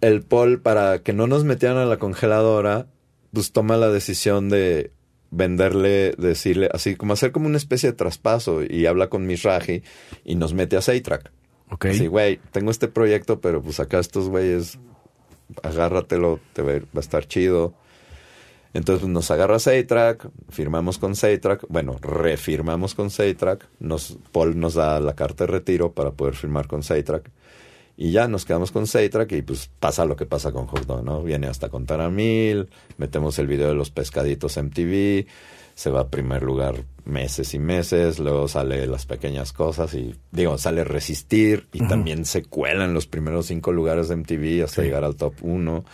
el 0.00 0.22
Paul, 0.22 0.60
para 0.60 1.02
que 1.02 1.12
no 1.12 1.26
nos 1.26 1.44
metieran 1.44 1.78
a 1.78 1.84
la 1.84 1.98
congeladora, 1.98 2.86
pues 3.32 3.52
toma 3.52 3.76
la 3.76 3.90
decisión 3.90 4.48
de 4.48 4.92
venderle, 5.32 6.14
decirle, 6.18 6.68
así 6.72 6.94
como 6.94 7.14
hacer 7.14 7.32
como 7.32 7.46
una 7.46 7.56
especie 7.56 7.90
de 7.90 7.96
traspaso 7.96 8.62
y 8.62 8.86
habla 8.86 9.08
con 9.08 9.26
Mishraji 9.26 9.82
y 10.24 10.34
nos 10.36 10.54
mete 10.54 10.76
a 10.76 10.82
Seitrack. 10.82 11.32
Ok. 11.70 11.86
Así, 11.86 12.06
güey, 12.06 12.38
tengo 12.52 12.70
este 12.70 12.86
proyecto, 12.86 13.40
pero 13.40 13.62
pues 13.62 13.80
acá 13.80 13.98
estos 13.98 14.28
güeyes, 14.28 14.78
agárratelo, 15.62 16.38
te 16.52 16.62
va, 16.62 16.72
a 16.72 17.00
estar 17.00 17.26
chido. 17.26 17.74
Entonces 18.74 19.08
nos 19.08 19.30
agarra 19.30 19.58
Seitrack, 19.58 20.28
firmamos 20.50 20.98
con 20.98 21.16
Seitrack, 21.16 21.64
bueno, 21.68 21.96
refirmamos 22.00 22.94
con 22.94 23.10
Seitrack, 23.10 23.68
nos, 23.80 24.18
Paul 24.32 24.58
nos 24.58 24.74
da 24.74 25.00
la 25.00 25.14
carta 25.14 25.44
de 25.44 25.52
retiro 25.52 25.92
para 25.92 26.12
poder 26.12 26.34
firmar 26.34 26.68
con 26.68 26.82
Seitrack. 26.82 27.30
Y 27.96 28.10
ya 28.10 28.26
nos 28.26 28.44
quedamos 28.44 28.72
con 28.72 28.86
Seitrack 28.86 29.32
y 29.32 29.42
pues 29.42 29.70
pasa 29.78 30.04
lo 30.04 30.16
que 30.16 30.26
pasa 30.26 30.50
con 30.50 30.66
Hot 30.66 30.86
Dog, 30.86 31.04
¿no? 31.04 31.22
Viene 31.22 31.46
hasta 31.46 31.68
contar 31.68 32.00
a 32.00 32.08
mil, 32.10 32.68
metemos 32.96 33.38
el 33.38 33.46
video 33.46 33.68
de 33.68 33.74
los 33.74 33.90
pescaditos 33.90 34.56
MTV, 34.56 35.26
se 35.74 35.90
va 35.90 36.00
a 36.00 36.08
primer 36.08 36.42
lugar 36.42 36.84
meses 37.04 37.52
y 37.54 37.58
meses, 37.58 38.18
luego 38.18 38.48
sale 38.48 38.86
las 38.86 39.06
pequeñas 39.06 39.52
cosas 39.52 39.92
y 39.94 40.14
digo, 40.30 40.56
sale 40.58 40.84
Resistir 40.84 41.66
y 41.72 41.86
también 41.86 42.24
se 42.24 42.42
cuela 42.44 42.84
en 42.84 42.94
los 42.94 43.06
primeros 43.06 43.46
cinco 43.46 43.72
lugares 43.72 44.08
de 44.08 44.16
MTV 44.16 44.64
hasta 44.64 44.82
Sí. 44.82 44.88
llegar 44.88 45.04
al 45.04 45.16
top 45.16 45.34
uno. 45.42 45.84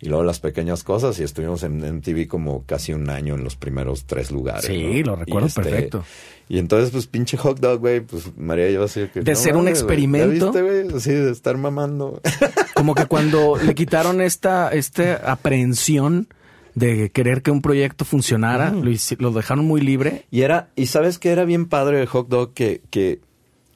Y 0.00 0.08
luego 0.08 0.24
las 0.24 0.40
pequeñas 0.40 0.82
cosas 0.84 1.18
y 1.18 1.22
estuvimos 1.22 1.62
en 1.62 1.78
MTV 1.82 2.26
como 2.28 2.64
casi 2.66 2.92
un 2.92 3.08
año 3.08 3.36
en 3.36 3.44
los 3.44 3.56
primeros 3.56 4.04
tres 4.04 4.30
lugares. 4.30 4.64
Sí, 4.66 5.00
¿no? 5.02 5.12
lo 5.12 5.16
recuerdo 5.16 5.46
este, 5.46 5.62
perfecto. 5.62 6.04
Y 6.48 6.58
entonces, 6.58 6.90
pues, 6.90 7.06
pinche 7.06 7.36
hot 7.36 7.58
dog, 7.58 7.80
güey, 7.80 8.00
pues 8.00 8.36
María 8.36 8.70
yo 8.70 8.84
así 8.84 9.08
que... 9.12 9.20
De 9.20 9.34
ser 9.34 9.56
un 9.56 9.64
mames, 9.64 9.78
experimento. 9.78 10.52
¿Ya 10.52 10.60
viste, 10.60 10.62
güey? 10.62 10.96
Así 10.96 11.10
de 11.10 11.30
estar 11.30 11.56
mamando. 11.56 12.20
Como 12.74 12.94
que 12.94 13.06
cuando 13.06 13.56
le 13.56 13.74
quitaron 13.74 14.20
esta, 14.20 14.68
esta 14.70 15.30
aprehensión 15.30 16.28
de 16.74 17.10
querer 17.10 17.42
que 17.42 17.50
un 17.50 17.62
proyecto 17.62 18.04
funcionara, 18.04 18.72
lo, 18.72 19.30
dejaron 19.32 19.64
muy 19.64 19.80
libre. 19.80 20.26
Y 20.30 20.42
era, 20.42 20.68
y 20.76 20.86
sabes 20.86 21.18
que 21.18 21.30
era 21.30 21.44
bien 21.44 21.66
padre 21.66 21.98
de 21.98 22.06
Hot 22.06 22.28
Dog 22.28 22.52
que, 22.52 22.82
que, 22.90 23.20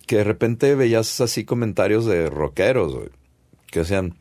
que 0.06 0.16
de 0.16 0.24
repente 0.24 0.74
veías 0.74 1.20
así 1.20 1.44
comentarios 1.44 2.04
de 2.06 2.28
rockeros, 2.28 2.94
güey, 2.94 3.08
que 3.70 3.80
decían, 3.80 4.14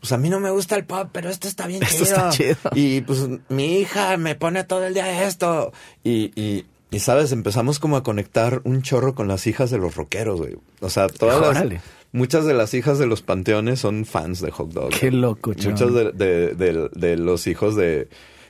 pues 0.00 0.12
a 0.12 0.18
mí 0.18 0.28
no 0.30 0.40
me 0.40 0.50
gusta 0.50 0.76
el 0.76 0.84
pop, 0.84 1.08
pero 1.12 1.30
esto 1.30 1.46
está 1.46 1.66
bien 1.66 1.82
Esto 1.84 2.04
chido. 2.04 2.16
está 2.16 2.30
chido. 2.30 2.56
Y 2.74 3.02
pues 3.02 3.28
mi 3.48 3.78
hija 3.78 4.16
me 4.16 4.34
pone 4.34 4.64
todo 4.64 4.84
el 4.84 4.94
día 4.94 5.26
esto. 5.26 5.72
Y, 6.02 6.32
y, 6.40 6.66
y 6.90 6.98
sabes, 7.00 7.32
empezamos 7.32 7.78
como 7.78 7.96
a 7.96 8.02
conectar 8.02 8.60
un 8.64 8.82
chorro 8.82 9.14
con 9.14 9.28
las 9.28 9.46
hijas 9.46 9.70
de 9.70 9.78
los 9.78 9.94
rockeros, 9.94 10.40
güey. 10.40 10.56
O 10.80 10.90
sea, 10.90 11.08
todas 11.08 11.40
las, 11.40 11.82
muchas 12.12 12.44
de 12.44 12.54
las 12.54 12.74
hijas 12.74 12.98
de 12.98 13.06
los 13.06 13.22
panteones 13.22 13.80
son 13.80 14.04
fans 14.04 14.40
de 14.40 14.50
Hot 14.50 14.72
Dog. 14.72 14.90
Qué 14.90 15.10
loco, 15.10 15.54
chaval. 15.54 15.72
Muchos 15.72 15.94
de, 15.94 16.12
de, 16.12 16.54
de- 16.54 16.88
de 16.92 17.16
los 17.16 17.46
hijos 17.46 17.76
de, 17.76 18.08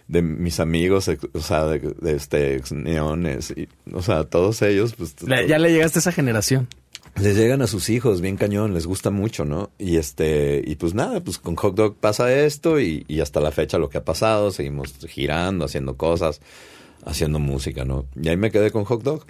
mis 0.08 0.58
amigos, 0.60 1.08
o 1.32 1.40
sea, 1.40 1.66
de, 1.66 1.94
este 2.16 2.56
ex 2.56 2.72
neones, 2.72 3.52
y, 3.56 3.68
o 3.92 4.02
sea, 4.02 4.24
todos 4.24 4.60
ellos, 4.62 4.94
pues 4.96 5.14
ya 5.46 5.58
le 5.58 5.72
llegaste 5.72 5.98
a 5.98 6.00
esa 6.00 6.12
generación. 6.12 6.66
les 7.20 7.36
llegan 7.36 7.60
a 7.62 7.66
sus 7.66 7.90
hijos 7.90 8.20
bien 8.20 8.36
cañón, 8.36 8.72
les 8.74 8.86
gusta 8.86 9.10
mucho, 9.10 9.44
¿no? 9.44 9.70
Y 9.78 9.96
este, 9.98 10.62
y 10.66 10.76
pues 10.76 10.94
nada, 10.94 11.20
pues 11.20 11.38
con 11.38 11.54
Hot 11.56 11.74
Dog 11.76 11.96
pasa 11.96 12.32
esto 12.32 12.80
y, 12.80 13.04
y 13.06 13.20
hasta 13.20 13.40
la 13.40 13.50
fecha 13.52 13.78
lo 13.78 13.88
que 13.90 13.98
ha 13.98 14.04
pasado, 14.04 14.50
seguimos 14.50 14.94
girando, 15.08 15.64
haciendo 15.66 15.96
cosas, 15.96 16.40
haciendo 17.04 17.38
música, 17.38 17.84
¿no? 17.84 18.06
Y 18.20 18.28
ahí 18.28 18.36
me 18.36 18.50
quedé 18.50 18.70
con 18.70 18.84
Hot 18.84 19.02
Dog. 19.02 19.24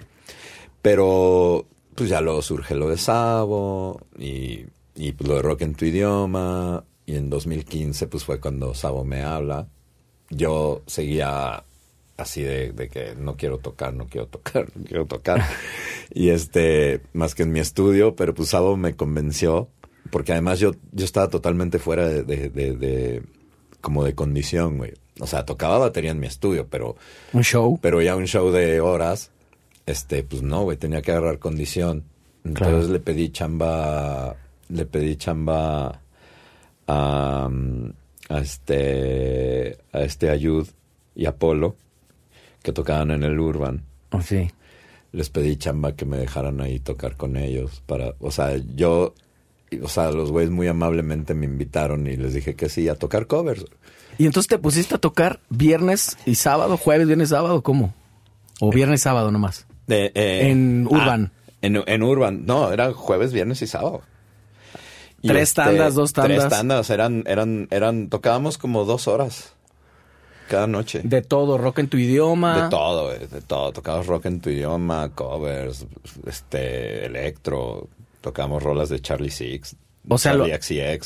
Pero 0.81 1.65
pues 1.95 2.09
ya 2.09 2.21
luego 2.21 2.41
surge 2.41 2.75
lo 2.75 2.89
de 2.89 2.97
Sabo 2.97 3.99
y, 4.17 4.65
y 4.95 5.11
pues 5.13 5.27
lo 5.29 5.35
de 5.35 5.41
Rock 5.41 5.61
en 5.61 5.75
tu 5.75 5.85
idioma. 5.85 6.83
Y 7.05 7.15
en 7.15 7.29
2015 7.29 8.07
pues 8.07 8.23
fue 8.23 8.39
cuando 8.39 8.73
Sabo 8.73 9.03
me 9.03 9.21
habla. 9.23 9.67
Yo 10.29 10.81
seguía 10.87 11.63
así 12.17 12.41
de, 12.41 12.71
de 12.71 12.87
que 12.89 13.15
no 13.15 13.35
quiero 13.35 13.57
tocar, 13.57 13.93
no 13.93 14.07
quiero 14.07 14.27
tocar, 14.27 14.67
no 14.75 14.83
quiero 14.85 15.05
tocar. 15.05 15.43
y 16.13 16.29
este, 16.29 17.01
más 17.13 17.35
que 17.35 17.43
en 17.43 17.51
mi 17.51 17.59
estudio, 17.59 18.15
pero 18.15 18.33
pues 18.33 18.49
Sabo 18.49 18.77
me 18.77 18.95
convenció. 18.95 19.69
Porque 20.09 20.31
además 20.31 20.59
yo, 20.59 20.71
yo 20.91 21.05
estaba 21.05 21.29
totalmente 21.29 21.79
fuera 21.79 22.07
de, 22.07 22.23
de, 22.23 22.49
de- 22.49 22.75
de- 22.75 23.23
como 23.81 24.03
de 24.03 24.13
condición, 24.13 24.77
güey. 24.77 24.93
O 25.23 25.27
sea, 25.27 25.45
tocaba 25.45 25.77
batería 25.77 26.11
en 26.11 26.19
mi 26.19 26.25
estudio, 26.27 26.65
pero 26.67 26.95
Un 27.31 27.43
show. 27.43 27.77
pero 27.81 28.01
ya 28.01 28.15
un 28.15 28.25
show 28.25 28.49
de 28.51 28.81
horas, 28.81 29.29
este, 29.85 30.23
pues 30.23 30.41
no, 30.41 30.63
güey, 30.63 30.77
tenía 30.77 31.01
que 31.03 31.11
agarrar 31.11 31.37
condición. 31.37 32.03
Entonces 32.43 32.75
Claro. 32.87 32.93
le 32.93 32.99
pedí 32.99 33.29
chamba, 33.29 34.35
le 34.69 34.85
pedí 34.87 35.15
chamba 35.17 36.01
a, 36.87 37.49
a 38.29 38.39
este, 38.39 39.77
a 39.91 40.01
este 40.01 40.29
Ayud 40.29 40.67
y 41.15 41.25
Apolo, 41.27 41.75
que 42.63 42.71
tocaban 42.73 43.11
en 43.11 43.23
el 43.23 43.39
Urban. 43.39 43.83
Oh, 44.11 44.21
sí. 44.21 44.49
Les 45.11 45.29
pedí 45.29 45.55
chamba 45.57 45.95
que 45.95 46.05
me 46.05 46.17
dejaran 46.17 46.61
ahí 46.61 46.79
tocar 46.79 47.15
con 47.17 47.37
ellos 47.37 47.83
para, 47.85 48.15
o 48.19 48.31
sea, 48.31 48.57
yo, 48.75 49.13
o 49.83 49.87
sea, 49.87 50.11
los 50.11 50.31
güeyes 50.31 50.49
muy 50.51 50.67
amablemente 50.67 51.33
me 51.33 51.45
invitaron 51.45 52.07
y 52.07 52.15
les 52.15 52.33
dije 52.33 52.55
que 52.55 52.69
sí, 52.69 52.87
a 52.89 52.95
tocar 52.95 53.27
covers. 53.27 53.65
Y 54.17 54.25
entonces 54.25 54.47
te 54.47 54.57
pusiste 54.59 54.95
a 54.95 54.97
tocar 54.97 55.39
viernes 55.49 56.17
y 56.25 56.35
sábado, 56.35 56.77
jueves, 56.77 57.07
viernes, 57.07 57.29
sábado, 57.29 57.61
¿cómo? 57.63 57.93
O 58.59 58.69
viernes, 58.71 59.01
sábado 59.01 59.31
nomás. 59.31 59.65
De, 59.87 60.11
eh, 60.13 60.49
En 60.51 60.87
Urban. 60.89 61.31
en, 61.61 61.81
en 61.85 62.03
Urban. 62.03 62.45
No, 62.45 62.71
eran 62.71 62.93
jueves, 62.93 63.33
viernes 63.33 63.61
y 63.61 63.67
sábado. 63.67 64.01
Y 65.23 65.27
este, 65.27 65.33
Tres 65.33 65.53
tandas, 65.53 65.95
dos 65.95 66.13
tandas. 66.13 66.37
Tres 66.37 66.49
tandas. 66.49 66.89
Eran, 66.89 67.23
eran, 67.27 67.67
eran, 67.71 68.09
tocábamos 68.09 68.57
como 68.57 68.85
dos 68.85 69.07
horas 69.07 69.53
cada 70.49 70.67
noche. 70.67 70.99
De, 71.03 71.09
De 71.09 71.21
todo, 71.21 71.57
rock 71.57 71.79
en 71.79 71.87
tu 71.89 71.97
idioma. 71.97 72.69
todo, 72.69 73.07
güey, 73.07 73.27
de 73.27 73.41
todo. 73.41 73.71
Tocábamos 73.71 74.07
rock 74.07 74.25
en 74.25 74.41
tu 74.41 74.49
idioma, 74.49 75.09
covers, 75.13 75.85
este, 76.25 77.05
electro. 77.05 77.87
Tocábamos 78.21 78.61
rolas 78.63 78.89
de 78.89 78.99
Charlie 78.99 79.31
Six. 79.31 79.75
O 80.07 80.17
sea, 80.17 80.33
lo- 80.33 80.45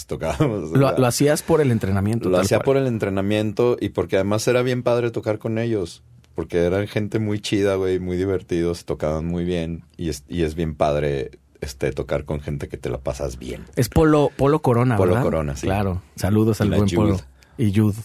tocábamos. 0.07 0.71
hacías 1.07 1.41
por 1.41 1.61
el 1.61 1.71
entrenamiento. 1.71 2.29
lo 2.29 2.37
hacía 2.39 2.57
cual. 2.59 2.65
por 2.65 2.77
el 2.77 2.87
entrenamiento 2.87 3.77
y 3.79 3.89
porque 3.89 4.15
además 4.15 4.47
era 4.47 4.61
bien 4.61 4.83
padre 4.83 5.11
tocar 5.11 5.37
con 5.39 5.57
ellos. 5.57 6.03
Porque 6.33 6.59
eran 6.65 6.87
gente 6.87 7.19
muy 7.19 7.39
chida, 7.39 7.75
güey, 7.75 7.99
muy 7.99 8.17
divertidos, 8.17 8.83
tocaban 8.83 9.25
muy 9.25 9.45
bien. 9.45 9.85
Y 9.95 10.09
es, 10.09 10.23
y 10.27 10.43
es 10.43 10.55
bien 10.55 10.75
padre 10.75 11.31
este 11.61 11.91
tocar 11.93 12.25
con 12.25 12.41
gente 12.41 12.67
que 12.67 12.77
te 12.77 12.89
la 12.89 12.97
pasas 12.97 13.39
bien. 13.39 13.63
Es 13.77 13.87
Polo, 13.87 14.31
Polo 14.35 14.61
Corona, 14.61 14.97
Polo 14.97 15.11
¿verdad? 15.11 15.23
Corona, 15.23 15.55
sí. 15.55 15.65
Claro. 15.67 16.01
Saludos 16.15 16.59
al 16.59 16.69
buen. 16.71 16.89
Polo. 16.89 17.19
Y 17.57 17.71
Yud. 17.71 17.95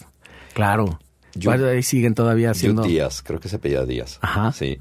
Claro. 0.53 0.99
Yud. 1.35 1.45
Bueno, 1.45 1.67
ahí 1.67 1.83
siguen 1.83 2.13
todavía 2.13 2.51
haciendo... 2.51 2.83
Yo 2.83 2.89
Díaz, 2.89 3.21
creo 3.21 3.39
que 3.39 3.49
se 3.49 3.59
pedía 3.59 3.85
Díaz. 3.85 4.17
Ajá. 4.21 4.51
Sí. 4.53 4.79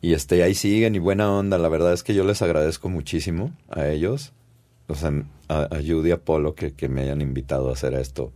Y 0.00 0.14
este, 0.14 0.42
ahí 0.42 0.54
siguen 0.54 0.94
y 0.94 0.98
buena 0.98 1.30
onda. 1.30 1.58
La 1.58 1.68
verdad 1.68 1.92
es 1.92 2.02
que 2.02 2.14
yo 2.14 2.24
les 2.24 2.42
agradezco 2.42 2.88
muchísimo 2.88 3.52
a 3.70 3.86
ellos. 3.88 4.32
O 4.88 4.94
sea, 4.94 5.12
a, 5.48 5.62
a 5.62 5.76
Judy 5.76 6.10
y 6.10 6.12
a 6.12 6.22
Polo 6.22 6.54
que, 6.54 6.74
que 6.74 6.88
me 6.88 7.02
hayan 7.02 7.20
invitado 7.20 7.70
a 7.70 7.72
hacer 7.72 7.94
esto. 7.94 8.32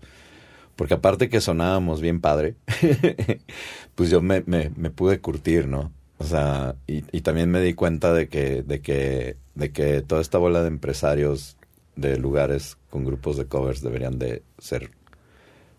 Porque 0.76 0.94
aparte 0.94 1.28
que 1.28 1.40
sonábamos 1.40 2.00
bien 2.00 2.20
padre, 2.20 2.56
pues 3.94 4.10
yo 4.10 4.20
me, 4.20 4.42
me, 4.46 4.70
me 4.76 4.90
pude 4.90 5.20
curtir, 5.20 5.68
¿no? 5.68 5.92
O 6.18 6.24
sea, 6.24 6.76
y, 6.86 7.04
y 7.16 7.20
también 7.22 7.50
me 7.50 7.60
di 7.60 7.74
cuenta 7.74 8.12
de 8.12 8.28
que, 8.28 8.62
de 8.62 8.80
que, 8.80 9.36
de 9.54 9.72
que 9.72 10.02
toda 10.02 10.20
esta 10.20 10.38
bola 10.38 10.62
de 10.62 10.68
empresarios 10.68 11.56
de 11.94 12.18
lugares 12.18 12.76
con 12.90 13.04
grupos 13.04 13.36
de 13.36 13.46
covers 13.46 13.82
deberían 13.82 14.18
de 14.18 14.42
ser 14.58 14.90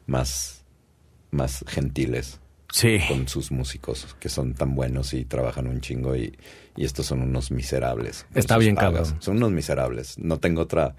más, 0.08 0.64
más 1.32 1.64
gentiles 1.68 2.40
Sí. 2.72 3.00
con 3.08 3.28
sus 3.28 3.52
músicos 3.52 4.16
que 4.20 4.30
son 4.30 4.54
tan 4.54 4.76
buenos 4.76 5.14
y 5.14 5.24
trabajan 5.26 5.68
un 5.68 5.80
chingo 5.82 6.16
y, 6.16 6.38
y 6.76 6.86
estos 6.86 7.06
son 7.06 7.22
unos 7.22 7.50
miserables. 7.52 8.26
Está 8.36 8.58
bien, 8.58 8.76
pagas. 8.76 9.08
cabrón. 9.10 9.22
Son 9.22 9.38
unos 9.38 9.52
miserables. 9.52 10.18
No 10.20 10.40
tengo 10.40 10.62
otra 10.62 10.96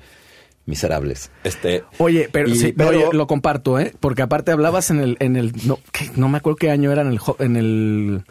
miserables. 0.67 1.31
Este 1.45 1.85
Oye, 1.99 2.29
pero 2.31 2.49
Y- 2.49 2.57
sí, 2.57 2.73
pero- 2.77 2.91
oye, 2.91 3.07
lo 3.13 3.27
comparto, 3.27 3.79
¿eh? 3.79 3.95
Porque 4.01 4.23
aparte 4.23 4.51
hablabas 4.53 4.91
en 4.91 5.01
el, 5.01 5.17
en 5.21 5.37
el, 5.37 5.53
no, 5.67 5.79
¿qué? 5.93 6.11
no 6.17 6.29
me 6.29 6.39
acuerdo 6.39 6.57
qué 6.57 6.71
año 6.71 6.93
era 6.93 7.03
en 7.03 7.09
el, 7.09 7.21
en 7.39 7.57
el 7.57 8.25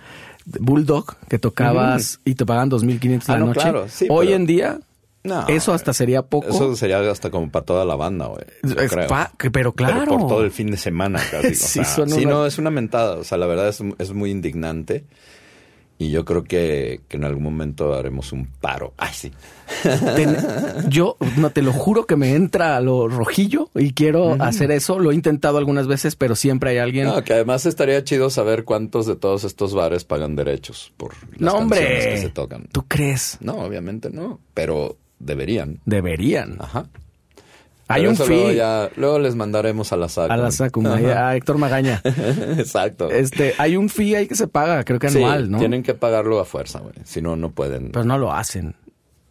Bulldog 0.45 1.15
que 1.27 1.39
tocabas 1.39 2.19
y 2.25 2.35
te 2.35 2.45
pagaban 2.45 2.69
2.500 2.71 3.23
Ah, 3.27 3.33
la 3.33 3.39
no, 3.39 3.45
noche. 3.47 3.59
claro, 3.61 3.87
sí, 3.89 4.07
Hoy 4.09 4.27
pero- 4.27 4.37
en 4.37 4.45
día, 4.45 4.79
no, 5.27 5.47
eso 5.47 5.73
hasta 5.73 5.93
sería 5.93 6.21
poco. 6.23 6.47
Eso 6.49 6.75
sería 6.75 6.99
hasta 7.11 7.29
como 7.29 7.51
para 7.51 7.65
toda 7.65 7.85
la 7.85 7.95
banda, 7.95 8.27
güey. 8.27 8.45
pero 9.51 9.73
claro. 9.73 10.05
por 10.17 10.27
todo 10.27 10.43
el 10.43 10.51
fin 10.51 10.71
de 10.71 10.77
semana 10.77 11.19
casi. 11.31 11.47
O 11.47 11.53
Sí, 11.53 11.55
sea, 11.55 11.85
suena 11.85 12.15
sí, 12.15 12.25
una- 12.25 12.33
no, 12.33 12.45
es 12.45 12.57
una 12.57 12.71
mentada. 12.71 13.17
O 13.17 13.23
sea, 13.23 13.37
la 13.37 13.45
verdad 13.47 13.67
es, 13.69 13.81
es 13.99 14.13
muy 14.13 14.31
indignante. 14.31 15.05
Y 15.99 16.11
yo 16.11 16.25
creo 16.25 16.43
que, 16.43 17.01
que 17.07 17.17
en 17.17 17.23
algún 17.23 17.41
momento 17.41 17.95
haremos 17.95 18.31
un 18.31 18.45
paro. 18.45 18.93
Ay, 18.97 19.09
sí. 19.15 19.31
Ten- 19.83 20.37
yo 20.89 21.17
no 21.37 21.49
te 21.49 21.63
lo 21.63 21.73
juro 21.73 22.05
que 22.05 22.15
me 22.15 22.35
entra 22.35 22.79
lo 22.81 23.07
rojillo 23.07 23.71
y 23.73 23.93
quiero 23.93 24.35
hacer 24.39 24.69
eso. 24.69 24.99
Lo 24.99 25.11
he 25.11 25.15
intentado 25.15 25.57
algunas 25.57 25.87
veces, 25.87 26.15
pero 26.15 26.35
siempre 26.35 26.69
hay 26.69 26.77
alguien. 26.77 27.07
No, 27.07 27.23
que 27.23 27.33
además 27.33 27.65
estaría 27.65 28.03
chido 28.03 28.29
saber 28.29 28.63
cuántos 28.63 29.07
de 29.07 29.15
todos 29.15 29.43
estos 29.43 29.73
bares 29.73 30.03
pagan 30.03 30.35
derechos 30.35 30.93
por 30.97 31.15
las 31.31 31.39
No, 31.41 31.53
hombre. 31.53 31.79
canciones 31.79 32.05
que 32.05 32.17
se 32.27 32.29
tocan. 32.29 32.67
¿Tú 32.71 32.85
crees? 32.87 33.37
No, 33.41 33.53
obviamente 33.53 34.11
no, 34.11 34.39
pero 34.53 34.97
deberían. 35.19 35.79
Deberían. 35.85 36.57
Ajá. 36.59 36.85
Hay 37.89 38.01
Pero 38.01 38.11
un 38.11 38.17
Luego, 38.17 38.49
fee 38.49 38.99
luego 38.99 39.19
les 39.19 39.35
mandaremos 39.35 39.93
a 39.93 39.97
la 39.97 40.09
SAC. 40.09 40.29
a 40.29 40.35
la 40.35 40.51
SACUM, 40.51 40.85
a 40.87 41.35
Héctor 41.37 41.57
Magaña. 41.57 42.01
Exacto. 42.57 43.09
Este, 43.09 43.53
hay 43.57 43.77
un 43.77 43.87
fee 43.87 44.15
ahí 44.15 44.27
que 44.27 44.35
se 44.35 44.47
paga, 44.49 44.83
creo 44.83 44.99
que 44.99 45.09
Sí, 45.09 45.19
anual, 45.19 45.49
¿no? 45.49 45.57
Tienen 45.59 45.83
que 45.83 45.93
pagarlo 45.93 46.39
a 46.41 46.45
fuerza, 46.45 46.79
güey. 46.79 46.93
Si 47.05 47.21
no, 47.21 47.37
no 47.37 47.51
pueden. 47.51 47.91
Pues 47.93 48.05
no 48.05 48.17
lo 48.17 48.33
hacen. 48.33 48.75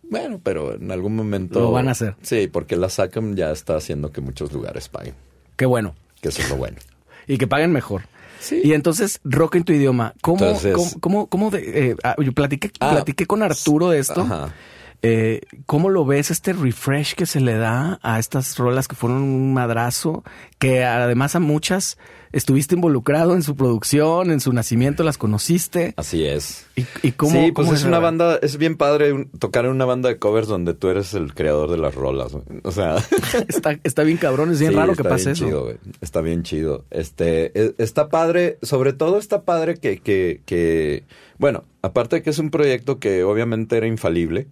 Bueno, 0.09 0.41
pero 0.43 0.75
en 0.75 0.91
algún 0.91 1.15
momento. 1.15 1.61
Lo 1.61 1.71
van 1.73 1.89
a 1.89 1.91
hacer. 1.91 2.15
Sí, 2.23 2.49
porque 2.51 2.77
la 2.77 2.89
SACM 2.89 3.35
ya 3.35 3.51
está 3.51 3.77
haciendo 3.77 4.11
que 4.11 4.23
muchos 4.23 4.51
lugares 4.53 4.89
paguen. 4.89 5.15
Qué 5.57 5.67
bueno. 5.67 5.95
Que 6.23 6.29
eso 6.31 6.41
es 6.43 6.49
lo 6.49 6.57
bueno. 6.57 6.79
Y 7.29 7.39
que 7.39 7.47
paguen 7.49 7.73
mejor. 7.73 8.03
Sí. 8.39 8.61
Y 8.63 8.73
entonces, 8.73 9.19
rock 9.25 9.57
en 9.57 9.65
tu 9.65 9.73
idioma. 9.73 10.15
¿Cómo, 10.23 10.45
Entonces- 10.47 10.75
cómo, 10.75 10.91
cómo, 11.01 11.27
cómo 11.27 11.51
de, 11.51 11.91
eh, 11.91 11.97
ah, 12.05 12.15
yo 12.23 12.33
platiqué, 12.33 12.71
Ah, 12.79 12.93
platiqué 12.93 13.27
con 13.27 13.43
Arturo 13.43 13.91
de 13.91 13.99
esto. 13.99 14.21
Ajá. 14.23 14.55
Eh, 15.03 15.43
¿Cómo 15.67 15.91
lo 15.91 16.05
ves 16.05 16.31
este 16.31 16.53
refresh 16.53 17.15
que 17.15 17.27
se 17.27 17.41
le 17.41 17.55
da 17.57 17.99
a 18.03 18.19
estas 18.19 18.57
rolas 18.59 18.89
que 18.89 18.97
fueron 18.97 19.23
un 19.23 19.53
madrazo? 19.55 20.25
Que 20.59 20.85
además 20.85 21.35
a 21.37 21.41
muchas 21.41 21.99
estuviste 22.33 22.75
involucrado 22.75 23.35
en 23.35 23.43
su 23.43 23.57
producción, 23.57 24.31
en 24.31 24.41
su 24.41 24.53
nacimiento, 24.53 25.05
las 25.05 25.17
conociste. 25.17 25.95
Así 25.97 26.25
es. 26.25 26.67
¿Y, 26.77 26.85
y 27.03 27.13
cómo, 27.13 27.31
sí, 27.33 27.53
pues 27.53 27.67
cómo 27.67 27.75
es 27.77 27.85
una 27.85 27.99
banda, 27.99 28.39
es 28.43 28.59
bien 28.59 28.77
padre 28.77 29.13
un- 29.13 29.31
tocar 29.31 29.65
en 29.65 29.71
una 29.71 29.85
banda 29.87 30.09
de 30.09 30.19
covers 30.19 30.49
donde 30.49 30.75
tú 30.75 30.89
eres 30.89 31.15
el 31.15 31.33
creador 31.35 31.71
de 31.71 31.79
las 31.79 31.95
rolas. 31.95 32.33
O 32.63 32.73
sea, 32.73 32.97
Está, 33.49 33.79
está 33.85 34.03
bien 34.03 34.19
cabrón, 34.19 34.51
es 34.51 34.59
bien 34.61 34.73
Sí, 34.73 34.77
raro 34.77 34.95
que 34.95 35.03
está 35.03 35.09
pase 35.09 35.25
bien 35.25 35.33
eso. 35.35 35.45
chido, 35.47 35.63
güey. 35.65 35.77
Está 36.01 36.21
bien 36.21 36.43
chido. 36.43 36.85
Este, 36.91 37.53
e- 37.59 37.75
está 37.79 38.09
padre, 38.09 38.59
sobre 38.63 38.93
todo 38.93 39.19
está 39.19 39.43
padre 39.45 39.77
que, 39.79 39.99
que, 40.01 40.43
que, 40.45 41.05
bueno, 41.39 41.65
aparte 41.81 42.17
de 42.17 42.23
que 42.23 42.31
es 42.31 42.39
un 42.39 42.51
proyecto 42.51 42.99
que 42.99 43.25
obviamente 43.25 43.77
era 43.79 43.87
infalible, 43.87 44.47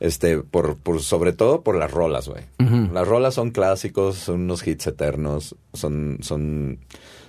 este, 0.00 0.38
por, 0.38 0.76
por, 0.76 1.00
sobre 1.02 1.32
todo 1.32 1.62
por 1.62 1.76
las 1.76 1.90
rolas, 1.90 2.28
güey. 2.28 2.44
Las 2.92 3.06
rolas 3.06 3.34
son 3.34 3.50
clásicos, 3.50 4.16
son 4.16 4.42
unos 4.42 4.66
hits 4.66 4.86
eternos, 4.86 5.56
son, 5.72 6.18
son, 6.20 6.78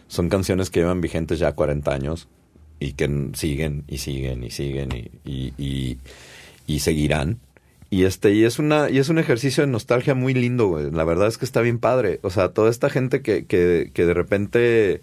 son 0.08 0.30
canciones 0.30 0.70
que 0.70 0.82
llevan 0.82 1.02
vigentes 1.02 1.40
ya 1.40 1.54
40 1.54 1.92
años 1.92 2.28
y 2.80 2.94
que 2.94 3.30
siguen 3.34 3.84
y 3.88 3.98
siguen 3.98 4.44
y 4.44 4.52
siguen 4.52 4.90
y, 4.92 5.12
y, 5.30 5.54
y, 5.58 5.98
y 6.68 6.80
seguirán. 6.80 7.40
y 7.90 8.04
este, 8.04 8.34
y 8.34 8.44
es 8.44 8.60
una, 8.60 8.90
y 8.90 9.00
es 9.00 9.10
un 9.10 9.18
ejercicio 9.18 9.66
de 9.66 9.72
nostalgia 9.72 10.14
muy 10.14 10.34
lindo, 10.34 10.68
güey. 10.68 10.92
La 10.92 11.04
verdad 11.04 11.28
es 11.28 11.38
que 11.38 11.46
está 11.46 11.62
bien 11.62 11.80
padre. 11.80 12.20
O 12.22 12.30
sea, 12.30 12.50
toda 12.50 12.70
esta 12.70 12.90
gente 12.90 13.22
que, 13.22 13.46
que, 13.46 13.92
que 13.94 14.06
de 14.06 14.14
repente 14.14 15.02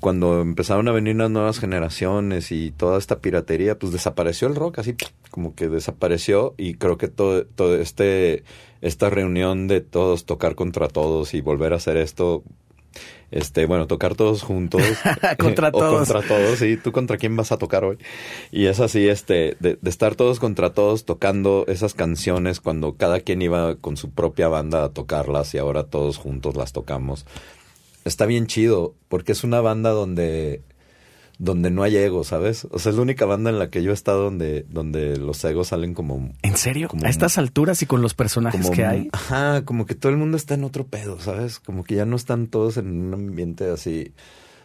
cuando 0.00 0.40
empezaron 0.40 0.88
a 0.88 0.92
venir 0.92 1.16
las 1.16 1.30
nuevas 1.30 1.58
generaciones 1.58 2.52
y 2.52 2.70
toda 2.70 2.98
esta 2.98 3.18
piratería, 3.18 3.78
pues 3.78 3.92
desapareció 3.92 4.48
el 4.48 4.54
rock, 4.54 4.78
así 4.78 4.94
como 5.30 5.54
que 5.54 5.68
desapareció 5.68 6.54
y 6.56 6.74
creo 6.74 6.98
que 6.98 7.08
todo, 7.08 7.44
todo 7.44 7.76
este, 7.76 8.44
esta 8.80 9.10
reunión 9.10 9.68
de 9.68 9.80
todos 9.80 10.24
tocar 10.24 10.54
contra 10.54 10.88
todos 10.88 11.34
y 11.34 11.40
volver 11.40 11.72
a 11.72 11.76
hacer 11.76 11.96
esto, 11.96 12.44
este, 13.30 13.66
bueno, 13.66 13.86
tocar 13.86 14.14
todos 14.14 14.42
juntos. 14.42 14.82
contra 15.38 15.70
todos. 15.70 16.08
contra 16.08 16.22
todos, 16.26 16.58
sí. 16.58 16.76
¿Tú 16.76 16.92
contra 16.92 17.16
quién 17.16 17.36
vas 17.36 17.52
a 17.52 17.58
tocar 17.58 17.84
hoy? 17.84 17.98
Y 18.50 18.66
es 18.66 18.80
así, 18.80 19.08
este, 19.08 19.56
de, 19.60 19.78
de, 19.80 19.90
estar 19.90 20.14
todos 20.14 20.38
contra 20.40 20.72
todos 20.72 21.04
tocando 21.04 21.64
esas 21.68 21.94
canciones 21.94 22.60
cuando 22.60 22.94
cada 22.94 23.20
quien 23.20 23.42
iba 23.42 23.76
con 23.76 23.96
su 23.96 24.10
propia 24.10 24.48
banda 24.48 24.84
a 24.84 24.88
tocarlas 24.90 25.54
y 25.54 25.58
ahora 25.58 25.84
todos 25.84 26.16
juntos 26.16 26.56
las 26.56 26.72
tocamos. 26.72 27.26
Está 28.08 28.26
bien 28.26 28.46
chido, 28.46 28.94
porque 29.08 29.32
es 29.32 29.44
una 29.44 29.60
banda 29.60 29.90
donde 29.90 30.62
donde 31.38 31.70
no 31.70 31.84
hay 31.84 31.96
ego, 31.96 32.24
¿sabes? 32.24 32.66
O 32.72 32.80
sea, 32.80 32.90
es 32.90 32.96
la 32.96 33.02
única 33.02 33.24
banda 33.24 33.50
en 33.50 33.60
la 33.60 33.70
que 33.70 33.82
yo 33.82 33.92
he 33.92 33.94
estado 33.94 34.24
donde, 34.24 34.66
donde 34.68 35.16
los 35.18 35.42
egos 35.44 35.68
salen 35.68 35.94
como... 35.94 36.32
¿En 36.42 36.56
serio? 36.56 36.88
Como, 36.88 37.06
a 37.06 37.08
estas 37.08 37.38
alturas 37.38 37.80
y 37.80 37.86
con 37.86 38.02
los 38.02 38.14
personajes 38.14 38.62
como, 38.62 38.74
que 38.74 38.84
hay. 38.84 39.08
Ajá, 39.12 39.64
como 39.64 39.86
que 39.86 39.94
todo 39.94 40.10
el 40.10 40.18
mundo 40.18 40.36
está 40.36 40.54
en 40.54 40.64
otro 40.64 40.86
pedo, 40.86 41.20
¿sabes? 41.20 41.60
Como 41.60 41.84
que 41.84 41.94
ya 41.94 42.06
no 42.06 42.16
están 42.16 42.48
todos 42.48 42.76
en 42.76 42.88
un 42.88 43.14
ambiente 43.14 43.70
así. 43.70 44.12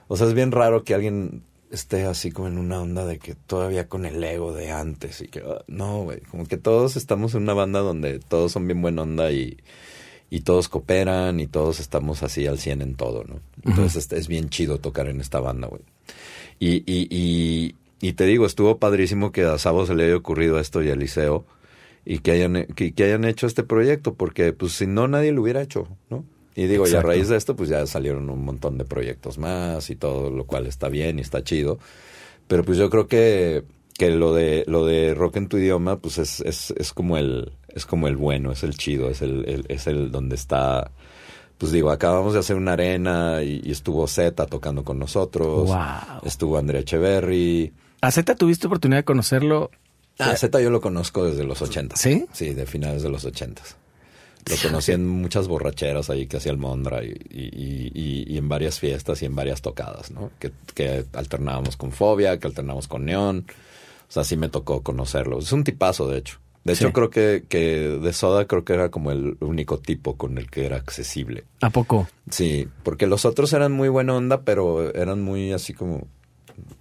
O 0.08 0.18
sea, 0.18 0.26
es 0.26 0.34
bien 0.34 0.52
raro 0.52 0.84
que 0.84 0.96
alguien 0.96 1.44
esté 1.70 2.06
así 2.06 2.32
como 2.32 2.48
en 2.48 2.58
una 2.58 2.82
onda 2.82 3.06
de 3.06 3.20
que 3.20 3.36
todavía 3.36 3.88
con 3.88 4.06
el 4.06 4.24
ego 4.24 4.52
de 4.52 4.72
antes 4.72 5.22
y 5.22 5.28
que... 5.28 5.42
Uh, 5.42 5.60
no, 5.68 6.04
güey, 6.04 6.22
como 6.22 6.46
que 6.48 6.58
todos 6.58 6.96
estamos 6.96 7.36
en 7.36 7.44
una 7.44 7.54
banda 7.54 7.82
donde 7.82 8.18
todos 8.18 8.52
son 8.52 8.66
bien 8.66 8.82
buena 8.82 9.04
onda 9.04 9.32
y 9.32 9.58
y 10.34 10.42
todos 10.42 10.68
cooperan 10.68 11.40
y 11.40 11.46
todos 11.46 11.80
estamos 11.80 12.24
así 12.24 12.48
al 12.48 12.58
100 12.58 12.82
en 12.82 12.96
todo, 12.96 13.24
¿no? 13.24 13.40
Entonces 13.64 14.08
uh 14.08 14.10
-huh. 14.10 14.14
es, 14.14 14.22
es, 14.22 14.28
bien 14.28 14.50
chido 14.50 14.80
tocar 14.80 15.08
en 15.08 15.22
esta 15.22 15.40
banda, 15.40 15.68
güey. 15.68 15.84
Y, 16.58 16.78
y, 16.92 17.08
y, 17.12 17.76
y, 18.02 18.14
te 18.14 18.26
digo, 18.26 18.48
estuvo 18.48 18.80
padrísimo 18.80 19.32
que 19.32 19.44
a 19.44 19.60
Sabo 19.60 19.86
se 19.86 19.94
le 19.94 20.06
haya 20.06 20.16
ocurrido 20.16 20.60
esto 20.60 20.82
y 20.82 20.90
a 20.90 20.94
Eliseo 20.94 21.46
y 22.04 22.18
que 22.18 22.32
hayan, 22.32 22.66
que, 22.76 22.94
que, 22.96 23.04
hayan 23.04 23.26
hecho 23.26 23.46
este 23.46 23.62
proyecto, 23.62 24.16
porque 24.16 24.54
pues 24.54 24.74
si 24.74 24.88
no 24.88 25.08
nadie 25.08 25.34
lo 25.34 25.44
hubiera 25.44 25.62
hecho, 25.62 25.88
¿no? 26.10 26.26
Y 26.56 26.66
digo, 26.66 26.86
Exacto. 26.88 27.10
y 27.10 27.12
a 27.12 27.14
raíz 27.14 27.28
de 27.30 27.38
esto 27.38 27.56
pues 27.56 27.70
ya 27.70 27.86
salieron 27.86 28.28
un 28.32 28.44
montón 28.44 28.80
de 28.80 28.86
proyectos 28.86 29.38
más 29.38 29.92
y 29.92 29.96
todo, 29.96 30.32
lo 30.32 30.48
cual 30.48 30.66
está 30.66 30.90
bien 30.90 31.20
y 31.20 31.22
está 31.22 31.44
chido. 31.44 31.78
Pero 32.48 32.64
pues 32.64 32.80
yo 32.80 32.90
creo 32.90 33.06
que, 33.06 33.66
que 33.98 34.10
lo 34.10 34.34
de 34.34 34.64
lo 34.68 34.86
de 34.86 35.14
rock 35.14 35.38
en 35.38 35.48
tu 35.48 35.58
idioma 35.58 35.98
pues 36.00 36.18
es, 36.18 36.40
es, 36.42 36.72
es 36.78 36.94
como 36.94 37.18
el 37.18 37.54
es 37.70 37.86
como 37.86 38.08
el 38.08 38.18
bueno, 38.18 38.52
es 38.52 38.64
el 38.64 38.78
chido, 38.78 39.10
es 39.10 39.22
el, 39.22 39.46
el 39.48 39.66
es 39.70 39.88
el 39.88 40.12
donde 40.12 40.36
está 40.36 40.92
pues 41.58 41.72
digo, 41.72 41.92
acabamos 41.92 42.34
de 42.34 42.40
hacer 42.40 42.56
una 42.56 42.74
arena 42.74 43.42
y, 43.42 43.62
y 43.64 43.72
estuvo 43.72 44.06
Z 44.08 44.46
tocando 44.48 44.84
con 44.84 45.00
nosotros. 45.00 45.68
Wow. 45.68 46.22
Estuvo 46.24 46.58
Andrea 46.58 46.82
Echeverry. 46.82 47.72
¿A 48.02 48.12
Z 48.12 48.36
tuviste 48.36 48.68
oportunidad 48.68 49.00
de 49.00 49.06
conocerlo? 49.06 49.72
A 50.20 50.36
Z 50.36 50.60
yo 50.60 50.70
lo 50.70 50.82
conozco 50.82 51.24
desde 51.26 51.46
los 51.46 51.62
80. 51.62 51.96
¿Sí? 51.96 52.26
Sí, 52.34 52.54
de 52.54 52.66
finales 52.66 53.02
de 53.04 53.10
los 53.10 53.24
80. 53.24 53.62
Lo 54.50 54.56
conocí 54.62 54.92
en 54.92 55.08
muchas 55.08 55.48
borracheras 55.48 56.10
ahí 56.10 56.28
que 56.28 56.36
hacía 56.36 56.52
el 56.52 56.58
Mondra 56.58 57.02
y, 57.02 57.16
y, 57.30 57.92
y, 57.94 58.26
y, 58.28 58.38
en 58.38 58.50
varias 58.50 58.78
fiestas 58.78 59.22
y 59.22 59.26
en 59.26 59.36
varias 59.36 59.62
tocadas, 59.62 60.12
¿no? 60.12 60.32
Que, 60.40 60.52
que 60.76 61.06
alternábamos 61.14 61.78
con 61.78 61.94
Fobia, 61.94 62.38
que 62.40 62.48
alternábamos 62.48 62.90
con 62.90 63.06
Neón. 63.06 63.46
O 64.14 64.18
sea, 64.22 64.24
sí 64.24 64.38
me 64.38 64.48
tocó 64.48 64.84
conocerlo. 64.84 65.40
Es 65.40 65.52
un 65.54 65.64
tipazo, 65.64 66.08
de 66.08 66.20
hecho. 66.20 66.38
De 66.64 66.74
hecho, 66.74 66.90
sí. 66.90 66.94
creo 66.94 67.10
que, 67.10 67.46
que 67.50 67.90
de 68.00 68.14
Soda 68.14 68.46
creo 68.46 68.64
que 68.64 68.74
era 68.74 68.92
como 68.92 69.10
el 69.10 69.38
único 69.40 69.80
tipo 69.80 70.18
con 70.18 70.38
el 70.38 70.52
que 70.52 70.68
era 70.68 70.76
accesible. 70.76 71.46
¿A 71.62 71.72
poco? 71.72 72.08
Sí, 72.30 72.68
porque 72.84 73.08
los 73.08 73.26
otros 73.26 73.52
eran 73.54 73.72
muy 73.72 73.90
buena 73.90 74.14
onda, 74.14 74.44
pero 74.44 74.94
eran 74.94 75.24
muy 75.24 75.52
así 75.52 75.74
como 75.74 76.06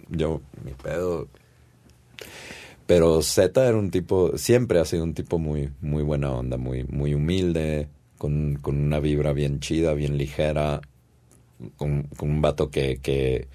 yo, 0.09 0.41
mi 0.63 0.73
pedo. 0.73 1.27
Pero 2.85 3.23
Z 3.23 3.67
era 3.67 3.79
un 3.79 3.89
tipo, 3.89 4.37
siempre 4.37 4.79
ha 4.79 4.85
sido 4.85 5.03
un 5.03 5.15
tipo 5.15 5.39
muy, 5.39 5.71
muy 5.81 6.03
buena 6.03 6.31
onda, 6.31 6.57
muy, 6.57 6.83
muy 6.83 7.15
humilde, 7.15 7.89
con, 8.19 8.59
con 8.61 8.77
una 8.77 8.99
vibra 8.99 9.33
bien 9.33 9.59
chida, 9.59 9.95
bien 9.95 10.19
ligera, 10.19 10.81
con, 11.77 12.03
con 12.15 12.29
un 12.29 12.41
vato 12.43 12.69
que, 12.69 12.99
que 13.01 13.47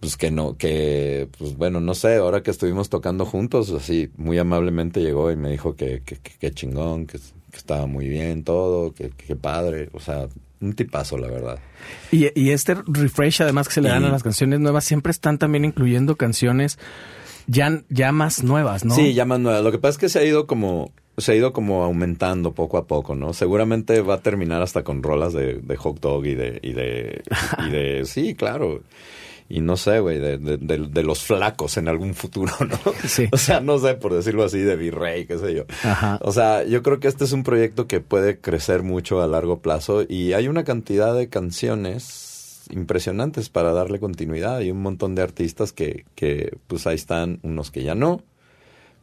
pues 0.00 0.16
que 0.16 0.30
no, 0.30 0.56
que, 0.56 1.28
pues 1.38 1.56
bueno, 1.56 1.80
no 1.80 1.94
sé, 1.94 2.16
ahora 2.16 2.42
que 2.42 2.50
estuvimos 2.50 2.88
tocando 2.88 3.26
juntos, 3.26 3.70
así, 3.70 4.10
muy 4.16 4.38
amablemente 4.38 5.00
llegó 5.00 5.30
y 5.30 5.36
me 5.36 5.50
dijo 5.50 5.76
que, 5.76 6.02
que, 6.02 6.16
que, 6.16 6.32
que 6.38 6.50
chingón, 6.52 7.06
que, 7.06 7.18
que, 7.18 7.56
estaba 7.56 7.86
muy 7.86 8.08
bien 8.08 8.42
todo, 8.42 8.94
que, 8.94 9.10
que, 9.10 9.36
padre, 9.36 9.90
o 9.92 10.00
sea, 10.00 10.26
un 10.60 10.72
tipazo, 10.72 11.18
la 11.18 11.28
verdad. 11.28 11.58
Y, 12.10 12.28
y 12.34 12.50
este 12.50 12.76
refresh, 12.86 13.42
además, 13.42 13.68
que 13.68 13.74
se 13.74 13.82
le 13.82 13.90
dan 13.90 14.02
y, 14.02 14.06
a 14.06 14.08
las 14.08 14.22
canciones 14.22 14.58
nuevas, 14.60 14.84
siempre 14.84 15.10
están 15.10 15.36
también 15.36 15.66
incluyendo 15.66 16.16
canciones 16.16 16.78
ya, 17.46 17.82
ya 17.90 18.10
más 18.10 18.42
nuevas, 18.42 18.86
¿no? 18.86 18.94
Sí, 18.94 19.12
ya 19.12 19.26
más 19.26 19.38
nuevas. 19.38 19.62
Lo 19.62 19.70
que 19.70 19.78
pasa 19.78 19.92
es 19.92 19.98
que 19.98 20.08
se 20.08 20.20
ha 20.20 20.24
ido 20.24 20.46
como, 20.46 20.92
se 21.18 21.32
ha 21.32 21.34
ido 21.34 21.52
como 21.52 21.84
aumentando 21.84 22.52
poco 22.52 22.78
a 22.78 22.86
poco, 22.86 23.16
¿no? 23.16 23.34
Seguramente 23.34 24.00
va 24.00 24.14
a 24.14 24.22
terminar 24.22 24.62
hasta 24.62 24.82
con 24.82 25.02
rolas 25.02 25.34
de, 25.34 25.56
de 25.56 25.76
hot 25.76 26.00
dog 26.00 26.24
y 26.24 26.34
de, 26.34 26.58
y 26.62 26.72
de, 26.72 27.22
y 27.66 27.70
de, 27.70 28.04
sí, 28.06 28.34
claro 28.34 28.80
y 29.50 29.60
no 29.60 29.76
sé, 29.76 29.98
güey, 29.98 30.20
de, 30.20 30.38
de, 30.38 30.56
de, 30.58 30.78
de, 30.88 31.02
los 31.02 31.24
flacos 31.24 31.76
en 31.76 31.88
algún 31.88 32.14
futuro, 32.14 32.52
¿no? 32.60 32.78
Sí. 33.08 33.28
O 33.32 33.36
sea, 33.36 33.60
no 33.60 33.78
sé, 33.78 33.94
por 33.94 34.14
decirlo 34.14 34.44
así, 34.44 34.58
de 34.58 34.76
virrey, 34.76 35.26
qué 35.26 35.38
sé 35.38 35.52
yo. 35.52 35.64
Ajá. 35.82 36.20
O 36.22 36.30
sea, 36.30 36.62
yo 36.62 36.84
creo 36.84 37.00
que 37.00 37.08
este 37.08 37.24
es 37.24 37.32
un 37.32 37.42
proyecto 37.42 37.88
que 37.88 38.00
puede 38.00 38.38
crecer 38.38 38.84
mucho 38.84 39.20
a 39.20 39.26
largo 39.26 39.58
plazo 39.58 40.04
y 40.08 40.34
hay 40.34 40.46
una 40.46 40.62
cantidad 40.62 41.16
de 41.16 41.28
canciones 41.28 42.62
impresionantes 42.70 43.48
para 43.48 43.72
darle 43.72 43.98
continuidad 43.98 44.60
y 44.60 44.70
un 44.70 44.82
montón 44.82 45.16
de 45.16 45.22
artistas 45.22 45.72
que, 45.72 46.04
que 46.14 46.56
pues 46.68 46.86
ahí 46.86 46.94
están, 46.94 47.40
unos 47.42 47.72
que 47.72 47.82
ya 47.82 47.96
no, 47.96 48.22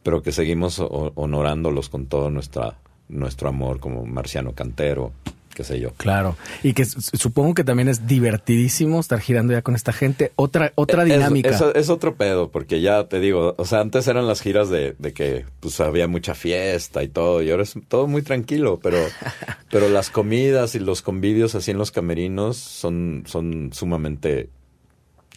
pero 0.02 0.22
que 0.22 0.32
seguimos 0.32 0.80
honorándolos 0.80 1.90
con 1.90 2.06
todo 2.06 2.30
nuestra, 2.30 2.78
nuestro 3.10 3.50
amor, 3.50 3.80
como 3.80 4.06
Marciano 4.06 4.54
Cantero, 4.54 5.12
qué 5.58 5.64
sé 5.64 5.80
yo. 5.80 5.90
Claro. 5.96 6.36
Y 6.62 6.72
que 6.72 6.84
supongo 6.84 7.52
que 7.52 7.64
también 7.64 7.88
es 7.88 8.06
divertidísimo 8.06 9.00
estar 9.00 9.18
girando 9.18 9.54
ya 9.54 9.62
con 9.62 9.74
esta 9.74 9.92
gente. 9.92 10.30
Otra, 10.36 10.70
otra 10.76 11.02
dinámica. 11.02 11.48
Es, 11.48 11.60
es, 11.60 11.72
es, 11.74 11.90
otro 11.90 12.14
pedo, 12.14 12.52
porque 12.52 12.80
ya 12.80 13.08
te 13.08 13.18
digo, 13.18 13.56
o 13.58 13.64
sea, 13.64 13.80
antes 13.80 14.06
eran 14.06 14.28
las 14.28 14.40
giras 14.40 14.70
de, 14.70 14.94
de, 15.00 15.12
que 15.12 15.46
pues 15.58 15.80
había 15.80 16.06
mucha 16.06 16.36
fiesta 16.36 17.02
y 17.02 17.08
todo, 17.08 17.42
y 17.42 17.50
ahora 17.50 17.64
es 17.64 17.74
todo 17.88 18.06
muy 18.06 18.22
tranquilo, 18.22 18.78
pero, 18.80 18.98
pero 19.72 19.88
las 19.88 20.10
comidas 20.10 20.76
y 20.76 20.78
los 20.78 21.02
convivios 21.02 21.56
así 21.56 21.72
en 21.72 21.78
los 21.78 21.90
camerinos 21.90 22.56
son, 22.56 23.24
son 23.26 23.70
sumamente 23.72 24.50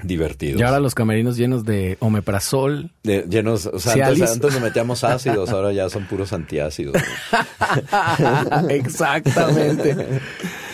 divertidos. 0.04 0.60
Y 0.60 0.64
ahora 0.64 0.80
los 0.80 0.96
camerinos 0.96 1.38
llenos 1.38 1.66
de 1.66 1.98
omeprazol. 2.00 2.92
De, 3.04 3.26
llenos, 3.30 3.66
o 3.66 3.80
sea, 3.80 4.08
antes, 4.08 4.32
antes, 4.32 4.54
nos 4.54 4.62
metíamos 4.62 5.04
ácidos, 5.04 5.50
ahora 5.50 5.72
ya 5.74 5.90
son 5.90 6.06
puros 6.06 6.34
antiácidos. 6.34 6.96
Exactamente. 8.70 10.22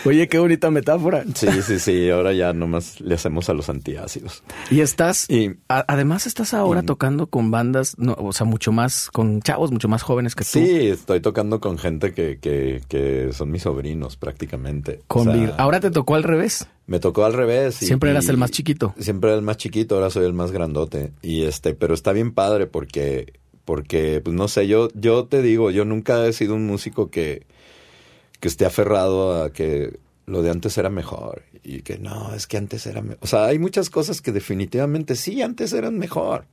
Oye, 0.04 0.28
qué 0.28 0.38
bonita 0.38 0.70
metáfora. 0.70 1.24
Sí, 1.34 1.48
sí, 1.62 1.78
sí, 1.78 2.10
ahora 2.10 2.32
ya 2.32 2.52
nomás 2.52 3.00
le 3.00 3.14
hacemos 3.14 3.48
a 3.48 3.54
los 3.54 3.68
antiácidos. 3.68 4.42
Y 4.70 4.80
estás, 4.80 5.28
y, 5.28 5.56
a, 5.68 5.84
además 5.88 6.26
estás 6.26 6.54
ahora 6.54 6.80
y, 6.82 6.86
tocando 6.86 7.26
con 7.26 7.50
bandas, 7.50 7.98
no, 7.98 8.14
o 8.18 8.32
sea, 8.32 8.46
mucho 8.46 8.72
más, 8.72 9.10
con 9.10 9.40
chavos 9.42 9.72
mucho 9.72 9.88
más 9.88 10.02
jóvenes 10.02 10.34
que 10.34 10.44
tú. 10.44 10.50
Sí, 10.50 10.88
estoy 10.88 11.20
tocando 11.20 11.60
con 11.60 11.78
gente 11.78 12.12
que, 12.12 12.38
que, 12.38 12.82
que 12.88 13.32
son 13.32 13.50
mis 13.50 13.62
sobrinos 13.62 14.16
prácticamente. 14.16 15.00
Con 15.06 15.28
o 15.28 15.32
sea, 15.32 15.54
ahora 15.58 15.80
te 15.80 15.90
tocó 15.90 16.14
al 16.14 16.22
revés. 16.22 16.66
Me 16.86 17.00
tocó 17.00 17.24
al 17.24 17.34
revés. 17.34 17.82
Y, 17.82 17.86
siempre 17.86 18.10
eras 18.10 18.28
el 18.28 18.38
más 18.38 18.50
chiquito. 18.50 18.94
Siempre 18.98 19.30
era 19.30 19.38
el 19.38 19.44
más 19.44 19.58
chiquito, 19.58 19.96
ahora 19.96 20.10
soy 20.10 20.24
el 20.24 20.32
más 20.32 20.52
grandote. 20.52 21.12
Y 21.22 21.42
este, 21.42 21.74
pero 21.74 21.94
está 21.94 22.12
bien 22.12 22.32
padre 22.32 22.66
porque, 22.66 23.34
porque, 23.64 24.20
pues 24.24 24.34
no 24.34 24.48
sé, 24.48 24.66
yo, 24.66 24.88
yo 24.94 25.26
te 25.26 25.42
digo, 25.42 25.70
yo 25.70 25.84
nunca 25.84 26.26
he 26.26 26.32
sido 26.32 26.54
un 26.54 26.66
músico 26.66 27.10
que, 27.10 27.46
que 28.40 28.48
esté 28.48 28.66
aferrado 28.66 29.42
a 29.42 29.52
que 29.52 29.98
lo 30.26 30.42
de 30.42 30.50
antes 30.50 30.76
era 30.78 30.90
mejor 30.90 31.42
y 31.62 31.82
que 31.82 31.98
no, 31.98 32.34
es 32.34 32.46
que 32.46 32.56
antes 32.56 32.86
era 32.86 33.00
mejor. 33.00 33.18
O 33.20 33.26
sea, 33.26 33.46
hay 33.46 33.58
muchas 33.58 33.90
cosas 33.90 34.20
que 34.20 34.32
definitivamente 34.32 35.16
sí, 35.16 35.42
antes 35.42 35.72
eran 35.72 35.98
mejor. 35.98 36.44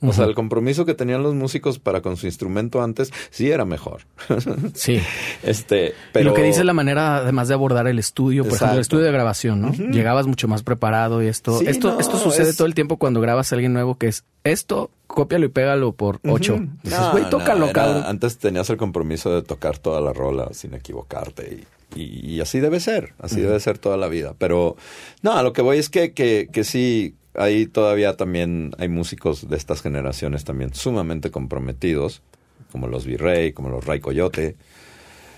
O 0.00 0.06
uh 0.06 0.10
-huh. 0.10 0.12
sea, 0.12 0.24
el 0.26 0.34
compromiso 0.34 0.84
que 0.84 0.92
tenían 0.92 1.22
los 1.22 1.34
músicos 1.34 1.78
para 1.78 2.02
con 2.02 2.16
su 2.18 2.26
instrumento 2.26 2.82
antes 2.82 3.10
sí 3.30 3.50
era 3.50 3.64
mejor. 3.64 4.02
sí. 4.74 5.00
Este, 5.42 5.94
pero... 6.12 6.24
Y 6.24 6.28
lo 6.28 6.34
que 6.34 6.42
dice 6.42 6.62
la 6.64 6.74
manera, 6.74 7.16
además 7.16 7.48
de 7.48 7.54
abordar 7.54 7.86
el 7.86 7.98
estudio, 7.98 8.42
por 8.42 8.52
Exacto. 8.52 8.64
ejemplo, 8.66 8.78
el 8.78 8.82
estudio 8.82 9.04
de 9.04 9.12
grabación, 9.12 9.60
¿no? 9.62 9.68
Uh 9.68 9.72
-huh. 9.72 9.92
Llegabas 9.92 10.26
mucho 10.26 10.46
más 10.46 10.62
preparado 10.62 11.22
y 11.22 11.28
esto. 11.28 11.58
Sí, 11.58 11.66
esto, 11.66 11.94
no, 11.94 12.00
esto 12.00 12.18
sucede 12.18 12.50
es... 12.50 12.56
todo 12.56 12.66
el 12.66 12.74
tiempo 12.74 12.98
cuando 12.98 13.20
grabas 13.22 13.52
a 13.52 13.54
alguien 13.54 13.72
nuevo 13.72 13.96
que 13.96 14.08
es 14.08 14.24
esto, 14.42 14.90
cópialo 15.14 15.46
y 15.46 15.48
pégalo 15.48 15.92
por 15.92 16.20
ocho. 16.28 16.54
Uh 16.54 16.58
-huh. 16.58 16.82
Dices, 16.82 16.98
no, 16.98 17.12
güey, 17.12 17.30
tócalo, 17.30 17.66
no, 17.66 17.72
cabrón. 17.72 18.04
Antes 18.06 18.38
tenías 18.38 18.68
el 18.70 18.76
compromiso 18.76 19.34
de 19.34 19.42
tocar 19.42 19.78
toda 19.78 20.00
la 20.00 20.12
rola 20.12 20.48
sin 20.52 20.74
equivocarte 20.74 21.64
y, 21.94 22.00
y, 22.00 22.34
y 22.34 22.40
así 22.40 22.60
debe 22.60 22.80
ser, 22.80 23.14
así 23.18 23.40
debe 23.40 23.58
ser 23.60 23.78
toda 23.78 23.96
la 23.96 24.08
vida. 24.08 24.34
Pero 24.38 24.76
no, 25.22 25.32
a 25.32 25.42
lo 25.42 25.52
que 25.52 25.62
voy 25.62 25.78
es 25.78 25.88
que, 25.88 26.12
que, 26.12 26.48
que 26.52 26.64
sí 26.64 27.14
ahí 27.34 27.66
todavía 27.66 28.16
también 28.16 28.72
hay 28.78 28.88
músicos 28.88 29.48
de 29.48 29.56
estas 29.56 29.82
generaciones 29.82 30.44
también 30.44 30.74
sumamente 30.74 31.30
comprometidos 31.30 32.22
como 32.70 32.88
los 32.88 33.06
Virrey, 33.06 33.52
como 33.52 33.68
los 33.68 33.84
Ray 33.84 34.00
Coyote, 34.00 34.56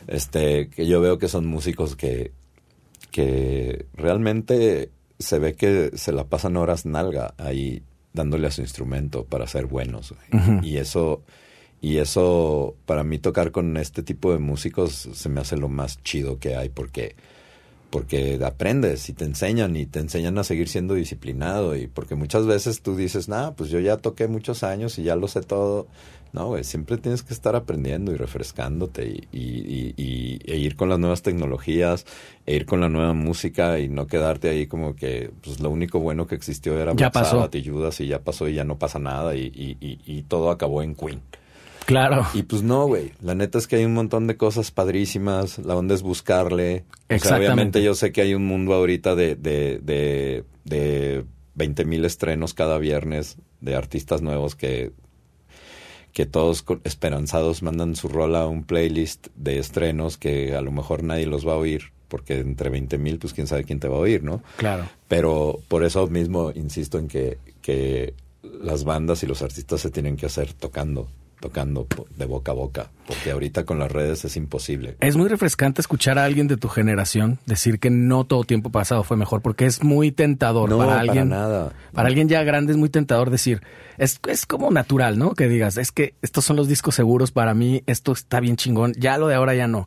este, 0.07 0.69
que 0.69 0.87
yo 0.87 1.03
veo 1.03 1.19
que 1.19 1.29
son 1.29 1.47
músicos 1.47 1.97
que, 1.97 2.33
que 3.11 3.85
realmente 3.95 4.91
se 5.19 5.39
ve 5.39 5.55
que 5.55 5.91
se 5.95 6.13
la 6.13 6.25
pasan 6.25 6.57
horas 6.57 6.87
nalga 6.87 7.35
ahí 7.37 7.83
dándole 8.17 8.49
a 8.49 8.51
su 8.51 8.63
instrumento 8.63 9.25
para 9.25 9.47
ser 9.47 9.67
buenos. 9.67 10.13
Y 10.63 10.79
eso, 10.79 11.23
y 11.81 11.99
eso, 11.99 12.75
para 12.87 13.05
mí 13.05 13.19
tocar 13.21 13.53
con 13.53 13.77
este 13.77 14.03
tipo 14.03 14.33
de 14.33 14.41
músicos 14.41 15.09
se 15.13 15.29
me 15.29 15.41
hace 15.41 15.57
lo 15.57 15.69
más 15.69 16.03
chido 16.03 16.41
que 16.41 16.57
hay 16.57 16.69
porque 16.71 17.15
porque 17.91 18.39
aprendes 18.45 19.09
y 19.09 19.13
te 19.13 19.25
enseñan 19.25 19.77
y 19.77 19.87
te 19.87 20.01
enseñan 20.01 20.37
a 20.39 20.45
seguir 20.45 20.69
siendo 20.69 20.95
disciplinado 20.95 21.77
y 21.77 21.87
porque 21.87 22.15
muchas 22.15 22.45
veces 22.45 22.83
tú 22.83 22.97
dices, 22.97 23.29
nah, 23.29 23.53
pues 23.53 23.71
yo 23.71 23.79
ya 23.79 23.97
toqué 23.97 24.27
muchos 24.27 24.65
años 24.65 24.99
y 24.99 25.05
ya 25.05 25.15
lo 25.17 25.29
sé 25.29 25.41
todo. 25.41 25.87
No, 26.37 26.49
güey, 26.49 26.65
siempre 26.65 26.99
tienes 26.99 27.23
que 27.23 27.33
estar 27.33 27.57
aprendiendo 27.57 28.13
y 28.13 28.17
refrescándote 28.17 29.09
y, 29.09 29.27
y, 29.33 29.95
y, 29.97 30.39
e 30.45 30.59
ir 30.59 30.77
con 30.77 30.91
las 30.91 30.99
nuevas 30.99 31.23
tecnologías, 31.23 32.05
e 32.45 32.57
ir 32.57 32.67
con 32.67 32.83
la 32.83 32.91
nueva 32.91 33.15
música 33.15 33.79
y 33.79 33.89
no 33.89 34.07
quedarte 34.07 34.51
ahí 34.51 34.67
como 34.67 34.95
que 34.95 35.31
pues 35.43 35.61
lo 35.61 35.71
único 35.71 35.99
bueno 35.99 36.27
que 36.27 36.35
existió 36.35 36.79
era 36.79 36.93
ya 36.95 37.11
pasó. 37.11 37.49
y 37.51 37.65
Judas 37.65 38.03
y 38.03 38.09
ya 38.09 38.19
pasó 38.19 38.49
y 38.49 38.55
ya 38.55 38.65
no 38.65 38.79
pasa 38.79 38.99
nada 38.99 39.35
y, 39.35 39.51
y 39.81 40.23
todo 40.29 40.51
acabó 40.51 40.83
en 40.83 40.95
Queen. 40.95 41.23
Claro. 41.87 42.27
Y 42.35 42.43
pues 42.43 42.63
no, 42.63 42.87
güey. 42.87 43.13
La 43.23 43.35
neta 43.35 43.57
es 43.57 43.67
que 43.67 43.77
hay 43.77 43.85
un 43.87 43.95
montón 43.95 44.27
de 44.27 44.37
cosas 44.37 44.73
padrísimas. 44.73 45.59
La 45.61 45.75
onda 45.77 45.95
es 45.95 46.03
buscarle. 46.03 46.85
O 47.09 47.19
sea, 47.19 47.39
obviamente 47.39 47.83
yo 47.83 47.95
sé 47.95 48.13
que 48.13 48.21
hay 48.21 48.35
un 48.35 48.45
mundo 48.45 48.75
ahorita 48.75 49.15
de, 49.15 49.37
de, 49.37 49.79
de, 49.83 50.45
de 50.65 51.25
20 51.55 51.85
mil 51.85 52.05
estrenos 52.05 52.55
cada 52.55 52.77
viernes 52.79 53.39
de 53.61 53.77
artistas 53.77 54.21
nuevos 54.21 54.57
que, 54.57 54.93
que 56.17 56.25
todos 56.25 56.65
esperanzados 56.85 57.63
mandan 57.63 57.95
su 57.95 58.09
rola 58.09 58.41
a 58.41 58.47
un 58.47 58.65
playlist 58.65 59.27
de 59.37 59.59
estrenos 59.59 60.17
que 60.17 60.57
a 60.57 60.63
lo 60.63 60.73
mejor 60.73 61.03
nadie 61.03 61.27
los 61.27 61.47
va 61.47 61.53
a 61.53 61.57
oír. 61.57 61.93
Porque 62.09 62.39
entre 62.39 62.71
20 62.71 62.97
mil, 62.97 63.19
pues 63.19 63.35
quién 63.35 63.47
sabe 63.47 63.65
quién 63.65 63.81
te 63.81 63.89
va 63.89 63.97
a 63.97 64.01
oír, 64.01 64.23
¿no? 64.23 64.43
Claro. 64.57 64.89
Pero 65.09 65.61
por 65.69 65.85
eso 65.85 66.07
mismo 66.07 66.53
insisto 66.55 66.99
en 66.99 67.09
que, 67.09 67.37
que 67.61 68.15
las 68.63 68.85
bandas 68.85 69.23
y 69.25 69.27
los 69.27 69.43
artistas 69.43 69.83
se 69.83 69.91
tienen 69.91 70.17
que 70.17 70.25
hacer 70.25 70.55
tocando 70.55 71.07
tocando 71.41 71.87
de 72.17 72.25
boca 72.25 72.53
a 72.53 72.55
boca, 72.55 72.91
porque 73.07 73.31
ahorita 73.31 73.65
con 73.65 73.79
las 73.79 73.91
redes 73.91 74.25
es 74.25 74.37
imposible. 74.37 74.97
Es 75.01 75.17
muy 75.17 75.29
refrescante 75.29 75.81
escuchar 75.81 76.19
a 76.19 76.25
alguien 76.25 76.49
de 76.49 76.57
tu 76.57 76.69
generación 76.69 77.39
decir 77.47 77.79
que 77.79 77.91
no 77.91 78.25
todo 78.25 78.45
tiempo 78.45 78.71
pasado 78.71 79.05
fue 79.05 79.17
mejor, 79.17 79.43
porque 79.43 79.67
es 79.67 79.83
muy 79.83 80.13
tentador 80.13 80.71
no, 80.71 80.79
para 80.79 81.01
alguien. 81.01 81.29
Para 81.29 81.41
nada. 81.41 81.73
Para 81.93 82.09
alguien 82.09 82.29
ya 82.29 82.43
grande 82.43 82.73
es 82.73 82.79
muy 82.79 82.89
tentador 82.89 83.31
decir, 83.31 83.63
es, 83.99 84.19
es 84.27 84.47
como 84.47 84.71
natural, 84.71 85.19
¿no? 85.19 85.35
Que 85.35 85.49
digas, 85.49 85.77
es 85.77 85.93
que 85.93 86.15
estos 86.23 86.45
son 86.45 86.57
los 86.57 86.69
discos 86.69 86.95
seguros 86.95 87.33
para 87.33 87.55
mí, 87.55 87.83
esto 87.87 88.13
está 88.13 88.41
bien 88.41 88.57
chingón, 88.57 88.93
ya 88.97 89.19
lo 89.19 89.29
de 89.29 89.35
ahora 89.35 89.55
ya 89.55 89.69
no. 89.69 89.87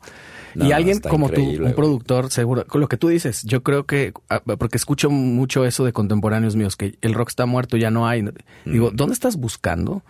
y 0.54 0.72
alguien 0.72 1.00
como 1.00 1.30
tú, 1.30 1.42
un 1.42 1.74
productor 1.74 2.30
seguro, 2.30 2.66
con 2.66 2.80
lo 2.80 2.88
que 2.88 2.96
tú 2.96 3.08
dices, 3.08 3.42
yo 3.42 3.62
creo 3.62 3.86
que, 3.86 4.12
ah, 4.28 4.40
porque 4.40 4.76
escucho 4.76 5.10
mucho 5.10 5.64
eso 5.64 5.84
de 5.84 5.92
contemporáneos 5.92 6.56
míos, 6.56 6.76
que 6.76 6.96
el 7.02 7.14
rock 7.14 7.30
está 7.30 7.46
muerto, 7.46 7.76
ya 7.76 7.90
no 7.90 8.06
hay. 8.06 8.24
Digo, 8.64 8.90
¿dónde 8.92 9.14
estás 9.14 9.36
buscando? 9.36 10.02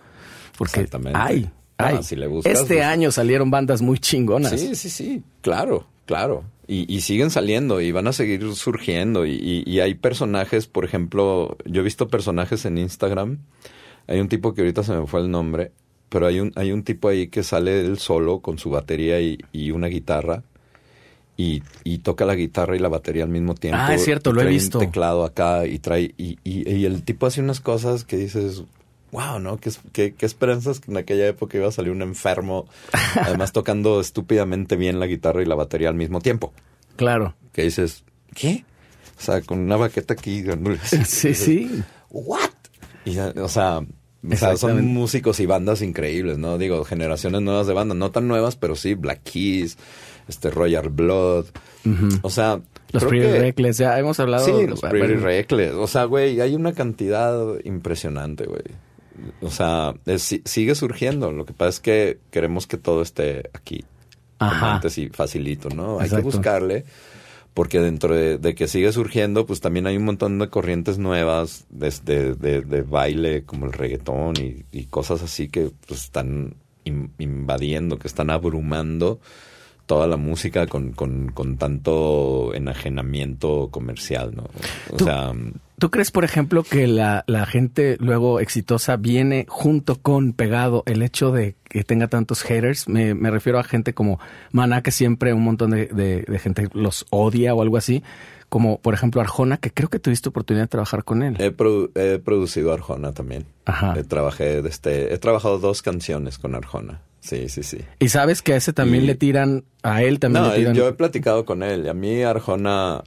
Porque 0.61 0.87
hay, 1.15 1.49
hay. 1.79 1.95
este 1.95 2.27
pues, 2.27 2.71
año 2.83 3.09
salieron 3.09 3.49
bandas 3.49 3.81
muy 3.81 3.97
chingonas. 3.97 4.59
Sí, 4.59 4.75
sí, 4.75 4.91
sí, 4.91 5.23
claro, 5.41 5.87
claro. 6.05 6.43
Y, 6.67 7.01
siguen 7.01 7.31
saliendo 7.31 7.81
y 7.81 7.91
van 7.91 8.05
a 8.05 8.13
seguir 8.13 8.53
surgiendo. 8.53 9.25
Y, 9.25 9.79
hay 9.79 9.95
personajes, 9.95 10.67
por 10.67 10.85
ejemplo, 10.85 11.57
yo 11.65 11.81
he 11.81 11.83
visto 11.83 12.09
personajes 12.09 12.63
en 12.65 12.77
Instagram. 12.77 13.39
Hay 14.05 14.19
un 14.19 14.29
tipo 14.29 14.53
que 14.53 14.61
ahorita 14.61 14.83
se 14.83 14.93
me 14.93 15.07
fue 15.07 15.21
el 15.21 15.31
nombre, 15.31 15.71
pero 16.09 16.27
hay 16.27 16.39
un, 16.39 16.53
hay 16.55 16.71
un 16.71 16.83
tipo 16.83 17.09
ahí 17.09 17.27
que 17.27 17.41
sale 17.41 17.81
él 17.81 17.97
solo 17.97 18.39
con 18.39 18.59
su 18.59 18.69
batería 18.69 19.19
y, 19.19 19.71
una 19.71 19.87
guitarra. 19.87 20.43
Y, 21.37 21.63
toca 22.03 22.25
la 22.25 22.35
guitarra 22.35 22.75
y 22.75 22.79
la 22.79 22.87
batería 22.87 23.23
al 23.23 23.29
mismo 23.29 23.55
tiempo. 23.55 23.79
Ah, 23.81 23.95
es 23.95 24.05
cierto, 24.05 24.31
lo 24.31 24.41
he 24.43 24.45
visto. 24.45 24.77
Un 24.77 24.85
teclado 24.85 25.25
acá 25.25 25.65
y 25.65 25.79
trae. 25.79 26.13
Y, 26.19 26.37
y, 26.43 26.85
el 26.85 27.01
tipo 27.01 27.25
hace 27.25 27.41
unas 27.41 27.61
cosas 27.61 28.03
que 28.03 28.15
dices, 28.15 28.63
wow, 29.11 29.39
¿no? 29.39 29.57
¿Qué, 29.57 29.71
qué, 29.91 30.13
qué 30.13 30.25
esperanzas 30.25 30.79
que 30.79 30.91
en 30.91 30.97
aquella 30.97 31.27
época 31.27 31.57
iba 31.57 31.67
a 31.67 31.71
salir 31.71 31.91
un 31.91 32.01
enfermo, 32.01 32.67
además 33.15 33.51
tocando 33.51 33.99
estúpidamente 34.01 34.75
bien 34.75 34.99
la 34.99 35.07
guitarra 35.07 35.41
y 35.41 35.45
la 35.45 35.55
batería 35.55 35.89
al 35.89 35.95
mismo 35.95 36.21
tiempo. 36.21 36.53
Claro. 36.95 37.35
Que 37.53 37.63
dices, 37.63 38.03
¿qué? 38.33 38.65
O 39.17 39.21
sea, 39.21 39.41
con 39.41 39.59
una 39.59 39.77
baqueta 39.77 40.13
aquí. 40.13 40.43
Sí, 41.05 41.33
sí. 41.33 41.83
¿What? 42.09 42.49
Y, 43.05 43.17
o 43.17 43.47
sea, 43.47 43.81
son 44.57 44.85
músicos 44.87 45.39
y 45.39 45.45
bandas 45.45 45.81
increíbles, 45.81 46.37
¿no? 46.37 46.57
Digo, 46.57 46.83
generaciones 46.85 47.41
nuevas 47.41 47.67
de 47.67 47.73
bandas, 47.73 47.97
no 47.97 48.11
tan 48.11 48.27
nuevas, 48.27 48.55
pero 48.55 48.75
sí, 48.75 48.93
Black 48.93 49.21
Keys, 49.23 49.77
este 50.27 50.49
Royal 50.49 50.89
Blood. 50.89 51.45
O 52.21 52.29
sea, 52.29 52.61
los 52.91 53.03
Pretty 53.05 53.27
Reckless, 53.27 53.77
ya 53.77 53.97
hemos 53.97 54.19
hablado. 54.19 54.45
Sí, 54.45 54.67
los 54.67 54.81
Pretty 54.81 55.15
Reckless. 55.15 55.73
O 55.73 55.87
sea, 55.87 56.05
güey, 56.05 56.39
hay 56.41 56.55
una 56.55 56.73
cantidad 56.73 57.39
impresionante, 57.63 58.45
güey. 58.45 58.63
O 59.41 59.49
sea, 59.49 59.93
sigue 60.17 60.75
surgiendo. 60.75 61.31
Lo 61.31 61.45
que 61.45 61.53
pasa 61.53 61.69
es 61.69 61.79
que 61.79 62.19
queremos 62.31 62.67
que 62.67 62.77
todo 62.77 63.01
esté 63.01 63.49
aquí. 63.53 63.83
Ajá. 64.39 64.75
Antes 64.75 64.97
y 64.97 65.09
facilito, 65.09 65.69
¿no? 65.69 65.99
Hay 65.99 66.09
que 66.09 66.21
buscarle. 66.21 66.85
Porque 67.53 67.79
dentro 67.79 68.15
de, 68.15 68.55
que 68.55 68.67
sigue 68.67 68.93
surgiendo, 68.93 69.45
pues 69.45 69.59
también 69.59 69.85
hay 69.85 69.97
un 69.97 70.05
montón 70.05 70.39
de 70.39 70.47
corrientes 70.47 70.97
nuevas 70.97 71.65
de, 71.69 72.33
de, 72.33 72.81
baile, 72.81 73.43
como 73.43 73.65
el 73.65 73.73
reggaetón 73.73 74.35
y, 74.37 74.85
cosas 74.85 75.21
así 75.21 75.49
que 75.49 75.69
pues, 75.85 76.05
están 76.05 76.55
invadiendo, 76.85 77.99
que 77.99 78.07
están 78.07 78.29
abrumando 78.29 79.19
toda 79.91 80.07
la 80.07 80.15
música 80.15 80.67
con, 80.67 80.93
con, 80.93 81.33
con 81.33 81.57
tanto 81.57 82.53
enajenamiento 82.53 83.67
comercial, 83.71 84.33
¿no? 84.33 84.45
O 84.89 84.97
sea... 84.97 85.33
¿Tú 85.79 85.91
crees, 85.91 86.11
por 86.11 86.23
ejemplo, 86.23 86.63
que 86.63 86.87
la, 86.87 87.25
la, 87.27 87.45
gente 87.45 87.97
luego 87.99 88.39
exitosa 88.39 88.95
viene 88.95 89.45
junto 89.49 89.97
con 90.01 90.31
pegado 90.31 90.83
el 90.85 91.01
hecho 91.01 91.33
de 91.33 91.55
que 91.65 91.83
tenga 91.83 92.07
tantos 92.07 92.41
haters? 92.43 92.87
Me, 92.87 93.15
me 93.15 93.31
refiero 93.31 93.59
a 93.59 93.65
gente 93.65 93.93
como 93.93 94.17
Maná, 94.53 94.81
que 94.81 94.91
siempre 94.91 95.33
un 95.33 95.43
montón 95.43 95.71
de, 95.71 95.87
de, 95.87 96.39
gente 96.39 96.69
los 96.71 97.05
odia 97.09 97.53
o 97.53 97.61
algo 97.61 97.75
así. 97.75 98.01
Como, 98.47 98.79
por 98.79 98.93
ejemplo, 98.93 99.19
Arjona, 99.19 99.57
que 99.57 99.71
creo 99.71 99.89
que 99.89 99.99
tuviste 99.99 100.29
oportunidad 100.29 100.63
de 100.63 100.69
trabajar 100.69 101.03
con 101.03 101.21
él. 101.21 101.35
He, 101.37 101.53
he 101.95 102.19
producido 102.19 102.71
Arjona 102.71 103.11
también. 103.11 103.45
Ajá. 103.65 103.93
He, 103.97 104.05
trabajé 104.05 104.59
este, 104.59 105.13
he 105.13 105.17
trabajado 105.17 105.59
dos 105.59 105.81
canciones 105.81 106.37
con 106.37 106.55
Arjona. 106.55 107.01
Sí, 107.21 107.49
sí, 107.49 107.61
sí. 107.61 107.77
Y 107.99 108.09
sabes 108.09 108.41
que 108.41 108.53
a 108.53 108.57
ese 108.57 108.73
también 108.73 109.05
le 109.05 109.15
tiran, 109.15 109.63
a 109.83 110.01
él 110.01 110.19
también 110.19 110.49
le 110.49 110.55
tiran. 110.55 110.73
Yo 110.73 110.87
he 110.87 110.93
platicado 110.93 111.45
con 111.45 111.61
él. 111.61 111.85
Y 111.85 111.89
a 111.89 111.93
mí 111.93 112.23
Arjona, 112.23 113.03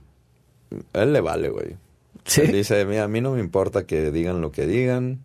él 0.93 1.13
le 1.13 1.21
vale, 1.21 1.51
güey. 1.51 1.77
¿Sí? 2.25 2.43
dice, 2.43 2.85
mira, 2.87 3.05
a 3.05 3.09
mí 3.09 3.21
no 3.21 3.33
me 3.33 3.41
importa 3.41 3.87
que 3.87 4.11
digan 4.13 4.41
lo 4.41 4.53
que 4.53 4.67
digan. 4.67 5.25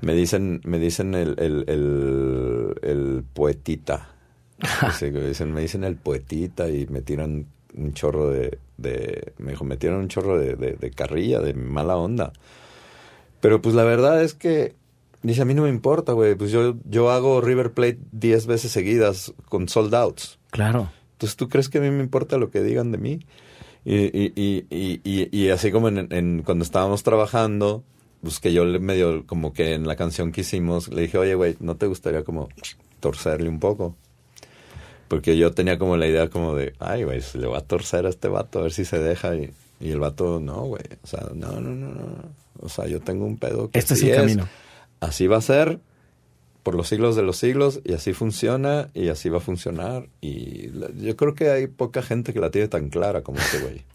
Me 0.00 0.14
dicen, 0.14 0.60
me 0.64 0.78
dicen 0.78 1.14
el, 1.14 1.34
el, 1.38 1.64
el, 1.66 2.74
el 2.82 3.24
poetita. 3.34 4.08
me 5.00 5.20
dicen, 5.26 5.52
me 5.52 5.60
dicen 5.60 5.84
el 5.84 5.96
poetita 5.96 6.70
y 6.70 6.86
me 6.86 7.02
tiran 7.02 7.46
un 7.74 7.92
chorro 7.92 8.30
de, 8.30 8.58
de 8.76 9.32
me 9.38 9.50
dijo, 9.52 9.64
me 9.64 9.76
tiran 9.76 9.96
un 9.98 10.08
chorro 10.08 10.38
de, 10.38 10.54
de, 10.54 10.74
de 10.74 10.90
carrilla, 10.90 11.40
de 11.40 11.54
mala 11.54 11.96
onda. 11.96 12.32
Pero 13.40 13.60
pues 13.60 13.74
la 13.74 13.82
verdad 13.84 14.22
es 14.22 14.34
que 14.34 14.74
Dice, 15.22 15.42
a 15.42 15.44
mí 15.44 15.54
no 15.54 15.62
me 15.62 15.68
importa, 15.68 16.12
güey. 16.12 16.34
Pues 16.34 16.50
yo, 16.50 16.74
yo 16.84 17.10
hago 17.10 17.40
River 17.40 17.72
Plate 17.72 17.98
10 18.10 18.46
veces 18.46 18.72
seguidas 18.72 19.32
con 19.48 19.68
sold 19.68 19.94
outs. 19.94 20.38
Claro. 20.50 20.90
Entonces, 21.12 21.36
¿tú 21.36 21.48
crees 21.48 21.68
que 21.68 21.78
a 21.78 21.80
mí 21.80 21.90
me 21.90 22.02
importa 22.02 22.38
lo 22.38 22.50
que 22.50 22.62
digan 22.62 22.90
de 22.90 22.98
mí? 22.98 23.20
Y, 23.84 23.96
y, 23.96 24.66
y, 24.70 25.00
y, 25.04 25.28
y 25.36 25.50
así 25.50 25.70
como 25.70 25.88
en, 25.88 26.42
cuando 26.42 26.64
estábamos 26.64 27.04
trabajando, 27.04 27.84
pues 28.20 28.40
que 28.40 28.52
yo 28.52 28.64
le 28.64 28.80
medio, 28.80 29.24
como 29.26 29.52
que 29.52 29.74
en 29.74 29.86
la 29.86 29.94
canción 29.94 30.32
que 30.32 30.40
hicimos, 30.40 30.88
le 30.88 31.02
dije, 31.02 31.18
oye, 31.18 31.34
güey, 31.36 31.56
¿no 31.60 31.76
te 31.76 31.86
gustaría 31.86 32.24
como 32.24 32.48
torcerle 32.98 33.48
un 33.48 33.60
poco? 33.60 33.96
Porque 35.06 35.36
yo 35.36 35.52
tenía 35.52 35.78
como 35.78 35.96
la 35.96 36.06
idea 36.08 36.30
como 36.30 36.56
de, 36.56 36.72
ay, 36.80 37.04
güey, 37.04 37.20
le 37.34 37.46
va 37.46 37.58
a 37.58 37.62
torcer 37.62 38.06
a 38.06 38.08
este 38.08 38.26
vato, 38.26 38.58
a 38.58 38.62
ver 38.62 38.72
si 38.72 38.84
se 38.84 38.98
deja. 38.98 39.36
Y, 39.36 39.52
y 39.78 39.90
el 39.90 40.00
vato, 40.00 40.40
no, 40.40 40.62
güey. 40.62 40.84
O 41.02 41.06
sea, 41.06 41.28
no, 41.34 41.60
no, 41.60 41.70
no, 41.70 41.94
no. 41.94 42.34
O 42.60 42.68
sea, 42.68 42.86
yo 42.86 43.00
tengo 43.00 43.26
un 43.26 43.36
pedo 43.36 43.70
que 43.70 43.78
Este 43.78 43.94
es 43.94 44.02
el 44.02 44.16
camino 44.16 44.48
así 45.02 45.26
va 45.26 45.36
a 45.36 45.42
ser 45.42 45.80
por 46.62 46.76
los 46.76 46.88
siglos 46.88 47.16
de 47.16 47.22
los 47.22 47.36
siglos 47.36 47.80
y 47.84 47.92
así 47.92 48.12
funciona 48.12 48.88
y 48.94 49.08
así 49.08 49.28
va 49.28 49.38
a 49.38 49.40
funcionar. 49.40 50.08
Y 50.20 50.70
yo 50.98 51.16
creo 51.16 51.34
que 51.34 51.50
hay 51.50 51.66
poca 51.66 52.02
gente 52.02 52.32
que 52.32 52.38
la 52.40 52.50
tiene 52.50 52.68
tan 52.68 52.88
clara 52.88 53.22
como 53.22 53.38
este 53.38 53.58
güey. 53.58 53.82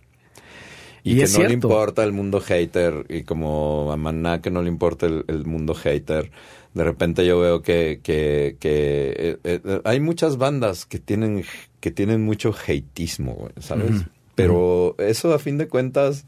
Y, 1.03 1.15
que 1.15 1.27
no 1.29 1.47
le 1.47 1.53
importa 1.53 2.03
el 2.03 2.11
mundo 2.11 2.41
hater 2.41 3.05
y 3.07 3.23
como 3.23 3.93
a 3.93 3.97
Maná 3.97 4.41
que 4.41 4.51
no 4.51 4.61
le 4.61 4.67
importa 4.67 5.05
el, 5.05 5.45
mundo 5.45 5.73
hater. 5.73 6.31
De 6.73 6.83
repente 6.83 7.25
yo 7.25 7.39
veo 7.39 7.61
que, 7.61 8.01
que, 8.03 8.57
que 8.59 9.13
eh, 9.15 9.37
eh, 9.45 9.81
hay 9.85 10.01
muchas 10.01 10.35
bandas 10.35 10.85
que 10.85 10.99
tienen, 10.99 11.45
que 11.79 11.91
tienen 11.91 12.25
mucho 12.25 12.53
hateismo, 12.53 13.47
¿sabes? 13.61 14.03
Pero 14.35 14.95
eso 14.97 15.33
a 15.33 15.39
fin 15.39 15.57
de 15.57 15.69
cuentas 15.69 16.25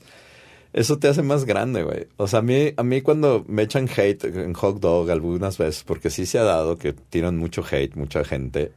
eso 0.74 1.00
te 1.00 1.08
hace 1.08 1.24
más 1.24 1.46
grande, 1.46 1.84
güey. 1.84 2.08
O 2.18 2.28
sea, 2.28 2.40
a 2.40 2.42
mí, 2.42 2.74
a 2.78 2.84
mí 2.84 3.02
cuando 3.02 3.44
me 3.48 3.64
echan 3.64 3.90
hate 3.90 4.26
en 4.26 4.54
Hot 4.54 4.80
Dog 4.80 5.10
algunas 5.10 5.58
veces, 5.58 5.84
porque 5.84 6.10
sí 6.10 6.26
se 6.26 6.38
ha 6.38 6.44
dado 6.44 6.78
que 6.78 6.94
tiran 6.94 7.38
mucho 7.38 7.64
hate, 7.70 7.96
mucha 7.96 8.24
gente. 8.24 8.72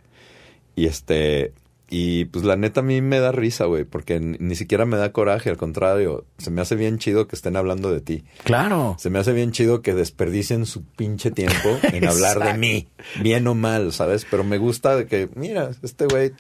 Y 0.75 0.87
este, 0.87 1.53
y 1.91 2.25
pues 2.25 2.47
la 2.47 2.57
neta 2.57 2.81
a 2.81 2.83
mí 2.83 3.03
me 3.03 3.21
da 3.21 3.33
risa, 3.33 3.67
güey, 3.67 3.85
porque 3.85 4.19
ni 4.19 4.55
siquiera 4.55 4.87
me 4.87 4.97
da 4.97 5.13
coraje, 5.13 5.51
al 5.51 5.59
contrario, 5.59 6.25
se 6.39 6.51
me 6.51 6.63
hace 6.63 6.75
bien 6.75 6.97
chido 6.97 7.29
que 7.29 7.37
estén 7.37 7.55
hablando 7.55 7.93
de 7.93 8.01
ti. 8.01 8.25
Claro. 8.45 8.97
Se 8.99 9.11
me 9.11 9.19
hace 9.19 9.35
bien 9.35 9.53
chido 9.53 9.83
que 9.83 9.93
desperdicien 9.93 10.65
su 10.65 10.85
pinche 10.85 11.31
tiempo 11.31 11.79
en 11.93 12.09
hablar 12.09 12.39
de 12.39 12.57
mí, 12.57 12.89
bien 13.21 13.47
o 13.47 13.55
mal, 13.55 13.93
¿sabes? 13.93 14.27
Pero 14.31 14.43
me 14.43 14.57
gusta 14.57 14.97
de 14.97 15.07
que, 15.07 15.29
mira, 15.35 15.73
este 15.83 16.07
güey, 16.07 16.33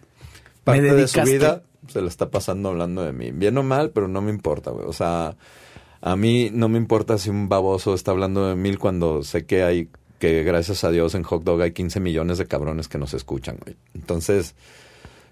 parte 0.65 0.95
de 0.95 1.07
su 1.07 1.21
vida 1.21 1.63
se 1.89 2.01
le 2.01 2.09
está 2.09 2.31
pasando 2.31 2.69
hablando 2.69 3.03
de 3.03 3.13
mí. 3.13 3.31
Bien 3.33 3.57
o 3.59 3.63
mal, 3.63 3.91
pero 3.91 4.09
no 4.09 4.21
me 4.23 4.31
importa, 4.31 4.71
güey. 4.71 4.87
O 4.87 4.93
sea, 4.93 5.37
a 6.01 6.17
mí 6.17 6.51
no 6.53 6.69
me 6.69 6.79
importa 6.79 7.19
si 7.19 7.31
un 7.31 7.49
baboso 7.49 7.95
está 7.95 8.11
hablando 8.11 8.49
de 8.49 8.57
mí 8.57 8.77
cuando 8.77 9.23
sé 9.23 9.45
que 9.45 9.63
hay, 9.63 9.89
que 10.19 10.43
gracias 10.43 10.85
a 10.85 10.91
Dios 10.91 11.15
en 11.15 11.23
Hot 11.23 11.45
Dog 11.45 11.63
hay 11.63 11.73
15 11.73 12.01
millones 12.01 12.39
de 12.39 12.47
cabrones 12.47 12.89
que 12.89 12.99
nos 12.99 13.15
escuchan, 13.15 13.59
güey. 13.63 13.77
Entonces, 13.95 14.55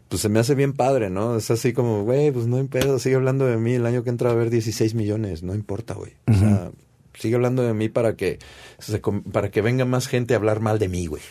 pues 0.08 0.22
se 0.22 0.28
me 0.28 0.40
hace 0.40 0.54
bien 0.54 0.72
padre, 0.72 1.10
¿no? 1.10 1.36
Es 1.36 1.50
así 1.50 1.72
como, 1.72 2.02
güey, 2.02 2.32
pues 2.32 2.46
no 2.46 2.56
hay 2.56 2.64
pedo, 2.64 2.98
sigue 2.98 3.14
hablando 3.14 3.46
de 3.46 3.56
mí. 3.56 3.74
El 3.74 3.86
año 3.86 4.02
que 4.02 4.10
entra 4.10 4.30
a 4.30 4.32
haber 4.32 4.50
16 4.50 4.94
millones, 4.94 5.42
no 5.42 5.54
importa, 5.54 5.94
güey. 5.94 6.14
O 6.28 6.34
sea, 6.34 6.70
sigue 7.14 7.36
hablando 7.36 7.62
de 7.62 7.74
mí 7.74 7.88
para 7.88 8.16
que, 8.16 8.38
para 9.32 9.50
que 9.50 9.62
venga 9.62 9.84
más 9.84 10.08
gente 10.08 10.34
a 10.34 10.38
hablar 10.38 10.60
mal 10.60 10.78
de 10.78 10.88
mí, 10.88 11.06
güey. 11.06 11.22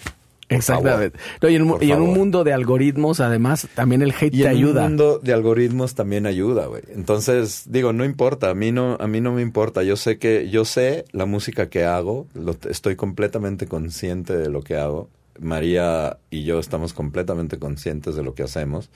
Exactamente. 0.49 1.17
y, 1.41 1.55
en, 1.55 1.61
un 2.01 2.13
mundo 2.13 2.43
de 2.43 2.53
algoritmos, 2.53 3.19
además, 3.19 3.67
también 3.76 4.01
el 4.01 4.11
hate 4.11 4.31
te 4.31 4.47
ayuda. 4.47 4.81
En 4.81 4.85
un 4.85 4.97
mundo 4.97 5.19
de 5.19 5.34
algoritmos 5.34 5.95
también 5.95 6.26
ayuda, 6.26 6.65
güey. 6.65 6.81
Entonces, 6.89 7.63
digo, 7.67 7.93
no 7.93 8.03
importa, 8.03 8.49
a 8.49 8.55
mí 8.55 8.71
no, 8.71 8.97
a 8.99 9.07
mí 9.07 9.21
no 9.21 9.31
me 9.31 9.41
importa. 9.41 9.84
Yo 9.84 9.95
sé 9.95 10.17
que, 10.17 10.49
yo 10.49 10.65
sé 10.65 11.05
la 11.11 11.26
música 11.26 11.69
que 11.69 11.85
hago, 11.85 12.27
lo, 12.34 12.55
estoy 12.69 12.95
completamente 12.95 13.67
consciente 13.67 14.35
de 14.38 14.49
lo 14.49 14.61
que 14.61 14.76
hago. 14.76 15.09
María 15.39 16.17
y 16.30 16.43
yo 16.43 16.59
estamos 16.59 16.93
completamente 16.93 17.59
conscientes 17.59 18.15
de 18.15 18.23
lo 18.23 18.34
que 18.34 18.43
hacemos 18.43 18.89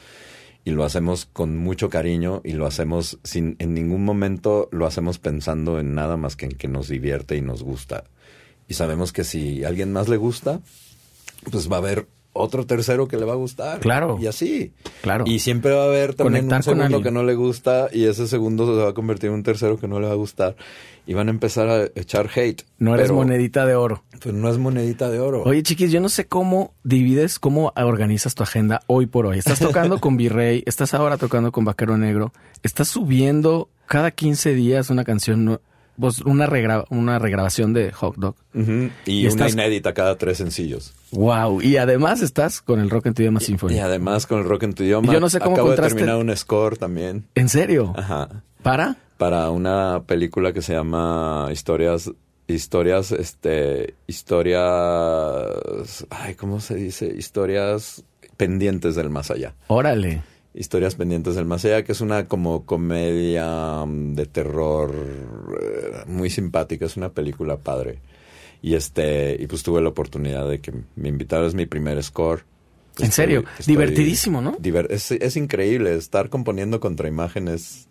y 0.65 0.71
lo 0.71 0.83
hacemos 0.83 1.25
con 1.25 1.57
mucho 1.57 1.89
cariño 1.89 2.41
y 2.43 2.53
lo 2.53 2.65
hacemos 2.65 3.19
sin 3.23 3.55
en 3.59 3.73
ningún 3.73 4.03
momento 4.03 4.69
lo 4.71 4.85
hacemos 4.85 5.19
pensando 5.19 5.79
en 5.79 5.93
nada 5.93 6.17
más 6.17 6.35
que 6.35 6.45
en 6.45 6.51
que 6.53 6.67
nos 6.67 6.87
divierte 6.87 7.37
y 7.37 7.41
nos 7.41 7.63
gusta. 7.63 8.05
Y 8.67 8.75
sabemos 8.75 9.11
que 9.11 9.23
si 9.23 9.63
a 9.63 9.67
alguien 9.67 9.91
más 9.91 10.07
le 10.07 10.17
gusta, 10.17 10.61
pues 11.51 11.71
va 11.71 11.77
a 11.77 11.79
haber 11.79 12.07
otro 12.33 12.65
tercero 12.65 13.07
que 13.07 13.17
le 13.17 13.25
va 13.25 13.33
a 13.33 13.37
gustar. 13.37 13.79
Claro. 13.79 14.17
Y 14.19 14.27
así. 14.27 14.73
Claro. 15.01 15.23
Y 15.27 15.39
siempre 15.39 15.71
va 15.71 15.83
a 15.83 15.85
haber 15.85 16.15
también 16.15 16.51
un 16.51 16.63
segundo 16.63 17.01
que 17.01 17.11
no 17.11 17.23
le 17.23 17.35
gusta 17.35 17.89
y 17.93 18.05
ese 18.05 18.27
segundo 18.27 18.65
se 18.65 18.83
va 18.83 18.89
a 18.89 18.93
convertir 18.93 19.29
en 19.29 19.35
un 19.35 19.43
tercero 19.43 19.77
que 19.77 19.87
no 19.87 19.99
le 19.99 20.07
va 20.07 20.13
a 20.13 20.17
gustar. 20.17 20.55
Y 21.05 21.13
van 21.13 21.27
a 21.27 21.31
empezar 21.31 21.69
a 21.69 21.83
echar 21.95 22.29
hate. 22.33 22.63
No 22.79 22.95
eres 22.95 23.11
monedita 23.11 23.65
de 23.65 23.75
oro. 23.75 24.03
Pues 24.21 24.33
no 24.33 24.49
es 24.49 24.57
monedita 24.57 25.09
de 25.09 25.19
oro. 25.19 25.43
Oye, 25.43 25.61
chiquis, 25.61 25.91
yo 25.91 25.99
no 25.99 26.09
sé 26.09 26.25
cómo 26.25 26.73
divides, 26.83 27.39
cómo 27.39 27.73
organizas 27.75 28.35
tu 28.35 28.43
agenda 28.43 28.81
hoy 28.87 29.05
por 29.05 29.25
hoy. 29.25 29.37
Estás 29.37 29.59
tocando 29.59 29.99
con 29.99 30.17
Virrey, 30.17 30.63
estás 30.65 30.93
ahora 30.93 31.17
tocando 31.17 31.51
con 31.51 31.65
Vaquero 31.65 31.97
Negro, 31.97 32.31
estás 32.63 32.87
subiendo 32.87 33.69
cada 33.85 34.11
15 34.11 34.55
días 34.55 34.89
una 34.89 35.03
canción 35.03 35.59
pues 35.99 36.21
una, 36.21 36.49
una 36.89 37.19
regrabación 37.19 37.73
de 37.73 37.91
Hot 37.91 38.15
Dog. 38.15 38.35
Y, 39.05 39.27
una 39.27 39.49
inédita 39.49 39.93
cada 39.93 40.17
tres 40.17 40.37
sencillos. 40.37 40.93
Wow. 41.13 41.61
Y 41.61 41.77
además 41.77 42.21
estás 42.21 42.61
con 42.61 42.79
el 42.79 42.89
Rock 42.89 43.07
en 43.07 43.13
tu 43.13 43.21
idioma 43.21 43.39
Symphony. 43.39 43.75
Y 43.75 43.79
además 43.79 44.27
con 44.27 44.39
el 44.39 44.45
Rock 44.45 44.63
en 44.63 44.73
tu 44.73 44.83
idioma. 44.83 45.11
yo 45.11 45.19
no 45.19 45.29
sé 45.29 45.39
cómo 45.39 45.55
Acabo 45.55 45.71
de 45.71 45.77
terminar 45.77 46.17
un 46.17 46.35
score 46.35 46.77
también. 46.77 47.25
¿En 47.35 47.49
serio? 47.49 47.93
Ajá. 47.95 48.29
¿Para? 48.61 48.97
Para 49.17 49.49
una 49.49 50.03
película 50.05 50.53
que 50.53 50.61
se 50.61 50.73
llama 50.73 51.47
Historias 51.51 52.11
historias, 52.47 53.11
este, 53.11 53.95
historias, 54.07 54.61
ay, 56.09 56.35
¿cómo 56.35 56.59
se 56.59 56.75
dice? 56.75 57.07
Historias 57.07 58.03
pendientes 58.37 58.95
del 58.95 59.09
más 59.09 59.31
allá. 59.31 59.55
Órale. 59.67 60.21
Historias 60.53 60.95
pendientes 60.95 61.35
del 61.35 61.45
más 61.45 61.65
allá, 61.65 61.83
que 61.83 61.93
es 61.93 62.01
una 62.01 62.27
como 62.27 62.65
comedia 62.65 63.83
mm, 63.85 64.13
de 64.13 64.25
terror 64.27 64.93
eh, 64.93 66.03
muy 66.07 66.29
simpática, 66.29 66.85
es 66.85 66.97
una 66.97 67.09
película 67.09 67.57
padre. 67.57 67.99
Y 68.63 68.73
este, 68.75 69.37
y 69.39 69.45
pues 69.45 69.61
tuve 69.61 69.81
la 69.81 69.89
oportunidad 69.89 70.49
de 70.49 70.59
que 70.59 70.73
me 70.95 71.09
invitaras 71.09 71.49
es 71.49 71.53
mi 71.53 71.67
primer 71.67 72.01
score. 72.01 72.45
¿En 72.97 73.11
serio? 73.11 73.43
Divertidísimo, 73.65 74.41
¿no? 74.41 74.57
es, 74.89 75.11
es, 75.11 75.35
increíble, 75.35 75.95
estar 75.95 76.29
componiendo 76.29 76.79
contra 76.79 77.07
imágenes 77.07 77.87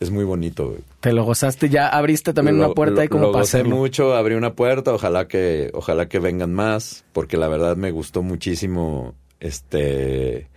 es 0.00 0.10
muy 0.10 0.24
bonito. 0.24 0.76
Te 1.00 1.12
lo 1.12 1.24
gozaste, 1.24 1.68
ya 1.68 1.88
abriste 1.88 2.32
también 2.32 2.56
una 2.56 2.70
puerta 2.70 3.02
ahí 3.02 3.08
como 3.08 3.26
lo 3.26 3.32
para 3.32 3.64
mucho, 3.64 4.14
abrí 4.14 4.34
una 4.34 4.54
puerta, 4.54 4.92
ojalá 4.92 5.26
que 5.26 5.70
ojalá 5.72 6.08
que 6.08 6.18
vengan 6.18 6.52
más, 6.52 7.04
porque 7.12 7.36
la 7.36 7.48
verdad 7.48 7.76
me 7.76 7.90
gustó 7.90 8.22
muchísimo 8.22 9.14
este 9.40 10.48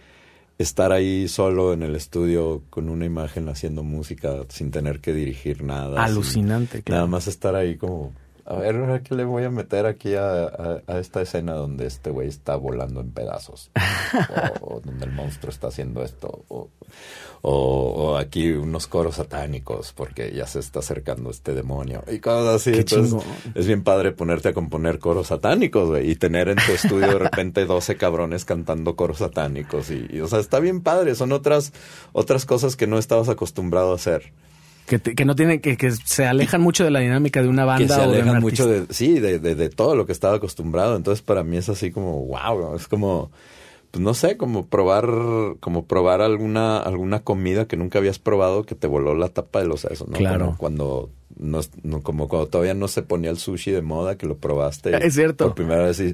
estar 0.58 0.92
ahí 0.92 1.28
solo 1.28 1.74
en 1.74 1.82
el 1.82 1.96
estudio 1.96 2.62
con 2.70 2.88
una 2.90 3.06
imagen 3.06 3.50
haciendo 3.50 3.84
música 3.84 4.46
sin 4.50 4.70
tener 4.70 5.00
que 5.00 5.12
dirigir 5.12 5.64
nada. 5.64 6.04
Alucinante, 6.04 6.84
claro. 6.84 7.00
Nada 7.00 7.08
más 7.08 7.28
estar 7.28 7.56
ahí 7.56 7.78
como, 7.78 8.14
a 8.52 8.60
ver, 8.60 9.02
¿qué 9.04 9.16
le 9.16 9.24
voy 9.24 9.46
a 9.46 9.50
meter 9.50 9.86
aquí 9.86 10.14
a, 10.16 10.82
esta 11.00 11.22
escena 11.22 11.54
donde 11.54 11.88
este 11.88 12.10
güey 12.10 12.28
está 12.28 12.58
volando 12.58 13.00
en 13.00 13.12
pedazos? 13.12 13.72
o, 14.62 14.82
donde 14.82 15.06
el 15.06 15.12
monstruo 15.14 15.50
está 15.50 15.68
haciendo 15.68 16.04
esto. 16.04 16.44
O, 16.50 16.70
o, 17.44 18.18
aquí 18.18 18.52
unos 18.52 18.88
coros 18.88 19.16
satánicos 19.16 19.94
porque 19.94 20.34
ya 20.34 20.46
se 20.48 20.60
está 20.60 20.80
acercando 20.80 21.30
este 21.30 21.54
demonio 21.54 22.04
y 22.12 22.20
cosas 22.20 22.56
así. 22.56 22.72
Entonces 22.78 23.24
es 23.56 23.68
bien 23.68 23.84
padre 23.84 24.12
ponerte 24.12 24.50
a 24.50 24.54
componer 24.54 25.00
coros 25.00 25.28
satánicos 25.28 25.88
güey, 25.88 26.12
y 26.12 26.16
tener 26.16 26.50
en 26.50 26.58
tu 26.58 26.74
estudio 26.74 27.08
de 27.08 27.20
repente 27.20 27.66
12 27.66 27.96
cabrones 27.96 28.44
cantando 28.44 28.98
coros 28.98 29.20
satánicos 29.20 29.90
y, 29.92 30.20
o 30.20 30.28
sea, 30.28 30.40
está 30.40 30.60
bien 30.60 30.82
padre. 30.82 31.16
Son 31.16 31.32
otras, 31.32 31.72
otras 32.12 32.46
cosas 32.46 32.76
que 32.76 32.86
no 32.86 32.98
estabas 32.98 33.30
acostumbrado 33.30 33.94
a 33.94 33.96
hacer. 33.96 34.34
Que, 35.00 35.16
que, 35.16 35.24
no 35.24 35.38
tienen, 35.38 35.62
que, 35.62 35.78
que 35.78 35.90
se 35.92 36.26
alejan 36.26 36.60
mucho 36.60 36.84
de 36.84 36.92
la 36.92 37.00
dinámica 37.00 37.42
de 37.42 37.48
una 37.48 37.64
banda. 37.64 37.88
Que 37.88 37.94
se 37.94 38.02
alejan 38.02 38.42
mucho 38.42 38.68
de, 38.68 38.88
sí, 38.90 39.22
de, 39.22 39.40
de, 39.40 39.56
de, 39.56 39.70
todo 39.70 39.96
lo 39.96 40.06
que 40.06 40.12
estaba 40.12 40.36
acostumbrado. 40.36 40.98
Entonces 40.98 41.22
para 41.22 41.46
mí 41.46 41.56
es 41.56 41.70
así 41.70 41.92
como, 41.92 42.26
wow, 42.26 42.76
es 42.76 42.90
como, 42.90 43.32
pues 43.92 44.04
no 44.04 44.14
sé, 44.14 44.36
como 44.36 44.66
probar, 44.66 45.08
como 45.62 45.86
probar 45.86 46.22
alguna, 46.22 46.80
alguna 46.80 47.22
comida 47.22 47.68
que 47.68 47.78
nunca 47.78 48.00
habías 48.00 48.20
probado 48.20 48.66
que 48.66 48.76
te 48.76 48.88
voló 48.88 49.16
la 49.16 49.30
tapa 49.30 49.60
de 49.60 49.68
los 49.68 49.80
sesos, 49.80 50.10
¿no? 50.10 50.18
Claro. 50.18 50.56
cuando 50.58 51.10
no, 51.38 51.62
como 52.04 52.28
cuando 52.28 52.48
todavía 52.48 52.74
no 52.74 52.88
se 52.88 53.02
ponía 53.02 53.32
el 53.32 53.38
sushi 53.38 53.72
de 53.72 53.82
moda, 53.82 54.18
que 54.18 54.28
lo 54.28 54.38
probaste. 54.38 54.96
Es 55.06 55.16
cierto. 55.16 55.46
Por 55.46 55.56
primera 55.56 55.86
vez 55.86 56.00
y, 56.00 56.14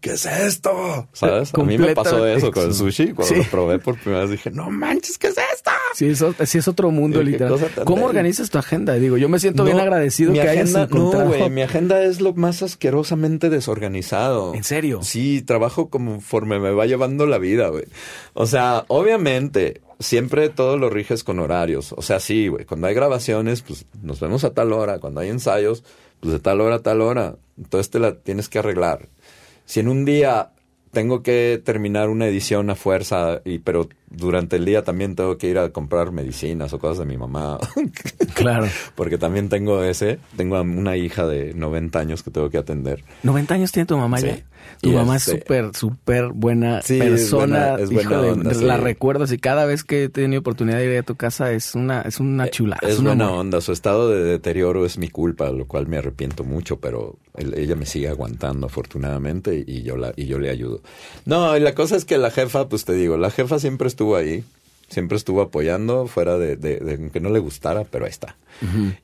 ¿qué 0.00 0.10
es 0.12 0.26
esto? 0.26 1.08
¿Sabes? 1.12 1.54
A 1.54 1.62
mí 1.62 1.78
me 1.78 1.94
pasó 1.94 2.26
eso 2.26 2.50
con 2.50 2.64
el 2.64 2.74
sushi. 2.74 3.12
Cuando 3.12 3.36
lo 3.36 3.44
probé 3.44 3.78
por 3.78 3.98
primera 3.98 4.22
vez 4.22 4.30
dije, 4.32 4.50
no 4.50 4.70
manches, 4.70 5.18
¿qué 5.18 5.28
es 5.28 5.36
esto? 5.54 5.70
Sí, 5.94 6.06
eso, 6.06 6.34
sí 6.44 6.58
es 6.58 6.68
otro 6.68 6.90
mundo, 6.90 7.22
literal. 7.22 7.58
¿Cómo 7.84 8.06
organizas 8.06 8.50
tu 8.50 8.58
agenda? 8.58 8.94
Digo, 8.94 9.16
yo 9.16 9.28
me 9.28 9.38
siento 9.38 9.64
bien 9.64 9.78
agradecido 9.78 10.32
que 10.32 10.40
hayas 10.40 10.74
encontrado. 10.74 11.24
No, 11.24 11.36
güey, 11.36 11.50
mi 11.50 11.62
agenda 11.62 12.02
es 12.02 12.20
lo 12.20 12.32
más 12.34 12.62
asquerosamente 12.62 13.50
desorganizado. 13.50 14.54
¿En 14.54 14.64
serio? 14.64 15.02
Sí, 15.02 15.42
trabajo 15.42 15.88
conforme 15.88 16.58
me 16.58 16.70
va 16.70 16.86
llevando 16.86 17.26
la 17.26 17.38
vida, 17.38 17.68
güey. 17.68 17.84
O 18.34 18.46
sea, 18.46 18.84
obviamente, 18.88 19.80
siempre 19.98 20.48
todo 20.48 20.78
lo 20.78 20.90
riges 20.90 21.24
con 21.24 21.38
horarios. 21.38 21.92
O 21.96 22.02
sea, 22.02 22.20
sí, 22.20 22.48
güey, 22.48 22.64
cuando 22.64 22.86
hay 22.86 22.94
grabaciones, 22.94 23.62
pues 23.62 23.86
nos 24.02 24.20
vemos 24.20 24.44
a 24.44 24.50
tal 24.54 24.72
hora. 24.72 24.98
Cuando 24.98 25.20
hay 25.20 25.28
ensayos, 25.28 25.84
pues 26.20 26.32
de 26.32 26.40
tal 26.40 26.60
hora 26.60 26.76
a 26.76 26.82
tal 26.82 27.00
hora. 27.00 27.36
Entonces 27.58 27.90
te 27.90 27.98
la 27.98 28.14
tienes 28.14 28.48
que 28.48 28.58
arreglar. 28.58 29.08
Si 29.64 29.80
en 29.80 29.88
un 29.88 30.04
día 30.04 30.50
tengo 30.92 31.22
que 31.22 31.60
terminar 31.64 32.08
una 32.10 32.26
edición 32.26 32.70
a 32.70 32.74
fuerza, 32.74 33.40
y 33.44 33.58
pero 33.58 33.88
durante 34.14 34.56
el 34.56 34.64
día 34.64 34.84
también 34.84 35.16
tengo 35.16 35.38
que 35.38 35.48
ir 35.48 35.58
a 35.58 35.70
comprar 35.70 36.12
medicinas 36.12 36.72
o 36.72 36.78
cosas 36.78 36.98
de 36.98 37.06
mi 37.06 37.16
mamá. 37.16 37.58
Claro. 38.34 38.66
Porque 38.94 39.18
también 39.18 39.48
tengo 39.48 39.84
ese, 39.84 40.18
tengo 40.36 40.60
una 40.60 40.96
hija 40.96 41.26
de 41.26 41.52
90 41.54 41.98
años 41.98 42.22
que 42.22 42.30
tengo 42.30 42.48
que 42.50 42.58
atender. 42.58 43.04
¿90 43.22 43.50
años 43.52 43.72
tiene 43.72 43.86
tu 43.86 43.96
mamá 43.96 44.20
ya? 44.20 44.42
Tu 44.80 44.90
mamá 44.90 45.16
es 45.16 45.28
este 45.28 45.40
súper, 45.40 45.76
súper 45.76 46.28
buena 46.32 46.80
persona. 46.80 47.76
Es 47.76 47.90
buena, 47.90 48.52
La 48.62 48.76
recuerdo 48.78 49.32
y 49.32 49.38
cada 49.38 49.64
vez 49.64 49.84
que 49.84 50.04
he 50.04 50.08
tenido 50.08 50.40
oportunidad 50.40 50.78
de 50.78 50.86
ir 50.86 50.98
a 50.98 51.02
tu 51.02 51.14
casa 51.14 51.52
es 51.52 51.74
una, 51.74 52.02
es 52.02 52.18
una 52.18 52.46
eh, 52.46 52.50
chula. 52.50 52.78
Es, 52.82 53.00
buena 53.00 53.30
onda. 53.30 53.60
Su 53.60 53.72
estado 53.72 54.10
de 54.10 54.24
deterioro 54.24 54.84
es 54.84 54.98
mi 54.98 55.08
culpa, 55.08 55.50
lo 55.50 55.66
cual 55.66 55.86
me 55.86 55.98
arrepiento 55.98 56.42
mucho, 56.42 56.80
pero 56.80 57.16
ella 57.36 57.76
me 57.76 57.86
sigue 57.86 58.08
aguantando 58.08 58.66
afortunadamente 58.66 59.62
y 59.66 59.82
yo, 59.82 59.96
la, 59.96 60.12
y 60.16 60.26
yo 60.26 60.38
le 60.38 60.50
ayudo. 60.50 60.80
No, 61.26 61.56
y 61.56 61.60
la 61.60 61.74
cosa 61.74 61.96
es 61.96 62.04
que 62.04 62.18
la 62.18 62.30
jefa, 62.30 62.68
pues 62.68 62.84
te 62.84 62.92
digo, 62.94 63.16
la 63.16 63.30
jefa 63.30 63.60
siempre 63.60 63.86
estuvo 63.86 64.01
ahí 64.16 64.44
siempre 64.92 65.16
estuvo 65.16 65.40
apoyando 65.40 66.06
fuera 66.06 66.36
de, 66.36 66.56
de, 66.56 67.10
que 67.10 67.20
no 67.20 67.30
le 67.30 67.38
gustara, 67.38 67.84
pero 67.84 68.04
ahí 68.04 68.10
está. 68.10 68.36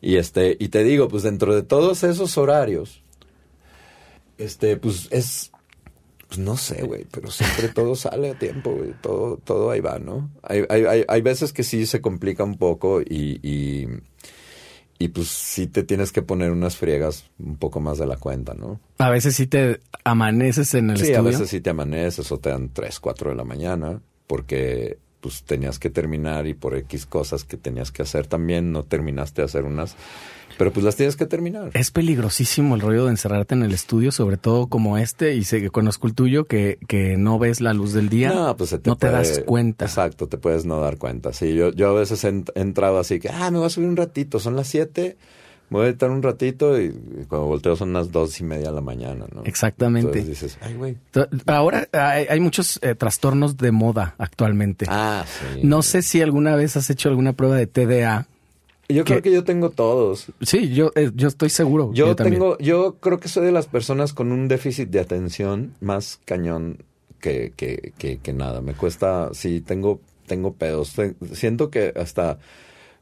Y 0.01 0.17
este, 0.17 0.57
y 0.61 0.69
te 0.69 0.85
digo, 0.85 1.09
pues 1.09 1.23
dentro 1.23 1.55
de 1.55 1.63
todos 1.63 2.05
esos 2.05 2.37
horarios, 2.37 3.03
este, 4.37 4.77
pues 4.77 5.09
es, 5.11 5.51
pues 6.29 6.39
no 6.39 6.57
sé, 6.57 6.83
güey, 6.83 7.07
pero 7.11 7.31
siempre 7.31 7.69
todo 7.75 7.97
sale 7.97 8.31
a 8.31 8.39
tiempo, 8.39 8.73
güey, 8.73 8.93
todo, 9.01 9.39
todo 9.39 9.71
ahí 9.71 9.81
va, 9.81 9.99
¿no? 9.99 10.31
Hay, 10.43 10.65
hay, 10.69 10.85
hay, 10.85 11.05
hay 11.09 11.23
veces 11.23 11.53
que 11.53 11.63
sí 11.63 11.87
se 11.87 12.03
complica 12.03 12.45
un 12.45 12.59
poco 12.59 13.01
y, 13.01 13.41
y, 13.43 13.89
y 14.99 15.09
pues 15.09 15.29
sí 15.29 15.67
te 15.67 15.83
tienes 15.83 16.13
que 16.13 16.21
poner 16.21 16.51
unas 16.51 16.77
friegas 16.77 17.25
un 17.39 17.57
poco 17.57 17.81
más 17.81 17.97
de 17.97 18.07
la 18.07 18.17
cuenta, 18.17 18.53
¿no? 18.53 18.79
A 18.99 19.09
veces 19.09 19.35
sí 19.35 19.47
te 19.47 19.81
amaneces 20.05 20.75
en 20.75 20.91
el 20.91 20.99
sí, 20.99 21.05
estudio. 21.05 21.21
a 21.21 21.23
veces 21.23 21.49
sí 21.49 21.63
te 21.63 21.71
amaneces 21.71 22.31
o 22.31 22.39
te 22.39 22.51
dan 22.51 22.69
3, 22.73 23.01
4 23.01 23.31
de 23.31 23.37
la 23.37 23.45
mañana 23.45 24.03
porque 24.29 24.99
pues 25.21 25.43
tenías 25.43 25.81
que 25.81 25.91
terminar 25.91 26.47
y 26.47 26.55
por 26.55 26.77
X 26.77 27.05
cosas 27.05 27.43
que 27.43 27.57
tenías 27.57 27.91
que 27.91 28.03
hacer 28.03 28.29
también 28.29 28.71
no 28.71 28.85
terminaste 28.85 29.43
de 29.43 29.47
hacer 29.47 29.65
unas, 29.65 29.97
pero 30.57 30.73
pues 30.73 30.85
las 30.85 30.95
tienes 30.95 31.17
que 31.17 31.27
terminar. 31.27 31.71
Es 31.75 31.91
peligrosísimo 31.91 32.77
el 32.77 32.81
rollo 32.81 33.05
de 33.07 33.11
encerrarte 33.11 33.55
en 33.57 33.65
el 33.65 33.73
estudio, 33.73 34.13
sobre 34.13 34.37
todo 34.37 34.69
como 34.69 34.97
este, 34.97 35.35
y 35.35 35.43
sé 35.43 35.61
que 35.61 35.71
conozco 35.71 36.07
el 36.07 36.15
tuyo, 36.15 36.45
que, 36.45 36.79
que 36.87 37.17
no 37.17 37.41
ves 37.41 37.61
la 37.61 37.73
luz 37.75 37.93
del 37.95 38.09
día, 38.09 38.33
No, 38.33 38.57
pues 38.57 38.71
se 38.71 38.79
te 38.79 38.89
no 38.91 38.97
te 38.97 39.11
das 39.11 39.41
cuenta. 39.45 39.87
Exacto, 39.87 40.29
te 40.29 40.39
puedes 40.39 40.65
no 40.65 40.81
dar 40.81 40.99
cuenta. 40.99 41.33
Sí, 41.33 41.53
yo, 41.55 41.73
yo 41.73 41.89
a 41.89 41.93
veces 41.99 42.23
he 42.23 42.33
ent- 42.33 42.53
he 42.55 42.61
entrado 42.61 43.01
así 43.01 43.19
que, 43.19 43.29
ah, 43.29 43.51
me 43.51 43.59
voy 43.59 43.67
a 43.67 43.71
subir 43.71 43.89
un 43.89 43.97
ratito, 43.97 44.39
son 44.39 44.55
las 44.55 44.69
7, 44.69 45.17
me 45.21 45.38
voy 45.71 45.87
a 45.87 45.89
estar 45.91 46.11
un 46.11 46.23
ratito 46.23 46.81
y, 46.81 46.91
cuando 47.29 47.47
volteo 47.47 47.77
son 47.77 47.93
las 47.93 48.11
dos 48.11 48.41
y 48.41 48.45
media 48.45 48.69
de 48.69 48.75
la 48.75 48.81
mañana, 48.81 49.27
¿no? 49.33 49.43
Exactamente. 49.45 50.19
Entonces 50.19 50.29
dices, 50.29 50.59
ay, 50.61 50.75
güey. 50.75 50.97
Ahora 51.47 51.89
hay, 51.93 52.27
hay 52.29 52.41
muchos 52.41 52.79
eh, 52.83 52.95
trastornos 52.95 53.57
de 53.57 53.73
moda 53.73 54.15
actualmente. 54.19 54.87
Ah, 54.89 55.25
sí. 55.27 55.61
No 55.63 55.83
sé 55.83 56.03
si 56.03 56.23
alguna 56.23 56.57
vez 56.57 56.77
has 56.77 56.89
hecho 56.91 57.09
alguna 57.09 57.33
prueba 57.35 57.57
de 57.57 57.67
TDA. 57.67 58.27
Yo 58.89 59.05
creo 59.05 59.21
que- 59.21 59.31
yo 59.31 59.45
tengo 59.45 59.69
todos. 59.71 60.33
Sí, 60.41 60.71
yo, 60.73 60.93
eh, 60.95 61.11
yo 61.15 61.29
estoy 61.29 61.51
seguro. 61.51 61.91
Yo, 61.93 62.17
tengo, 62.17 62.57
yo 62.59 62.97
creo 63.01 63.21
que 63.21 63.29
soy 63.29 63.45
de 63.45 63.53
las 63.53 63.67
personas 63.67 64.15
con 64.15 64.33
un 64.33 64.49
déficit 64.49 64.89
de 64.89 65.01
atención 65.01 65.75
más 65.81 66.21
cañón 66.25 66.79
que, 67.21 67.53
que, 67.55 67.93
que, 67.99 68.17
que 68.19 68.33
nada. 68.33 68.63
Me 68.63 68.73
cuesta, 68.73 69.29
sí, 69.35 69.61
tengo, 69.61 70.01
tengo 70.27 70.55
pedos. 70.55 70.95
Siento 71.33 71.71
que 71.71 71.93
hasta, 71.97 72.39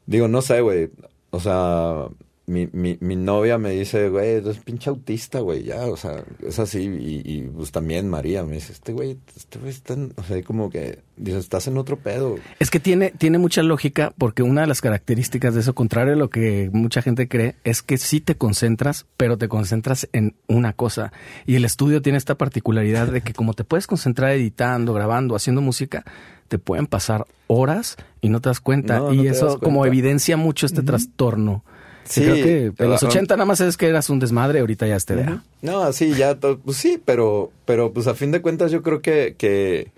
digo, 0.05 0.27
no 0.27 0.41
sé, 0.41 0.59
güey. 0.59 0.89
O 1.29 1.39
sea, 1.39 2.07
mi, 2.47 2.69
mi, 2.71 2.97
mi 3.01 3.17
novia 3.17 3.57
me 3.57 3.71
dice, 3.71 4.07
güey, 4.07 4.35
eres 4.35 4.59
pinche 4.59 4.89
autista, 4.89 5.39
güey, 5.41 5.63
ya, 5.63 5.85
o 5.87 5.97
sea, 5.97 6.23
es 6.41 6.57
así. 6.59 6.79
Y, 6.83 7.21
y 7.25 7.41
pues 7.41 7.73
también 7.73 8.09
María 8.09 8.43
me 8.43 8.55
dice, 8.55 8.71
este 8.71 8.93
güey, 8.93 9.17
este 9.35 9.59
güey 9.59 9.71
está, 9.71 9.97
o 10.15 10.23
sea, 10.23 10.41
como 10.43 10.69
que, 10.69 10.99
dice, 11.17 11.39
estás 11.39 11.67
en 11.67 11.77
otro 11.77 11.97
pedo. 11.97 12.35
Es 12.59 12.71
que 12.71 12.79
tiene, 12.79 13.11
tiene 13.11 13.37
mucha 13.37 13.63
lógica 13.63 14.13
porque 14.17 14.43
una 14.43 14.61
de 14.61 14.67
las 14.67 14.79
características 14.79 15.55
de 15.55 15.59
eso, 15.59 15.75
contrario 15.75 16.13
a 16.13 16.17
lo 16.17 16.29
que 16.29 16.69
mucha 16.71 17.01
gente 17.01 17.27
cree, 17.27 17.55
es 17.65 17.81
que 17.81 17.97
sí 17.97 18.21
te 18.21 18.35
concentras, 18.35 19.05
pero 19.17 19.37
te 19.37 19.49
concentras 19.49 20.07
en 20.13 20.33
una 20.47 20.71
cosa. 20.71 21.11
Y 21.45 21.55
el 21.55 21.65
estudio 21.65 22.01
tiene 22.01 22.17
esta 22.17 22.35
particularidad 22.35 23.11
de 23.11 23.19
que 23.19 23.33
como 23.33 23.55
te 23.55 23.65
puedes 23.65 23.87
concentrar 23.87 24.31
editando, 24.31 24.93
grabando, 24.93 25.35
haciendo 25.35 25.61
música, 25.61 26.05
te 26.47 26.59
pueden 26.59 26.87
pasar 26.87 27.27
horas 27.47 27.97
y 28.21 28.29
no 28.29 28.39
te 28.39 28.47
das 28.47 28.61
cuenta. 28.61 28.99
No, 28.99 29.13
y 29.13 29.23
no 29.23 29.31
eso 29.31 29.59
como 29.59 29.85
evidencia 29.85 30.37
mucho 30.37 30.65
este 30.65 30.81
trastorno. 30.81 31.65
Sí, 32.07 32.21
Sí, 32.21 32.25
creo 32.25 32.35
que 32.43 32.65
en 32.67 32.73
pero- 32.73 32.89
los 32.91 33.03
80 33.03 33.35
nada 33.35 33.45
más 33.45 33.59
es 33.61 33.77
que 33.77 33.87
eras 33.87 34.09
un 34.09 34.19
desmadre, 34.19 34.59
ahorita 34.61 34.87
ya 34.87 34.95
es 34.95 35.05
TDA. 35.05 35.43
No, 35.61 35.91
sí, 35.93 36.13
ya, 36.15 36.35
pues 36.39 36.77
sí, 36.77 37.01
pero, 37.03 37.51
pero 37.65 37.91
pues 37.93 38.07
a 38.07 38.13
fin 38.15 38.31
de 38.31 38.41
cuentas 38.41 38.71
yo 38.71 38.81
creo 38.83 39.01
que, 39.01 39.35
que 39.37 39.91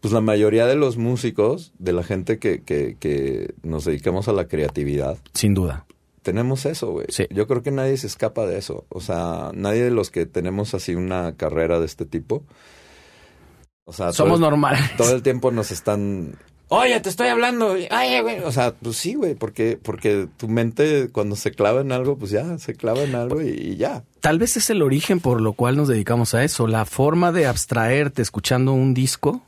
pues 0.00 0.12
la 0.12 0.20
mayoría 0.20 0.66
de 0.66 0.74
los 0.76 0.96
músicos, 0.98 1.72
de 1.78 1.92
la 1.94 2.02
gente 2.02 2.38
que, 2.38 2.62
que, 2.62 2.96
que 3.00 3.54
nos 3.62 3.84
dedicamos 3.86 4.28
a 4.28 4.32
la 4.32 4.46
creatividad, 4.48 5.16
Sin 5.32 5.54
duda. 5.54 5.86
tenemos 6.22 6.66
eso, 6.66 6.90
güey. 6.92 7.06
Sí. 7.08 7.26
Yo 7.30 7.46
creo 7.46 7.62
que 7.62 7.70
nadie 7.70 7.96
se 7.96 8.06
escapa 8.06 8.44
de 8.46 8.58
eso. 8.58 8.84
O 8.90 9.00
sea, 9.00 9.50
nadie 9.54 9.82
de 9.84 9.90
los 9.90 10.10
que 10.10 10.26
tenemos 10.26 10.74
así 10.74 10.94
una 10.94 11.34
carrera 11.36 11.80
de 11.80 11.86
este 11.86 12.04
tipo. 12.04 12.44
O 13.86 13.92
sea, 13.92 14.06
todo 14.06 14.14
Somos 14.14 14.34
el- 14.36 14.40
normales. 14.42 14.80
todo 14.96 15.14
el 15.14 15.22
tiempo 15.22 15.50
nos 15.50 15.70
están. 15.70 16.36
Oye, 16.68 16.98
te 17.00 17.08
estoy 17.08 17.28
hablando. 17.28 17.72
Oye, 17.72 18.20
güey. 18.22 18.40
O 18.40 18.50
sea, 18.52 18.72
pues 18.72 18.96
sí, 18.96 19.14
güey, 19.14 19.34
porque, 19.34 19.78
porque 19.80 20.28
tu 20.36 20.48
mente 20.48 21.08
cuando 21.12 21.36
se 21.36 21.50
clava 21.52 21.82
en 21.82 21.92
algo, 21.92 22.16
pues 22.16 22.30
ya, 22.30 22.58
se 22.58 22.74
clava 22.74 23.02
en 23.02 23.14
algo 23.14 23.42
y, 23.42 23.48
y 23.48 23.76
ya. 23.76 24.02
Tal 24.20 24.38
vez 24.38 24.56
es 24.56 24.70
el 24.70 24.82
origen 24.82 25.20
por 25.20 25.40
lo 25.40 25.52
cual 25.52 25.76
nos 25.76 25.88
dedicamos 25.88 26.34
a 26.34 26.42
eso. 26.42 26.66
La 26.66 26.84
forma 26.84 27.32
de 27.32 27.46
abstraerte 27.46 28.22
escuchando 28.22 28.72
un 28.72 28.94
disco 28.94 29.42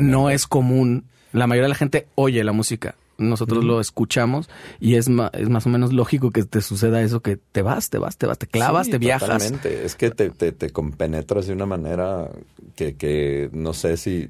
no 0.00 0.30
es 0.30 0.46
común. 0.46 1.04
La 1.32 1.46
mayoría 1.46 1.64
de 1.64 1.70
la 1.70 1.74
gente 1.74 2.06
oye 2.14 2.42
la 2.42 2.52
música. 2.52 2.94
Nosotros 3.20 3.64
lo 3.64 3.80
escuchamos 3.80 4.48
y 4.80 4.96
es, 4.96 5.08
ma- 5.08 5.30
es 5.34 5.48
más 5.48 5.66
o 5.66 5.68
menos 5.68 5.92
lógico 5.92 6.30
que 6.30 6.42
te 6.44 6.60
suceda 6.62 7.02
eso, 7.02 7.20
que 7.20 7.36
te 7.36 7.62
vas, 7.62 7.90
te 7.90 7.98
vas, 7.98 8.16
te 8.16 8.26
vas, 8.26 8.38
te 8.38 8.46
clavas, 8.46 8.86
Sí, 8.86 8.92
te 8.92 8.98
viajas. 8.98 9.28
totalmente. 9.28 9.84
Es 9.84 9.94
que 9.94 10.10
te, 10.10 10.30
te, 10.30 10.52
te 10.52 10.70
compenetras 10.70 11.46
de 11.46 11.52
una 11.52 11.66
manera 11.66 12.30
que, 12.76 12.96
que 12.96 13.50
no 13.52 13.72
sé 13.74 13.96
si 13.96 14.28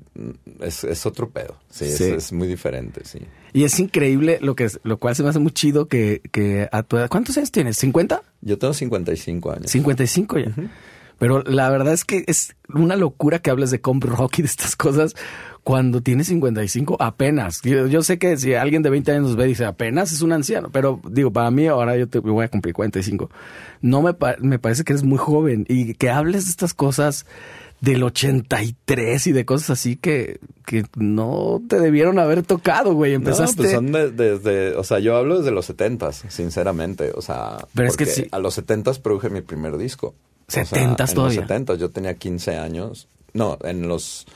es, 0.60 0.84
es 0.84 1.06
otro 1.06 1.30
pedo. 1.30 1.56
Sí, 1.70 1.86
es- 1.86 1.96
Sí. 1.98 2.04
Es, 2.04 2.32
muy 2.32 2.48
diferente, 2.48 3.02
sí. 3.04 3.20
Y 3.52 3.64
es 3.64 3.78
increíble, 3.80 4.38
lo 4.42 4.54
que 4.56 4.64
es, 4.64 4.80
lo 4.84 4.98
cual 4.98 5.14
se 5.16 5.22
me 5.22 5.28
hace 5.30 5.38
muy 5.38 5.52
chido 5.52 5.86
que, 5.88 6.20
que 6.32 6.68
a 6.72 6.82
tu 6.82 6.96
edad, 6.96 7.08
¿cuántos 7.08 7.36
años 7.36 7.50
tienes? 7.52 7.82
¿50? 7.82 8.20
Yo 8.42 8.58
tengo 8.58 8.74
55 8.74 9.52
años. 9.52 9.70
55 9.70 10.38
ya. 10.38 10.52
Pero 11.18 11.42
la 11.42 11.68
verdad 11.68 11.92
es 11.92 12.04
que 12.06 12.24
es 12.28 12.56
una 12.72 12.96
locura 12.96 13.40
que 13.40 13.50
hables 13.50 13.70
de 13.70 13.80
comp 13.82 14.04
rock 14.04 14.38
y 14.38 14.42
de 14.42 14.48
estas 14.48 14.74
cosas 14.74 15.14
cuando 15.64 16.00
tienes 16.00 16.28
55 16.28 16.96
apenas. 17.00 17.60
Yo, 17.62 17.86
yo 17.86 18.02
sé 18.02 18.18
que 18.18 18.36
si 18.36 18.54
alguien 18.54 18.82
de 18.82 18.90
20 18.90 19.12
años 19.12 19.22
nos 19.24 19.36
ve 19.36 19.46
dice 19.46 19.64
apenas 19.64 20.12
es 20.12 20.22
un 20.22 20.32
anciano, 20.32 20.70
pero 20.72 21.00
digo, 21.10 21.32
para 21.32 21.50
mí 21.50 21.66
ahora 21.66 21.96
yo 21.96 22.08
te, 22.08 22.18
voy 22.18 22.44
a 22.44 22.48
cumplir 22.48 22.74
45. 22.74 23.30
No 23.82 24.02
me, 24.02 24.14
me 24.40 24.58
parece 24.58 24.84
que 24.84 24.92
eres 24.92 25.02
muy 25.04 25.18
joven 25.18 25.66
y 25.68 25.94
que 25.94 26.10
hables 26.10 26.44
de 26.46 26.50
estas 26.50 26.74
cosas 26.74 27.26
del 27.80 28.02
83 28.02 29.26
y 29.26 29.32
de 29.32 29.44
cosas 29.46 29.70
así 29.70 29.96
que, 29.96 30.38
que 30.66 30.84
no 30.96 31.62
te 31.68 31.80
debieron 31.80 32.18
haber 32.18 32.42
tocado, 32.42 32.92
güey. 32.94 33.14
Empezaste. 33.14 33.56
No, 33.56 33.56
pues 33.62 33.72
son 33.72 33.92
de- 33.92 34.10
desde, 34.10 34.74
o 34.76 34.84
sea, 34.84 34.98
yo 34.98 35.16
hablo 35.16 35.38
desde 35.38 35.50
los 35.50 35.70
70s, 35.70 36.28
sinceramente, 36.28 37.12
o 37.14 37.22
sea, 37.22 37.66
Pero 37.74 37.88
es 37.88 37.96
que 37.96 38.06
sí. 38.06 38.26
a 38.32 38.38
los 38.38 38.58
70s 38.58 39.00
produje 39.00 39.30
mi 39.30 39.40
primer 39.40 39.78
disco. 39.78 40.14
O 40.48 40.52
sea, 40.52 40.64
70s 40.64 41.08
en 41.10 41.14
todavía. 41.14 41.40
los 41.40 41.48
70s 41.50 41.76
yo 41.78 41.90
tenía 41.90 42.14
15 42.14 42.56
años. 42.58 43.08
No, 43.32 43.56
en 43.62 43.86
los 43.88 44.26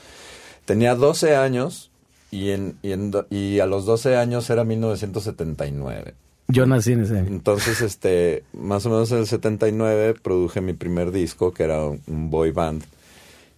tenía 0.65 0.95
12 0.95 1.35
años 1.35 1.91
y 2.31 2.51
en, 2.51 2.77
y 2.81 2.91
en 2.91 3.11
y 3.29 3.59
a 3.59 3.65
los 3.65 3.85
12 3.85 4.17
años 4.17 4.49
era 4.49 4.63
1979. 4.63 6.13
Yo 6.47 6.65
nací 6.65 6.91
en 6.91 7.01
ese 7.01 7.17
año. 7.17 7.27
Entonces, 7.27 7.81
este, 7.81 8.43
más 8.53 8.85
o 8.85 8.89
menos 8.89 9.11
en 9.11 9.19
el 9.19 9.27
79 9.27 10.15
produje 10.21 10.61
mi 10.61 10.73
primer 10.73 11.11
disco, 11.11 11.53
que 11.53 11.63
era 11.63 11.83
un, 11.85 12.01
un 12.07 12.29
boy 12.29 12.51
band, 12.51 12.83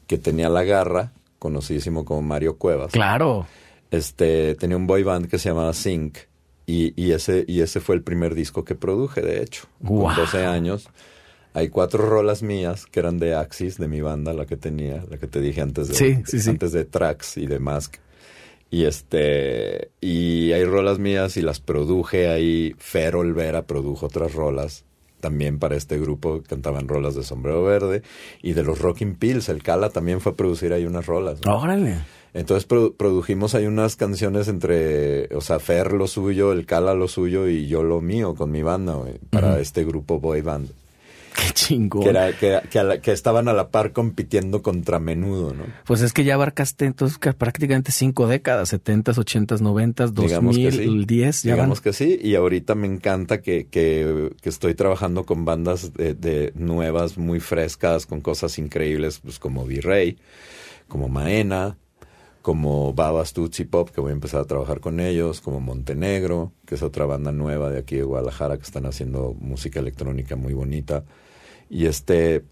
que 0.05 0.17
tenía 0.17 0.47
la 0.49 0.63
garra, 0.63 1.11
conocidísimo 1.39 2.05
como 2.05 2.21
Mario 2.21 2.57
Cuevas. 2.57 2.93
Claro. 2.93 3.45
Este, 3.91 4.55
tenía 4.55 4.77
un 4.77 4.87
boy 4.87 5.03
band 5.03 5.27
que 5.27 5.37
se 5.37 5.49
llamaba 5.49 5.73
Sync, 5.73 6.17
y, 6.65 6.93
y 7.01 7.13
ese, 7.13 7.45
y 7.47 7.61
ese 7.61 7.79
fue 7.79 7.95
el 7.95 8.03
primer 8.03 8.35
disco 8.35 8.65
que 8.65 8.75
produje, 8.75 9.21
de 9.21 9.41
hecho, 9.41 9.67
Guau. 9.79 10.13
con 10.13 10.25
12 10.25 10.45
años. 10.45 10.89
Hay 11.57 11.69
cuatro 11.69 12.05
rolas 12.07 12.43
mías 12.43 12.85
que 12.85 12.99
eran 12.99 13.17
de 13.17 13.33
Axis, 13.33 13.77
de 13.79 13.87
mi 13.87 13.99
banda, 14.01 14.31
la 14.33 14.45
que 14.45 14.57
tenía, 14.57 15.03
la 15.09 15.17
que 15.17 15.25
te 15.25 15.41
dije 15.41 15.61
antes 15.61 15.87
de, 15.87 15.95
Sí, 15.95 16.17
sí, 16.25 16.39
sí. 16.39 16.49
antes 16.51 16.71
de 16.71 16.85
Trax 16.85 17.37
y 17.37 17.47
de 17.47 17.57
Mask. 17.59 17.95
Y 18.69 18.83
este, 18.83 19.89
y 20.01 20.51
hay 20.51 20.65
rolas 20.65 20.99
mías 20.99 21.35
y 21.37 21.41
las 21.41 21.59
produje 21.59 22.27
ahí. 22.29 22.75
Fer 22.77 23.15
Olvera 23.15 23.63
produjo 23.65 24.05
otras 24.05 24.33
rolas 24.33 24.83
también 25.19 25.57
para 25.57 25.75
este 25.75 25.97
grupo, 25.99 26.43
cantaban 26.47 26.87
rolas 26.87 27.15
de 27.15 27.23
Sombrero 27.23 27.63
Verde. 27.63 28.03
Y 28.43 28.53
de 28.53 28.63
los 28.63 28.79
Rocking 28.79 29.15
Pills, 29.15 29.49
el 29.49 29.63
Cala 29.63 29.89
también 29.89 30.21
fue 30.21 30.33
a 30.33 30.35
producir 30.35 30.73
ahí 30.73 30.85
unas 30.85 31.05
rolas. 31.07 31.39
¿no? 31.43 31.57
Órale. 31.59 31.97
Entonces 32.33 32.67
produ- 32.69 32.93
produjimos 32.95 33.55
ahí 33.55 33.65
unas 33.65 33.95
canciones 33.95 34.47
entre, 34.47 35.33
o 35.35 35.41
sea, 35.41 35.59
Fer 35.59 35.93
lo 35.93 36.05
suyo, 36.07 36.51
el 36.51 36.65
Cala 36.67 36.93
lo 36.93 37.07
suyo 37.07 37.47
y 37.47 37.67
yo 37.67 37.81
lo 37.81 37.99
mío 38.01 38.35
con 38.35 38.51
mi 38.51 38.61
banda, 38.61 38.95
para 39.31 39.59
este 39.59 39.85
grupo 39.85 40.19
boy 40.19 40.41
band. 40.41 40.69
Qué 41.37 41.53
chingón. 41.53 42.01
Que, 42.03 42.09
era, 42.09 42.33
que, 42.33 42.59
que, 42.69 42.79
a 42.79 42.83
la- 42.83 42.99
que 42.99 43.11
estaban 43.11 43.47
a 43.47 43.53
la 43.53 43.69
par 43.69 43.91
compitiendo 43.93 44.61
contra 44.63 44.99
menudo, 44.99 45.53
¿no? 45.53 45.65
Pues 45.85 46.01
es 46.01 46.11
que 46.11 46.23
ya 46.23 46.33
abarcaste 46.33 46.85
entonces 46.85 47.17
ca- 47.19 47.33
prácticamente 47.33 47.91
cinco 47.91 48.25
décadas, 48.27 48.73
70s, 48.73 49.17
80s, 49.17 49.61
90s, 49.61 50.13
Digamos 50.13 50.57
que 50.57 50.71
sí. 50.71 50.77
2010, 50.77 51.43
ya 51.43 51.51
van. 51.51 51.57
Digamos 51.57 51.81
que 51.81 51.93
sí, 51.93 52.19
y 52.21 52.33
ahorita 52.35 52.73
me 52.75 52.87
encanta 52.87 53.41
que, 53.41 53.67
que, 53.67 54.31
que 54.41 54.49
estoy 54.49 54.73
trabajando 54.73 55.25
con 55.25 55.45
bandas 55.45 55.93
de, 55.93 56.15
de 56.15 56.51
nuevas, 56.55 57.17
muy 57.17 57.39
frescas, 57.39 58.05
con 58.07 58.21
cosas 58.21 58.57
increíbles, 58.57 59.19
pues 59.19 59.37
como 59.37 59.65
Virrey, 59.65 60.17
como 60.87 61.07
Maena, 61.09 61.77
como 62.41 62.93
Babas 62.93 63.33
Tutsi 63.33 63.65
Pop, 63.65 63.89
que 63.89 64.01
voy 64.01 64.09
a 64.11 64.13
empezar 64.13 64.39
a 64.41 64.45
trabajar 64.45 64.79
con 64.79 64.99
ellos, 64.99 65.41
como 65.41 65.59
Montenegro, 65.59 66.53
que 66.65 66.75
es 66.75 66.81
otra 66.81 67.05
banda 67.05 67.31
nueva 67.31 67.69
de 67.69 67.77
aquí 67.79 67.97
de 67.97 68.03
Guadalajara 68.03 68.57
que 68.57 68.63
están 68.63 68.85
haciendo 68.85 69.35
música 69.39 69.79
electrónica 69.81 70.35
muy 70.35 70.53
bonita. 70.53 71.03
Y 71.69 71.85
este, 71.85 72.43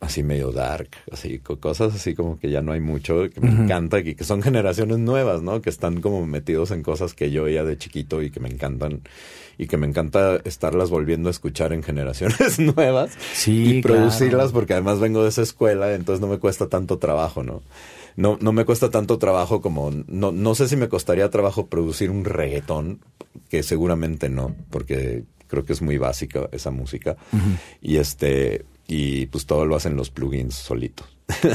así 0.00 0.22
medio 0.22 0.52
dark, 0.52 0.88
así, 1.10 1.38
co- 1.38 1.58
cosas 1.60 1.94
así 1.94 2.14
como 2.14 2.38
que 2.38 2.50
ya 2.50 2.60
no 2.62 2.72
hay 2.72 2.80
mucho, 2.80 3.28
que 3.30 3.40
me 3.40 3.48
encanta 3.50 3.98
y 4.00 4.14
que 4.14 4.24
son 4.24 4.42
generaciones 4.42 4.98
nuevas, 4.98 5.42
¿no? 5.42 5.60
Que 5.62 5.70
están 5.70 6.00
como 6.00 6.26
metidos 6.26 6.70
en 6.70 6.82
cosas 6.82 7.14
que 7.14 7.30
yo 7.30 7.44
oía 7.44 7.64
de 7.64 7.78
chiquito 7.78 8.22
y 8.22 8.30
que 8.30 8.40
me 8.40 8.48
encantan 8.48 9.00
y 9.56 9.66
que 9.66 9.76
me 9.76 9.86
encanta 9.86 10.36
estarlas 10.44 10.90
volviendo 10.90 11.28
a 11.28 11.30
escuchar 11.30 11.72
en 11.72 11.82
generaciones 11.82 12.58
nuevas 12.76 13.12
Sí, 13.32 13.78
y 13.78 13.82
producirlas 13.82 14.46
claro. 14.46 14.52
porque 14.52 14.72
además 14.74 14.98
vengo 15.00 15.22
de 15.22 15.28
esa 15.28 15.42
escuela, 15.42 15.94
entonces 15.94 16.20
no 16.20 16.26
me 16.26 16.38
cuesta 16.38 16.68
tanto 16.68 16.98
trabajo, 16.98 17.42
¿no? 17.42 17.62
No, 18.16 18.38
no 18.40 18.52
me 18.52 18.64
cuesta 18.64 18.90
tanto 18.90 19.18
trabajo 19.18 19.60
como, 19.60 19.90
no, 20.06 20.30
no 20.32 20.54
sé 20.54 20.68
si 20.68 20.76
me 20.76 20.88
costaría 20.88 21.30
trabajo 21.30 21.66
producir 21.66 22.10
un 22.10 22.24
reggaetón, 22.24 23.00
que 23.48 23.62
seguramente 23.64 24.28
no, 24.28 24.54
porque 24.70 25.24
creo 25.54 25.64
que 25.64 25.72
es 25.72 25.82
muy 25.82 25.98
básica 25.98 26.48
esa 26.52 26.70
música. 26.70 27.16
Y 27.80 27.96
este, 27.96 28.64
y 28.86 29.26
pues 29.26 29.46
todo 29.46 29.64
lo 29.64 29.76
hacen 29.76 29.96
los 29.96 30.10
plugins 30.10 30.54
solitos. 30.54 31.13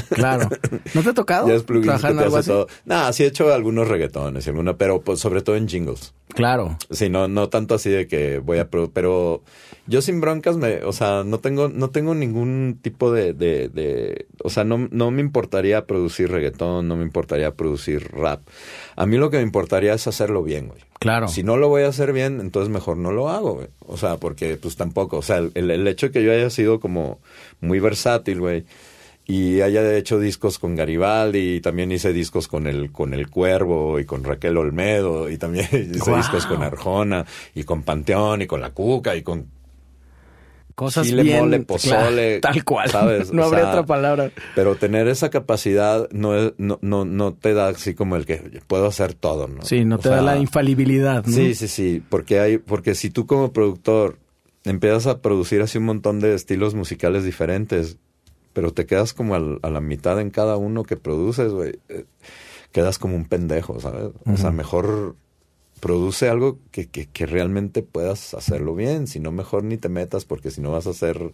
Claro. 0.10 0.50
¿No 0.94 1.04
te 1.04 1.10
ha 1.10 1.14
tocado 1.14 1.48
Ya 1.48 1.56
es 1.56 1.64
trabajar 1.66 2.12
en 2.12 2.18
te 2.18 2.24
algo 2.24 2.38
hace 2.38 2.40
así? 2.40 2.50
todo. 2.50 2.68
Nah, 2.86 3.12
sí 3.12 3.24
he 3.24 3.28
hecho 3.28 3.54
algunos 3.54 3.88
reggaetones 3.88 4.48
alguna, 4.48 4.78
pero 4.78 5.02
pues 5.02 5.20
sobre 5.20 5.42
todo 5.42 5.56
en 5.56 5.68
jingles. 5.68 6.14
Claro. 6.34 6.78
Sí, 6.92 7.10
no, 7.10 7.28
no 7.28 7.50
tanto 7.50 7.76
así 7.76 7.90
de 7.90 8.08
que 8.08 8.40
voy 8.40 8.60
a 8.60 8.70
pero 8.70 9.44
yo 9.88 10.02
sin 10.02 10.22
broncas 10.22 10.58
me, 10.58 10.84
o 10.84 10.92
sea, 10.92 11.24
no 11.26 11.40
tengo, 11.40 11.70
no 11.70 11.90
tengo 11.90 12.14
ningún 12.14 12.80
tipo 12.82 13.12
de, 13.12 13.34
de, 13.34 13.70
de 13.70 14.28
o 14.44 14.50
sea, 14.50 14.64
no, 14.64 14.88
no 14.92 15.10
me 15.12 15.22
importaría 15.22 15.86
producir 15.86 16.30
reggaetón, 16.32 16.88
no 16.88 16.96
me 16.96 17.04
importaría 17.04 17.52
producir 17.52 18.12
rap. 18.12 18.42
A 18.96 19.06
mí 19.06 19.18
lo 19.18 19.30
que 19.30 19.38
me 19.38 19.44
importaría 19.44 19.94
es 19.94 20.08
hacerlo 20.08 20.44
bien, 20.44 20.68
güey. 20.68 20.82
Claro. 21.00 21.28
Si 21.30 21.44
no 21.44 21.58
lo 21.58 21.70
voy 21.70 21.84
a 21.84 21.88
hacer 21.88 22.12
bien, 22.14 22.40
entonces 22.42 22.70
mejor 22.70 22.98
no 22.98 23.12
lo 23.12 23.30
hago, 23.30 23.54
güey. 23.56 23.68
O 23.80 23.98
sea, 23.98 24.18
porque 24.18 24.58
pues 24.58 24.76
tampoco, 24.76 25.18
o 25.18 25.22
sea, 25.22 25.38
el, 25.38 25.72
el 25.72 25.88
hecho 25.88 26.08
de 26.08 26.12
que 26.12 26.24
yo 26.24 26.32
haya 26.32 26.50
sido 26.50 26.80
como 26.80 27.20
muy 27.62 27.80
versátil, 27.80 28.40
güey, 28.40 28.66
y 29.32 29.62
haya 29.62 29.96
hecho 29.96 30.20
discos 30.20 30.58
con 30.58 30.76
Garibaldi 30.76 31.58
y 31.58 31.62
también 31.62 31.92
hice 31.92 32.12
discos 32.14 32.48
con 32.48 32.66
el 32.66 32.92
con 32.92 33.14
el 33.14 33.30
Cuervo 33.30 34.00
y 34.00 34.06
con 34.06 34.24
Raquel 34.24 34.58
Olmedo 34.58 35.30
y 35.30 35.38
también 35.38 35.66
hice 35.72 36.16
discos 36.16 36.48
con 36.48 36.64
Arjona 36.64 37.26
y 37.54 37.64
con 37.64 37.84
Panteón 37.84 38.42
y 38.42 38.48
con 38.48 38.60
La 38.60 38.72
Cuca 38.72 39.16
y 39.16 39.22
con 39.22 39.46
Cosas 40.74 41.06
chile, 41.08 41.24
bien. 41.24 41.40
mole, 41.42 41.60
pozole, 41.60 42.40
claro, 42.40 42.54
tal 42.56 42.64
cual. 42.64 42.90
¿sabes? 42.90 43.34
no 43.34 43.42
O 43.44 43.46
habría 43.46 43.64
sea, 43.64 43.70
otra 43.72 43.86
palabra. 43.86 44.32
pero 44.56 44.76
tener 44.78 45.08
esa 45.10 45.30
capacidad 45.30 46.10
no 46.12 46.36
es, 46.36 46.54
no, 46.58 46.80
no, 46.82 47.04
no 47.06 47.34
te 47.34 47.54
da 47.54 47.68
así 47.68 47.94
como 47.94 48.16
el 48.16 48.26
que 48.26 48.62
puedo 48.66 48.88
hacer 48.88 49.14
todo, 49.14 49.48
¿no? 49.48 49.62
Sí, 49.64 49.84
no 49.84 49.98
O 49.98 50.00
te 50.00 50.08
da 50.10 50.22
la 50.22 50.38
infalibilidad, 50.38 51.26
¿no? 51.26 51.34
Sí, 51.36 51.54
sí, 51.54 51.68
sí, 51.68 52.02
porque 52.10 52.40
hay, 52.40 52.58
porque 52.60 52.96
si 52.96 53.10
tú 53.10 53.28
como 53.28 53.52
productor 53.52 54.18
empiezas 54.64 55.06
a 55.08 55.22
producir 55.22 55.62
así 55.62 55.78
un 55.78 55.86
montón 55.86 56.20
de 56.22 56.34
estilos 56.34 56.74
musicales 56.76 57.26
diferentes, 57.26 57.98
pero 58.54 58.72
te 58.74 58.86
quedas 58.86 59.14
como 59.14 59.36
al- 59.36 59.60
a 59.62 59.70
la 59.70 59.82
mitad 59.82 60.20
en 60.20 60.30
cada 60.30 60.58
uno 60.58 60.84
que 60.84 60.98
produces, 60.98 61.52
güey, 61.52 61.80
eh, 61.90 62.06
quedas 62.72 62.98
como 63.00 63.16
un 63.16 63.26
pendejo, 63.26 63.80
¿sabes? 63.80 64.10
O 64.26 64.38
sea, 64.38 64.52
mejor 64.52 65.16
produce 65.80 66.28
algo 66.30 66.60
que, 66.72 66.88
que, 66.88 67.06
que 67.08 67.26
realmente 67.26 67.82
puedas 67.84 68.34
hacerlo 68.34 68.76
bien, 68.76 69.08
si 69.08 69.20
no 69.20 69.32
mejor 69.32 69.64
ni 69.64 69.78
te 69.78 69.90
metas, 69.90 70.26
porque 70.26 70.52
si 70.52 70.62
no 70.62 70.72
vas 70.72 70.88
a 70.88 70.92
hacer, 70.92 71.32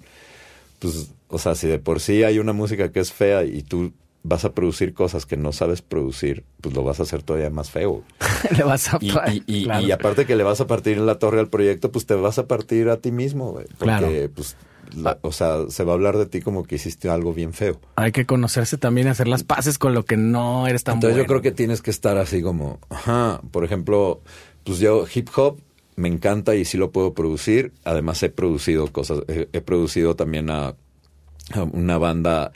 pues, 0.79 1.11
o 1.29 1.39
sea, 1.39 1.55
si 1.55 1.67
de 1.67 1.79
por 1.79 1.99
sí 1.99 2.23
hay 2.23 2.37
una 2.39 2.53
música 2.53 2.91
que 2.91 2.99
es 2.99 3.11
fea 3.11 3.43
y 3.43 3.63
tú 3.63 3.91
vas 4.23 4.43
a 4.45 4.53
producir 4.53 4.93
cosas 4.93 5.25
que 5.25 5.37
no 5.37 5.51
sabes 5.51 5.81
producir, 5.81 6.43
pues 6.61 6.73
lo 6.75 6.83
vas 6.83 6.99
a 6.99 7.03
hacer 7.03 7.21
todavía 7.23 7.49
más 7.49 7.69
feo. 7.71 8.03
Le 8.57 8.63
vas 8.63 8.93
a 8.93 8.97
Y, 9.01 9.09
y, 9.11 9.43
y- 9.47 9.63
claro. 9.65 9.85
y 9.87 9.91
aparte 9.91 10.25
que 10.25 10.35
le 10.35 10.43
vas 10.43 10.61
a 10.61 10.67
partir 10.67 10.97
en 10.97 11.05
la 11.05 11.19
torre 11.19 11.39
al 11.39 11.47
proyecto, 11.47 11.91
pues 11.91 12.05
te 12.05 12.15
vas 12.15 12.37
a 12.39 12.47
partir 12.47 12.89
a 12.89 12.97
ti 12.97 13.11
mismo, 13.11 13.51
güey. 13.51 13.65
Porque, 13.77 13.83
Claro. 13.85 14.09
pues, 14.35 14.55
la- 14.95 15.19
o 15.22 15.32
sea, 15.32 15.69
se 15.69 15.83
va 15.83 15.91
a 15.93 15.95
hablar 15.95 16.17
de 16.17 16.25
ti 16.25 16.41
como 16.41 16.64
que 16.64 16.75
hiciste 16.75 17.09
algo 17.09 17.33
bien 17.33 17.53
feo. 17.53 17.80
Hay 17.95 18.11
que 18.11 18.25
conocerse 18.25 18.77
también 18.77 19.07
y 19.07 19.09
hacer 19.11 19.27
las 19.27 19.43
paces 19.43 19.77
con 19.77 19.93
lo 19.93 20.06
que 20.06 20.17
no 20.17 20.67
eres 20.67 20.83
tan 20.83 20.95
Entonces 20.95 21.17
yo 21.17 21.25
creo 21.25 21.41
que 21.41 21.51
tienes 21.51 21.82
que 21.82 21.91
estar 21.91 22.17
así 22.17 22.41
como, 22.41 22.80
ajá, 22.90 23.41
por 23.51 23.64
ejemplo, 23.64 24.22
pues 24.64 24.80
yo 24.80 25.06
hip 25.14 25.30
hop 25.35 25.59
me 25.95 26.07
encanta 26.09 26.56
y 26.56 26.65
sí 26.65 26.77
lo 26.77 26.91
puedo 26.91 27.14
producir. 27.14 27.72
Además 27.83 28.22
he 28.24 28.30
producido 28.30 28.91
cosas, 28.91 29.19
he, 29.27 29.48
he 29.53 29.61
producido 29.61 30.15
también 30.15 30.49
a, 30.49 30.75
a 31.53 31.64
una 31.72 31.98
banda 31.98 32.51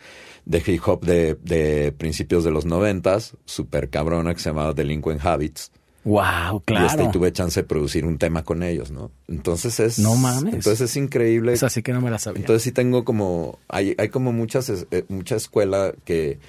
de 0.45 0.63
hip 0.65 0.81
hop 0.87 1.05
de, 1.05 1.35
de 1.43 1.91
principios 1.91 2.43
de 2.43 2.51
los 2.51 2.65
noventas, 2.65 3.37
súper 3.45 3.89
cabrona, 3.89 4.33
que 4.33 4.39
se 4.39 4.49
llamaba 4.49 4.73
Delinquent 4.73 5.23
Habits. 5.23 5.71
Wow, 6.05 6.63
Y, 6.67 6.73
este, 6.73 6.95
claro. 6.95 7.03
y 7.03 7.11
tuve 7.11 7.31
chance 7.33 7.59
de 7.61 7.67
producir 7.67 8.05
un 8.05 8.17
tema 8.17 8.43
con 8.43 8.63
ellos, 8.63 8.89
¿no? 8.91 9.11
Entonces 9.27 9.79
es... 9.79 9.99
No 9.99 10.15
mames. 10.15 10.53
Entonces 10.55 10.81
es 10.81 10.95
increíble. 10.97 11.53
Esa 11.53 11.69
sí 11.69 11.83
que 11.83 11.93
no 11.93 12.01
me 12.01 12.09
la 12.09 12.19
sabía. 12.19 12.39
Entonces 12.39 12.63
sí 12.63 12.71
tengo 12.71 13.03
como... 13.03 13.59
Hay, 13.67 13.95
hay 13.97 14.09
como 14.09 14.31
muchas, 14.31 14.69
es- 14.69 14.87
eh, 14.91 15.03
mucha 15.09 15.35
escuela 15.35 15.93
que, 16.05 16.39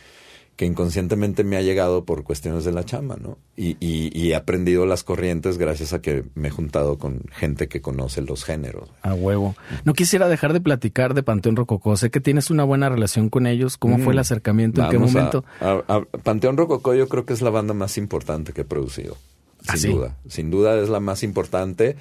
que 0.57 0.67
inconscientemente 0.67 1.43
me 1.43 1.57
ha 1.57 1.63
llegado 1.63 2.05
por 2.05 2.23
cuestiones 2.23 2.65
de 2.65 2.73
la 2.73 2.85
chamba, 2.85 3.17
¿no? 3.21 3.39
Y, 3.57 3.77
y, 3.81 4.11
y 4.17 4.31
he 4.31 4.35
aprendido 4.37 4.87
las 4.87 5.03
corrientes 5.03 5.59
gracias 5.59 5.93
a 5.95 6.01
que 6.01 6.25
me 6.35 6.49
he 6.49 6.51
juntado 6.51 6.99
con 6.99 7.25
gente 7.33 7.67
que 7.67 7.81
conoce 7.81 8.23
los 8.23 8.45
géneros. 8.45 8.89
A 9.03 9.15
huevo. 9.15 9.57
No 9.85 9.95
quisiera 9.95 10.29
dejar 10.29 10.53
de 10.53 10.61
platicar 10.61 11.13
de 11.15 11.23
Panteón 11.25 11.57
Rococó. 11.57 11.97
Sé 11.97 12.11
que 12.11 12.21
tienes 12.21 12.51
una 12.51 12.63
buena 12.65 12.89
relación 12.89 13.29
con 13.31 13.47
ellos. 13.49 13.77
¿Cómo 13.79 13.99
fue 13.99 14.13
el 14.13 14.19
Mm. 14.19 14.21
acercamiento? 14.21 14.83
¿En 14.83 14.91
qué 14.91 14.97
a- 14.97 15.01
momento? 15.01 15.45
a- 15.61 15.83
a- 15.89 16.05
Panteón 16.23 16.57
Rococó 16.57 16.95
yo 16.95 17.09
creo 17.09 17.27
que 17.27 17.33
es 17.33 17.43
la 17.43 17.51
banda 17.51 17.75
más 17.75 17.99
importante 17.99 18.53
que 18.53 18.61
he 18.61 18.65
producido. 18.65 19.17
Sin 19.63 19.71
¿Ah, 19.73 19.77
sí? 19.77 19.89
duda. 19.89 20.17
Sin 20.29 20.51
duda 20.51 20.79
es 20.81 20.89
la 20.89 21.01
más 21.01 21.23
importante 21.23 21.97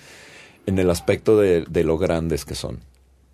en 0.66 0.80
el 0.80 0.90
aspecto 0.90 1.38
de, 1.38 1.66
de 1.70 1.84
lo 1.84 1.98
grandes 1.98 2.46
que 2.46 2.56
son. 2.56 2.80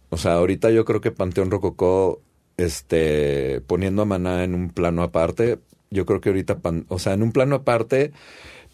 O 0.09 0.17
sea, 0.17 0.33
ahorita 0.35 0.69
yo 0.71 0.85
creo 0.85 1.01
que 1.01 1.11
Panteón 1.11 1.51
Rococó, 1.51 2.21
este, 2.57 3.61
poniendo 3.67 4.01
a 4.01 4.05
Maná 4.05 4.43
en 4.43 4.55
un 4.55 4.69
plano 4.69 5.03
aparte, 5.03 5.59
yo 5.91 6.05
creo 6.05 6.21
que 6.21 6.29
ahorita, 6.29 6.59
Pan- 6.59 6.85
o 6.89 6.99
sea, 6.99 7.13
en 7.13 7.23
un 7.23 7.31
plano 7.31 7.55
aparte, 7.55 8.11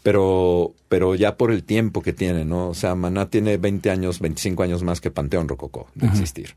pero, 0.04 0.74
pero 0.90 1.16
ya 1.16 1.38
por 1.38 1.52
el 1.52 1.64
tiempo 1.64 2.02
que 2.02 2.14
tiene, 2.14 2.46
¿no? 2.46 2.70
O 2.70 2.74
sea, 2.74 2.96
Maná 2.96 3.30
tiene 3.30 3.58
20 3.58 3.90
años, 3.92 4.20
25 4.20 4.64
años 4.64 4.84
más 4.84 5.02
que 5.02 5.12
Panteón 5.12 5.48
Rococó 5.48 5.88
de 5.96 6.08
existir. 6.08 6.56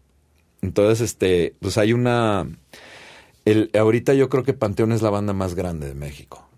Entonces, 0.62 1.00
este, 1.02 1.54
pues 1.60 1.76
hay 1.78 1.92
una... 1.92 2.46
El, 3.44 3.70
ahorita 3.78 4.14
yo 4.14 4.30
creo 4.30 4.42
que 4.44 4.54
Panteón 4.54 4.92
es 4.92 5.02
la 5.02 5.10
banda 5.10 5.34
más 5.34 5.54
grande 5.54 5.86
de 5.86 5.94
México, 5.94 6.48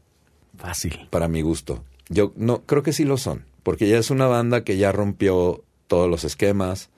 Fácil. 0.56 1.08
para 1.10 1.26
mi 1.26 1.42
gusto. 1.42 1.82
Yo 2.08 2.32
no 2.36 2.62
creo 2.62 2.82
que 2.82 2.92
sí 2.92 3.04
lo 3.04 3.16
son, 3.16 3.44
porque 3.62 3.88
ya 3.88 3.98
es 3.98 4.10
una 4.10 4.26
banda 4.26 4.62
que 4.64 4.76
ya 4.76 4.92
rompió 4.92 5.62
todos 5.86 6.08
los 6.08 6.24
esquemas. 6.24 6.90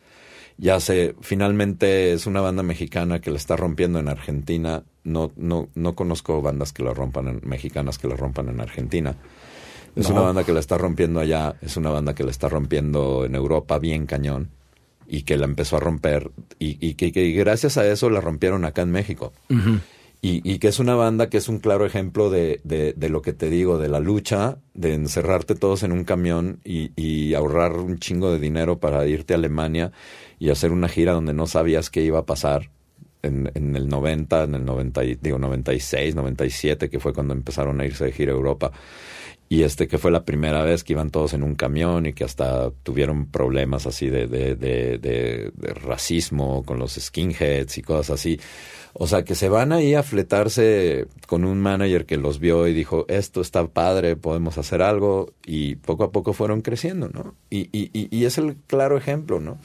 Ya 0.59 0.81
se, 0.81 1.15
finalmente 1.21 2.13
es 2.13 2.27
una 2.27 2.41
banda 2.41 2.63
mexicana 2.65 3.21
que 3.21 3.31
la 3.31 3.37
está 3.37 3.55
rompiendo 3.57 4.01
en 4.01 4.09
Argentina. 4.09 4.83
No, 5.05 5.31
no, 5.37 5.69
no 5.75 5.95
conozco 5.95 6.43
bandas 6.43 6.73
que 6.73 6.83
la 6.83 6.93
rompan 6.93 7.29
en, 7.29 7.41
mexicanas 7.45 7.97
que 7.99 8.09
la 8.09 8.17
rompan 8.17 8.49
en 8.49 8.61
Argentina. 8.61 9.15
Es 9.97 10.09
No. 10.09 10.17
una 10.17 10.23
banda 10.25 10.45
que 10.45 10.53
la 10.53 10.61
está 10.61 10.77
rompiendo 10.77 11.21
allá, 11.21 11.55
es 11.63 11.77
una 11.77 11.91
banda 11.91 12.15
que 12.15 12.25
la 12.25 12.31
está 12.31 12.49
rompiendo 12.49 13.25
en 13.25 13.35
Europa 13.35 13.79
bien 13.79 14.07
cañón 14.07 14.51
y 15.07 15.23
que 15.23 15.37
la 15.39 15.45
empezó 15.47 15.77
a 15.77 15.81
romper 15.81 16.31
y, 16.59 16.77
y 16.87 16.95
que, 16.95 17.13
que 17.13 17.31
gracias 17.33 17.79
a 17.79 17.87
eso 17.91 18.11
la 18.11 18.21
rompieron 18.21 18.65
acá 18.65 18.83
en 18.83 18.91
México. 18.91 19.33
Ujú. 19.49 19.79
Y, 20.21 20.59
que 20.59 20.67
es 20.67 20.81
una 20.81 20.97
banda 20.97 21.31
que 21.31 21.37
es 21.37 21.49
un 21.49 21.61
claro 21.61 21.87
ejemplo 21.87 22.29
de, 22.29 22.61
de, 22.65 23.09
lo 23.09 23.23
que 23.23 23.33
te 23.33 23.49
digo, 23.51 23.79
de 23.79 23.89
la 23.89 24.01
lucha, 24.01 24.59
de 24.75 24.95
encerrarte 24.95 25.55
todos 25.55 25.85
en 25.85 25.93
un 25.93 26.03
camión 26.03 26.61
y, 26.65 27.35
ahorrar 27.35 27.75
un 27.77 27.99
chingo 27.99 28.33
de 28.33 28.41
dinero 28.41 28.81
para 28.81 29.07
irte 29.07 29.35
a 29.35 29.37
Alemania 29.37 29.93
y 30.41 30.51
hacer 30.51 30.73
una 30.73 30.89
gira 30.89 31.13
donde 31.13 31.35
no 31.35 31.47
sabías 31.47 31.89
qué 31.89 32.03
iba 32.03 32.19
a 32.19 32.27
pasar 32.27 32.71
en, 33.23 33.51
en 33.55 33.77
el 33.77 33.89
90, 33.89 34.43
en 34.45 34.55
el 34.57 34.65
90, 34.65 35.05
y- 35.05 35.15
digo 35.21 35.39
96, 35.39 36.17
97, 36.17 36.91
que 36.91 36.99
fue 36.99 37.13
cuando 37.13 37.33
empezaron 37.35 37.81
a 37.81 37.85
irse 37.87 38.05
de 38.05 38.13
gira 38.13 38.33
a 38.33 38.37
Europa. 38.37 38.73
Y 39.49 39.63
este 39.63 39.87
que 39.89 39.99
fue 39.99 40.11
la 40.11 40.25
primera 40.25 40.63
vez 40.63 40.83
que 40.85 40.93
iban 40.95 41.11
todos 41.11 41.33
en 41.33 41.43
un 41.45 41.55
camión 41.55 42.07
y 42.07 42.13
que 42.13 42.25
hasta 42.25 42.71
tuvieron 42.83 43.27
problemas 43.31 43.87
así 43.87 44.09
de- 44.11 44.27
de 44.27 45.53
racismo 45.75 46.63
con 46.65 46.79
los 46.79 46.95
skinheads 46.95 47.79
y 47.79 47.83
cosas 47.83 48.11
así. 48.11 48.39
O 49.01 49.07
sea, 49.07 49.25
que 49.25 49.37
se 49.37 49.49
van 49.49 49.71
ahí 49.71 49.95
a 49.95 50.03
fletarse 50.03 51.07
con 51.29 51.45
un 51.45 51.61
manager 51.61 52.05
que 52.05 52.17
los 52.17 52.41
vio 52.41 52.67
y 52.67 52.75
dijo, 52.75 53.07
esto 53.09 53.41
está 53.41 53.65
padre, 53.69 54.17
podemos 54.17 54.59
hacer 54.59 54.83
algo. 54.83 55.35
Y 55.47 55.77
poco 55.77 56.03
a 56.03 56.11
poco 56.11 56.33
fueron 56.33 56.63
creciendo, 56.63 57.09
¿no? 57.09 57.37
Y, 57.49 57.69
y, 57.71 57.91
y, 57.95 58.25
es 58.25 58.39
el 58.39 58.57
claro 58.67 58.99
ejemplo, 58.99 59.39
¿no? 59.39 59.59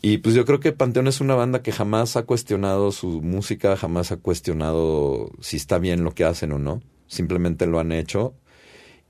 Y 0.00 0.18
pues 0.18 0.34
yo 0.34 0.46
creo 0.46 0.58
que 0.58 0.72
Panteón 0.72 1.06
es 1.06 1.20
una 1.20 1.34
banda 1.34 1.62
que 1.62 1.70
jamás 1.70 2.16
ha 2.16 2.22
cuestionado 2.22 2.92
su 2.92 3.20
música, 3.20 3.76
jamás 3.76 4.10
ha 4.10 4.16
cuestionado 4.16 5.30
si 5.40 5.58
está 5.58 5.78
bien 5.78 6.02
lo 6.02 6.14
que 6.14 6.24
hacen 6.24 6.52
o 6.52 6.58
no. 6.58 6.80
Simplemente 7.08 7.66
lo 7.66 7.78
han 7.78 7.92
hecho 7.92 8.32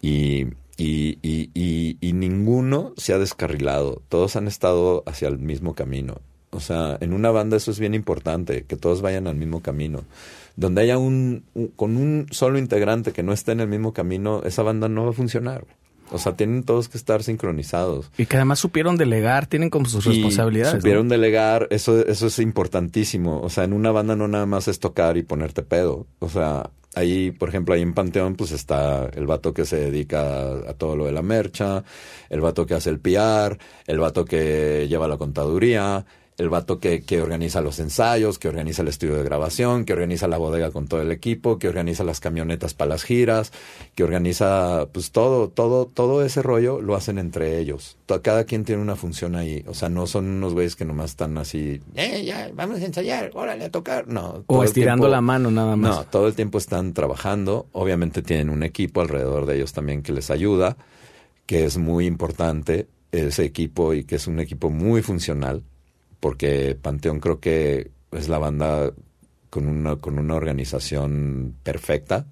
y, 0.01 0.49
y, 0.77 1.21
y, 1.23 1.99
y 2.01 2.13
ninguno 2.15 2.95
se 2.97 3.13
ha 3.13 3.19
descarrilado. 3.19 4.03
Todos 4.09 4.35
han 4.35 4.49
estado 4.49 5.05
hacia 5.07 5.29
el 5.29 5.39
mismo 5.39 5.77
camino. 5.77 6.21
O 6.53 6.61
sea, 6.61 6.99
en 7.01 7.13
una 7.13 7.31
banda 7.31 7.57
eso 7.57 7.71
es 7.71 7.81
bien 7.81 7.95
importante, 7.95 8.65
que 8.65 8.77
todos 8.77 9.01
vayan 9.03 9.27
al 9.27 9.37
mismo 9.37 9.61
camino. 9.63 10.05
Donde 10.55 10.83
haya 10.83 10.99
un, 10.99 11.45
un- 11.55 11.69
con 11.69 11.97
un 11.97 12.27
solo 12.31 12.59
integrante 12.59 13.13
que 13.13 13.23
no 13.23 13.33
esté 13.33 13.53
en 13.53 13.61
el 13.61 13.69
mismo 13.69 13.93
camino, 13.95 14.43
esa 14.45 14.63
banda 14.63 14.89
no 14.89 15.05
va 15.05 15.11
a 15.11 15.15
funcionar. 15.15 15.65
O 16.11 16.19
sea, 16.19 16.37
tienen 16.37 16.63
todos 16.65 16.91
que 16.91 16.99
estar 16.99 17.23
sincronizados. 17.23 18.11
Y 18.19 18.27
que 18.27 18.37
además 18.37 18.59
supieron 18.59 18.99
delegar, 18.99 19.47
tienen 19.47 19.71
como 19.71 19.87
sus 19.87 20.05
Y 20.05 20.11
responsabilidades. 20.11 20.75
¿no? 20.75 20.81
Supieron 20.81 21.09
delegar, 21.09 21.69
eso, 21.71 22.07
eso 22.07 22.27
es 22.27 22.39
importantísimo. 22.39 23.41
O 23.41 23.49
sea, 23.49 23.65
en 23.65 23.73
una 23.73 23.93
banda 23.93 24.15
no 24.15 24.29
nada 24.29 24.45
más 24.45 24.69
es 24.69 24.79
tocar 24.79 25.17
y 25.17 25.23
ponerte 25.23 25.63
pedo. 25.63 26.07
O 26.19 26.29
sea, 26.29 26.69
ahí, 26.95 27.31
por 27.31 27.49
ejemplo, 27.49 27.75
ahí 27.75 27.81
en 27.81 27.95
Panteón, 27.95 28.35
pues 28.35 28.53
está 28.53 29.07
el 29.15 29.27
vato 29.27 29.55
que 29.55 29.65
se 29.65 29.77
dedica 29.77 30.21
a, 30.21 30.71
a 30.71 30.75
todo 30.75 30.97
lo 30.97 31.07
de 31.07 31.13
la 31.13 31.23
mercha, 31.23 31.83
el 32.29 32.43
vato 32.43 32.67
que 32.67 32.75
hace 32.75 32.91
el 32.91 32.99
PR, 33.01 33.57
el 33.87 33.99
vato 33.99 34.27
que 34.27 34.87
lleva 34.91 35.09
la 35.09 35.17
contaduría, 35.17 36.05
el 36.43 36.51
vato 36.51 36.79
que, 36.81 37.03
que 37.03 37.23
organiza 37.23 37.61
los 37.61 37.79
ensayos, 37.79 38.39
que 38.39 38.49
organiza 38.49 38.83
el 38.83 38.89
estudio 38.89 39.15
de 39.17 39.23
grabación, 39.23 39.85
que 39.85 39.93
organiza 39.95 40.29
la 40.29 40.37
bodega 40.39 40.71
con 40.71 40.89
todo 40.89 41.01
el 41.01 41.11
equipo, 41.13 41.59
que 41.59 41.69
organiza 41.69 42.05
las 42.05 42.21
camionetas 42.21 42.75
para 42.75 42.91
las 42.91 43.05
giras, 43.05 43.53
que 43.95 44.05
organiza 44.05 44.87
pues 44.93 45.11
todo, 45.13 45.49
todo, 45.49 45.87
todo 45.87 46.25
ese 46.25 46.43
rollo 46.43 46.81
lo 46.81 46.95
hacen 46.97 47.19
entre 47.19 47.59
ellos. 47.59 47.97
Cada 48.23 48.45
quien 48.45 48.65
tiene 48.65 48.83
una 48.83 48.97
función 48.97 49.35
ahí. 49.37 49.65
O 49.67 49.75
sea, 49.75 49.89
no 49.89 50.07
son 50.07 50.27
unos 50.29 50.53
güeyes 50.53 50.77
que 50.77 50.85
nomás 50.85 51.11
están 51.11 51.39
así, 51.39 51.81
eh, 51.95 52.25
ya, 52.25 52.51
vamos 52.55 52.81
a 52.81 52.85
ensayar, 52.85 53.31
órale 53.35 53.65
a 53.65 53.71
tocar. 53.71 54.07
No. 54.09 54.45
O 54.49 54.65
estirando 54.65 55.05
tiempo- 55.05 55.13
la 55.15 55.21
mano 55.23 55.51
nada 55.51 55.77
más. 55.77 55.97
no, 55.97 56.05
todo 56.05 56.27
el 56.29 56.35
tiempo 56.35 56.59
están 56.59 56.93
trabajando. 56.93 57.67
Obviamente 57.73 58.21
tienen 58.23 58.51
un 58.51 58.63
equipo 58.63 59.01
alrededor 59.01 59.47
de 59.47 59.57
ellos 59.57 59.73
también 59.73 60.03
que 60.03 60.13
les 60.13 60.31
ayuda, 60.31 60.77
que 61.47 61.65
es 61.65 61.79
muy 61.79 62.07
importante 62.07 62.87
ese 63.13 63.45
equipo 63.45 63.93
y 63.95 64.05
que 64.05 64.17
es 64.17 64.27
un 64.27 64.41
equipo 64.41 64.71
muy 64.71 65.03
funcional, 65.03 65.63
porque 66.23 66.79
Panteón 66.81 67.19
creo 67.19 67.41
que 67.41 67.91
es 68.13 68.29
la 68.29 68.39
banda 68.39 68.93
con 69.51 69.67
una, 69.67 69.97
con 69.97 70.21
una 70.21 70.37
organización 70.37 71.57
perfecta 71.65 72.27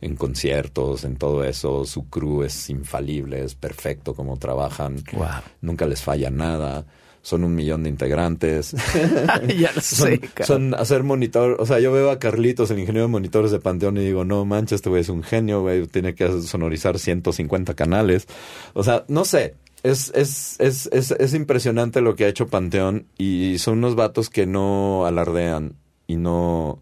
en 0.00 0.16
conciertos, 0.16 1.04
en 1.04 1.14
todo 1.14 1.44
eso. 1.44 1.84
Su 1.84 2.10
crew 2.10 2.42
es 2.42 2.68
infalible, 2.70 3.44
es 3.44 3.54
perfecto 3.54 4.14
como 4.14 4.36
trabajan. 4.36 4.96
Wow. 5.12 5.28
Nunca 5.60 5.86
les 5.86 6.02
falla 6.02 6.28
nada. 6.28 6.86
Son 7.22 7.44
un 7.44 7.54
millón 7.54 7.84
de 7.84 7.90
integrantes. 7.90 8.72
ya 9.56 9.70
lo 9.72 9.80
son, 9.80 10.08
sé, 10.08 10.18
cabrón. 10.18 10.46
son 10.46 10.74
hacer 10.74 11.04
monitor, 11.04 11.56
o 11.60 11.66
sea, 11.66 11.78
yo 11.78 11.92
veo 11.92 12.10
a 12.10 12.18
Carlitos, 12.18 12.72
el 12.72 12.80
ingeniero 12.80 13.06
de 13.06 13.12
monitores 13.12 13.52
de 13.52 13.60
Panteón, 13.60 13.96
y 13.98 14.00
digo, 14.00 14.24
no 14.24 14.44
manches, 14.44 14.78
este 14.78 14.90
güey 14.90 15.02
es 15.02 15.08
un 15.08 15.22
genio, 15.22 15.60
güey, 15.60 15.86
tiene 15.86 16.16
que 16.16 16.42
sonorizar 16.42 16.98
150 16.98 17.74
canales. 17.74 18.26
O 18.74 18.82
sea, 18.82 19.04
no 19.06 19.24
sé, 19.24 19.54
es, 19.90 20.12
es, 20.14 20.56
es, 20.60 20.88
es, 20.92 21.10
es 21.12 21.34
impresionante 21.34 22.00
lo 22.00 22.14
que 22.16 22.24
ha 22.24 22.28
hecho 22.28 22.46
Panteón 22.48 23.06
y 23.18 23.58
son 23.58 23.78
unos 23.78 23.94
vatos 23.94 24.30
que 24.30 24.46
no 24.46 25.06
alardean 25.06 25.74
y 26.06 26.16
no 26.16 26.80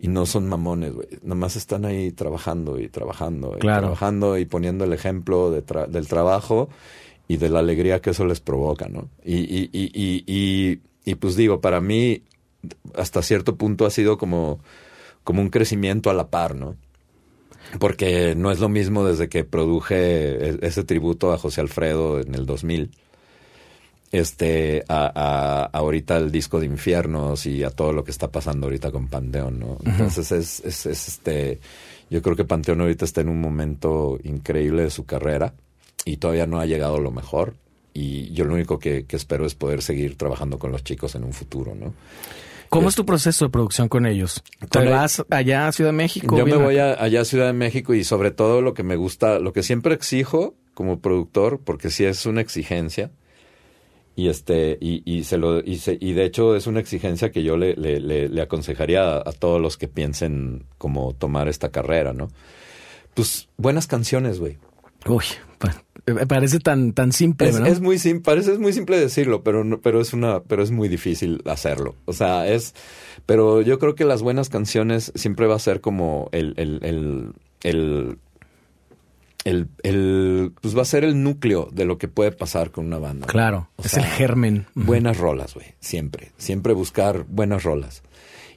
y 0.00 0.06
no 0.08 0.26
son 0.26 0.48
mamones, 0.48 0.92
güey. 0.94 1.08
Nomás 1.22 1.56
están 1.56 1.84
ahí 1.84 2.12
trabajando 2.12 2.78
y 2.78 2.88
trabajando 2.88 3.54
y 3.56 3.60
Claro. 3.60 3.80
trabajando 3.82 4.38
y 4.38 4.44
poniendo 4.44 4.84
el 4.84 4.92
ejemplo 4.92 5.50
de 5.50 5.64
tra- 5.66 5.88
del 5.88 6.06
trabajo 6.06 6.68
y 7.26 7.36
de 7.38 7.48
la 7.48 7.58
alegría 7.58 8.00
que 8.00 8.10
eso 8.10 8.24
les 8.24 8.40
provoca, 8.40 8.88
¿no? 8.88 9.08
Y, 9.24 9.36
y, 9.38 9.70
y, 9.72 9.90
y, 9.92 10.24
y, 10.26 10.80
y, 11.04 11.14
pues 11.16 11.34
digo, 11.36 11.60
para 11.60 11.80
mí 11.80 12.22
hasta 12.94 13.22
cierto 13.22 13.56
punto 13.56 13.86
ha 13.86 13.90
sido 13.90 14.18
como, 14.18 14.60
como 15.24 15.42
un 15.42 15.50
crecimiento 15.50 16.10
a 16.10 16.14
la 16.14 16.28
par, 16.30 16.54
¿no? 16.54 16.76
Porque 17.78 18.34
no 18.34 18.50
es 18.50 18.60
lo 18.60 18.68
mismo 18.68 19.04
desde 19.04 19.28
que 19.28 19.44
produje 19.44 19.96
e- 20.50 20.58
ese 20.62 20.84
tributo 20.84 21.32
a 21.32 21.38
José 21.38 21.60
Alfredo 21.60 22.20
en 22.20 22.34
el 22.34 22.46
2000 22.46 22.90
este 24.10 24.84
a, 24.88 25.12
a- 25.14 25.64
ahorita 25.78 26.16
el 26.16 26.30
disco 26.32 26.60
de 26.60 26.66
Infiernos 26.66 27.44
y 27.44 27.62
a 27.62 27.70
todo 27.70 27.92
lo 27.92 28.04
que 28.04 28.10
está 28.10 28.28
pasando 28.28 28.66
ahorita 28.66 28.90
con 28.90 29.08
Panteón, 29.08 29.58
¿no? 29.60 29.78
Entonces 29.84 30.32
es, 30.32 30.60
es, 30.64 30.86
es, 30.86 31.08
este 31.08 31.58
yo 32.08 32.22
creo 32.22 32.34
que 32.34 32.44
Panteón 32.44 32.80
ahorita 32.80 33.04
está 33.04 33.20
en 33.20 33.28
un 33.28 33.40
momento 33.40 34.18
increíble 34.24 34.82
de 34.84 34.90
su 34.90 35.04
carrera 35.04 35.52
y 36.06 36.16
todavía 36.16 36.46
no 36.46 36.58
ha 36.58 36.64
llegado 36.64 36.98
lo 37.00 37.10
mejor 37.10 37.54
y 37.92 38.32
yo 38.32 38.46
lo 38.46 38.54
único 38.54 38.78
que, 38.78 39.04
que 39.04 39.16
espero 39.16 39.44
es 39.44 39.54
poder 39.54 39.82
seguir 39.82 40.16
trabajando 40.16 40.58
con 40.58 40.72
los 40.72 40.84
chicos 40.84 41.14
en 41.14 41.24
un 41.24 41.34
futuro, 41.34 41.74
¿no? 41.74 41.92
¿Cómo 42.68 42.88
es 42.88 42.94
tu 42.94 43.06
proceso 43.06 43.44
de 43.46 43.50
producción 43.50 43.88
con 43.88 44.06
ellos? 44.06 44.42
¿Te 44.60 44.66
Con 44.68 44.82
el- 44.84 44.90
vas 44.90 45.24
allá 45.30 45.68
a 45.68 45.72
Ciudad 45.72 45.90
de 45.90 45.96
México? 45.96 46.36
Yo 46.36 46.44
me 46.46 46.56
voy 46.56 46.78
a, 46.78 46.92
allá 47.02 47.22
a 47.22 47.24
Ciudad 47.24 47.46
de 47.46 47.52
México 47.52 47.94
y 47.94 48.04
sobre 48.04 48.30
todo 48.30 48.60
lo 48.62 48.74
que 48.74 48.82
me 48.82 48.96
gusta, 48.96 49.38
lo 49.38 49.52
que 49.52 49.62
siempre 49.62 49.94
exijo 49.94 50.54
como 50.74 51.00
productor, 51.00 51.60
porque 51.64 51.90
sí 51.90 52.04
es 52.04 52.24
una 52.26 52.40
exigencia, 52.40 53.10
y 54.14 54.28
este, 54.28 54.78
y, 54.80 55.02
y 55.04 55.24
se 55.24 55.38
lo, 55.38 55.60
y, 55.60 55.78
se- 55.78 55.96
y 56.00 56.12
de 56.12 56.24
hecho 56.24 56.56
es 56.56 56.66
una 56.66 56.80
exigencia 56.80 57.30
que 57.30 57.42
yo 57.42 57.56
le, 57.56 57.74
le, 57.74 58.00
le- 58.00 58.28
le 58.28 58.40
aconsejaría 58.42 59.02
a, 59.02 59.16
a 59.18 59.32
todos 59.32 59.60
los 59.60 59.76
que 59.76 59.88
piensen 59.88 60.64
como 60.76 61.14
tomar 61.14 61.48
esta 61.48 61.70
carrera, 61.70 62.12
¿no? 62.12 62.28
Pues 63.14 63.48
buenas 63.56 63.86
canciones, 63.86 64.38
güey. 64.40 64.58
Uy, 65.06 65.24
parece 66.28 66.58
tan, 66.60 66.92
tan 66.92 67.12
simple, 67.12 67.48
Es, 67.48 67.54
¿verdad? 67.54 67.70
es 67.72 67.80
muy 67.80 67.98
simple, 67.98 68.22
parece 68.24 68.52
es 68.52 68.58
muy 68.58 68.72
simple 68.72 68.98
decirlo, 68.98 69.42
pero 69.42 69.64
no, 69.64 69.80
pero 69.80 70.00
es 70.00 70.12
una, 70.12 70.40
pero 70.42 70.62
es 70.62 70.70
muy 70.70 70.88
difícil 70.88 71.42
hacerlo. 71.46 71.94
O 72.04 72.12
sea, 72.12 72.46
es, 72.48 72.74
pero 73.26 73.60
yo 73.62 73.78
creo 73.78 73.94
que 73.94 74.04
las 74.04 74.22
buenas 74.22 74.48
canciones 74.48 75.12
siempre 75.14 75.46
va 75.46 75.56
a 75.56 75.58
ser 75.60 75.80
como 75.80 76.28
el, 76.32 76.54
el, 76.56 76.80
el, 76.82 77.32
el, 77.62 78.18
el, 79.44 79.68
el- 79.82 80.52
pues 80.60 80.76
va 80.76 80.82
a 80.82 80.86
ser 80.86 81.04
el 81.04 81.22
núcleo 81.22 81.68
de 81.72 81.84
lo 81.84 81.98
que 81.98 82.08
puede 82.08 82.32
pasar 82.32 82.70
con 82.70 82.86
una 82.86 82.98
banda. 82.98 83.26
Claro, 83.26 83.68
O 83.76 83.82
es 83.84 83.92
sea, 83.92 84.02
el 84.04 84.08
germen. 84.10 84.66
Buenas 84.74 85.16
rolas, 85.18 85.54
güey, 85.54 85.66
siempre, 85.80 86.32
siempre 86.36 86.72
buscar 86.72 87.24
buenas 87.28 87.62
rolas. 87.62 88.02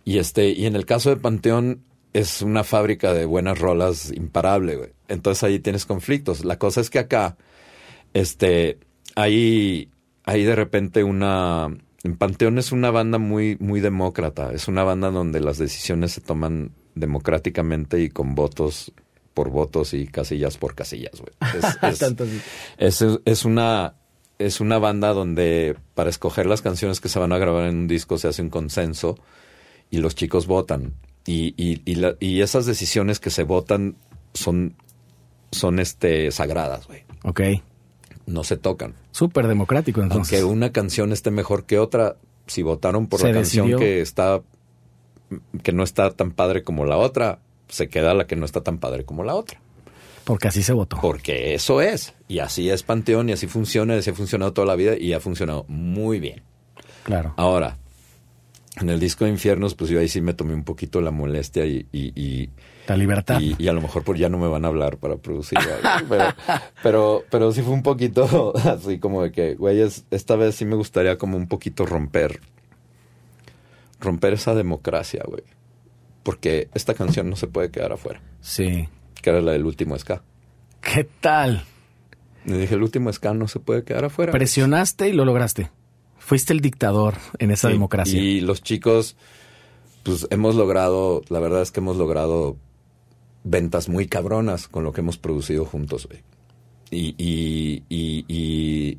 Y 0.04 0.18
este, 0.18 0.50
y 0.50 0.66
en 0.66 0.76
el 0.76 0.86
caso 0.86 1.10
de 1.12 1.18
Panteón 1.18 1.84
es 2.14 2.42
una 2.42 2.64
fábrica 2.64 3.14
de 3.14 3.26
buenas 3.26 3.60
rolas 3.60 4.12
imparable, 4.12 4.76
güey. 4.76 4.90
Entonces 5.08 5.44
ahí 5.44 5.60
tienes 5.60 5.86
conflictos. 5.86 6.44
La 6.46 6.58
cosa 6.58 6.82
es 6.82 6.90
que 6.90 7.00
acá, 7.00 7.38
este, 8.14 8.80
hay, 9.16 9.90
hay 10.24 10.44
de 10.44 10.56
repente 10.56 11.04
una, 11.04 11.68
en 12.04 12.18
Panteón 12.18 12.58
es 12.58 12.72
una 12.72 12.92
banda 12.92 13.18
muy, 13.18 13.58
muy 13.60 13.80
demócrata. 13.80 14.52
Es 14.52 14.68
una 14.68 14.84
banda 14.84 15.10
donde 15.12 15.40
las 15.40 15.58
decisiones 15.58 16.12
se 16.12 16.22
toman 16.22 16.72
democráticamente 16.96 18.02
y 18.02 18.10
con 18.10 18.36
votos 18.36 18.92
por 19.34 19.50
votos 19.50 19.94
y 19.94 20.08
casillas 20.08 20.58
por 20.58 20.76
casillas, 20.76 21.22
güey. 21.22 21.34
Es, 22.78 23.02
es 23.26 23.46
una 23.46 23.96
es 24.40 24.60
una 24.60 24.80
banda 24.80 25.14
donde 25.14 25.78
para 25.94 26.10
escoger 26.10 26.48
las 26.48 26.64
canciones 26.64 27.00
que 27.00 27.10
se 27.10 27.20
van 27.20 27.32
a 27.32 27.38
grabar 27.38 27.68
en 27.68 27.78
un 27.78 27.88
disco 27.88 28.18
se 28.18 28.28
hace 28.28 28.42
un 28.42 28.50
consenso 28.50 29.20
y 29.92 29.98
los 29.98 30.16
chicos 30.16 30.48
votan 30.48 30.96
y, 31.25 31.53
y, 31.58 31.82
y, 31.85 31.95
la- 31.95 32.16
y 32.19 32.41
esas 32.41 32.66
decisiones 32.66 33.19
que 33.19 33.30
se 33.30 33.43
votan 33.43 33.95
son 34.33 34.75
son 35.51 35.80
este 35.80 36.32
sagradas, 36.32 36.88
güey. 36.88 37.03
Ok. 37.24 37.41
No 38.25 38.43
se 38.43 38.56
tocan. 38.58 38.95
Súper 39.11 39.48
democrático, 39.48 40.01
entonces. 40.01 40.40
Aunque 40.41 40.51
una 40.51 40.72
canción 40.72 41.11
esté 41.11 41.32
mejor 41.32 41.66
que 41.66 41.77
otra, 41.80 42.16
si 42.48 42.61
votaron 42.64 43.08
por 43.08 43.19
Se 43.19 43.27
la 43.27 43.33
canción 43.33 43.77
que 43.77 44.01
está 44.01 44.41
que 45.64 45.72
no 45.74 45.83
está 45.83 46.11
tan 46.11 46.32
padre 46.32 46.64
como 46.64 46.85
la 46.85 46.98
otra, 46.98 47.40
se 47.69 47.88
queda 47.90 48.14
la 48.14 48.27
que 48.27 48.35
no 48.35 48.45
está 48.45 48.61
tan 48.61 48.77
padre 48.80 49.06
como 49.06 49.24
la 49.24 49.35
otra. 49.35 49.59
Porque 50.24 50.48
así 50.50 50.61
se 50.61 50.74
votó. 50.74 50.98
Porque 51.01 51.53
eso 51.56 51.82
es. 51.82 52.14
Y 52.27 52.40
así 52.40 52.69
es 52.69 52.83
Panteón 52.83 53.30
y 53.30 53.33
así 53.33 53.48
funciona, 53.48 53.95
y 53.95 54.00
así 54.00 54.09
ha 54.11 54.14
funcionado 54.14 54.53
toda 54.53 54.67
la 54.67 54.75
vida 54.75 54.98
y 54.98 55.14
ha 55.14 55.19
funcionado 55.19 55.66
muy 55.67 56.19
bien. 56.19 56.43
Claro. 57.03 57.33
Ahora, 57.38 57.77
en 58.80 58.90
el 58.90 59.00
disco 59.00 59.25
de 59.25 59.32
Infiernos, 59.32 59.75
pues 59.75 59.90
yo 59.90 60.00
ahí 60.00 60.08
sí 60.08 60.22
me 60.22 60.33
tomé 60.33 60.53
un 60.53 60.64
poquito 60.64 61.01
la 61.01 61.11
molestia 61.11 61.66
y, 61.66 61.88
y, 61.91 62.14
y, 62.19 62.50
La 62.88 62.95
libertad. 62.95 63.40
y- 63.41 63.56
y 63.59 63.67
a 63.67 63.74
lo 63.74 63.82
mejor 63.82 64.03
por 64.03 64.16
ya 64.17 64.30
no 64.30 64.38
me 64.38 64.48
van 64.48 64.64
a 64.64 64.69
hablar 64.69 64.98
para 64.98 65.17
producir. 65.17 65.59
pero, 66.09 66.25
pero, 66.82 67.24
pero 67.30 67.51
sí 67.51 67.61
fue 67.61 67.74
un 67.74 67.83
poquito 67.83 68.53
así 68.64 68.98
como 69.00 69.24
de 69.24 69.32
que, 69.32 69.56
güey, 69.56 69.82
es- 69.82 70.06
esta 70.11 70.35
vez 70.38 70.56
sí 70.56 70.66
me 70.66 70.75
gustaría 70.75 71.17
como 71.17 71.35
un 71.38 71.48
poquito 71.48 71.85
romper, 71.85 72.40
romper 74.00 74.33
esa 74.33 74.56
democracia, 74.56 75.24
güey. 75.27 75.43
Porque 76.24 76.69
esta 76.74 76.93
canción 76.93 77.30
no 77.30 77.35
se 77.35 77.48
puede 77.48 77.72
quedar 77.72 77.91
afuera, 77.93 78.22
Sí. 78.41 78.88
que 79.22 79.30
era 79.30 79.41
la 79.41 79.51
del 79.53 79.66
último 79.66 79.98
ska. 79.98 80.22
¿Qué 80.82 81.08
tal? 81.19 81.64
Le 82.45 82.58
dije, 82.58 82.75
el 82.75 82.83
último 82.83 83.11
ska 83.11 83.33
no 83.33 83.48
se 83.48 83.59
puede 83.59 83.83
quedar 83.83 84.06
afuera. 84.06 84.32
Presionaste 84.32 85.09
y 85.09 85.14
lo 85.14 85.25
lograste. 85.25 85.69
Fuiste 86.32 86.53
el 86.53 86.61
dictador 86.61 87.16
en 87.40 87.51
esa 87.51 87.68
Sí, 87.68 87.74
democracia. 87.74 88.18
Y 88.18 88.40
los 88.40 88.64
chicos, 88.64 89.18
pues 90.03 90.27
hemos 90.30 90.56
logrado, 90.56 91.24
la 91.27 91.42
verdad 91.42 91.61
es 91.61 91.72
que 91.72 91.82
hemos 91.82 91.98
logrado 91.98 92.56
ventas 93.43 93.90
muy 93.90 94.08
cabronas 94.08 94.69
con 94.69 94.85
lo 94.85 94.93
que 94.93 95.01
hemos 95.01 95.18
producido 95.18 95.66
juntos, 95.66 96.08
güey. 96.08 96.22
Y, 96.90 97.16
y, 97.18 97.84
y, 97.90 98.24
y 98.30 98.98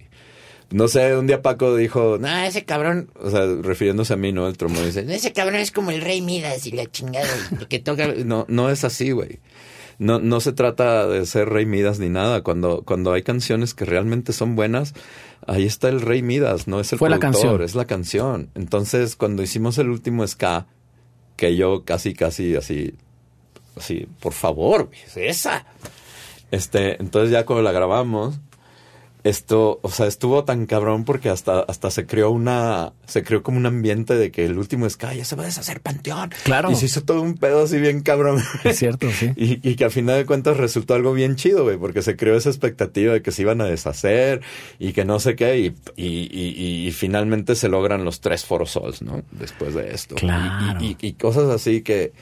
no 0.73 0.89
sé, 0.89 1.17
un 1.17 1.27
día 1.27 1.41
Paco 1.41 1.75
dijo, 1.75 2.19
nah, 2.21 2.45
ese 2.45 2.67
cabrón, 2.67 3.11
o 3.19 3.31
sea, 3.31 3.47
refiriéndose 3.63 4.13
a 4.13 4.17
mí, 4.19 4.31
¿no? 4.31 4.47
El 4.47 4.59
trombón 4.59 4.85
dice, 4.85 5.07
Ese 5.09 5.33
cabrón 5.33 5.57
es 5.57 5.71
como 5.73 5.91
el 5.91 6.03
rey 6.03 6.21
Midas 6.21 6.67
y 6.67 6.73
la 6.73 6.85
chingada. 6.85 7.31
que 7.71 7.79
toca, 7.79 8.09
no, 8.27 8.45
no 8.51 8.69
es 8.69 8.85
así, 8.85 9.13
güey. 9.13 9.39
No, 9.99 10.19
no 10.19 10.41
se 10.41 10.53
trata 10.53 11.07
de 11.07 11.25
ser 11.27 11.49
rey 11.49 11.67
Midas 11.67 11.99
ni 11.99 12.09
nada. 12.09 12.43
Cuando, 12.43 12.83
cuando 12.85 13.13
hay 13.13 13.23
canciones 13.23 13.75
que 13.75 13.85
realmente 13.85 14.33
son 14.33 14.57
buenas, 14.57 14.95
ahí 15.47 15.65
está 15.65 15.89
el 15.89 16.01
rey 16.01 16.23
Midas, 16.23 16.69
no 16.69 16.81
es 16.81 16.93
el 16.93 16.99
Fue 16.99 17.11
la 17.11 17.19
canción. 17.19 17.63
es 17.63 17.75
la 17.75 17.85
canción. 17.85 18.51
Entonces, 18.55 19.17
cuando 19.17 19.43
hicimos 19.43 19.79
el 19.79 19.89
último 19.89 20.27
ska, 20.27 20.67
que 21.37 21.57
yo 21.57 21.85
casi, 21.85 22.15
casi 22.15 22.57
así, 22.57 22.95
así, 23.77 24.07
por 24.21 24.33
favor, 24.33 24.91
es 25.07 25.17
esa. 25.17 25.67
Este, 26.51 27.01
entonces 27.01 27.31
ya 27.31 27.47
cuando 27.47 27.63
la 27.63 27.73
grabamos, 27.73 28.39
esto, 29.25 29.79
o 29.83 29.91
sea, 29.91 30.07
estuvo 30.07 30.45
tan 30.45 30.67
cabrón 30.67 31.05
porque 31.05 31.29
hasta, 31.29 31.61
hasta 31.61 31.91
se 31.91 32.07
creó 32.07 32.31
una, 32.31 32.93
se 33.07 33.23
creó 33.23 33.43
como 33.43 33.59
un 33.59 33.67
ambiente 33.67 34.17
de 34.17 34.31
que 34.33 34.45
el 34.45 34.59
último 34.59 34.89
Sky 34.89 35.19
ya 35.19 35.25
se 35.25 35.37
va 35.37 35.45
a 35.45 35.47
deshacer 35.47 35.81
Panteón. 35.81 36.31
Claro. 36.45 36.71
Y 36.71 36.75
se 36.75 36.87
hizo 36.87 37.03
todo 37.03 37.23
un 37.23 37.35
pedo 37.35 37.63
así 37.63 37.79
bien 37.79 38.03
cabrón. 38.03 38.43
Es 38.65 38.79
cierto, 38.79 39.11
sí. 39.11 39.31
Y, 39.43 39.69
y 39.69 39.77
que 39.77 39.85
a 39.85 39.91
final 39.91 40.17
de 40.17 40.27
cuentas 40.27 40.57
resultó 40.57 40.95
algo 40.95 41.13
bien 41.13 41.37
chido, 41.37 41.65
güey, 41.65 41.77
porque 41.77 42.03
se 42.03 42.17
creó 42.17 42.37
esa 42.37 42.49
expectativa 42.49 43.13
de 43.13 43.23
que 43.23 43.33
se 43.33 43.43
iban 43.43 43.61
a 43.61 43.65
deshacer 43.65 44.41
y 44.79 44.93
que 44.93 45.05
no 45.05 45.19
sé 45.19 45.37
qué, 45.37 45.59
y, 45.59 45.75
y, 45.97 46.29
y, 46.31 46.87
y 46.87 46.93
finalmente 46.93 47.55
se 47.55 47.69
logran 47.69 48.05
los 48.05 48.21
tres 48.21 48.45
forosols, 48.45 49.03
¿no? 49.03 49.23
Después 49.33 49.75
de 49.75 49.95
esto. 49.95 50.15
Claro. 50.17 50.79
Y, 50.81 50.97
y, 51.01 51.09
y 51.09 51.13
cosas 51.15 51.49
así 51.51 51.83
que, 51.83 52.13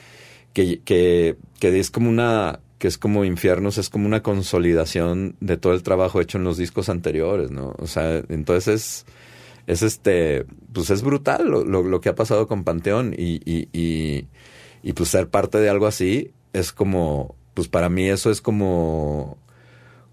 que, 0.53 0.81
que, 0.81 1.37
que 1.59 1.79
es 1.79 1.91
como 1.91 2.09
una 2.09 2.59
que 2.81 2.87
es 2.87 2.97
como 2.97 3.25
Infiernos, 3.25 3.77
es 3.77 3.89
como 3.91 4.07
una 4.07 4.23
consolidación 4.23 5.35
de 5.39 5.55
todo 5.55 5.73
el 5.73 5.83
trabajo 5.83 6.19
hecho 6.19 6.39
en 6.39 6.43
los 6.43 6.57
discos 6.57 6.89
anteriores, 6.89 7.51
¿no? 7.51 7.75
O 7.77 7.85
sea, 7.85 8.23
entonces 8.27 8.67
es, 8.67 9.05
es 9.67 9.83
este, 9.83 10.47
pues 10.73 10.89
es 10.89 11.03
brutal 11.03 11.47
lo, 11.47 11.63
lo, 11.63 11.83
lo 11.83 12.01
que 12.01 12.09
ha 12.09 12.15
pasado 12.15 12.47
con 12.47 12.63
Panteón 12.63 13.13
y, 13.15 13.35
y, 13.45 13.69
y, 13.71 14.25
y, 14.81 14.93
pues 14.93 15.09
ser 15.09 15.27
parte 15.27 15.59
de 15.59 15.69
algo 15.69 15.85
así 15.85 16.31
es 16.53 16.71
como, 16.71 17.35
pues 17.53 17.67
para 17.67 17.87
mí 17.87 18.09
eso 18.09 18.31
es 18.31 18.41
como, 18.41 19.37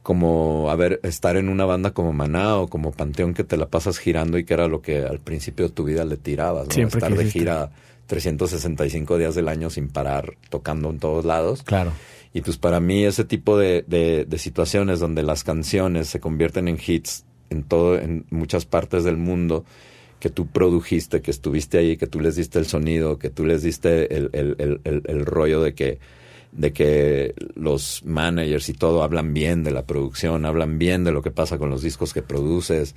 como, 0.03 0.71
a 0.71 0.77
ver, 0.77 1.01
estar 1.05 1.39
en 1.39 1.49
una 1.49 1.65
banda 1.65 1.93
como 1.93 2.13
Maná 2.13 2.59
o 2.59 2.69
como 2.69 2.93
Panteón 2.93 3.33
que 3.33 3.45
te 3.45 3.57
la 3.57 3.71
pasas 3.71 3.97
girando 3.97 4.37
y 4.37 4.45
que 4.45 4.53
era 4.53 4.69
lo 4.69 4.83
que 4.83 5.07
al 5.07 5.21
principio 5.21 5.69
de 5.69 5.73
tu 5.73 5.85
vida 5.85 6.05
le 6.05 6.19
tirabas, 6.19 6.69
¿no? 6.69 6.75
Siempre 6.75 6.99
estar 6.99 7.17
de 7.17 7.31
gira 7.31 7.71
365 8.09 9.17
días 9.17 9.35
del 9.35 9.49
año 9.49 9.71
sin 9.71 9.89
parar, 9.89 10.35
tocando 10.51 10.91
en 10.91 10.99
todos 10.99 11.25
lados. 11.25 11.63
Claro. 11.63 11.93
Y 12.33 12.43
pues 12.43 12.59
para 12.59 12.81
mí 12.81 13.05
ese 13.05 13.25
tipo 13.25 13.59
de, 13.59 13.85
de, 13.87 14.25
de, 14.25 14.39
situaciones 14.39 15.01
donde 15.01 15.23
las 15.23 15.45
canciones 15.45 16.09
se 16.09 16.21
convierten 16.21 16.69
en 16.69 16.79
hits 16.85 17.25
en 17.51 17.65
todo, 17.65 17.99
en 17.99 18.27
muchas 18.31 18.67
partes 18.67 19.05
del 19.05 19.17
mundo, 19.17 19.65
que 20.21 20.31
tú 20.31 20.47
produjiste, 20.49 21.21
que 21.23 21.31
estuviste 21.31 21.79
ahí, 21.79 21.97
que 21.97 22.07
tú 22.07 22.21
les 22.21 22.37
diste 22.37 22.59
el 22.59 22.67
sonido, 22.67 23.19
que 23.19 23.31
tú 23.31 23.45
les 23.45 23.63
diste 23.63 24.15
el, 24.15 24.31
el, 24.33 24.57
el, 24.85 25.03
el, 25.05 25.27
rollo 25.27 25.63
de 25.63 25.75
que 25.75 25.99
de 26.51 26.73
que 26.73 27.35
los 27.55 28.03
managers 28.05 28.69
y 28.69 28.73
todo 28.73 29.03
hablan 29.03 29.35
bien 29.35 29.63
de 29.65 29.71
la 29.71 29.85
producción, 29.85 30.45
hablan 30.45 30.79
bien 30.79 31.05
de 31.05 31.13
lo 31.13 31.23
que 31.23 31.31
pasa 31.31 31.59
con 31.59 31.71
los 31.71 31.83
discos 31.83 32.15
que 32.15 32.23
produces. 32.23 32.95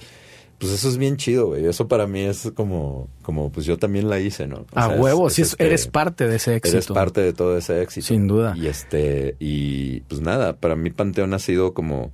Pues 0.62 0.74
eso 0.74 0.90
es 0.90 0.98
bien 1.00 1.18
chido, 1.18 1.48
güey. 1.48 1.66
Eso 1.66 1.88
para 1.88 2.06
mí 2.06 2.20
es 2.22 2.52
como, 2.56 3.10
como 3.24 3.52
pues 3.52 3.66
yo 3.66 3.78
también 3.80 4.08
la 4.08 4.20
hice, 4.20 4.46
¿no? 4.48 4.58
O 4.58 4.66
A 4.80 4.90
sea, 4.90 4.96
huevo, 4.96 5.28
es- 5.28 5.34
sí, 5.34 5.42
es 5.42 5.48
es- 5.48 5.54
este- 5.54 5.66
eres 5.66 5.88
parte 5.88 6.28
de 6.28 6.36
ese 6.36 6.56
éxito. 6.56 6.78
Eres 6.78 6.88
parte 6.88 7.22
de 7.22 7.34
todo 7.34 7.58
ese 7.58 7.82
éxito. 7.82 8.06
Sin 8.06 8.28
duda. 8.28 8.54
Y 8.56 8.68
este, 8.68 9.36
y 9.40 10.02
pues 10.02 10.22
nada, 10.22 10.56
para 10.58 10.76
mí 10.76 10.92
Panteón 10.92 11.34
ha 11.34 11.40
sido 11.40 11.74
como, 11.74 12.12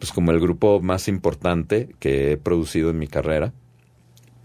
pues 0.00 0.10
como 0.10 0.32
el 0.32 0.40
grupo 0.40 0.80
más 0.80 1.06
importante 1.06 1.94
que 2.00 2.32
he 2.32 2.36
producido 2.36 2.90
en 2.90 2.98
mi 2.98 3.06
carrera. 3.06 3.52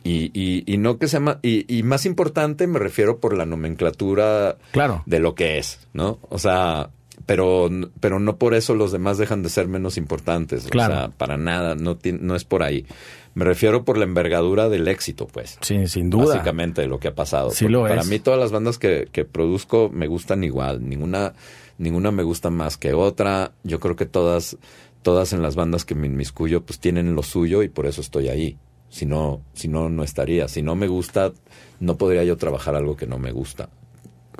Y, 0.03 0.31
y, 0.33 0.63
y 0.71 0.77
no 0.77 0.97
que 0.97 1.07
sea 1.07 1.19
más, 1.19 1.37
y, 1.43 1.65
y 1.67 1.83
más 1.83 2.05
importante 2.05 2.65
me 2.67 2.79
refiero 2.79 3.19
por 3.19 3.35
la 3.35 3.45
nomenclatura 3.45 4.57
Claro. 4.71 5.03
de 5.05 5.19
lo 5.19 5.35
que 5.35 5.57
es, 5.59 5.87
¿no? 5.93 6.17
O 6.29 6.39
sea, 6.39 6.89
pero, 7.27 7.69
pero 7.99 8.19
no 8.19 8.37
por 8.37 8.55
eso 8.55 8.73
los 8.73 8.91
demás 8.91 9.19
dejan 9.19 9.43
de 9.43 9.49
ser 9.49 9.67
menos 9.67 9.97
importantes. 9.97 10.65
Claro. 10.69 10.93
O 10.93 10.97
sea, 10.97 11.07
para 11.09 11.37
nada, 11.37 11.75
no, 11.75 11.97
no 12.19 12.35
es 12.35 12.45
por 12.45 12.63
ahí. 12.63 12.87
Me 13.33 13.45
refiero 13.45 13.85
por 13.85 13.97
la 13.97 14.03
envergadura 14.03 14.67
del 14.67 14.87
éxito, 14.87 15.27
pues. 15.27 15.57
Sí, 15.61 15.87
sin 15.87 16.09
duda. 16.09 16.35
Básicamente 16.35 16.81
de 16.81 16.87
lo 16.87 16.99
que 16.99 17.07
ha 17.07 17.15
pasado. 17.15 17.51
Sí 17.51 17.67
lo 17.67 17.83
para 17.83 18.01
es. 18.01 18.07
mí 18.07 18.19
todas 18.19 18.39
las 18.39 18.51
bandas 18.51 18.77
que, 18.77 19.07
que 19.11 19.23
produzco 19.25 19.89
me 19.93 20.07
gustan 20.07 20.43
igual. 20.43 20.87
Ninguna, 20.87 21.33
ninguna 21.77 22.11
me 22.11 22.23
gusta 22.23 22.49
más 22.49 22.77
que 22.77 22.93
otra. 22.93 23.53
Yo 23.63 23.79
creo 23.79 23.95
que 23.95 24.05
todas, 24.05 24.57
todas 25.01 25.31
en 25.31 25.41
las 25.41 25.55
bandas 25.55 25.85
que 25.85 25.95
me 25.95 26.07
inmiscuyo, 26.07 26.61
pues 26.61 26.79
tienen 26.79 27.15
lo 27.15 27.23
suyo 27.23 27.63
y 27.63 27.69
por 27.69 27.85
eso 27.85 28.01
estoy 28.01 28.27
ahí. 28.27 28.57
Si 28.89 29.05
no, 29.05 29.41
si 29.53 29.69
no, 29.69 29.89
no 29.89 30.03
estaría. 30.03 30.49
Si 30.49 30.61
no 30.61 30.75
me 30.75 30.87
gusta, 30.87 31.31
no 31.79 31.97
podría 31.97 32.25
yo 32.25 32.35
trabajar 32.35 32.75
algo 32.75 32.97
que 32.97 33.07
no 33.07 33.17
me 33.17 33.31
gusta. 33.31 33.69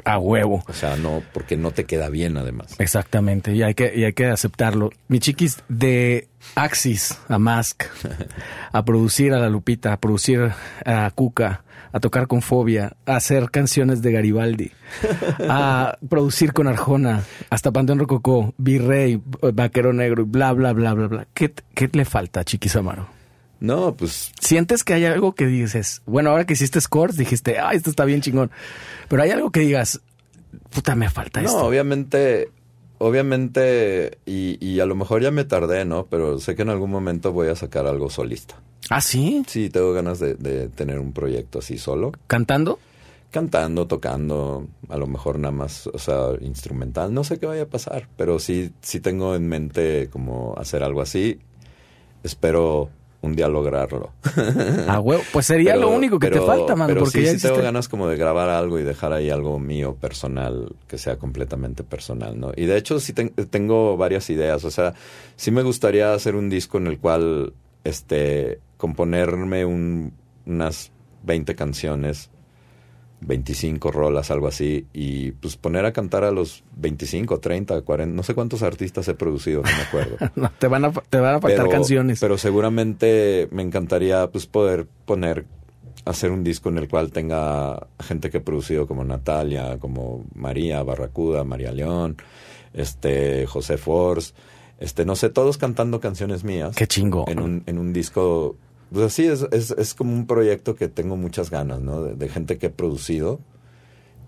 A 0.05 0.17
huevo. 0.17 0.63
O 0.67 0.73
sea, 0.73 0.95
no, 0.95 1.21
porque 1.33 1.57
no 1.57 1.71
te 1.71 1.85
queda 1.85 2.09
bien 2.09 2.37
además. 2.37 2.75
Exactamente, 2.79 3.53
y 3.53 3.63
hay 3.63 3.73
que, 3.73 3.93
y 3.95 4.03
hay 4.03 4.13
que 4.13 4.27
aceptarlo. 4.27 4.91
Mi 5.07 5.19
chiquis, 5.19 5.63
de 5.69 6.27
Axis 6.55 7.17
a 7.27 7.39
Mask, 7.39 7.83
a 8.71 8.85
producir 8.85 9.33
a 9.33 9.39
La 9.39 9.49
Lupita, 9.49 9.93
a 9.93 9.97
producir 9.99 10.51
a 10.85 11.11
Cuca, 11.11 11.63
a 11.91 11.99
tocar 11.99 12.27
con 12.27 12.41
Fobia, 12.41 12.93
a 13.05 13.15
hacer 13.15 13.51
canciones 13.51 14.01
de 14.01 14.11
Garibaldi, 14.11 14.71
a 15.49 15.97
producir 16.09 16.53
con 16.53 16.67
Arjona, 16.67 17.23
hasta 17.49 17.71
Panteón 17.71 17.99
Rococó, 17.99 18.53
Virrey, 18.57 19.21
Vaquero 19.53 19.93
Negro, 19.93 20.23
y 20.23 20.25
bla, 20.25 20.53
bla, 20.53 20.73
bla, 20.73 20.93
bla, 20.93 21.07
bla. 21.07 21.27
¿Qué, 21.33 21.53
qué 21.73 21.89
le 21.91 22.05
falta, 22.05 22.43
Chiquis 22.43 22.75
Amaro? 22.75 23.20
No, 23.61 23.95
pues 23.95 24.31
¿Sientes 24.41 24.83
que 24.83 24.93
hay 24.95 25.05
algo 25.05 25.33
que 25.35 25.45
dices, 25.45 26.01
bueno, 26.05 26.31
ahora 26.31 26.45
que 26.45 26.53
hiciste 26.53 26.81
scores, 26.81 27.15
dijiste, 27.15 27.59
ah, 27.59 27.71
esto 27.73 27.89
está 27.91 28.03
bien 28.05 28.19
chingón, 28.21 28.51
pero 29.07 29.21
hay 29.23 29.29
algo 29.31 29.51
que 29.51 29.59
digas, 29.61 30.01
puta, 30.71 30.95
me 30.95 31.09
falta 31.09 31.41
No, 31.41 31.47
esto? 31.47 31.63
obviamente, 31.65 32.49
obviamente, 32.97 34.17
y, 34.25 34.57
y 34.65 34.79
a 34.79 34.85
lo 34.85 34.95
mejor 34.95 35.21
ya 35.21 35.31
me 35.31 35.43
tardé, 35.45 35.85
¿no? 35.85 36.07
Pero 36.07 36.39
sé 36.39 36.55
que 36.55 36.63
en 36.63 36.69
algún 36.69 36.89
momento 36.91 37.31
voy 37.31 37.49
a 37.49 37.55
sacar 37.55 37.85
algo 37.85 38.09
solista. 38.09 38.55
Ah, 38.89 38.99
sí, 38.99 39.43
Sí, 39.47 39.69
tengo 39.69 39.93
ganas 39.93 40.19
de, 40.19 40.33
de 40.35 40.67
tener 40.67 40.99
un 40.99 41.13
proyecto 41.13 41.59
así 41.59 41.77
solo. 41.77 42.11
cantando. 42.27 42.79
Cantando, 43.29 43.87
tocando, 43.87 44.67
a 44.89 44.97
lo 44.97 45.07
mejor 45.07 45.39
nada 45.39 45.53
más, 45.53 45.87
o 45.87 45.97
sea, 45.99 46.31
instrumental. 46.41 47.13
No 47.13 47.23
sé 47.23 47.39
qué 47.39 47.45
vaya 47.45 47.61
a 47.63 47.67
pasar, 47.67 48.09
pero 48.17 48.39
sí, 48.39 48.71
sí 48.81 48.99
tengo 48.99 49.35
en 49.35 49.47
mente 49.47 50.09
como 50.11 50.53
hacer 50.57 50.83
algo 50.83 51.01
así. 51.01 51.39
Espero 52.23 52.89
un 53.21 53.35
día 53.35 53.47
lograrlo. 53.47 54.11
Ah, 54.87 54.99
huevo. 54.99 55.21
Pues 55.31 55.45
sería 55.45 55.73
Pero- 55.73 55.89
lo 55.89 55.95
único 55.95 56.17
que 56.19 56.29
te 56.31 56.41
falta, 56.41 56.75
mano, 56.75 56.87
Pero 56.87 57.01
porque 57.01 57.19
sí, 57.19 57.25
ya 57.25 57.31
sí 57.33 57.47
tengo 57.47 57.61
ganas 57.61 57.87
como 57.87 58.07
de 58.07 58.17
grabar 58.17 58.49
algo 58.49 58.79
y 58.79 58.83
dejar 58.83 59.13
ahí 59.13 59.29
algo 59.29 59.59
mío 59.59 59.95
personal, 59.95 60.73
que 60.87 60.97
sea 60.97 61.17
completamente 61.17 61.83
personal, 61.83 62.39
¿no? 62.39 62.51
Y 62.55 62.65
de 62.65 62.77
hecho 62.77 62.99
sí 62.99 63.13
ten- 63.13 63.29
tengo 63.49 63.95
varias 63.97 64.29
ideas, 64.31 64.65
o 64.65 64.71
sea, 64.71 64.93
sí 65.35 65.51
me 65.51 65.61
gustaría 65.61 66.13
hacer 66.13 66.35
un 66.35 66.49
disco 66.49 66.77
en 66.79 66.87
el 66.87 66.97
cual, 66.99 67.53
este, 67.83 68.59
componerme 68.77 69.65
un- 69.65 70.13
unas 70.47 70.91
20 71.23 71.53
canciones, 71.55 72.31
25 73.21 73.91
rolas, 73.91 74.31
algo 74.31 74.47
así, 74.47 74.87
y 74.93 75.31
pues 75.33 75.55
poner 75.55 75.85
a 75.85 75.93
cantar 75.93 76.23
a 76.23 76.31
los 76.31 76.63
25, 76.77 77.39
30, 77.39 77.81
40, 77.81 78.15
no 78.15 78.23
sé 78.23 78.33
cuántos 78.33 78.63
artistas 78.63 79.07
he 79.07 79.13
producido, 79.13 79.61
no 79.61 79.69
me 79.69 79.83
acuerdo. 79.83 80.17
No, 80.35 80.51
te 80.57 80.67
van 80.67 80.85
a, 80.85 80.91
te 80.91 81.19
van 81.19 81.35
a 81.35 81.41
faltar 81.41 81.69
canciones. 81.69 82.19
Pero 82.19 82.37
seguramente 82.37 83.47
me 83.51 83.61
encantaría 83.61 84.27
pues 84.31 84.47
poder 84.47 84.87
poner, 85.05 85.45
hacer 86.05 86.31
un 86.31 86.43
disco 86.43 86.69
en 86.69 86.77
el 86.77 86.87
cual 86.87 87.11
tenga 87.11 87.87
gente 87.99 88.29
que 88.29 88.37
he 88.37 88.41
producido 88.41 88.87
como 88.87 89.03
Natalia, 89.03 89.77
como 89.79 90.23
María 90.33 90.81
Barracuda, 90.83 91.43
María 91.43 91.71
León, 91.71 92.17
este, 92.73 93.45
José 93.45 93.77
Force, 93.77 94.33
este, 94.79 95.05
no 95.05 95.15
sé, 95.15 95.29
todos 95.29 95.57
cantando 95.57 95.99
canciones 95.99 96.43
mías. 96.43 96.75
Qué 96.75 96.87
chingo. 96.87 97.25
En 97.27 97.39
un, 97.39 97.63
en 97.67 97.77
un 97.77 97.93
disco, 97.93 98.55
pues 98.91 99.05
así 99.05 99.25
es, 99.25 99.45
es, 99.51 99.71
es 99.71 99.93
como 99.93 100.13
un 100.13 100.27
proyecto 100.27 100.75
que 100.75 100.87
tengo 100.87 101.15
muchas 101.17 101.49
ganas, 101.49 101.79
¿no? 101.81 102.03
De, 102.03 102.15
de 102.15 102.29
gente 102.29 102.57
que 102.57 102.67
he 102.67 102.69
producido 102.69 103.39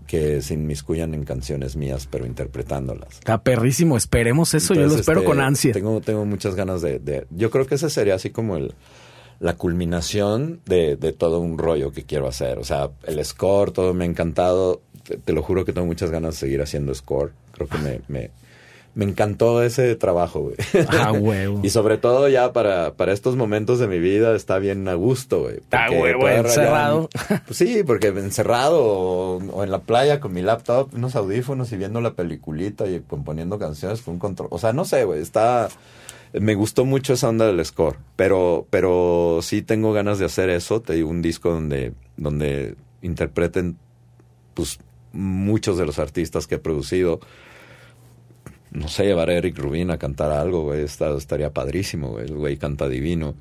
que 0.07 0.41
se 0.41 0.53
inmiscuyan 0.55 1.13
en 1.13 1.23
canciones 1.23 1.75
mías, 1.75 2.07
pero 2.11 2.25
interpretándolas. 2.25 3.13
Está 3.15 3.41
perrísimo. 3.41 3.95
Esperemos 3.97 4.53
eso. 4.53 4.73
Yo 4.73 4.81
lo 4.81 4.85
Entonces, 4.87 5.01
espero 5.01 5.19
este, 5.21 5.29
con 5.31 5.39
ansia. 5.41 5.73
Tengo, 5.73 6.01
tengo 6.01 6.25
muchas 6.25 6.55
ganas 6.55 6.81
de, 6.81 6.99
de- 6.99 7.25
Yo 7.31 7.49
creo 7.49 7.65
que 7.65 7.75
ese 7.75 7.89
sería 7.89 8.15
así 8.15 8.29
como 8.29 8.57
el 8.57 8.73
la 9.39 9.57
culminación 9.57 10.61
de, 10.65 10.95
de 10.95 11.11
todo 11.11 11.39
un 11.39 11.57
rollo 11.57 11.91
que 11.91 12.03
quiero 12.03 12.27
hacer. 12.27 12.59
O 12.59 12.63
sea, 12.63 12.91
el 13.05 13.23
score, 13.25 13.71
todo 13.71 13.93
me 13.93 14.05
ha 14.05 14.07
encantado. 14.07 14.81
Te, 15.03 15.17
te 15.17 15.33
lo 15.33 15.41
juro 15.41 15.65
que 15.65 15.73
tengo 15.73 15.87
muchas 15.87 16.11
ganas 16.11 16.35
de 16.35 16.39
seguir 16.39 16.61
haciendo 16.61 16.93
score. 16.93 17.33
Creo 17.51 17.67
que 17.67 17.77
me, 17.79 18.01
me, 18.07 18.31
me 18.95 19.05
encantó 19.05 19.63
ese 19.63 19.95
trabajo, 19.95 20.41
güey. 20.41 20.55
Ah, 20.89 21.11
huevo. 21.19 21.61
Y 21.63 21.69
sobre 21.71 21.97
todo 21.97 22.29
ya 22.29 22.53
para, 22.53 22.93
para 22.93 23.11
estos 23.11 23.35
momentos 23.35 23.79
de 23.79 23.87
mi 23.87 23.99
vida 23.99 24.35
está 24.35 24.59
bien 24.59 24.87
a 24.87 24.93
gusto, 24.93 25.41
güey. 25.41 25.61
Ah, 25.71 25.87
huevo, 25.89 26.29
encerrado. 26.29 27.09
Pues 27.45 27.57
sí, 27.57 27.83
porque 27.85 28.07
encerrado 28.07 28.83
o, 28.83 29.37
o 29.37 29.63
en 29.63 29.71
la 29.71 29.79
playa 29.79 30.19
con 30.19 30.33
mi 30.33 30.41
laptop, 30.43 30.93
unos 30.93 31.15
audífonos 31.15 31.71
y 31.71 31.77
viendo 31.77 32.01
la 32.01 32.13
peliculita 32.13 32.87
y 32.87 32.99
componiendo 32.99 33.57
canciones 33.57 34.01
con 34.01 34.15
un 34.15 34.19
control. 34.19 34.49
O 34.51 34.59
sea, 34.59 34.73
no 34.73 34.85
sé, 34.85 35.05
güey, 35.05 35.21
está... 35.21 35.69
Me 36.33 36.55
gustó 36.55 36.83
mucho 36.83 37.13
esa 37.13 37.29
onda 37.29 37.45
del 37.45 37.63
score, 37.63 37.97
pero, 38.15 38.65
pero 38.71 39.39
sí 39.43 39.61
tengo 39.61 39.93
ganas 39.93 40.17
de 40.17 40.25
hacer 40.25 40.49
eso. 40.49 40.81
Te 40.81 40.93
digo, 40.93 41.09
un 41.09 41.21
disco 41.21 41.51
donde, 41.51 41.93
donde 42.17 42.75
interpreten 43.03 43.77
pues 44.55 44.79
muchos 45.11 45.77
de 45.77 45.85
los 45.85 45.99
artistas 45.99 46.47
que 46.47 46.55
he 46.55 46.59
producido. 46.59 47.19
No 48.73 48.87
sé, 48.87 49.05
llevar 49.05 49.29
a 49.29 49.33
Eric 49.33 49.57
Rubin 49.57 49.91
a 49.91 49.97
cantar 49.97 50.31
algo, 50.31 50.63
güey, 50.63 50.83
estaría 50.83 51.51
padrísimo, 51.53 52.09
güey. 52.09 52.25
El 52.25 52.35
güey 52.35 52.57
canta 52.57 52.89
divino. 52.89 53.35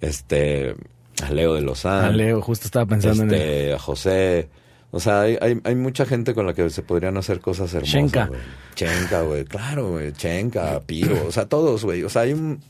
Este, 0.00 0.74
a 1.22 1.30
Leo 1.30 1.54
de 1.54 1.62
Lozán. 1.62 2.04
Ah, 2.04 2.10
Leo, 2.10 2.42
justo 2.42 2.66
estaba 2.66 2.84
pensando 2.86 3.22
en 3.22 3.30
él. 3.30 3.34
este, 3.36 3.72
a 3.74 3.78
José. 3.78 4.48
O 4.90 5.00
sea, 5.00 5.22
hay, 5.22 5.38
hay, 5.40 5.60
hay 5.64 5.74
mucha 5.74 6.06
gente 6.06 6.34
con 6.34 6.46
la 6.46 6.54
que 6.54 6.68
se 6.70 6.82
podrían 6.82 7.16
hacer 7.16 7.40
cosas 7.40 7.72
hermosas. 7.74 7.92
Chenka. 7.92 8.26
güey. 8.26 8.40
Chenka, 8.74 9.22
güey. 9.22 9.44
Claro, 9.44 9.90
güey. 9.92 10.12
Chenka, 10.12 10.80
Piro. 10.80 11.26
O 11.26 11.32
sea, 11.32 11.46
todos, 11.48 11.84
güey. 11.84 12.02
O 12.04 12.08
sea, 12.08 12.22
hay 12.22 12.32
un, 12.32 12.60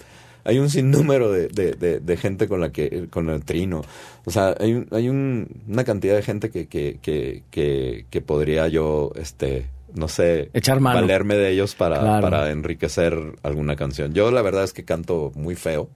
hay 0.45 0.59
un 0.59 0.71
sinnúmero 0.71 1.31
de, 1.33 1.49
de, 1.49 1.73
de, 1.73 2.01
de 2.01 2.17
gente 2.17 2.49
con 2.49 2.61
la 2.61 2.71
que, 2.73 3.09
con 3.11 3.29
el 3.29 3.45
trino. 3.45 3.83
O 4.25 4.31
sea, 4.31 4.55
hay, 4.59 4.73
un- 4.75 4.89
hay 4.91 5.09
un, 5.11 5.49
una 5.69 5.85
cantidad 5.85 6.15
de 6.17 6.23
gente 6.23 6.51
que, 6.51 6.67
que, 6.67 6.99
que, 7.03 7.43
que, 7.51 8.07
que 8.09 8.21
podría 8.23 8.69
yo, 8.69 9.13
este, 9.17 9.67
no 9.95 10.09
sé, 10.09 10.51
Echar 10.55 10.81
mano. 10.81 11.01
valerme 11.01 11.35
de 11.37 11.51
ellos 11.51 11.75
para, 11.75 12.01
Claro. 12.01 12.23
para 12.29 12.51
enriquecer 12.51 13.17
alguna 13.43 13.77
canción. 13.77 14.13
Yo 14.15 14.31
la 14.31 14.43
verdad 14.43 14.65
es 14.65 14.73
que 14.73 14.85
canto 14.85 15.33
muy 15.35 15.55
feo. 15.55 15.89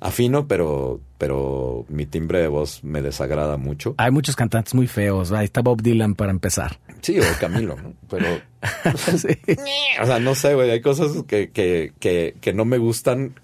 Afino, 0.00 0.46
pero, 0.46 1.00
pero 1.16 1.86
mi 1.88 2.04
timbre 2.04 2.40
de 2.40 2.48
voz 2.48 2.84
me 2.84 3.00
desagrada 3.00 3.56
mucho. 3.56 3.94
Hay 3.96 4.10
muchos 4.10 4.36
cantantes 4.36 4.74
muy 4.74 4.86
feos. 4.86 5.32
Ahí 5.32 5.46
está 5.46 5.62
Bob 5.62 5.80
Dylan 5.80 6.14
para 6.14 6.30
empezar. 6.30 6.78
Sí, 7.00 7.18
o 7.18 7.22
Camilo, 7.40 7.76
¿no? 7.76 7.94
Pero, 8.10 8.26
Sí. 9.16 9.28
o 10.02 10.06
sea, 10.06 10.18
no 10.18 10.34
sé, 10.34 10.54
güey, 10.54 10.70
hay 10.70 10.82
cosas 10.82 11.22
que, 11.26 11.50
que, 11.50 11.92
que, 12.00 12.34
que 12.40 12.52
no 12.52 12.66
me 12.66 12.76
gustan 12.76 13.34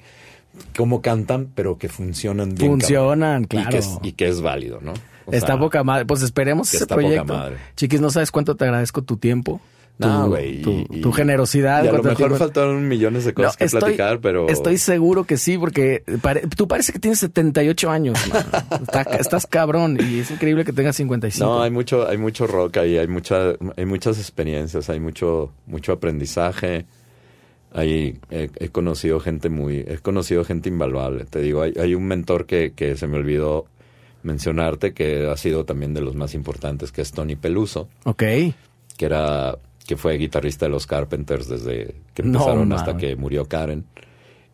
cómo 0.77 1.01
cantan, 1.01 1.51
pero 1.55 1.79
que 1.79 1.89
funcionan 1.89 2.55
bien. 2.55 2.73
Funcionan, 2.73 3.45
cabrón. 3.45 3.47
claro. 3.47 3.69
Y 3.69 3.73
que, 3.73 3.79
es, 3.79 3.99
y 4.03 4.13
que 4.13 4.29
es 4.29 4.41
válido, 4.43 4.81
¿no? 4.83 4.93
O 5.31 5.35
está 5.35 5.47
sea, 5.49 5.59
poca 5.59 5.83
madre. 5.85 6.05
Pues 6.07 6.23
esperemos 6.23 6.71
que 6.71 6.77
ese 6.77 6.85
está 6.85 6.95
poca 6.95 7.07
proyecto. 7.07 7.35
madre. 7.35 7.57
Chiquis, 7.77 8.01
no 8.01 8.11
sabes 8.11 8.31
cuánto 8.31 8.57
te 8.57 8.65
agradezco 8.65 9.03
tu 9.03 9.17
tiempo. 9.17 9.61
No, 9.99 10.25
tu- 10.25 10.29
güey. 10.31 10.63
Tu, 10.63 10.87
y- 10.91 11.01
tu 11.03 11.13
generosidad. 11.13 11.85
Y 11.85 11.89
a 11.89 11.93
lo 11.93 12.03
mejor 12.03 12.17
tiempo- 12.17 12.37
faltaron 12.37 12.89
millones 12.89 13.27
de 13.27 13.35
cosas 13.35 13.53
No, 13.53 13.59
que 13.59 13.65
estoy- 13.67 13.81
platicar, 13.81 14.21
pero... 14.21 14.49
Estoy 14.49 14.79
seguro 14.79 15.25
que 15.25 15.37
sí, 15.37 15.59
porque 15.59 16.03
pare- 16.23 16.43
tú 16.57 16.67
parece 16.67 16.93
que 16.95 16.99
tienes 16.99 17.19
78 17.19 17.91
años. 17.91 18.19
Está- 18.81 19.03
estás 19.19 19.47
cabrón 19.47 19.99
y 20.01 20.21
es 20.21 20.31
increíble 20.31 20.65
que 20.65 20.73
tengas 20.73 20.97
55. 20.97 21.45
No, 21.47 21.63
hay 21.63 21.71
mucho, 21.71 22.09
hay 22.09 22.17
mucho 22.17 22.47
rock 22.47 22.79
ahí, 22.79 22.97
hay 22.97 23.09
mucha, 23.09 23.53
hay 23.77 23.85
muchas 23.85 24.19
experiencias, 24.19 24.89
hay 24.89 25.01
mucho, 25.01 25.53
mucho 25.67 25.93
aprendizaje. 25.93 26.87
Ahí 27.73 28.19
he, 28.31 28.51
he 28.59 28.69
conocido 28.71 29.21
gente 29.21 29.49
muy, 29.51 29.85
he 29.87 29.99
conocido 29.99 30.45
gente 30.45 30.71
invaluable. 30.71 31.25
Te 31.27 31.41
digo, 31.41 31.61
hay, 31.63 31.75
hay 31.81 31.95
un 31.95 32.05
mentor 32.07 32.47
que, 32.47 32.73
que 32.75 32.97
se 32.97 33.07
me 33.07 33.19
olvidó 33.19 33.67
mencionarte, 34.23 34.93
que 34.93 35.27
ha 35.29 35.37
sido 35.37 35.65
también 35.65 35.95
de 35.95 36.01
los 36.01 36.15
más 36.15 36.35
importantes, 36.35 36.93
que 36.93 37.03
es 37.03 37.13
Tony 37.13 37.37
Peluso, 37.37 37.89
Ok. 38.05 38.19
que 38.19 38.55
era, 39.07 39.57
que 39.87 39.97
fue 39.97 40.17
guitarrista 40.19 40.67
de 40.67 40.71
los 40.71 40.87
Carpenters 40.87 41.49
desde 41.49 41.95
que 42.15 42.23
No, 42.23 42.39
empezaron 42.39 42.73
hasta 42.73 42.97
que 42.97 43.17
murió 43.17 43.47
Karen. 43.47 43.85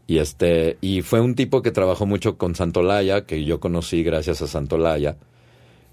Y 0.07 0.19
este, 0.19 0.79
y 0.81 1.03
fue 1.03 1.21
un 1.21 1.35
tipo 1.35 1.63
que 1.63 1.73
trabajó 1.73 2.07
mucho 2.07 2.39
con 2.39 2.55
Santolaya, 2.55 3.27
que 3.27 3.45
yo 3.45 3.59
conocí 3.59 4.05
gracias 4.05 4.41
a 4.41 4.47
Santolaya, 4.47 5.17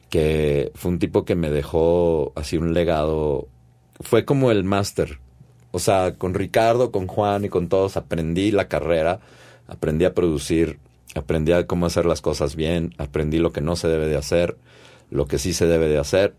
que 0.09 0.71
fue 0.75 0.91
un 0.91 0.99
tipo 0.99 1.25
que 1.25 1.35
me 1.35 1.49
dejó 1.49 2.31
así 2.35 2.57
un 2.57 2.73
legado. 2.73 3.47
Fue 3.99 4.25
como 4.25 4.51
el 4.51 4.63
máster. 4.63 5.19
O 5.71 5.79
sea, 5.79 6.13
con 6.15 6.35
Ricardo, 6.35 6.91
con 6.91 7.07
Juan 7.07 7.45
y 7.45 7.49
con 7.49 7.67
todos 7.67 7.97
aprendí 7.97 8.51
la 8.51 8.67
carrera, 8.67 9.19
aprendí 9.67 10.05
a 10.05 10.13
producir, 10.13 10.77
aprendí 11.15 11.51
a 11.51 11.67
cómo 11.67 11.85
hacer 11.85 12.05
las 12.05 12.21
cosas 12.21 12.55
bien, 12.55 12.93
aprendí 12.97 13.39
lo 13.39 13.51
que 13.51 13.61
no 13.61 13.75
se 13.75 13.87
debe 13.87 14.07
de 14.07 14.17
hacer, 14.17 14.57
lo 15.09 15.27
que 15.27 15.37
sí 15.37 15.53
se 15.53 15.67
debe 15.67 15.87
de 15.87 15.97
hacer, 15.99 16.35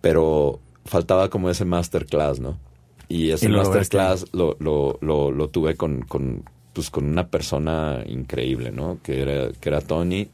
pero 0.00 0.60
faltaba 0.84 1.28
como 1.30 1.50
ese 1.50 1.64
masterclass, 1.64 2.40
¿no? 2.40 2.58
Y 3.08 3.30
ese 3.30 3.46
Y 3.46 3.48
lo 3.48 3.62
lograste. 3.62 3.96
masterclass 3.98 4.26
lo, 4.32 4.56
lo, 4.60 4.98
lo, 5.00 5.30
lo 5.30 5.48
tuve 5.48 5.76
con, 5.76 6.02
con, 6.02 6.44
pues, 6.72 6.90
con 6.90 7.04
una 7.06 7.28
persona 7.28 8.02
increíble, 8.06 8.70
¿no? 8.70 8.98
Que 9.02 9.22
era, 9.22 9.52
que 9.52 9.68
era 9.68 9.80
Tony 9.80 10.28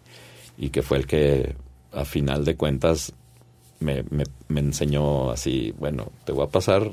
y 0.59 0.71
que 0.71 0.83
fue 0.83 0.99
el 0.99 1.07
que 1.07 1.55
a 1.93 2.05
final 2.05 2.45
de 2.45 2.57
cuentas 2.57 3.13
me, 3.81 4.03
me, 4.11 4.25
me 4.49 4.61
enseñó 4.61 5.31
así, 5.31 5.73
bueno, 5.79 6.11
te 6.25 6.33
voy 6.33 6.45
a 6.45 6.51
pasar 6.51 6.91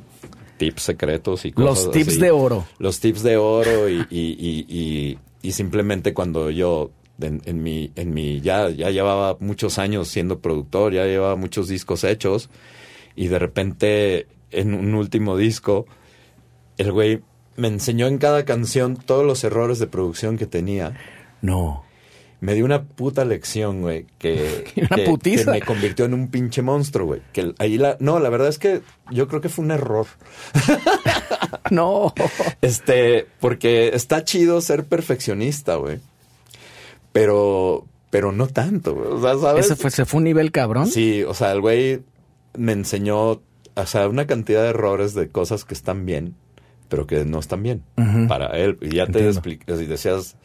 tips 0.58 0.82
secretos 0.84 1.46
y 1.46 1.52
cosas 1.52 1.86
Los 1.86 1.92
tips 1.92 2.08
así. 2.10 2.20
de 2.22 2.32
oro. 2.32 2.66
Los 2.78 3.00
tips 3.00 3.24
de 3.24 3.38
oro 3.38 3.90
y, 3.90 4.06
y, 4.10 4.36
y, 4.40 4.66
y, 4.70 5.18
y 5.42 5.52
simplemente 5.54 6.14
cuando 6.14 6.50
yo 6.50 6.92
en, 7.22 7.42
en 7.46 7.62
mi, 7.64 7.92
en 7.96 8.14
mi 8.14 8.42
ya, 8.42 8.70
ya 8.70 8.90
llevaba 8.90 9.38
muchos 9.40 9.78
años 9.80 10.08
siendo 10.08 10.40
productor, 10.40 10.94
ya 10.94 11.06
llevaba 11.06 11.36
muchos 11.36 11.68
discos 11.68 12.04
hechos 12.04 12.50
y 13.16 13.28
de 13.28 13.40
repente 13.40 14.28
en 14.52 14.74
un 14.74 14.96
último 14.96 15.38
disco 15.38 15.86
el 16.78 16.92
güey 16.92 17.22
me 17.58 17.68
enseñó 17.68 18.08
en 18.08 18.18
cada 18.18 18.46
canción 18.46 18.96
todos 18.96 19.26
los 19.26 19.44
errores 19.44 19.78
de 19.80 19.88
producción 19.88 20.38
que 20.38 20.48
tenía. 20.48 20.98
No. 21.42 21.84
Me 22.40 22.56
dio 22.56 22.66
una 22.66 22.82
puta 22.86 23.24
lección, 23.24 23.82
güey, 23.82 24.08
que, 24.18 24.66
Una 24.78 24.88
que- 24.96 25.04
putiza. 25.04 25.46
que 25.52 25.60
me 25.60 25.62
convirtió 25.66 26.06
en 26.06 26.16
un 26.16 26.30
pinche 26.30 26.64
monstruo, 26.64 27.06
güey. 27.06 27.22
Que 27.34 27.54
ahí 27.60 27.78
la, 27.78 27.98
no, 28.00 28.20
la 28.20 28.30
verdad 28.30 28.48
es 28.48 28.58
que 28.58 28.82
yo 29.12 29.28
creo 29.28 29.42
que 29.42 29.50
fue 29.50 29.64
un 29.66 29.70
error. 29.72 30.08
No. 31.72 32.14
Este, 32.62 33.28
porque 33.40 33.90
está 33.94 34.24
chido 34.24 34.62
ser 34.62 34.86
perfeccionista, 34.86 35.76
güey. 35.76 36.00
Pero, 37.12 37.86
pero 38.10 38.32
no 38.32 38.48
tanto, 38.48 38.96
güey. 38.96 39.08
O 39.08 39.22
sea, 39.22 39.38
¿sabes? 39.38 39.66
Ese 39.66 39.76
fue, 39.76 39.92
se 39.92 40.06
fue 40.06 40.20
un 40.20 40.24
nivel 40.26 40.52
cabrón. 40.52 40.88
Sí, 40.88 41.24
o 41.24 41.34
sea, 41.34 41.52
el 41.52 41.62
güey 41.62 42.02
me 42.58 42.72
enseñó, 42.72 43.32
o 43.32 43.86
sea, 43.86 44.08
una 44.08 44.28
cantidad 44.28 44.64
de 44.64 44.70
errores 44.70 45.14
de 45.14 45.30
cosas 45.30 45.66
que 45.66 45.74
están 45.74 46.06
bien, 46.06 46.36
pero 46.90 47.08
que 47.08 47.26
no 47.26 47.40
están 47.40 47.64
bien 47.64 47.84
para 48.28 48.58
él. 48.58 48.78
Y 48.82 48.96
ya 48.96 49.08
te 49.08 49.28
explicas 49.28 49.80
y 49.82 49.86
decías, 49.86 50.36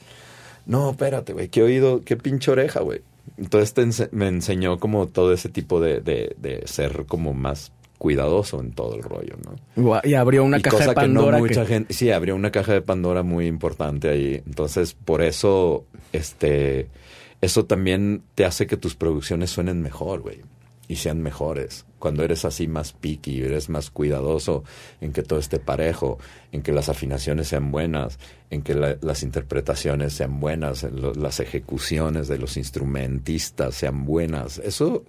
no, 0.66 0.90
espérate, 0.90 1.32
güey, 1.32 1.48
qué 1.48 1.62
oído, 1.62 2.02
qué 2.04 2.16
pinche 2.16 2.50
oreja, 2.50 2.80
güey. 2.80 3.02
Entonces 3.38 3.74
te 3.74 3.82
ense- 3.82 4.08
me 4.12 4.28
enseñó 4.28 4.78
como 4.78 5.08
todo 5.08 5.32
ese 5.32 5.48
tipo 5.48 5.80
de, 5.80 6.00
de, 6.00 6.36
de 6.38 6.62
ser 6.66 7.06
como 7.06 7.34
más 7.34 7.72
cuidadoso 7.98 8.60
en 8.60 8.72
todo 8.72 8.94
el 8.94 9.02
rollo, 9.02 9.36
¿no? 9.44 10.00
Y 10.04 10.14
abrió 10.14 10.44
una 10.44 10.58
y 10.58 10.62
caja 10.62 10.76
cosa 10.76 10.88
de 10.90 10.94
Pandora. 10.94 11.36
que 11.38 11.42
no 11.42 11.48
que- 11.48 11.54
mucha 11.54 11.66
gente, 11.66 11.94
sí, 11.94 12.10
abrió 12.10 12.34
una 12.36 12.50
caja 12.50 12.72
de 12.72 12.82
Pandora 12.82 13.22
muy 13.22 13.46
importante 13.46 14.08
ahí. 14.08 14.42
Entonces, 14.46 14.94
por 14.94 15.22
eso, 15.22 15.84
este, 16.12 16.88
eso 17.40 17.64
también 17.66 18.22
te 18.34 18.44
hace 18.44 18.66
que 18.66 18.76
tus 18.76 18.94
producciones 18.96 19.50
suenen 19.50 19.82
mejor, 19.82 20.20
güey. 20.20 20.40
Y 20.88 20.96
sean 20.96 21.20
mejores. 21.20 21.84
Cuando 21.98 22.22
eres 22.22 22.44
así 22.44 22.68
más 22.68 22.92
picky, 22.92 23.42
eres 23.42 23.68
más 23.68 23.90
cuidadoso 23.90 24.62
en 25.00 25.12
que 25.12 25.22
todo 25.24 25.40
esté 25.40 25.58
parejo, 25.58 26.18
en 26.52 26.62
que 26.62 26.70
las 26.70 26.88
afinaciones 26.88 27.48
sean 27.48 27.72
buenas, 27.72 28.20
en 28.50 28.62
que 28.62 28.74
la- 28.74 28.96
las 29.00 29.24
interpretaciones 29.24 30.12
sean 30.12 30.38
buenas, 30.38 30.84
en 30.84 31.00
lo- 31.02 31.12
las 31.14 31.40
ejecuciones 31.40 32.28
de 32.28 32.38
los 32.38 32.56
instrumentistas 32.56 33.74
sean 33.74 34.04
buenas. 34.04 34.58
Eso 34.58 35.04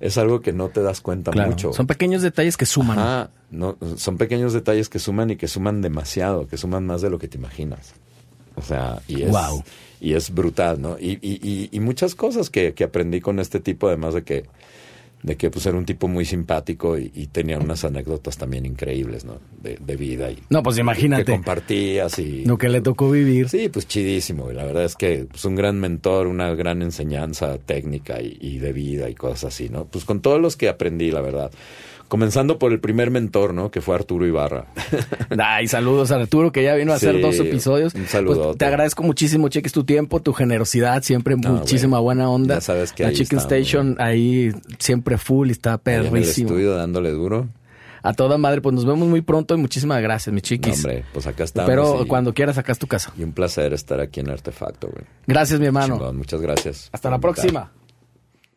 es 0.00 0.18
algo 0.18 0.40
que 0.40 0.52
no 0.52 0.68
te 0.68 0.82
das 0.82 1.00
cuenta 1.00 1.30
Claro, 1.30 1.50
mucho. 1.50 1.72
Son 1.72 1.86
pequeños 1.86 2.22
detalles 2.22 2.56
que 2.56 2.66
suman. 2.66 2.98
Ajá, 2.98 3.30
no, 3.50 3.76
son 3.96 4.16
pequeños 4.18 4.52
detalles 4.52 4.88
que 4.88 4.98
suman 4.98 5.30
y 5.30 5.36
que 5.36 5.48
suman 5.48 5.82
demasiado, 5.82 6.46
que 6.46 6.56
suman 6.56 6.86
más 6.86 7.02
de 7.02 7.10
lo 7.10 7.18
que 7.18 7.28
te 7.28 7.38
imaginas. 7.38 7.94
O 8.56 8.62
sea, 8.62 9.00
y 9.08 9.22
es, 9.22 9.34
y 10.00 10.14
es 10.14 10.32
brutal, 10.32 10.80
¿no? 10.80 10.98
Y, 10.98 11.18
y, 11.20 11.40
y, 11.42 11.68
y 11.72 11.80
muchas 11.80 12.14
cosas 12.14 12.50
que, 12.50 12.74
que 12.74 12.84
aprendí 12.84 13.20
con 13.20 13.40
este 13.40 13.60
tipo, 13.60 13.88
además 13.88 14.14
de 14.14 14.22
que, 14.22 14.44
de 15.24 15.38
que 15.38 15.50
pues 15.50 15.64
era 15.64 15.78
un 15.78 15.86
tipo 15.86 16.06
muy 16.06 16.26
simpático 16.26 16.98
y, 16.98 17.10
y 17.14 17.28
tenía 17.28 17.58
unas 17.58 17.82
anécdotas 17.82 18.36
también 18.36 18.66
increíbles, 18.66 19.24
¿no? 19.24 19.38
De, 19.62 19.78
de 19.80 19.96
vida 19.96 20.30
y 20.30 20.38
No, 20.50 20.62
pues 20.62 20.76
que 20.76 20.82
imagínate 20.82 21.32
compartías 21.32 22.18
y... 22.18 22.44
lo 22.44 22.58
que 22.58 22.68
le 22.68 22.82
tocó 22.82 23.10
vivir. 23.10 23.48
Sí, 23.48 23.70
pues 23.70 23.88
chidísimo. 23.88 24.50
Y 24.50 24.54
la 24.54 24.64
verdad 24.64 24.84
es 24.84 24.96
que 24.96 25.20
es 25.20 25.26
pues, 25.26 25.46
un 25.46 25.56
gran 25.56 25.80
mentor, 25.80 26.26
una 26.26 26.54
gran 26.54 26.82
enseñanza 26.82 27.56
técnica 27.56 28.20
y, 28.20 28.36
y 28.38 28.58
de 28.58 28.74
vida 28.74 29.08
y 29.08 29.14
cosas 29.14 29.44
así, 29.44 29.70
¿no? 29.70 29.86
Pues 29.86 30.04
con 30.04 30.20
todos 30.20 30.38
los 30.38 30.58
que 30.58 30.68
aprendí, 30.68 31.10
la 31.10 31.22
verdad. 31.22 31.50
Comenzando 32.08 32.58
por 32.58 32.72
el 32.72 32.80
primer 32.80 33.10
mentor, 33.10 33.54
¿no? 33.54 33.70
Que 33.70 33.80
fue 33.80 33.94
Arturo 33.94 34.26
Ibarra. 34.26 34.66
Ay, 35.38 35.66
saludos 35.66 36.10
a 36.12 36.16
Arturo, 36.16 36.52
que 36.52 36.62
ya 36.62 36.74
vino 36.74 36.92
a 36.92 36.96
hacer 36.96 37.16
Sí, 37.16 37.20
dos 37.20 37.38
episodios. 37.40 37.94
un 37.94 38.06
saludote. 38.06 38.44
Pues, 38.44 38.58
te 38.58 38.64
agradezco 38.66 39.02
muchísimo, 39.02 39.48
Cheques, 39.48 39.72
tu 39.72 39.84
tiempo, 39.84 40.20
tu 40.20 40.32
generosidad, 40.32 41.02
siempre 41.02 41.34
No, 41.36 41.54
muchísima 41.54 41.98
güey. 41.98 42.04
buena 42.16 42.28
onda. 42.30 42.56
Ya 42.56 42.60
sabes 42.60 42.92
que 42.92 43.02
La 43.04 43.08
ahí 43.08 43.14
Chicken 43.16 43.38
estamos, 43.38 43.52
Station 43.62 43.96
ahí 43.98 44.52
siempre 44.78 45.18
full 45.18 45.48
y 45.48 45.52
está 45.52 45.72
Ahí 45.84 45.94
en 45.94 46.04
el 46.04 46.10
perrísimo. 46.10 46.48
estudio 46.50 46.74
dándole 46.76 47.10
duro. 47.10 47.48
A 48.02 48.12
toda 48.12 48.36
madre, 48.36 48.60
pues 48.60 48.74
nos 48.74 48.84
vemos 48.84 49.08
muy 49.08 49.22
pronto 49.22 49.54
y 49.54 49.56
muchísimas 49.58 50.02
gracias, 50.02 50.30
mi 50.32 50.36
No, 50.36 50.42
chiquis. 50.42 50.76
hombre, 50.84 51.04
pues 51.14 51.26
acá 51.26 51.44
estamos. 51.44 51.70
Pero 51.70 52.04
cuando 52.06 52.34
quieras, 52.34 52.58
acá 52.58 52.72
es 52.72 52.78
tu 52.78 52.86
casa. 52.86 53.12
y 53.18 53.22
un 53.22 53.32
placer 53.32 53.72
estar 53.72 53.98
aquí 54.00 54.20
en 54.20 54.28
Artefacto, 54.28 54.88
güey. 54.88 55.04
Gracias, 55.26 55.58
mi 55.58 55.66
hermano. 55.66 55.96
Chingón, 55.96 56.18
muchas 56.18 56.40
gracias. 56.42 56.90
Hasta 56.92 57.08
la 57.08 57.16
invitar. 57.16 57.34
próxima. 57.34 57.72